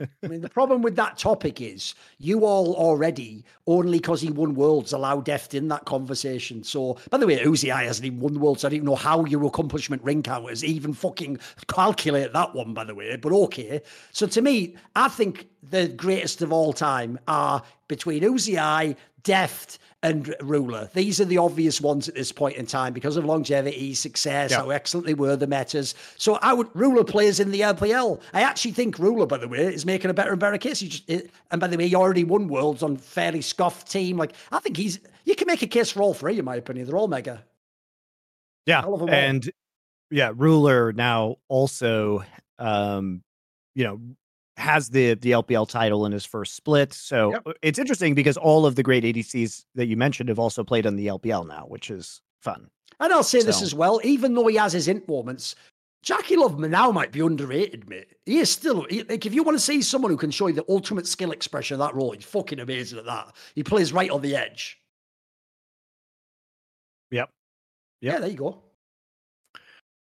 I 0.00 0.26
mean, 0.26 0.40
the 0.40 0.48
problem 0.48 0.82
with 0.82 0.96
that 0.96 1.18
topic 1.18 1.60
is 1.60 1.94
you 2.18 2.44
all 2.44 2.74
already, 2.74 3.44
only 3.66 3.98
because 3.98 4.20
he 4.20 4.30
won 4.30 4.54
Worlds, 4.54 4.92
allow 4.92 5.20
Deft 5.20 5.54
in 5.54 5.68
that 5.68 5.84
conversation. 5.84 6.64
So, 6.64 6.98
by 7.10 7.18
the 7.18 7.26
way, 7.26 7.38
Uzi 7.38 7.72
I 7.72 7.84
hasn't 7.84 8.06
even 8.06 8.20
won 8.20 8.40
Worlds. 8.40 8.62
So 8.62 8.68
I 8.68 8.70
don't 8.70 8.76
even 8.76 8.86
know 8.86 8.96
how 8.96 9.24
your 9.24 9.44
accomplishment 9.44 10.02
ring 10.02 10.22
counters 10.22 10.64
even 10.64 10.94
fucking 10.94 11.38
calculate 11.68 12.32
that 12.32 12.54
one, 12.54 12.74
by 12.74 12.84
the 12.84 12.94
way. 12.94 13.16
But 13.16 13.32
okay. 13.32 13.82
So, 14.12 14.26
to 14.26 14.42
me, 14.42 14.76
I 14.96 15.08
think 15.08 15.48
the 15.62 15.88
greatest 15.88 16.42
of 16.42 16.52
all 16.52 16.72
time 16.72 17.18
are 17.28 17.62
between 17.88 18.22
Uzi 18.22 18.58
I, 18.58 18.96
Deft, 19.24 19.78
and 20.04 20.34
Ruler. 20.42 20.90
These 20.92 21.18
are 21.18 21.24
the 21.24 21.38
obvious 21.38 21.80
ones 21.80 22.08
at 22.10 22.14
this 22.14 22.30
point 22.30 22.56
in 22.56 22.66
time 22.66 22.92
because 22.92 23.16
of 23.16 23.24
longevity, 23.24 23.94
success, 23.94 24.52
how 24.52 24.68
excellent 24.68 25.06
they 25.06 25.14
were, 25.14 25.34
the 25.34 25.46
metas. 25.46 25.94
So 26.18 26.34
I 26.42 26.52
would 26.52 26.68
Ruler 26.74 27.04
players 27.04 27.40
in 27.40 27.50
the 27.50 27.62
LPL. 27.62 28.20
I 28.34 28.42
actually 28.42 28.72
think 28.72 28.98
Ruler, 28.98 29.24
by 29.24 29.38
the 29.38 29.48
way, 29.48 29.60
is 29.60 29.86
making 29.86 30.10
a 30.10 30.14
better 30.14 30.32
and 30.32 30.38
better 30.38 30.58
case. 30.58 30.80
Just 30.80 31.10
and 31.10 31.58
by 31.58 31.68
the 31.68 31.78
way, 31.78 31.88
he 31.88 31.94
already 31.94 32.22
won 32.22 32.48
worlds 32.48 32.82
on 32.82 32.98
fairly 32.98 33.40
scuffed 33.40 33.90
team. 33.90 34.18
Like 34.18 34.34
I 34.52 34.58
think 34.60 34.76
he's 34.76 35.00
you 35.24 35.34
can 35.34 35.46
make 35.46 35.62
a 35.62 35.66
case 35.66 35.90
for 35.90 36.02
all 36.02 36.12
three, 36.12 36.38
in 36.38 36.44
my 36.44 36.56
opinion. 36.56 36.86
They're 36.86 36.98
all 36.98 37.08
mega. 37.08 37.42
Yeah. 38.66 38.84
And 39.08 39.50
yeah, 40.10 40.32
Ruler 40.36 40.92
now 40.92 41.36
also 41.48 42.24
um, 42.58 43.22
you 43.74 43.84
know, 43.84 44.00
has 44.56 44.88
the 44.90 45.14
the 45.14 45.32
LPL 45.32 45.68
title 45.68 46.06
in 46.06 46.12
his 46.12 46.24
first 46.24 46.54
split. 46.54 46.92
So 46.92 47.32
yep. 47.32 47.42
Uh, 47.46 47.52
it's 47.62 47.78
interesting 47.78 48.14
because 48.14 48.36
all 48.36 48.66
of 48.66 48.76
the 48.76 48.82
great 48.82 49.04
ADCs 49.04 49.64
that 49.74 49.86
you 49.86 49.96
mentioned 49.96 50.28
have 50.28 50.38
also 50.38 50.62
played 50.62 50.86
on 50.86 50.96
the 50.96 51.08
LPL 51.08 51.46
now, 51.46 51.64
which 51.66 51.90
is 51.90 52.20
fun. 52.40 52.68
And 53.00 53.12
I'll 53.12 53.22
say 53.22 53.40
so. 53.40 53.46
this 53.46 53.62
as 53.62 53.74
well, 53.74 54.00
even 54.04 54.34
though 54.34 54.46
he 54.46 54.56
has 54.56 54.72
his 54.72 54.86
int 54.86 55.08
moments, 55.08 55.56
JackeyLove 56.04 56.58
now 56.58 56.90
might 56.90 57.12
be 57.12 57.20
underrated, 57.20 57.88
mate. 57.88 58.14
He 58.26 58.38
is 58.38 58.50
still 58.50 58.86
he, 58.88 59.02
like 59.04 59.26
if 59.26 59.34
you 59.34 59.42
want 59.42 59.56
to 59.56 59.64
see 59.64 59.82
someone 59.82 60.10
who 60.10 60.16
can 60.16 60.30
show 60.30 60.46
you 60.46 60.54
the 60.54 60.64
ultimate 60.68 61.06
skill 61.06 61.32
expression 61.32 61.74
of 61.74 61.80
that 61.80 61.94
role, 61.94 62.12
he's 62.12 62.24
fucking 62.24 62.60
amazing 62.60 62.98
at 62.98 63.06
that. 63.06 63.34
He 63.54 63.64
plays 63.64 63.92
right 63.92 64.10
on 64.10 64.20
the 64.20 64.36
edge. 64.36 64.78
Yep. 67.10 67.30
yep. 68.00 68.14
Yeah, 68.14 68.20
there 68.20 68.30
you 68.30 68.36
go. 68.36 68.63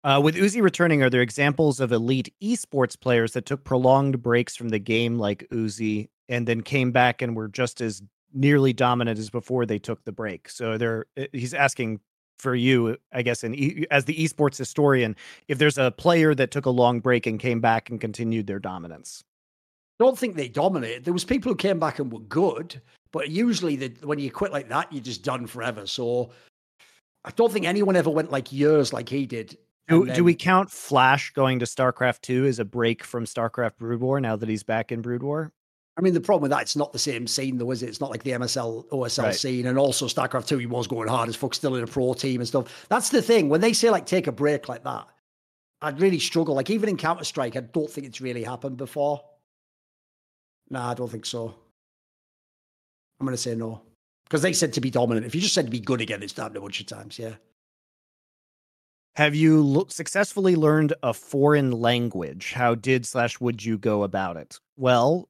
Uh, 0.05 0.21
with 0.23 0.35
Uzi 0.35 0.61
returning, 0.61 1.01
are 1.01 1.09
there 1.09 1.23
examples 1.23 1.79
of 1.79 1.91
elite 1.91 2.31
esports 2.39 2.97
players 2.97 3.33
that 3.33 3.47
took 3.47 3.63
prolonged 3.63 4.21
breaks 4.21 4.55
from 4.55 4.69
the 4.69 4.77
game 4.77 5.17
like 5.17 5.47
Uzi 5.49 6.09
and 6.29 6.47
then 6.47 6.61
came 6.61 6.91
back 6.91 7.23
and 7.23 7.35
were 7.35 7.47
just 7.47 7.81
as 7.81 8.03
nearly 8.31 8.71
dominant 8.71 9.17
as 9.17 9.31
before 9.31 9.65
they 9.65 9.79
took 9.79 10.03
the 10.05 10.11
break? 10.11 10.47
So 10.47 10.77
there, 10.77 11.07
eh, 11.17 11.25
he's 11.31 11.55
asking 11.55 12.01
for 12.37 12.53
you, 12.53 12.97
I 13.11 13.23
guess, 13.23 13.43
and 13.43 13.55
as 13.89 14.05
the 14.05 14.13
esports 14.13 14.57
historian, 14.57 15.15
if 15.47 15.57
there's 15.57 15.79
a 15.79 15.89
player 15.89 16.35
that 16.35 16.51
took 16.51 16.67
a 16.67 16.69
long 16.69 16.99
break 16.99 17.25
and 17.25 17.39
came 17.39 17.59
back 17.59 17.89
and 17.89 17.99
continued 17.99 18.45
their 18.45 18.59
dominance. 18.59 19.23
Don't 19.97 20.19
think 20.19 20.35
they 20.35 20.49
dominated. 20.49 21.05
There 21.05 21.13
was 21.13 21.25
people 21.25 21.51
who 21.51 21.55
came 21.55 21.79
back 21.79 21.97
and 21.97 22.13
were 22.13 22.19
good, 22.19 22.79
but 23.11 23.31
usually 23.31 23.75
the, 23.75 23.91
when 24.05 24.19
you 24.19 24.29
quit 24.29 24.51
like 24.51 24.69
that, 24.69 24.93
you're 24.93 25.01
just 25.01 25.23
done 25.23 25.47
forever. 25.47 25.87
So 25.87 26.29
I 27.23 27.31
don't 27.31 27.51
think 27.51 27.65
anyone 27.65 27.95
ever 27.95 28.11
went 28.11 28.29
like 28.29 28.51
years 28.51 28.93
like 28.93 29.09
he 29.09 29.25
did 29.25 29.57
do, 29.87 30.05
then, 30.05 30.15
do 30.15 30.23
we 30.23 30.35
count 30.35 30.71
Flash 30.71 31.31
going 31.31 31.59
to 31.59 31.65
StarCraft 31.65 32.21
2 32.21 32.45
as 32.45 32.59
a 32.59 32.65
break 32.65 33.03
from 33.03 33.25
StarCraft 33.25 33.77
Brood 33.77 34.01
War 34.01 34.19
now 34.19 34.35
that 34.35 34.49
he's 34.49 34.63
back 34.63 34.91
in 34.91 35.01
Brood 35.01 35.23
War? 35.23 35.51
I 35.97 36.01
mean, 36.01 36.13
the 36.13 36.21
problem 36.21 36.41
with 36.41 36.51
that, 36.51 36.61
it's 36.63 36.75
not 36.75 36.91
the 36.91 36.99
same 36.99 37.25
scene, 37.25 37.57
though, 37.57 37.71
is 37.71 37.81
it? 37.81 37.87
It's 37.87 38.01
not 38.01 38.09
like 38.09 38.23
the 38.23 38.31
MSL, 38.31 38.89
OSL 38.89 39.23
right. 39.23 39.35
scene. 39.35 39.65
And 39.67 39.77
also, 39.77 40.07
StarCraft 40.07 40.47
2, 40.47 40.57
he 40.57 40.65
was 40.65 40.87
going 40.87 41.07
hard 41.07 41.29
as 41.29 41.35
fuck, 41.35 41.53
still 41.53 41.75
in 41.75 41.83
a 41.83 41.87
pro 41.87 42.13
team 42.13 42.41
and 42.41 42.47
stuff. 42.47 42.85
That's 42.89 43.09
the 43.09 43.21
thing. 43.21 43.47
When 43.47 43.61
they 43.61 43.71
say, 43.71 43.89
like, 43.89 44.05
take 44.05 44.27
a 44.27 44.31
break 44.31 44.67
like 44.67 44.83
that, 44.83 45.07
I'd 45.81 46.01
really 46.01 46.19
struggle. 46.19 46.53
Like, 46.53 46.69
even 46.69 46.89
in 46.89 46.97
Counter 46.97 47.23
Strike, 47.23 47.55
I 47.55 47.61
don't 47.61 47.89
think 47.89 48.07
it's 48.07 48.19
really 48.19 48.43
happened 48.43 48.75
before. 48.75 49.21
Nah, 50.69 50.91
I 50.91 50.93
don't 50.95 51.09
think 51.09 51.25
so. 51.25 51.55
I'm 53.19 53.25
going 53.25 53.35
to 53.35 53.41
say 53.41 53.55
no. 53.55 53.81
Because 54.25 54.41
they 54.41 54.51
said 54.51 54.73
to 54.73 54.81
be 54.81 54.89
dominant. 54.89 55.25
If 55.25 55.35
you 55.35 55.39
just 55.39 55.53
said 55.53 55.65
to 55.65 55.71
be 55.71 55.79
good 55.79 56.01
again, 56.01 56.23
it's 56.23 56.35
happened 56.35 56.57
a 56.57 56.61
bunch 56.61 56.81
of 56.81 56.87
times, 56.87 57.17
yeah. 57.17 57.35
Have 59.15 59.33
you 59.33 59.63
lo- 59.63 59.85
successfully 59.87 60.57
learned 60.57 60.93
a 61.01 61.13
foreign 61.13 61.71
language? 61.71 62.51
How 62.51 62.75
did 62.75 63.05
slash 63.05 63.39
would 63.39 63.63
you 63.63 63.77
go 63.77 64.03
about 64.03 64.35
it? 64.35 64.59
Well, 64.75 65.29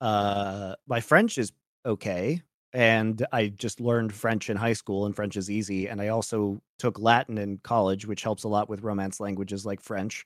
uh, 0.00 0.74
my 0.88 1.00
French 1.00 1.38
is 1.38 1.52
okay, 1.86 2.42
and 2.72 3.24
I 3.32 3.46
just 3.46 3.80
learned 3.80 4.12
French 4.12 4.50
in 4.50 4.56
high 4.56 4.72
school, 4.72 5.06
and 5.06 5.14
French 5.14 5.36
is 5.36 5.50
easy. 5.50 5.86
And 5.86 6.00
I 6.00 6.08
also 6.08 6.60
took 6.80 6.98
Latin 6.98 7.38
in 7.38 7.58
college, 7.58 8.06
which 8.06 8.24
helps 8.24 8.42
a 8.42 8.48
lot 8.48 8.68
with 8.68 8.82
Romance 8.82 9.20
languages 9.20 9.64
like 9.64 9.80
French. 9.80 10.24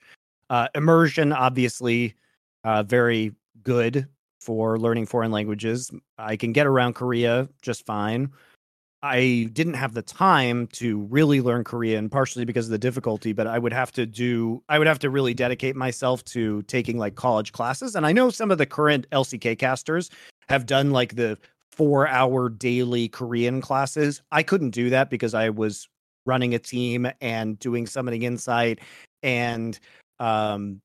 Uh, 0.49 0.69
immersion, 0.75 1.35
obviously, 1.35 2.15
uh, 2.65 2.83
very 2.83 3.35
good 3.63 4.09
for 4.41 4.79
learning 4.79 5.05
foreign 5.05 5.33
languages. 5.33 5.91
I 6.17 6.37
can 6.37 6.53
get 6.53 6.67
around 6.67 6.95
Korea 6.95 7.49
just 7.61 7.85
fine. 7.85 8.33
I 9.07 9.49
didn't 9.53 9.75
have 9.75 9.95
the 9.95 10.03
time 10.03 10.67
to 10.73 10.99
really 11.03 11.41
learn 11.41 11.65
Korean, 11.65 12.09
partially 12.09 12.45
because 12.45 12.67
of 12.67 12.73
the 12.73 12.79
difficulty, 12.79 13.33
but 13.33 13.47
I 13.47 13.59
would 13.59 13.73
have 13.73 13.93
to 13.93 14.05
do, 14.05 14.63
I 14.69 14.79
would 14.79 14.89
have 14.89 14.99
to 15.01 15.11
really 15.11 15.33
dedicate 15.33 15.77
myself 15.77 16.25
to 16.27 16.63
taking 16.63 16.99
like 16.99 17.15
college 17.15 17.53
classes. 17.53 17.95
And 17.95 18.05
I 18.05 18.13
know 18.13 18.31
some 18.31 18.51
of 18.51 18.59
the 18.59 18.67
current 18.67 19.09
LCK 19.11 19.59
casters 19.59 20.11
have 20.49 20.67
done 20.67 20.91
like 20.91 21.15
the 21.15 21.39
four 21.71 22.09
hour 22.09 22.49
daily 22.49 23.09
Korean 23.09 23.61
classes. 23.61 24.23
I 24.33 24.43
couldn't 24.43 24.71
do 24.71 24.91
that 24.91 25.09
because 25.09 25.35
I 25.35 25.51
was 25.51 25.89
running 26.25 26.55
a 26.55 26.59
team 26.59 27.09
and 27.21 27.59
doing 27.61 27.87
summoning 27.87 28.25
insight 28.25 28.81
and, 29.23 29.79
um, 30.19 30.81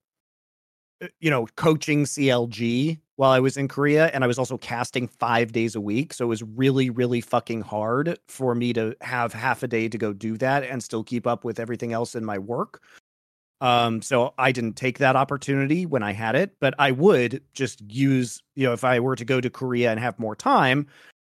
uh, 1.04 1.08
you 1.20 1.32
know, 1.32 1.48
coaching 1.56 2.04
CLG 2.04 3.00
while 3.22 3.30
I 3.30 3.40
was 3.40 3.56
in 3.56 3.68
Korea, 3.68 4.08
and 4.16 4.24
I 4.24 4.28
was 4.28 4.40
also 4.40 4.58
casting 4.58 5.08
five 5.08 5.52
days 5.52 5.76
a 5.76 5.80
week. 5.80 6.12
So 6.12 6.26
it 6.26 6.28
was 6.28 6.42
really, 6.42 6.90
really 6.90 7.22
fucking 7.22 7.62
hard 7.62 8.18
for 8.28 8.56
me 8.56 8.74
to 8.74 8.96
have 9.02 9.32
half 9.32 9.62
a 9.62 9.68
day 9.68 9.88
to 9.90 9.96
go 9.96 10.12
do 10.12 10.38
that 10.38 10.64
and 10.64 10.82
still 10.82 11.04
keep 11.04 11.28
up 11.28 11.44
with 11.44 11.60
everything 11.60 11.94
else 11.94 12.16
in 12.16 12.26
my 12.26 12.40
work. 12.40 12.82
Um, 13.62 14.02
so 14.02 14.34
I 14.40 14.52
didn't 14.52 14.74
take 14.74 14.98
that 14.98 15.16
opportunity 15.16 15.86
when 15.86 16.02
I 16.02 16.14
had 16.14 16.34
it, 16.34 16.56
but 16.60 16.74
I 16.80 16.90
would 16.94 17.44
just 17.54 17.80
use, 17.88 18.42
you 18.56 18.66
know, 18.66 18.74
if 18.74 18.84
I 18.84 19.00
were 19.00 19.16
to 19.16 19.24
go 19.24 19.40
to 19.40 19.52
Korea 19.52 19.92
and 19.92 20.00
have 20.00 20.18
more 20.18 20.36
time, 20.36 20.88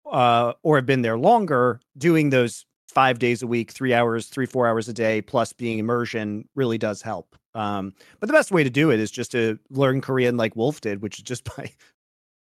uh, 0.09 0.53
or 0.63 0.77
have 0.77 0.85
been 0.85 1.01
there 1.01 1.17
longer, 1.17 1.81
doing 1.97 2.29
those 2.29 2.65
five 2.87 3.19
days 3.19 3.43
a 3.43 3.47
week, 3.47 3.71
three 3.71 3.93
hours, 3.93 4.27
three, 4.27 4.45
four 4.45 4.69
hours 4.69 4.87
a 4.87 4.93
day, 4.93 5.21
plus 5.21 5.51
being 5.51 5.79
immersion 5.79 6.47
really 6.55 6.77
does 6.77 7.01
help. 7.01 7.35
Um, 7.55 7.93
but 8.19 8.27
the 8.27 8.33
best 8.33 8.51
way 8.51 8.63
to 8.63 8.69
do 8.69 8.91
it 8.91 8.99
is 8.99 9.11
just 9.11 9.31
to 9.31 9.59
learn 9.69 10.01
Korean 10.01 10.37
like 10.37 10.55
Wolf 10.55 10.81
did, 10.81 11.01
which 11.01 11.19
is 11.19 11.23
just 11.23 11.43
by 11.57 11.71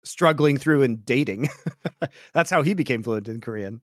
struggling 0.03 0.57
through 0.57 0.83
and 0.83 1.05
dating. 1.05 1.49
That's 2.33 2.49
how 2.49 2.61
he 2.61 2.73
became 2.73 3.03
fluent 3.03 3.27
in 3.27 3.41
Korean. 3.41 3.81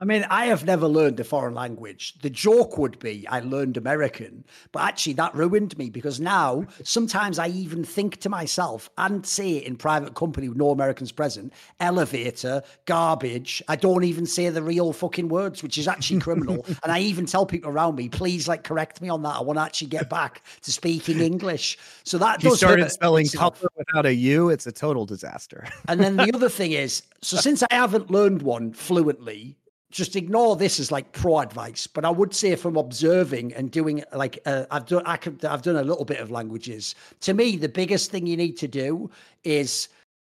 I 0.00 0.04
mean, 0.04 0.24
I 0.30 0.46
have 0.46 0.64
never 0.64 0.86
learned 0.86 1.18
a 1.18 1.24
foreign 1.24 1.54
language. 1.54 2.14
The 2.22 2.30
joke 2.30 2.78
would 2.78 3.00
be 3.00 3.26
I 3.26 3.40
learned 3.40 3.76
American, 3.76 4.44
but 4.70 4.82
actually 4.84 5.14
that 5.14 5.34
ruined 5.34 5.76
me 5.76 5.90
because 5.90 6.20
now 6.20 6.66
sometimes 6.84 7.40
I 7.40 7.48
even 7.48 7.82
think 7.82 8.18
to 8.18 8.28
myself 8.28 8.90
and 8.96 9.26
say 9.26 9.56
it 9.56 9.64
in 9.64 9.74
private 9.76 10.14
company 10.14 10.48
with 10.48 10.56
no 10.56 10.70
Americans 10.70 11.10
present, 11.10 11.52
elevator, 11.80 12.62
garbage. 12.84 13.60
I 13.66 13.74
don't 13.74 14.04
even 14.04 14.24
say 14.24 14.48
the 14.50 14.62
real 14.62 14.92
fucking 14.92 15.28
words, 15.28 15.64
which 15.64 15.76
is 15.76 15.88
actually 15.88 16.20
criminal. 16.28 16.64
and 16.84 16.92
I 16.92 17.00
even 17.00 17.26
tell 17.26 17.44
people 17.44 17.70
around 17.70 17.96
me, 17.96 18.08
please 18.08 18.46
like 18.46 18.62
correct 18.62 19.02
me 19.02 19.08
on 19.08 19.22
that. 19.22 19.34
I 19.34 19.40
want 19.40 19.58
to 19.58 19.62
actually 19.62 19.88
get 19.88 20.08
back 20.08 20.44
to 20.62 20.70
speaking 20.72 21.20
English. 21.20 21.76
So 22.04 22.18
that 22.18 22.44
you 22.44 22.54
started 22.54 22.88
spelling 22.92 23.26
color 23.28 23.68
without 23.76 24.06
a 24.06 24.14
U. 24.14 24.48
It's 24.50 24.66
a 24.68 24.72
total 24.72 25.06
disaster. 25.06 25.66
and 25.88 26.00
then 26.00 26.16
the 26.16 26.32
other 26.34 26.48
thing 26.48 26.70
is, 26.70 27.02
so 27.20 27.36
since 27.36 27.64
I 27.64 27.74
haven't 27.74 28.12
learned 28.12 28.42
one 28.42 28.72
fluently, 28.72 29.56
just 29.90 30.16
ignore 30.16 30.54
this 30.54 30.78
as 30.78 30.92
like 30.92 31.12
pro 31.12 31.38
advice, 31.38 31.86
but 31.86 32.04
I 32.04 32.10
would 32.10 32.34
say 32.34 32.54
from 32.56 32.76
observing 32.76 33.54
and 33.54 33.70
doing 33.70 34.04
like 34.12 34.38
uh, 34.44 34.66
I've 34.70 34.86
done 34.86 35.02
I 35.06 35.16
could, 35.16 35.44
I've 35.44 35.62
done 35.62 35.76
a 35.76 35.82
little 35.82 36.04
bit 36.04 36.20
of 36.20 36.30
languages. 36.30 36.94
To 37.20 37.32
me, 37.32 37.56
the 37.56 37.68
biggest 37.68 38.10
thing 38.10 38.26
you 38.26 38.36
need 38.36 38.56
to 38.58 38.68
do 38.68 39.10
is 39.44 39.88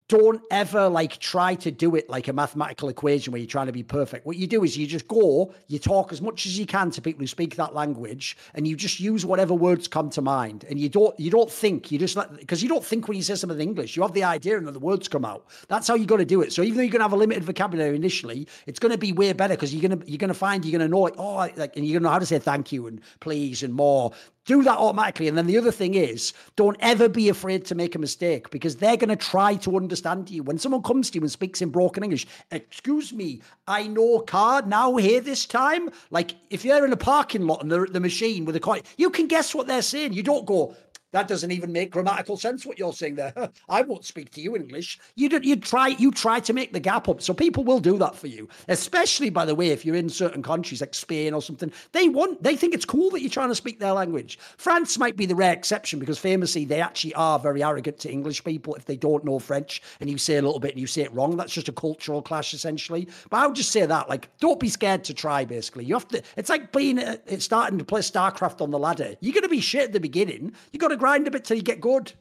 don't 0.08 0.42
ever 0.50 0.88
like 0.88 1.18
try 1.18 1.54
to 1.54 1.70
do 1.70 1.94
it 1.94 2.10
like 2.10 2.28
a 2.28 2.32
mathematical 2.32 2.90
equation 2.90 3.32
where 3.32 3.40
you're 3.40 3.48
trying 3.48 3.66
to 3.66 3.72
be 3.72 3.82
perfect. 3.82 4.26
What 4.26 4.36
you 4.36 4.46
do 4.46 4.62
is 4.62 4.76
you 4.76 4.86
just 4.86 5.08
go, 5.08 5.54
you 5.68 5.78
talk 5.78 6.12
as 6.12 6.20
much 6.20 6.44
as 6.44 6.58
you 6.58 6.66
can 6.66 6.90
to 6.90 7.00
people 7.00 7.20
who 7.20 7.26
speak 7.26 7.56
that 7.56 7.74
language, 7.74 8.36
and 8.54 8.68
you 8.68 8.76
just 8.76 9.00
use 9.00 9.24
whatever 9.24 9.54
words 9.54 9.88
come 9.88 10.10
to 10.10 10.20
mind. 10.20 10.64
And 10.68 10.78
you 10.78 10.90
don't 10.90 11.18
you 11.18 11.30
don't 11.30 11.50
think, 11.50 11.90
you 11.90 11.98
just 11.98 12.18
because 12.38 12.62
you 12.62 12.68
don't 12.68 12.84
think 12.84 13.08
when 13.08 13.16
you 13.16 13.22
say 13.22 13.34
something 13.34 13.58
in 13.58 13.68
English, 13.68 13.96
you 13.96 14.02
have 14.02 14.12
the 14.12 14.24
idea 14.24 14.58
and 14.58 14.68
the 14.68 14.78
words 14.78 15.08
come 15.08 15.24
out. 15.24 15.46
That's 15.68 15.88
how 15.88 15.94
you 15.94 16.04
got 16.04 16.18
to 16.18 16.26
do 16.26 16.42
it. 16.42 16.52
So 16.52 16.62
even 16.62 16.76
though 16.76 16.82
you're 16.82 16.92
gonna 16.92 17.04
have 17.04 17.12
a 17.12 17.16
limited 17.16 17.44
vocabulary 17.44 17.96
initially, 17.96 18.46
it's 18.66 18.78
gonna 18.78 18.98
be 18.98 19.12
way 19.12 19.32
better 19.32 19.54
because 19.54 19.74
you're 19.74 19.88
gonna 19.88 20.04
you're 20.06 20.18
gonna 20.18 20.34
find 20.34 20.64
you're 20.66 20.78
gonna 20.78 20.88
know 20.88 21.08
oh 21.16 21.48
like 21.56 21.76
and 21.76 21.86
you're 21.86 21.98
gonna 21.98 22.08
know 22.08 22.12
how 22.12 22.18
to 22.18 22.26
say 22.26 22.38
thank 22.38 22.72
you 22.72 22.86
and 22.88 23.00
please 23.20 23.62
and 23.62 23.72
more 23.72 24.12
do 24.44 24.62
that 24.62 24.78
automatically. 24.78 25.28
And 25.28 25.36
then 25.36 25.46
the 25.46 25.58
other 25.58 25.72
thing 25.72 25.94
is, 25.94 26.32
don't 26.56 26.76
ever 26.80 27.08
be 27.08 27.28
afraid 27.28 27.64
to 27.66 27.74
make 27.74 27.94
a 27.94 27.98
mistake 27.98 28.50
because 28.50 28.76
they're 28.76 28.96
going 28.96 29.08
to 29.08 29.16
try 29.16 29.56
to 29.56 29.76
understand 29.76 30.30
you. 30.30 30.42
When 30.42 30.58
someone 30.58 30.82
comes 30.82 31.10
to 31.10 31.18
you 31.18 31.22
and 31.22 31.30
speaks 31.30 31.62
in 31.62 31.70
broken 31.70 32.02
English, 32.02 32.26
excuse 32.50 33.12
me, 33.12 33.40
I 33.66 33.86
know 33.86 34.20
car 34.20 34.62
now 34.62 34.96
here 34.96 35.20
this 35.20 35.46
time. 35.46 35.90
Like 36.10 36.34
if 36.50 36.64
you're 36.64 36.84
in 36.84 36.92
a 36.92 36.96
parking 36.96 37.46
lot 37.46 37.62
and 37.62 37.70
they're 37.70 37.84
at 37.84 37.92
the 37.92 38.00
machine 38.00 38.44
with 38.44 38.56
a 38.56 38.60
coin, 38.60 38.82
you 38.96 39.10
can 39.10 39.26
guess 39.26 39.54
what 39.54 39.66
they're 39.66 39.82
saying. 39.82 40.12
You 40.12 40.22
don't 40.22 40.46
go, 40.46 40.76
that 41.14 41.28
doesn't 41.28 41.52
even 41.52 41.70
make 41.70 41.92
grammatical 41.92 42.36
sense 42.36 42.66
what 42.66 42.76
you're 42.76 42.92
saying 42.92 43.14
there. 43.14 43.32
I 43.68 43.82
won't 43.82 44.04
speak 44.04 44.32
to 44.32 44.40
you 44.40 44.56
English. 44.56 44.98
You 45.14 45.28
do, 45.28 45.38
you 45.44 45.54
try 45.54 45.86
you 45.86 46.10
try 46.10 46.40
to 46.40 46.52
make 46.52 46.72
the 46.72 46.80
gap 46.80 47.08
up. 47.08 47.22
So 47.22 47.32
people 47.32 47.62
will 47.62 47.78
do 47.78 47.96
that 47.98 48.16
for 48.16 48.26
you. 48.26 48.48
Especially 48.66 49.30
by 49.30 49.44
the 49.44 49.54
way, 49.54 49.68
if 49.68 49.84
you're 49.84 49.94
in 49.94 50.08
certain 50.08 50.42
countries 50.42 50.80
like 50.80 50.92
Spain 50.92 51.32
or 51.32 51.40
something, 51.40 51.72
they 51.92 52.08
want 52.08 52.42
they 52.42 52.56
think 52.56 52.74
it's 52.74 52.84
cool 52.84 53.10
that 53.10 53.20
you're 53.20 53.30
trying 53.30 53.48
to 53.48 53.54
speak 53.54 53.78
their 53.78 53.92
language. 53.92 54.40
France 54.56 54.98
might 54.98 55.16
be 55.16 55.24
the 55.24 55.36
rare 55.36 55.52
exception 55.52 56.00
because 56.00 56.18
famously 56.18 56.64
they 56.64 56.80
actually 56.80 57.14
are 57.14 57.38
very 57.38 57.62
arrogant 57.62 58.00
to 58.00 58.10
English 58.10 58.42
people 58.42 58.74
if 58.74 58.84
they 58.84 58.96
don't 58.96 59.24
know 59.24 59.38
French 59.38 59.82
and 60.00 60.10
you 60.10 60.18
say 60.18 60.36
a 60.36 60.42
little 60.42 60.58
bit 60.58 60.72
and 60.72 60.80
you 60.80 60.88
say 60.88 61.02
it 61.02 61.12
wrong. 61.12 61.36
That's 61.36 61.52
just 61.52 61.68
a 61.68 61.72
cultural 61.72 62.22
clash 62.22 62.54
essentially. 62.54 63.06
But 63.30 63.36
I 63.36 63.46
would 63.46 63.56
just 63.56 63.70
say 63.70 63.86
that 63.86 64.08
like 64.08 64.36
don't 64.40 64.58
be 64.58 64.68
scared 64.68 65.04
to 65.04 65.14
try. 65.14 65.44
Basically, 65.44 65.84
you 65.84 65.94
have 65.94 66.08
to. 66.08 66.20
It's 66.36 66.50
like 66.50 66.72
being 66.72 66.98
uh, 66.98 67.18
it's 67.26 67.44
starting 67.44 67.78
to 67.78 67.84
play 67.84 68.00
StarCraft 68.00 68.60
on 68.60 68.72
the 68.72 68.80
ladder. 68.80 69.14
You're 69.20 69.44
to 69.44 69.48
be 69.48 69.60
shit 69.60 69.84
at 69.84 69.92
the 69.92 70.00
beginning. 70.00 70.52
You 70.72 70.80
got 70.80 70.88
to 70.88 70.96
grind 71.04 71.28
a 71.28 71.30
bit 71.30 71.44
till 71.44 71.54
you 71.58 71.62
get 71.62 71.82
good. 71.82 72.14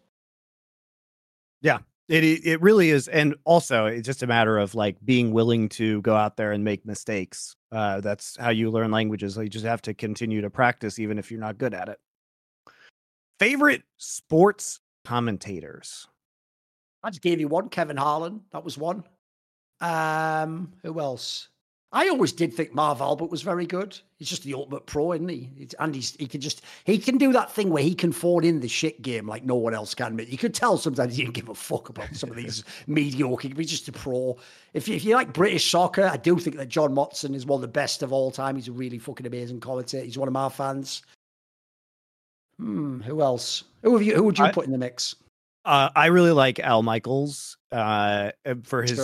Yeah, 1.62 1.80
it 2.10 2.26
it 2.26 2.62
really 2.62 2.90
is, 2.90 3.08
and 3.08 3.34
also 3.46 3.86
it's 3.86 4.06
just 4.06 4.24
a 4.24 4.28
matter 4.28 4.58
of 4.58 4.76
like 4.76 4.98
being 5.06 5.32
willing 5.32 5.70
to 5.70 6.02
go 6.02 6.18
out 6.18 6.36
there 6.36 6.52
and 6.52 6.66
make 6.66 6.86
mistakes. 6.86 7.56
Uh, 7.72 8.02
that's 8.02 8.36
how 8.36 8.50
you 8.50 8.70
learn 8.70 8.92
languages. 8.92 9.38
You 9.38 9.48
just 9.48 9.64
have 9.64 9.82
to 9.84 9.94
continue 9.94 10.42
to 10.42 10.50
practice, 10.50 11.00
even 11.00 11.18
if 11.18 11.32
you're 11.32 11.40
not 11.40 11.58
good 11.58 11.74
at 11.74 11.88
it. 11.88 11.98
Favorite 13.40 13.84
sports 14.00 14.82
commentators. 15.06 16.06
I 17.04 17.10
just 17.10 17.22
gave 17.22 17.40
you 17.40 17.48
one, 17.48 17.70
Kevin 17.70 17.96
Harlan. 17.96 18.42
That 18.52 18.66
was 18.66 18.78
one. 18.78 19.06
Um, 19.80 20.74
who 20.84 21.00
else? 21.00 21.48
I 21.94 22.10
always 22.10 22.34
did 22.34 22.52
think 22.52 22.74
Marv 22.74 23.02
Albert 23.02 23.30
was 23.30 23.44
very 23.44 23.68
good. 23.68 24.00
He's 24.18 24.28
just 24.28 24.42
the 24.44 24.56
ultimate 24.56 24.88
pro, 24.88 25.14
isn't 25.14 25.30
he? 25.30 25.52
And 25.78 25.94
he's 25.94 26.16
he 26.16 26.26
can 26.26 26.42
just 26.42 26.64
he 26.86 26.98
can 26.98 27.20
do 27.20 27.32
that 27.34 27.52
thing 27.52 27.70
where 27.70 27.84
he 27.84 27.94
can 27.94 28.12
phone 28.12 28.44
in 28.44 28.62
the 28.62 28.68
shit 28.68 29.04
game 29.04 29.28
like 29.28 29.44
no 29.44 29.54
one 29.54 29.76
else 29.76 29.94
can. 29.94 30.18
But 30.18 30.28
you 30.28 30.40
could 30.40 30.56
tell 30.56 30.80
sometimes 30.80 31.16
he 31.16 31.22
didn't 31.22 31.36
give 31.36 31.50
a 31.50 31.54
fuck 31.54 31.90
about 31.90 32.16
some 32.16 32.32
of 32.32 32.36
these 32.36 32.64
mediocre. 32.88 33.48
He's 33.56 33.70
just 33.70 33.88
a 33.90 33.92
pro. 33.92 34.36
If 34.74 34.88
you, 34.88 34.96
if 34.96 35.06
you 35.06 35.14
like 35.14 35.34
British 35.34 35.70
soccer, 35.70 36.06
I 36.06 36.18
do 36.18 36.40
think 36.40 36.58
that 36.58 36.68
John 36.68 36.96
Motson 36.96 37.36
is 37.36 37.46
one 37.46 37.58
of 37.58 37.62
the 37.62 37.68
best 37.68 38.02
of 38.02 38.12
all 38.12 38.32
time. 38.32 38.56
He's 38.56 38.70
a 38.70 38.72
really 38.72 38.98
fucking 38.98 39.28
amazing 39.28 39.60
commentator. 39.60 40.04
He's 40.04 40.18
one 40.18 40.28
of 40.28 40.34
my 40.34 40.50
fans. 40.50 41.04
Hmm, 42.58 43.02
who 43.02 43.22
else? 43.22 43.66
Who 43.84 43.96
have 43.96 44.02
you? 44.02 44.16
Who 44.16 44.24
would 44.24 44.40
you 44.40 44.46
I, 44.46 44.52
put 44.52 44.66
in 44.66 44.72
the 44.72 44.80
mix? 44.80 45.16
Uh, 45.64 45.90
I 45.96 46.08
really 46.08 46.32
like 46.32 46.58
Al 46.58 46.82
Michaels 46.82 47.56
uh, 47.72 48.32
for 48.64 48.82
his 48.82 49.00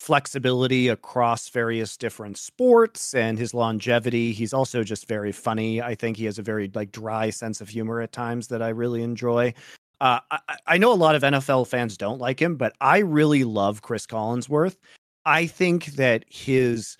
flexibility 0.00 0.88
across 0.88 1.48
various 1.48 1.96
different 1.96 2.38
sports 2.38 3.14
and 3.14 3.38
his 3.38 3.54
longevity. 3.54 4.32
He's 4.32 4.52
also 4.52 4.82
just 4.82 5.08
very 5.08 5.32
funny. 5.32 5.80
I 5.80 5.94
think 5.94 6.16
he 6.16 6.26
has 6.26 6.38
a 6.38 6.42
very 6.42 6.70
like 6.74 6.92
dry 6.92 7.30
sense 7.30 7.60
of 7.60 7.68
humor 7.68 8.00
at 8.00 8.12
times 8.12 8.48
that 8.48 8.62
I 8.62 8.68
really 8.68 9.02
enjoy. 9.02 9.54
Uh, 10.00 10.20
I, 10.30 10.38
I 10.66 10.78
know 10.78 10.92
a 10.92 10.94
lot 10.94 11.14
of 11.14 11.22
NFL 11.22 11.66
fans 11.68 11.96
don't 11.96 12.18
like 12.20 12.40
him, 12.40 12.56
but 12.56 12.74
I 12.80 12.98
really 12.98 13.44
love 13.44 13.82
Chris 13.82 14.06
Collinsworth. 14.06 14.76
I 15.24 15.46
think 15.46 15.86
that 15.96 16.24
his 16.28 16.98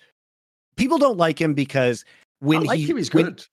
people 0.75 0.97
don't 0.97 1.17
like 1.17 1.39
him 1.39 1.53
because 1.53 2.03
when 2.39 2.63
like 2.63 2.79
he 2.79 2.87
him, 2.87 2.97
he's 2.97 3.09
good. 3.09 3.45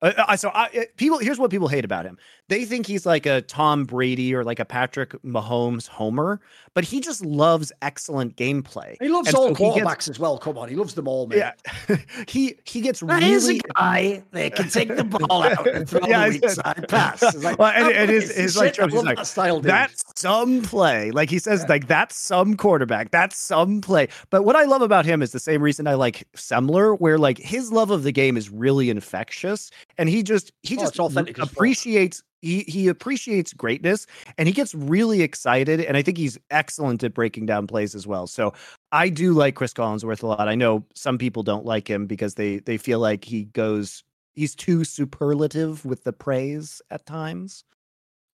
Uh, 0.00 0.12
uh 0.16 0.36
so 0.36 0.50
I, 0.54 0.86
people 0.96 1.18
here's 1.18 1.38
what 1.38 1.50
people 1.50 1.68
hate 1.68 1.84
about 1.84 2.04
him. 2.04 2.18
They 2.48 2.64
think 2.64 2.86
he's 2.86 3.04
like 3.04 3.26
a 3.26 3.42
Tom 3.42 3.84
Brady 3.84 4.34
or 4.34 4.42
like 4.42 4.58
a 4.58 4.64
Patrick 4.64 5.10
Mahomes 5.22 5.86
homer, 5.86 6.40
but 6.72 6.82
he 6.82 7.00
just 7.00 7.22
loves 7.22 7.72
excellent 7.82 8.36
gameplay. 8.36 8.96
He 9.00 9.08
loves 9.08 9.28
and 9.28 9.36
all 9.36 9.54
so 9.54 9.54
quarterbacks 9.54 10.06
gets, 10.06 10.08
as 10.10 10.18
well. 10.18 10.38
Come 10.38 10.56
on, 10.56 10.68
he 10.68 10.74
loves 10.74 10.94
them 10.94 11.08
all, 11.08 11.26
man. 11.26 11.52
Yeah, 11.88 11.96
he 12.28 12.56
he 12.64 12.80
gets 12.80 13.00
that 13.00 13.20
really. 13.22 13.32
Is 13.32 13.48
a 13.50 13.58
guy 13.74 14.22
that 14.30 14.54
can 14.54 14.68
take 14.70 14.94
the 14.94 15.04
ball 15.04 15.42
out 15.42 15.68
and 15.68 15.88
throw 15.90 16.00
yeah, 16.06 16.28
the 16.28 16.38
weak 16.40 16.48
side 16.48 16.86
pass. 16.88 17.22
It's 17.22 17.44
like, 17.44 17.58
well, 17.58 17.72
and, 17.74 17.92
and 17.94 18.10
his, 18.10 18.34
his 18.34 18.56
like, 18.56 18.76
he's 18.76 18.92
like 18.94 19.16
that 19.16 19.26
style, 19.26 19.60
that's 19.60 20.04
some 20.16 20.62
play. 20.62 21.10
Like 21.10 21.28
he 21.28 21.38
says, 21.38 21.60
yeah. 21.62 21.66
like 21.68 21.86
that's 21.86 22.16
some 22.16 22.56
quarterback. 22.56 23.10
That's 23.10 23.36
some 23.36 23.80
play. 23.80 24.08
But 24.30 24.44
what 24.44 24.56
I 24.56 24.64
love 24.64 24.80
about 24.80 25.04
him 25.04 25.20
is 25.20 25.32
the 25.32 25.40
same 25.40 25.60
reason 25.60 25.86
I 25.86 25.94
like 25.94 26.26
Semmler, 26.34 26.98
where 26.98 27.18
like 27.18 27.38
his 27.38 27.72
love 27.72 27.90
of 27.90 28.04
the 28.04 28.12
game 28.12 28.36
is 28.36 28.48
really 28.48 28.88
infectious 28.88 29.70
and 29.96 30.08
he 30.08 30.22
just 30.22 30.52
he 30.62 30.76
oh, 30.76 30.80
just 30.80 30.98
appreciates 31.38 32.22
he 32.40 32.60
he 32.60 32.88
appreciates 32.88 33.52
greatness 33.52 34.06
and 34.36 34.46
he 34.46 34.52
gets 34.54 34.74
really 34.74 35.22
excited 35.22 35.80
and 35.80 35.96
I 35.96 36.02
think 36.02 36.18
he's 36.18 36.38
excellent 36.50 37.02
at 37.02 37.14
breaking 37.14 37.46
down 37.46 37.66
plays 37.66 37.94
as 37.94 38.06
well. 38.06 38.26
So 38.26 38.54
I 38.92 39.08
do 39.08 39.32
like 39.32 39.56
Chris 39.56 39.72
Collinsworth 39.72 40.22
a 40.22 40.26
lot. 40.26 40.48
I 40.48 40.54
know 40.54 40.84
some 40.94 41.18
people 41.18 41.42
don't 41.42 41.66
like 41.66 41.88
him 41.88 42.06
because 42.06 42.34
they 42.34 42.58
they 42.58 42.78
feel 42.78 43.00
like 43.00 43.24
he 43.24 43.44
goes 43.44 44.04
he's 44.34 44.54
too 44.54 44.84
superlative 44.84 45.84
with 45.84 46.04
the 46.04 46.12
praise 46.12 46.80
at 46.90 47.06
times. 47.06 47.64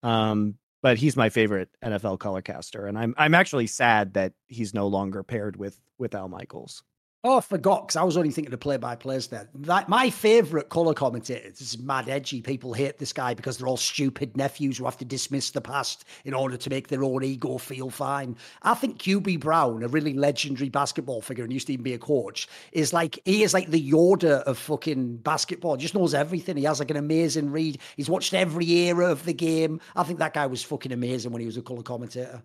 Um 0.03 0.57
but 0.83 0.99
he's 0.99 1.17
my 1.17 1.31
favorite 1.31 1.71
NFL 1.83 2.19
colorcaster 2.19 2.87
and 2.89 2.99
I'm 2.99 3.15
I'm 3.17 3.35
actually 3.35 3.67
sad 3.67 4.15
that 4.15 4.35
he's 4.49 4.75
no 4.75 4.87
longer 4.87 5.23
paired 5.23 5.57
with 5.57 5.79
with 5.99 6.15
Al 6.15 6.29
Michaels. 6.29 6.83
Oh, 7.27 7.39
I 7.39 7.41
forgot 7.41 7.87
because 7.87 7.97
I 7.97 8.03
was 8.03 8.19
only 8.19 8.31
thinking 8.31 8.53
of 8.53 8.61
play 8.61 8.77
by 8.77 8.97
plays 8.97 9.29
there. 9.29 9.49
That, 9.55 9.89
my 9.89 10.11
favorite 10.11 10.69
color 10.69 10.93
commentator, 10.93 11.49
this 11.49 11.63
is 11.63 11.79
mad 11.79 12.07
edgy. 12.07 12.43
People 12.43 12.75
hate 12.75 12.99
this 12.99 13.15
guy 13.15 13.33
because 13.33 13.57
they're 13.57 13.67
all 13.67 13.79
stupid 13.79 14.37
nephews 14.37 14.77
who 14.77 14.85
have 14.85 14.99
to 14.99 15.07
dismiss 15.07 15.51
the 15.51 15.63
past 15.63 16.05
in 16.27 16.35
order 16.35 16.59
to 16.59 16.69
make 16.69 16.89
their 16.89 17.03
own 17.03 17.25
ego 17.25 17.57
feel 17.57 17.89
fine. 17.89 18.37
I 18.61 18.75
think 18.75 18.99
Hubie 18.99 19.41
Brown, 19.41 19.83
a 19.83 19.89
really 19.89 20.13
legendary 20.13 20.69
basketball 20.69 21.23
figure 21.23 21.45
and 21.45 21.53
used 21.53 21.69
to 21.69 21.73
even 21.73 21.85
be 21.85 21.95
a 21.95 21.99
coach, 21.99 22.47
is 22.73 22.93
like 22.93 23.19
he 23.25 23.43
is 23.43 23.55
like 23.55 23.71
the 23.71 23.91
Yoda 23.91 24.43
of 24.43 24.59
fucking 24.59 25.17
basketball. 25.17 25.77
He 25.77 25.81
just 25.81 25.95
knows 25.95 26.13
everything. 26.13 26.59
He 26.59 26.65
has 26.65 26.79
like 26.79 26.91
an 26.91 26.99
amazing 26.99 27.51
read. 27.51 27.79
He's 27.97 28.11
watched 28.11 28.35
every 28.35 28.71
era 28.71 29.11
of 29.11 29.25
the 29.25 29.33
game. 29.33 29.81
I 29.97 30.03
think 30.03 30.19
that 30.19 30.35
guy 30.35 30.45
was 30.45 30.63
fucking 30.63 30.93
amazing 30.93 31.33
when 31.33 31.41
he 31.41 31.47
was 31.47 31.57
a 31.57 31.63
color 31.63 31.83
commentator. 31.83 32.43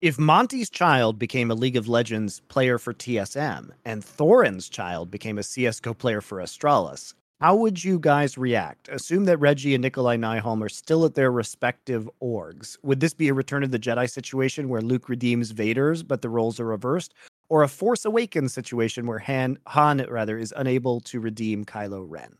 If 0.00 0.16
Monte's 0.16 0.70
child 0.70 1.18
became 1.18 1.50
a 1.50 1.56
League 1.56 1.74
of 1.74 1.88
Legends 1.88 2.38
player 2.46 2.78
for 2.78 2.94
TSM 2.94 3.70
and 3.84 4.04
Thorin's 4.04 4.68
child 4.68 5.10
became 5.10 5.38
a 5.38 5.42
CSGO 5.42 5.98
player 5.98 6.20
for 6.20 6.38
Astralis, 6.38 7.14
how 7.40 7.56
would 7.56 7.82
you 7.82 7.98
guys 7.98 8.38
react? 8.38 8.88
Assume 8.88 9.24
that 9.24 9.38
Reggie 9.38 9.74
and 9.74 9.82
Nikolaj 9.82 10.20
Nyholm 10.20 10.64
are 10.64 10.68
still 10.68 11.04
at 11.04 11.16
their 11.16 11.32
respective 11.32 12.08
orgs. 12.22 12.78
Would 12.84 13.00
this 13.00 13.12
be 13.12 13.26
a 13.26 13.34
Return 13.34 13.64
of 13.64 13.72
the 13.72 13.78
Jedi 13.80 14.08
situation 14.08 14.68
where 14.68 14.82
Luke 14.82 15.08
redeems 15.08 15.50
Vader's, 15.50 16.04
but 16.04 16.22
the 16.22 16.30
roles 16.30 16.60
are 16.60 16.64
reversed? 16.64 17.12
Or 17.48 17.64
a 17.64 17.68
Force 17.68 18.04
Awakens 18.04 18.54
situation 18.54 19.04
where 19.04 19.18
Han, 19.18 19.58
Han 19.66 20.06
rather 20.08 20.38
is 20.38 20.54
unable 20.56 21.00
to 21.00 21.18
redeem 21.18 21.64
Kylo 21.64 22.04
Ren? 22.08 22.36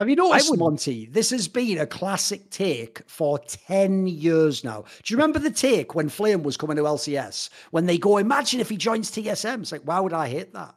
Have 0.00 0.08
you 0.08 0.16
noticed, 0.16 0.50
would... 0.50 0.58
Monte? 0.58 1.06
This 1.06 1.30
has 1.30 1.46
been 1.46 1.78
a 1.78 1.86
classic 1.86 2.50
take 2.50 3.02
for 3.06 3.38
10 3.38 4.08
years 4.08 4.64
now. 4.64 4.84
Do 5.02 5.14
you 5.14 5.16
remember 5.16 5.38
the 5.38 5.50
take 5.50 5.94
when 5.94 6.08
Flame 6.08 6.42
was 6.42 6.56
coming 6.56 6.76
to 6.76 6.82
LCS? 6.82 7.48
When 7.70 7.86
they 7.86 7.98
go, 7.98 8.18
imagine 8.18 8.60
if 8.60 8.68
he 8.68 8.76
joins 8.76 9.10
TSM. 9.10 9.60
It's 9.60 9.72
like, 9.72 9.82
why 9.84 10.00
would 10.00 10.12
I 10.12 10.28
hate 10.28 10.52
that? 10.52 10.74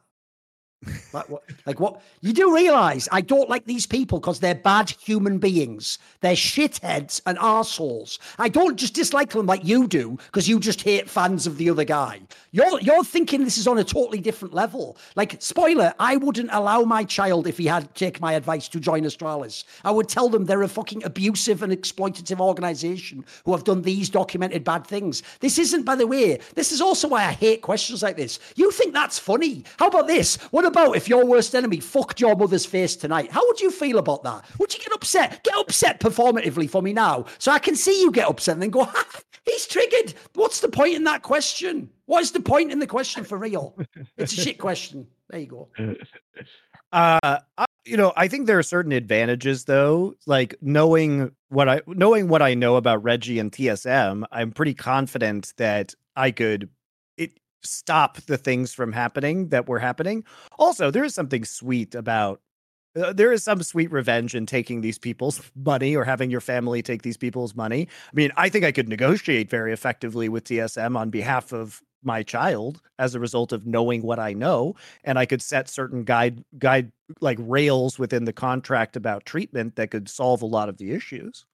Like 1.12 1.28
what? 1.28 1.42
Like 1.66 1.80
what? 1.80 2.00
You 2.20 2.32
do 2.32 2.54
realize 2.54 3.08
I 3.10 3.20
don't 3.20 3.50
like 3.50 3.64
these 3.64 3.86
people 3.86 4.20
because 4.20 4.38
they're 4.38 4.54
bad 4.54 4.90
human 4.90 5.38
beings. 5.38 5.98
They're 6.20 6.34
shitheads 6.34 7.20
and 7.26 7.36
assholes. 7.40 8.20
I 8.38 8.48
don't 8.48 8.76
just 8.76 8.94
dislike 8.94 9.30
them 9.30 9.46
like 9.46 9.64
you 9.64 9.88
do 9.88 10.18
because 10.26 10.48
you 10.48 10.60
just 10.60 10.82
hate 10.82 11.10
fans 11.10 11.48
of 11.48 11.58
the 11.58 11.68
other 11.68 11.84
guy. 11.84 12.20
You're 12.52 12.80
you're 12.80 13.02
thinking 13.02 13.42
this 13.42 13.58
is 13.58 13.66
on 13.66 13.78
a 13.78 13.84
totally 13.84 14.20
different 14.20 14.54
level. 14.54 14.96
Like 15.16 15.42
spoiler, 15.42 15.92
I 15.98 16.16
wouldn't 16.16 16.50
allow 16.52 16.82
my 16.82 17.02
child 17.02 17.48
if 17.48 17.58
he 17.58 17.66
had 17.66 17.92
taken 17.96 18.20
my 18.20 18.34
advice 18.34 18.68
to 18.68 18.78
join 18.78 19.02
Astralis. 19.02 19.64
I 19.84 19.90
would 19.90 20.08
tell 20.08 20.28
them 20.28 20.44
they're 20.44 20.62
a 20.62 20.68
fucking 20.68 21.02
abusive 21.04 21.64
and 21.64 21.72
exploitative 21.72 22.40
organization 22.40 23.24
who 23.44 23.52
have 23.52 23.64
done 23.64 23.82
these 23.82 24.08
documented 24.10 24.62
bad 24.62 24.86
things. 24.86 25.24
This 25.40 25.58
isn't, 25.58 25.84
by 25.84 25.96
the 25.96 26.06
way. 26.06 26.38
This 26.54 26.70
is 26.70 26.80
also 26.80 27.08
why 27.08 27.24
I 27.24 27.32
hate 27.32 27.62
questions 27.62 28.02
like 28.02 28.16
this. 28.16 28.38
You 28.54 28.70
think 28.70 28.92
that's 28.92 29.18
funny? 29.18 29.64
How 29.78 29.88
about 29.88 30.06
this? 30.06 30.36
What 30.52 30.67
about 30.68 30.96
if 30.96 31.08
your 31.08 31.24
worst 31.24 31.54
enemy 31.54 31.80
fucked 31.80 32.20
your 32.20 32.36
mother's 32.36 32.64
face 32.64 32.94
tonight? 32.94 33.32
How 33.32 33.44
would 33.46 33.60
you 33.60 33.70
feel 33.70 33.98
about 33.98 34.22
that? 34.22 34.44
Would 34.58 34.72
you 34.72 34.80
get 34.80 34.92
upset? 34.92 35.42
Get 35.42 35.54
upset 35.56 36.00
performatively 36.00 36.70
for 36.70 36.82
me 36.82 36.92
now 36.92 37.26
so 37.38 37.50
I 37.50 37.58
can 37.58 37.74
see 37.74 38.00
you 38.00 38.12
get 38.12 38.28
upset 38.28 38.54
and 38.54 38.62
then 38.62 38.70
go, 38.70 38.84
he 39.44 39.52
he's 39.52 39.66
triggered. 39.66 40.14
What's 40.34 40.60
the 40.60 40.68
point 40.68 40.94
in 40.94 41.04
that 41.04 41.22
question? 41.22 41.90
What 42.06 42.22
is 42.22 42.30
the 42.30 42.40
point 42.40 42.70
in 42.70 42.78
the 42.78 42.86
question 42.86 43.24
for 43.24 43.36
real? 43.38 43.76
It's 44.16 44.32
a 44.32 44.40
shit 44.40 44.58
question. 44.58 45.06
There 45.30 45.40
you 45.40 45.46
go. 45.46 45.68
Uh, 46.90 47.38
I, 47.58 47.66
you 47.84 47.98
know, 47.98 48.14
I 48.16 48.28
think 48.28 48.46
there 48.46 48.58
are 48.58 48.62
certain 48.62 48.92
advantages 48.92 49.66
though, 49.66 50.14
like 50.24 50.54
knowing 50.62 51.32
what 51.50 51.68
I 51.68 51.82
knowing 51.86 52.28
what 52.28 52.40
I 52.40 52.54
know 52.54 52.76
about 52.76 53.02
Reggie 53.02 53.38
and 53.38 53.52
TSM. 53.52 54.24
I'm 54.32 54.52
pretty 54.52 54.72
confident 54.72 55.52
that 55.58 55.94
I 56.16 56.30
could 56.30 56.70
stop 57.62 58.16
the 58.22 58.36
things 58.36 58.72
from 58.72 58.92
happening 58.92 59.48
that 59.48 59.68
were 59.68 59.78
happening. 59.78 60.24
Also, 60.58 60.90
there 60.90 61.04
is 61.04 61.14
something 61.14 61.44
sweet 61.44 61.94
about 61.94 62.40
uh, 62.96 63.12
there 63.12 63.32
is 63.32 63.44
some 63.44 63.62
sweet 63.62 63.92
revenge 63.92 64.34
in 64.34 64.46
taking 64.46 64.80
these 64.80 64.98
people's 64.98 65.40
money 65.56 65.94
or 65.94 66.04
having 66.04 66.30
your 66.30 66.40
family 66.40 66.82
take 66.82 67.02
these 67.02 67.16
people's 67.16 67.54
money. 67.54 67.88
I 68.06 68.14
mean, 68.14 68.32
I 68.36 68.48
think 68.48 68.64
I 68.64 68.72
could 68.72 68.88
negotiate 68.88 69.50
very 69.50 69.72
effectively 69.72 70.28
with 70.28 70.44
TSM 70.44 70.96
on 70.96 71.10
behalf 71.10 71.52
of 71.52 71.82
my 72.02 72.22
child 72.22 72.80
as 72.98 73.14
a 73.14 73.20
result 73.20 73.52
of 73.52 73.66
knowing 73.66 74.02
what 74.02 74.18
I 74.18 74.32
know 74.32 74.76
and 75.02 75.18
I 75.18 75.26
could 75.26 75.42
set 75.42 75.68
certain 75.68 76.04
guide 76.04 76.44
guide 76.56 76.92
like 77.20 77.38
rails 77.40 77.98
within 77.98 78.24
the 78.24 78.32
contract 78.32 78.96
about 78.96 79.26
treatment 79.26 79.76
that 79.76 79.90
could 79.90 80.08
solve 80.08 80.42
a 80.42 80.46
lot 80.46 80.68
of 80.68 80.78
the 80.78 80.92
issues. 80.92 81.44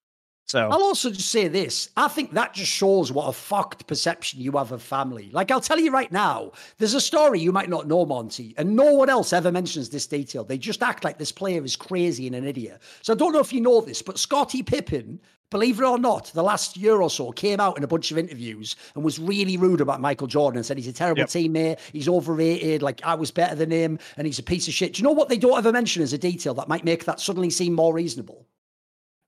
So 0.46 0.68
I'll 0.68 0.82
also 0.82 1.10
just 1.10 1.30
say 1.30 1.48
this. 1.48 1.88
I 1.96 2.06
think 2.08 2.32
that 2.32 2.52
just 2.52 2.70
shows 2.70 3.10
what 3.10 3.28
a 3.28 3.32
fucked 3.32 3.86
perception 3.86 4.40
you 4.40 4.52
have 4.52 4.72
of 4.72 4.82
family. 4.82 5.30
Like 5.32 5.50
I'll 5.50 5.60
tell 5.60 5.78
you 5.78 5.90
right 5.90 6.12
now, 6.12 6.52
there's 6.78 6.94
a 6.94 7.00
story 7.00 7.40
you 7.40 7.50
might 7.50 7.70
not 7.70 7.88
know, 7.88 8.04
Monte, 8.04 8.54
and 8.58 8.76
no 8.76 8.92
one 8.92 9.08
else 9.08 9.32
ever 9.32 9.50
mentions 9.50 9.88
this 9.88 10.06
detail. 10.06 10.44
They 10.44 10.58
just 10.58 10.82
act 10.82 11.02
like 11.02 11.18
this 11.18 11.32
player 11.32 11.64
is 11.64 11.76
crazy 11.76 12.26
and 12.26 12.36
an 12.36 12.46
idiot. 12.46 12.80
So 13.00 13.14
I 13.14 13.16
don't 13.16 13.32
know 13.32 13.40
if 13.40 13.52
you 13.52 13.62
know 13.62 13.80
this, 13.80 14.02
but 14.02 14.18
Scottie 14.18 14.62
Pippen, 14.62 15.18
believe 15.48 15.80
it 15.80 15.84
or 15.84 15.98
not, 15.98 16.26
the 16.34 16.42
last 16.42 16.76
year 16.76 17.00
or 17.00 17.08
so 17.08 17.32
came 17.32 17.58
out 17.58 17.78
in 17.78 17.84
a 17.84 17.88
bunch 17.88 18.10
of 18.10 18.18
interviews 18.18 18.76
and 18.94 19.02
was 19.02 19.18
really 19.18 19.56
rude 19.56 19.80
about 19.80 20.02
Michael 20.02 20.26
Jordan 20.26 20.58
and 20.58 20.66
said 20.66 20.76
he's 20.76 20.86
a 20.86 20.92
terrible 20.92 21.20
yep. 21.20 21.28
teammate, 21.28 21.78
he's 21.92 22.08
overrated, 22.08 22.82
like 22.82 23.00
I 23.02 23.14
was 23.14 23.30
better 23.30 23.54
than 23.54 23.70
him, 23.70 23.98
and 24.18 24.26
he's 24.26 24.38
a 24.38 24.42
piece 24.42 24.68
of 24.68 24.74
shit. 24.74 24.94
Do 24.94 25.00
you 25.00 25.04
know 25.04 25.12
what 25.12 25.30
they 25.30 25.38
don't 25.38 25.56
ever 25.56 25.72
mention 25.72 26.02
as 26.02 26.12
a 26.12 26.18
detail 26.18 26.52
that 26.54 26.68
might 26.68 26.84
make 26.84 27.06
that 27.06 27.18
suddenly 27.18 27.48
seem 27.48 27.72
more 27.72 27.94
reasonable? 27.94 28.46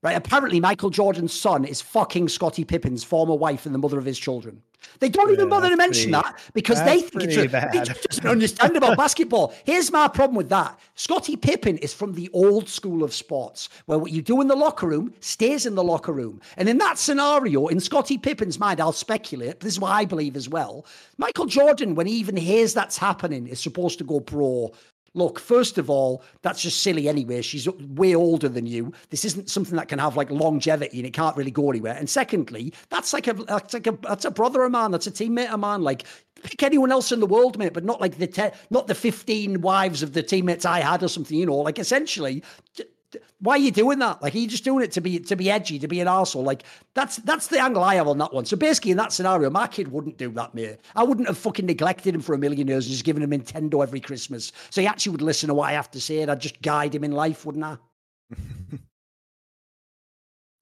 Right? 0.03 0.15
Apparently, 0.15 0.59
Michael 0.59 0.91
Jordan's 0.91 1.33
son 1.33 1.65
is 1.65 1.81
fucking 1.81 2.29
Scottie 2.29 2.63
Pippen's 2.63 3.03
former 3.03 3.35
wife 3.35 3.65
and 3.65 3.73
the 3.73 3.79
mother 3.79 3.97
of 3.97 4.05
his 4.05 4.19
children. 4.19 4.61
They 4.99 5.09
don't 5.09 5.29
yeah, 5.29 5.33
even 5.33 5.49
bother 5.49 5.69
to 5.69 5.75
mention 5.75 6.11
pretty, 6.11 6.23
that 6.23 6.39
because 6.53 6.83
they 6.83 7.01
think 7.01 7.23
it's 7.23 7.35
a, 7.35 7.69
they 7.71 7.83
just 7.83 8.03
doesn't 8.03 8.27
understand 8.27 8.77
about 8.77 8.97
basketball. 8.97 9.53
Here's 9.63 9.91
my 9.91 10.07
problem 10.07 10.35
with 10.35 10.49
that. 10.49 10.79
Scottie 10.95 11.35
Pippen 11.35 11.77
is 11.79 11.93
from 11.93 12.13
the 12.13 12.29
old 12.33 12.69
school 12.69 13.03
of 13.03 13.13
sports, 13.13 13.69
where 13.85 13.97
what 13.97 14.11
you 14.11 14.21
do 14.21 14.39
in 14.41 14.47
the 14.47 14.55
locker 14.55 14.87
room 14.87 15.13
stays 15.19 15.65
in 15.65 15.75
the 15.75 15.83
locker 15.83 16.13
room. 16.13 16.41
And 16.57 16.69
in 16.69 16.77
that 16.77 16.97
scenario, 16.97 17.67
in 17.67 17.79
Scottie 17.79 18.17
Pippen's 18.17 18.59
mind, 18.59 18.79
I'll 18.79 18.91
speculate, 18.91 19.51
but 19.51 19.61
this 19.61 19.73
is 19.73 19.79
what 19.79 19.91
I 19.91 20.05
believe 20.05 20.35
as 20.35 20.47
well. 20.47 20.85
Michael 21.17 21.45
Jordan, 21.45 21.95
when 21.95 22.07
he 22.07 22.13
even 22.13 22.37
hears 22.37 22.73
that's 22.73 22.97
happening, 22.97 23.47
is 23.47 23.59
supposed 23.59 23.97
to 23.99 24.03
go 24.03 24.19
pro 24.19 24.71
look, 25.17 25.39
first 25.39 25.77
of 25.77 25.89
all, 25.89 26.23
that's 26.43 26.61
just 26.61 26.81
silly 26.81 27.09
anyway. 27.09 27.41
She's 27.41 27.67
way 27.67 28.15
older 28.15 28.47
than 28.47 28.65
you. 28.65 28.93
This 29.09 29.25
isn't 29.25 29.49
something 29.49 29.75
that 29.75 29.87
can 29.87 29.99
have 29.99 30.15
like 30.15 30.29
longevity 30.29 30.99
and 30.99 31.07
it 31.07 31.13
can't 31.13 31.35
really 31.35 31.51
go 31.51 31.69
anywhere. 31.69 31.93
And 31.93 32.09
secondly, 32.09 32.73
that's 32.89 33.11
like 33.11 33.27
a 33.27 33.33
that's 33.33 33.73
like 33.73 33.87
a 33.87 33.97
that's 34.03 34.25
a 34.25 34.31
brother 34.31 34.63
of 34.63 34.71
mine, 34.71 34.91
that's 34.91 35.07
a 35.07 35.11
teammate 35.11 35.51
of 35.51 35.59
mine. 35.59 35.81
Like 35.81 36.03
pick 36.43 36.63
anyone 36.63 36.91
else 36.91 37.11
in 37.11 37.19
the 37.19 37.25
world, 37.25 37.57
mate, 37.57 37.73
but 37.73 37.83
not 37.83 37.99
like 37.99 38.17
the 38.17 38.27
te- 38.27 38.51
not 38.69 38.87
the 38.87 38.95
15 38.95 39.61
wives 39.61 40.03
of 40.03 40.13
the 40.13 40.23
teammates 40.23 40.65
I 40.65 40.79
had 40.79 41.03
or 41.03 41.07
something, 41.07 41.37
you 41.37 41.47
know, 41.47 41.57
like 41.57 41.79
essentially 41.79 42.43
why 43.39 43.53
are 43.53 43.59
you 43.59 43.71
doing 43.71 43.99
that? 43.99 44.21
Like, 44.21 44.33
are 44.33 44.37
you 44.37 44.47
just 44.47 44.63
doing 44.63 44.83
it 44.83 44.91
to 44.93 45.01
be 45.01 45.19
to 45.19 45.35
be 45.35 45.51
edgy, 45.51 45.77
to 45.79 45.87
be 45.87 45.99
an 45.99 46.07
arsehole? 46.07 46.43
Like, 46.43 46.63
that's 46.95 47.17
that's 47.17 47.47
the 47.47 47.61
angle 47.61 47.83
I 47.83 47.95
have 47.95 48.07
on 48.07 48.17
that 48.17 48.33
one. 48.33 48.45
So 48.45 48.57
basically, 48.57 48.91
in 48.91 48.97
that 48.97 49.13
scenario, 49.13 49.49
my 49.49 49.67
kid 49.67 49.91
wouldn't 49.91 50.17
do 50.17 50.31
that, 50.31 50.55
mate. 50.55 50.77
I 50.95 51.03
wouldn't 51.03 51.27
have 51.27 51.37
fucking 51.37 51.65
neglected 51.65 52.15
him 52.15 52.21
for 52.21 52.33
a 52.33 52.37
million 52.37 52.67
years 52.67 52.85
and 52.85 52.91
just 52.91 53.03
given 53.05 53.21
him 53.21 53.29
Nintendo 53.29 53.83
every 53.83 53.99
Christmas. 53.99 54.51
So 54.71 54.81
he 54.81 54.87
actually 54.87 55.11
would 55.11 55.21
listen 55.21 55.47
to 55.49 55.53
what 55.53 55.69
I 55.69 55.73
have 55.73 55.91
to 55.91 56.01
say, 56.01 56.21
and 56.21 56.31
I'd 56.31 56.41
just 56.41 56.61
guide 56.61 56.95
him 56.95 57.03
in 57.03 57.11
life, 57.11 57.45
wouldn't 57.45 57.63
I? 57.63 57.77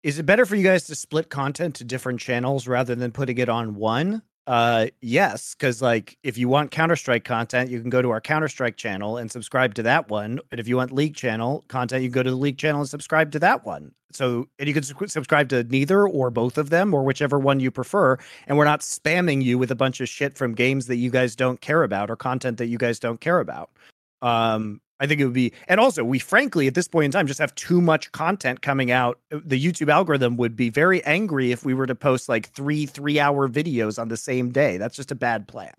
Is 0.04 0.20
it 0.20 0.26
better 0.28 0.46
for 0.46 0.56
you 0.56 0.64
guys 0.64 0.84
to 0.86 0.96
split 0.96 1.30
content 1.32 1.76
to 1.76 1.84
different 1.84 2.20
channels 2.20 2.68
rather 2.68 2.94
than 2.94 3.12
putting 3.12 3.40
it 3.40 3.50
on 3.50 3.76
one? 3.76 4.22
Uh, 4.48 4.88
yes, 5.02 5.56
because 5.56 5.82
like 5.82 6.18
if 6.22 6.38
you 6.38 6.48
want 6.48 6.70
Counter 6.70 6.96
Strike 6.96 7.24
content, 7.24 7.72
you 7.72 7.82
can 7.82 7.90
go 7.90 8.02
to 8.02 8.12
our 8.12 8.22
Counter 8.22 8.48
Strike 8.48 8.78
channel 8.78 9.18
and 9.18 9.32
subscribe 9.32 9.74
to 9.76 9.84
that 9.84 10.10
one. 10.10 10.40
And 10.52 10.60
if 10.60 10.68
you 10.68 10.78
want 10.78 10.92
League 10.92 11.16
channel 11.16 11.66
content, 11.68 12.04
you 12.04 12.10
go 12.10 12.22
to 12.22 12.30
the 12.30 12.36
League 12.36 12.58
channel 12.58 12.82
and 12.82 12.90
subscribe 12.90 13.32
to 13.32 13.40
that 13.40 13.66
one. 13.66 13.92
So 14.12 14.48
and 14.60 14.68
you 14.68 14.74
can 14.74 14.84
su- 14.84 15.08
subscribe 15.08 15.50
to 15.50 15.64
neither 15.64 16.08
or 16.08 16.30
both 16.30 16.60
of 16.60 16.70
them 16.70 16.94
or 16.94 17.04
whichever 17.04 17.40
one 17.40 17.60
you 17.60 17.72
prefer. 17.72 18.18
And 18.46 18.58
we're 18.58 18.66
not 18.66 18.82
spamming 18.82 19.44
you 19.44 19.58
with 19.58 19.72
a 19.72 19.76
bunch 19.76 20.00
of 20.00 20.08
shit 20.08 20.38
from 20.38 20.54
games 20.54 20.86
that 20.88 20.98
you 20.98 21.10
guys 21.10 21.36
don't 21.36 21.60
care 21.60 21.82
about 21.82 22.12
or 22.12 22.16
content 22.16 22.60
that 22.60 22.68
you 22.68 22.78
guys 22.78 23.00
don't 23.00 23.20
care 23.20 23.40
about. 23.40 23.72
Um, 24.22 24.80
I 25.00 25.08
think 25.08 25.20
it 25.20 25.26
would 25.26 25.34
be, 25.34 25.52
and 25.68 25.80
also 25.80 26.04
we 26.04 26.20
frankly 26.20 26.68
at 26.68 26.74
this 26.74 26.88
point 26.88 27.06
in 27.06 27.12
time 27.12 27.28
just 27.28 27.40
have 27.40 27.54
too 27.56 27.82
much 27.82 28.12
content 28.12 28.62
coming 28.62 28.92
out. 28.92 29.20
Uh, 29.32 29.40
the 29.44 29.62
YouTube 29.62 29.90
algorithm 29.90 30.38
would 30.38 30.56
be 30.56 30.70
very 30.70 31.04
angry 31.04 31.52
if 31.52 31.66
we 31.66 31.74
were 31.74 31.86
to 31.86 31.96
post 31.96 32.30
like 32.30 32.50
three 32.50 32.86
three 32.86 33.20
hour 33.20 33.50
videos 33.50 34.00
on 34.00 34.08
the 34.08 34.18
same 34.18 34.52
day. 34.52 34.78
That's 34.78 34.96
just 34.96 35.12
a 35.12 35.16
bad 35.16 35.48
plan. 35.48 35.74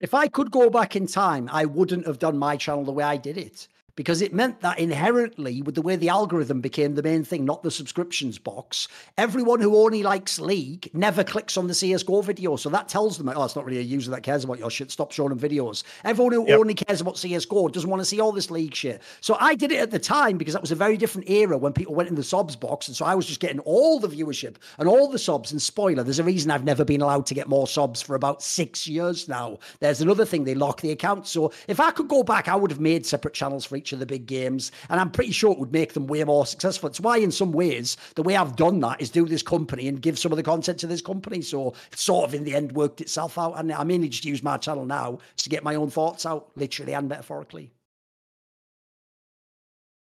If 0.00 0.14
I 0.14 0.26
could 0.26 0.50
go 0.50 0.68
back 0.70 0.96
in 0.96 1.06
time, 1.06 1.48
I 1.52 1.64
wouldn't 1.64 2.06
have 2.06 2.18
done 2.18 2.36
my 2.38 2.56
channel 2.56 2.84
the 2.84 2.92
way 2.92 3.04
I 3.04 3.16
did 3.16 3.38
it 3.38 3.68
because 3.94 4.22
it 4.22 4.32
meant 4.32 4.60
that 4.60 4.78
inherently, 4.78 5.60
with 5.62 5.74
the 5.74 5.82
way 5.82 5.96
the 5.96 6.08
algorithm 6.08 6.60
became 6.60 6.94
the 6.94 7.02
main 7.02 7.24
thing, 7.24 7.44
not 7.44 7.62
the 7.62 7.70
subscriptions 7.70 8.38
box, 8.38 8.88
everyone 9.18 9.60
who 9.60 9.76
only 9.76 10.02
likes 10.02 10.40
League 10.40 10.88
never 10.94 11.22
clicks 11.22 11.56
on 11.56 11.66
the 11.66 11.74
CSGO 11.74 12.24
video. 12.24 12.56
So 12.56 12.70
that 12.70 12.88
tells 12.88 13.18
them, 13.18 13.28
oh, 13.28 13.44
it's 13.44 13.56
not 13.56 13.66
really 13.66 13.78
a 13.78 13.82
user 13.82 14.10
that 14.12 14.22
cares 14.22 14.44
about 14.44 14.58
your 14.58 14.70
shit. 14.70 14.90
Stop 14.90 15.12
showing 15.12 15.28
them 15.28 15.38
videos. 15.38 15.82
Everyone 16.04 16.32
who 16.32 16.48
yep. 16.48 16.58
only 16.58 16.74
cares 16.74 17.00
about 17.00 17.16
CSGO 17.16 17.70
doesn't 17.70 17.88
want 17.88 18.00
to 18.00 18.06
see 18.06 18.20
all 18.20 18.32
this 18.32 18.50
League 18.50 18.74
shit. 18.74 19.02
So 19.20 19.36
I 19.38 19.54
did 19.54 19.72
it 19.72 19.80
at 19.80 19.90
the 19.90 19.98
time 19.98 20.38
because 20.38 20.54
that 20.54 20.62
was 20.62 20.72
a 20.72 20.76
very 20.76 20.96
different 20.96 21.28
era 21.28 21.58
when 21.58 21.72
people 21.72 21.94
went 21.94 22.08
in 22.08 22.14
the 22.14 22.22
subs 22.22 22.56
box. 22.56 22.88
And 22.88 22.96
so 22.96 23.04
I 23.04 23.14
was 23.14 23.26
just 23.26 23.40
getting 23.40 23.60
all 23.60 23.98
the 23.98 24.08
viewership 24.08 24.56
and 24.78 24.88
all 24.88 25.08
the 25.08 25.18
subs. 25.18 25.52
And 25.52 25.60
spoiler, 25.60 26.02
there's 26.02 26.18
a 26.18 26.24
reason 26.24 26.50
I've 26.50 26.64
never 26.64 26.84
been 26.84 27.02
allowed 27.02 27.26
to 27.26 27.34
get 27.34 27.48
more 27.48 27.66
subs 27.66 28.00
for 28.00 28.14
about 28.14 28.42
six 28.42 28.88
years 28.88 29.28
now. 29.28 29.58
There's 29.80 30.00
another 30.00 30.24
thing, 30.24 30.44
they 30.44 30.54
lock 30.54 30.80
the 30.80 30.92
account. 30.92 31.26
So 31.26 31.52
if 31.68 31.78
I 31.78 31.90
could 31.90 32.08
go 32.08 32.22
back, 32.22 32.48
I 32.48 32.56
would 32.56 32.70
have 32.70 32.80
made 32.80 33.04
separate 33.04 33.34
channels 33.34 33.66
for 33.66 33.76
each 33.82 33.92
of 33.92 33.98
the 33.98 34.06
big 34.06 34.26
games. 34.26 34.70
And 34.88 35.00
I'm 35.00 35.10
pretty 35.10 35.32
sure 35.32 35.52
it 35.52 35.58
would 35.58 35.72
make 35.72 35.92
them 35.92 36.06
way 36.06 36.22
more 36.22 36.46
successful. 36.46 36.88
It's 36.88 37.00
why, 37.00 37.18
in 37.18 37.32
some 37.32 37.52
ways, 37.52 37.96
the 38.14 38.22
way 38.22 38.36
I've 38.36 38.54
done 38.54 38.78
that 38.80 39.00
is 39.00 39.10
do 39.10 39.26
this 39.26 39.42
company 39.42 39.88
and 39.88 40.00
give 40.00 40.18
some 40.18 40.32
of 40.32 40.36
the 40.36 40.42
content 40.42 40.78
to 40.80 40.86
this 40.86 41.02
company. 41.02 41.42
So 41.42 41.74
it's 41.90 42.02
sort 42.02 42.28
of 42.28 42.34
in 42.34 42.44
the 42.44 42.54
end 42.54 42.72
worked 42.72 43.00
itself 43.00 43.38
out. 43.38 43.54
And 43.58 43.72
I 43.72 43.82
mainly 43.82 44.08
just 44.08 44.24
use 44.24 44.42
my 44.42 44.56
channel 44.56 44.86
now 44.86 45.18
to 45.38 45.48
get 45.48 45.64
my 45.64 45.74
own 45.74 45.90
thoughts 45.90 46.24
out, 46.24 46.50
literally 46.54 46.94
and 46.94 47.08
metaphorically. 47.08 47.72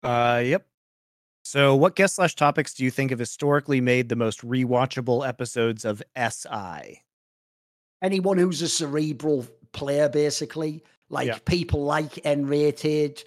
Uh, 0.02 0.42
yep. 0.46 0.66
So, 1.44 1.76
what 1.76 1.96
guest 1.96 2.16
slash 2.16 2.36
topics 2.36 2.74
do 2.74 2.84
you 2.84 2.92
think 2.92 3.12
have 3.12 3.20
historically 3.20 3.82
made 3.82 4.10
the 4.10 4.16
most 4.16 4.42
rewatchable 4.42 5.28
episodes 5.28 5.86
of 5.86 6.04
SI? 6.18 7.02
Anyone 8.02 8.38
who's 8.38 8.62
a 8.62 8.68
cerebral 8.68 9.46
player, 9.72 10.10
basically. 10.10 10.84
Like 11.10 11.28
yeah. 11.28 11.38
people 11.46 11.84
like 11.84 12.16
Nrated 12.16 13.24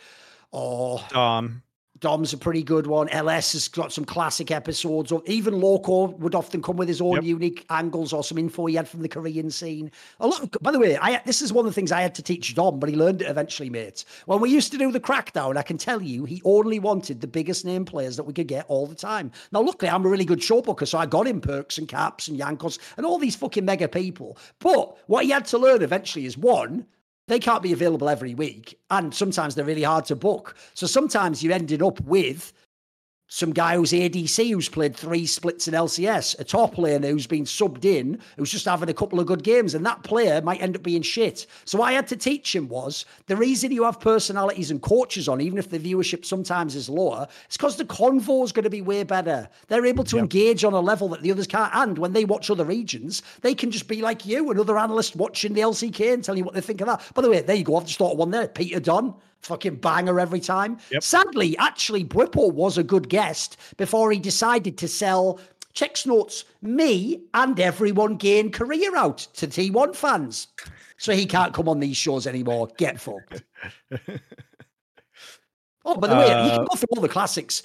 or 0.53 1.03
Dom. 1.11 1.62
Dom's 2.01 2.33
a 2.33 2.39
pretty 2.39 2.62
good 2.62 2.87
one. 2.87 3.11
LS 3.11 3.53
has 3.53 3.69
got 3.69 3.93
some 3.93 4.07
classic 4.07 4.51
episodes. 4.51 5.12
Or 5.12 5.23
even 5.27 5.61
Loco 5.61 6.07
would 6.07 6.35
often 6.35 6.62
come 6.62 6.77
with 6.77 6.89
his 6.89 7.01
own 7.01 7.17
yep. 7.17 7.25
unique 7.25 7.67
angles 7.69 8.12
or 8.12 8.25
some 8.25 8.39
info 8.39 8.67
he 8.67 8.75
had 8.75 8.89
from 8.89 9.03
the 9.03 9.09
Korean 9.09 9.51
scene. 9.51 9.91
A 10.19 10.27
lot. 10.27 10.43
Of, 10.43 10.51
by 10.62 10.73
the 10.73 10.79
way, 10.79 10.97
I 10.97 11.20
this 11.27 11.43
is 11.43 11.53
one 11.53 11.67
of 11.67 11.70
the 11.70 11.75
things 11.75 11.93
I 11.93 12.01
had 12.01 12.15
to 12.15 12.23
teach 12.23 12.55
Dom, 12.55 12.81
but 12.81 12.89
he 12.89 12.97
learned 12.97 13.20
it 13.20 13.29
eventually, 13.29 13.69
mate. 13.69 14.05
When 14.25 14.41
we 14.41 14.51
used 14.51 14.73
to 14.73 14.79
do 14.79 14.91
the 14.91 15.01
crackdown, 15.01 15.57
I 15.59 15.62
can 15.62 15.77
tell 15.77 16.01
you 16.01 16.25
he 16.25 16.41
only 16.45 16.79
wanted 16.79 17.20
the 17.20 17.27
biggest 17.27 17.65
name 17.65 17.85
players 17.85 18.17
that 18.17 18.25
we 18.25 18.33
could 18.33 18.49
get 18.49 18.65
all 18.69 18.87
the 18.87 18.95
time. 18.95 19.31
Now, 19.53 19.61
luckily, 19.61 19.91
I'm 19.91 20.07
a 20.07 20.09
really 20.09 20.25
good 20.25 20.43
show 20.43 20.62
booker, 20.62 20.87
so 20.87 20.99
I 20.99 21.07
got 21.07 21.27
him 21.27 21.41
Perkz 21.41 21.77
and 21.77 21.87
Caps 21.87 22.29
and 22.29 22.41
Jankos 22.41 22.79
and 22.97 23.05
all 23.05 23.19
these 23.19 23.37
fucking 23.37 23.65
mega 23.65 23.89
people. 23.89 24.39
But 24.59 24.97
what 25.07 25.25
he 25.25 25.31
had 25.31 25.45
to 25.47 25.59
learn 25.59 25.83
eventually 25.83 26.25
is 26.25 26.39
one 26.39 26.87
they 27.31 27.39
can't 27.39 27.62
be 27.62 27.73
available 27.73 28.09
every 28.09 28.34
week. 28.34 28.76
And 28.91 29.15
sometimes 29.15 29.55
they're 29.55 29.65
really 29.65 29.84
hard 29.84 30.05
to 30.07 30.17
book. 30.17 30.57
So 30.75 30.89
sometimes 30.89 31.44
you 31.44 31.52
ended 31.52 31.81
up 31.81 32.00
with 32.00 32.52
some 33.33 33.52
guy 33.52 33.76
who's 33.76 33.92
ADC 33.92 34.50
who's 34.50 34.68
played 34.68 34.94
three 34.94 35.25
splits 35.25 35.68
in 35.68 35.75
LCS, 35.75 36.39
a 36.41 36.44
top 36.44 36.75
laner 36.75 37.10
who's 37.10 37.28
been 37.28 37.44
subbed 37.44 37.84
in, 37.84 38.18
who's 38.36 38.50
just 38.50 38.65
having 38.65 38.89
a 38.89 38.94
couple 38.94 39.20
of 39.20 39.26
good 39.26 39.44
games, 39.44 39.73
and 39.73 39.86
that 39.86 40.02
player 40.02 40.42
might 40.42 40.60
end 40.60 40.75
up 40.75 40.83
being 40.83 41.00
shit. 41.00 41.47
So 41.65 41.78
what 41.78 41.86
I 41.86 41.92
had 41.92 42.09
to 42.09 42.17
teach 42.17 42.55
him 42.55 42.68
was 42.68 43.07
the 43.26 43.36
reason 43.36 43.70
you 43.70 43.84
have 43.84 44.00
personalities 44.00 44.73
and 44.73 44.83
coaches 44.83 45.28
on, 45.28 45.41
even 45.41 45.59
if 45.59 45.70
the 45.70 45.78
viewership 45.78 46.25
sometimes 46.25 46.75
is 46.75 46.89
lower, 46.89 47.28
it's 47.44 47.57
because 47.57 47.76
the 47.76 47.84
convo 47.84 48.44
is 48.44 48.50
going 48.50 48.65
to 48.65 48.70
be 48.70 48.83
way 48.83 49.05
better. 49.05 49.49
They're 49.68 49.86
able 49.86 50.05
to 50.05 50.17
yep. 50.17 50.25
engage 50.25 50.65
on 50.65 50.73
a 50.73 50.81
level 50.81 51.09
that 51.10 51.23
the 51.23 51.31
others 51.31 51.47
can't. 51.47 51.73
And 51.73 51.99
when 51.99 52.12
they 52.12 52.25
watch 52.25 52.50
other 52.50 52.65
regions, 52.65 53.23
they 53.42 53.55
can 53.55 53.70
just 53.70 53.86
be 53.86 54.02
like 54.02 54.26
you, 54.26 54.50
another 54.50 54.76
analyst 54.76 55.15
watching 55.15 55.52
the 55.52 55.60
LCK 55.60 56.15
and 56.15 56.25
telling 56.25 56.39
you 56.39 56.44
what 56.44 56.55
they 56.55 56.60
think 56.60 56.81
of 56.81 56.89
that. 56.89 57.00
By 57.15 57.23
the 57.23 57.31
way, 57.31 57.42
there 57.42 57.55
you 57.55 57.62
go. 57.62 57.76
I've 57.76 57.86
just 57.86 57.99
thought 57.99 58.15
of 58.15 58.18
one 58.18 58.33
there. 58.33 58.49
Peter 58.49 58.81
Dun 58.81 59.15
fucking 59.43 59.77
banger 59.77 60.20
every 60.20 60.41
time. 60.41 60.78
Yep. 60.91 61.02
Sadly, 61.02 61.57
actually, 61.59 62.05
Bwipo 62.05 62.52
was 62.52 62.78
a 62.78 62.83
good 62.83 63.09
guest 63.09 63.57
before 63.77 64.10
he 64.12 64.19
decided 64.19 64.77
to 64.78 64.89
sell 64.89 65.41
checks 65.73 66.07
notes, 66.07 66.44
me 66.62 67.23
and 67.35 67.59
everyone 67.59 68.17
gain 68.17 68.51
career 68.51 68.97
out 68.97 69.19
to 69.35 69.47
T1 69.47 69.94
fans. 69.94 70.49
So 70.99 71.15
he 71.15 71.27
can't 71.27 71.55
come 71.55 71.69
on 71.69 71.81
these 71.81 71.97
shows 71.97 72.27
anymore. 72.27 72.69
Get 72.77 73.01
fucked. 73.01 73.43
oh, 75.85 75.97
by 75.97 76.09
the 76.09 76.15
way, 76.15 76.31
uh, 76.31 76.44
you 76.44 76.51
can 76.51 76.67
go 76.67 76.77
through 76.77 76.89
all 76.97 77.02
the 77.02 77.09
classics. 77.09 77.62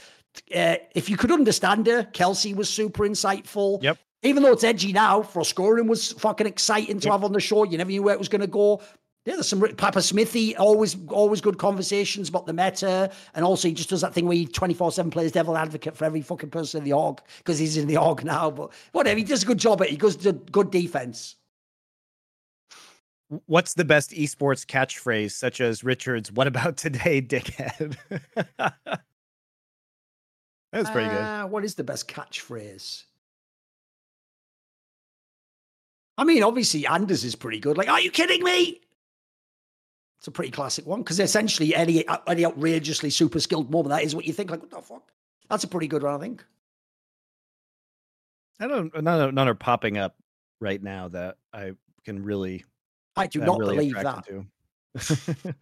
Uh, 0.55 0.75
if 0.93 1.09
you 1.09 1.17
could 1.17 1.31
understand 1.31 1.87
her, 1.87 2.03
Kelsey 2.13 2.53
was 2.53 2.69
super 2.69 3.03
insightful. 3.03 3.81
Yep. 3.83 3.97
Even 4.23 4.41
though 4.41 4.53
it's 4.53 4.63
edgy 4.63 4.93
now, 4.93 5.21
Froskurinn 5.21 5.87
was 5.87 6.13
fucking 6.13 6.47
exciting 6.47 6.99
to 6.99 7.05
yep. 7.05 7.11
have 7.11 7.23
on 7.23 7.33
the 7.33 7.39
show. 7.39 7.63
You 7.63 7.77
never 7.77 7.91
knew 7.91 8.03
where 8.03 8.13
it 8.13 8.19
was 8.19 8.29
going 8.29 8.41
to 8.41 8.47
go. 8.47 8.81
Yeah, 9.25 9.33
there's 9.33 9.47
some 9.47 9.61
Papa 9.75 10.03
Smithy, 10.03 10.55
always 10.55 10.95
always 11.07 11.41
good 11.41 11.57
conversations 11.57 12.29
about 12.29 12.45
the 12.45 12.53
meta. 12.53 13.11
And 13.33 13.43
also 13.43 13.67
he 13.67 13.73
just 13.73 13.89
does 13.89 14.01
that 14.01 14.13
thing 14.13 14.27
where 14.27 14.37
he 14.37 14.45
24-7 14.45 15.09
plays 15.11 15.31
devil 15.31 15.57
advocate 15.57 15.97
for 15.97 16.05
every 16.05 16.21
fucking 16.21 16.51
person 16.51 16.77
in 16.79 16.83
the 16.83 16.93
org 16.93 17.21
because 17.39 17.57
he's 17.57 17.75
in 17.75 17.87
the 17.87 17.97
org 17.97 18.23
now. 18.23 18.51
But 18.51 18.71
whatever, 18.91 19.17
he 19.17 19.23
does 19.23 19.41
a 19.41 19.47
good 19.47 19.57
job 19.57 19.81
at 19.81 19.87
it. 19.87 19.91
He 19.91 19.97
goes 19.97 20.15
to 20.17 20.33
good 20.33 20.69
defense. 20.69 21.37
What's 23.47 23.73
the 23.73 23.83
best 23.83 24.11
esports 24.11 24.63
catchphrase, 24.63 25.31
such 25.31 25.59
as 25.59 25.83
Richard's 25.83 26.31
"What 26.31 26.45
about 26.45 26.77
today, 26.77 27.19
dickhead"? 27.19 27.97
That's 30.71 30.89
pretty 30.91 31.09
good. 31.09 31.21
Uh, 31.21 31.47
what 31.47 31.65
is 31.65 31.73
the 31.73 31.83
best 31.83 32.07
catchphrase? 32.07 33.05
I 36.17 36.23
mean, 36.23 36.43
obviously, 36.43 36.85
Anders 36.85 37.23
is 37.23 37.35
pretty 37.35 37.59
good. 37.59 37.77
Like, 37.77 37.89
are 37.89 37.99
you 37.99 38.11
kidding 38.11 38.43
me? 38.43 38.81
It's 40.25 40.29
a 40.29 40.31
pretty 40.31 40.49
classic 40.49 40.87
one 40.87 41.01
because 41.01 41.19
essentially 41.19 41.75
any 41.75 42.03
any 42.25 42.47
outrageously 42.47 43.11
super 43.11 43.39
skilled 43.39 43.69
moment 43.69 43.89
that 43.89 44.01
is 44.01 44.15
what 44.15 44.25
you 44.25 44.33
think 44.33 44.49
like 44.49 44.59
what 44.59 44.71
the 44.71 44.81
fuck. 44.81 45.11
That's 45.51 45.63
a 45.63 45.67
pretty 45.67 45.85
good 45.85 46.01
one, 46.01 46.15
I 46.15 46.17
think. 46.17 46.43
I 48.59 48.65
don't 48.65 49.03
none, 49.03 49.35
none 49.35 49.47
are 49.47 49.53
popping 49.53 49.99
up 49.99 50.15
right 50.59 50.81
now 50.81 51.09
that 51.09 51.37
I 51.53 51.73
can 52.05 52.23
really. 52.23 52.65
I 53.15 53.27
do 53.27 53.39
not 53.39 53.59
really 53.59 53.91
believe 53.91 53.93
that. 54.01 55.55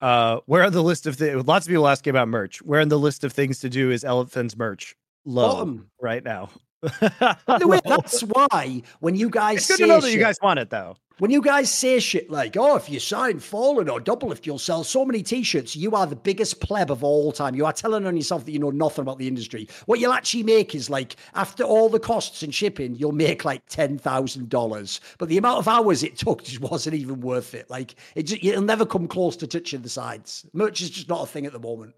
uh, 0.00 0.40
where 0.46 0.64
on 0.64 0.72
the 0.72 0.82
list 0.82 1.06
of 1.06 1.14
things? 1.14 1.46
Lots 1.46 1.66
of 1.66 1.70
people 1.70 1.86
asking 1.86 2.10
about 2.10 2.26
merch. 2.26 2.60
Where 2.62 2.80
on 2.80 2.88
the 2.88 2.98
list 2.98 3.22
of 3.22 3.32
things 3.32 3.60
to 3.60 3.68
do 3.68 3.92
is 3.92 4.02
LFN's 4.02 4.56
merch? 4.56 4.96
Low 5.24 5.52
Bottom. 5.52 5.88
right 6.00 6.24
now. 6.24 6.50
By 6.82 7.58
the 7.58 7.68
way, 7.68 7.80
that's 7.84 8.22
why 8.22 8.82
when 9.00 9.14
you 9.14 9.30
guys 9.30 9.58
it's 9.58 9.68
good 9.68 9.78
to 9.78 9.86
know 9.86 10.00
that 10.00 10.12
you 10.12 10.18
guys 10.18 10.38
want 10.42 10.58
it 10.58 10.70
though. 10.70 10.96
When 11.18 11.30
you 11.30 11.40
guys 11.40 11.70
say 11.70 12.00
shit 12.00 12.30
like, 12.30 12.56
oh, 12.56 12.74
if 12.74 12.90
you 12.90 12.98
sign 12.98 13.38
Fallen 13.38 13.88
or 13.88 14.00
Doublelift, 14.00 14.44
you'll 14.44 14.58
sell 14.58 14.82
so 14.82 15.04
many 15.04 15.22
t 15.22 15.44
shirts, 15.44 15.76
you 15.76 15.92
are 15.92 16.06
the 16.06 16.16
biggest 16.16 16.60
pleb 16.60 16.90
of 16.90 17.04
all 17.04 17.30
time. 17.30 17.54
You 17.54 17.64
are 17.64 17.72
telling 17.72 18.06
on 18.06 18.16
yourself 18.16 18.44
that 18.44 18.50
you 18.50 18.58
know 18.58 18.70
nothing 18.70 19.02
about 19.02 19.18
the 19.18 19.28
industry. 19.28 19.68
What 19.86 20.00
you'll 20.00 20.12
actually 20.12 20.42
make 20.42 20.74
is 20.74 20.90
like, 20.90 21.14
after 21.34 21.62
all 21.62 21.88
the 21.88 22.00
costs 22.00 22.42
and 22.42 22.52
shipping, 22.52 22.96
you'll 22.96 23.12
make 23.12 23.44
like 23.44 23.64
$10,000. 23.68 25.00
But 25.18 25.28
the 25.28 25.38
amount 25.38 25.58
of 25.58 25.68
hours 25.68 26.02
it 26.02 26.16
took 26.16 26.42
just 26.42 26.60
wasn't 26.60 26.96
even 26.96 27.20
worth 27.20 27.54
it. 27.54 27.70
Like, 27.70 27.94
it 28.16 28.24
just, 28.24 28.42
it'll 28.42 28.62
never 28.62 28.84
come 28.84 29.06
close 29.06 29.36
to 29.36 29.46
touching 29.46 29.82
the 29.82 29.88
sides. 29.88 30.44
Merch 30.54 30.80
is 30.80 30.90
just 30.90 31.08
not 31.08 31.22
a 31.22 31.26
thing 31.26 31.46
at 31.46 31.52
the 31.52 31.60
moment. 31.60 31.94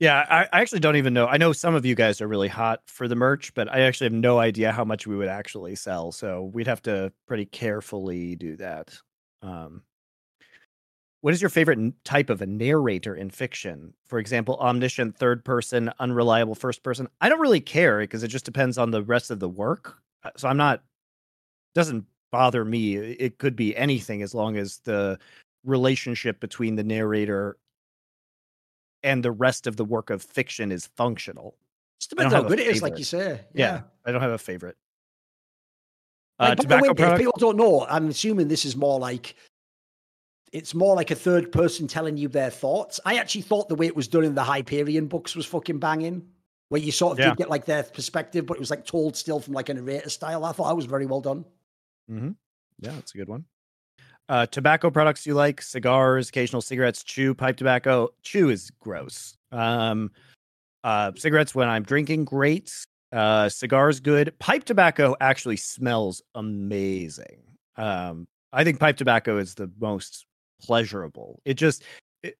Yeah, 0.00 0.24
I, 0.30 0.48
I, 0.50 0.62
actually 0.62 0.80
don't 0.80 0.96
even 0.96 1.12
know. 1.12 1.26
I 1.26 1.36
know 1.36 1.52
some 1.52 1.74
of 1.74 1.84
you 1.84 1.94
guys 1.94 2.22
are 2.22 2.26
really 2.26 2.48
hot 2.48 2.80
for 2.86 3.06
the 3.06 3.14
merch, 3.14 3.52
but 3.52 3.70
I 3.70 3.80
actually 3.80 4.06
have 4.06 4.14
no 4.14 4.38
idea 4.38 4.72
how 4.72 4.82
much 4.82 5.06
we 5.06 5.14
would 5.14 5.28
actually 5.28 5.76
sell. 5.76 6.10
So 6.10 6.50
we'd 6.54 6.66
have 6.66 6.80
to 6.82 7.12
pretty 7.28 7.44
carefully 7.44 8.34
do 8.34 8.56
that. 8.56 8.98
Um, 9.42 9.82
what 11.20 11.34
is 11.34 11.42
your 11.42 11.50
favorite 11.50 11.92
type 12.02 12.30
of 12.30 12.40
a 12.40 12.46
narrator 12.46 13.14
in 13.14 13.28
fiction? 13.28 13.92
For 14.06 14.18
example, 14.18 14.56
omniscient 14.56 15.18
third 15.18 15.44
person, 15.44 15.92
unreliable 15.98 16.54
first 16.54 16.82
person. 16.82 17.06
I 17.20 17.28
don't 17.28 17.40
really 17.40 17.60
care 17.60 17.98
because 18.00 18.22
it 18.22 18.28
just 18.28 18.46
depends 18.46 18.78
on 18.78 18.90
the 18.90 19.02
rest 19.02 19.30
of 19.30 19.38
the 19.38 19.50
work. 19.50 19.98
Uh, 20.24 20.30
so 20.34 20.48
I'm 20.48 20.56
not 20.56 20.82
doesn't 21.74 22.06
bother 22.32 22.64
me. 22.64 22.96
It 22.96 23.36
could 23.36 23.54
be 23.54 23.76
anything 23.76 24.22
as 24.22 24.34
long 24.34 24.56
as 24.56 24.78
the 24.84 25.18
relationship 25.62 26.40
between 26.40 26.76
the 26.76 26.84
narrator 26.84 27.58
and 29.02 29.24
the 29.24 29.32
rest 29.32 29.66
of 29.66 29.76
the 29.76 29.84
work 29.84 30.10
of 30.10 30.22
fiction 30.22 30.72
is 30.72 30.86
functional. 30.96 31.56
Just 31.98 32.10
depends 32.10 32.32
how 32.32 32.42
good 32.42 32.60
it 32.60 32.66
is, 32.66 32.82
like 32.82 32.98
you 32.98 33.04
say. 33.04 33.40
Yeah. 33.52 33.72
yeah. 33.72 33.80
I 34.04 34.12
don't 34.12 34.22
have 34.22 34.32
a 34.32 34.38
favorite. 34.38 34.76
Uh, 36.38 36.48
like, 36.50 36.58
tobacco 36.58 36.94
way, 36.94 37.12
if 37.12 37.18
people 37.18 37.34
don't 37.38 37.56
know, 37.56 37.86
I'm 37.86 38.08
assuming 38.08 38.48
this 38.48 38.64
is 38.64 38.74
more 38.74 38.98
like 38.98 39.34
it's 40.52 40.74
more 40.74 40.96
like 40.96 41.10
a 41.10 41.14
third 41.14 41.52
person 41.52 41.86
telling 41.86 42.16
you 42.16 42.28
their 42.28 42.50
thoughts. 42.50 42.98
I 43.04 43.18
actually 43.18 43.42
thought 43.42 43.68
the 43.68 43.74
way 43.74 43.86
it 43.86 43.94
was 43.94 44.08
done 44.08 44.24
in 44.24 44.34
the 44.34 44.42
Hyperion 44.42 45.06
books 45.06 45.36
was 45.36 45.46
fucking 45.46 45.78
banging, 45.78 46.26
where 46.70 46.80
you 46.80 46.92
sort 46.92 47.12
of 47.12 47.18
yeah. 47.18 47.28
did 47.28 47.36
get 47.36 47.50
like 47.50 47.66
their 47.66 47.82
perspective, 47.82 48.46
but 48.46 48.56
it 48.56 48.60
was 48.60 48.70
like 48.70 48.86
told 48.86 49.16
still 49.16 49.38
from 49.38 49.54
like 49.54 49.68
a 49.68 49.74
narrator 49.74 50.08
style. 50.08 50.44
I 50.44 50.52
thought 50.52 50.68
that 50.68 50.76
was 50.76 50.86
very 50.86 51.06
well 51.06 51.20
done. 51.20 51.44
Mm-hmm. 52.10 52.30
Yeah, 52.80 52.92
that's 52.92 53.14
a 53.14 53.18
good 53.18 53.28
one. 53.28 53.44
Uh, 54.30 54.46
tobacco 54.46 54.90
products 54.90 55.26
you 55.26 55.34
like? 55.34 55.60
Cigars, 55.60 56.28
occasional 56.28 56.62
cigarettes, 56.62 57.02
chew, 57.02 57.34
pipe 57.34 57.56
tobacco. 57.56 58.10
Chew 58.22 58.48
is 58.48 58.70
gross. 58.78 59.36
Um, 59.50 60.12
uh, 60.84 61.10
cigarettes 61.16 61.52
when 61.52 61.68
I'm 61.68 61.82
drinking, 61.82 62.26
great. 62.26 62.72
Uh, 63.12 63.48
cigars, 63.48 63.98
good. 63.98 64.32
Pipe 64.38 64.62
tobacco 64.62 65.16
actually 65.20 65.56
smells 65.56 66.22
amazing. 66.36 67.42
Um, 67.74 68.28
I 68.52 68.62
think 68.62 68.78
pipe 68.78 68.96
tobacco 68.96 69.36
is 69.36 69.56
the 69.56 69.68
most 69.80 70.26
pleasurable. 70.62 71.42
It 71.44 71.54
just 71.54 71.82
it, 72.22 72.36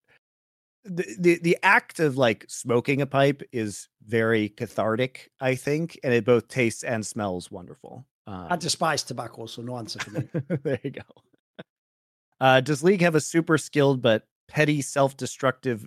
the, 0.85 1.17
the 1.19 1.41
the 1.43 1.59
act 1.65 1.99
of 1.99 2.17
like 2.17 2.45
smoking 2.47 3.03
a 3.03 3.07
pipe 3.07 3.43
is 3.51 3.89
very 4.07 4.51
cathartic. 4.51 5.29
I 5.41 5.57
think, 5.57 5.99
and 6.05 6.15
it 6.15 6.25
both 6.25 6.47
tastes 6.47 6.85
and 6.85 7.05
smells 7.05 7.51
wonderful. 7.51 8.07
Um, 8.29 8.47
I 8.49 8.55
despise 8.55 9.03
tobacco, 9.03 9.47
so 9.47 9.63
no 9.63 9.77
answer 9.77 9.99
for 9.99 10.11
me. 10.13 10.29
there 10.63 10.79
you 10.85 10.91
go. 10.91 11.03
Uh, 12.41 12.61
does 12.61 12.83
League 12.83 13.03
have 13.03 13.15
a 13.15 13.21
super 13.21 13.59
skilled 13.59 14.01
but 14.01 14.25
petty 14.49 14.83
self 14.83 15.17
destructive 15.17 15.87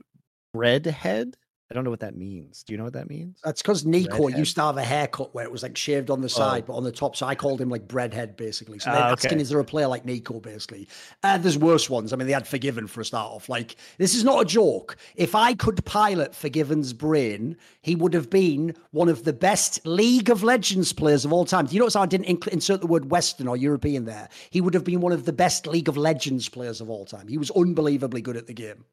breadhead? 0.55 1.33
I 1.73 1.75
don't 1.75 1.85
know 1.85 1.89
what 1.89 2.01
that 2.01 2.15
means. 2.15 2.61
Do 2.61 2.71
you 2.71 2.77
know 2.77 2.83
what 2.83 2.93
that 2.93 3.09
means? 3.09 3.39
That's 3.43 3.63
because 3.63 3.83
NiKo 3.83 4.25
Redhead. 4.25 4.37
used 4.37 4.55
to 4.57 4.61
have 4.61 4.77
a 4.77 4.83
haircut 4.83 5.33
where 5.33 5.43
it 5.43 5.51
was 5.51 5.63
like 5.63 5.75
shaved 5.75 6.11
on 6.11 6.21
the 6.21 6.29
side, 6.29 6.65
oh. 6.65 6.67
but 6.67 6.73
on 6.75 6.83
the 6.83 6.91
top. 6.91 7.15
So 7.15 7.25
I 7.25 7.33
called 7.33 7.59
him 7.59 7.69
like 7.69 7.87
breadhead, 7.87 8.37
basically. 8.37 8.77
So 8.77 8.91
they're 8.91 9.01
uh, 9.01 9.13
okay. 9.13 9.27
asking, 9.27 9.39
is 9.39 9.49
there 9.49 9.59
a 9.59 9.65
player 9.65 9.87
like 9.87 10.05
NiKo, 10.05 10.39
basically? 10.39 10.87
And 11.23 11.41
there's 11.41 11.57
worse 11.57 11.89
ones. 11.89 12.13
I 12.13 12.15
mean, 12.15 12.27
they 12.27 12.33
had 12.33 12.47
Forgiven 12.47 12.85
for 12.85 13.01
a 13.01 13.05
start 13.05 13.31
off. 13.31 13.49
Like, 13.49 13.75
this 13.97 14.13
is 14.13 14.23
not 14.23 14.39
a 14.43 14.45
joke. 14.45 14.97
If 15.15 15.33
I 15.33 15.55
could 15.55 15.83
pilot 15.83 16.35
Forgiven's 16.35 16.93
brain, 16.93 17.57
he 17.81 17.95
would 17.95 18.13
have 18.13 18.29
been 18.29 18.75
one 18.91 19.09
of 19.09 19.23
the 19.23 19.33
best 19.33 19.83
League 19.87 20.29
of 20.29 20.43
Legends 20.43 20.93
players 20.93 21.25
of 21.25 21.33
all 21.33 21.43
time. 21.43 21.65
Do 21.65 21.73
you 21.73 21.79
notice 21.79 21.95
how 21.95 22.03
I 22.03 22.05
didn't 22.05 22.27
inc- 22.27 22.47
insert 22.49 22.81
the 22.81 22.87
word 22.87 23.09
Western 23.09 23.47
or 23.47 23.57
European 23.57 24.05
there? 24.05 24.29
He 24.51 24.61
would 24.61 24.75
have 24.75 24.83
been 24.83 25.01
one 25.01 25.11
of 25.11 25.25
the 25.25 25.33
best 25.33 25.65
League 25.65 25.89
of 25.89 25.97
Legends 25.97 26.47
players 26.47 26.81
of 26.81 26.91
all 26.91 27.05
time. 27.05 27.27
He 27.27 27.39
was 27.39 27.49
unbelievably 27.49 28.21
good 28.21 28.37
at 28.37 28.45
the 28.45 28.53
game 28.53 28.85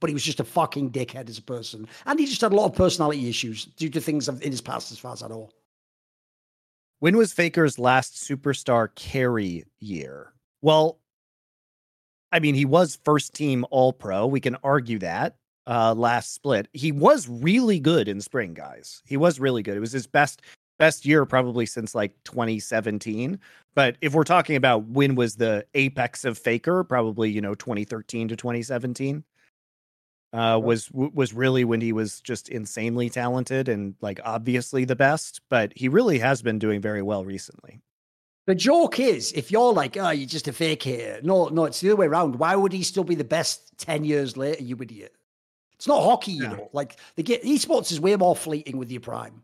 but 0.00 0.10
he 0.10 0.14
was 0.14 0.22
just 0.22 0.40
a 0.40 0.44
fucking 0.44 0.90
dickhead 0.90 1.28
as 1.28 1.38
a 1.38 1.42
person. 1.42 1.86
And 2.04 2.18
he 2.18 2.26
just 2.26 2.40
had 2.40 2.52
a 2.52 2.56
lot 2.56 2.66
of 2.66 2.74
personality 2.74 3.28
issues 3.28 3.64
due 3.64 3.90
to 3.90 4.00
things 4.00 4.28
in 4.28 4.40
his 4.40 4.60
past, 4.60 4.92
as 4.92 4.98
far 4.98 5.12
as 5.12 5.22
I 5.22 5.28
know. 5.28 5.50
When 7.00 7.16
was 7.16 7.32
Faker's 7.32 7.78
last 7.78 8.14
superstar 8.14 8.94
carry 8.94 9.64
year? 9.80 10.32
Well, 10.62 10.98
I 12.32 12.40
mean, 12.40 12.54
he 12.54 12.64
was 12.64 12.98
first 13.04 13.34
team 13.34 13.64
All 13.70 13.92
Pro. 13.92 14.26
We 14.26 14.40
can 14.40 14.56
argue 14.62 14.98
that 15.00 15.36
uh, 15.66 15.94
last 15.94 16.34
split. 16.34 16.68
He 16.72 16.92
was 16.92 17.28
really 17.28 17.80
good 17.80 18.08
in 18.08 18.20
spring, 18.20 18.54
guys. 18.54 19.02
He 19.04 19.16
was 19.16 19.40
really 19.40 19.62
good. 19.62 19.76
It 19.76 19.80
was 19.80 19.92
his 19.92 20.06
best 20.06 20.42
best 20.78 21.06
year 21.06 21.24
probably 21.24 21.64
since 21.64 21.94
like 21.94 22.12
2017. 22.24 23.38
But 23.74 23.96
if 24.02 24.12
we're 24.12 24.24
talking 24.24 24.56
about 24.56 24.84
when 24.84 25.14
was 25.14 25.36
the 25.36 25.64
apex 25.74 26.24
of 26.24 26.38
Faker, 26.38 26.84
probably 26.84 27.30
you 27.30 27.40
know 27.40 27.54
2013 27.54 28.28
to 28.28 28.36
2017 28.36 29.24
uh, 30.36 30.58
was 30.58 30.90
was 30.92 31.32
really 31.32 31.64
when 31.64 31.80
he 31.80 31.92
was 31.92 32.20
just 32.20 32.48
insanely 32.48 33.08
talented 33.08 33.68
and 33.68 33.94
like 34.00 34.20
obviously 34.22 34.84
the 34.84 34.96
best. 34.96 35.40
But 35.48 35.72
he 35.74 35.88
really 35.88 36.18
has 36.18 36.42
been 36.42 36.58
doing 36.58 36.80
very 36.80 37.02
well 37.02 37.24
recently. 37.24 37.80
The 38.46 38.54
joke 38.54 39.00
is, 39.00 39.32
if 39.32 39.50
you're 39.50 39.72
like, 39.72 39.96
oh, 39.96 40.10
you're 40.10 40.28
just 40.28 40.46
a 40.46 40.52
fake 40.52 40.82
here. 40.82 41.18
No, 41.24 41.48
no, 41.48 41.64
it's 41.64 41.80
the 41.80 41.88
other 41.88 41.96
way 41.96 42.06
around. 42.06 42.36
Why 42.36 42.54
would 42.54 42.72
he 42.72 42.82
still 42.82 43.02
be 43.02 43.14
the 43.14 43.24
best 43.24 43.76
ten 43.78 44.04
years 44.04 44.36
later? 44.36 44.62
You 44.62 44.76
idiot. 44.80 45.14
It's 45.74 45.88
not 45.88 46.02
hockey, 46.02 46.32
you 46.32 46.44
yeah. 46.44 46.52
know. 46.52 46.70
Like 46.72 46.96
the 47.16 47.22
esports 47.22 47.90
is 47.90 48.00
way 48.00 48.14
more 48.16 48.36
fleeting 48.36 48.76
with 48.76 48.90
your 48.90 49.00
prime. 49.00 49.42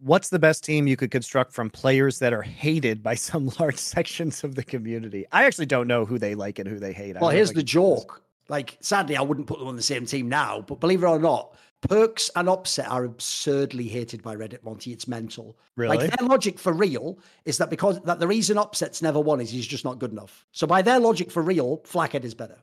What's 0.00 0.28
the 0.28 0.38
best 0.38 0.64
team 0.64 0.86
you 0.86 0.96
could 0.96 1.10
construct 1.10 1.52
from 1.52 1.70
players 1.70 2.18
that 2.18 2.34
are 2.34 2.42
hated 2.42 3.02
by 3.02 3.14
some 3.14 3.50
large 3.60 3.78
sections 3.78 4.44
of 4.44 4.54
the 4.54 4.62
community? 4.62 5.24
I 5.32 5.44
actually 5.44 5.66
don't 5.66 5.88
know 5.88 6.04
who 6.04 6.18
they 6.18 6.34
like 6.34 6.58
and 6.58 6.68
who 6.68 6.78
they 6.78 6.92
hate. 6.92 7.18
Well, 7.18 7.30
here's 7.30 7.52
the 7.52 7.62
joke. 7.62 8.23
Like, 8.48 8.76
sadly, 8.80 9.16
I 9.16 9.22
wouldn't 9.22 9.46
put 9.46 9.58
them 9.58 9.68
on 9.68 9.76
the 9.76 9.82
same 9.82 10.06
team 10.06 10.28
now, 10.28 10.62
but 10.66 10.80
believe 10.80 11.02
it 11.02 11.06
or 11.06 11.18
not, 11.18 11.56
Perkz 11.88 12.30
and 12.34 12.48
Upset 12.48 12.90
are 12.90 13.04
absurdly 13.04 13.88
hated 13.88 14.22
by 14.22 14.34
Reddit, 14.34 14.64
Monte. 14.64 14.92
It's 14.92 15.06
mental. 15.06 15.56
Really? 15.76 15.96
Like 15.96 16.16
their 16.16 16.26
logic 16.26 16.58
for 16.58 16.72
real 16.72 17.18
is 17.44 17.58
that 17.58 17.68
because 17.70 18.00
that 18.02 18.20
the 18.20 18.26
reason 18.26 18.56
Upset's 18.56 19.02
never 19.02 19.20
won 19.20 19.40
is 19.40 19.50
he's 19.50 19.66
just 19.66 19.84
not 19.84 19.98
good 19.98 20.12
enough. 20.12 20.46
So 20.52 20.66
by 20.66 20.82
their 20.82 20.98
logic 20.98 21.30
for 21.30 21.42
real, 21.42 21.82
Flakked 21.84 22.24
is 22.24 22.34
better. 22.34 22.58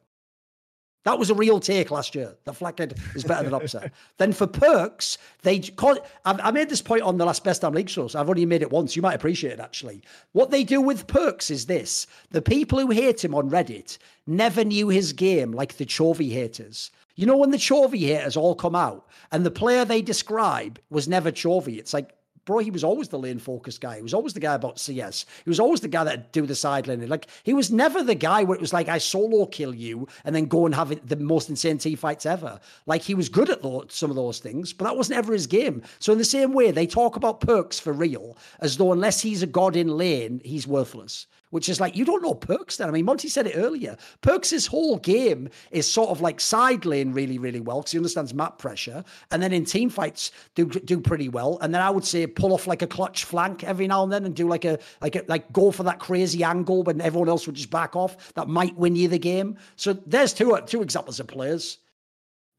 That 1.03 1.17
was 1.17 1.31
a 1.31 1.35
real 1.35 1.59
take 1.59 1.89
last 1.89 2.13
year. 2.13 2.35
The 2.43 2.53
Flakked 2.53 2.93
is 3.15 3.23
better 3.23 3.43
than 3.43 3.53
upset. 3.55 3.91
then 4.17 4.33
for 4.33 4.45
Perkz, 4.45 5.17
they 5.41 5.59
call. 5.59 5.97
I 6.25 6.51
made 6.51 6.69
this 6.69 6.81
point 6.81 7.01
on 7.01 7.17
the 7.17 7.25
last 7.25 7.43
best 7.43 7.61
damn 7.61 7.73
league 7.73 7.89
shows. 7.89 8.13
I've 8.13 8.29
only 8.29 8.45
made 8.45 8.61
it 8.61 8.71
once. 8.71 8.95
You 8.95 9.01
might 9.01 9.15
appreciate 9.15 9.53
it 9.53 9.59
actually. 9.59 10.03
What 10.33 10.51
they 10.51 10.63
do 10.63 10.79
with 10.79 11.07
Perkz 11.07 11.49
is 11.49 11.65
this: 11.65 12.05
the 12.29 12.41
people 12.41 12.79
who 12.79 12.91
hate 12.91 13.23
him 13.23 13.33
on 13.33 13.49
Reddit 13.49 13.97
never 14.27 14.63
knew 14.63 14.89
his 14.89 15.11
game, 15.13 15.51
like 15.51 15.77
the 15.77 15.85
Chovy 15.85 16.31
haters. 16.31 16.91
You 17.15 17.25
know 17.25 17.37
when 17.37 17.51
the 17.51 17.57
Chovy 17.57 18.07
haters 18.07 18.37
all 18.37 18.55
come 18.55 18.75
out, 18.75 19.07
and 19.31 19.43
the 19.43 19.51
player 19.51 19.85
they 19.85 20.03
describe 20.03 20.79
was 20.91 21.07
never 21.07 21.31
Chovy. 21.31 21.79
It's 21.79 21.93
like 21.93 22.15
bro, 22.45 22.59
he 22.59 22.71
was 22.71 22.83
always 22.83 23.09
the 23.09 23.19
lane 23.19 23.39
focused 23.39 23.81
guy. 23.81 23.97
He 23.97 24.01
was 24.01 24.13
always 24.13 24.33
the 24.33 24.39
guy 24.39 24.53
about 24.53 24.79
CS. 24.79 25.25
He 25.43 25.49
was 25.49 25.59
always 25.59 25.81
the 25.81 25.87
guy 25.87 26.03
that 26.03 26.31
do 26.31 26.45
the 26.45 26.55
side 26.55 26.87
lane. 26.87 27.07
Like 27.07 27.27
he 27.43 27.53
was 27.53 27.71
never 27.71 28.03
the 28.03 28.15
guy 28.15 28.43
where 28.43 28.55
it 28.55 28.61
was 28.61 28.73
like 28.73 28.89
I 28.89 28.97
solo 28.97 29.45
kill 29.45 29.73
you 29.75 30.07
and 30.25 30.35
then 30.35 30.45
go 30.45 30.65
and 30.65 30.75
have 30.75 31.07
the 31.07 31.15
most 31.15 31.49
insane 31.49 31.77
team 31.77 31.97
fights 31.97 32.25
ever. 32.25 32.59
Like 32.85 33.01
he 33.01 33.15
was 33.15 33.29
good 33.29 33.49
at 33.49 33.61
some 33.91 34.09
of 34.09 34.15
those 34.15 34.39
things, 34.39 34.73
but 34.73 34.85
that 34.85 34.97
wasn't 34.97 35.17
ever 35.17 35.33
his 35.33 35.47
game. 35.47 35.83
So 35.99 36.11
in 36.11 36.17
the 36.17 36.25
same 36.25 36.53
way, 36.53 36.71
they 36.71 36.87
talk 36.87 37.15
about 37.15 37.41
Perkz 37.41 37.79
for 37.79 37.93
real 37.93 38.37
as 38.59 38.77
though 38.77 38.91
unless 38.91 39.21
he's 39.21 39.43
a 39.43 39.47
god 39.47 39.75
in 39.75 39.97
lane, 39.97 40.41
he's 40.43 40.67
worthless 40.67 41.27
which 41.51 41.69
is 41.69 41.79
like 41.79 41.95
you 41.95 42.03
don't 42.03 42.23
know 42.23 42.33
Perkz 42.33 42.77
then. 42.77 42.89
I 42.89 42.91
mean, 42.91 43.05
Monte 43.05 43.29
said 43.29 43.47
it 43.47 43.55
earlier. 43.55 43.95
Perkz' 44.21 44.67
whole 44.67 44.97
game 44.97 45.49
is 45.69 45.89
sort 45.89 46.09
of 46.09 46.19
like 46.19 46.39
side 46.39 46.85
lane 46.85 47.13
really, 47.13 47.37
really 47.37 47.61
well 47.61 47.81
because 47.81 47.91
he 47.91 47.97
understands 47.97 48.33
map 48.33 48.57
pressure, 48.57 49.03
and 49.31 49.41
then 49.41 49.53
in 49.53 49.63
team 49.63 49.89
fights 49.89 50.31
do 50.55 50.65
do 50.65 50.99
pretty 50.99 51.29
well. 51.29 51.59
And 51.61 51.73
then 51.73 51.81
I 51.81 51.89
would 51.89 52.05
say 52.05 52.25
pull 52.25 52.53
off 52.53 52.67
like 52.67 52.81
a 52.81 52.87
clutch 52.87 53.23
flank 53.23 53.63
every 53.63 53.87
now 53.87 54.03
and 54.03 54.11
then 54.11 54.25
and 54.25 54.35
do 54.35 54.47
like 54.47 54.65
a 54.65 54.79
like 55.01 55.15
a, 55.15 55.23
like 55.27 55.51
go 55.53 55.71
for 55.71 55.83
that 55.83 55.99
crazy 55.99 56.43
angle 56.43 56.83
when 56.83 56.99
everyone 57.01 57.29
else 57.29 57.45
would 57.45 57.55
just 57.55 57.69
back 57.69 57.95
off. 57.95 58.33
That 58.33 58.47
might 58.47 58.75
win 58.75 58.95
you 58.95 59.07
the 59.07 59.19
game. 59.19 59.57
So 59.75 59.93
there's 59.93 60.33
two 60.33 60.57
two 60.65 60.81
examples 60.81 61.19
of 61.19 61.27
players. 61.27 61.77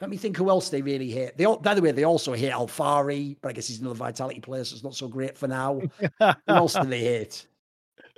Let 0.01 0.11
me 0.11 0.17
think 0.17 0.37
who 0.37 0.51
else 0.51 0.69
they 0.69 0.83
really 0.83 1.11
hate. 1.11 1.37
They, 1.39 1.45
all, 1.45 1.59
by 1.59 1.75
the 1.75 1.81
way, 1.81 1.93
they 1.93 2.03
also 2.03 2.33
hate 2.33 2.51
Alphari, 2.51 3.37
but 3.41 3.51
I 3.51 3.53
guess 3.53 3.69
he's 3.69 3.79
another 3.79 3.95
vitality 3.95 4.41
player, 4.41 4.65
so 4.65 4.75
it's 4.75 4.83
not 4.83 4.97
so 4.97 5.07
great 5.07 5.39
for 5.39 5.47
now. 5.47 5.81
who 6.19 6.33
else 6.49 6.75
do 6.75 6.87
they 6.87 6.99
hate? 6.99 7.47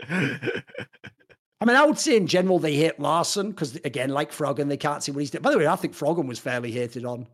I 0.09 1.67
mean, 1.67 1.77
I 1.77 1.87
would 1.87 1.99
say 1.99 2.17
in 2.17 2.27
general 2.27 2.59
they 2.59 2.75
hate 2.75 3.01
Larssen 3.01 3.51
because, 3.51 3.77
again, 3.85 4.11
like 4.11 4.33
Froggen, 4.33 4.69
they 4.69 4.77
can't 4.77 5.03
see 5.03 5.13
what 5.13 5.21
he's 5.21 5.31
doing. 5.31 5.43
By 5.43 5.51
the 5.51 5.59
way, 5.59 5.67
I 5.67 5.77
think 5.77 5.95
Froggen 5.95 6.27
was 6.27 6.39
fairly 6.39 6.71
hated 6.71 7.05
on. 7.05 7.27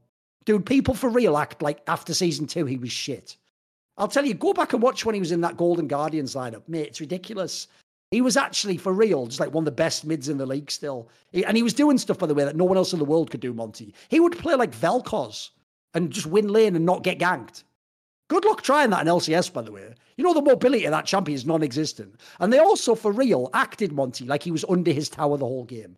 Dude, 0.45 0.67
people 0.67 0.95
for 0.95 1.11
real 1.11 1.37
act 1.37 1.63
like 1.63 1.81
after 1.87 2.15
season 2.15 2.47
two, 2.47 2.65
he 2.65 2.79
was 2.79 2.93
shit. 2.93 3.37
I'll 3.99 4.09
tell 4.09 4.25
you, 4.25 4.35
go 4.35 4.53
back 4.53 4.73
and 4.73 4.83
watch 4.83 5.05
when 5.05 5.15
he 5.15 5.21
was 5.21 5.33
in 5.33 5.41
that 5.43 5.57
Golden 5.57 5.87
Guardians 5.87 6.35
lineup. 6.35 6.63
Mate, 6.69 6.87
it's 6.87 7.01
ridiculous. 7.01 7.67
He 8.11 8.21
was 8.21 8.37
actually, 8.37 8.77
for 8.77 8.93
real, 8.93 9.27
just 9.27 9.41
like 9.41 9.53
one 9.53 9.63
of 9.63 9.67
the 9.67 9.73
best 9.73 10.05
mids 10.05 10.29
in 10.29 10.39
the 10.39 10.47
league 10.47 10.71
still. 10.71 11.09
And 11.33 11.57
he 11.57 11.63
was 11.63 11.75
doing 11.75 11.99
stuff, 11.99 12.19
by 12.19 12.27
the 12.27 12.35
way, 12.35 12.45
that 12.45 12.57
no 12.57 12.65
one 12.65 12.77
else 12.77 12.93
in 12.93 12.99
the 12.99 13.05
world 13.05 13.31
could 13.31 13.41
do, 13.41 13.53
Monte. 13.53 13.93
He 14.09 14.21
would 14.21 14.39
play 14.39 14.55
like 14.55 14.75
Vel'Koz 14.75 15.51
and 15.95 16.11
just 16.11 16.27
win 16.27 16.49
lane 16.49 16.77
and 16.77 16.87
not 16.87 17.05
get 17.05 17.19
ganked. 17.19 17.65
Good 18.31 18.45
luck 18.45 18.63
trying 18.63 18.91
that 18.91 19.01
in 19.01 19.09
LCS, 19.09 19.53
by 19.53 19.63
the 19.63 19.73
way. 19.73 19.93
You 20.17 20.23
know, 20.23 20.33
the 20.33 20.41
mobility 20.41 20.85
of 20.85 20.93
that 20.93 21.05
champion 21.05 21.35
is 21.35 21.45
non 21.45 21.65
existent. 21.65 22.21
And 22.39 22.53
they 22.53 22.61
also, 22.61 22.95
for 22.95 23.11
real, 23.11 23.51
acted 23.55 23.91
Monte 23.91 24.25
like 24.25 24.45
he 24.45 24.53
was 24.53 24.65
under 24.69 24.93
his 24.93 25.09
tower 25.09 25.37
the 25.37 25.47
whole 25.47 25.65
game. 25.65 25.97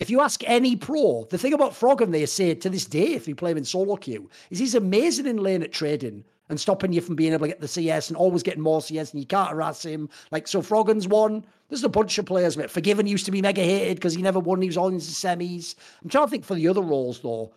If 0.00 0.08
you 0.08 0.22
ask 0.22 0.42
any 0.46 0.76
pro, 0.76 1.26
the 1.28 1.36
thing 1.36 1.52
about 1.52 1.72
Froggen, 1.72 2.10
they 2.10 2.24
say 2.24 2.54
to 2.54 2.70
this 2.70 2.86
day, 2.86 3.12
if 3.12 3.28
you 3.28 3.34
play 3.34 3.50
him 3.50 3.58
in 3.58 3.66
solo 3.66 3.96
queue, 3.96 4.30
is 4.48 4.58
he's 4.58 4.76
amazing 4.76 5.26
in 5.26 5.36
lane 5.36 5.62
at 5.62 5.70
trading 5.70 6.24
and 6.48 6.58
stopping 6.58 6.90
you 6.90 7.02
from 7.02 7.16
being 7.16 7.34
able 7.34 7.44
to 7.44 7.48
get 7.48 7.60
the 7.60 7.68
CS 7.68 8.08
and 8.08 8.16
always 8.16 8.42
getting 8.42 8.62
more 8.62 8.80
CS 8.80 9.12
and 9.12 9.20
you 9.20 9.26
can't 9.26 9.50
harass 9.50 9.84
him. 9.84 10.08
Like, 10.30 10.48
so 10.48 10.62
Froggen's 10.62 11.06
won. 11.06 11.44
There's 11.68 11.84
a 11.84 11.90
bunch 11.90 12.16
of 12.16 12.24
players, 12.24 12.56
mate. 12.56 12.70
Forgiven 12.70 13.06
used 13.06 13.26
to 13.26 13.30
be 13.30 13.42
mega 13.42 13.60
hated 13.62 13.96
because 13.96 14.14
he 14.14 14.22
never 14.22 14.40
won. 14.40 14.62
He 14.62 14.68
was 14.68 14.78
all 14.78 14.88
in 14.88 14.94
the 14.94 15.00
semis. 15.00 15.74
I'm 16.02 16.08
trying 16.08 16.24
to 16.24 16.30
think 16.30 16.46
for 16.46 16.54
the 16.54 16.68
other 16.68 16.80
roles, 16.80 17.20
though. 17.20 17.52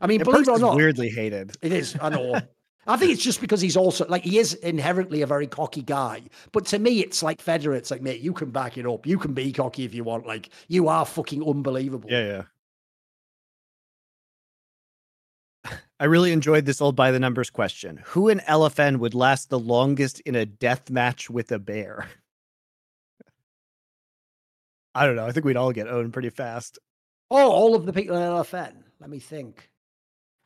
I 0.00 0.06
mean, 0.06 0.22
believe 0.22 0.46
it 0.46 0.50
or 0.50 0.58
not, 0.60 0.76
weirdly 0.76 1.08
hated. 1.08 1.56
It 1.62 1.72
is. 1.72 1.96
I 2.00 2.10
know. 2.10 2.40
I 2.86 2.96
think 2.96 3.12
it's 3.12 3.22
just 3.22 3.40
because 3.40 3.60
he's 3.60 3.76
also 3.76 4.06
like 4.06 4.22
he 4.22 4.38
is 4.38 4.54
inherently 4.54 5.22
a 5.22 5.26
very 5.26 5.46
cocky 5.46 5.82
guy. 5.82 6.22
But 6.52 6.66
to 6.66 6.78
me, 6.78 7.00
it's 7.00 7.22
like 7.22 7.44
Federer. 7.44 7.76
It's 7.76 7.90
like, 7.90 8.02
mate, 8.02 8.20
you 8.20 8.32
can 8.32 8.50
back 8.50 8.78
it 8.78 8.86
up. 8.86 9.06
You 9.06 9.18
can 9.18 9.34
be 9.34 9.52
cocky 9.52 9.84
if 9.84 9.94
you 9.94 10.04
want. 10.04 10.26
Like 10.26 10.50
you 10.68 10.88
are 10.88 11.04
fucking 11.04 11.46
unbelievable. 11.46 12.10
Yeah, 12.10 12.42
yeah. 15.64 15.76
I 16.00 16.04
really 16.04 16.32
enjoyed 16.32 16.64
this 16.64 16.80
old 16.80 16.94
by 16.94 17.10
the 17.10 17.18
numbers 17.18 17.50
question. 17.50 18.02
Who 18.06 18.28
in 18.28 18.38
LFN 18.40 18.98
would 18.98 19.14
last 19.14 19.50
the 19.50 19.58
longest 19.58 20.20
in 20.20 20.36
a 20.36 20.46
death 20.46 20.88
match 20.88 21.28
with 21.28 21.50
a 21.50 21.58
bear? 21.58 22.08
I 24.94 25.06
don't 25.06 25.16
know. 25.16 25.26
I 25.26 25.32
think 25.32 25.44
we'd 25.44 25.56
all 25.56 25.72
get 25.72 25.88
owned 25.88 26.12
pretty 26.12 26.30
fast. 26.30 26.78
Oh, 27.30 27.50
all 27.50 27.74
of 27.74 27.84
the 27.84 27.92
people 27.92 28.16
in 28.16 28.22
LFN. 28.22 28.84
Let 29.00 29.10
me 29.10 29.18
think. 29.18 29.68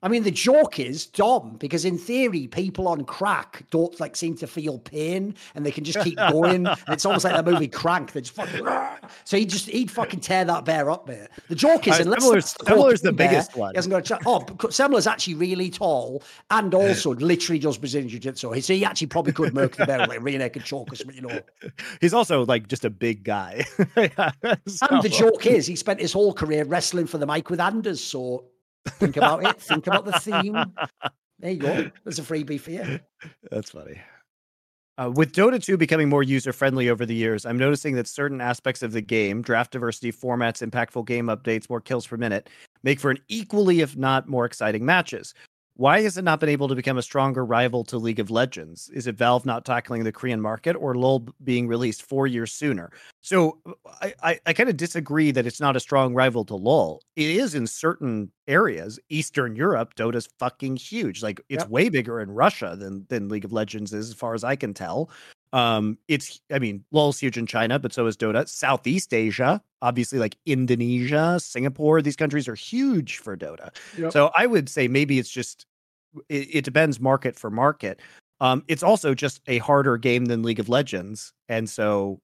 I 0.02 0.08
mean, 0.08 0.22
the 0.22 0.30
joke 0.30 0.78
is 0.78 1.06
Dom, 1.06 1.56
because 1.56 1.84
in 1.84 1.98
theory, 1.98 2.46
people 2.46 2.88
on 2.88 3.04
crack 3.04 3.64
don't 3.70 3.98
like 4.00 4.16
seem 4.16 4.34
to 4.36 4.46
feel 4.46 4.78
pain 4.78 5.34
and 5.54 5.66
they 5.66 5.70
can 5.70 5.84
just 5.84 6.00
keep 6.00 6.16
going. 6.16 6.66
and 6.66 6.78
it's 6.88 7.04
almost 7.04 7.24
like 7.24 7.34
that 7.34 7.44
movie 7.44 7.68
Crank. 7.68 8.12
They 8.12 8.22
just 8.22 8.34
fucking 8.34 8.66
so 9.24 9.36
he 9.36 9.44
just 9.44 9.68
he'd 9.68 9.90
fucking 9.90 10.20
tear 10.20 10.46
that 10.46 10.64
bear 10.64 10.90
up, 10.90 11.06
mate. 11.06 11.28
The 11.48 11.54
joke 11.54 11.86
is, 11.86 11.98
unless 11.98 12.24
Semmler's, 12.24 12.54
Semmler's 12.54 13.02
the 13.02 13.12
biggest 13.12 13.54
one. 13.56 13.72
He 13.72 13.76
hasn't 13.76 13.90
got 13.90 13.98
a 13.98 14.02
chance. 14.02 14.22
Oh, 14.24 14.40
Semmler's 14.40 15.06
actually 15.06 15.34
really 15.34 15.68
tall 15.68 16.22
and 16.50 16.72
also 16.72 17.14
literally 17.14 17.58
does 17.58 17.76
Brazilian 17.76 18.08
Jiu 18.08 18.18
Jitsu. 18.18 18.58
So 18.60 18.74
he 18.74 18.84
actually 18.84 19.08
probably 19.08 19.34
could 19.34 19.52
murk 19.52 19.76
the 19.76 19.84
bear 19.84 20.06
like 20.06 20.22
rear 20.22 20.38
naked 20.38 20.64
choke 20.64 20.92
or 20.92 20.96
something, 20.96 21.16
you 21.16 21.22
know. 21.22 21.40
He's 22.00 22.14
also 22.14 22.46
like 22.46 22.68
just 22.68 22.86
a 22.86 22.90
big 22.90 23.22
guy. 23.22 23.66
yeah, 23.96 24.32
so. 24.66 24.86
And 24.90 25.02
the 25.02 25.10
joke 25.10 25.44
is, 25.44 25.66
he 25.66 25.76
spent 25.76 26.00
his 26.00 26.12
whole 26.14 26.32
career 26.32 26.64
wrestling 26.64 27.06
for 27.06 27.18
the 27.18 27.26
mic 27.26 27.50
with 27.50 27.60
Anders. 27.60 28.02
So 28.02 28.46
Think 28.88 29.16
about 29.16 29.44
it. 29.44 29.60
Think 29.60 29.86
about 29.86 30.04
the 30.04 30.12
theme. 30.12 30.56
There 31.40 31.52
you 31.52 31.58
go. 31.58 31.90
There's 32.04 32.18
a 32.18 32.22
freebie 32.22 32.60
for 32.60 32.70
you. 32.70 33.00
That's 33.50 33.70
funny. 33.70 33.98
Uh, 34.98 35.10
with 35.10 35.32
Dota 35.32 35.62
2 35.62 35.78
becoming 35.78 36.10
more 36.10 36.22
user 36.22 36.52
friendly 36.52 36.90
over 36.90 37.06
the 37.06 37.14
years, 37.14 37.46
I'm 37.46 37.56
noticing 37.56 37.94
that 37.94 38.06
certain 38.06 38.42
aspects 38.42 38.82
of 38.82 38.92
the 38.92 39.00
game, 39.00 39.40
draft 39.40 39.72
diversity, 39.72 40.12
formats, 40.12 40.62
impactful 40.62 41.06
game 41.06 41.28
updates, 41.28 41.70
more 41.70 41.80
kills 41.80 42.06
per 42.06 42.18
minute, 42.18 42.50
make 42.82 43.00
for 43.00 43.10
an 43.10 43.16
equally, 43.28 43.80
if 43.80 43.96
not 43.96 44.28
more 44.28 44.44
exciting 44.44 44.84
matches. 44.84 45.32
Why 45.74 46.02
has 46.02 46.16
it 46.18 46.24
not 46.24 46.40
been 46.40 46.48
able 46.48 46.68
to 46.68 46.74
become 46.74 46.98
a 46.98 47.02
stronger 47.02 47.44
rival 47.44 47.84
to 47.84 47.96
League 47.96 48.20
of 48.20 48.30
Legends? 48.30 48.90
Is 48.90 49.06
it 49.06 49.16
Valve 49.16 49.46
not 49.46 49.64
tackling 49.64 50.04
the 50.04 50.12
Korean 50.12 50.40
market 50.40 50.76
or 50.76 50.94
LoL 50.94 51.26
being 51.42 51.68
released 51.68 52.02
four 52.02 52.26
years 52.26 52.52
sooner? 52.52 52.90
So 53.22 53.58
I, 54.02 54.14
I, 54.22 54.40
I 54.46 54.52
kind 54.52 54.68
of 54.68 54.76
disagree 54.76 55.30
that 55.30 55.46
it's 55.46 55.60
not 55.60 55.76
a 55.76 55.80
strong 55.80 56.14
rival 56.14 56.44
to 56.46 56.54
LoL. 56.54 57.00
It 57.16 57.30
is 57.30 57.54
in 57.54 57.66
certain 57.66 58.30
areas. 58.46 58.98
Eastern 59.08 59.56
Europe, 59.56 59.94
Dota's 59.94 60.28
fucking 60.38 60.76
huge. 60.76 61.22
Like 61.22 61.40
it's 61.48 61.62
yep. 61.62 61.70
way 61.70 61.88
bigger 61.88 62.20
in 62.20 62.30
Russia 62.30 62.76
than 62.78 63.06
than 63.08 63.28
League 63.28 63.44
of 63.44 63.52
Legends 63.52 63.92
is, 63.92 64.10
as 64.10 64.14
far 64.14 64.34
as 64.34 64.44
I 64.44 64.56
can 64.56 64.74
tell. 64.74 65.10
Um, 65.52 65.98
it's 66.08 66.40
I 66.52 66.58
mean, 66.58 66.84
LoL's 66.92 67.18
huge 67.18 67.36
in 67.36 67.46
China, 67.46 67.78
but 67.78 67.92
so 67.92 68.06
is 68.06 68.16
Dota. 68.16 68.48
Southeast 68.48 69.12
Asia, 69.12 69.60
obviously 69.82 70.18
like 70.18 70.36
Indonesia, 70.46 71.40
Singapore, 71.40 72.02
these 72.02 72.16
countries 72.16 72.46
are 72.48 72.54
huge 72.54 73.18
for 73.18 73.36
Dota. 73.36 73.70
Yep. 73.98 74.12
So 74.12 74.30
I 74.36 74.46
would 74.46 74.68
say 74.68 74.88
maybe 74.88 75.18
it's 75.18 75.30
just 75.30 75.66
it, 76.28 76.48
it 76.54 76.64
depends 76.64 77.00
market 77.00 77.36
for 77.36 77.50
market. 77.50 78.00
Um, 78.40 78.64
it's 78.68 78.82
also 78.82 79.14
just 79.14 79.40
a 79.48 79.58
harder 79.58 79.96
game 79.98 80.26
than 80.26 80.42
League 80.42 80.60
of 80.60 80.68
Legends, 80.68 81.32
and 81.48 81.68
so 81.68 82.20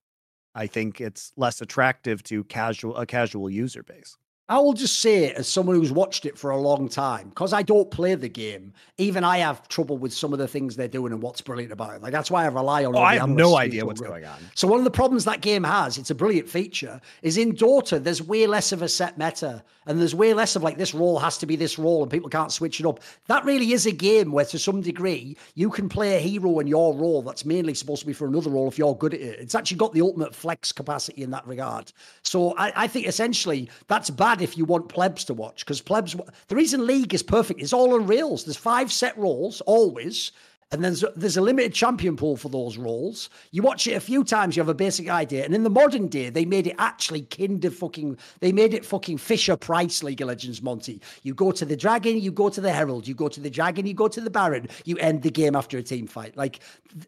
I 0.54 0.66
think 0.66 1.00
it's 1.00 1.32
less 1.36 1.60
attractive 1.60 2.22
to 2.24 2.44
casual 2.44 2.96
a 2.96 3.06
casual 3.06 3.50
user 3.50 3.82
base. 3.82 4.16
I 4.48 4.58
will 4.58 4.74
just 4.74 5.00
say, 5.00 5.32
as 5.32 5.48
someone 5.48 5.74
who's 5.74 5.90
watched 5.90 6.24
it 6.24 6.38
for 6.38 6.50
a 6.50 6.56
long 6.56 6.88
time, 6.88 7.30
because 7.30 7.52
I 7.52 7.62
don't 7.62 7.90
play 7.90 8.14
the 8.14 8.28
game, 8.28 8.72
even 8.96 9.24
I 9.24 9.38
have 9.38 9.66
trouble 9.66 9.98
with 9.98 10.14
some 10.14 10.32
of 10.32 10.38
the 10.38 10.46
things 10.46 10.76
they're 10.76 10.86
doing 10.86 11.12
and 11.12 11.20
what's 11.20 11.40
brilliant 11.40 11.72
about 11.72 11.96
it. 11.96 12.02
Like 12.02 12.12
that's 12.12 12.30
why 12.30 12.44
I 12.44 12.46
rely 12.46 12.84
on. 12.84 12.94
Oh, 12.94 13.00
I 13.00 13.16
have 13.16 13.28
no 13.28 13.56
idea 13.56 13.84
what's 13.84 14.00
going 14.00 14.24
on. 14.24 14.38
So 14.54 14.68
one 14.68 14.78
of 14.78 14.84
the 14.84 14.90
problems 14.90 15.24
that 15.24 15.40
game 15.40 15.64
has, 15.64 15.98
it's 15.98 16.10
a 16.10 16.14
brilliant 16.14 16.48
feature, 16.48 17.00
is 17.22 17.38
in 17.38 17.54
Dota 17.54 18.02
there's 18.02 18.22
way 18.22 18.46
less 18.46 18.70
of 18.70 18.82
a 18.82 18.88
set 18.88 19.18
meta, 19.18 19.64
and 19.86 19.98
there's 19.98 20.14
way 20.14 20.32
less 20.32 20.54
of 20.54 20.62
like 20.62 20.78
this 20.78 20.94
role 20.94 21.18
has 21.18 21.38
to 21.38 21.46
be 21.46 21.56
this 21.56 21.76
role, 21.76 22.02
and 22.02 22.10
people 22.10 22.30
can't 22.30 22.52
switch 22.52 22.78
it 22.78 22.86
up. 22.86 23.00
That 23.26 23.44
really 23.44 23.72
is 23.72 23.86
a 23.86 23.92
game 23.92 24.30
where, 24.30 24.44
to 24.44 24.58
some 24.60 24.80
degree, 24.80 25.36
you 25.56 25.70
can 25.70 25.88
play 25.88 26.16
a 26.16 26.20
hero 26.20 26.60
in 26.60 26.68
your 26.68 26.94
role 26.94 27.20
that's 27.20 27.44
mainly 27.44 27.74
supposed 27.74 28.00
to 28.00 28.06
be 28.06 28.12
for 28.12 28.28
another 28.28 28.50
role 28.50 28.68
if 28.68 28.78
you're 28.78 28.96
good 28.96 29.14
at 29.14 29.20
it. 29.20 29.40
It's 29.40 29.56
actually 29.56 29.78
got 29.78 29.92
the 29.92 30.02
ultimate 30.02 30.36
flex 30.36 30.70
capacity 30.70 31.22
in 31.22 31.30
that 31.30 31.46
regard. 31.48 31.92
So 32.22 32.54
I, 32.56 32.84
I 32.84 32.86
think 32.86 33.08
essentially 33.08 33.68
that's 33.88 34.08
bad 34.08 34.35
bad 34.36 34.42
if 34.42 34.56
you 34.56 34.64
want 34.64 34.88
plebs 34.88 35.24
to 35.24 35.34
watch 35.34 35.64
because 35.64 35.80
plebs. 35.80 36.16
The 36.48 36.56
reason 36.56 36.86
League 36.86 37.14
is 37.14 37.22
perfect 37.22 37.60
is 37.60 37.72
all 37.72 37.94
on 37.94 38.06
reels. 38.06 38.44
There's 38.44 38.56
five 38.56 38.92
set 38.92 39.16
roles 39.16 39.60
always. 39.62 40.32
And 40.72 40.82
there's 40.82 41.04
there's 41.14 41.36
a 41.36 41.40
limited 41.40 41.72
champion 41.72 42.16
pool 42.16 42.36
for 42.36 42.48
those 42.48 42.76
roles. 42.76 43.30
You 43.52 43.62
watch 43.62 43.86
it 43.86 43.92
a 43.92 44.00
few 44.00 44.24
times, 44.24 44.56
you 44.56 44.60
have 44.60 44.68
a 44.68 44.74
basic 44.74 45.08
idea. 45.08 45.44
And 45.44 45.54
in 45.54 45.62
the 45.62 45.70
modern 45.70 46.08
day, 46.08 46.28
they 46.28 46.44
made 46.44 46.66
it 46.66 46.74
actually 46.76 47.22
kinder 47.22 47.70
fucking. 47.70 48.18
They 48.40 48.50
made 48.50 48.74
it 48.74 48.84
fucking 48.84 49.18
Fisher 49.18 49.56
Price 49.56 50.02
League 50.02 50.20
of 50.22 50.26
Legends, 50.26 50.60
Monte. 50.60 51.00
You 51.22 51.34
go 51.34 51.52
to 51.52 51.64
the 51.64 51.76
dragon, 51.76 52.20
you 52.20 52.32
go 52.32 52.48
to 52.48 52.60
the 52.60 52.72
herald, 52.72 53.06
you 53.06 53.14
go 53.14 53.28
to 53.28 53.38
the 53.38 53.48
dragon, 53.48 53.86
you 53.86 53.94
go 53.94 54.08
to 54.08 54.20
the 54.20 54.28
baron. 54.28 54.66
You 54.84 54.96
end 54.96 55.22
the 55.22 55.30
game 55.30 55.54
after 55.54 55.78
a 55.78 55.84
team 55.84 56.08
fight. 56.08 56.36
Like 56.36 56.58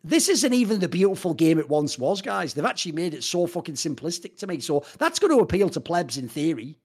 this 0.05 0.28
isn't 0.28 0.55
even 0.55 0.78
the 0.78 0.89
beautiful 0.89 1.34
game 1.34 1.58
it 1.58 1.68
once 1.68 1.98
was, 1.98 2.23
guys. 2.23 2.55
They've 2.55 2.65
actually 2.65 2.92
made 2.92 3.12
it 3.12 3.24
so 3.24 3.48
fucking 3.48 3.74
simplistic 3.74 4.36
to 4.36 4.47
me. 4.47 4.60
So 4.60 4.84
that's 4.98 5.18
going 5.18 5.36
to 5.36 5.42
appeal 5.42 5.68
to 5.70 5.81
plebs 5.81 6.16
in 6.16 6.28
theory. 6.28 6.76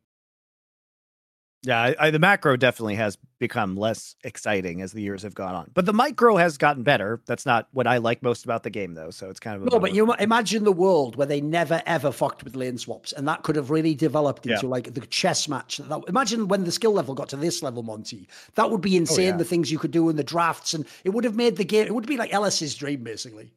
Yeah, 1.66 1.82
I, 1.82 1.96
I, 1.98 2.10
the 2.12 2.20
macro 2.20 2.58
definitely 2.58 2.96
has 2.96 3.18
become 3.40 3.78
less 3.78 4.16
exciting 4.26 4.82
as 4.82 4.92
the 4.92 5.02
years 5.02 5.24
have 5.24 5.34
gone 5.34 5.56
on, 5.56 5.72
but 5.74 5.86
the 5.86 5.94
micro 5.94 6.36
has 6.36 6.58
gotten 6.58 6.84
better. 6.84 7.22
That's 7.26 7.46
not 7.46 7.70
what 7.72 7.88
I 7.88 7.98
like 7.98 8.22
most 8.22 8.44
about 8.44 8.64
the 8.64 8.70
game, 8.70 8.96
though. 8.96 9.12
So 9.12 9.30
it's 9.30 9.40
kind 9.40 9.56
of 9.56 9.72
no. 9.72 9.80
But 9.80 9.94
you 9.94 10.14
imagine 10.16 10.66
the 10.66 10.74
world 10.74 11.16
where 11.16 11.26
they 11.26 11.40
never 11.40 11.82
ever 11.86 12.12
fucked 12.12 12.44
with 12.44 12.58
lane 12.58 12.78
swaps, 12.78 13.14
and 13.14 13.26
that 13.30 13.44
could 13.44 13.56
have 13.56 13.72
really 13.72 13.96
developed 13.96 14.46
into 14.46 14.66
yeah. 14.66 14.70
like 14.70 14.94
the 14.94 15.02
chess 15.08 15.48
match. 15.48 15.78
That, 15.78 16.02
imagine 16.10 16.50
when 16.50 16.66
the 16.66 16.72
skill 16.72 16.92
level 16.92 17.16
got 17.16 17.30
to 17.30 17.38
this 17.38 17.64
level, 17.64 17.82
Monte. 17.82 18.28
That 18.56 18.70
would 18.70 18.82
be 18.82 18.96
oh, 18.96 18.98
insane. 18.98 19.28
Oh, 19.28 19.32
yeah. 19.32 19.38
The 19.38 19.46
things 19.46 19.72
you 19.72 19.80
could 19.80 19.92
do 19.92 20.10
in 20.10 20.18
the 20.18 20.24
drafts, 20.24 20.74
and 20.74 20.86
it 21.06 21.12
would 21.12 21.24
have 21.24 21.36
made 21.36 21.56
the 21.56 21.66
game. 21.66 21.88
It 21.88 21.96
would 21.96 22.08
be 22.08 22.18
like 22.18 22.34
Ellis's 22.34 22.76
dream, 22.76 23.04
basically. 23.04 23.54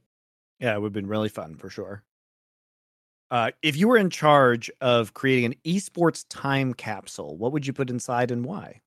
Yeah, 0.60 0.74
it 0.74 0.80
would 0.80 0.88
have 0.88 0.92
been 0.92 1.08
really 1.08 1.28
fun 1.28 1.56
for 1.56 1.68
sure. 1.68 2.04
Uh, 3.30 3.50
if 3.62 3.76
you 3.76 3.88
were 3.88 3.96
in 3.96 4.10
charge 4.10 4.70
of 4.80 5.14
creating 5.14 5.46
an 5.46 5.54
esports 5.64 6.24
time 6.28 6.74
capsule, 6.74 7.36
what 7.36 7.52
would 7.52 7.66
you 7.66 7.72
put 7.72 7.90
inside 7.90 8.30
and 8.30 8.44
why? 8.44 8.80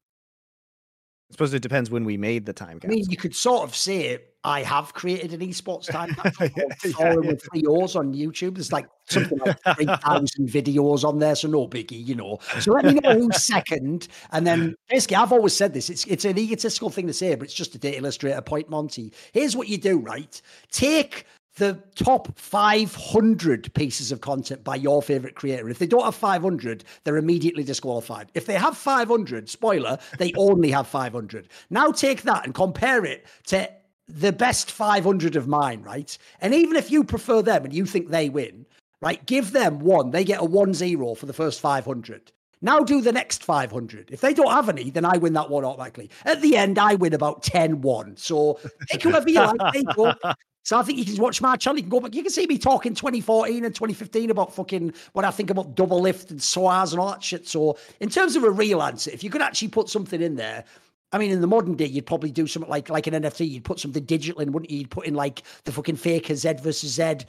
I 1.29 1.33
suppose 1.33 1.53
it 1.53 1.61
depends 1.61 1.91
when 1.91 2.05
we 2.05 2.17
made 2.17 2.45
the 2.45 2.53
time 2.53 2.79
capsule. 2.79 2.91
I 2.91 3.01
mean, 3.01 3.09
you 3.09 3.17
could 3.17 3.35
sort 3.35 3.63
of 3.63 3.75
say 3.75 4.19
I 4.43 4.63
have 4.63 4.93
created 4.93 5.33
an 5.33 5.41
esports 5.41 5.91
time 5.91 6.13
capsule 6.15 6.49
yeah, 6.57 7.15
with 7.15 7.43
three 7.43 7.65
O's 7.67 7.95
on 7.95 8.13
YouTube. 8.13 8.55
There's 8.55 8.71
like 8.71 8.87
something 9.09 9.37
like 9.37 9.59
3,000 9.75 10.49
videos 10.49 11.03
on 11.03 11.19
there, 11.19 11.35
so 11.35 11.47
no 11.47 11.67
biggie, 11.67 12.03
you 12.03 12.15
know. 12.15 12.39
So 12.59 12.71
let 12.71 12.85
me 12.85 12.93
know 12.93 13.13
who's 13.19 13.43
second. 13.45 14.07
And 14.31 14.47
then 14.47 14.75
basically, 14.89 15.17
I've 15.17 15.33
always 15.33 15.55
said 15.55 15.73
this 15.73 15.89
it's, 15.89 16.05
it's 16.05 16.25
an 16.25 16.39
egotistical 16.39 16.89
thing 16.89 17.05
to 17.07 17.13
say, 17.13 17.35
but 17.35 17.43
it's 17.45 17.53
just 17.53 17.79
to 17.79 17.97
illustrate 17.97 18.31
a 18.31 18.41
point, 18.41 18.69
Monte. 18.69 19.11
Here's 19.33 19.55
what 19.55 19.67
you 19.67 19.77
do, 19.77 19.99
right? 19.99 20.41
Take 20.71 21.25
the 21.55 21.81
top 21.95 22.37
500 22.37 23.73
pieces 23.73 24.11
of 24.11 24.21
content 24.21 24.63
by 24.63 24.75
your 24.75 25.01
favorite 25.01 25.35
creator. 25.35 25.69
If 25.69 25.79
they 25.79 25.87
don't 25.87 26.05
have 26.05 26.15
500, 26.15 26.83
they're 27.03 27.17
immediately 27.17 27.63
disqualified. 27.63 28.31
If 28.33 28.45
they 28.45 28.55
have 28.55 28.77
500, 28.77 29.49
spoiler, 29.49 29.99
they 30.17 30.33
only 30.37 30.71
have 30.71 30.87
500. 30.87 31.49
Now 31.69 31.91
take 31.91 32.21
that 32.23 32.45
and 32.45 32.53
compare 32.53 33.03
it 33.05 33.25
to 33.47 33.69
the 34.07 34.31
best 34.31 34.71
500 34.71 35.35
of 35.35 35.47
mine, 35.47 35.81
right? 35.83 36.17
And 36.41 36.53
even 36.53 36.75
if 36.75 36.89
you 36.89 37.03
prefer 37.03 37.41
them 37.41 37.65
and 37.65 37.73
you 37.73 37.85
think 37.85 38.09
they 38.09 38.29
win, 38.29 38.65
right, 39.01 39.23
give 39.25 39.51
them 39.51 39.79
one. 39.79 40.11
They 40.11 40.23
get 40.23 40.41
a 40.41 40.45
1 40.45 40.73
0 40.73 41.15
for 41.15 41.25
the 41.25 41.33
first 41.33 41.59
500. 41.59 42.31
Now 42.61 42.79
do 42.81 43.01
the 43.01 43.13
next 43.13 43.43
500. 43.43 44.09
If 44.11 44.19
they 44.19 44.33
don't 44.33 44.51
have 44.51 44.67
any, 44.67 44.89
then 44.89 45.05
I 45.05 45.17
win 45.17 45.33
that 45.33 45.49
one 45.49 45.63
automatically. 45.63 46.09
At 46.25 46.41
the 46.41 46.57
end, 46.57 46.77
I 46.77 46.95
win 46.95 47.13
about 47.13 47.41
10 47.43 47.81
1. 47.81 48.17
So 48.17 48.59
pick 48.89 49.03
whoever 49.03 49.29
you 49.29 49.39
like. 49.39 50.35
So 50.63 50.77
I 50.77 50.83
think 50.83 50.99
you 50.99 51.05
can 51.05 51.15
watch 51.17 51.41
my 51.41 51.55
channel. 51.55 51.77
You 51.77 51.83
can 51.83 51.89
go 51.89 51.99
back. 51.99 52.13
You 52.13 52.21
can 52.21 52.31
see 52.31 52.45
me 52.45 52.57
talking 52.57 52.93
2014 52.93 53.65
and 53.65 53.73
2015 53.73 54.29
about 54.29 54.53
fucking 54.53 54.93
what 55.13 55.25
I 55.25 55.31
think 55.31 55.49
about 55.49 55.75
Doublelift 55.75 56.31
and 56.31 56.39
Soaz 56.39 56.91
and 56.91 56.99
all 56.99 57.11
that 57.11 57.23
shit. 57.23 57.47
So 57.47 57.77
in 57.99 58.09
terms 58.09 58.35
of 58.35 58.43
a 58.43 58.51
real 58.51 58.81
answer, 58.81 59.09
if 59.11 59.23
you 59.23 59.29
could 59.29 59.41
actually 59.41 59.69
put 59.69 59.89
something 59.89 60.21
in 60.21 60.35
there, 60.35 60.65
I 61.11 61.17
mean, 61.17 61.31
in 61.31 61.41
the 61.41 61.47
modern 61.47 61.75
day, 61.75 61.85
you'd 61.85 62.05
probably 62.05 62.31
do 62.31 62.45
something 62.45 62.69
like 62.69 62.89
like 62.89 63.07
an 63.07 63.15
NFT. 63.15 63.49
You'd 63.49 63.63
put 63.63 63.79
something 63.79 64.03
digital 64.03 64.41
in, 64.41 64.51
wouldn't 64.51 64.69
you? 64.69 64.79
You'd 64.79 64.91
put 64.91 65.07
in 65.07 65.15
like 65.15 65.41
the 65.63 65.71
fucking 65.71 65.95
faker 65.95 66.35
Zed 66.35 66.61
versus 66.61 66.91
Zed, 66.91 67.25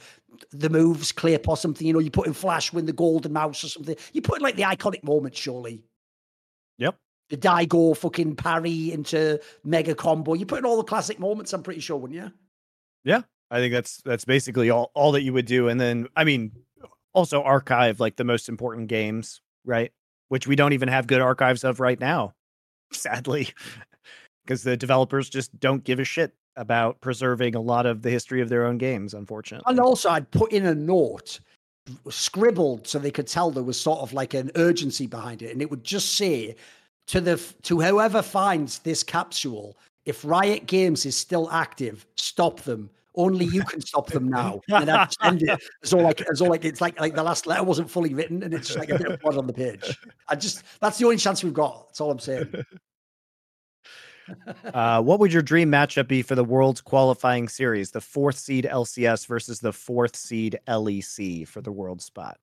the 0.51 0.69
moves, 0.69 1.11
clip 1.11 1.47
or 1.47 1.57
something. 1.57 1.87
You 1.87 1.93
know, 1.93 1.99
you 1.99 2.11
put 2.11 2.27
in 2.27 2.33
Flash, 2.33 2.71
win 2.71 2.85
the 2.85 2.93
golden 2.93 3.33
mouse 3.33 3.63
or 3.63 3.69
something. 3.69 3.95
You 4.13 4.21
put 4.21 4.37
in 4.37 4.43
like 4.43 4.55
the 4.55 4.63
iconic 4.63 5.03
moments, 5.03 5.39
surely. 5.39 5.83
Yep. 6.77 6.95
The 7.29 7.37
Daigo 7.37 7.97
fucking 7.97 8.35
parry 8.35 8.91
into 8.91 9.39
mega 9.63 9.95
combo. 9.95 10.33
You 10.35 10.45
put 10.45 10.59
in 10.59 10.65
all 10.65 10.77
the 10.77 10.83
classic 10.83 11.17
moments. 11.17 11.53
I'm 11.53 11.63
pretty 11.63 11.79
sure, 11.79 11.97
wouldn't 11.97 12.19
you? 12.19 12.31
Yeah, 13.03 13.21
I 13.49 13.57
think 13.57 13.73
that's 13.73 14.01
that's 14.03 14.25
basically 14.25 14.69
all 14.69 14.91
all 14.93 15.11
that 15.13 15.23
you 15.23 15.33
would 15.33 15.45
do. 15.45 15.67
And 15.67 15.79
then 15.79 16.07
I 16.15 16.23
mean, 16.23 16.51
also 17.13 17.43
archive 17.43 17.99
like 17.99 18.15
the 18.15 18.23
most 18.23 18.49
important 18.49 18.87
games, 18.87 19.41
right? 19.65 19.91
Which 20.29 20.47
we 20.47 20.55
don't 20.55 20.73
even 20.73 20.89
have 20.89 21.07
good 21.07 21.21
archives 21.21 21.63
of 21.63 21.79
right 21.79 21.99
now, 21.99 22.33
sadly, 22.91 23.49
because 24.45 24.63
the 24.63 24.77
developers 24.77 25.29
just 25.29 25.57
don't 25.59 25.83
give 25.83 25.99
a 25.99 26.05
shit 26.05 26.33
about 26.55 26.99
preserving 27.01 27.55
a 27.55 27.61
lot 27.61 27.85
of 27.85 28.01
the 28.01 28.09
history 28.09 28.41
of 28.41 28.49
their 28.49 28.65
own 28.65 28.77
games, 28.77 29.13
unfortunately. 29.13 29.69
And 29.71 29.79
also, 29.79 30.09
I'd 30.09 30.29
put 30.31 30.51
in 30.51 30.65
a 30.65 30.75
note 30.75 31.39
scribbled 32.09 32.87
so 32.87 32.99
they 32.99 33.11
could 33.11 33.27
tell 33.27 33.51
there 33.51 33.63
was 33.63 33.79
sort 33.79 33.99
of 33.99 34.13
like 34.13 34.33
an 34.33 34.51
urgency 34.55 35.07
behind 35.07 35.41
it, 35.41 35.51
and 35.51 35.61
it 35.61 35.69
would 35.69 35.83
just 35.83 36.15
say 36.15 36.55
to 37.07 37.19
the 37.19 37.41
to 37.63 37.81
whoever 37.81 38.21
finds 38.21 38.79
this 38.79 39.03
capsule 39.03 39.75
if 40.05 40.25
Riot 40.25 40.65
Games 40.65 41.05
is 41.05 41.15
still 41.15 41.49
active, 41.51 42.05
stop 42.15 42.61
them. 42.61 42.89
Only 43.15 43.45
you 43.45 43.63
can 43.63 43.81
stop 43.81 44.07
them 44.07 44.29
now. 44.29 44.61
And 44.69 44.89
I 44.89 45.07
send 45.21 45.43
it 45.43 45.59
as 45.83 45.93
all 45.93 46.01
like 46.01 46.21
as 46.21 46.41
all 46.41 46.49
like 46.49 46.63
it's 46.63 46.79
like 46.79 46.99
like 46.99 47.13
the 47.13 47.23
last 47.23 47.45
letter 47.45 47.63
wasn't 47.63 47.89
fully 47.89 48.13
written 48.13 48.41
and 48.41 48.53
it's 48.53 48.67
just 48.67 48.79
like 48.79 48.89
a 48.89 48.97
bit 48.97 49.11
of 49.11 49.19
blood 49.19 49.37
on 49.37 49.47
the 49.47 49.53
page. 49.53 49.97
I 50.29 50.35
just 50.35 50.63
that's 50.79 50.97
the 50.97 51.05
only 51.05 51.17
chance 51.17 51.43
we've 51.43 51.53
got. 51.53 51.87
That's 51.87 52.01
all 52.01 52.09
I'm 52.09 52.19
saying. 52.19 52.53
uh, 54.73 55.01
what 55.01 55.19
would 55.19 55.33
your 55.33 55.41
dream 55.41 55.71
matchup 55.71 56.07
be 56.07 56.21
for 56.21 56.35
the 56.35 56.43
world's 56.43 56.81
qualifying 56.81 57.47
series? 57.47 57.91
The 57.91 58.01
fourth 58.01 58.37
seed 58.37 58.67
LCS 58.69 59.27
versus 59.27 59.59
the 59.59 59.73
fourth 59.73 60.15
seed 60.15 60.59
LEC 60.67 61.47
for 61.47 61.61
the 61.61 61.71
world 61.71 62.01
spot. 62.01 62.37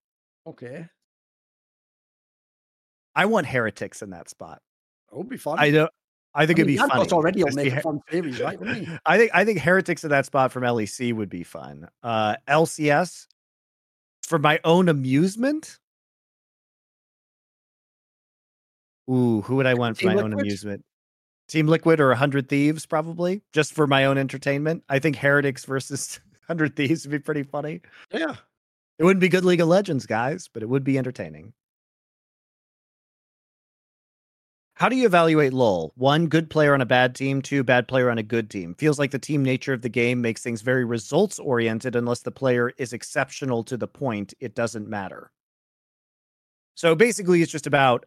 Okay. 0.47 0.87
I 3.15 3.27
want 3.27 3.47
heretics 3.47 4.03
in 4.03 4.11
that 4.11 4.29
spot. 4.29 4.61
It 5.11 5.17
would 5.17 5.29
be 5.29 5.37
fun. 5.37 5.59
I 5.59 5.71
don't. 5.71 5.91
I 6.35 6.47
think 6.47 6.61
I 6.61 6.63
mean, 6.63 6.77
it'd 6.77 6.89
be 6.91 6.95
fun. 6.95 7.13
already 7.13 7.43
will 7.43 7.53
make 7.53 7.73
a 7.73 7.81
fun 7.81 8.01
series, 8.11 8.41
right? 8.41 8.59
I 9.07 9.19
think 9.19 9.31
I 9.35 9.45
think 9.45 9.59
Heretics 9.61 10.05
in 10.05 10.11
that 10.11 10.27
spot 10.27 10.53
from 10.53 10.63
LEC 10.63 11.13
would 11.13 11.31
be 11.31 11.43
fun. 11.43 11.89
Uh, 12.03 12.37
LCS 12.49 13.27
for 14.23 14.39
my 14.39 14.61
own 14.65 14.89
amusement. 14.89 15.79
Ooh, 19.11 19.41
who 19.41 19.57
would 19.57 19.67
I 19.67 19.75
want 19.75 19.97
for 19.97 20.03
Team 20.03 20.09
my 20.11 20.15
Liquid? 20.17 20.33
own 20.35 20.41
amusement? 20.41 20.85
Team 21.49 21.67
Liquid 21.67 21.99
or 21.99 22.15
Hundred 22.15 22.49
Thieves, 22.49 22.85
probably 22.85 23.43
just 23.55 23.73
for 23.73 23.87
my 23.87 24.05
own 24.05 24.19
entertainment. 24.19 24.85
I 24.89 24.99
think 24.99 25.17
Heretics 25.17 25.65
versus 25.65 26.21
Hundred 26.47 26.77
Thieves 26.77 27.05
would 27.07 27.13
be 27.13 27.19
pretty 27.19 27.43
funny. 27.43 27.81
Yeah, 28.13 28.37
it 28.99 29.05
wouldn't 29.05 29.23
be 29.23 29.29
good 29.31 29.47
League 29.47 29.61
of 29.61 29.69
Legends, 29.69 30.05
guys, 30.07 30.49
but 30.53 30.63
it 30.63 30.69
would 30.69 30.85
be 30.85 30.99
entertaining. 30.99 31.55
How 34.79 34.89
do 34.89 34.95
you 34.95 35.07
evaluate 35.07 35.53
LOL? 35.53 35.93
One, 35.97 36.29
good 36.29 36.51
player 36.51 36.73
on 36.73 36.81
a 36.81 36.87
bad 36.87 37.17
team. 37.17 37.43
Two, 37.43 37.65
bad 37.65 37.89
player 37.89 38.11
on 38.11 38.19
a 38.19 38.23
good 38.23 38.49
team. 38.49 38.77
Feels 38.77 38.97
like 38.97 39.11
the 39.11 39.19
team 39.19 39.43
nature 39.43 39.73
of 39.73 39.83
the 39.83 39.89
game 39.89 40.21
makes 40.21 40.41
things 40.41 40.63
very 40.63 40.85
results 40.85 41.41
oriented 41.41 41.97
unless 41.97 42.21
the 42.21 42.31
player 42.31 42.71
is 42.79 42.93
exceptional 42.93 43.65
to 43.65 43.77
the 43.77 43.89
point 43.89 44.35
it 44.39 44.55
doesn't 44.55 44.89
matter. 44.89 45.33
So 46.77 46.95
basically, 46.95 47.43
it's 47.43 47.51
just 47.51 47.67
about 47.67 48.07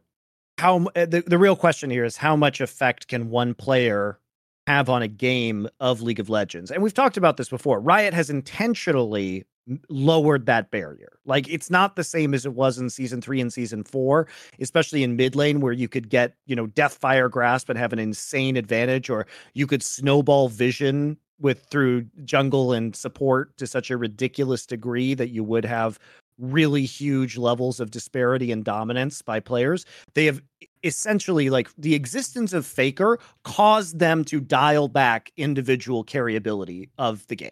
how 0.59 0.85
eh, 0.95 1.05
the, 1.07 1.19
the 1.27 1.37
real 1.37 1.57
question 1.57 1.89
here 1.89 2.05
is 2.05 2.15
how 2.15 2.37
much 2.37 2.61
effect 2.61 3.09
can 3.09 3.29
one 3.29 3.53
player 3.53 4.21
have 4.65 4.89
on 4.89 5.01
a 5.01 5.09
game 5.09 5.67
of 5.81 6.01
League 6.01 6.21
of 6.21 6.29
Legends? 6.29 6.71
And 6.71 6.81
we've 6.81 6.93
talked 6.93 7.17
about 7.17 7.35
this 7.35 7.49
before. 7.49 7.81
Riot 7.81 8.13
has 8.13 8.29
intentionally 8.29 9.43
lowered 9.89 10.45
that 10.45 10.71
barrier. 10.71 11.13
Like 11.25 11.47
it's 11.49 11.69
not 11.69 11.95
the 11.95 12.03
same 12.03 12.33
as 12.33 12.45
it 12.45 12.53
was 12.53 12.77
in 12.77 12.89
season 12.89 13.21
three 13.21 13.39
and 13.39 13.51
season 13.51 13.83
four, 13.83 14.27
especially 14.59 15.03
in 15.03 15.15
mid 15.15 15.35
lane 15.35 15.61
where 15.61 15.73
you 15.73 15.87
could 15.87 16.09
get, 16.09 16.35
you 16.45 16.55
know, 16.55 16.67
Deathfire 16.67 17.29
Grasp 17.29 17.69
and 17.69 17.77
have 17.77 17.93
an 17.93 17.99
insane 17.99 18.57
advantage, 18.57 19.09
or 19.09 19.27
you 19.53 19.67
could 19.67 19.83
snowball 19.83 20.49
vision 20.49 21.17
with 21.39 21.63
through 21.65 22.05
jungle 22.23 22.71
and 22.71 22.95
support 22.95 23.55
to 23.57 23.65
such 23.67 23.89
a 23.89 23.97
ridiculous 23.97 24.65
degree 24.65 25.13
that 25.13 25.29
you 25.29 25.43
would 25.43 25.65
have 25.65 25.99
really 26.37 26.85
huge 26.85 27.37
levels 27.37 27.79
of 27.79 27.91
disparity 27.91 28.51
and 28.51 28.63
dominance 28.63 29.21
by 29.21 29.39
players. 29.39 29.85
They 30.13 30.25
have 30.25 30.41
essentially 30.83 31.49
like 31.49 31.69
the 31.77 31.93
existence 31.93 32.53
of 32.53 32.65
Faker 32.65 33.19
caused 33.43 33.99
them 33.99 34.23
to 34.25 34.39
dial 34.39 34.87
back 34.87 35.31
individual 35.37 36.03
carryability 36.03 36.89
of 36.97 37.25
the 37.27 37.35
game. 37.35 37.49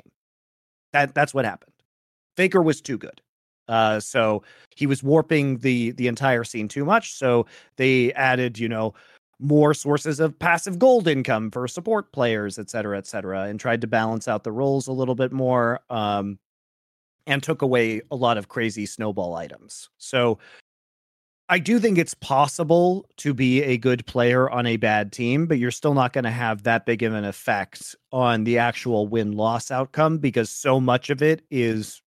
That 0.93 1.13
that's 1.13 1.33
what 1.33 1.45
happened. 1.45 1.73
Faker 2.39 2.61
was 2.61 2.79
too 2.79 2.97
good. 2.97 3.21
Uh, 3.67 3.99
so 3.99 4.43
he 4.77 4.87
was 4.87 5.03
warping 5.03 5.57
the 5.57 5.91
the 5.91 6.07
entire 6.07 6.45
scene 6.45 6.69
too 6.69 6.85
much. 6.85 7.13
So 7.13 7.45
they 7.75 8.13
added, 8.13 8.57
you 8.57 8.69
know, 8.69 8.93
more 9.39 9.73
sources 9.73 10.21
of 10.21 10.39
passive 10.39 10.79
gold 10.79 11.05
income 11.05 11.51
for 11.51 11.67
support 11.67 12.13
players, 12.13 12.57
et 12.57 12.69
cetera, 12.69 12.97
et 12.97 13.07
cetera, 13.07 13.41
and 13.43 13.59
tried 13.59 13.81
to 13.81 13.87
balance 13.87 14.29
out 14.29 14.45
the 14.45 14.53
roles 14.53 14.87
a 14.87 14.93
little 14.93 15.15
bit 15.15 15.33
more. 15.33 15.81
Um, 15.89 16.39
and 17.27 17.43
took 17.43 17.61
away 17.61 18.01
a 18.09 18.15
lot 18.15 18.37
of 18.37 18.47
crazy 18.47 18.85
snowball 18.85 19.35
items. 19.35 19.89
So 19.97 20.39
I 21.49 21.59
do 21.59 21.77
think 21.77 21.97
it's 21.97 22.13
possible 22.13 23.05
to 23.17 23.33
be 23.33 23.61
a 23.63 23.77
good 23.77 24.05
player 24.05 24.49
on 24.49 24.65
a 24.65 24.77
bad 24.77 25.11
team, 25.11 25.45
but 25.45 25.59
you're 25.59 25.71
still 25.71 25.93
not 25.93 26.13
going 26.13 26.23
to 26.23 26.31
have 26.31 26.63
that 26.63 26.85
big 26.85 27.03
of 27.03 27.13
an 27.13 27.25
effect 27.25 27.95
on 28.11 28.45
the 28.45 28.57
actual 28.59 29.07
win 29.07 29.33
loss 29.33 29.71
outcome 29.71 30.19
because 30.19 30.49
so 30.49 30.79
much 30.79 31.09
of 31.09 31.21
it 31.21 31.43
is 31.51 32.01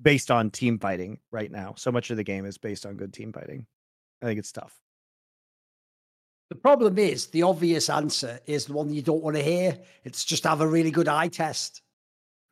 based 0.00 0.30
on 0.30 0.50
team 0.50 0.78
fighting 0.78 1.18
right 1.30 1.50
now. 1.50 1.74
So 1.76 1.90
much 1.90 2.10
of 2.10 2.16
the 2.16 2.24
game 2.24 2.44
is 2.44 2.58
based 2.58 2.86
on 2.86 2.96
good 2.96 3.12
team 3.12 3.32
fighting. 3.32 3.66
I 4.22 4.26
think 4.26 4.38
it's 4.38 4.52
tough. 4.52 4.78
The 6.50 6.56
problem 6.56 6.98
is 6.98 7.26
the 7.26 7.42
obvious 7.42 7.90
answer 7.90 8.40
is 8.46 8.66
the 8.66 8.72
one 8.72 8.92
you 8.92 9.02
don't 9.02 9.22
want 9.22 9.36
to 9.36 9.42
hear. 9.42 9.78
It's 10.04 10.24
just 10.24 10.44
have 10.44 10.60
a 10.60 10.66
really 10.66 10.90
good 10.90 11.08
eye 11.08 11.28
test. 11.28 11.82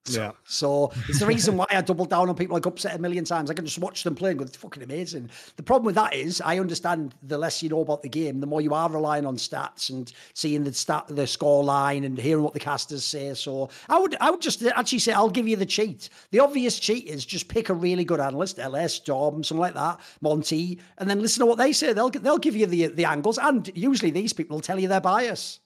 Yeah. 0.09 0.33
So 0.44 0.93
it's 1.09 1.20
the 1.20 1.26
reason 1.26 1.57
why 1.57 1.67
I 1.70 1.81
double 1.81 2.05
down 2.05 2.28
on 2.28 2.35
people 2.35 2.55
like 2.55 2.67
upset 2.67 2.94
a 2.94 2.99
million 2.99 3.25
times. 3.25 3.51
I 3.51 3.55
can 3.55 3.65
just 3.65 3.78
watch 3.78 4.05
them 4.05 4.15
play 4.15 4.31
and 4.31 4.39
go, 4.39 4.44
it's 4.44 4.57
fucking 4.57 4.83
amazing. 4.83 5.31
The 5.57 5.62
problem 5.62 5.86
with 5.86 5.94
that 5.97 6.15
is 6.15 6.41
I 6.41 6.59
understand 6.59 7.15
the 7.23 7.39
less 7.39 7.62
you 7.62 7.68
know 7.68 7.81
about 7.81 8.02
the 8.02 8.09
game, 8.09 8.41
the 8.41 8.47
more 8.47 8.60
you 8.60 8.75
are 8.75 8.91
relying 8.91 9.26
on 9.26 9.36
stats 9.36 9.91
and 9.91 10.12
seeing 10.35 10.65
the 10.65 10.73
stat 10.73 11.05
the 11.09 11.26
score 11.26 11.65
line 11.65 12.05
and 12.05 12.18
hearing 12.18 12.44
what 12.44 12.52
the 12.55 12.60
casters 12.60 13.05
say. 13.05 13.35
So 13.35 13.70
I 13.89 13.99
would 13.99 14.17
I 14.20 14.31
would 14.31 14.41
just 14.41 14.62
actually 14.65 15.01
say 15.01 15.12
I'll 15.12 15.31
give 15.31 15.49
you 15.49 15.57
the 15.57 15.67
cheat. 15.67 16.09
The 16.31 16.41
obvious 16.41 16.78
cheat 16.78 17.07
is 17.07 17.25
just 17.25 17.49
pick 17.49 17.68
a 17.68 17.75
really 17.75 18.05
good 18.05 18.20
analyst, 18.20 18.59
LS, 18.59 18.99
Dom, 19.01 19.43
something 19.44 19.60
like 19.60 19.75
that, 19.75 20.01
Monte, 20.20 20.78
and 20.99 21.09
then 21.09 21.20
listen 21.20 21.41
to 21.41 21.47
what 21.47 21.59
they 21.59 21.73
say. 21.73 21.93
They'll 21.93 22.10
they'll 22.10 22.39
give 22.39 22.57
you 22.57 22.67
the 22.67 22.89
the 22.89 23.05
angles, 23.05 23.39
and 23.39 23.70
usually 23.75 24.10
these 24.10 24.33
people 24.33 24.57
will 24.57 24.62
tell 24.62 24.78
you 24.78 24.89
their 24.89 25.01
bias. 25.01 25.60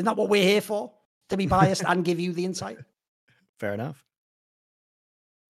Isn't 0.00 0.06
that 0.06 0.16
what 0.16 0.30
we're 0.30 0.42
here 0.42 0.62
for? 0.62 0.94
To 1.28 1.36
be 1.36 1.46
biased 1.46 1.84
and 1.86 2.02
give 2.02 2.18
you 2.18 2.32
the 2.32 2.46
insight? 2.46 2.78
Fair 3.60 3.74
enough. 3.74 4.02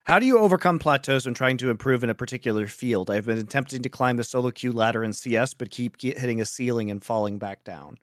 How 0.03 0.19
do 0.19 0.25
you 0.25 0.39
overcome 0.39 0.77
plateaus 0.77 1.25
when 1.25 1.33
trying 1.33 1.55
to 1.59 1.69
improve 1.69 2.03
in 2.03 2.09
a 2.09 2.13
particular 2.13 2.67
field? 2.67 3.09
I've 3.09 3.27
been 3.27 3.37
attempting 3.37 3.81
to 3.83 3.87
climb 3.87 4.17
the 4.17 4.25
solo 4.25 4.51
queue 4.51 4.73
ladder 4.73 5.05
in 5.05 5.13
CS, 5.13 5.53
but 5.53 5.69
keep 5.69 6.01
hitting 6.01 6.41
a 6.41 6.45
ceiling 6.45 6.91
and 6.91 7.01
falling 7.01 7.37
back 7.37 7.63
down. 7.63 7.97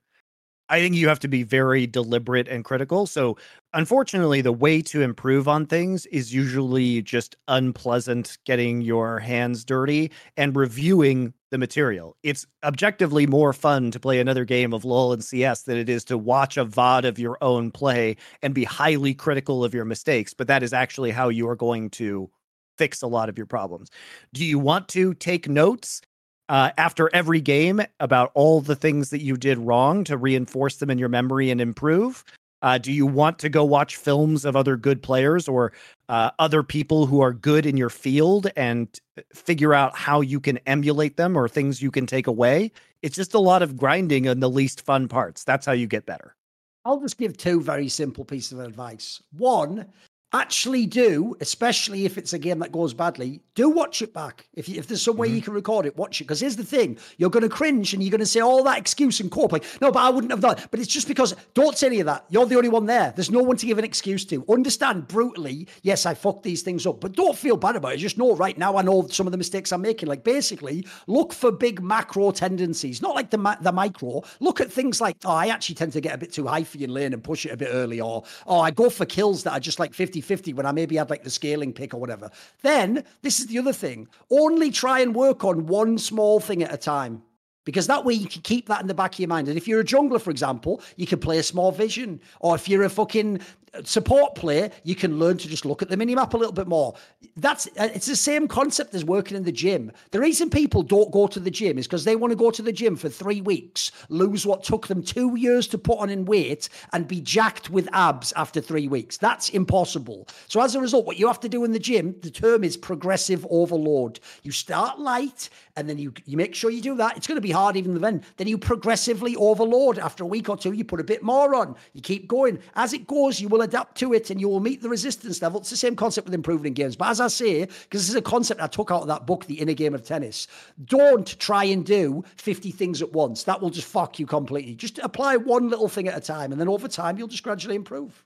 I 0.71 0.79
think 0.79 0.95
you 0.95 1.07
have 1.07 1.19
to 1.19 1.27
be 1.27 1.41
very 1.43 1.87
deliberate 1.87 2.47
and 2.47 2.63
critical. 2.63 3.07
So, 3.07 3.37
unfortunately, 3.73 4.41
the 4.41 4.51
way 4.53 4.81
to 4.83 5.01
improve 5.01 5.47
on 5.47 5.65
things 5.65 6.05
is 6.07 6.33
usually 6.33 7.01
just 7.01 7.35
unpleasant, 7.47 8.37
getting 8.45 8.81
your 8.81 9.19
hands 9.19 9.65
dirty 9.65 10.11
and 10.37 10.55
reviewing 10.55 11.33
the 11.49 11.57
material. 11.57 12.15
It's 12.21 12.45
objectively 12.63 13.25
more 13.25 13.51
fun 13.51 13.89
to 13.91 13.99
play 13.99 14.19
another 14.19 14.45
game 14.45 14.71
of 14.73 14.85
LoL 14.85 15.13
and 15.13 15.23
CS 15.23 15.63
than 15.63 15.77
it 15.77 15.89
is 15.89 16.03
to 16.05 16.17
watch 16.17 16.55
a 16.57 16.65
VOD 16.65 17.05
of 17.05 17.17
your 17.17 17.37
own 17.41 17.71
play 17.71 18.15
and 18.43 18.53
be 18.53 18.63
highly 18.63 19.15
critical 19.15 19.63
of 19.63 19.73
your 19.73 19.85
mistakes. 19.85 20.35
But 20.35 20.47
that 20.47 20.61
is 20.61 20.71
actually 20.73 21.09
how 21.09 21.29
you 21.29 21.49
are 21.49 21.55
going 21.55 21.89
to 21.91 22.29
fix 22.77 23.01
a 23.01 23.07
lot 23.07 23.27
of 23.27 23.37
your 23.37 23.47
problems. 23.47 23.89
Do 24.33 24.45
you 24.45 24.59
want 24.59 24.87
to 24.89 25.13
take 25.15 25.49
notes 25.49 26.01
uh, 26.49 26.71
after 26.77 27.09
every 27.13 27.39
game 27.39 27.81
about 27.99 28.31
all 28.33 28.59
the 28.59 28.75
things 28.75 29.11
that 29.11 29.21
you 29.21 29.37
did 29.37 29.57
wrong 29.57 30.03
to 30.03 30.17
reinforce 30.17 30.77
them 30.77 30.89
in 30.89 30.97
your 30.97 31.09
memory 31.09 31.51
and 31.51 31.61
improve? 31.61 32.25
Uh, 32.61 32.77
do 32.77 32.91
you 32.91 33.05
want 33.05 33.39
to 33.39 33.47
go 33.47 33.63
watch 33.63 33.95
films 33.95 34.43
of 34.43 34.55
other 34.55 34.75
good 34.75 35.01
players 35.01 35.47
or 35.47 35.71
uh, 36.09 36.31
other 36.39 36.61
people 36.61 37.05
who 37.05 37.21
are 37.21 37.31
good 37.31 37.65
in 37.65 37.77
your 37.77 37.89
field 37.89 38.47
and 38.57 38.99
figure 39.33 39.73
out 39.73 39.95
how 39.95 40.19
you 40.19 40.41
can 40.41 40.57
emulate 40.65 41.15
them 41.15 41.37
or 41.37 41.47
things 41.47 41.81
you 41.81 41.91
can 41.91 42.05
take 42.05 42.27
away? 42.27 42.71
It's 43.01 43.15
just 43.15 43.33
a 43.33 43.39
lot 43.39 43.61
of 43.61 43.77
grinding 43.77 44.27
on 44.27 44.41
the 44.41 44.49
least 44.49 44.81
fun 44.81 45.07
parts. 45.07 45.45
That's 45.45 45.65
how 45.65 45.71
you 45.71 45.87
get 45.87 46.05
better. 46.05 46.35
I'll 46.83 46.99
just 46.99 47.17
give 47.17 47.37
two 47.37 47.61
very 47.61 47.87
simple 47.87 48.25
pieces 48.25 48.53
of 48.53 48.65
advice. 48.65 49.21
One, 49.37 49.85
actually 50.33 50.85
do, 50.85 51.35
especially 51.41 52.05
if 52.05 52.17
it's 52.17 52.33
a 52.33 52.39
game 52.39 52.59
that 52.59 52.71
goes 52.71 52.93
badly, 52.93 53.41
do 53.55 53.69
watch 53.69 54.01
it 54.01 54.13
back. 54.13 54.47
If, 54.53 54.69
you, 54.69 54.77
if 54.77 54.87
there's 54.87 55.01
some 55.01 55.17
way 55.17 55.27
mm-hmm. 55.27 55.37
you 55.37 55.41
can 55.41 55.53
record 55.53 55.85
it, 55.85 55.97
watch 55.97 56.21
it. 56.21 56.25
Because 56.25 56.39
here's 56.39 56.55
the 56.55 56.63
thing 56.63 56.97
you're 57.17 57.29
going 57.29 57.43
to 57.43 57.49
cringe 57.49 57.93
and 57.93 58.03
you're 58.03 58.11
going 58.11 58.19
to 58.19 58.25
say 58.25 58.39
all 58.39 58.63
that 58.63 58.77
excuse 58.77 59.19
and. 59.19 59.29
Like, 59.39 59.63
no, 59.79 59.89
but 59.91 59.99
I 59.99 60.09
wouldn't 60.09 60.31
have 60.31 60.41
done 60.41 60.57
But 60.69 60.81
it's 60.81 60.91
just 60.91 61.07
because, 61.07 61.33
don't 61.53 61.77
say 61.77 61.87
any 61.87 62.01
of 62.01 62.05
that. 62.07 62.25
You're 62.29 62.45
the 62.45 62.57
only 62.57 62.67
one 62.67 62.87
there. 62.87 63.13
There's 63.15 63.31
no 63.31 63.41
one 63.41 63.55
to 63.57 63.65
give 63.65 63.77
an 63.77 63.85
excuse 63.85 64.25
to. 64.25 64.43
Understand 64.49 65.07
brutally, 65.07 65.67
yes, 65.81 66.05
I 66.05 66.13
fucked 66.13 66.43
these 66.43 66.61
things 66.61 66.85
up, 66.85 66.99
but 66.99 67.13
don't 67.13 67.37
feel 67.37 67.55
bad 67.55 67.77
about 67.77 67.93
it. 67.93 67.97
Just 67.97 68.17
know 68.17 68.35
right 68.35 68.57
now 68.57 68.75
I 68.75 68.81
know 68.81 69.07
some 69.07 69.27
of 69.27 69.31
the 69.31 69.37
mistakes 69.37 69.71
I'm 69.71 69.81
making. 69.81 70.09
Like, 70.09 70.23
basically, 70.25 70.85
look 71.07 71.31
for 71.31 71.51
big 71.51 71.81
macro 71.81 72.31
tendencies, 72.31 73.01
not 73.01 73.15
like 73.15 73.29
the, 73.29 73.37
ma- 73.37 73.55
the 73.61 73.71
micro. 73.71 74.23
Look 74.41 74.59
at 74.59 74.71
things 74.71 74.99
like, 74.99 75.15
oh, 75.23 75.31
I 75.31 75.47
actually 75.47 75.75
tend 75.75 75.93
to 75.93 76.01
get 76.01 76.13
a 76.13 76.17
bit 76.17 76.33
too 76.33 76.45
high 76.45 76.63
for 76.63 76.77
you 76.77 76.85
in 76.85 76.93
lane 76.93 77.13
and 77.13 77.23
push 77.23 77.45
it 77.45 77.51
a 77.51 77.57
bit 77.57 77.69
early, 77.71 78.01
or, 78.01 78.23
oh, 78.45 78.59
I 78.59 78.71
go 78.71 78.89
for 78.89 79.05
kills 79.05 79.43
that 79.43 79.53
are 79.53 79.59
just 79.59 79.79
like 79.79 79.93
50 79.93 80.18
50 80.21 80.39
50 80.39 80.53
when 80.53 80.65
I 80.65 80.71
maybe 80.71 80.95
had 80.95 81.09
like 81.09 81.23
the 81.23 81.29
scaling 81.29 81.73
pick 81.73 81.93
or 81.93 81.99
whatever. 81.99 82.29
Then 82.61 83.03
this 83.21 83.39
is 83.39 83.47
the 83.47 83.59
other 83.59 83.73
thing 83.73 84.07
only 84.29 84.71
try 84.71 84.99
and 84.99 85.13
work 85.13 85.43
on 85.43 85.67
one 85.67 85.97
small 85.97 86.39
thing 86.39 86.63
at 86.63 86.73
a 86.73 86.77
time 86.77 87.23
because 87.69 87.87
that 87.87 88.03
way 88.03 88.13
you 88.15 88.27
can 88.27 88.41
keep 88.41 88.67
that 88.67 88.81
in 88.81 88.87
the 88.87 88.93
back 88.95 89.13
of 89.13 89.19
your 89.19 89.29
mind. 89.29 89.47
And 89.47 89.57
if 89.57 89.67
you're 89.67 89.79
a 89.79 89.85
jungler, 89.85 90.19
for 90.19 90.31
example, 90.31 90.81
you 90.95 91.05
can 91.05 91.19
play 91.19 91.37
a 91.37 91.43
small 91.43 91.71
vision. 91.71 92.19
Or 92.39 92.55
if 92.55 92.67
you're 92.67 92.83
a 92.83 92.89
fucking 92.89 93.41
support 93.83 94.33
player, 94.35 94.71
you 94.83 94.95
can 94.95 95.19
learn 95.19 95.37
to 95.37 95.47
just 95.47 95.65
look 95.65 95.81
at 95.81 95.89
the 95.89 95.97
minimap 95.97 96.33
a 96.33 96.37
little 96.37 96.53
bit 96.53 96.67
more. 96.67 96.95
That's 97.37 97.67
uh, 97.67 97.89
it's 97.93 98.07
the 98.07 98.15
same 98.15 98.47
concept 98.47 98.93
as 98.95 99.05
working 99.05 99.37
in 99.37 99.43
the 99.43 99.51
gym. 99.51 99.91
The 100.11 100.19
reason 100.19 100.49
people 100.49 100.83
don't 100.83 101.11
go 101.11 101.27
to 101.27 101.39
the 101.39 101.51
gym 101.51 101.77
is 101.77 101.87
because 101.87 102.03
they 102.03 102.15
want 102.15 102.31
to 102.31 102.37
go 102.37 102.51
to 102.51 102.61
the 102.61 102.71
gym 102.71 102.95
for 102.95 103.09
three 103.09 103.41
weeks, 103.41 103.91
lose 104.09 104.45
what 104.45 104.63
took 104.63 104.87
them 104.87 105.03
two 105.03 105.35
years 105.37 105.67
to 105.67 105.77
put 105.77 105.99
on 105.99 106.09
in 106.09 106.25
weight, 106.25 106.69
and 106.93 107.07
be 107.07 107.21
jacked 107.21 107.69
with 107.69 107.87
abs 107.93 108.33
after 108.35 108.59
three 108.59 108.87
weeks. 108.87 109.17
That's 109.17 109.49
impossible. 109.49 110.27
So 110.47 110.61
as 110.61 110.75
a 110.75 110.81
result, 110.81 111.05
what 111.05 111.19
you 111.19 111.27
have 111.27 111.39
to 111.41 111.49
do 111.49 111.63
in 111.63 111.71
the 111.71 111.79
gym, 111.79 112.15
the 112.21 112.31
term 112.31 112.63
is 112.63 112.77
progressive 112.77 113.45
overload. 113.49 114.19
You 114.43 114.51
start 114.51 114.99
light, 114.99 115.49
and 115.79 115.89
then 115.89 115.97
you 115.97 116.13
you 116.25 116.37
make 116.37 116.53
sure 116.53 116.69
you 116.69 116.81
do 116.81 116.95
that. 116.95 117.17
It's 117.17 117.27
going 117.27 117.37
to 117.37 117.41
be 117.41 117.51
hard 117.51 117.75
even 117.75 117.99
then. 117.99 118.23
Then 118.37 118.47
you 118.47 118.57
progressively 118.57 119.35
overload. 119.35 119.97
After 119.97 120.23
a 120.23 120.27
week 120.27 120.49
or 120.49 120.57
two, 120.57 120.73
you 120.73 120.83
put 120.83 120.99
a 120.99 121.03
bit 121.03 121.23
more 121.23 121.55
on. 121.55 121.75
You 121.93 122.01
keep 122.01 122.27
going. 122.27 122.59
As 122.75 122.93
it 122.93 123.07
goes, 123.07 123.39
you 123.39 123.47
will 123.47 123.61
adapt 123.61 123.97
to 123.99 124.13
it 124.13 124.29
and 124.29 124.39
you 124.39 124.49
will 124.49 124.59
meet 124.59 124.81
the 124.81 124.89
resistance 124.89 125.41
level. 125.41 125.61
It's 125.61 125.69
the 125.69 125.77
same 125.77 125.95
concept 125.95 126.25
with 126.25 126.33
improving 126.33 126.67
in 126.67 126.73
games. 126.73 126.95
But 126.95 127.09
as 127.09 127.21
I 127.21 127.27
say, 127.27 127.65
because 127.65 128.01
this 128.01 128.09
is 128.09 128.15
a 128.15 128.21
concept 128.21 128.61
I 128.61 128.67
took 128.67 128.91
out 128.91 129.01
of 129.01 129.07
that 129.07 129.25
book, 129.25 129.45
The 129.45 129.59
Inner 129.59 129.73
Game 129.73 129.95
of 129.95 130.03
Tennis, 130.03 130.47
don't 130.85 131.39
try 131.39 131.63
and 131.63 131.85
do 131.85 132.23
50 132.35 132.71
things 132.71 133.01
at 133.01 133.13
once. 133.13 133.43
That 133.43 133.61
will 133.61 133.69
just 133.69 133.87
fuck 133.87 134.19
you 134.19 134.25
completely. 134.25 134.75
Just 134.75 134.99
apply 134.99 135.37
one 135.37 135.69
little 135.69 135.87
thing 135.87 136.07
at 136.07 136.17
a 136.17 136.21
time. 136.21 136.51
And 136.51 136.59
then 136.59 136.67
over 136.67 136.87
time, 136.87 137.17
you'll 137.17 137.27
just 137.27 137.43
gradually 137.43 137.75
improve. 137.75 138.25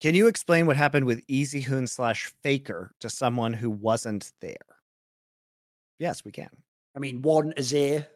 Can 0.00 0.14
you 0.14 0.26
explain 0.26 0.66
what 0.66 0.76
happened 0.76 1.06
with 1.06 1.26
Easyhoon 1.28 1.88
slash 1.88 2.30
Faker 2.42 2.90
to 3.00 3.08
someone 3.08 3.54
who 3.54 3.70
wasn't 3.70 4.32
there? 4.40 4.73
Yes, 6.04 6.22
we 6.22 6.32
can. 6.32 6.50
I 6.94 6.98
mean, 6.98 7.22
one 7.22 7.54
Azir 7.54 8.06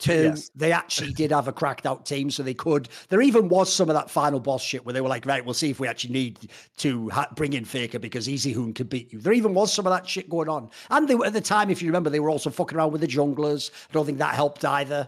Two, 0.00 0.32
yes. 0.34 0.50
they 0.54 0.72
actually 0.72 1.12
did 1.12 1.30
have 1.30 1.46
a 1.46 1.52
cracked 1.52 1.86
out 1.86 2.06
team, 2.06 2.28
so 2.28 2.42
they 2.42 2.54
could. 2.54 2.88
There 3.08 3.20
even 3.20 3.48
was 3.48 3.72
some 3.72 3.88
of 3.88 3.94
that 3.94 4.10
final 4.10 4.40
boss 4.40 4.62
shit 4.62 4.84
where 4.84 4.94
they 4.94 5.00
were 5.00 5.10
like, 5.10 5.26
right, 5.26 5.44
we'll 5.44 5.54
see 5.54 5.70
if 5.70 5.78
we 5.78 5.86
actually 5.86 6.14
need 6.14 6.50
to 6.78 7.08
ha- 7.10 7.28
bring 7.36 7.52
in 7.52 7.64
Faker 7.66 8.00
because 8.00 8.26
Easyhoon 8.26 8.74
could 8.74 8.88
beat 8.88 9.12
you. 9.12 9.20
There 9.20 9.34
even 9.34 9.52
was 9.52 9.72
some 9.72 9.86
of 9.86 9.92
that 9.92 10.08
shit 10.08 10.28
going 10.28 10.48
on. 10.48 10.70
And 10.88 11.06
they 11.06 11.14
were, 11.14 11.26
at 11.26 11.34
the 11.34 11.40
time, 11.40 11.70
if 11.70 11.82
you 11.82 11.88
remember, 11.88 12.08
they 12.08 12.18
were 12.18 12.30
also 12.30 12.48
fucking 12.48 12.78
around 12.78 12.92
with 12.92 13.02
the 13.02 13.06
junglers. 13.06 13.70
I 13.90 13.92
don't 13.92 14.06
think 14.06 14.18
that 14.18 14.34
helped 14.34 14.64
either. 14.64 15.06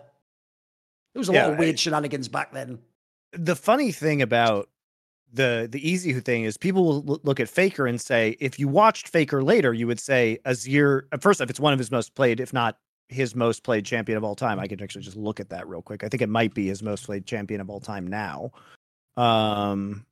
There 1.14 1.20
was 1.20 1.30
a 1.30 1.32
yeah, 1.32 1.44
lot 1.46 1.54
of 1.54 1.58
weird 1.58 1.74
I, 1.74 1.76
shenanigans 1.76 2.28
back 2.28 2.52
then. 2.52 2.78
The 3.32 3.56
funny 3.56 3.92
thing 3.92 4.20
about 4.20 4.68
the 5.32 5.68
the 5.70 5.88
easy 5.88 6.12
thing 6.20 6.44
is 6.44 6.56
people 6.56 6.84
will 6.84 7.20
look 7.22 7.40
at 7.40 7.48
Faker 7.48 7.86
and 7.86 8.00
say, 8.00 8.36
if 8.40 8.58
you 8.58 8.68
watched 8.68 9.08
Faker 9.08 9.42
later, 9.42 9.72
you 9.72 9.86
would 9.86 10.00
say 10.00 10.38
Azir. 10.44 11.02
First 11.20 11.40
off, 11.40 11.50
it's 11.50 11.60
one 11.60 11.72
of 11.72 11.78
his 11.78 11.90
most 11.90 12.14
played, 12.14 12.40
if 12.40 12.52
not 12.52 12.78
his 13.08 13.34
most 13.34 13.62
played 13.62 13.84
champion 13.84 14.18
of 14.18 14.24
all 14.24 14.34
time. 14.34 14.58
I 14.58 14.66
can 14.66 14.82
actually 14.82 15.04
just 15.04 15.16
look 15.16 15.40
at 15.40 15.48
that 15.50 15.68
real 15.68 15.82
quick. 15.82 16.04
I 16.04 16.08
think 16.08 16.22
it 16.22 16.28
might 16.28 16.54
be 16.54 16.66
his 16.66 16.82
most 16.82 17.04
played 17.04 17.26
champion 17.26 17.60
of 17.60 17.70
all 17.70 17.80
time 17.80 18.06
now. 18.06 18.50
Um, 19.16 20.04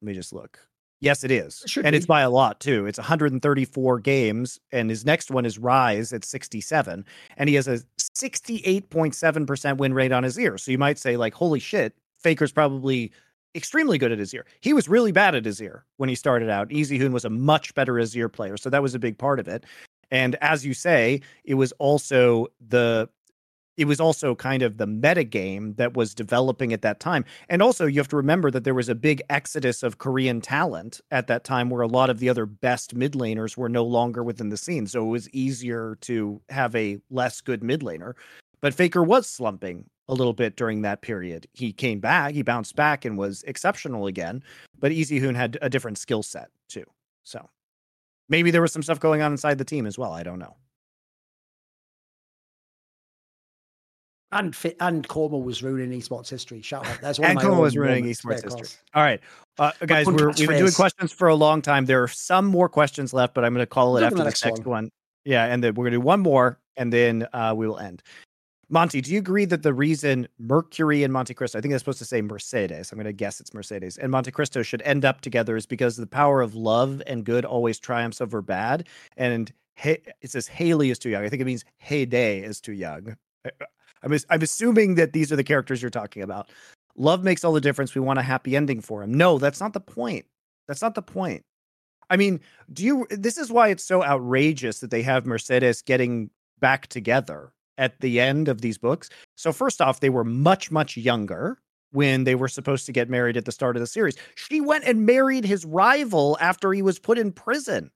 let 0.00 0.06
me 0.06 0.14
just 0.14 0.32
look. 0.32 0.58
Yes, 1.00 1.22
it 1.22 1.30
is. 1.30 1.62
It 1.66 1.76
and 1.84 1.92
be. 1.92 1.98
it's 1.98 2.06
by 2.06 2.22
a 2.22 2.30
lot 2.30 2.60
too. 2.60 2.86
It's 2.86 2.98
134 2.98 3.98
games, 4.00 4.58
and 4.72 4.88
his 4.88 5.04
next 5.04 5.30
one 5.30 5.44
is 5.44 5.58
Ryze 5.58 6.14
at 6.14 6.24
67, 6.24 7.04
and 7.36 7.48
he 7.48 7.54
has 7.56 7.68
a 7.68 7.80
68.7% 7.98 9.76
win 9.76 9.92
rate 9.92 10.12
on 10.12 10.24
Azir. 10.24 10.58
So 10.58 10.70
you 10.70 10.78
might 10.78 10.98
say, 10.98 11.18
like, 11.18 11.34
holy 11.34 11.60
shit, 11.60 11.94
Faker's 12.18 12.52
probably 12.52 13.12
extremely 13.54 13.98
good 13.98 14.12
at 14.12 14.18
Azir. 14.18 14.42
He 14.60 14.72
was 14.72 14.88
really 14.88 15.12
bad 15.12 15.34
at 15.34 15.44
Azir 15.44 15.82
when 15.96 16.08
he 16.08 16.14
started 16.14 16.50
out. 16.50 16.68
Easyhoon 16.68 17.12
was 17.12 17.24
a 17.24 17.30
much 17.30 17.74
better 17.74 17.94
Azir 17.94 18.32
player, 18.32 18.56
so 18.56 18.70
that 18.70 18.82
was 18.82 18.94
a 18.94 18.98
big 18.98 19.18
part 19.18 19.38
of 19.40 19.48
it. 19.48 19.64
And 20.10 20.36
as 20.40 20.64
you 20.64 20.74
say, 20.74 21.20
it 21.44 21.54
was 21.54 21.72
also 21.72 22.48
the 22.66 23.08
it 23.76 23.86
was 23.86 24.00
also 24.00 24.34
kind 24.34 24.62
of 24.62 24.76
the 24.76 24.86
meta 24.86 25.24
game 25.24 25.74
that 25.74 25.94
was 25.94 26.14
developing 26.14 26.72
at 26.72 26.82
that 26.82 27.00
time. 27.00 27.24
And 27.48 27.60
also, 27.60 27.86
you 27.86 27.98
have 27.98 28.08
to 28.08 28.16
remember 28.16 28.50
that 28.50 28.64
there 28.64 28.74
was 28.74 28.88
a 28.88 28.94
big 28.94 29.20
exodus 29.30 29.82
of 29.82 29.98
Korean 29.98 30.40
talent 30.40 31.00
at 31.10 31.26
that 31.26 31.44
time 31.44 31.70
where 31.70 31.82
a 31.82 31.88
lot 31.88 32.10
of 32.10 32.20
the 32.20 32.28
other 32.28 32.46
best 32.46 32.94
mid 32.94 33.14
laners 33.14 33.56
were 33.56 33.68
no 33.68 33.84
longer 33.84 34.22
within 34.22 34.48
the 34.48 34.56
scene. 34.56 34.86
So 34.86 35.04
it 35.04 35.10
was 35.10 35.28
easier 35.30 35.98
to 36.02 36.40
have 36.50 36.74
a 36.76 36.98
less 37.10 37.40
good 37.40 37.62
mid 37.62 37.80
laner. 37.80 38.14
But 38.60 38.74
Faker 38.74 39.02
was 39.02 39.26
slumping 39.26 39.90
a 40.08 40.14
little 40.14 40.32
bit 40.32 40.56
during 40.56 40.82
that 40.82 41.02
period. 41.02 41.46
He 41.52 41.72
came 41.72 42.00
back, 42.00 42.34
he 42.34 42.42
bounced 42.42 42.76
back 42.76 43.04
and 43.04 43.16
was 43.16 43.42
exceptional 43.44 44.06
again. 44.06 44.42
But 44.78 44.92
Easyhoon 44.92 45.34
had 45.34 45.58
a 45.62 45.70
different 45.70 45.98
skill 45.98 46.22
set 46.22 46.50
too. 46.68 46.84
So 47.22 47.48
Maybe 48.28 48.50
there 48.50 48.62
was 48.62 48.72
some 48.72 48.82
stuff 48.82 49.00
going 49.00 49.22
on 49.22 49.32
inside 49.32 49.58
the 49.58 49.64
team 49.64 49.86
as 49.86 49.98
well. 49.98 50.12
I 50.12 50.22
don't 50.22 50.38
know. 50.38 50.56
And 54.32 54.56
and 54.80 55.06
Kkoma 55.06 55.42
was 55.42 55.62
ruining 55.62 56.00
esports 56.00 56.28
history. 56.28 56.60
Shout 56.60 56.86
out. 56.86 57.00
That's 57.00 57.20
one 57.20 57.30
and 57.30 57.38
Kkoma 57.38 57.60
was 57.60 57.76
ruining 57.76 58.06
esports 58.06 58.42
history. 58.42 58.66
All 58.92 59.02
right, 59.02 59.20
uh, 59.60 59.70
guys, 59.86 60.06
we 60.06 60.20
have 60.20 60.34
been 60.34 60.58
doing 60.58 60.72
questions 60.72 61.12
for 61.12 61.28
a 61.28 61.36
long 61.36 61.62
time. 61.62 61.84
There 61.84 62.02
are 62.02 62.08
some 62.08 62.46
more 62.46 62.68
questions 62.68 63.12
left, 63.12 63.34
but 63.34 63.44
I'm 63.44 63.54
going 63.54 63.62
to 63.62 63.66
call 63.66 63.96
it 63.96 64.02
after 64.02 64.16
the 64.16 64.24
next, 64.24 64.44
next 64.44 64.60
one. 64.60 64.70
one. 64.70 64.90
Yeah, 65.24 65.44
and 65.44 65.62
then 65.62 65.74
we're 65.74 65.84
going 65.84 65.92
to 65.92 65.98
do 65.98 66.00
one 66.00 66.18
more, 66.18 66.58
and 66.76 66.92
then 66.92 67.28
uh, 67.32 67.54
we 67.56 67.68
will 67.68 67.78
end. 67.78 68.02
Monte, 68.68 69.00
do 69.00 69.12
you 69.12 69.18
agree 69.18 69.44
that 69.44 69.62
the 69.62 69.74
reason 69.74 70.28
Mercury 70.38 71.02
and 71.02 71.12
Monte 71.12 71.34
Cristo, 71.34 71.58
I 71.58 71.60
think 71.60 71.72
that's 71.72 71.82
supposed 71.82 71.98
to 71.98 72.04
say 72.04 72.22
Mercedes, 72.22 72.90
I'm 72.90 72.98
going 72.98 73.06
to 73.06 73.12
guess 73.12 73.40
it's 73.40 73.54
Mercedes, 73.54 73.98
and 73.98 74.10
Monte 74.10 74.30
Cristo 74.30 74.62
should 74.62 74.82
end 74.82 75.04
up 75.04 75.20
together 75.20 75.56
is 75.56 75.66
because 75.66 75.96
the 75.96 76.06
power 76.06 76.40
of 76.40 76.54
love 76.54 77.02
and 77.06 77.24
good 77.24 77.44
always 77.44 77.78
triumphs 77.78 78.20
over 78.20 78.42
bad. 78.42 78.88
And 79.16 79.52
hey, 79.74 80.02
it 80.22 80.30
says 80.30 80.46
Haley 80.46 80.90
is 80.90 80.98
too 80.98 81.10
young. 81.10 81.24
I 81.24 81.28
think 81.28 81.42
it 81.42 81.46
means 81.46 81.64
Haydée 81.84 82.42
is 82.42 82.60
too 82.60 82.72
young. 82.72 83.16
I'm, 84.02 84.18
I'm 84.30 84.42
assuming 84.42 84.94
that 84.96 85.12
these 85.12 85.32
are 85.32 85.36
the 85.36 85.44
characters 85.44 85.82
you're 85.82 85.90
talking 85.90 86.22
about. 86.22 86.50
Love 86.96 87.24
makes 87.24 87.44
all 87.44 87.52
the 87.52 87.60
difference. 87.60 87.94
We 87.94 88.00
want 88.00 88.18
a 88.18 88.22
happy 88.22 88.56
ending 88.56 88.80
for 88.80 89.02
him. 89.02 89.12
No, 89.12 89.38
that's 89.38 89.60
not 89.60 89.72
the 89.72 89.80
point. 89.80 90.26
That's 90.68 90.82
not 90.82 90.94
the 90.94 91.02
point. 91.02 91.44
I 92.10 92.16
mean, 92.16 92.40
do 92.72 92.84
you? 92.84 93.06
This 93.10 93.38
is 93.38 93.50
why 93.50 93.68
it's 93.68 93.82
so 93.82 94.04
outrageous 94.04 94.80
that 94.80 94.90
they 94.90 95.02
have 95.02 95.26
Mercedes 95.26 95.82
getting 95.82 96.30
back 96.60 96.86
together 96.86 97.52
at 97.78 98.00
the 98.00 98.20
end 98.20 98.48
of 98.48 98.60
these 98.60 98.78
books. 98.78 99.10
So 99.36 99.52
first 99.52 99.80
off, 99.80 100.00
they 100.00 100.10
were 100.10 100.24
much 100.24 100.70
much 100.70 100.96
younger 100.96 101.58
when 101.92 102.24
they 102.24 102.34
were 102.34 102.48
supposed 102.48 102.86
to 102.86 102.92
get 102.92 103.08
married 103.08 103.36
at 103.36 103.44
the 103.44 103.52
start 103.52 103.76
of 103.76 103.80
the 103.80 103.86
series. 103.86 104.16
She 104.34 104.60
went 104.60 104.84
and 104.84 105.06
married 105.06 105.44
his 105.44 105.64
rival 105.64 106.36
after 106.40 106.72
he 106.72 106.82
was 106.82 106.98
put 106.98 107.18
in 107.18 107.32
prison. 107.32 107.90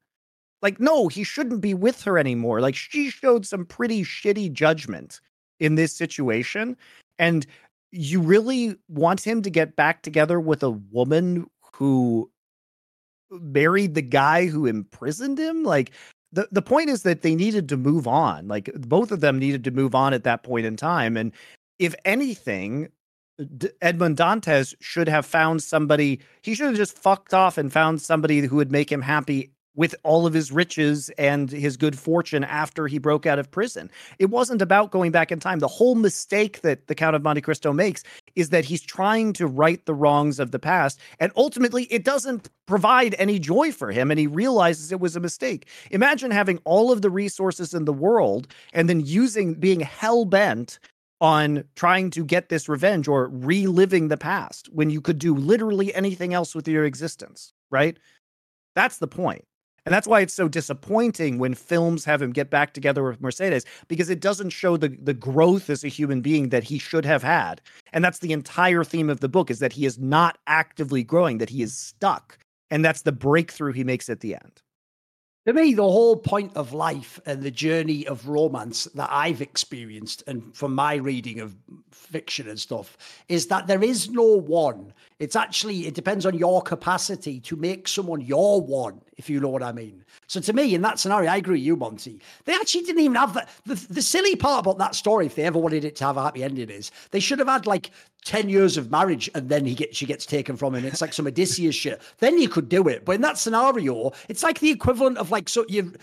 Like 0.62 0.80
no, 0.80 1.08
he 1.08 1.24
shouldn't 1.24 1.60
be 1.60 1.74
with 1.74 2.02
her 2.02 2.18
anymore. 2.18 2.60
Like 2.60 2.76
she 2.76 3.10
showed 3.10 3.46
some 3.46 3.64
pretty 3.64 4.02
shitty 4.02 4.52
judgment 4.52 5.20
in 5.60 5.74
this 5.74 5.92
situation 5.96 6.76
and 7.18 7.46
you 7.90 8.20
really 8.20 8.76
want 8.88 9.26
him 9.26 9.42
to 9.42 9.50
get 9.50 9.76
back 9.76 10.02
together 10.02 10.38
with 10.40 10.62
a 10.62 10.70
woman 10.70 11.46
who 11.74 12.30
married 13.30 13.94
the 13.94 14.02
guy 14.02 14.46
who 14.46 14.66
imprisoned 14.66 15.38
him 15.38 15.62
like 15.62 15.92
the 16.32 16.48
the 16.50 16.62
point 16.62 16.90
is 16.90 17.02
that 17.02 17.22
they 17.22 17.34
needed 17.34 17.68
to 17.70 17.76
move 17.76 18.06
on. 18.06 18.48
Like 18.48 18.70
both 18.74 19.12
of 19.12 19.20
them 19.20 19.38
needed 19.38 19.64
to 19.64 19.70
move 19.70 19.94
on 19.94 20.12
at 20.12 20.24
that 20.24 20.42
point 20.42 20.66
in 20.66 20.76
time. 20.76 21.16
And 21.16 21.32
if 21.78 21.94
anything, 22.04 22.88
D- 23.56 23.70
Edmond 23.80 24.16
Dantes 24.16 24.74
should 24.80 25.08
have 25.08 25.24
found 25.24 25.62
somebody. 25.62 26.20
He 26.42 26.54
should 26.54 26.66
have 26.66 26.76
just 26.76 26.98
fucked 26.98 27.34
off 27.34 27.56
and 27.58 27.72
found 27.72 28.02
somebody 28.02 28.40
who 28.40 28.56
would 28.56 28.72
make 28.72 28.90
him 28.90 29.02
happy 29.02 29.52
with 29.78 29.94
all 30.02 30.26
of 30.26 30.34
his 30.34 30.50
riches 30.50 31.08
and 31.18 31.52
his 31.52 31.76
good 31.76 31.96
fortune 31.96 32.42
after 32.42 32.88
he 32.88 32.98
broke 32.98 33.26
out 33.26 33.38
of 33.38 33.48
prison. 33.48 33.88
It 34.18 34.28
wasn't 34.28 34.60
about 34.60 34.90
going 34.90 35.12
back 35.12 35.30
in 35.30 35.38
time. 35.38 35.60
The 35.60 35.68
whole 35.68 35.94
mistake 35.94 36.62
that 36.62 36.88
the 36.88 36.96
Count 36.96 37.14
of 37.14 37.22
Monte 37.22 37.42
Cristo 37.42 37.72
makes 37.72 38.02
is 38.34 38.48
that 38.50 38.64
he's 38.64 38.82
trying 38.82 39.32
to 39.34 39.46
right 39.46 39.86
the 39.86 39.94
wrongs 39.94 40.40
of 40.40 40.50
the 40.50 40.58
past. 40.58 40.98
And 41.20 41.30
ultimately, 41.36 41.84
it 41.84 42.02
doesn't 42.02 42.50
provide 42.66 43.14
any 43.20 43.38
joy 43.38 43.70
for 43.70 43.92
him. 43.92 44.10
And 44.10 44.18
he 44.18 44.26
realizes 44.26 44.90
it 44.90 44.98
was 44.98 45.14
a 45.14 45.20
mistake. 45.20 45.68
Imagine 45.92 46.32
having 46.32 46.58
all 46.64 46.90
of 46.90 47.00
the 47.00 47.10
resources 47.10 47.72
in 47.72 47.84
the 47.84 47.92
world 47.92 48.48
and 48.72 48.88
then 48.88 48.98
using, 48.98 49.54
being 49.54 49.78
hell 49.78 50.24
bent 50.24 50.80
on 51.20 51.62
trying 51.76 52.10
to 52.10 52.24
get 52.24 52.48
this 52.48 52.68
revenge 52.68 53.06
or 53.06 53.28
reliving 53.28 54.08
the 54.08 54.16
past 54.16 54.68
when 54.72 54.90
you 54.90 55.00
could 55.00 55.20
do 55.20 55.36
literally 55.36 55.94
anything 55.94 56.34
else 56.34 56.52
with 56.52 56.66
your 56.66 56.84
existence, 56.84 57.52
right? 57.70 57.96
That's 58.74 58.98
the 58.98 59.06
point. 59.06 59.44
And 59.88 59.94
that's 59.94 60.06
why 60.06 60.20
it's 60.20 60.34
so 60.34 60.48
disappointing 60.48 61.38
when 61.38 61.54
films 61.54 62.04
have 62.04 62.20
him 62.20 62.30
get 62.30 62.50
back 62.50 62.74
together 62.74 63.02
with 63.02 63.22
Mercedes 63.22 63.64
because 63.88 64.10
it 64.10 64.20
doesn't 64.20 64.50
show 64.50 64.76
the 64.76 64.90
the 65.00 65.14
growth 65.14 65.70
as 65.70 65.82
a 65.82 65.88
human 65.88 66.20
being 66.20 66.50
that 66.50 66.62
he 66.62 66.78
should 66.78 67.06
have 67.06 67.22
had. 67.22 67.62
And 67.94 68.04
that's 68.04 68.18
the 68.18 68.34
entire 68.34 68.84
theme 68.84 69.08
of 69.08 69.20
the 69.20 69.30
book 69.30 69.50
is 69.50 69.60
that 69.60 69.72
he 69.72 69.86
is 69.86 69.98
not 69.98 70.36
actively 70.46 71.02
growing, 71.02 71.38
that 71.38 71.48
he 71.48 71.62
is 71.62 71.74
stuck. 71.74 72.36
And 72.70 72.84
that's 72.84 73.00
the 73.00 73.12
breakthrough 73.12 73.72
he 73.72 73.82
makes 73.82 74.10
at 74.10 74.20
the 74.20 74.34
end. 74.34 74.60
To 75.48 75.54
me, 75.54 75.72
the 75.72 75.82
whole 75.82 76.14
point 76.14 76.54
of 76.56 76.74
life 76.74 77.18
and 77.24 77.42
the 77.42 77.50
journey 77.50 78.06
of 78.06 78.28
romance 78.28 78.84
that 78.94 79.08
I've 79.10 79.40
experienced, 79.40 80.22
and 80.26 80.54
from 80.54 80.74
my 80.74 80.96
reading 80.96 81.40
of 81.40 81.56
fiction 81.90 82.50
and 82.50 82.60
stuff, 82.60 82.98
is 83.30 83.46
that 83.46 83.66
there 83.66 83.82
is 83.82 84.10
no 84.10 84.24
one. 84.24 84.92
It's 85.18 85.36
actually, 85.36 85.86
it 85.86 85.94
depends 85.94 86.26
on 86.26 86.36
your 86.36 86.60
capacity 86.60 87.40
to 87.40 87.56
make 87.56 87.88
someone 87.88 88.20
your 88.20 88.60
one, 88.60 89.00
if 89.16 89.30
you 89.30 89.40
know 89.40 89.48
what 89.48 89.62
I 89.62 89.72
mean. 89.72 90.04
So 90.26 90.38
to 90.38 90.52
me, 90.52 90.74
in 90.74 90.82
that 90.82 90.98
scenario, 90.98 91.30
I 91.30 91.36
agree 91.38 91.60
with 91.60 91.66
you, 91.66 91.76
Monte. 91.76 92.20
They 92.44 92.52
actually 92.52 92.82
didn't 92.82 93.00
even 93.00 93.16
have 93.16 93.32
that. 93.32 93.48
The, 93.64 93.74
the 93.88 94.02
silly 94.02 94.36
part 94.36 94.66
about 94.66 94.76
that 94.76 94.94
story, 94.94 95.24
if 95.24 95.34
they 95.34 95.44
ever 95.44 95.58
wanted 95.58 95.82
it 95.82 95.96
to 95.96 96.04
have 96.04 96.18
a 96.18 96.22
happy 96.24 96.44
ending, 96.44 96.68
is 96.68 96.90
they 97.10 97.20
should 97.20 97.38
have 97.38 97.48
had 97.48 97.66
like 97.66 97.90
10 98.24 98.48
years 98.48 98.76
of 98.76 98.90
marriage 98.90 99.30
and 99.34 99.48
then 99.48 99.64
he 99.64 99.74
gets 99.74 99.96
she 99.96 100.04
gets 100.04 100.26
taken 100.26 100.56
from 100.56 100.74
him. 100.74 100.84
It's 100.84 101.00
like 101.00 101.12
some 101.12 101.26
Odysseus 101.26 101.74
shit. 101.74 102.02
Then 102.18 102.38
you 102.38 102.48
could 102.48 102.68
do 102.68 102.86
it. 102.88 103.04
But 103.04 103.16
in 103.16 103.20
that 103.22 103.38
scenario, 103.38 104.12
it's 104.28 104.42
like 104.42 104.60
the 104.60 104.70
equivalent 104.70 105.18
of 105.18 105.30
like 105.30 105.48
so 105.48 105.64
you 105.68 105.94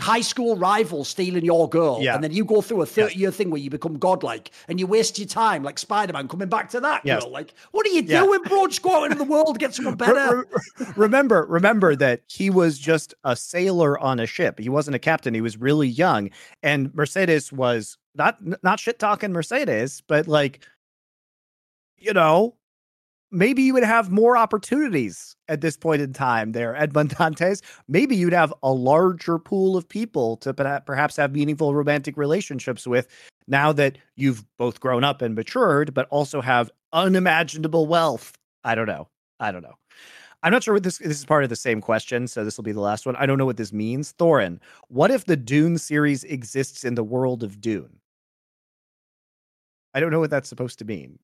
high 0.00 0.20
school 0.20 0.56
rival 0.56 1.04
stealing 1.04 1.44
your 1.44 1.68
girl. 1.68 2.00
Yeah. 2.02 2.14
And 2.14 2.24
then 2.24 2.32
you 2.32 2.44
go 2.44 2.60
through 2.60 2.82
a 2.82 2.86
30 2.86 3.16
year 3.16 3.30
thing 3.30 3.50
where 3.50 3.60
you 3.60 3.70
become 3.70 3.98
godlike 3.98 4.50
and 4.68 4.80
you 4.80 4.86
waste 4.86 5.18
your 5.18 5.28
time 5.28 5.62
like 5.62 5.78
Spider-Man 5.78 6.28
coming 6.28 6.48
back 6.48 6.70
to 6.70 6.80
that 6.80 7.02
yes. 7.04 7.22
girl. 7.22 7.30
Like, 7.30 7.54
what 7.70 7.86
are 7.86 7.90
you 7.90 8.02
yeah. 8.02 8.20
doing, 8.20 8.42
bro? 8.42 8.66
Just 8.66 8.82
go 8.82 9.02
out 9.02 9.04
into 9.04 9.18
the 9.18 9.24
world, 9.24 9.58
get 9.58 9.74
someone 9.74 9.94
better. 9.94 10.46
remember, 10.96 11.46
remember 11.48 11.94
that 11.96 12.22
he 12.26 12.50
was 12.50 12.78
just 12.78 13.14
a 13.22 13.36
sailor 13.36 13.98
on 14.00 14.18
a 14.18 14.26
ship. 14.26 14.58
He 14.58 14.68
wasn't 14.68 14.96
a 14.96 15.00
captain. 15.00 15.34
He 15.34 15.40
was 15.40 15.56
really 15.56 15.88
young. 15.88 16.30
And 16.62 16.92
Mercedes 16.94 17.52
was 17.52 17.96
not 18.14 18.38
not 18.62 18.80
shit 18.80 18.98
talking 18.98 19.32
Mercedes, 19.32 20.00
but 20.06 20.28
like 20.28 20.60
you 22.04 22.12
know, 22.12 22.54
maybe 23.30 23.62
you 23.62 23.72
would 23.74 23.84
have 23.84 24.10
more 24.10 24.36
opportunities 24.36 25.36
at 25.48 25.60
this 25.60 25.76
point 25.76 26.02
in 26.02 26.12
time 26.12 26.52
there 26.52 26.76
at 26.76 26.92
Dantes. 26.92 27.62
Maybe 27.88 28.14
you'd 28.14 28.32
have 28.32 28.52
a 28.62 28.72
larger 28.72 29.38
pool 29.38 29.76
of 29.76 29.88
people 29.88 30.36
to 30.38 30.54
perhaps 30.86 31.16
have 31.16 31.32
meaningful 31.32 31.74
romantic 31.74 32.16
relationships 32.16 32.86
with 32.86 33.08
now 33.48 33.72
that 33.72 33.98
you've 34.16 34.44
both 34.58 34.80
grown 34.80 35.02
up 35.04 35.22
and 35.22 35.34
matured, 35.34 35.94
but 35.94 36.06
also 36.10 36.40
have 36.40 36.70
unimaginable 36.92 37.86
wealth. 37.86 38.32
I 38.62 38.74
don't 38.74 38.86
know. 38.86 39.08
I 39.40 39.50
don't 39.50 39.62
know. 39.62 39.74
I'm 40.42 40.52
not 40.52 40.62
sure 40.62 40.74
what 40.74 40.82
this 40.82 40.98
this 40.98 41.18
is 41.18 41.24
part 41.24 41.42
of 41.42 41.48
the 41.48 41.56
same 41.56 41.80
question, 41.80 42.28
so 42.28 42.44
this 42.44 42.58
will 42.58 42.64
be 42.64 42.72
the 42.72 42.80
last 42.80 43.06
one. 43.06 43.16
I 43.16 43.24
don't 43.24 43.38
know 43.38 43.46
what 43.46 43.56
this 43.56 43.72
means. 43.72 44.12
Thorin, 44.18 44.60
what 44.88 45.10
if 45.10 45.24
the 45.24 45.36
Dune 45.36 45.78
series 45.78 46.22
exists 46.24 46.84
in 46.84 46.96
the 46.96 47.04
world 47.04 47.42
of 47.42 47.62
Dune? 47.62 47.98
I 49.94 50.00
don't 50.00 50.10
know 50.10 50.20
what 50.20 50.30
that's 50.30 50.48
supposed 50.50 50.78
to 50.80 50.84
mean. 50.84 51.18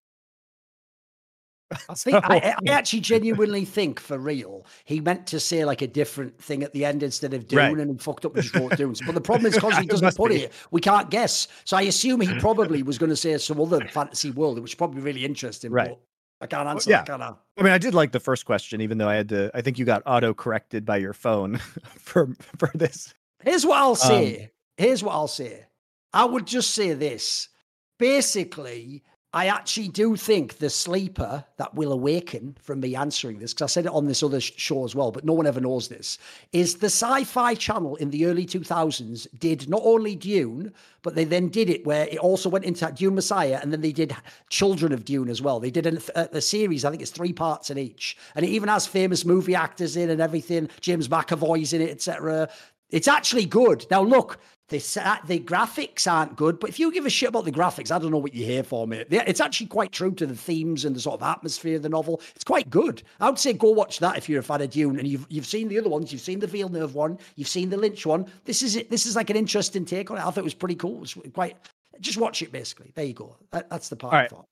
I, 1.88 1.94
think, 1.94 2.16
I, 2.24 2.54
I, 2.66 2.70
actually 2.70 3.00
genuinely 3.00 3.64
think 3.64 4.00
for 4.00 4.18
real 4.18 4.66
he 4.84 5.00
meant 5.00 5.26
to 5.28 5.38
say 5.38 5.64
like 5.64 5.82
a 5.82 5.86
different 5.86 6.40
thing 6.40 6.62
at 6.62 6.72
the 6.72 6.84
end 6.84 7.02
instead 7.02 7.32
of 7.32 7.46
Dune 7.46 7.58
right. 7.58 7.78
and 7.78 7.90
he 7.90 7.98
fucked 7.98 8.24
up 8.24 8.34
and 8.34 8.42
just 8.42 8.54
wrote 8.54 8.76
Dunes. 8.76 9.00
But 9.04 9.14
the 9.14 9.20
problem 9.20 9.46
is 9.46 9.54
because 9.54 9.76
he 9.78 9.86
doesn't 9.86 10.16
put 10.16 10.30
be. 10.30 10.44
it, 10.44 10.52
we 10.70 10.80
can't 10.80 11.10
guess. 11.10 11.48
So 11.64 11.76
I 11.76 11.82
assume 11.82 12.20
he 12.20 12.38
probably 12.40 12.82
was 12.90 12.98
going 12.98 13.10
to 13.10 13.16
say 13.16 13.36
some 13.38 13.60
other 13.60 13.80
fantasy 13.88 14.30
world, 14.30 14.58
which 14.58 14.72
is 14.72 14.74
probably 14.74 15.00
really 15.00 15.24
interesting. 15.24 15.70
Right. 15.70 15.96
I 16.40 16.46
can't 16.46 16.66
answer 16.68 16.90
yeah. 16.90 17.04
I? 17.08 17.34
I 17.58 17.62
mean, 17.62 17.72
I 17.72 17.78
did 17.78 17.94
like 17.94 18.12
the 18.12 18.20
first 18.20 18.46
question, 18.46 18.80
even 18.80 18.98
though 18.98 19.08
I 19.08 19.14
had 19.14 19.28
to. 19.28 19.50
I 19.54 19.60
think 19.60 19.78
you 19.78 19.84
got 19.84 20.02
auto 20.06 20.32
corrected 20.32 20.86
by 20.86 20.96
your 20.96 21.12
phone 21.12 21.58
for 21.98 22.34
for 22.56 22.70
this. 22.74 23.14
Here's 23.44 23.66
what 23.66 23.78
I'll 23.78 23.94
say. 23.94 24.44
Um, 24.44 24.48
Here's 24.80 25.02
what 25.02 25.12
I'll 25.12 25.28
say. 25.28 25.66
I 26.14 26.24
would 26.24 26.46
just 26.46 26.70
say 26.70 26.94
this. 26.94 27.50
Basically, 27.98 29.02
I 29.32 29.46
actually 29.46 29.86
do 29.86 30.16
think 30.16 30.58
the 30.58 30.68
sleeper 30.68 31.44
that 31.56 31.72
will 31.72 31.92
awaken 31.92 32.56
from 32.60 32.80
me 32.80 32.96
answering 32.96 33.38
this, 33.38 33.54
because 33.54 33.70
I 33.70 33.72
said 33.72 33.86
it 33.86 33.92
on 33.92 34.06
this 34.06 34.24
other 34.24 34.40
show 34.40 34.84
as 34.84 34.96
well, 34.96 35.12
but 35.12 35.24
no 35.24 35.34
one 35.34 35.46
ever 35.46 35.60
knows 35.60 35.86
this, 35.86 36.18
is 36.52 36.76
the 36.76 36.86
sci 36.86 37.22
fi 37.22 37.54
channel 37.54 37.94
in 37.96 38.10
the 38.10 38.26
early 38.26 38.44
2000s 38.44 39.28
did 39.38 39.68
not 39.68 39.82
only 39.84 40.16
Dune, 40.16 40.72
but 41.02 41.14
they 41.14 41.24
then 41.24 41.48
did 41.48 41.70
it 41.70 41.86
where 41.86 42.08
it 42.08 42.18
also 42.18 42.48
went 42.48 42.64
into 42.64 42.90
Dune 42.92 43.14
Messiah, 43.14 43.60
and 43.62 43.72
then 43.72 43.82
they 43.82 43.92
did 43.92 44.16
Children 44.48 44.92
of 44.92 45.04
Dune 45.04 45.28
as 45.28 45.40
well. 45.40 45.60
They 45.60 45.70
did 45.70 45.86
a, 45.86 46.36
a 46.36 46.40
series, 46.40 46.84
I 46.84 46.90
think 46.90 47.02
it's 47.02 47.12
three 47.12 47.32
parts 47.32 47.70
in 47.70 47.78
each, 47.78 48.16
and 48.34 48.44
it 48.44 48.48
even 48.48 48.68
has 48.68 48.88
famous 48.88 49.24
movie 49.24 49.54
actors 49.54 49.96
in 49.96 50.10
and 50.10 50.20
everything. 50.20 50.68
James 50.80 51.06
McAvoy's 51.06 51.72
in 51.72 51.82
it, 51.82 51.90
etc. 51.90 52.48
It's 52.90 53.06
actually 53.06 53.46
good. 53.46 53.86
Now, 53.92 54.02
look, 54.02 54.40
the 54.70 55.02
uh, 55.04 55.16
the 55.26 55.40
graphics 55.40 56.10
aren't 56.10 56.36
good, 56.36 56.58
but 56.58 56.70
if 56.70 56.78
you 56.78 56.90
give 56.92 57.04
a 57.04 57.10
shit 57.10 57.28
about 57.28 57.44
the 57.44 57.52
graphics, 57.52 57.90
I 57.90 57.98
don't 57.98 58.10
know 58.10 58.18
what 58.18 58.34
you 58.34 58.44
hear 58.44 58.62
for 58.62 58.86
me. 58.86 59.04
It's 59.10 59.40
actually 59.40 59.66
quite 59.66 59.92
true 59.92 60.12
to 60.12 60.26
the 60.26 60.34
themes 60.34 60.84
and 60.84 60.96
the 60.96 61.00
sort 61.00 61.20
of 61.20 61.26
atmosphere 61.26 61.76
of 61.76 61.82
the 61.82 61.88
novel. 61.88 62.20
It's 62.34 62.44
quite 62.44 62.70
good. 62.70 63.02
I 63.20 63.28
would 63.28 63.38
say 63.38 63.52
go 63.52 63.70
watch 63.70 63.98
that 63.98 64.16
if 64.16 64.28
you're 64.28 64.40
a 64.40 64.44
fan 64.44 64.62
of 64.62 64.70
Dune 64.70 64.98
and 64.98 65.06
you've 65.06 65.26
you've 65.28 65.46
seen 65.46 65.68
the 65.68 65.78
other 65.78 65.90
ones. 65.90 66.12
You've 66.12 66.22
seen 66.22 66.38
the 66.38 66.46
Villeneuve 66.46 66.94
one. 66.94 67.18
You've 67.36 67.48
seen 67.48 67.68
the 67.68 67.76
Lynch 67.76 68.06
one. 68.06 68.26
This 68.44 68.62
is 68.62 68.76
it. 68.76 68.90
This 68.90 69.06
is 69.06 69.16
like 69.16 69.28
an 69.28 69.36
interesting 69.36 69.84
take 69.84 70.10
on 70.10 70.16
it. 70.16 70.20
I 70.20 70.24
thought 70.24 70.38
it 70.38 70.44
was 70.44 70.54
pretty 70.54 70.76
cool. 70.76 70.96
It 70.96 71.00
was 71.00 71.16
quite. 71.34 71.56
Just 72.00 72.18
watch 72.18 72.40
it. 72.40 72.52
Basically, 72.52 72.92
there 72.94 73.04
you 73.04 73.14
go. 73.14 73.36
That, 73.50 73.68
that's 73.68 73.88
the 73.88 73.96
part. 73.96 74.14
All 74.14 74.20
right. 74.20 74.46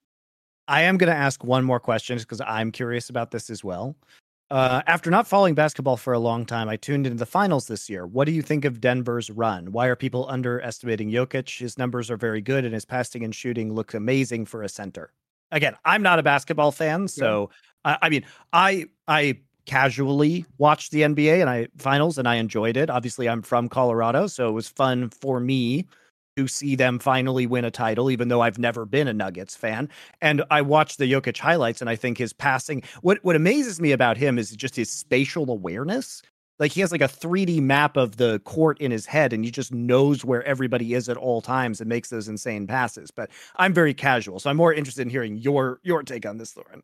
I, 0.69 0.81
I 0.81 0.83
am 0.83 0.99
going 0.99 1.11
to 1.11 1.17
ask 1.17 1.43
one 1.45 1.65
more 1.65 1.81
question 1.81 2.19
because 2.19 2.43
I'm 2.43 2.73
curious 2.73 3.09
about 3.09 3.31
this 3.31 3.49
as 3.49 3.65
well. 3.65 3.97
Uh, 4.51 4.81
after 4.87 5.11
not 5.11 5.27
following 5.27 5.55
basketball 5.55 5.99
for 5.99 6.15
a 6.15 6.19
long 6.19 6.47
time, 6.47 6.71
I 6.71 6.77
tuned 6.77 7.07
into 7.07 7.19
the 7.19 7.27
finals 7.27 7.67
this 7.67 7.91
year. 7.91 8.07
What 8.07 8.25
do 8.25 8.33
you 8.33 8.41
think 8.41 8.65
of 8.65 8.81
Denver's 8.81 9.29
run? 9.29 9.73
Why 9.73 9.89
are 9.89 9.97
people 9.97 10.27
underestimating 10.29 11.11
Jokic? 11.11 11.59
His 11.59 11.77
numbers 11.77 12.11
are 12.11 12.17
very 12.17 12.41
good, 12.41 12.65
and 12.65 12.73
his 12.73 12.87
passing 12.87 13.25
and 13.25 13.35
shooting 13.35 13.75
look 13.75 13.93
amazing 13.93 14.47
for 14.47 14.63
a 14.63 14.69
center. 14.69 15.13
Again, 15.51 15.75
I'm 15.85 16.03
not 16.03 16.19
a 16.19 16.23
basketball 16.23 16.73
fan, 16.73 17.09
so 17.09 17.51
yeah. 17.85 17.97
I, 18.01 18.07
I 18.07 18.09
mean, 18.09 18.25
I 18.53 18.87
I 19.07 19.41
casually 19.67 20.47
watched 20.57 20.93
the 20.93 21.03
NBA 21.03 21.43
and 21.43 21.51
I 21.51 21.69
finals, 21.77 22.17
and 22.17 22.27
I 22.27 22.37
enjoyed 22.37 22.79
it. 22.79 22.89
Obviously, 22.89 23.29
I'm 23.29 23.43
from 23.43 23.69
Colorado, 23.69 24.29
so 24.29 24.49
it 24.49 24.53
was 24.53 24.67
fun 24.67 25.11
for 25.11 25.41
me 25.41 25.87
to 26.39 26.47
see 26.47 26.77
them 26.77 27.01
finally 27.01 27.47
win 27.47 27.65
a 27.65 27.71
title, 27.71 28.11
even 28.13 28.29
though 28.29 28.41
I've 28.41 28.59
never 28.59 28.87
been 28.87 29.09
a 29.09 29.13
Nuggets 29.13 29.57
fan. 29.57 29.89
And 30.21 30.45
I 30.53 30.63
watched 30.63 30.99
the 30.99 31.11
Jokic 31.11 31.37
highlights, 31.37 31.81
and 31.81 31.91
I 31.91 31.97
think 31.97 32.17
his 32.17 32.33
passing. 32.33 32.83
What 33.03 33.19
what 33.23 33.35
amazes 33.35 33.81
me 33.81 33.91
about 33.91 34.17
him 34.17 34.39
is 34.39 34.55
just 34.55 34.77
his 34.77 34.89
spatial 34.91 35.51
awareness. 35.51 36.23
Like 36.61 36.73
he 36.73 36.81
has 36.81 36.93
like 36.93 37.01
a 37.01 37.09
3D 37.09 37.61
map 37.61 37.97
of 37.97 38.17
the 38.19 38.39
court 38.41 38.81
in 38.81 38.93
his 38.93 39.07
head, 39.07 39.33
and 39.33 39.45
he 39.45 39.51
just 39.51 39.73
knows 39.73 40.25
where 40.25 40.45
everybody 40.45 40.95
is 40.95 41.09
at 41.09 41.17
all 41.17 41.41
times 41.41 41.81
and 41.81 41.89
makes 41.89 42.09
those 42.09 42.29
insane 42.29 42.67
passes. 42.69 43.11
But 43.11 43.31
I'm 43.57 43.75
very 43.75 43.95
casual, 43.95 44.39
so 44.39 44.49
I'm 44.49 44.57
more 44.57 44.73
interested 44.73 45.03
in 45.03 45.11
hearing 45.11 45.37
your 45.37 45.81
your 45.83 46.05
take 46.05 46.25
on 46.25 46.39
this, 46.39 46.55
Thorin. 46.55 46.83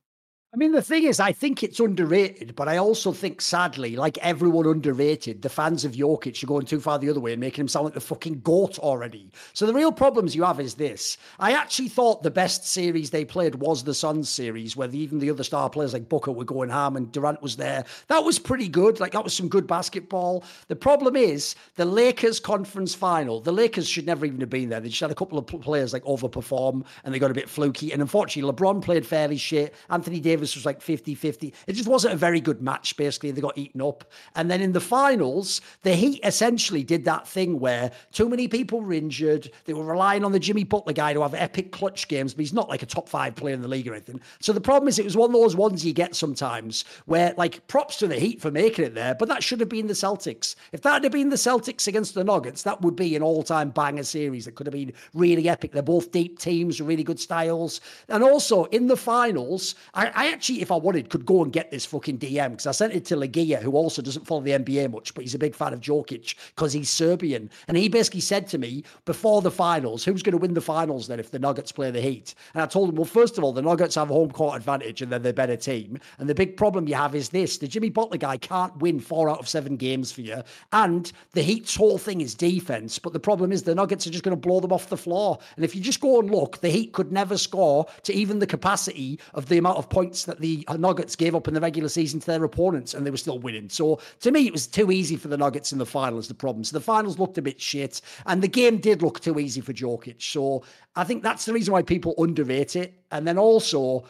I 0.54 0.56
mean, 0.56 0.70
the 0.70 0.82
thing 0.82 1.02
is, 1.02 1.18
I 1.18 1.32
think 1.32 1.64
it's 1.64 1.80
underrated, 1.80 2.54
but 2.54 2.68
I 2.68 2.76
also 2.76 3.10
think, 3.10 3.40
sadly, 3.40 3.96
like 3.96 4.16
everyone 4.18 4.68
underrated, 4.68 5.42
the 5.42 5.48
fans 5.48 5.84
of 5.84 5.94
Jokic 5.94 6.44
are 6.44 6.46
going 6.46 6.64
too 6.64 6.78
far 6.78 6.96
the 6.96 7.10
other 7.10 7.18
way 7.18 7.32
and 7.32 7.40
making 7.40 7.62
him 7.62 7.66
sound 7.66 7.86
like 7.86 7.94
the 7.94 8.00
fucking 8.00 8.38
goat 8.42 8.78
already. 8.78 9.32
So 9.52 9.66
the 9.66 9.74
real 9.74 9.90
problems 9.90 10.36
you 10.36 10.44
have 10.44 10.60
is 10.60 10.74
this. 10.74 11.16
I 11.40 11.54
actually 11.54 11.88
thought 11.88 12.22
the 12.22 12.30
best 12.30 12.68
series 12.68 13.10
they 13.10 13.24
played 13.24 13.56
was 13.56 13.82
the 13.82 13.94
Suns 13.94 14.28
series, 14.28 14.76
where 14.76 14.88
even 14.90 15.18
the 15.18 15.28
other 15.28 15.42
star 15.42 15.68
players 15.68 15.92
like 15.92 16.08
Booker 16.08 16.30
were 16.30 16.44
going 16.44 16.70
ham 16.70 16.94
and 16.94 17.10
Durant 17.10 17.42
was 17.42 17.56
there. 17.56 17.84
That 18.06 18.22
was 18.22 18.38
pretty 18.38 18.68
good. 18.68 19.00
Like, 19.00 19.10
that 19.10 19.24
was 19.24 19.34
some 19.34 19.48
good 19.48 19.66
basketball. 19.66 20.44
The 20.68 20.76
problem 20.76 21.16
is 21.16 21.56
the 21.74 21.84
Lakers 21.84 22.38
conference 22.38 22.94
final. 22.94 23.40
The 23.40 23.50
Lakers 23.50 23.88
should 23.88 24.06
never 24.06 24.24
even 24.24 24.38
have 24.38 24.50
been 24.50 24.68
there. 24.68 24.78
They 24.78 24.88
just 24.88 25.00
had 25.00 25.10
a 25.10 25.16
couple 25.16 25.36
of 25.36 25.48
players 25.48 25.92
like 25.92 26.04
overperform 26.04 26.84
and 27.02 27.12
they 27.12 27.18
got 27.18 27.32
a 27.32 27.34
bit 27.34 27.48
fluky. 27.48 27.90
And 27.90 28.00
unfortunately, 28.00 28.52
LeBron 28.52 28.82
played 28.84 29.04
fairly 29.04 29.36
shit. 29.36 29.74
Anthony 29.90 30.20
Davis 30.20 30.43
Davis 30.44 30.56
was 30.56 30.66
like 30.66 30.82
50 30.82 31.14
50. 31.14 31.54
It 31.66 31.72
just 31.72 31.88
wasn't 31.88 32.12
a 32.12 32.16
very 32.16 32.40
good 32.40 32.60
match, 32.60 32.96
basically. 32.98 33.30
They 33.30 33.40
got 33.40 33.56
eaten 33.56 33.80
up. 33.80 34.04
And 34.34 34.50
then 34.50 34.60
in 34.60 34.72
the 34.72 34.80
finals, 34.80 35.62
the 35.82 35.94
Heat 35.94 36.20
essentially 36.22 36.82
did 36.82 37.06
that 37.06 37.26
thing 37.26 37.58
where 37.58 37.90
too 38.12 38.28
many 38.28 38.46
people 38.46 38.82
were 38.82 38.92
injured. 38.92 39.50
They 39.64 39.72
were 39.72 39.84
relying 39.84 40.22
on 40.22 40.32
the 40.32 40.38
Jimmy 40.38 40.64
Butler 40.64 40.92
guy 40.92 41.14
to 41.14 41.22
have 41.22 41.32
epic 41.32 41.72
clutch 41.72 42.08
games, 42.08 42.34
but 42.34 42.40
he's 42.40 42.52
not 42.52 42.68
like 42.68 42.82
a 42.82 42.86
top 42.86 43.08
five 43.08 43.34
player 43.36 43.54
in 43.54 43.62
the 43.62 43.68
league 43.68 43.88
or 43.88 43.94
anything. 43.94 44.20
So 44.40 44.52
the 44.52 44.60
problem 44.60 44.88
is, 44.88 44.98
it 44.98 45.04
was 45.04 45.16
one 45.16 45.30
of 45.30 45.32
those 45.32 45.56
ones 45.56 45.84
you 45.84 45.94
get 45.94 46.14
sometimes 46.14 46.84
where, 47.06 47.32
like, 47.38 47.66
props 47.66 47.96
to 47.98 48.06
the 48.06 48.16
Heat 48.16 48.42
for 48.42 48.50
making 48.50 48.84
it 48.84 48.94
there, 48.94 49.14
but 49.14 49.28
that 49.28 49.42
should 49.42 49.60
have 49.60 49.70
been 49.70 49.86
the 49.86 49.94
Celtics. 49.94 50.56
If 50.72 50.82
that 50.82 51.02
had 51.02 51.12
been 51.12 51.30
the 51.30 51.36
Celtics 51.36 51.88
against 51.88 52.14
the 52.14 52.24
Nuggets, 52.24 52.62
that 52.64 52.82
would 52.82 52.96
be 52.96 53.16
an 53.16 53.22
all 53.22 53.42
time 53.42 53.70
banger 53.70 54.02
series 54.02 54.44
that 54.44 54.56
could 54.56 54.66
have 54.66 54.74
been 54.74 54.92
really 55.14 55.48
epic. 55.48 55.72
They're 55.72 55.82
both 55.82 56.12
deep 56.12 56.38
teams, 56.38 56.80
really 56.80 57.04
good 57.04 57.20
styles. 57.20 57.80
And 58.08 58.22
also 58.22 58.64
in 58.64 58.88
the 58.88 58.96
finals, 58.96 59.74
I, 59.94 60.12
I 60.14 60.26
actually, 60.34 60.60
if 60.62 60.72
I 60.72 60.76
wanted, 60.76 61.10
could 61.10 61.24
go 61.24 61.44
and 61.44 61.52
get 61.52 61.70
this 61.70 61.86
fucking 61.86 62.18
DM 62.18 62.50
because 62.50 62.66
I 62.66 62.72
sent 62.72 62.92
it 62.92 63.04
to 63.06 63.16
Legia, 63.16 63.62
who 63.62 63.72
also 63.72 64.02
doesn't 64.02 64.26
follow 64.26 64.40
the 64.40 64.50
NBA 64.50 64.90
much, 64.90 65.14
but 65.14 65.22
he's 65.22 65.36
a 65.36 65.38
big 65.38 65.54
fan 65.54 65.72
of 65.72 65.80
Jokic 65.80 66.34
because 66.56 66.72
he's 66.72 66.90
Serbian. 66.90 67.48
And 67.68 67.76
he 67.76 67.88
basically 67.88 68.20
said 68.20 68.48
to 68.48 68.58
me 68.58 68.82
before 69.04 69.42
the 69.42 69.50
finals, 69.50 70.04
who's 70.04 70.24
going 70.24 70.32
to 70.32 70.38
win 70.38 70.54
the 70.54 70.60
finals 70.60 71.06
then 71.06 71.20
if 71.20 71.30
the 71.30 71.38
Nuggets 71.38 71.70
play 71.70 71.92
the 71.92 72.00
Heat? 72.00 72.34
And 72.52 72.62
I 72.64 72.66
told 72.66 72.88
him, 72.88 72.96
well, 72.96 73.04
first 73.04 73.38
of 73.38 73.44
all, 73.44 73.52
the 73.52 73.62
Nuggets 73.62 73.94
have 73.94 74.10
a 74.10 74.14
home 74.14 74.32
court 74.32 74.56
advantage 74.56 75.02
and 75.02 75.12
they're 75.12 75.20
the 75.20 75.32
better 75.32 75.56
team. 75.56 76.00
And 76.18 76.28
the 76.28 76.34
big 76.34 76.56
problem 76.56 76.88
you 76.88 76.96
have 76.96 77.14
is 77.14 77.28
this 77.28 77.58
the 77.58 77.68
Jimmy 77.68 77.90
Butler 77.90 78.18
guy 78.18 78.36
can't 78.36 78.76
win 78.78 78.98
four 78.98 79.30
out 79.30 79.38
of 79.38 79.48
seven 79.48 79.76
games 79.76 80.10
for 80.10 80.22
you. 80.22 80.42
And 80.72 81.12
the 81.32 81.42
Heat's 81.42 81.76
whole 81.76 81.96
thing 81.96 82.20
is 82.20 82.34
defense. 82.34 82.98
But 82.98 83.12
the 83.12 83.20
problem 83.20 83.52
is 83.52 83.62
the 83.62 83.74
Nuggets 83.76 84.04
are 84.08 84.10
just 84.10 84.24
going 84.24 84.36
to 84.36 84.48
blow 84.48 84.58
them 84.58 84.72
off 84.72 84.88
the 84.88 84.96
floor. 84.96 85.38
And 85.54 85.64
if 85.64 85.76
you 85.76 85.80
just 85.80 86.00
go 86.00 86.18
and 86.18 86.28
look, 86.28 86.60
the 86.60 86.70
Heat 86.70 86.92
could 86.92 87.12
never 87.12 87.38
score 87.38 87.86
to 88.02 88.12
even 88.12 88.40
the 88.40 88.46
capacity 88.48 89.20
of 89.34 89.48
the 89.48 89.58
amount 89.58 89.78
of 89.78 89.88
points 89.88 90.23
that 90.26 90.40
the 90.40 90.66
Nuggets 90.78 91.16
gave 91.16 91.34
up 91.34 91.48
in 91.48 91.54
the 91.54 91.60
regular 91.60 91.88
season 91.88 92.20
to 92.20 92.26
their 92.26 92.44
opponents, 92.44 92.94
and 92.94 93.06
they 93.06 93.10
were 93.10 93.16
still 93.16 93.38
winning. 93.38 93.68
So 93.68 94.00
to 94.20 94.30
me, 94.30 94.46
it 94.46 94.52
was 94.52 94.66
too 94.66 94.90
easy 94.90 95.16
for 95.16 95.28
the 95.28 95.36
Nuggets 95.36 95.72
in 95.72 95.78
the 95.78 95.86
finals. 95.86 96.28
The 96.28 96.34
problem. 96.34 96.64
So 96.64 96.76
the 96.76 96.84
finals 96.84 97.18
looked 97.18 97.38
a 97.38 97.42
bit 97.42 97.60
shit, 97.60 98.00
and 98.26 98.42
the 98.42 98.48
game 98.48 98.78
did 98.78 99.02
look 99.02 99.20
too 99.20 99.38
easy 99.38 99.60
for 99.60 99.72
Jokic. 99.72 100.22
So 100.22 100.64
I 100.96 101.04
think 101.04 101.22
that's 101.22 101.44
the 101.44 101.52
reason 101.52 101.72
why 101.72 101.82
people 101.82 102.14
underrate 102.18 102.76
it. 102.76 102.94
And 103.10 103.26
then 103.26 103.38
also 103.38 104.04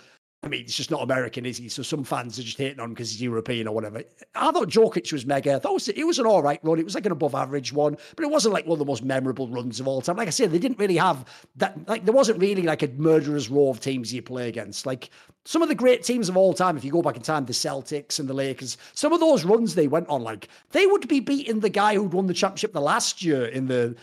I 0.45 0.49
mean, 0.49 0.61
it's 0.61 0.77
just 0.77 0.91
not 0.91 1.03
American, 1.03 1.47
is 1.47 1.57
he? 1.57 1.71
So 1.71 1.83
some 1.83 2.05
fans 2.05 2.39
are 2.39 2.43
just 2.43 2.59
hating 2.59 2.79
on 2.79 2.91
because 2.91 3.11
he's 3.11 3.23
European 3.23 3.67
or 3.67 3.75
whatever. 3.75 4.03
I 4.35 4.53
thought 4.53 4.69
Jokic 4.69 5.11
was 5.11 5.25
mega. 5.25 5.55
I 5.55 5.59
thought 5.59 5.71
it 5.71 5.75
was, 5.75 5.89
it 5.89 6.05
was 6.05 6.19
an 6.19 6.27
all 6.27 6.43
right 6.43 6.61
run. 6.63 6.79
It 6.79 6.85
was 6.85 6.95
like 6.95 7.07
an 7.07 7.13
above 7.13 7.35
average 7.35 7.73
one, 7.73 7.97
but 8.15 8.25
it 8.25 8.31
wasn't 8.31 8.53
like 8.53 8.67
one 8.67 8.75
of 8.75 8.79
the 8.79 8.85
most 8.85 9.03
memorable 9.03 9.49
runs 9.49 9.81
of 9.81 9.89
all 9.89 10.03
time. 10.03 10.17
Like 10.17 10.29
I 10.29 10.33
said, 10.33 10.51
they 10.51 10.59
didn't 10.59 10.79
really 10.79 10.99
have 10.99 11.25
that. 11.57 11.89
Like 11.89 12.05
there 12.05 12.15
wasn't 12.15 12.41
really 12.41 12.63
like 12.63 12.83
a 12.83 12.89
murderer's 12.89 13.49
row 13.49 13.71
of 13.71 13.81
teams 13.81 14.13
you 14.13 14.21
play 14.21 14.49
against. 14.49 14.85
Like 14.85 15.09
some 15.47 15.63
of 15.63 15.69
the 15.69 15.75
great 15.75 16.03
teams 16.03 16.29
of 16.29 16.37
all 16.37 16.53
time, 16.53 16.77
if 16.77 16.85
you 16.85 16.93
go 16.93 17.03
back 17.03 17.17
in 17.17 17.23
time, 17.23 17.47
the 17.47 17.53
Celtics 17.53 18.19
and 18.19 18.29
the 18.29 18.35
Lakers, 18.35 18.77
some 18.93 19.13
of 19.15 19.21
those 19.21 19.45
runs 19.45 19.75
they 19.75 19.89
went 19.89 20.09
on, 20.09 20.23
like 20.23 20.49
they 20.73 20.87
would 20.87 21.09
be 21.09 21.21
beating 21.21 21.61
the 21.61 21.71
guy 21.71 21.95
who'd 21.95 22.13
won 22.13 22.27
the 22.27 22.35
championship 22.35 22.75
the 22.75 22.81
last 22.81 23.23
year 23.23 23.47
in 23.47 23.67
the 23.67 23.97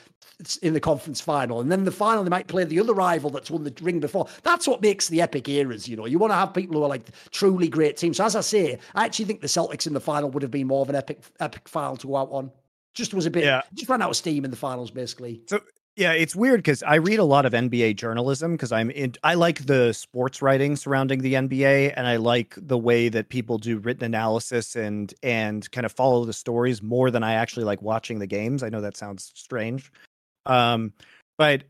in 0.57 0.73
the 0.73 0.79
conference 0.79 1.21
final. 1.21 1.59
And 1.61 1.71
then 1.71 1.85
the 1.85 1.91
final, 1.91 2.23
they 2.23 2.29
might 2.29 2.47
play 2.47 2.63
the 2.63 2.79
other 2.79 2.93
rival 2.93 3.29
that's 3.29 3.51
won 3.51 3.63
the 3.63 3.73
ring 3.81 3.99
before. 3.99 4.27
That's 4.43 4.67
what 4.67 4.81
makes 4.81 5.07
the 5.07 5.21
epic 5.21 5.47
eras, 5.49 5.87
you 5.87 5.95
know. 5.95 6.05
You 6.05 6.19
want 6.19 6.31
to 6.31 6.35
have 6.35 6.53
people 6.53 6.77
who 6.77 6.83
are 6.83 6.89
like 6.89 7.09
truly 7.31 7.67
great 7.67 7.97
teams. 7.97 8.17
So 8.17 8.25
as 8.25 8.35
I 8.35 8.41
say, 8.41 8.79
I 8.95 9.05
actually 9.05 9.25
think 9.25 9.41
the 9.41 9.47
Celtics 9.47 9.87
in 9.87 9.93
the 9.93 10.01
final 10.01 10.29
would 10.31 10.43
have 10.43 10.51
been 10.51 10.67
more 10.67 10.81
of 10.81 10.89
an 10.89 10.95
epic 10.95 11.21
epic 11.39 11.67
final 11.67 11.97
to 11.97 12.07
go 12.07 12.15
out 12.15 12.29
on. 12.31 12.51
Just 12.93 13.13
was 13.13 13.25
a 13.25 13.31
bit, 13.31 13.45
yeah. 13.45 13.61
just 13.73 13.87
ran 13.87 14.01
out 14.01 14.09
of 14.09 14.17
steam 14.17 14.43
in 14.43 14.51
the 14.51 14.57
finals, 14.57 14.91
basically. 14.91 15.41
So 15.47 15.61
yeah, 15.97 16.13
it's 16.13 16.35
weird 16.35 16.59
because 16.59 16.83
I 16.83 16.95
read 16.95 17.19
a 17.19 17.23
lot 17.25 17.45
of 17.45 17.51
NBA 17.51 17.97
journalism 17.97 18.53
because 18.53 18.71
I'm 18.71 18.89
in. 18.91 19.13
I 19.23 19.33
like 19.33 19.65
the 19.65 19.91
sports 19.91 20.41
writing 20.41 20.77
surrounding 20.77 21.21
the 21.21 21.33
NBA, 21.33 21.93
and 21.97 22.07
I 22.07 22.15
like 22.15 22.55
the 22.57 22.77
way 22.77 23.09
that 23.09 23.27
people 23.27 23.57
do 23.57 23.77
written 23.77 24.05
analysis 24.05 24.77
and 24.77 25.13
and 25.21 25.69
kind 25.71 25.85
of 25.85 25.91
follow 25.91 26.23
the 26.23 26.33
stories 26.33 26.81
more 26.81 27.11
than 27.11 27.23
I 27.23 27.33
actually 27.33 27.65
like 27.65 27.81
watching 27.81 28.19
the 28.19 28.27
games. 28.27 28.63
I 28.63 28.69
know 28.69 28.79
that 28.79 28.95
sounds 28.95 29.33
strange, 29.35 29.91
um, 30.45 30.93
but 31.37 31.63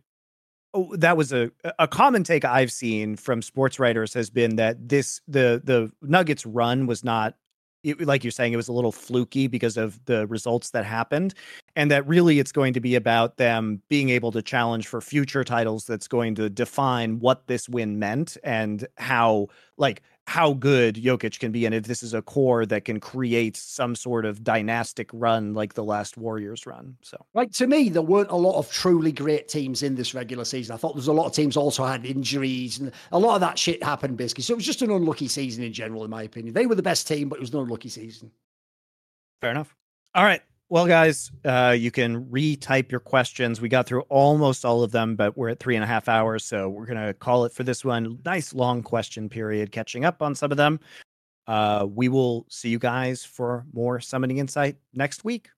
oh, 0.74 0.96
that 0.98 1.18
was 1.18 1.34
a 1.34 1.52
a 1.80 1.88
common 1.88 2.24
take 2.24 2.46
I've 2.46 2.72
seen 2.72 3.16
from 3.16 3.42
sports 3.42 3.80
writers 3.80 4.14
has 4.14 4.30
been 4.30 4.56
that 4.58 4.90
this 4.90 5.22
the 5.28 5.62
the 5.64 5.92
Nuggets 6.02 6.46
run 6.46 6.88
was 6.88 7.04
not 7.04 7.36
it, 7.84 8.06
like 8.06 8.24
you're 8.24 8.32
saying, 8.32 8.54
it 8.54 8.58
was 8.58 8.68
a 8.68 8.74
little 8.74 8.92
fluky 8.92 9.48
because 9.48 9.78
of 9.78 10.04
the 10.06 10.28
results 10.28 10.72
that 10.72 10.86
happened, 10.86 11.34
and 11.76 11.90
that 11.92 12.08
really 12.08 12.40
it's 12.40 12.52
going 12.52 12.74
to 12.74 12.80
be 12.80 12.96
about 12.96 13.38
them 13.38 13.82
being 13.90 14.10
able 14.10 14.32
to 14.32 14.42
challenge 14.42 14.88
for 14.88 15.02
future 15.02 15.44
titles. 15.44 15.86
That's 15.86 16.08
going 16.08 16.36
to 16.36 16.50
define 16.50 17.20
what 17.20 17.48
this 17.48 17.68
win 17.68 18.00
meant 18.00 18.38
and 18.44 18.88
how, 18.98 19.48
like, 19.78 20.04
how 20.32 20.54
good 20.54 20.96
Jokic 20.96 21.40
can 21.40 21.52
be, 21.52 21.66
and 21.66 21.76
if 21.76 21.84
this 21.84 22.02
is 22.02 22.14
a 22.14 22.22
core 22.22 22.66
that 22.66 22.86
can 22.86 23.02
create 23.02 23.58
some 23.58 23.98
sort 23.98 24.24
of 24.24 24.46
dynastic 24.46 25.10
run 25.12 25.54
like 25.54 25.74
the 25.74 25.84
last 25.84 26.16
Warriors 26.16 26.66
run. 26.66 26.96
So, 27.02 27.18
like 27.34 27.52
to 27.56 27.68
me, 27.68 27.90
there 27.90 28.02
weren't 28.02 28.32
a 28.32 28.38
lot 28.38 28.58
of 28.58 28.72
truly 28.72 29.12
great 29.12 29.50
teams 29.50 29.84
in 29.84 29.94
this 29.94 30.14
regular 30.14 30.46
season. 30.46 30.74
I 30.74 30.78
thought 30.78 30.94
there 30.94 31.02
was 31.02 31.10
a 31.10 31.12
lot 31.12 31.26
of 31.26 31.34
teams 31.34 31.58
also 31.58 31.84
had 31.84 32.06
injuries, 32.06 32.80
and 32.80 32.94
a 33.12 33.20
lot 33.20 33.36
of 33.36 33.42
that 33.42 33.60
shit 33.60 33.84
happened 33.84 34.16
basically. 34.16 34.46
So 34.46 34.54
it 34.54 34.56
was 34.56 34.66
just 34.66 34.82
an 34.82 34.90
unlucky 34.90 35.28
season 35.28 35.66
in 35.66 35.74
general, 35.74 36.06
in 36.06 36.10
my 36.10 36.24
opinion. 36.24 36.54
They 36.54 36.66
were 36.66 36.76
the 36.76 36.82
best 36.82 37.10
team, 37.10 37.28
but 37.28 37.36
it 37.36 37.42
was 37.42 37.54
an 37.54 37.60
unlucky 37.60 37.90
season. 37.90 38.32
Fair 39.42 39.52
enough. 39.52 39.76
All 40.16 40.24
right. 40.24 40.42
Well, 40.72 40.88
guys, 40.88 41.34
uh, 41.44 41.76
you 41.78 41.92
can 41.92 42.24
retype 42.28 42.92
your 42.92 43.02
questions. 43.02 43.60
We 43.60 43.68
got 43.68 43.88
through 43.88 44.04
almost 44.04 44.64
all 44.64 44.84
of 44.84 44.94
them, 44.94 45.18
but 45.18 45.36
we're 45.36 45.50
at 45.50 45.60
three 45.60 45.76
and 45.76 45.84
a 45.84 45.88
half 45.88 46.08
hours. 46.08 46.46
So 46.46 46.70
we're 46.70 46.86
going 46.86 47.06
to 47.06 47.14
call 47.14 47.44
it 47.44 47.52
for 47.52 47.64
this 47.64 47.84
one. 47.84 48.20
Nice 48.24 48.54
long 48.54 48.82
question 48.82 49.28
period, 49.28 49.74
catching 49.74 50.06
up 50.06 50.22
on 50.22 50.34
some 50.34 50.50
of 50.50 50.56
them. 50.56 50.80
Uh, 51.46 51.88
we 51.94 52.08
will 52.08 52.46
see 52.50 52.70
you 52.70 52.80
guys 52.80 53.26
for 53.26 53.66
more 53.74 54.00
Summoning 54.00 54.38
Insight 54.38 54.78
next 54.94 55.26
week. 55.26 55.50